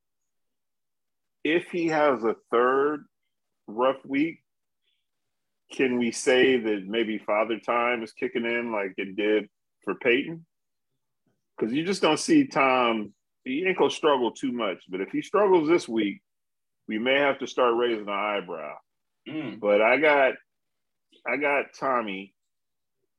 If 1.44 1.70
he 1.70 1.88
has 1.88 2.24
a 2.24 2.36
third 2.50 3.04
rough 3.66 4.04
week, 4.06 4.41
can 5.72 5.98
we 5.98 6.12
say 6.12 6.58
that 6.58 6.84
maybe 6.86 7.18
father 7.18 7.58
time 7.58 8.02
is 8.02 8.12
kicking 8.12 8.44
in 8.44 8.72
like 8.72 8.92
it 8.96 9.16
did 9.16 9.48
for 9.82 9.94
Peyton? 9.94 10.46
Because 11.56 11.72
you 11.72 11.84
just 11.84 12.02
don't 12.02 12.18
see 12.18 12.46
Tom. 12.46 13.12
He 13.44 13.64
ain't 13.66 13.78
gonna 13.78 13.90
struggle 13.90 14.30
too 14.30 14.52
much, 14.52 14.84
but 14.88 15.00
if 15.00 15.10
he 15.10 15.22
struggles 15.22 15.68
this 15.68 15.88
week, 15.88 16.22
we 16.88 16.98
may 16.98 17.18
have 17.18 17.38
to 17.40 17.46
start 17.46 17.74
raising 17.76 18.08
an 18.08 18.10
eyebrow. 18.10 18.74
Mm. 19.28 19.60
But 19.60 19.80
I 19.80 19.96
got, 19.98 20.34
I 21.26 21.36
got 21.36 21.66
Tommy. 21.78 22.34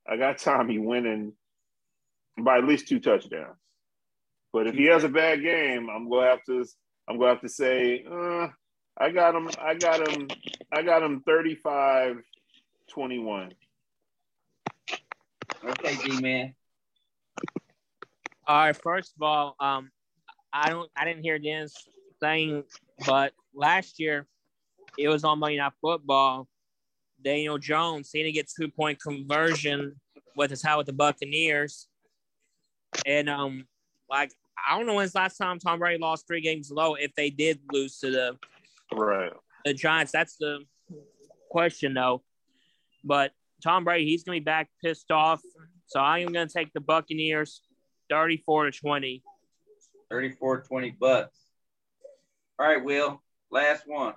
I 0.07 0.17
got 0.17 0.37
Tommy 0.37 0.79
winning 0.79 1.33
by 2.37 2.57
at 2.57 2.65
least 2.65 2.87
two 2.87 2.99
touchdowns. 2.99 3.57
But 4.51 4.67
if 4.67 4.75
he 4.75 4.85
has 4.85 5.03
a 5.03 5.09
bad 5.09 5.41
game, 5.41 5.89
I'm 5.89 6.09
gonna 6.09 6.27
have 6.27 6.43
to. 6.45 6.65
I'm 7.07 7.17
gonna 7.17 7.31
have 7.31 7.41
to 7.41 7.49
say, 7.49 8.05
uh, 8.09 8.47
I 8.97 9.09
got 9.09 9.35
him. 9.35 9.49
I 9.59 9.73
got 9.73 10.07
him. 10.07 10.27
I 10.71 10.83
got 10.83 11.03
him 11.03 11.21
35 11.25 12.17
21. 12.89 13.53
Okay, 15.65 15.95
G 16.03 16.21
man. 16.21 16.53
All 18.45 18.57
right, 18.57 18.75
first 18.75 19.13
of 19.15 19.21
all, 19.21 19.55
um, 19.59 19.89
I 20.51 20.69
don't, 20.69 20.89
I 20.95 21.05
didn't 21.05 21.23
hear 21.23 21.39
Dennis 21.39 21.73
saying, 22.21 22.63
but 23.05 23.33
last 23.53 23.99
year 23.99 24.27
it 24.97 25.07
was 25.07 25.23
on 25.23 25.39
Monday 25.39 25.57
Night 25.57 25.71
Football. 25.81 26.47
Daniel 27.23 27.57
Jones, 27.57 28.09
he 28.11 28.21
didn't 28.21 28.35
get 28.35 28.49
two 28.49 28.69
point 28.69 29.01
conversion 29.01 29.95
with 30.35 30.49
his 30.49 30.61
hat 30.61 30.77
with 30.77 30.87
the 30.87 30.93
Buccaneers, 30.93 31.87
and 33.05 33.29
um, 33.29 33.65
like 34.09 34.31
I 34.67 34.77
don't 34.77 34.85
know 34.85 34.95
when's 34.95 35.15
last 35.15 35.37
time 35.37 35.57
Tom 35.59 35.79
Brady 35.79 35.99
lost 35.99 36.27
three 36.27 36.41
games 36.41 36.69
low. 36.69 36.95
If 36.95 37.15
they 37.15 37.29
did 37.29 37.59
lose 37.71 37.99
to 37.99 38.11
the 38.11 38.37
Right. 38.91 39.31
the 39.65 39.73
Giants, 39.73 40.11
that's 40.11 40.35
the 40.35 40.65
question 41.49 41.93
though. 41.93 42.23
But 43.03 43.31
Tom 43.63 43.83
Brady, 43.83 44.05
he's 44.05 44.23
gonna 44.23 44.37
be 44.37 44.43
back 44.43 44.69
pissed 44.83 45.11
off. 45.11 45.41
So 45.87 45.99
I 45.99 46.19
am 46.19 46.31
gonna 46.31 46.47
take 46.47 46.73
the 46.73 46.81
Buccaneers 46.81 47.61
34 48.09 48.65
to 48.65 48.71
20. 48.71 49.23
34 50.09 50.61
20 50.61 50.91
bucks. 50.91 51.39
All 52.59 52.67
right, 52.67 52.83
Will. 52.83 53.21
Last 53.49 53.83
one. 53.87 54.13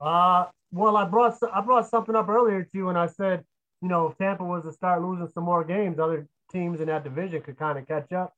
Uh, 0.00 0.46
well, 0.72 0.96
I 0.96 1.04
brought 1.04 1.36
I 1.52 1.60
brought 1.60 1.88
something 1.88 2.14
up 2.14 2.28
earlier 2.28 2.62
to 2.62 2.70
you, 2.74 2.88
and 2.88 2.98
I 2.98 3.06
said, 3.06 3.44
you 3.80 3.88
know, 3.88 4.08
if 4.08 4.18
Tampa 4.18 4.44
was 4.44 4.64
to 4.64 4.72
start 4.72 5.02
losing 5.02 5.28
some 5.28 5.44
more 5.44 5.64
games, 5.64 5.98
other 5.98 6.26
teams 6.50 6.80
in 6.80 6.86
that 6.86 7.04
division 7.04 7.42
could 7.42 7.58
kind 7.58 7.78
of 7.78 7.86
catch 7.86 8.12
up. 8.12 8.34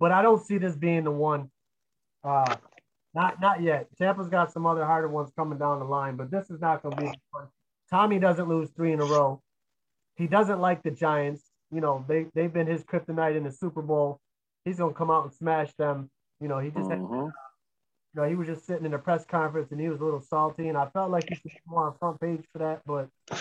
But 0.00 0.12
I 0.12 0.22
don't 0.22 0.44
see 0.44 0.58
this 0.58 0.76
being 0.76 1.04
the 1.04 1.10
one. 1.10 1.50
Uh, 2.24 2.56
not 3.14 3.40
not 3.40 3.62
yet. 3.62 3.88
Tampa's 3.98 4.28
got 4.28 4.52
some 4.52 4.66
other 4.66 4.84
harder 4.84 5.08
ones 5.08 5.30
coming 5.36 5.58
down 5.58 5.78
the 5.78 5.84
line, 5.84 6.16
but 6.16 6.30
this 6.30 6.50
is 6.50 6.60
not 6.60 6.82
going 6.82 6.96
to 6.96 7.02
be. 7.02 7.12
Fun. 7.32 7.48
Tommy 7.90 8.18
doesn't 8.18 8.48
lose 8.48 8.70
three 8.70 8.92
in 8.92 9.00
a 9.00 9.04
row. 9.04 9.42
He 10.16 10.26
doesn't 10.26 10.60
like 10.60 10.82
the 10.82 10.90
Giants. 10.90 11.42
You 11.70 11.80
know, 11.80 12.04
they 12.08 12.26
they've 12.34 12.52
been 12.52 12.66
his 12.66 12.84
kryptonite 12.84 13.36
in 13.36 13.44
the 13.44 13.52
Super 13.52 13.82
Bowl. 13.82 14.20
He's 14.64 14.78
gonna 14.78 14.94
come 14.94 15.10
out 15.10 15.24
and 15.24 15.32
smash 15.32 15.72
them. 15.74 16.10
You 16.40 16.48
know, 16.48 16.58
he 16.58 16.70
just 16.70 16.90
had, 16.90 17.00
Mhm. 17.00 17.26
you 17.26 17.32
know, 18.14 18.24
he 18.28 18.34
was 18.34 18.46
just 18.46 18.64
sitting 18.66 18.86
in 18.86 18.94
a 18.94 18.98
press 18.98 19.24
conference 19.24 19.70
and 19.72 19.80
he 19.80 19.88
was 19.88 20.00
a 20.00 20.04
little 20.04 20.20
salty, 20.20 20.68
and 20.68 20.78
I 20.78 20.86
felt 20.86 21.10
like 21.10 21.28
he 21.28 21.34
should 21.34 21.44
be 21.44 21.60
more 21.66 21.84
on 21.86 21.94
front 21.98 22.20
page 22.20 22.46
for 22.52 22.58
that. 22.58 22.82
But 22.86 23.08
uh, 23.30 23.36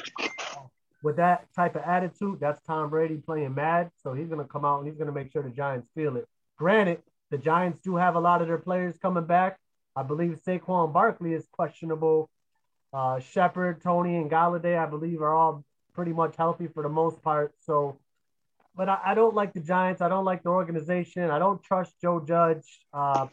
with 1.04 1.18
that 1.18 1.48
type 1.54 1.76
of 1.76 1.84
attitude, 1.84 2.40
that's 2.40 2.62
Tom 2.64 2.90
Brady 2.90 3.18
playing 3.18 3.54
mad. 3.56 3.92
So 4.04 4.14
he's 4.14 4.30
gonna 4.30 4.46
come 4.48 4.66
out 4.66 4.80
and 4.80 4.88
he's 4.88 4.98
gonna 4.98 5.12
make 5.12 5.32
sure 5.32 5.42
the 5.44 5.50
Giants 5.50 5.90
feel 5.94 6.16
it. 6.18 6.28
Granted, 6.58 7.04
the 7.30 7.38
Giants 7.38 7.80
do 7.82 7.96
have 7.96 8.16
a 8.16 8.20
lot 8.20 8.42
of 8.42 8.48
their 8.48 8.58
players 8.58 8.98
coming 8.98 9.26
back. 9.26 9.60
I 9.96 10.04
believe 10.04 10.40
Saquon 10.46 10.94
Barkley 10.94 11.34
is 11.34 11.48
questionable. 11.52 12.30
Uh, 12.94 13.20
Shepard, 13.20 13.82
Tony, 13.82 14.18
and 14.18 14.32
Golladay, 14.32 14.78
I 14.78 14.86
believe, 14.86 15.22
are 15.22 15.34
all 15.34 15.64
pretty 15.94 16.14
much 16.14 16.36
healthy 16.36 16.68
for 16.68 16.84
the 16.84 16.90
most 16.90 17.22
part. 17.22 17.54
So, 17.66 18.00
but 18.76 18.88
I, 18.88 19.00
I 19.08 19.14
don't 19.16 19.36
like 19.36 19.54
the 19.54 19.60
Giants. 19.60 20.02
I 20.02 20.10
don't 20.10 20.26
like 20.26 20.44
the 20.44 20.50
organization. 20.50 21.30
I 21.30 21.40
don't 21.40 21.62
trust 21.62 21.94
Joe 22.02 22.20
Judge. 22.20 22.66
Uh, 22.94 23.28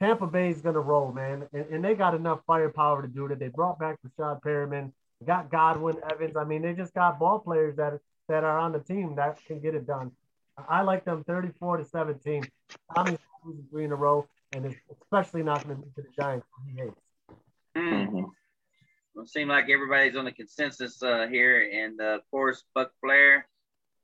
Tampa 0.00 0.26
Bay 0.26 0.48
is 0.48 0.62
going 0.62 0.74
to 0.74 0.80
roll, 0.80 1.12
man. 1.12 1.46
And, 1.52 1.66
and 1.66 1.84
they 1.84 1.94
got 1.94 2.14
enough 2.14 2.40
firepower 2.46 3.02
to 3.02 3.08
do 3.08 3.26
it. 3.26 3.38
They 3.38 3.48
brought 3.48 3.78
back 3.78 3.98
Rashad 4.06 4.42
Perriman, 4.42 4.92
got 5.26 5.50
Godwin, 5.50 5.96
Evans. 6.10 6.36
I 6.36 6.44
mean, 6.44 6.62
they 6.62 6.72
just 6.72 6.94
got 6.94 7.18
ball 7.18 7.38
players 7.38 7.76
that, 7.76 8.00
that 8.28 8.42
are 8.42 8.58
on 8.58 8.72
the 8.72 8.80
team 8.80 9.14
that 9.16 9.38
can 9.46 9.60
get 9.60 9.74
it 9.74 9.86
done. 9.86 10.12
I 10.68 10.82
like 10.82 11.04
them 11.04 11.24
34 11.24 11.78
to 11.78 11.84
17. 11.84 12.44
Tommy's 12.94 13.18
losing 13.44 13.64
three 13.70 13.84
in 13.84 13.92
a 13.92 13.96
row, 13.96 14.26
and 14.52 14.66
it's 14.66 14.76
especially 15.02 15.42
not 15.42 15.64
going 15.64 15.76
to 15.76 15.82
be 15.82 15.90
to 15.96 16.02
the 16.02 16.22
Giants. 16.22 16.46
He 16.66 16.80
hates. 16.80 17.00
Hmm. 17.76 18.24
It 19.16 19.28
seems 19.28 19.48
like 19.48 19.68
everybody's 19.68 20.16
on 20.16 20.24
the 20.24 20.32
consensus 20.32 21.02
uh, 21.02 21.26
here, 21.28 21.68
and 21.72 22.00
uh, 22.00 22.16
of 22.16 22.30
course, 22.30 22.64
Buc 22.76 22.88
Flair. 23.02 23.46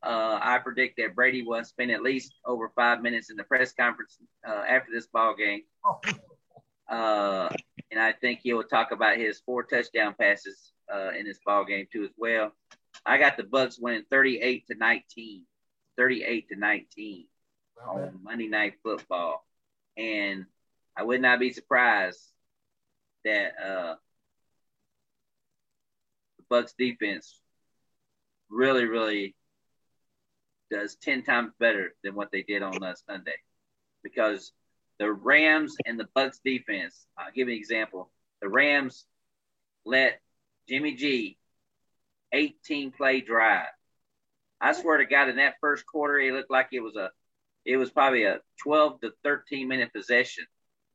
Uh, 0.03 0.39
I 0.43 0.59
predict 0.59 0.99
that 0.99 1.15
Brady 1.15 1.43
will 1.43 1.65
spend 1.65 1.91
at 1.91 2.03
least 2.03 2.35
over 2.45 2.71
five 2.77 3.03
minutes 3.03 3.31
in 3.31 3.37
the 3.37 3.45
press 3.45 3.73
conference 3.73 4.19
uh, 4.47 4.63
after 4.69 4.93
this 4.93 5.07
ball 5.07 5.35
game, 5.35 5.63
uh, 6.89 7.49
and 7.91 8.01
I 8.01 8.13
think 8.13 8.41
he 8.43 8.53
will 8.53 8.65
talk 8.65 8.93
about 8.93 9.17
his 9.17 9.41
four 9.41 9.63
touchdown 9.63 10.15
passes 10.19 10.73
uh, 10.93 11.11
in 11.19 11.25
this 11.25 11.41
ball 11.45 11.65
game 11.65 11.87
too 11.93 12.05
as 12.05 12.11
well. 12.17 12.53
I 13.05 13.19
got 13.19 13.37
the 13.37 13.45
Bucks 13.45 13.79
winning 13.79 14.05
38 14.11 14.67
to 14.69 14.75
19, 14.75 15.45
38 15.97 16.49
to 16.49 16.57
19 16.57 17.27
on 17.87 18.21
Monday 18.23 18.49
Night 18.49 18.75
Football, 18.83 19.47
and 19.97 20.47
I 20.97 21.05
would 21.05 21.23
not 21.23 21.41
be 21.41 21.53
surprised 21.53 22.21
that 23.25 23.53
uh, 23.65 23.95
Bucks 26.49 26.75
defense 26.79 27.41
really, 28.51 28.85
really 28.85 29.35
does 30.71 30.97
ten 30.97 31.23
times 31.23 31.53
better 31.59 31.95
than 32.03 32.15
what 32.15 32.31
they 32.33 32.43
did 32.43 32.63
on 32.63 32.83
uh, 32.83 32.95
Sunday, 33.09 33.37
because 34.03 34.53
the 34.99 35.13
Rams 35.13 35.77
and 35.85 35.99
the 35.99 36.09
Bucks 36.15 36.41
defense. 36.45 37.07
I'll 37.19 37.33
give 37.33 37.49
you 37.49 37.55
an 37.55 37.61
example. 37.61 38.11
The 38.41 38.49
Rams 38.49 39.07
let 39.85 40.21
Jimmy 40.69 40.95
G 40.95 41.39
18 42.33 42.91
play 42.93 43.21
drive. 43.21 43.69
I 44.61 44.73
swear 44.73 44.99
to 44.99 45.05
God, 45.07 45.29
in 45.29 45.37
that 45.37 45.55
first 45.61 45.87
quarter, 45.87 46.19
it 46.19 46.33
looked 46.33 46.51
like 46.51 46.69
it 46.73 46.81
was 46.81 46.97
a, 46.97 47.11
it 47.65 47.77
was 47.77 47.91
probably 47.91 48.25
a 48.25 48.41
12 48.63 49.01
to 49.03 49.13
13 49.25 49.69
minute 49.69 49.93
possession 49.93 50.45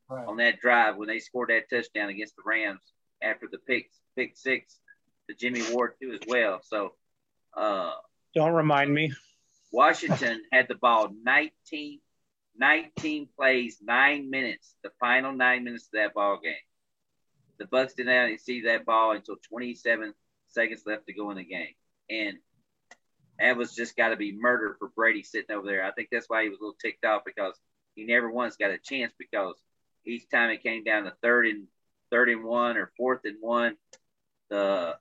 Right. 0.08 0.26
on 0.26 0.36
that 0.38 0.60
drive 0.60 0.96
when 0.96 1.08
they 1.08 1.20
scored 1.20 1.48
that 1.48 1.70
touchdown 1.70 2.10
against 2.10 2.36
the 2.36 2.42
Rams 2.44 2.82
after 3.22 3.48
the 3.50 3.56
pick 3.56 3.88
pick 4.14 4.36
six 4.36 4.78
to 5.32 5.38
Jimmy 5.38 5.62
Ward 5.72 5.94
too 6.00 6.12
as 6.12 6.20
well. 6.26 6.60
So 6.62 6.94
uh, 7.56 7.92
Don't 8.34 8.52
remind 8.52 8.92
me. 8.92 9.12
Washington 9.72 10.42
had 10.52 10.68
the 10.68 10.74
ball 10.74 11.10
19, 11.22 12.00
19 12.56 13.28
plays, 13.36 13.78
nine 13.82 14.30
minutes, 14.30 14.74
the 14.82 14.90
final 15.00 15.32
nine 15.32 15.64
minutes 15.64 15.86
of 15.86 15.92
that 15.94 16.14
ball 16.14 16.38
game. 16.42 16.54
The 17.58 17.66
Bucks 17.66 17.94
did 17.94 18.06
not 18.06 18.38
see 18.40 18.62
that 18.62 18.84
ball 18.84 19.12
until 19.12 19.36
27 19.48 20.14
seconds 20.48 20.82
left 20.86 21.06
to 21.06 21.12
go 21.12 21.30
in 21.30 21.36
the 21.36 21.44
game, 21.44 21.74
and 22.10 22.38
that 23.38 23.56
was 23.56 23.74
just 23.74 23.96
got 23.96 24.08
to 24.08 24.16
be 24.16 24.36
murder 24.36 24.76
for 24.78 24.88
Brady 24.88 25.22
sitting 25.22 25.54
over 25.54 25.66
there. 25.66 25.84
I 25.84 25.92
think 25.92 26.08
that's 26.10 26.28
why 26.28 26.42
he 26.42 26.48
was 26.48 26.58
a 26.58 26.62
little 26.62 26.76
ticked 26.80 27.04
off 27.04 27.22
because 27.24 27.54
he 27.94 28.04
never 28.04 28.30
once 28.30 28.56
got 28.56 28.70
a 28.70 28.78
chance 28.78 29.12
because 29.18 29.54
each 30.04 30.28
time 30.28 30.50
it 30.50 30.62
came 30.62 30.82
down 30.82 31.04
to 31.04 31.12
third 31.22 31.46
and 31.46 31.66
third 32.10 32.28
and 32.30 32.44
one 32.44 32.76
or 32.76 32.92
fourth 32.96 33.20
and 33.24 33.36
one, 33.40 33.76
the 34.50 34.96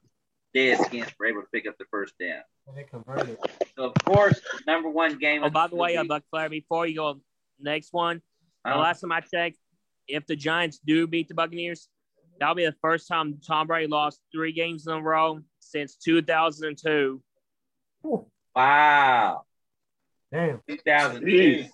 Deadskins 0.56 1.12
were 1.20 1.28
able 1.28 1.42
to 1.42 1.48
pick 1.54 1.68
up 1.68 1.78
the 1.78 1.86
first 1.92 2.14
down. 2.20 2.42
And 2.68 2.78
they 2.78 2.84
converted. 2.84 3.38
So 3.76 3.86
of 3.86 3.94
course, 4.04 4.40
number 4.68 4.90
one 4.90 5.18
game. 5.18 5.44
Oh, 5.44 5.50
by 5.50 5.68
the 5.68 5.76
way, 5.76 5.96
uh, 5.96 6.04
week- 6.04 6.12
Buc 6.12 6.22
Flair, 6.30 6.50
before 6.50 6.86
you 6.88 6.96
go 6.96 7.22
next 7.60 7.94
one, 7.94 8.22
the 8.66 8.72
last 8.76 9.02
time 9.02 9.12
I 9.12 9.22
checked, 9.22 9.58
if 10.08 10.26
the 10.28 10.36
Giants 10.36 10.80
do 10.86 11.08
beat 11.08 11.28
the 11.30 11.34
Buccaneers, 11.34 11.88
that'll 12.40 12.56
be 12.56 12.66
the 12.66 12.76
first 12.82 13.08
time 13.08 13.40
Tom 13.46 13.68
Brady 13.68 13.88
lost 13.88 14.20
three 14.32 14.52
games 14.52 14.86
in 14.88 14.94
a 14.94 15.02
row 15.02 15.40
since 15.60 15.96
2002. 15.96 17.22
wow, 18.56 19.44
Damn. 20.32 20.62
2002. 20.68 21.26
Jeez. 21.26 21.70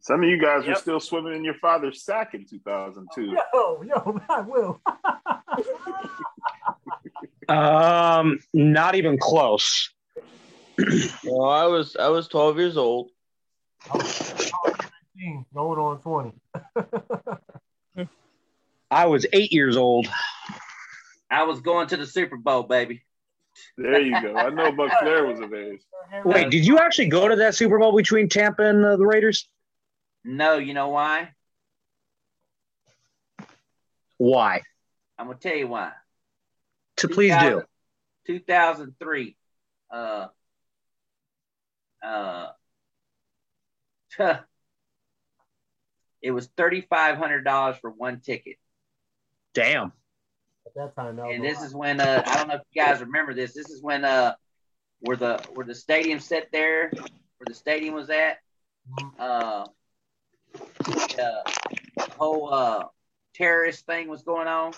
Some 0.00 0.22
of 0.22 0.28
you 0.28 0.40
guys 0.40 0.64
were 0.66 0.74
still 0.76 1.00
swimming 1.00 1.34
in 1.34 1.44
your 1.44 1.54
father's 1.54 2.04
sack 2.04 2.34
in 2.34 2.46
2002. 2.46 3.34
Yo, 3.52 3.82
yo, 3.82 4.20
I 4.28 4.40
will. 4.42 4.80
Um, 7.48 8.38
not 8.52 8.94
even 8.94 9.18
close. 9.18 9.90
Well, 11.24 11.48
I 11.48 11.64
was 11.64 11.96
I 11.96 12.08
was 12.08 12.28
12 12.28 12.58
years 12.58 12.76
old. 12.76 13.08
16, 13.92 15.46
going 15.54 15.78
on 15.78 16.00
20. 16.00 16.32
I 18.90 19.06
was 19.06 19.26
eight 19.32 19.52
years 19.52 19.76
old. 19.76 20.06
I 21.30 21.44
was 21.44 21.60
going 21.60 21.88
to 21.88 21.96
the 21.96 22.06
Super 22.06 22.36
Bowl, 22.36 22.62
baby. 22.62 23.02
There 23.76 24.00
you 24.00 24.20
go. 24.20 24.36
I 24.36 24.50
know 24.50 24.70
Buc 24.72 24.90
Flair 25.00 25.24
was 25.26 25.40
of 25.40 25.52
age. 25.54 25.80
Wait, 26.24 26.50
did 26.50 26.66
you 26.66 26.78
actually 26.78 27.08
go 27.08 27.26
to 27.28 27.36
that 27.36 27.54
Super 27.54 27.78
Bowl 27.78 27.96
between 27.96 28.28
Tampa 28.28 28.64
and 28.64 28.84
uh, 28.84 28.96
the 28.96 29.06
Raiders? 29.06 29.48
No, 30.24 30.58
you 30.58 30.74
know 30.74 30.88
why? 30.88 31.30
Why? 34.18 34.62
I'm 35.18 35.26
gonna 35.26 35.38
tell 35.38 35.56
you 35.56 35.68
why. 35.68 35.92
To 36.98 37.08
please 37.08 37.34
do. 37.40 37.62
2003. 38.26 39.36
Uh, 39.90 40.26
uh, 42.02 42.48
it 46.22 46.30
was 46.30 46.46
thirty 46.56 46.80
five 46.80 47.18
hundred 47.18 47.44
dollars 47.44 47.76
for 47.80 47.90
one 47.90 48.20
ticket. 48.20 48.56
Damn. 49.54 49.92
At 50.66 50.74
that 50.74 50.96
time, 50.96 51.16
that 51.16 51.26
And 51.26 51.44
this 51.44 51.62
is 51.62 51.74
when 51.74 52.00
uh, 52.00 52.22
I 52.26 52.36
don't 52.36 52.48
know 52.48 52.54
if 52.54 52.62
you 52.72 52.82
guys 52.82 53.00
remember 53.00 53.34
this. 53.34 53.54
This 53.54 53.70
is 53.70 53.82
when 53.82 54.04
uh, 54.04 54.34
where 55.00 55.16
the 55.16 55.44
where 55.54 55.66
the 55.66 55.74
stadium 55.74 56.18
set 56.18 56.48
there, 56.52 56.90
where 56.92 57.46
the 57.46 57.54
stadium 57.54 57.94
was 57.94 58.10
at. 58.10 58.38
Uh, 59.18 59.66
the 60.54 61.42
whole 62.18 62.52
uh 62.52 62.84
terrorist 63.34 63.84
thing 63.86 64.08
was 64.08 64.22
going 64.22 64.48
on. 64.48 64.72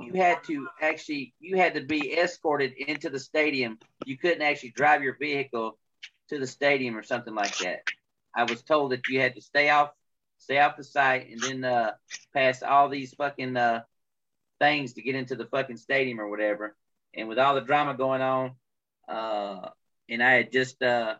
You 0.00 0.14
had 0.14 0.42
to 0.44 0.68
actually 0.80 1.34
you 1.38 1.56
had 1.56 1.74
to 1.74 1.82
be 1.82 2.18
escorted 2.18 2.72
into 2.72 3.10
the 3.10 3.18
stadium. 3.18 3.78
You 4.06 4.16
couldn't 4.16 4.42
actually 4.42 4.70
drive 4.70 5.02
your 5.02 5.16
vehicle 5.16 5.78
to 6.28 6.38
the 6.38 6.46
stadium 6.46 6.96
or 6.96 7.02
something 7.02 7.34
like 7.34 7.56
that. 7.58 7.82
I 8.34 8.44
was 8.44 8.62
told 8.62 8.92
that 8.92 9.06
you 9.08 9.20
had 9.20 9.34
to 9.34 9.42
stay 9.42 9.68
off 9.70 9.90
stay 10.38 10.58
off 10.58 10.76
the 10.76 10.84
site 10.84 11.28
and 11.30 11.40
then 11.40 11.64
uh 11.64 11.92
pass 12.34 12.62
all 12.62 12.88
these 12.88 13.14
fucking 13.14 13.56
uh 13.56 13.82
things 14.60 14.94
to 14.94 15.02
get 15.02 15.14
into 15.14 15.36
the 15.36 15.46
fucking 15.46 15.76
stadium 15.76 16.20
or 16.20 16.28
whatever. 16.28 16.76
And 17.14 17.28
with 17.28 17.38
all 17.38 17.54
the 17.54 17.60
drama 17.60 17.94
going 17.94 18.22
on, 18.22 18.52
uh 19.08 19.68
and 20.08 20.22
I 20.22 20.32
had 20.32 20.52
just 20.52 20.82
uh 20.82 21.16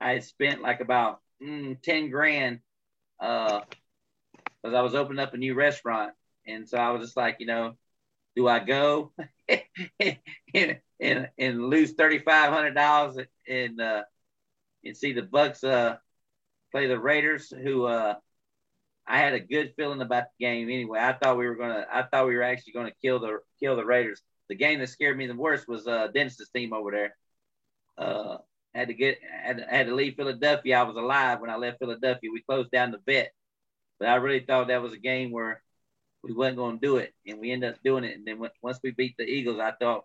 I 0.00 0.12
had 0.14 0.24
spent 0.24 0.62
like 0.62 0.80
about 0.80 1.20
mm, 1.42 1.80
10 1.80 2.10
grand 2.10 2.60
uh 3.20 3.60
because 4.62 4.74
I 4.74 4.82
was 4.82 4.94
opening 4.94 5.22
up 5.22 5.34
a 5.34 5.36
new 5.36 5.54
restaurant. 5.54 6.12
And 6.46 6.68
so 6.68 6.78
I 6.78 6.90
was 6.90 7.02
just 7.02 7.16
like, 7.16 7.36
you 7.38 7.46
know, 7.46 7.76
do 8.36 8.48
I 8.48 8.60
go 8.60 9.12
and, 9.48 10.78
and, 11.00 11.28
and 11.38 11.64
lose 11.68 11.92
thirty 11.92 12.18
five 12.18 12.52
hundred 12.52 12.74
dollars 12.74 13.18
and 13.48 13.80
uh 13.80 14.02
and 14.84 14.96
see 14.96 15.12
the 15.12 15.22
Bucks 15.22 15.62
uh 15.64 15.96
play 16.72 16.86
the 16.86 16.98
Raiders 16.98 17.50
who 17.50 17.84
uh 17.84 18.14
I 19.06 19.18
had 19.18 19.34
a 19.34 19.40
good 19.40 19.74
feeling 19.76 20.00
about 20.00 20.24
the 20.38 20.44
game 20.44 20.68
anyway. 20.68 20.98
I 20.98 21.12
thought 21.12 21.36
we 21.36 21.46
were 21.46 21.56
gonna 21.56 21.86
I 21.92 22.02
thought 22.02 22.26
we 22.26 22.36
were 22.36 22.42
actually 22.42 22.72
gonna 22.72 22.92
kill 23.02 23.20
the 23.20 23.38
kill 23.60 23.76
the 23.76 23.84
Raiders. 23.84 24.22
The 24.48 24.56
game 24.56 24.80
that 24.80 24.88
scared 24.88 25.16
me 25.16 25.26
the 25.26 25.34
worst 25.34 25.68
was 25.68 25.86
uh 25.86 26.08
Dennis's 26.08 26.50
team 26.50 26.72
over 26.72 26.90
there. 26.90 27.16
Uh 27.96 28.38
had 28.74 28.88
to 28.88 28.94
get 28.94 29.18
had, 29.22 29.64
had 29.68 29.86
to 29.86 29.94
leave 29.94 30.16
Philadelphia. 30.16 30.78
I 30.78 30.82
was 30.82 30.96
alive 30.96 31.40
when 31.40 31.50
I 31.50 31.56
left 31.56 31.78
Philadelphia. 31.78 32.30
We 32.32 32.42
closed 32.42 32.70
down 32.70 32.90
the 32.90 32.98
bet. 32.98 33.30
But 33.98 34.08
I 34.08 34.16
really 34.16 34.40
thought 34.40 34.68
that 34.68 34.82
was 34.82 34.92
a 34.92 34.98
game 34.98 35.30
where 35.30 35.62
we 36.24 36.32
wasn't 36.32 36.56
going 36.56 36.80
to 36.80 36.86
do 36.86 36.96
it, 36.96 37.12
and 37.26 37.38
we 37.38 37.52
ended 37.52 37.74
up 37.74 37.82
doing 37.84 38.04
it. 38.04 38.16
And 38.16 38.26
then 38.26 38.42
once 38.62 38.80
we 38.82 38.90
beat 38.92 39.14
the 39.18 39.24
Eagles, 39.24 39.60
I 39.60 39.72
thought 39.72 40.04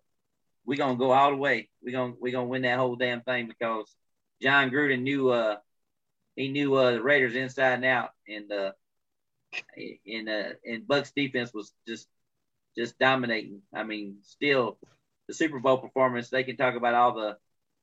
we're 0.65 0.77
gonna 0.77 0.97
go 0.97 1.11
all 1.11 1.31
the 1.31 1.37
way. 1.37 1.69
We're 1.81 1.93
gonna 1.93 2.13
we're 2.19 2.33
gonna 2.33 2.47
win 2.47 2.63
that 2.63 2.77
whole 2.77 2.95
damn 2.95 3.21
thing 3.21 3.47
because 3.47 3.95
Jon 4.41 4.69
Gruden 4.69 5.01
knew 5.01 5.29
uh 5.29 5.57
he 6.35 6.49
knew 6.49 6.75
uh 6.75 6.91
the 6.91 7.01
Raiders 7.01 7.35
inside 7.35 7.73
and 7.73 7.85
out, 7.85 8.11
and 8.27 8.51
uh 8.51 8.71
and 10.05 10.29
uh 10.29 10.49
and 10.65 10.87
Bucks 10.87 11.11
defense 11.15 11.53
was 11.53 11.73
just 11.87 12.07
just 12.77 12.99
dominating. 12.99 13.61
I 13.73 13.83
mean, 13.83 14.17
still 14.21 14.77
the 15.27 15.33
Super 15.33 15.59
Bowl 15.59 15.77
performance. 15.77 16.29
They 16.29 16.43
can 16.43 16.57
talk 16.57 16.75
about 16.75 16.95
all 16.95 17.13
the 17.13 17.37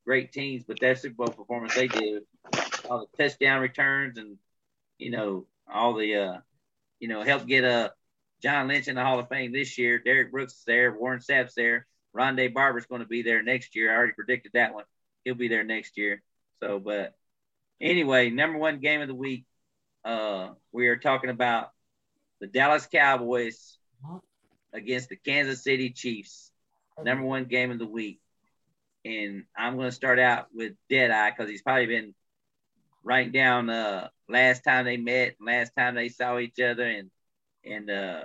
great 0.05 0.33
teams, 0.33 0.63
but 0.63 0.79
their 0.79 0.95
Super 0.95 1.17
Bowl 1.17 1.29
performance 1.29 1.75
they 1.75 1.89
did 1.89 2.23
all 2.89 3.01
the 3.01 3.23
touchdown 3.23 3.61
returns 3.63 4.19
and 4.19 4.37
you 4.99 5.11
know 5.11 5.47
all 5.73 5.95
the 5.95 6.15
uh 6.15 6.39
you 7.01 7.09
know 7.09 7.23
help 7.23 7.47
get 7.47 7.65
uh 7.65 7.91
John 8.43 8.69
Lynch 8.69 8.89
in 8.89 8.95
the 8.95 9.03
Hall 9.03 9.19
of 9.19 9.29
Fame 9.29 9.53
this 9.53 9.79
year. 9.79 9.99
Derrick 9.99 10.31
Brooks 10.31 10.55
is 10.55 10.65
there. 10.67 10.93
Warren 10.93 11.21
Sapp's 11.21 11.55
there. 11.55 11.87
Rondé 12.15 12.53
Barber's 12.53 12.87
going 12.87 13.03
to 13.03 13.07
be 13.07 13.23
there 13.23 13.43
next 13.43 13.77
year. 13.77 13.93
I 13.93 13.97
already 13.97 14.13
predicted 14.13 14.53
that 14.55 14.75
one. 14.75 14.85
He'll 15.25 15.35
be 15.35 15.49
there 15.49 15.65
next 15.65 15.99
year. 15.99 16.23
So, 16.61 16.79
but 16.79 17.15
anyway, 17.81 18.31
number 18.31 18.59
one 18.59 18.81
game 18.81 19.03
of 19.03 19.09
the 19.09 19.15
week. 19.15 19.45
Uh, 20.05 20.51
we 20.73 20.89
are 20.89 20.97
talking 20.97 21.31
about 21.31 21.71
the 22.41 22.47
Dallas 22.47 22.87
Cowboys 22.87 23.79
against 24.73 25.09
the 25.09 25.17
Kansas 25.17 25.65
City 25.65 25.91
Chiefs. 25.91 26.51
Number 27.03 27.25
one 27.25 27.45
game 27.45 27.71
of 27.71 27.79
the 27.79 27.87
week. 27.87 28.21
And 29.05 29.45
I'm 29.57 29.77
going 29.77 29.89
to 29.89 29.95
start 29.95 30.19
out 30.19 30.47
with 30.55 30.73
Deadeye 30.89 31.31
because 31.31 31.51
he's 31.51 31.63
probably 31.63 31.87
been 31.87 32.15
writing 33.05 33.33
down 33.33 33.71
uh, 33.71 34.09
last 34.29 34.65
time 34.65 34.85
they 34.85 34.97
met, 34.97 35.37
last 35.41 35.73
time 35.77 35.95
they 35.95 36.09
saw 36.09 36.39
each 36.39 36.59
other, 36.61 36.85
and 36.85 37.11
and 37.67 37.91
uh, 37.91 38.25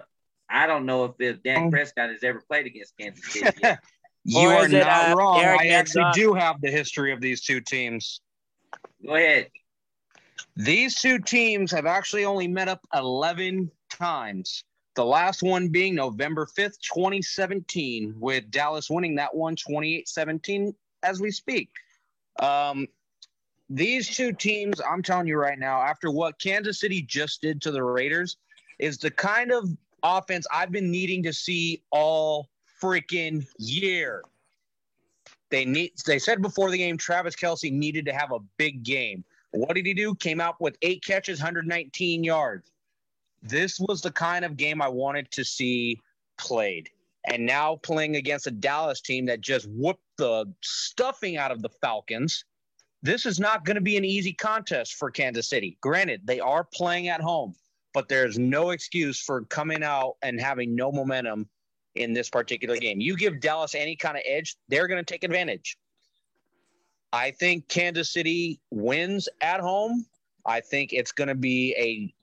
I 0.50 0.68
don't 0.68 0.86
know 0.86 1.06
if, 1.06 1.12
if 1.20 1.44
Dak 1.44 1.70
Prescott 1.72 2.10
has 2.10 2.24
ever 2.24 2.42
played 2.48 2.66
against 2.66 2.98
Kansas 2.98 3.26
City. 3.32 3.50
Yet. 3.64 3.80
You 4.24 4.50
Or 4.50 4.54
are 4.54 4.66
is 4.66 4.74
it, 4.74 4.80
not 4.80 5.12
uh, 5.12 5.16
wrong. 5.16 5.40
Eric 5.42 5.62
I 5.62 5.68
actually 5.70 6.04
up? 6.04 6.14
do 6.14 6.34
have 6.34 6.62
the 6.62 6.70
history 6.70 7.12
of 7.12 7.22
these 7.22 7.42
two 7.42 7.60
teams. 7.62 8.22
Go 9.06 9.16
ahead. 9.16 9.48
These 10.56 11.00
two 11.00 11.18
teams 11.20 11.72
have 11.72 11.86
actually 11.86 12.26
only 12.26 12.48
met 12.48 12.68
up 12.68 12.82
11 12.94 13.72
times. 13.90 14.64
The 14.96 15.06
last 15.06 15.42
one 15.42 15.70
being 15.70 15.96
November 15.96 16.46
5th, 16.46 16.78
2017, 16.94 18.16
with 18.20 18.52
Dallas 18.52 18.90
winning 18.90 19.16
that 19.16 19.34
one 19.34 19.56
28 19.56 20.08
17 20.08 20.76
as 21.04 21.20
we 21.22 21.32
speak. 21.32 21.70
Um, 22.40 22.88
these 23.70 24.08
two 24.14 24.34
teams, 24.34 24.82
I'm 24.82 25.02
telling 25.02 25.28
you 25.28 25.38
right 25.38 25.58
now, 25.58 25.82
after 25.82 26.12
what 26.12 26.40
Kansas 26.40 26.80
City 26.80 27.02
just 27.02 27.42
did 27.42 27.62
to 27.62 27.72
the 27.72 27.82
Raiders, 27.82 28.38
is 28.82 28.98
the 28.98 29.12
kind 29.12 29.52
of 29.52 29.70
offense 30.04 30.46
I've 30.52 30.72
been 30.72 30.92
needing 30.92 31.24
to 31.24 31.32
see 31.32 31.84
all 31.92 32.50
freaking 32.82 33.46
year. 33.58 34.24
They 35.52 35.66
need. 35.66 35.92
They 36.06 36.20
said 36.20 36.42
before 36.42 36.72
the 36.72 36.78
game, 36.78 36.98
Travis 36.98 37.36
Kelce 37.36 37.72
needed 37.72 38.06
to 38.06 38.14
have 38.14 38.32
a 38.32 38.40
big 38.58 38.84
game. 38.84 39.24
What 39.52 39.76
did 39.76 39.86
he 39.86 39.94
do? 39.94 40.16
Came 40.16 40.42
out 40.42 40.60
with 40.60 40.78
eight 40.82 41.04
catches, 41.04 41.40
119 41.40 42.24
yards. 42.24 42.72
This 43.44 43.80
was 43.80 44.02
the 44.02 44.12
kind 44.12 44.46
of 44.46 44.58
game 44.58 44.82
I 44.82 44.88
wanted 44.88 45.30
to 45.32 45.44
see 45.44 46.00
played. 46.38 46.90
And 47.26 47.46
now 47.46 47.76
playing 47.76 48.16
against 48.16 48.48
a 48.48 48.52
Dallas 48.52 49.02
team 49.02 49.26
that 49.28 49.42
just 49.42 49.68
whooped 49.70 50.04
the 50.18 50.52
stuffing 50.62 51.38
out 51.38 51.52
of 51.52 51.62
the 51.62 51.70
Falcons. 51.70 52.46
This 53.04 53.26
is 53.26 53.40
not 53.40 53.66
going 53.66 53.76
to 53.76 53.82
be 53.82 53.98
an 53.98 54.06
easy 54.06 54.34
contest 54.34 54.94
for 54.96 55.12
Kansas 55.12 55.48
City. 55.48 55.78
Granted, 55.82 56.22
they 56.24 56.40
are 56.40 56.64
playing 56.64 57.10
at 57.10 57.22
home, 57.22 57.56
but 57.94 58.08
there's 58.08 58.40
no 58.40 58.70
excuse 58.72 59.20
for 59.20 59.42
coming 59.46 59.84
out 59.84 60.16
and 60.22 60.40
having 60.40 60.76
no 60.76 60.92
momentum 60.92 61.48
in 61.96 62.14
this 62.14 62.30
particular 62.30 62.78
game. 62.78 63.02
You 63.02 63.18
give 63.18 63.40
Dallas 63.42 63.76
any 63.76 63.96
kind 63.96 64.16
of 64.16 64.24
edge, 64.26 64.56
they're 64.70 64.88
going 64.88 65.04
to 65.04 65.14
take 65.14 65.24
advantage. 65.24 65.78
I 67.14 67.32
think 67.32 67.68
Kansas 67.68 68.12
City 68.14 68.62
wins 68.72 69.28
at 69.42 69.60
home. 69.60 70.06
I 70.46 70.62
think 70.62 70.94
it's 70.94 71.12
going 71.12 71.28
to 71.28 71.36
be 71.36 71.76
a 71.78 72.14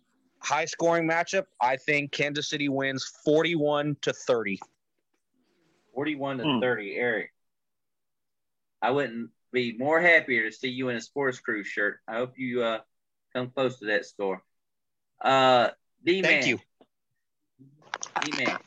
high 0.44 0.64
scoring 0.64 1.06
matchup. 1.06 1.44
I 1.60 1.76
think 1.76 2.12
Kansas 2.12 2.48
City 2.48 2.68
wins 2.70 3.04
41 3.24 3.96
to 4.02 4.12
30. 4.12 4.58
41 5.94 6.38
to 6.38 6.44
Hmm. 6.44 6.60
30, 6.60 6.94
Eric. 6.96 7.32
I 8.80 8.90
wouldn't 8.92 9.30
be 9.52 9.76
more 9.76 10.00
happier 10.00 10.48
to 10.48 10.56
see 10.56 10.68
you 10.68 10.88
in 10.88 10.96
a 10.96 11.00
sports 11.00 11.40
crew 11.40 11.64
shirt. 11.64 11.98
I 12.06 12.16
hope 12.16 12.38
you 12.38 12.62
uh 12.62 12.80
come 13.34 13.50
close 13.50 13.78
to 13.80 13.86
that 13.86 14.06
score. 14.06 14.42
Uh 15.20 15.70
D 16.04 16.22
man. 16.22 16.30
Thank 16.30 16.46
you. 16.46 16.58
D 18.22 18.44
man. 18.44 18.58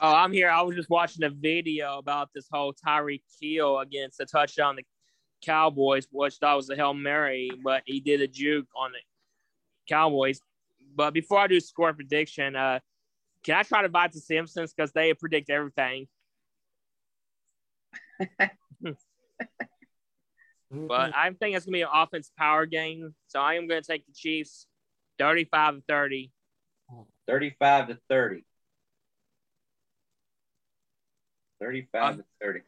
Oh, 0.00 0.12
I'm 0.12 0.32
here. 0.32 0.50
I 0.50 0.60
was 0.62 0.76
just 0.76 0.90
watching 0.90 1.24
a 1.24 1.30
video 1.30 1.98
about 1.98 2.28
this 2.34 2.46
whole 2.50 2.74
Tyreek 2.74 3.22
Hill 3.40 3.78
against 3.78 4.18
the 4.18 4.26
touchdown 4.26 4.76
the 4.76 4.82
Cowboys, 5.44 6.06
which 6.10 6.34
thought 6.34 6.56
was 6.56 6.68
a 6.70 6.76
Hail 6.76 6.92
Mary, 6.92 7.50
but 7.64 7.82
he 7.86 8.00
did 8.00 8.20
a 8.20 8.26
juke 8.26 8.66
on 8.76 8.92
the 8.92 8.98
Cowboys. 9.88 10.40
But 10.94 11.14
before 11.14 11.38
I 11.38 11.46
do 11.46 11.60
score 11.60 11.92
prediction, 11.92 12.56
uh, 12.56 12.80
can 13.42 13.56
I 13.56 13.62
try 13.62 13.82
to 13.82 13.88
buy 13.88 14.08
the 14.08 14.18
Simpsons 14.18 14.74
because 14.74 14.92
they 14.92 15.14
predict 15.14 15.50
everything? 15.50 16.08
but 20.88 21.14
I 21.14 21.30
think 21.32 21.56
it's 21.56 21.64
gonna 21.66 21.74
be 21.76 21.82
an 21.82 21.88
offense 21.92 22.30
power 22.38 22.66
game, 22.66 23.14
so 23.28 23.40
I 23.40 23.54
am 23.54 23.66
gonna 23.66 23.82
take 23.82 24.06
the 24.06 24.12
Chiefs, 24.12 24.66
thirty-five 25.18 25.76
to 25.76 25.82
thirty. 25.88 26.32
35 27.26 27.88
to 27.88 27.98
30. 28.08 28.44
35 31.60 32.18
to 32.18 32.24
30. 32.40 32.60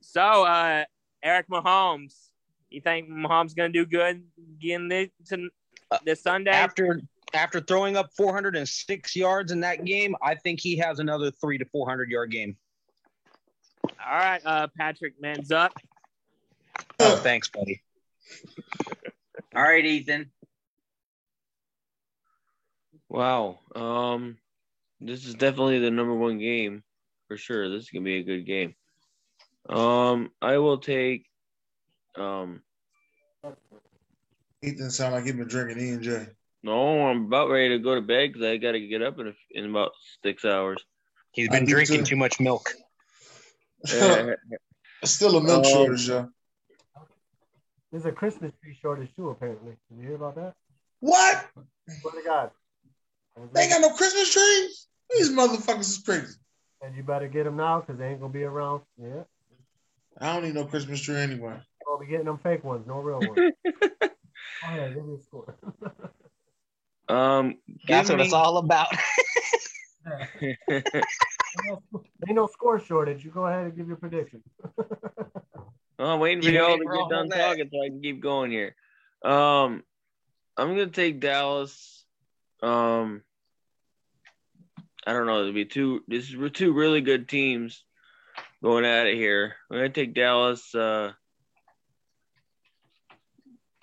So, 0.00 0.20
uh, 0.20 0.84
Eric 1.22 1.46
Mahomes, 1.48 2.30
You 2.68 2.80
think 2.80 3.08
Mahomes 3.08 3.54
gonna 3.54 3.68
do 3.68 3.86
good 3.86 4.24
again 4.58 4.88
this 4.88 5.08
to- 5.28 5.50
this 6.04 6.20
Sunday? 6.22 6.50
After 6.50 7.00
after 7.32 7.60
throwing 7.60 7.96
up 7.96 8.12
406 8.16 9.14
yards 9.14 9.52
in 9.52 9.60
that 9.60 9.84
game, 9.84 10.16
I 10.20 10.34
think 10.34 10.60
he 10.60 10.76
has 10.78 10.98
another 10.98 11.30
three 11.30 11.58
to 11.58 11.64
400 11.66 12.10
yard 12.10 12.32
game. 12.32 12.56
All 13.84 14.18
right, 14.18 14.40
uh, 14.44 14.66
Patrick, 14.76 15.20
man's 15.20 15.52
up. 15.52 15.72
Oh, 17.00 17.16
thanks, 17.16 17.48
buddy. 17.48 17.82
All 19.54 19.62
right, 19.62 19.84
Ethan. 19.84 20.30
Wow. 23.08 23.60
Um, 23.74 24.38
this 25.00 25.26
is 25.26 25.34
definitely 25.34 25.78
the 25.78 25.90
number 25.90 26.14
one 26.14 26.38
game 26.38 26.82
for 27.28 27.36
sure. 27.36 27.68
This 27.68 27.84
is 27.84 27.90
gonna 27.90 28.04
be 28.04 28.16
a 28.16 28.22
good 28.24 28.46
game. 28.46 28.74
Um, 29.68 30.30
I 30.40 30.58
will 30.58 30.78
take. 30.78 31.26
Um, 32.16 32.62
Ethan 34.62 34.90
sound 34.90 35.14
like 35.14 35.24
he 35.24 35.32
been 35.32 35.48
drinking 35.48 35.84
E 35.84 35.90
and 35.90 36.02
J. 36.02 36.26
no, 36.62 37.06
I'm 37.06 37.26
about 37.26 37.50
ready 37.50 37.70
to 37.70 37.78
go 37.78 37.94
to 37.94 38.00
bed 38.00 38.32
because 38.32 38.46
I 38.46 38.56
got 38.56 38.72
to 38.72 38.80
get 38.86 39.02
up 39.02 39.18
in 39.18 39.28
a, 39.28 39.32
in 39.50 39.68
about 39.70 39.92
six 40.22 40.44
hours. 40.44 40.82
He's 41.32 41.48
been 41.48 41.64
do 41.66 41.72
drinking 41.72 42.00
too. 42.04 42.10
too 42.10 42.16
much 42.16 42.40
milk. 42.40 42.72
Uh, 43.92 44.32
Still 45.04 45.36
a 45.36 45.40
milk 45.40 45.64
Um, 45.64 45.70
shortage, 45.70 46.08
y'all. 46.08 46.28
There's 47.96 48.04
a 48.04 48.12
Christmas 48.12 48.52
tree 48.62 48.76
shortage 48.82 49.08
too, 49.16 49.30
apparently. 49.30 49.72
Did 49.88 49.98
you 49.98 50.06
hear 50.06 50.16
about 50.16 50.34
that? 50.34 50.52
What? 51.00 51.46
Swear 52.02 52.12
to 52.12 52.28
God. 52.28 52.50
They 53.54 53.62
ain't 53.62 53.70
got 53.70 53.80
no 53.80 53.88
Christmas 53.88 54.30
trees? 54.30 54.86
These 55.16 55.30
motherfuckers 55.30 55.80
is 55.80 56.02
crazy. 56.04 56.34
And 56.82 56.94
you 56.94 57.02
better 57.02 57.26
get 57.26 57.44
them 57.44 57.56
now 57.56 57.80
because 57.80 57.96
they 57.96 58.08
ain't 58.08 58.20
gonna 58.20 58.34
be 58.34 58.44
around. 58.44 58.82
Yeah. 59.02 59.22
I 60.20 60.34
don't 60.34 60.44
need 60.44 60.54
no 60.54 60.66
Christmas 60.66 61.00
tree 61.00 61.16
anyway. 61.16 61.56
I'll 61.88 61.98
be 61.98 62.04
getting 62.04 62.26
them 62.26 62.36
fake 62.36 62.64
ones, 62.64 62.86
no 62.86 62.98
real 62.98 63.22
ones. 63.22 63.54
oh 64.02 64.10
yeah, 64.62 64.88
give 64.90 65.06
me 65.06 65.14
a 65.14 65.22
score. 65.22 65.56
um, 67.08 67.56
That's 67.88 68.10
give 68.10 68.18
what 68.18 68.26
it's 68.26 68.34
all 68.34 68.58
about. 68.58 68.88
ain't, 70.42 70.58
no, 71.64 71.82
ain't 72.28 72.36
no 72.36 72.46
score 72.46 72.78
shortage. 72.78 73.24
You 73.24 73.30
go 73.30 73.46
ahead 73.46 73.64
and 73.64 73.74
give 73.74 73.88
your 73.88 73.96
prediction. 73.96 74.42
Oh, 75.98 76.14
I'm 76.14 76.20
waiting 76.20 76.42
for 76.42 76.50
You 76.50 76.58
y'all 76.58 76.72
ain't 76.72 76.82
to 76.82 76.86
get 76.86 77.08
done 77.08 77.20
on 77.20 77.28
that. 77.28 77.38
talking 77.38 77.68
so 77.72 77.82
I 77.82 77.88
can 77.88 78.02
keep 78.02 78.20
going 78.20 78.50
here. 78.50 78.74
Um, 79.24 79.82
I'm 80.56 80.68
gonna 80.68 80.88
take 80.88 81.20
Dallas. 81.20 82.04
Um, 82.62 83.22
I 85.06 85.12
don't 85.12 85.26
know. 85.26 85.40
It'll 85.40 85.52
be 85.52 85.64
two. 85.64 86.02
This 86.06 86.30
is 86.30 86.36
two 86.52 86.72
really 86.72 87.00
good 87.00 87.28
teams 87.28 87.82
going 88.62 88.84
at 88.84 89.06
it 89.06 89.16
here. 89.16 89.54
I'm 89.70 89.78
gonna 89.78 89.88
take 89.88 90.14
Dallas. 90.14 90.74
Uh, 90.74 91.12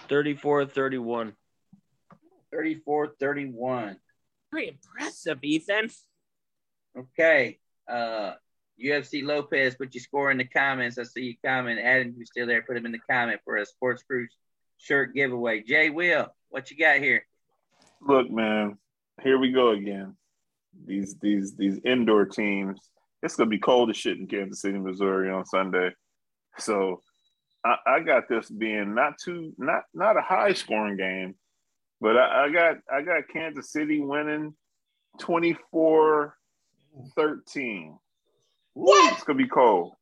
34-31. 0.10 1.34
34 2.52 3.08
31. 3.20 3.98
Very 4.52 4.68
impressive, 4.68 5.40
Ethan. 5.44 5.90
Okay. 6.98 7.60
Uh, 7.88 8.34
UFC 8.82 9.24
Lopez, 9.24 9.76
put 9.76 9.94
your 9.94 10.02
score 10.02 10.32
in 10.32 10.38
the 10.38 10.46
comments. 10.46 10.98
I 10.98 11.04
see 11.04 11.22
you 11.22 11.36
comment. 11.46 11.80
Adam, 11.80 12.16
you 12.18 12.26
still 12.26 12.48
there? 12.48 12.64
Put 12.64 12.78
him 12.78 12.86
in 12.86 12.92
the 12.92 13.00
comment 13.10 13.42
for 13.44 13.58
a 13.58 13.66
Sports 13.66 14.04
Cruise 14.04 14.36
shirt 14.78 15.14
giveaway. 15.14 15.62
Jay 15.62 15.90
Will, 15.90 16.28
what 16.50 16.72
you 16.72 16.78
got 16.78 17.00
here? 17.00 17.26
Look, 18.02 18.30
man, 18.30 18.78
here 19.22 19.38
we 19.38 19.52
go 19.52 19.70
again. 19.70 20.16
These 20.86 21.16
these 21.22 21.56
these 21.56 21.80
indoor 21.86 22.26
teams. 22.26 22.80
It's 23.22 23.36
gonna 23.36 23.50
be 23.50 23.60
cold 23.60 23.90
as 23.90 23.98
shit 23.98 24.18
in 24.18 24.28
Kansas 24.28 24.62
City, 24.62 24.78
Missouri 24.78 25.30
on 25.30 25.46
Sunday. 25.46 25.92
So 26.58 27.02
I, 27.64 27.78
I 27.86 28.00
got 28.00 28.28
this 28.28 28.50
being 28.50 28.94
not 28.96 29.18
too 29.24 29.54
not 29.58 29.84
not 29.94 30.18
a 30.18 30.22
high 30.22 30.54
scoring 30.54 30.98
game, 30.98 31.36
but 32.02 32.18
I, 32.18 32.46
I 32.46 32.50
got 32.50 32.78
I 32.92 33.02
got 33.02 33.30
Kansas 33.32 33.72
City 33.72 34.00
winning 34.00 34.56
24 35.20 36.36
13. 37.16 37.98
What? 38.74 39.14
It's 39.14 39.24
gonna 39.24 39.38
be 39.38 39.48
cold. 39.48 39.94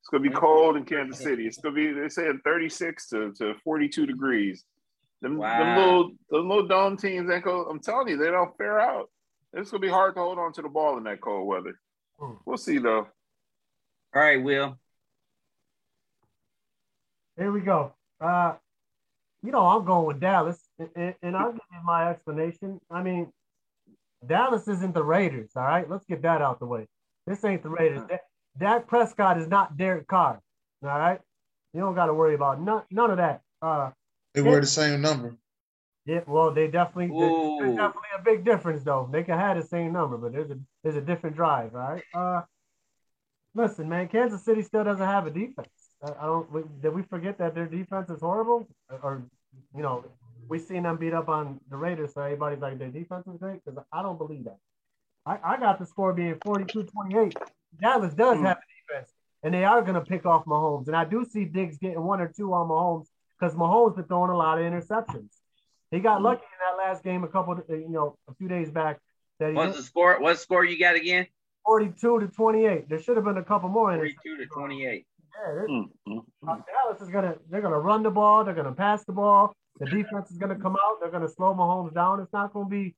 It's 0.00 0.08
gonna 0.08 0.22
be 0.22 0.30
cold 0.30 0.76
in 0.76 0.84
Kansas 0.84 1.22
City. 1.22 1.46
It's 1.46 1.58
gonna 1.58 1.74
be 1.74 1.92
they 1.92 2.08
said 2.08 2.36
36 2.44 3.08
to, 3.08 3.32
to 3.34 3.54
42 3.64 4.06
degrees. 4.06 4.64
Them, 5.22 5.36
Wow. 5.38 5.58
them 5.58 5.76
little 5.78 6.10
the 6.30 6.38
little 6.38 6.66
dome 6.68 6.96
teams 6.96 7.30
ain't 7.30 7.44
go, 7.44 7.64
I'm 7.68 7.80
telling 7.80 8.08
you, 8.08 8.16
they 8.16 8.30
don't 8.30 8.56
fare 8.56 8.80
out. 8.80 9.10
It's 9.52 9.70
gonna 9.70 9.80
be 9.80 9.88
hard 9.88 10.14
to 10.14 10.20
hold 10.20 10.38
on 10.38 10.52
to 10.54 10.62
the 10.62 10.68
ball 10.68 10.96
in 10.98 11.04
that 11.04 11.20
cold 11.20 11.46
weather. 11.46 11.78
We'll 12.44 12.56
see 12.56 12.78
though. 12.78 13.08
All 14.14 14.22
right, 14.22 14.42
Will. 14.42 14.78
Here 17.36 17.52
we 17.52 17.60
go. 17.60 17.92
Uh, 18.20 18.54
you 19.42 19.52
know, 19.52 19.66
I'm 19.66 19.84
going 19.84 20.06
with 20.06 20.20
Dallas, 20.20 20.58
and, 20.78 20.88
and- 20.96 21.14
and 21.22 21.36
I'll 21.36 21.52
give 21.52 21.60
you 21.70 21.80
my 21.84 22.08
explanation. 22.10 22.80
I 22.90 23.02
mean, 23.02 23.30
Dallas 24.26 24.66
isn't 24.68 24.94
the 24.94 25.02
Raiders, 25.04 25.50
all 25.54 25.62
right? 25.64 25.88
Let's 25.88 26.06
get 26.06 26.22
that 26.22 26.40
out 26.40 26.58
the 26.58 26.66
way. 26.66 26.86
This 27.26 27.44
ain't 27.44 27.62
the 27.62 27.68
Raiders. 27.68 28.02
Da- 28.08 28.18
Dak 28.58 28.86
Prescott 28.86 29.38
is 29.38 29.48
not 29.48 29.76
Derek 29.76 30.06
Carr, 30.06 30.40
all 30.82 30.88
right? 30.88 31.20
You 31.74 31.80
don't 31.80 31.94
got 31.94 32.06
to 32.06 32.14
worry 32.14 32.34
about 32.34 32.60
none, 32.60 32.82
none 32.90 33.10
of 33.10 33.18
that. 33.18 33.42
Uh, 33.60 33.90
They 34.34 34.42
wear 34.42 34.60
the 34.60 34.66
same 34.66 35.00
number. 35.02 35.36
yeah, 36.06 36.20
well, 36.26 36.52
they 36.52 36.68
definitely 36.68 37.08
there- 37.08 37.28
Ooh. 37.30 37.58
there's 37.60 37.76
definitely 37.76 38.08
a 38.18 38.22
big 38.22 38.44
difference 38.44 38.82
though. 38.82 39.08
They 39.12 39.24
can 39.24 39.38
have 39.38 39.56
the 39.58 39.62
same 39.66 39.92
number, 39.92 40.16
but 40.16 40.32
there's 40.32 40.50
a 40.50 40.58
there's 40.82 40.96
a 40.96 41.00
different 41.02 41.36
drive. 41.36 41.74
All 41.74 41.80
right. 41.80 42.02
Uh, 42.14 42.42
listen, 43.54 43.88
man, 43.88 44.08
Kansas 44.08 44.42
City 44.44 44.62
still 44.62 44.84
doesn't 44.84 45.04
have 45.06 45.26
a 45.26 45.30
defense. 45.30 45.68
I, 46.02 46.12
I 46.20 46.26
don't. 46.26 46.50
We, 46.52 46.62
did 46.80 46.94
we 46.94 47.02
forget 47.02 47.38
that 47.38 47.54
their 47.54 47.66
defense 47.66 48.08
is 48.10 48.20
horrible? 48.20 48.68
Or, 48.90 48.98
or, 49.02 49.22
you 49.74 49.82
know, 49.82 50.04
we 50.48 50.58
seen 50.58 50.84
them 50.84 50.96
beat 50.96 51.12
up 51.14 51.28
on 51.28 51.60
the 51.70 51.76
Raiders, 51.76 52.14
so 52.14 52.22
everybody's 52.22 52.60
like 52.60 52.78
their 52.78 52.88
defense 52.90 53.26
is 53.26 53.36
great 53.38 53.60
because 53.64 53.82
I 53.92 54.02
don't 54.02 54.16
believe 54.18 54.44
that. 54.44 54.58
I, 55.26 55.38
I 55.42 55.56
got 55.58 55.78
the 55.78 55.86
score 55.86 56.12
being 56.12 56.34
42-28. 56.36 57.34
Dallas 57.80 58.14
does 58.14 58.38
have 58.40 58.58
a 58.58 58.94
defense, 58.94 59.12
and 59.42 59.52
they 59.52 59.64
are 59.64 59.82
going 59.82 59.94
to 59.94 60.00
pick 60.00 60.24
off 60.24 60.44
Mahomes. 60.44 60.86
And 60.86 60.96
I 60.96 61.04
do 61.04 61.24
see 61.24 61.44
Diggs 61.44 61.78
getting 61.78 62.00
one 62.00 62.20
or 62.20 62.28
two 62.28 62.52
on 62.54 62.68
Mahomes 62.68 63.06
because 63.38 63.54
Mahomes 63.54 63.96
been 63.96 64.04
throwing 64.04 64.30
a 64.30 64.36
lot 64.36 64.58
of 64.58 64.64
interceptions. 64.64 65.30
He 65.90 66.00
got 66.00 66.22
lucky 66.22 66.42
in 66.42 66.76
that 66.78 66.82
last 66.82 67.02
game 67.04 67.24
a 67.24 67.28
couple, 67.28 67.60
you 67.68 67.88
know, 67.88 68.16
a 68.28 68.34
few 68.34 68.48
days 68.48 68.70
back. 68.70 68.98
That 69.38 69.50
he 69.50 69.54
What's 69.56 69.76
the 69.76 69.82
score? 69.82 70.20
What 70.20 70.38
score 70.38 70.64
you 70.64 70.78
got 70.78 70.96
again? 70.96 71.26
42 71.64 72.20
to 72.20 72.26
28. 72.28 72.88
There 72.88 73.00
should 73.02 73.16
have 73.16 73.24
been 73.24 73.36
a 73.36 73.44
couple 73.44 73.68
more. 73.68 73.90
interceptions. 73.90 74.14
42 74.24 74.36
to 74.38 74.46
28. 74.46 75.06
Yeah, 75.36 75.66
Mm, 75.68 75.88
mm, 76.08 76.24
mm. 76.44 76.64
Dallas 76.66 77.02
is 77.02 77.10
gonna 77.10 77.34
they're 77.50 77.60
gonna 77.60 77.78
run 77.78 78.02
the 78.02 78.10
ball, 78.10 78.42
they're 78.42 78.54
gonna 78.54 78.72
pass 78.72 79.04
the 79.04 79.12
ball. 79.12 79.52
The 79.78 79.84
defense 79.86 80.30
is 80.30 80.38
gonna 80.38 80.56
come 80.56 80.76
out, 80.82 80.98
they're 81.00 81.10
gonna 81.10 81.28
slow 81.28 81.52
Mahomes 81.54 81.92
down. 81.92 82.20
It's 82.20 82.32
not 82.32 82.54
gonna 82.54 82.70
be 82.70 82.94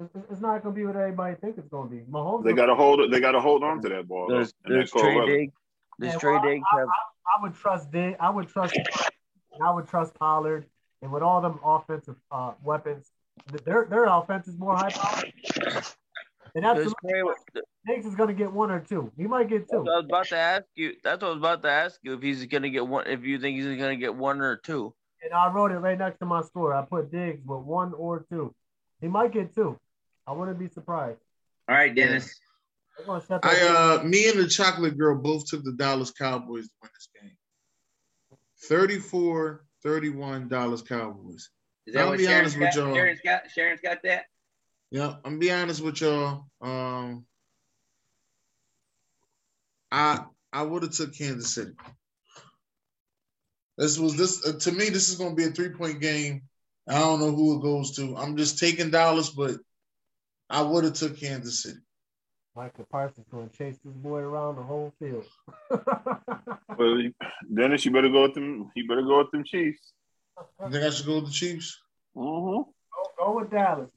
it's, 0.00 0.26
it's 0.30 0.40
not 0.40 0.62
gonna 0.62 0.74
be 0.74 0.84
what 0.84 0.96
everybody 0.96 1.34
thinks 1.36 1.58
it's 1.58 1.68
gonna 1.68 1.88
be. 1.88 2.00
Mahomes 2.10 2.44
They 2.44 2.52
gotta 2.52 2.74
hold 2.74 3.12
they 3.12 3.20
gotta 3.20 3.40
hold 3.40 3.62
on 3.62 3.82
to 3.82 3.88
that 3.88 4.08
ball. 4.08 4.28
though, 4.28 4.38
Does, 4.38 4.54
in 4.66 4.72
that 4.72 4.80
does 4.80 4.90
cold 4.90 5.04
Trey 5.04 5.16
weather. 5.16 5.36
Dig, 5.36 5.52
does 6.00 6.12
Yeah, 6.12 6.18
Trey 6.18 6.32
well, 6.32 6.42
Diggs 6.42 6.64
I, 6.72 6.76
I, 6.76 6.84
I 6.84 7.42
would 7.42 7.54
trust 7.54 7.90
Dig, 7.92 8.16
I 8.18 8.30
would 8.30 8.48
trust 8.48 8.74
I 9.62 9.72
would 9.72 9.88
trust 9.88 10.14
Pollard 10.14 10.66
and 11.02 11.12
with 11.12 11.22
all 11.22 11.40
them 11.40 11.58
offensive 11.64 12.16
uh, 12.30 12.52
weapons, 12.62 13.10
their 13.64 13.86
their 13.88 14.04
offense 14.04 14.48
is 14.48 14.58
more 14.58 14.76
high 14.76 14.90
powered. 14.90 15.32
And 16.54 16.64
that's 16.64 16.82
does 16.82 16.94
Trey, 17.00 17.22
Diggs 17.86 18.06
is 18.06 18.14
gonna 18.14 18.34
get 18.34 18.52
one 18.52 18.70
or 18.70 18.80
two. 18.80 19.10
He 19.16 19.26
might 19.26 19.48
get 19.48 19.68
two. 19.70 19.78
I 19.78 19.96
was 19.96 20.04
about 20.04 20.26
to 20.26 20.36
ask 20.36 20.64
you. 20.74 20.94
That's 21.02 21.22
what 21.22 21.28
I 21.28 21.30
was 21.30 21.38
about 21.38 21.62
to 21.62 21.70
ask 21.70 21.98
you 22.02 22.14
if 22.14 22.22
he's 22.22 22.44
gonna 22.46 22.70
get 22.70 22.86
one. 22.86 23.06
If 23.06 23.24
you 23.24 23.38
think 23.38 23.56
he's 23.56 23.66
gonna 23.78 23.96
get 23.96 24.14
one 24.14 24.40
or 24.40 24.56
two. 24.56 24.94
And 25.22 25.34
I 25.34 25.52
wrote 25.52 25.70
it 25.70 25.78
right 25.78 25.98
next 25.98 26.18
to 26.20 26.26
my 26.26 26.42
score. 26.42 26.74
I 26.74 26.84
put 26.84 27.12
Diggs 27.12 27.46
with 27.46 27.60
one 27.60 27.92
or 27.94 28.24
two. 28.30 28.54
He 29.00 29.08
might 29.08 29.32
get 29.32 29.54
two. 29.54 29.78
I 30.26 30.32
wouldn't 30.32 30.58
be 30.58 30.68
surprised. 30.68 31.20
All 31.68 31.74
right, 31.74 31.94
Dennis. 31.94 32.38
They're 32.96 33.06
gonna 33.06 33.24
shut 33.26 33.42
that 33.42 33.98
I 33.98 34.00
uh 34.00 34.02
me 34.02 34.28
and 34.28 34.38
the 34.38 34.48
chocolate 34.48 34.98
girl 34.98 35.16
both 35.16 35.46
took 35.46 35.64
the 35.64 35.72
Dallas 35.72 36.10
Cowboys 36.10 36.68
to 36.68 36.74
win 36.82 36.90
this 36.94 37.08
game. 37.20 37.36
34 38.68 39.64
31 39.82 40.48
Dallas 40.48 40.82
Cowboys. 40.82 41.50
Is 41.86 41.94
that 41.94 42.00
I'll 42.00 42.10
what 42.10 42.18
be 42.18 42.26
Sharon's 42.26 42.54
honest 42.54 42.58
got? 42.58 42.66
with 42.66 42.74
y'all. 42.76 42.94
Sharon's 42.94 43.20
got? 43.24 43.50
Sharon's 43.50 43.80
got 43.80 44.02
that? 44.04 44.24
Yeah, 44.90 45.14
I'm 45.24 45.38
be 45.38 45.50
honest 45.50 45.82
with 45.82 46.00
y'all. 46.00 46.46
Um 46.60 47.24
I 49.90 50.24
I 50.52 50.62
would 50.62 50.82
have 50.82 50.92
took 50.92 51.16
Kansas 51.16 51.54
City. 51.54 51.72
This 53.78 53.98
was 53.98 54.16
this 54.16 54.46
uh, 54.46 54.58
to 54.58 54.72
me. 54.72 54.90
This 54.90 55.08
is 55.08 55.16
going 55.16 55.30
to 55.30 55.36
be 55.36 55.44
a 55.44 55.50
three 55.50 55.70
point 55.70 56.00
game. 56.00 56.42
I 56.88 56.98
don't 56.98 57.20
know 57.20 57.32
who 57.32 57.56
it 57.56 57.62
goes 57.62 57.96
to. 57.96 58.16
I'm 58.16 58.36
just 58.36 58.58
taking 58.58 58.90
Dallas, 58.90 59.30
but 59.30 59.56
I 60.50 60.62
would 60.62 60.84
have 60.84 60.94
took 60.94 61.18
Kansas 61.18 61.62
City. 61.62 61.78
Micah 62.56 62.84
Parsons 62.90 63.26
going 63.30 63.48
to 63.48 63.56
chase 63.56 63.78
this 63.84 63.94
boy 63.94 64.18
around 64.18 64.56
the 64.56 64.62
whole 64.62 64.92
field. 64.98 65.24
Well, 66.78 67.02
Dennis, 67.54 67.84
you 67.84 67.90
better 67.90 68.08
go 68.08 68.22
with 68.22 68.32
them. 68.34 68.70
You 68.74 68.88
better 68.88 69.02
go 69.02 69.18
with 69.18 69.30
them 69.32 69.44
Chiefs. 69.44 69.92
You 70.64 70.70
think 70.70 70.82
I 70.82 70.88
should 70.90 71.04
go 71.04 71.16
with 71.16 71.26
the 71.26 71.30
Chiefs? 71.32 71.78
Mm-hmm. 72.16 72.62
Go, 72.62 72.70
go 73.18 73.38
with 73.40 73.50
Dallas. 73.50 73.90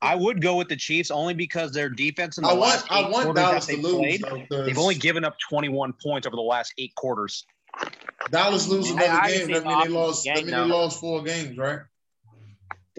I 0.00 0.14
would 0.14 0.40
go 0.40 0.54
with 0.56 0.68
the 0.68 0.76
Chiefs 0.76 1.10
only 1.10 1.34
because 1.34 1.72
their 1.72 1.88
defense 1.88 2.38
in 2.38 2.44
the 2.44 2.50
I 2.50 2.52
want- 2.52 2.60
last 2.70 2.86
I 2.92 3.00
want 3.08 3.24
quarters 3.24 3.34
Dallas 3.42 3.66
that 3.66 3.72
to 3.76 3.76
they 3.78 3.82
lose, 3.88 3.96
played, 3.98 4.22
though, 4.22 4.46
'cause- 4.56 4.66
they've 4.66 4.78
only 4.78 4.94
given 4.94 5.24
up 5.24 5.34
21 5.48 5.94
points 6.00 6.26
over 6.28 6.36
the 6.36 6.42
last 6.42 6.72
eight 6.78 6.94
quarters. 6.94 7.44
Dallas 8.30 8.68
lose 8.68 8.88
I- 8.90 8.92
another 8.92 9.08
I 9.10 9.30
game. 9.32 9.46
see 9.46 9.52
That 9.54 9.62
the 9.64 9.68
mean 9.68 9.80
they 9.80 9.88
lost. 9.88 10.24
That 10.24 10.34
game 10.36 10.44
mean 10.46 10.52
now. 10.54 10.64
they 10.64 10.70
lost 10.72 11.00
four 11.00 11.22
games, 11.24 11.56
right? 11.58 11.80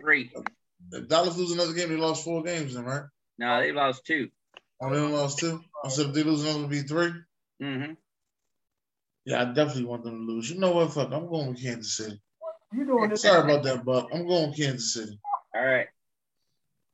Three. 0.02 0.32
If 0.92 1.08
Dallas 1.08 1.38
lose 1.38 1.52
another 1.52 1.74
game, 1.74 1.90
they 1.90 1.98
lost 1.98 2.24
four 2.24 2.44
games, 2.44 2.76
then 2.76 2.86
right? 2.86 3.04
No, 3.38 3.60
they 3.60 3.72
lost 3.72 4.06
two. 4.06 4.30
Oh, 4.82 4.90
they 4.90 5.00
only 5.00 5.14
lost 5.18 5.40
two. 5.40 5.62
I 5.84 5.90
said 5.90 6.08
if 6.08 6.14
they 6.14 6.24
lose 6.24 6.44
another, 6.44 6.60
it'll 6.60 6.70
be 6.70 6.82
three. 6.82 7.12
Mm-hmm. 7.62 7.94
Yeah, 9.26 9.42
I 9.42 9.46
definitely 9.46 9.86
want 9.86 10.04
them 10.04 10.26
to 10.28 10.34
lose. 10.34 10.50
You 10.50 10.60
know 10.60 10.72
what? 10.72 10.94
Fuck, 10.94 11.12
I'm 11.12 11.28
going 11.28 11.48
with 11.50 11.62
Kansas 11.62 11.98
City. 11.98 12.22
You 12.74 12.86
doing 12.86 13.10
this? 13.10 13.22
Sorry 13.22 13.50
about 13.50 13.64
that, 13.64 13.86
Buck. 13.86 14.10
I'm 14.14 14.28
going 14.28 14.50
with 14.50 14.58
Kansas 14.58 14.94
City. 14.94 15.20
All 15.56 15.66
right. 15.66 15.88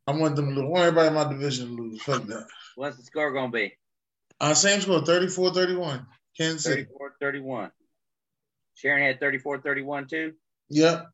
I 0.08 0.12
want 0.12 0.36
them 0.36 0.50
to 0.50 0.56
lose. 0.56 0.66
I 0.66 0.68
want 0.68 0.84
everybody 0.84 1.08
in 1.08 1.14
my 1.14 1.28
division 1.28 1.76
to 1.76 1.82
lose. 1.82 2.02
Fuck 2.02 2.24
that. 2.28 2.48
What's 2.76 2.98
the 2.98 3.04
score 3.04 3.34
gonna 3.34 3.52
be? 3.52 3.74
Uh, 4.40 4.54
same 4.54 4.82
score, 4.82 5.02
34-31. 5.02 6.06
Kansas 6.38 6.64
City. 6.64 6.88
34-31. 7.22 7.72
Sharon 8.76 9.04
had 9.04 9.20
34-31 9.20 10.10
too. 10.10 10.34
Yep. 10.70 11.08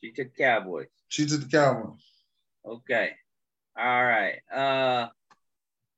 She 0.00 0.12
took 0.12 0.34
the 0.34 0.42
Cowboys. 0.42 0.86
She 1.08 1.26
took 1.26 1.40
the 1.40 1.48
Cowboys. 1.48 2.00
Okay. 2.66 3.10
All 3.78 4.04
right. 4.04 4.40
Uh 4.52 5.08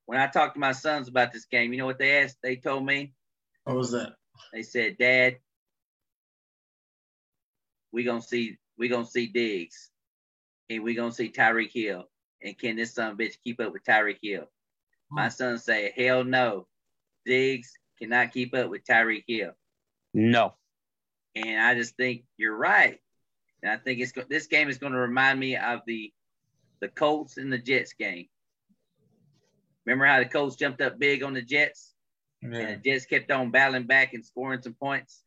when 0.06 0.18
I 0.18 0.26
talked 0.26 0.54
to 0.54 0.60
my 0.60 0.72
sons 0.72 1.08
about 1.08 1.32
this 1.32 1.46
game, 1.46 1.72
you 1.72 1.78
know 1.78 1.86
what 1.86 1.98
they 1.98 2.22
asked? 2.22 2.36
They 2.42 2.56
told 2.56 2.84
me, 2.84 3.14
What 3.64 3.76
was 3.76 3.90
that? 3.92 4.14
they 4.52 4.62
said, 4.62 4.98
Dad, 4.98 5.38
we 7.92 8.04
gonna 8.04 8.22
see 8.22 8.58
we 8.78 8.88
gonna 8.88 9.06
see 9.06 9.26
Diggs 9.26 9.90
and 10.68 10.82
we 10.82 10.94
gonna 10.94 11.12
see 11.12 11.30
Tyreek 11.30 11.72
Hill. 11.72 12.04
And 12.42 12.58
can 12.58 12.76
this 12.76 12.94
son 12.94 13.12
of 13.12 13.14
a 13.18 13.22
bitch 13.22 13.36
keep 13.42 13.60
up 13.60 13.72
with 13.72 13.84
Tyreek 13.84 14.18
Hill? 14.22 14.44
My 15.10 15.28
son 15.28 15.58
say, 15.58 15.92
Hell 15.96 16.24
no. 16.24 16.66
Diggs 17.24 17.72
cannot 17.98 18.32
keep 18.32 18.54
up 18.54 18.68
with 18.68 18.84
Tyreek 18.84 19.24
Hill. 19.26 19.52
No. 20.12 20.54
And 21.34 21.60
I 21.60 21.74
just 21.74 21.96
think 21.96 22.24
you're 22.36 22.56
right. 22.56 22.98
And 23.62 23.72
I 23.72 23.76
think 23.76 24.00
it's 24.00 24.12
this 24.28 24.46
game 24.46 24.68
is 24.68 24.78
going 24.78 24.92
to 24.92 24.98
remind 24.98 25.40
me 25.40 25.56
of 25.56 25.80
the 25.86 26.12
the 26.84 26.88
Colts 26.90 27.38
and 27.38 27.50
the 27.50 27.56
Jets 27.58 27.94
game. 27.94 28.26
Remember 29.86 30.04
how 30.06 30.18
the 30.18 30.26
Colts 30.26 30.56
jumped 30.56 30.80
up 30.82 30.98
big 30.98 31.22
on 31.22 31.32
the 31.34 31.42
Jets, 31.42 31.94
Yeah. 32.42 32.58
and 32.58 32.82
the 32.82 32.90
Jets 32.90 33.06
kept 33.06 33.30
on 33.30 33.50
battling 33.50 33.86
back 33.86 34.12
and 34.12 34.24
scoring 34.24 34.60
some 34.62 34.74
points. 34.74 35.22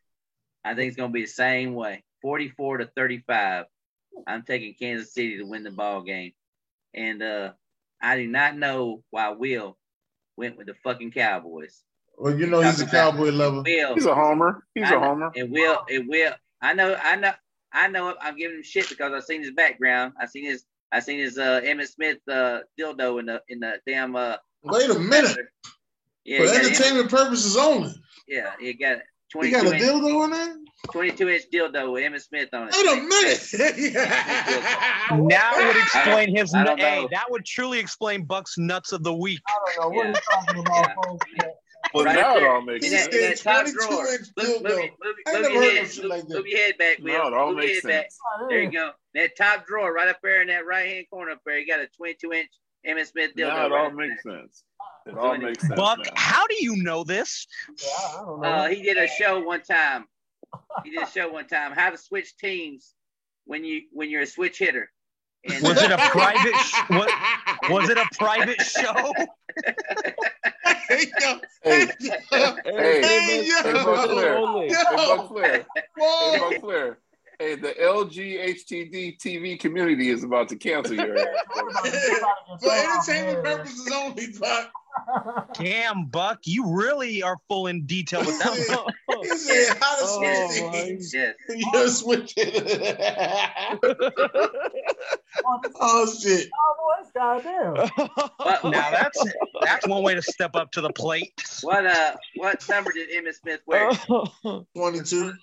I 0.63 0.75
think 0.75 0.87
it's 0.89 0.97
going 0.97 1.09
to 1.09 1.13
be 1.13 1.21
the 1.23 1.27
same 1.27 1.73
way, 1.73 2.03
44 2.21 2.77
to 2.79 2.85
35. 2.95 3.65
I'm 4.27 4.43
taking 4.43 4.73
Kansas 4.75 5.13
City 5.13 5.37
to 5.37 5.43
win 5.43 5.63
the 5.63 5.71
ball 5.71 6.01
game, 6.03 6.33
and 6.93 7.21
uh, 7.23 7.53
I 8.01 8.17
do 8.17 8.27
not 8.27 8.55
know 8.57 9.03
why 9.09 9.29
Will 9.29 9.77
went 10.35 10.57
with 10.57 10.67
the 10.67 10.75
fucking 10.83 11.11
Cowboys. 11.11 11.83
Well, 12.19 12.37
you 12.37 12.47
know 12.47 12.61
he's 12.61 12.81
a 12.81 12.87
cowboy 12.87 13.29
lover. 13.29 13.61
Will, 13.63 13.93
He's 13.95 14.05
a 14.07 14.15
homer. 14.15 14.63
He's 14.73 14.85
I 14.85 14.89
a 14.89 14.91
know- 14.93 14.99
homer. 15.01 15.31
It 15.35 15.49
will. 15.49 15.83
It 15.87 16.07
will. 16.07 16.33
I 16.61 16.73
know. 16.73 16.95
I 16.95 17.15
know. 17.15 17.33
I 17.71 17.87
know. 17.89 18.15
I'm 18.19 18.35
giving 18.35 18.57
him 18.57 18.63
shit 18.63 18.89
because 18.89 19.13
I've 19.13 19.23
seen 19.23 19.41
his 19.41 19.51
background. 19.51 20.13
I've 20.19 20.29
seen 20.31 20.45
his. 20.45 20.65
I 20.91 20.99
seen 21.01 21.19
his 21.19 21.37
uh, 21.37 21.61
Emmitt 21.63 21.87
Smith 21.89 22.17
uh, 22.29 22.59
dildo 22.79 23.19
in 23.19 23.25
the 23.27 23.41
in 23.49 23.59
the 23.59 23.73
damn. 23.85 24.15
Uh, 24.15 24.35
Wait 24.63 24.89
a 24.89 24.97
minute. 24.99 25.37
yeah, 26.25 26.37
For 26.39 26.43
he 26.45 26.49
got 26.51 26.65
entertainment 26.65 27.09
purposes 27.09 27.55
only. 27.57 27.93
yeah, 28.27 28.51
he 28.59 28.73
got 28.73 28.97
He 29.41 29.51
22 29.51 29.51
got 29.51 29.65
a 29.65 29.75
inch, 29.75 29.83
dildo 29.83 30.23
in 30.25 30.31
there? 30.31 30.55
22 30.91 31.29
inch 31.29 31.43
dildo 31.53 31.91
with 31.93 32.03
Emmitt 32.03 32.21
Smith 32.21 32.49
on 32.53 32.69
it. 32.69 32.75
Wait 32.75 32.85
a 32.85 32.95
minute. 33.01 33.97
Now 35.29 35.51
would 35.67 35.75
explain 35.77 36.35
his. 36.35 36.53
I 36.53 36.63
don't 36.63 36.79
Hey, 36.79 37.01
know. 37.03 37.07
that 37.11 37.25
would 37.29 37.45
truly 37.45 37.79
explain 37.79 38.25
Buck's 38.25 38.57
nuts 38.57 38.91
of 38.91 39.03
the 39.03 39.13
week. 39.13 39.39
I 39.47 39.53
don't 39.77 39.91
know 39.93 39.97
what 39.97 40.07
he's 40.07 40.19
talking 40.29 40.59
about, 40.59 41.05
folks. 41.05 41.25
Well, 41.93 42.05
Right 42.05 42.15
now 42.15 42.35
it 42.37 42.39
there. 42.41 42.51
all 42.51 42.61
makes 42.61 42.85
In 42.85 42.91
that, 42.91 43.11
sense. 43.11 43.15
in 43.15 43.21
that 43.21 43.37
top 43.37 43.65
drawer. 43.87 44.07
inch 44.07 44.27
Move, 44.37 44.47
dildo. 44.47 44.63
move, 44.63 44.89
move, 45.03 45.15
I 45.27 45.31
ain't 45.35 45.51
your 45.53 45.61
head. 45.63 45.75
no 45.83 45.87
shit 45.87 46.03
Move, 46.03 46.09
like 46.11 46.27
that. 46.27 46.29
move 46.37 46.47
your 46.47 46.57
head 46.59 46.77
back, 46.77 46.97
Will. 46.99 47.13
No, 47.17 47.27
it 47.27 47.33
all 47.33 47.47
move 47.53 47.63
your 47.63 47.65
makes 47.73 47.83
head 47.83 47.89
back. 47.91 48.09
There 48.49 48.61
you 48.63 48.71
go. 48.71 48.91
That 49.13 49.35
top 49.37 49.65
drawer 49.67 49.93
right 49.93 50.07
up 50.07 50.17
there 50.21 50.41
in 50.41 50.47
that 50.49 50.65
right 50.65 50.87
hand 50.87 51.05
corner 51.09 51.31
up 51.31 51.41
there. 51.45 51.57
You 51.59 51.67
got 51.67 51.79
a 51.79 51.87
22 51.97 52.31
inch 52.33 52.49
Emmitt 52.87 53.07
Smith 53.07 53.31
dildo. 53.35 53.47
Now 53.47 53.65
it 53.65 53.69
right 53.71 53.83
all 53.85 53.91
makes 53.91 54.23
there. 54.23 54.39
sense. 54.41 54.63
It 55.05 55.17
all 55.17 55.37
makes 55.37 55.61
sense. 55.61 55.73
Buck, 55.75 55.99
now. 56.03 56.11
how 56.15 56.45
do 56.47 56.55
you 56.59 56.75
know 56.83 57.03
this? 57.03 57.47
Yeah, 57.81 57.89
I 57.89 58.23
don't 58.25 58.41
know. 58.41 58.47
Uh, 58.47 58.67
he 58.67 58.81
did 58.83 58.97
a 58.97 59.07
show 59.07 59.41
one 59.41 59.61
time. 59.61 60.05
He 60.83 60.91
did 60.91 61.01
a 61.03 61.09
show 61.09 61.29
one 61.31 61.47
time. 61.47 61.71
How 61.73 61.89
to 61.89 61.97
switch 61.97 62.35
teams 62.37 62.93
when 63.45 63.63
you 63.63 63.83
when 63.91 64.09
you're 64.09 64.21
a 64.21 64.25
switch 64.27 64.59
hitter. 64.59 64.91
And 65.49 65.63
Was 65.63 65.81
it 65.81 65.91
a 65.91 65.97
private? 65.97 66.55
Sh- 66.57 66.81
what, 66.89 67.09
was 67.69 67.89
it 67.89 67.97
a 67.97 68.05
private 68.17 68.59
show? 68.61 69.13
Hey, 70.87 71.05
yo. 71.19 71.39
Hey, 71.63 71.87
Hey, 71.99 72.17
hey, 72.31 73.03
hey, 73.03 73.21
hey, 73.25 73.47
yo. 73.47 73.79
Buc 73.83 74.07
Flair. 74.07 74.35
Only. 74.37 74.67
Hey, 74.69 74.97
Buc 74.97 75.27
Flair. 75.27 75.67
Hey. 75.97 76.37
Buc 76.39 76.59
Flair. 76.61 76.99
Hey, 77.39 77.53
the 77.55 77.69
LGHTD 77.79 79.19
TV 79.19 79.59
community 79.59 80.09
is 80.09 80.23
about 80.23 80.49
to 80.49 80.55
cancel 80.55 80.95
your 80.95 81.15
ass. 81.19 81.27
For 82.61 82.71
entertainment 82.71 83.43
purposes 83.43 83.91
only, 83.93 84.27
Buck. 84.39 84.71
Damn, 85.53 86.05
Buck, 86.05 86.39
you 86.45 86.65
really 86.75 87.21
are 87.21 87.37
full 87.47 87.67
in 87.67 87.85
detail 87.85 88.21
with 88.21 88.39
that 88.39 88.75
one. 88.75 88.93
He 89.23 89.29
said, 89.29 89.77
how 89.79 89.95
to 89.95 90.01
Oh, 90.03 90.49
switch 90.49 90.63
my. 90.63 90.71
teams. 90.83 91.13
You're 91.73 91.87
switching. 91.87 92.51
Oh, 95.45 95.59
this 95.63 95.73
oh, 95.79 96.13
shit. 96.21 96.49
Cowboys, 96.53 97.11
goddamn. 97.15 97.73
What, 98.37 98.63
now 98.65 98.91
that's 98.91 99.23
that's 99.63 99.87
one 99.87 100.03
way 100.03 100.13
to 100.13 100.21
step 100.21 100.55
up 100.55 100.71
to 100.73 100.81
the 100.81 100.91
plate. 100.91 101.41
what 101.63 101.85
uh 101.87 102.15
what 102.35 102.63
number 102.69 102.91
did 102.91 103.09
Emmitt 103.09 103.35
Smith 103.41 103.61
wear? 103.65 103.89
22. 104.75 105.33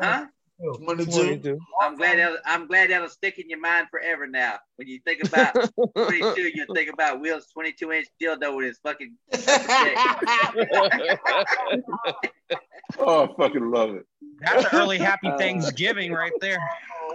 Huh? 0.00 0.26
22. 0.60 1.58
I'm 1.80 1.96
glad 1.96 2.18
that 2.18 2.38
I'm 2.44 2.66
glad 2.66 2.90
that'll 2.90 3.08
stick 3.08 3.38
in 3.38 3.48
your 3.48 3.60
mind 3.60 3.86
forever 3.90 4.26
now. 4.26 4.58
When 4.76 4.88
you 4.88 4.98
think 5.04 5.22
about 5.24 5.54
22, 5.96 6.42
you 6.42 6.66
think 6.74 6.92
about 6.92 7.20
Will's 7.20 7.46
22 7.52 7.92
inch 7.92 8.06
dildo 8.20 8.56
with 8.56 8.66
his 8.66 8.78
fucking. 8.82 9.16
Oh, 12.98 13.24
I 13.24 13.28
fucking 13.36 13.70
love 13.70 13.94
it. 13.94 14.06
That's 14.40 14.64
an 14.64 14.80
early 14.80 14.98
happy 14.98 15.30
Thanksgiving 15.38 16.12
right 16.12 16.32
there. 16.40 16.58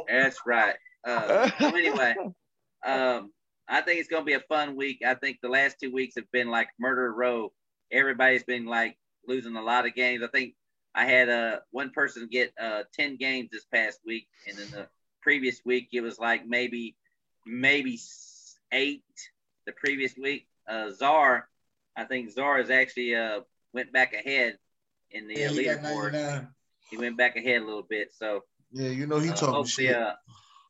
That's 0.07 0.37
right. 0.45 0.75
Uh, 1.05 1.49
so 1.59 1.75
anyway, 1.75 2.15
um, 2.85 3.31
I 3.67 3.81
think 3.81 3.99
it's 3.99 4.09
gonna 4.09 4.23
be 4.23 4.33
a 4.33 4.39
fun 4.41 4.75
week. 4.75 5.01
I 5.05 5.15
think 5.15 5.39
the 5.41 5.49
last 5.49 5.77
two 5.81 5.91
weeks 5.91 6.15
have 6.15 6.31
been 6.31 6.49
like 6.49 6.67
murder 6.79 7.11
row. 7.11 7.51
Everybody's 7.91 8.43
been 8.43 8.65
like 8.65 8.97
losing 9.27 9.55
a 9.55 9.61
lot 9.61 9.87
of 9.87 9.95
games. 9.95 10.23
I 10.23 10.27
think 10.27 10.53
I 10.95 11.05
had 11.05 11.29
uh, 11.29 11.59
one 11.71 11.89
person 11.91 12.27
get 12.31 12.53
uh, 12.61 12.83
10 12.93 13.17
games 13.17 13.49
this 13.51 13.65
past 13.65 13.99
week, 14.05 14.27
and 14.47 14.57
then 14.57 14.67
the 14.71 14.87
previous 15.21 15.61
week 15.65 15.89
it 15.93 16.01
was 16.01 16.19
like 16.19 16.45
maybe 16.45 16.95
maybe 17.45 17.99
eight. 18.71 19.03
The 19.65 19.71
previous 19.71 20.15
week, 20.17 20.47
uh, 20.67 20.91
Czar, 20.91 21.47
I 21.95 22.03
think 22.03 22.29
Czar 22.31 22.57
has 22.57 22.69
actually 22.69 23.15
uh, 23.15 23.41
went 23.73 23.91
back 23.93 24.13
ahead 24.13 24.57
in 25.11 25.27
the 25.27 25.35
Yeah, 25.35 25.47
he 25.49 25.63
leaderboard. 25.65 26.47
He 26.89 26.97
went 26.97 27.17
back 27.17 27.37
ahead 27.37 27.61
a 27.61 27.65
little 27.65 27.81
bit, 27.89 28.13
so 28.13 28.43
Yeah, 28.71 28.89
you 28.89 29.07
know 29.07 29.19
he 29.19 29.29
uh, 29.29 29.33
talking 29.35 29.65
shit. 29.65 29.95
uh, 29.95 30.13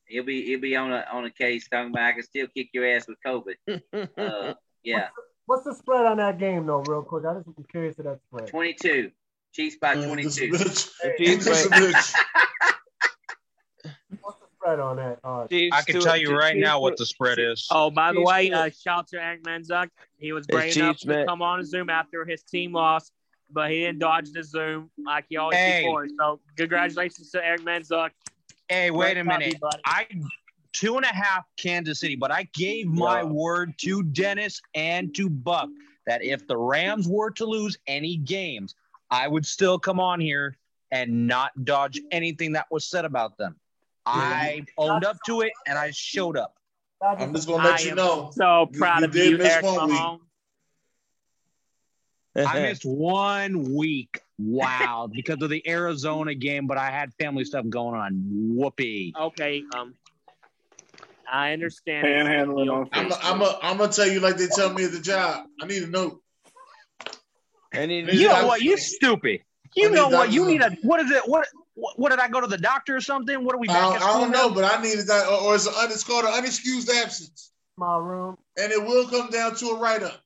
he'll 0.08 0.24
be 0.24 0.46
he'll 0.46 0.62
be 0.62 0.76
on 0.76 0.94
a 0.94 1.06
on 1.12 1.26
a 1.26 1.32
case 1.32 1.68
talking 1.68 1.90
about 1.92 2.04
I 2.04 2.12
can 2.14 2.24
still 2.24 2.48
kick 2.48 2.70
your 2.74 2.88
ass 2.88 3.08
with 3.08 3.18
COVID. 3.26 3.56
Uh, 4.18 4.54
yeah, 4.84 5.08
What's 5.46 5.64
the 5.66 5.74
spread 5.74 6.06
on 6.06 6.18
that 6.18 6.40
game, 6.40 6.66
though, 6.66 6.82
real 6.82 7.02
quick? 7.02 7.26
I 7.26 7.34
just 7.34 7.48
am 7.48 7.66
curious 7.70 7.96
to 7.98 8.04
that 8.04 8.20
spread. 8.22 8.48
twenty 8.48 8.74
two. 8.74 9.12
Chiefs 9.54 9.78
by 9.80 9.96
Man, 9.96 10.08
twenty 10.08 10.24
this 10.24 10.40
bitch. 10.40 11.18
Chiefs 11.18 11.46
by- 11.70 11.78
bitch. 11.78 12.14
What's 14.22 14.40
the 14.40 14.48
spread 14.56 14.80
on 14.80 14.96
that? 14.98 15.20
Uh, 15.24 15.48
I 15.72 15.82
can 15.84 15.96
to- 15.96 16.02
tell 16.02 16.18
you 16.18 16.28
Chiefs 16.28 16.40
right 16.40 16.54
to- 16.54 16.60
now 16.60 16.80
what 16.80 16.98
the 16.98 17.06
spread 17.06 17.38
is. 17.40 17.68
Oh, 17.70 17.92
by 17.92 18.12
the 18.12 18.18
Chiefs 18.20 18.28
way, 18.32 18.50
to- 18.50 18.56
uh, 18.56 18.70
shout 18.70 19.00
out 19.00 19.08
to 19.10 19.22
Eric 19.24 19.44
Manzuck. 19.44 19.90
He 20.18 20.32
was 20.32 20.46
Hey, 20.50 20.56
brave 20.56 20.78
enough 20.78 20.96
Chiefs, 20.96 21.02
to 21.04 21.08
man. 21.10 21.28
come 21.28 21.42
on 21.42 21.64
Zoom 21.66 21.90
after 21.90 22.26
his 22.26 22.42
team 22.44 22.74
lost, 22.74 23.12
but 23.52 23.70
he 23.70 23.80
didn't 23.82 24.00
dodge 24.00 24.32
the 24.32 24.44
Zoom 24.44 24.90
like 24.98 25.26
he 25.30 25.38
always 25.38 25.58
Hey. 25.58 25.82
before. 25.84 26.08
So, 26.20 26.40
congratulations 26.58 27.30
to 27.32 27.46
Eric 27.46 27.62
Manzuck. 27.62 28.10
Hey, 28.70 28.90
wait 28.90 29.18
a 29.18 29.24
minute. 29.24 29.60
copy. 29.62 29.82
I 29.86 30.08
two 30.72 30.96
and 30.98 31.06
a 31.06 31.10
half 31.14 31.46
Kansas 31.58 32.00
City, 32.00 32.16
but 32.16 32.32
I 32.32 32.48
gave 32.56 32.88
my 32.88 33.20
Yeah. 33.20 33.26
word 33.26 33.78
to 33.82 34.02
Dennis 34.02 34.60
and 34.74 35.14
to 35.14 35.30
Buck 35.30 35.70
that 36.08 36.24
if 36.24 36.48
the 36.48 36.58
Rams 36.58 37.08
were 37.08 37.30
to 37.32 37.46
lose 37.46 37.78
any 37.86 38.18
games, 38.18 38.74
I 39.14 39.28
would 39.28 39.46
still 39.46 39.78
come 39.78 40.00
on 40.00 40.20
here 40.20 40.58
and 40.92 41.28
not 41.28 41.52
dodge 41.64 42.02
anything 42.10 42.54
that 42.54 42.66
was 42.72 42.84
said 42.90 43.06
about 43.06 43.38
them. 43.38 43.58
I 44.08 44.66
owned 44.76 45.06
up 45.06 45.18
to 45.28 45.42
it 45.42 45.54
and 45.68 45.78
I 45.78 45.92
showed 45.92 46.36
up. 46.36 46.56
I'm 47.00 47.32
just 47.32 47.48
gonna 47.48 47.64
let 47.64 47.82
I 47.82 47.84
you 47.84 47.94
know. 47.94 48.32
So 48.34 48.72
proud 48.74 49.02
you 49.02 49.06
of 49.06 49.12
did 49.12 49.30
you, 49.30 49.46
Eric 49.46 49.64
one 49.66 49.88
week. 49.88 49.94
Mahone. 49.94 50.20
I 52.36 52.60
missed 52.60 52.86
one 52.86 53.76
week. 53.76 54.20
Wow, 54.40 55.08
because 55.14 55.40
of 55.44 55.52
the 55.52 55.62
Arizona 55.70 56.34
game, 56.34 56.66
but 56.66 56.80
I 56.80 56.90
had 56.90 57.14
family 57.14 57.46
stuff 57.46 57.70
going 57.70 58.00
on. 58.00 58.56
Whoopee. 58.56 59.14
Okay, 59.16 59.62
um, 59.76 59.94
I 61.32 61.54
understand. 61.54 62.08
Panhandling 62.08 62.74
on 62.74 62.90
I'm 62.92 63.10
Facebook. 63.10 63.20
I'm 63.22 63.42
a, 63.44 63.60
I'm 63.62 63.78
gonna 63.78 63.92
tell 63.92 64.08
you 64.08 64.22
like 64.22 64.38
they 64.38 64.48
tell 64.48 64.74
me 64.74 64.86
at 64.86 64.92
the 64.92 65.02
job. 65.02 65.46
I 65.62 65.68
need 65.68 65.84
a 65.84 65.88
note. 65.88 66.23
I 67.74 67.86
need 67.86 68.08
You 68.10 68.28
know 68.28 68.48
what? 68.48 68.62
You 68.62 68.78
stupid. 68.78 69.42
You 69.76 69.92
know 69.92 70.08
what? 70.10 70.32
You 70.32 70.46
need 70.46 70.62
a 70.62 70.72
what 70.84 71.00
is 71.00 71.12
it? 71.12 71.24
What 71.28 71.48
what, 71.76 71.98
what 72.00 72.10
did 72.12 72.20
I 72.20 72.28
go 72.28 72.40
to 72.40 72.48
the 72.48 72.58
doctor 72.58 72.96
or 72.96 73.02
something? 73.02 73.44
What 73.44 73.56
are 73.56 73.58
we 73.60 73.68
I 73.70 73.74
back 73.74 73.82
don't, 73.84 73.96
at 73.96 74.02
I 74.04 74.20
don't 74.20 74.32
now? 74.32 74.48
know, 74.48 74.54
but 74.54 74.64
I 74.64 74.80
needed 74.82 75.08
that, 75.08 75.28
or, 75.28 75.42
or 75.42 75.56
it's, 75.56 75.66
an, 75.66 75.74
it's 75.90 76.04
called 76.04 76.24
an 76.26 76.32
unexcused 76.32 76.88
absence, 77.02 77.52
My 77.78 77.98
room. 77.98 78.38
and 78.58 78.72
it 78.72 78.80
will 78.80 79.08
come 79.08 79.32
down 79.32 79.56
to 79.56 79.66
a 79.70 79.80
write 79.80 80.04
up. 80.04 80.22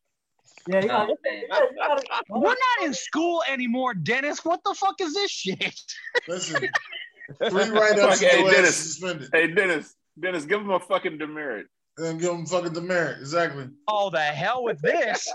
Yeah, 0.67 0.81
you 0.81 0.87
gotta, 0.89 1.15
man. 1.23 1.43
yeah, 1.49 1.59
you 1.71 1.77
gotta, 1.77 2.03
We're 2.29 2.49
not 2.49 2.85
in 2.85 2.93
school 2.93 3.41
anymore, 3.49 3.93
Dennis. 3.93 4.43
What 4.43 4.59
the 4.65 4.73
fuck 4.77 4.99
is 4.99 5.13
this 5.13 5.31
shit? 5.31 5.79
Listen, 6.27 6.67
three 7.49 7.69
write 7.69 7.97
ups 7.97 8.19
Fuck, 8.19 8.29
hey, 8.29 8.39
and 8.39 8.41
your 8.41 8.49
ass 8.49 8.55
Dennis. 8.55 8.75
suspended. 8.75 9.29
Hey, 9.31 9.47
Dennis. 9.47 9.95
Dennis, 10.19 10.43
give 10.45 10.59
him 10.59 10.71
a 10.71 10.79
fucking 10.81 11.17
demerit. 11.17 11.67
And 11.97 12.19
give 12.19 12.31
them 12.31 12.45
fucking 12.45 12.73
demerit. 12.73 13.19
Exactly. 13.19 13.69
Oh, 13.87 14.09
the 14.11 14.19
hell 14.19 14.63
with 14.63 14.79
this. 14.81 15.33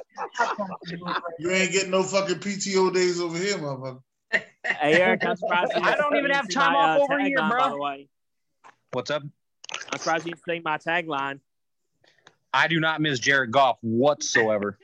You 1.38 1.50
ain't 1.50 1.72
getting 1.72 1.90
no 1.90 2.04
fucking 2.04 2.36
PTO 2.36 2.94
days 2.94 3.20
over 3.20 3.36
here, 3.36 3.58
motherfucker. 3.58 4.00
Hey, 4.32 5.02
Eric, 5.02 5.24
I'm 5.26 5.36
surprised 5.36 5.72
I 5.82 5.96
don't 5.96 6.16
even 6.16 6.30
have 6.30 6.48
time 6.48 6.72
my, 6.72 6.78
off 6.78 7.00
uh, 7.00 7.02
over 7.02 7.18
here, 7.20 7.38
tagline, 7.40 7.48
bro. 7.50 7.58
By 7.58 7.68
the 7.70 7.78
way. 7.78 8.08
What's 8.92 9.10
up? 9.10 9.22
I'm 9.90 9.98
surprised 9.98 10.26
you 10.26 10.34
didn't 10.34 10.64
my 10.64 10.78
tagline. 10.78 11.40
I 12.54 12.68
do 12.68 12.78
not 12.78 13.00
miss 13.00 13.18
Jared 13.18 13.50
Goff 13.50 13.78
whatsoever. 13.80 14.78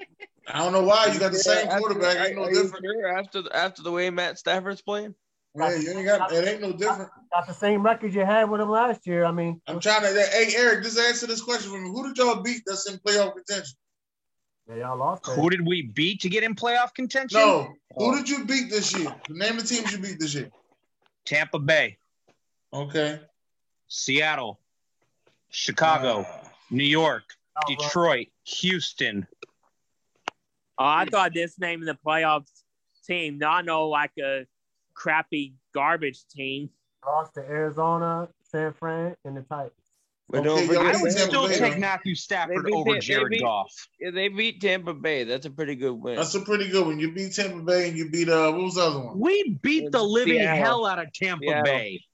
I 0.48 0.58
don't 0.58 0.72
know 0.72 0.82
why 0.82 1.06
you 1.06 1.20
got 1.20 1.32
the 1.32 1.38
same 1.38 1.68
quarterback. 1.68 2.16
are- 2.16 2.26
Ain't 2.26 2.36
no 2.36 2.44
are 2.44 2.50
different. 2.50 2.84
sure 2.84 3.18
after 3.18 3.42
the, 3.42 3.54
after 3.54 3.82
the 3.82 3.92
way 3.92 4.08
Matt 4.10 4.38
Stafford's 4.38 4.80
playing? 4.80 5.14
Yeah, 5.58 5.76
you 5.76 5.90
ain't 5.90 6.06
got. 6.06 6.32
It 6.32 6.46
ain't 6.46 6.60
no 6.60 6.72
different. 6.72 7.10
got 7.32 7.46
the 7.46 7.54
same 7.54 7.82
record 7.82 8.14
you 8.14 8.24
had 8.24 8.50
with 8.50 8.60
them 8.60 8.70
last 8.70 9.06
year. 9.06 9.24
I 9.24 9.32
mean, 9.32 9.60
I'm 9.66 9.80
trying 9.80 10.02
to. 10.02 10.08
Hey, 10.08 10.52
Eric, 10.56 10.84
just 10.84 10.98
answer 10.98 11.26
this 11.26 11.42
question 11.42 11.70
for 11.70 11.80
me. 11.80 11.88
Who 11.88 12.08
did 12.08 12.18
y'all 12.18 12.42
beat 12.42 12.62
that's 12.66 12.88
in 12.90 12.98
playoff 12.98 13.34
contention? 13.34 13.76
yeah, 14.68 14.76
y'all 14.76 14.98
lost. 14.98 15.24
that. 15.24 15.32
Who 15.32 15.50
did 15.50 15.66
we 15.66 15.82
beat 15.82 16.20
to 16.20 16.28
get 16.28 16.42
in 16.42 16.54
playoff 16.54 16.94
contention? 16.94 17.40
No. 17.40 17.74
Who 17.96 18.12
oh. 18.12 18.16
did 18.16 18.28
you 18.28 18.44
beat 18.44 18.70
this 18.70 18.96
year? 18.96 19.14
The 19.28 19.34
name 19.34 19.56
of 19.56 19.68
the 19.68 19.74
teams 19.74 19.92
you 19.92 19.98
beat 19.98 20.20
this 20.20 20.34
year. 20.34 20.50
Tampa 21.24 21.58
Bay, 21.58 21.98
Okay. 22.72 23.20
Seattle, 23.88 24.60
Chicago, 25.50 26.20
uh, 26.20 26.48
New 26.70 26.84
York, 26.84 27.24
Oh, 27.56 27.74
bro. 27.74 27.76
Detroit, 27.76 28.28
Houston. 28.44 29.26
Oh, 30.78 30.84
I 30.84 31.06
thought 31.06 31.34
this 31.34 31.58
name 31.58 31.80
in 31.80 31.86
the 31.86 31.98
playoffs 32.06 32.62
team, 33.06 33.38
not 33.38 33.64
no 33.64 33.88
like 33.88 34.12
a 34.18 34.46
crappy 34.98 35.54
garbage 35.74 36.26
team. 36.28 36.70
Lost 37.06 37.34
to 37.34 37.40
Arizona, 37.40 38.28
San 38.42 38.72
Fran, 38.72 39.14
and 39.24 39.36
the 39.36 39.42
Titans. 39.42 39.72
But 40.30 40.40
Okay, 40.40 40.46
don't 40.48 40.66
forget, 40.66 40.82
I 40.82 41.00
would 41.02 41.10
Tampa 41.12 41.26
still 41.30 41.48
Bay, 41.48 41.58
take 41.58 41.72
though. 41.74 41.78
Matthew 41.78 42.14
Stafford 42.14 42.64
beat 42.66 42.74
over 42.74 42.84
Tam- 42.90 42.94
they 42.94 43.00
Jared 43.00 43.30
beat- 43.30 43.40
Goff. 43.42 43.88
yeah, 43.98 44.10
they 44.10 44.28
beat 44.28 44.60
Tampa 44.60 44.92
Bay. 44.92 45.24
That's 45.24 45.46
a 45.46 45.50
pretty 45.50 45.74
good 45.74 45.92
win. 45.94 46.16
That's 46.16 46.34
a 46.34 46.40
pretty 46.40 46.68
good 46.68 46.84
one. 46.84 46.98
You 47.00 47.12
beat 47.12 47.32
Tampa 47.34 47.60
Bay 47.62 47.88
and 47.88 47.96
you 47.96 48.10
beat 48.10 48.28
uh 48.28 48.50
what 48.52 48.60
was 48.64 48.74
the 48.74 48.82
other 48.82 48.98
one? 49.00 49.18
We 49.18 49.58
beat 49.62 49.90
the 49.90 50.02
living 50.02 50.34
Seattle. 50.40 50.62
hell 50.64 50.86
out 50.86 50.98
of 50.98 51.10
Tampa 51.14 51.44
Seattle. 51.46 51.62
Bay. 51.64 52.04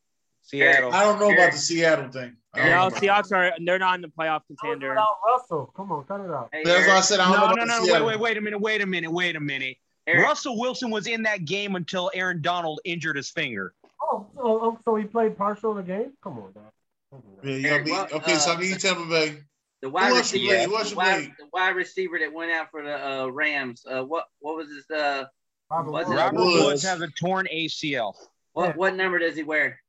Seattle. 0.42 0.92
I 0.92 1.02
don't 1.02 1.18
know 1.18 1.32
about 1.32 1.52
the 1.52 1.58
Seattle 1.58 2.08
thing. 2.12 2.36
I 2.52 2.58
don't 2.58 2.70
know 2.70 2.88
No, 2.90 2.94
Seahawks 2.94 3.32
are 3.32 3.52
they're 3.64 3.78
not 3.80 3.96
in 3.96 4.02
the 4.02 4.08
playoff 4.08 4.42
Cut 4.42 4.50
it 4.50 4.58
contender. 4.60 4.96
out, 4.96 5.16
Russell. 5.26 5.72
Come 5.74 5.90
on, 5.90 6.04
cut 6.04 6.20
it 6.20 6.30
out. 6.30 6.50
Hey. 6.52 6.62
That's 6.64 6.86
why 6.86 6.98
I 6.98 7.00
said 7.00 7.18
I 7.18 7.24
don't 7.24 7.32
know 7.32 7.46
No, 7.46 7.52
about 7.54 7.66
no, 7.66 7.80
the 7.80 7.86
no, 7.98 8.04
wait, 8.06 8.06
wait, 8.06 8.20
wait 8.20 8.36
a 8.36 8.40
minute, 8.42 8.60
wait 8.60 8.80
a 8.80 8.86
minute, 8.86 9.10
wait 9.10 9.34
a 9.34 9.40
minute. 9.40 9.76
Eric, 10.06 10.22
Russell 10.26 10.58
Wilson 10.58 10.90
was 10.90 11.06
in 11.06 11.22
that 11.22 11.44
game 11.44 11.76
until 11.76 12.10
Aaron 12.14 12.42
Donald 12.42 12.80
injured 12.84 13.16
his 13.16 13.30
finger. 13.30 13.74
Oh, 14.02 14.26
so, 14.34 14.40
oh, 14.44 14.78
so 14.84 14.96
he 14.96 15.04
played 15.04 15.36
partial 15.36 15.70
of 15.70 15.78
the 15.78 15.82
game? 15.82 16.12
Come 16.22 16.38
on, 16.38 16.52
dog. 16.52 16.64
Come 17.10 17.22
Yeah, 17.42 17.52
dog. 17.54 17.60
y'all 17.62 17.66
Eric, 17.72 17.84
beat. 18.10 18.16
Okay, 18.16 18.34
so 18.36 18.50
I 18.50 18.54
uh, 18.54 18.58
beat 18.58 18.78
Tampa 18.80 19.06
Bay. 19.08 19.38
the 19.80 19.88
wide 19.88 20.08
Who 20.08 20.12
you 20.12 20.18
receiver, 20.18 20.46
played? 20.54 20.68
Who 20.68 20.76
else 20.76 20.84
the 20.84 20.90
you 20.90 20.96
wide, 20.96 21.14
played? 21.14 21.32
the 21.38 21.46
wide 21.52 21.76
receiver 21.76 22.18
that 22.18 22.32
went 22.32 22.52
out 22.52 22.70
for 22.70 22.82
the 22.82 23.08
uh, 23.22 23.26
Rams. 23.28 23.84
Uh, 23.88 24.02
what 24.04 24.26
what 24.40 24.56
was 24.56 24.68
his 24.68 24.84
uh 24.90 25.24
Robert 25.70 25.90
Was 25.92 26.06
Woods. 26.06 26.18
Robert 26.18 26.38
Woods. 26.44 26.64
Woods 26.64 26.82
has 26.82 27.00
a 27.00 27.08
torn 27.18 27.48
ACL. 27.52 28.12
what 28.52 28.66
Yeah. 28.68 28.72
what 28.74 28.94
number 28.94 29.18
does 29.18 29.34
he 29.36 29.42
wear? 29.42 29.80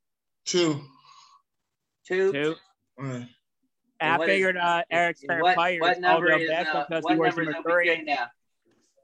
Two. 0.46 0.80
Two. 2.08 2.32
Too. 2.32 2.56
Mm. 3.00 3.28
I 4.00 4.18
what 4.18 4.30
is- 4.30 4.34
figured 4.34 4.58
uh, 4.58 4.84
Eric's 4.90 5.22
favorite 5.22 5.42
What, 5.44 5.56
player 5.56 5.80
what 5.82 5.94
is 5.98 6.00
number 6.00 6.32
Odell 6.32 6.40
is 6.40 6.50
uh, 6.68 6.86
because 6.88 7.04
what 7.04 7.14
he 7.14 7.20
wears 7.20 7.36
number 7.36 7.50
is 7.50 7.56
number 7.56 7.70
three. 7.72 8.02
Now? 8.04 8.28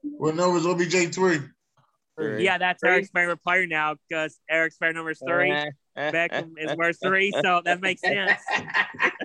What 0.03 0.35
number 0.35 0.57
is 0.57 0.65
OBJ 0.65 1.13
three? 1.13 1.39
Three. 2.19 2.43
Yeah, 2.43 2.57
that's 2.57 2.81
Three? 2.81 2.91
Eric's 2.91 3.09
favorite 3.09 3.41
player 3.41 3.65
now 3.65 3.95
because 4.07 4.37
Eric's 4.49 4.77
favorite 4.77 4.95
number 4.95 5.11
is 5.11 5.21
three. 5.25 5.51
Beckham 5.97 6.51
is 6.57 6.75
worth 6.77 6.97
three, 7.03 7.33
so 7.43 7.61
that 7.65 7.81
makes 7.81 8.01
sense. 8.01 8.39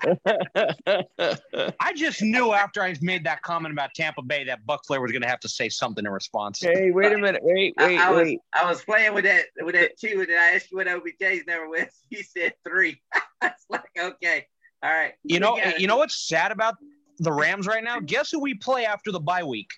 I 1.81 1.93
just 1.95 2.23
knew 2.23 2.53
after 2.53 2.83
I 2.83 2.95
made 3.01 3.25
that 3.25 3.43
comment 3.43 3.73
about 3.73 3.91
Tampa 3.95 4.23
Bay 4.23 4.45
that 4.45 4.65
Buc 4.67 4.79
Flair 4.87 5.01
was 5.01 5.13
going 5.13 5.23
to 5.23 5.29
have 5.29 5.41
to 5.41 5.49
say 5.49 5.69
something 5.69 6.05
in 6.05 6.11
response. 6.11 6.61
hey, 6.61 6.91
wait 6.91 7.13
a 7.13 7.19
minute. 7.19 7.43
Wait, 7.45 7.75
wait, 7.79 7.99
I 7.99 8.11
was 8.11 8.25
wait. 8.25 8.41
I 8.53 8.69
was 8.69 8.83
playing 8.83 9.15
with 9.15 9.25
that 9.25 9.47
with 9.63 9.75
that 9.75 9.99
two, 9.99 10.21
and 10.21 10.29
then 10.29 10.39
I 10.39 10.57
asked 10.57 10.71
you 10.71 10.79
what 10.79 10.87
OBJ's 10.89 11.47
number 11.47 11.69
was. 11.69 11.87
He 12.11 12.23
said 12.23 12.55
three. 12.67 13.01
It's 13.43 13.65
like 13.69 13.85
okay, 13.99 14.47
all 14.83 14.91
right. 14.91 15.15
You 15.23 15.41
know, 15.41 15.55
We 15.55 15.61
got 15.61 15.75
it. 15.75 15.81
you 15.81 15.87
know 15.87 15.97
what's 15.99 16.27
sad 16.29 16.51
about 16.53 16.75
the 17.19 17.33
Rams 17.33 17.67
right 17.67 17.83
now? 17.85 18.01
Guess 18.01 18.31
who 18.31 18.41
we 18.41 18.55
play 18.55 18.87
after 18.87 19.13
the 19.13 19.21
bye 19.21 19.43
week? 19.45 19.69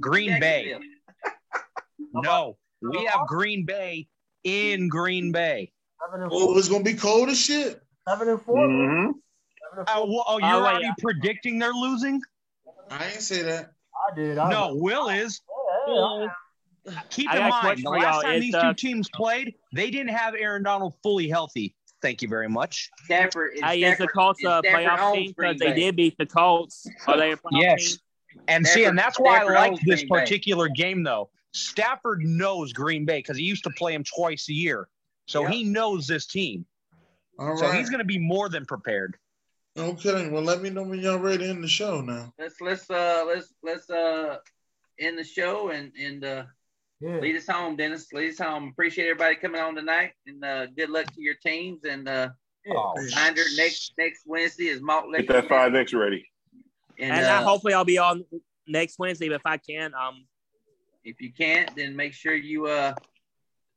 Green 0.00 0.38
Bay. 0.40 0.74
No, 2.16 2.56
we 2.80 3.04
have 3.06 3.26
Green 3.26 3.64
Bay 3.64 4.06
in 4.44 4.88
Green 4.88 5.32
Bay. 5.32 5.72
Seven 6.00 6.22
and 6.22 6.30
Oh, 6.32 6.46
four. 6.46 6.58
it's 6.58 6.68
gonna 6.68 6.84
be 6.84 6.94
cold 6.94 7.28
as 7.28 7.40
shit. 7.40 7.82
Seven 8.08 8.28
and 8.28 8.40
4 8.40 8.56
Mhm. 8.56 9.06
Seven 9.06 9.78
and 9.78 9.88
Uh, 9.88 10.06
well, 10.06 10.24
oh, 10.28 10.38
you're 10.38 10.48
Oh, 10.48 10.66
already 10.66 10.84
yeah. 10.84 10.92
predicting 11.00 11.58
they're 11.58 11.72
losing? 11.72 12.22
I 12.90 13.06
ain't 13.06 13.20
say 13.20 13.42
that. 13.42 13.72
I 14.08 14.14
did. 14.14 14.38
I 14.38 14.48
No, 14.48 14.74
Will 14.74 15.08
is. 15.08 15.40
Yeah, 15.88 16.26
yeah, 16.86 16.92
Keep 17.10 17.30
I 17.30 17.38
in 17.38 17.48
mind, 17.48 17.84
the 17.84 17.90
last 17.90 18.22
time 18.22 18.34
Is, 18.36 18.40
these 18.42 18.54
uh, 18.54 18.68
two 18.68 18.74
teams 18.74 19.08
played, 19.08 19.54
they 19.72 19.90
didn't 19.90 20.14
have 20.14 20.34
Aaron 20.34 20.62
Donald 20.62 20.94
fully 21.02 21.28
healthy. 21.28 21.74
Thank 22.02 22.22
you 22.22 22.28
very 22.28 22.48
much. 22.48 22.90
Stafford. 23.06 23.54
is 23.54 23.62
Hey, 23.62 23.82
is 23.82 23.98
the 23.98 24.06
Colts 24.08 24.44
a 24.44 24.62
playoff 24.62 25.14
team 25.14 25.34
because 25.36 25.58
they 25.58 25.72
did 25.72 25.96
beat 25.96 26.16
the 26.18 26.26
Colts? 26.26 26.86
Are 27.08 27.16
they 27.16 27.32
a 27.32 27.36
playoff 27.36 27.60
Yes. 27.60 27.88
team? 27.88 27.98
And 28.48 28.66
see, 28.66 28.84
and 28.84 28.98
that's 28.98 29.18
why 29.18 29.36
Stafford 29.38 29.56
I 29.56 29.68
like 29.68 29.80
this 29.80 30.00
Green 30.00 30.08
Bay. 30.08 30.20
particular 30.20 30.68
game, 30.68 31.02
though. 31.02 31.30
Stafford 31.52 32.22
knows 32.22 32.72
Green 32.72 33.04
Bay 33.04 33.18
because 33.18 33.36
he 33.36 33.44
used 33.44 33.64
to 33.64 33.70
play 33.70 33.94
him 33.94 34.04
twice 34.04 34.48
a 34.48 34.52
year. 34.52 34.88
So 35.26 35.42
Yep. 35.42 35.50
he 35.52 35.64
knows 35.64 36.06
this 36.06 36.26
team. 36.26 36.66
All 37.38 37.56
So 37.56 37.66
right. 37.68 37.78
he's 37.78 37.88
going 37.90 38.00
to 38.00 38.04
be 38.04 38.18
more 38.18 38.48
than 38.48 38.66
prepared. 38.66 39.16
Okay. 39.76 40.28
Well, 40.28 40.42
let 40.42 40.62
me 40.62 40.70
know 40.70 40.82
when 40.82 41.00
y'all 41.00 41.18
ready 41.18 41.38
to 41.44 41.50
end 41.50 41.64
the 41.64 41.68
show 41.68 42.00
now. 42.00 42.32
Let's 42.38 42.60
let's 42.60 42.88
uh 42.90 43.24
let's 43.26 43.52
let's 43.62 43.90
uh 43.90 44.36
end 45.00 45.18
the 45.18 45.24
show 45.24 45.70
and 45.70 45.92
and 46.00 46.24
uh 46.24 46.44
yeah. 47.00 47.18
lead 47.18 47.34
us 47.36 47.46
home, 47.48 47.74
Dennis. 47.76 48.12
Lead 48.12 48.30
us 48.30 48.38
home. 48.38 48.68
Appreciate 48.68 49.06
everybody 49.08 49.34
coming 49.34 49.60
on 49.60 49.74
tonight, 49.74 50.12
and 50.28 50.44
uh, 50.44 50.66
good 50.66 50.90
luck 50.90 51.06
to 51.12 51.20
your 51.20 51.34
teams. 51.34 51.84
And 51.84 52.08
uh, 52.08 52.28
Oh, 52.66 52.94
reminder 52.96 53.42
next 53.56 53.92
next 53.98 54.22
Wednesday 54.26 54.68
is 54.68 54.80
Malt 54.80 55.06
Get 55.14 55.28
that 55.28 55.48
five 55.48 55.74
X 55.74 55.92
ready. 55.92 56.24
And, 56.98 57.12
And 57.12 57.26
I 57.26 57.38
uh, 57.38 57.44
hopefully 57.44 57.74
I'll 57.74 57.84
be 57.84 57.98
on 57.98 58.24
next 58.66 58.98
Wednesday, 58.98 59.28
but 59.28 59.36
if 59.36 59.46
I 59.46 59.56
can, 59.56 59.92
um, 59.94 60.26
if 61.04 61.20
you 61.20 61.32
can't, 61.32 61.74
then 61.76 61.96
make 61.96 62.14
sure 62.14 62.34
you 62.34 62.66
uh 62.66 62.94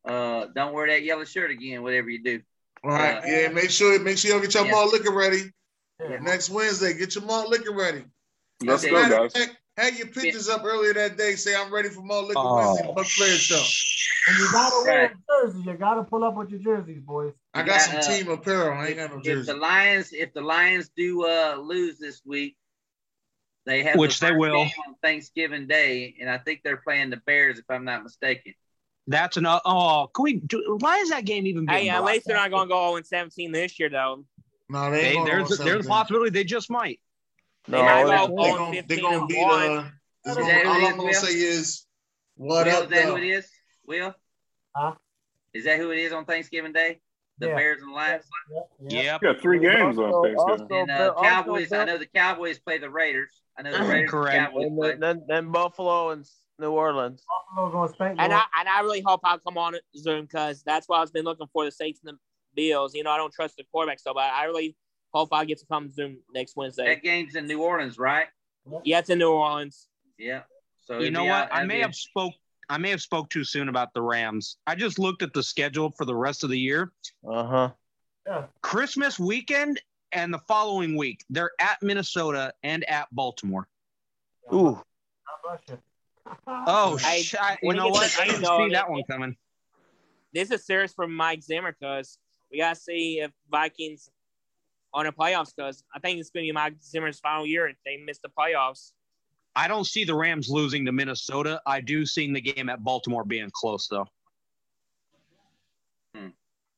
uh 0.05 0.45
don't 0.55 0.73
wear 0.73 0.87
that 0.87 1.03
yellow 1.03 1.25
shirt 1.25 1.51
again. 1.51 1.83
Whatever 1.83 2.09
you 2.09 2.23
do. 2.23 2.41
All 2.83 2.91
right. 2.91 3.17
Uh, 3.17 3.21
yeah. 3.25 3.47
Make 3.49 3.69
sure 3.69 3.99
make 3.99 4.17
sure 4.17 4.31
y'all 4.31 4.39
get 4.39 4.53
your 4.53 4.65
Yeah. 4.65 4.71
malt 4.71 4.93
liquor 4.93 5.13
ready. 5.13 5.51
Yeah. 5.99 6.19
Next 6.19 6.49
Wednesday, 6.49 6.93
get 6.93 7.15
your 7.15 7.25
malt 7.25 7.49
liquor 7.49 7.73
ready. 7.73 8.05
Let's 8.63 8.83
Okay. 8.83 8.91
go, 8.91 9.01
Matter 9.01 9.15
guys. 9.15 9.33
fact, 9.33 9.57
Had 9.77 9.95
your 9.95 10.07
pictures 10.07 10.49
up 10.49 10.63
earlier 10.63 10.91
that 10.93 11.17
day. 11.17 11.35
Say 11.35 11.55
I'm 11.55 11.71
ready 11.71 11.89
for 11.89 12.01
malt 12.01 12.29
liquor 12.29 12.39
Oh, 12.43 12.55
Wednesday. 12.55 12.93
Buc 12.95 13.05
Flair 13.05 13.29
show. 13.29 13.63
And 14.27 14.39
you 14.39 14.51
gotta 14.51 14.75
wear 14.85 15.01
Right. 15.01 15.11
jerseys. 15.45 15.65
You 15.65 15.73
gotta 15.75 16.03
pull 16.03 16.23
up 16.23 16.35
with 16.35 16.49
your 16.49 16.59
jerseys, 16.59 16.99
boys. 17.01 17.33
I 17.53 17.59
got 17.61 17.67
got, 17.67 17.81
some 17.81 17.97
uh, 17.97 18.01
team 18.01 18.29
apparel. 18.29 18.79
I 18.79 18.87
ain't 18.87 18.97
got 18.97 19.13
no 19.13 19.21
jerseys. 19.21 19.47
If 19.47 19.53
the 19.53 19.59
Lions, 19.59 20.13
if 20.13 20.33
the 20.33 20.41
Lions 20.41 20.89
do 20.95 21.27
uh 21.27 21.57
lose 21.61 21.99
this 21.99 22.21
week, 22.25 22.57
they 23.67 23.83
have 23.83 23.93
the 23.93 23.99
Which 23.99 24.19
they 24.21 24.31
will. 24.31 24.55
game 24.63 24.71
on 24.87 24.95
Thanksgiving 25.03 25.67
Day, 25.67 26.15
and 26.21 26.29
I 26.29 26.37
think 26.37 26.61
they're 26.63 26.77
playing 26.77 27.09
the 27.09 27.17
Bears, 27.17 27.59
if 27.59 27.65
I'm 27.69 27.83
not 27.83 28.01
mistaken. 28.01 28.53
That's 29.07 29.35
an 29.37 29.45
Oh, 29.45 30.09
can 30.13 30.23
we? 30.23 30.33
Do, 30.35 30.77
why 30.79 30.97
is 30.99 31.09
that 31.09 31.25
game 31.25 31.45
even 31.45 31.65
being 31.65 31.79
hey, 31.79 31.89
at 31.89 32.03
least 32.03 32.25
they're 32.27 32.35
not 32.37 32.49
going 32.49 32.67
to 32.67 32.69
go 32.69 32.91
0 32.93 33.03
17 33.03 33.51
this 33.51 33.79
year, 33.79 33.89
though. 33.89 34.25
No, 34.69 34.89
they 34.91 35.01
They, 35.01 35.07
ain't 35.09 35.25
going 35.25 35.27
there's 35.27 35.59
on 35.59 35.65
there's 35.65 35.85
a 35.85 35.89
possibility 35.89 36.29
they 36.31 36.43
just 36.45 36.69
might. 36.69 36.99
They 37.67 37.81
might 37.81 38.03
No, 38.03 38.27
go 38.27 38.43
They 38.43 38.51
0 38.51 38.57
gonna, 38.57 38.71
they 38.71 38.81
15 38.81 39.03
gonna 39.03 39.17
and 39.19 39.27
beat 39.27 39.43
1. 39.43 39.63
uh 39.63 39.89
it's 40.25 40.29
Is 40.29 40.35
gonna, 40.35 40.47
that 40.47 40.65
who 40.65 40.69
all 40.69 40.75
it 40.75 40.91
I'm 40.91 40.97
gonna 40.97 41.13
say 41.13 41.33
is 41.33 41.85
what 42.35 42.67
Will, 42.67 42.77
up 42.77 42.83
is 42.85 42.89
that 42.89 43.05
who 43.05 43.15
it 43.17 43.23
is? 43.23 43.49
Will? 43.85 44.15
Huh? 44.75 44.93
Is 45.53 45.65
that 45.65 45.77
who 45.79 45.91
it 45.91 45.99
is 45.99 46.13
on 46.13 46.25
Thanksgiving 46.25 46.73
Day? 46.73 46.99
The 47.39 47.47
Yeah. 47.49 47.55
Bears 47.55 47.81
and 47.83 47.91
Lions? 47.91 48.25
Yeah, 48.51 48.59
yeah. 48.87 49.01
Yep. 49.03 49.21
You 49.21 49.33
got 49.33 49.41
three 49.41 49.59
games 49.59 49.97
on 49.99 50.05
Also- 50.05 50.23
Thanksgiving. 50.23 50.61
also 50.61 50.81
And 50.81 50.91
uh, 50.91 50.97
Bill- 50.97 51.11
also 51.13 51.29
Cowboys, 51.29 51.71
I 51.71 51.85
know 51.85 51.97
the 51.97 52.05
Cowboys 52.07 52.59
play 52.59 52.77
the 52.79 52.89
Raiders. 52.89 53.43
I 53.57 53.61
know 53.61 53.71
the 53.71 53.79
Raiders 53.79 53.99
and 54.01 54.09
Correct. 54.09 54.37
Cowboys 54.37 54.65
and 54.65 54.77
play. 54.77 54.89
then, 54.91 54.99
then, 54.99 55.23
then 55.27 55.51
Buffalo 55.51 56.09
and 56.09 56.25
New 56.59 56.71
Orleans. 56.71 57.23
Buffalo 57.53 57.71
gonna 57.71 57.93
spank 57.93 58.19
And 58.19 58.33
I 58.33 58.41
and 58.59 58.67
I 58.67 58.79
really 58.81 59.01
hope 59.05 59.19
I'll 59.23 59.37
come 59.37 59.57
on 59.59 59.75
Zoom 59.95 60.25
because 60.25 60.63
that's 60.63 60.89
what 60.89 60.99
I've 60.99 61.13
been 61.13 61.25
looking 61.25 61.45
for 61.53 61.63
the 61.65 61.71
Saints 61.71 61.99
and 62.03 62.15
the 62.15 62.19
Bills. 62.55 62.95
You 62.95 63.03
know, 63.03 63.11
I 63.11 63.17
don't 63.17 63.31
trust 63.33 63.57
the 63.57 63.63
quarterback 63.71 63.99
so, 63.99 64.15
but 64.15 64.23
I 64.33 64.45
really 64.45 64.75
hope 65.13 65.29
I 65.31 65.45
get 65.45 65.59
to 65.59 65.65
come 65.67 65.91
Zoom 65.91 66.17
next 66.33 66.55
Wednesday. 66.55 66.87
That 66.87 67.03
game's 67.03 67.35
in 67.35 67.45
New 67.45 67.61
Orleans, 67.61 67.99
right? 67.99 68.25
Yeah, 68.83 68.97
it's 68.99 69.09
in 69.11 69.19
New 69.19 69.29
Orleans. 69.31 69.87
Yeah. 70.17 70.41
So 70.81 70.99
You 70.99 71.11
know 71.11 71.25
what? 71.25 71.43
out- 71.43 71.49
I 71.51 71.65
may 71.65 71.81
have 71.81 71.93
spoke. 71.93 72.33
I 72.69 72.77
may 72.77 72.89
have 72.89 73.01
spoke 73.01 73.29
too 73.29 73.43
soon 73.43 73.69
about 73.69 73.93
the 73.93 74.01
Rams. 74.01 74.57
I 74.67 74.75
just 74.75 74.99
looked 74.99 75.21
at 75.21 75.33
the 75.33 75.41
schedule 75.43 75.91
for 75.91 76.05
the 76.05 76.15
rest 76.15 76.43
of 76.43 76.49
the 76.49 76.59
year. 76.59 76.91
Uh 77.27 77.43
huh. 77.45 77.69
Yeah. 78.25 78.43
Christmas 78.61 79.17
weekend 79.19 79.79
and 80.11 80.33
the 80.33 80.39
following 80.39 80.97
week, 80.97 81.23
they're 81.29 81.51
at 81.61 81.77
Minnesota 81.81 82.51
and 82.63 82.83
at 82.89 83.07
Baltimore. 83.11 83.67
Ooh. 84.53 84.73
God 84.73 84.83
bless 85.43 85.59
you. 85.69 85.77
Oh, 86.45 86.99
I- 87.05 87.21
sh- 87.21 87.35
I, 87.39 87.57
you 87.63 87.73
know 87.73 87.87
what? 87.87 88.13
I 88.19 88.25
didn't 88.25 88.41
game 88.41 88.49
going, 88.49 88.69
see 88.69 88.73
that 88.73 88.89
one 88.89 89.03
coming. 89.09 89.37
This 90.33 90.51
is 90.51 90.65
serious 90.65 90.93
from 90.93 91.13
Mike 91.13 91.41
Zimmer 91.41 91.75
because 91.79 92.17
we 92.51 92.57
gotta 92.57 92.75
see 92.75 93.21
if 93.21 93.31
Vikings 93.49 94.09
on 94.93 95.05
the 95.05 95.11
playoffs 95.13 95.53
because 95.55 95.83
I 95.95 95.99
think 95.99 96.19
it's 96.19 96.29
gonna 96.29 96.43
be 96.43 96.51
Mike 96.51 96.75
Zimmer's 96.83 97.19
final 97.19 97.45
year 97.45 97.67
if 97.67 97.77
they 97.85 97.97
miss 97.97 98.19
the 98.19 98.29
playoffs. 98.29 98.91
I 99.57 99.67
don't 99.67 99.85
see 99.85 100.03
the 100.03 100.13
Rams 100.13 100.49
losing 100.49 100.85
to 100.85 100.91
Minnesota. 100.91 101.59
I 101.65 101.81
do 101.81 102.05
see 102.05 102.31
the 102.31 102.39
game 102.39 102.69
at 102.69 102.83
Baltimore 102.83 103.23
being 103.23 103.49
close, 103.51 103.87
though. 103.87 104.07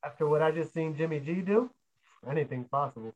After 0.05 0.29
what 0.29 0.41
I 0.41 0.51
just 0.51 0.73
seen 0.73 0.95
Jimmy 0.95 1.19
G 1.19 1.41
do, 1.41 1.69
anything's 2.25 2.69
possible. 2.69 3.13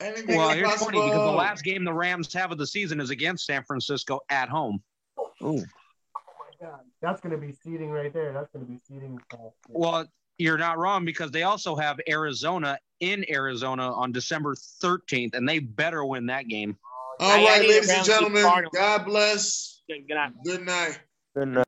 Anything 0.00 0.36
Well, 0.36 0.50
is 0.50 0.56
here's 0.56 0.74
funny 0.74 0.98
because 0.98 1.30
the 1.30 1.36
last 1.36 1.62
game 1.62 1.84
the 1.84 1.92
Rams 1.92 2.32
have 2.32 2.50
of 2.50 2.58
the 2.58 2.66
season 2.66 3.00
is 3.00 3.10
against 3.10 3.46
San 3.46 3.62
Francisco 3.62 4.18
at 4.28 4.48
home. 4.48 4.82
Ooh. 5.40 5.44
Oh 5.44 5.54
my 5.54 6.66
God, 6.66 6.80
that's 7.00 7.20
gonna 7.20 7.38
be 7.38 7.52
seating 7.52 7.92
right 7.92 8.12
there. 8.12 8.32
That's 8.32 8.50
gonna 8.52 8.64
be 8.64 8.80
seating. 8.88 9.20
Uh, 9.32 9.50
Well, 9.68 10.06
you're 10.36 10.58
not 10.58 10.78
wrong 10.78 11.04
because 11.04 11.30
they 11.30 11.44
also 11.44 11.76
have 11.76 12.00
Arizona 12.08 12.76
in 12.98 13.24
Arizona 13.30 13.92
on 13.92 14.10
December 14.10 14.56
13th, 14.56 15.34
and 15.34 15.48
they 15.48 15.60
better 15.60 16.04
win 16.04 16.26
that 16.26 16.48
game. 16.48 16.76
All 17.20 17.30
I- 17.30 17.34
I 17.40 17.44
right, 17.44 17.60
ladies 17.62 17.88
and 17.88 17.88
Rams 17.88 18.06
to 18.06 18.12
beat 18.12 18.34
gentlemen. 18.34 18.70
God 18.72 19.04
bless. 19.06 19.82
Good 19.88 20.08
night. 20.08 20.32
Good 20.44 20.62
night. 20.66 21.00
Good 21.34 21.48
night. 21.48 21.64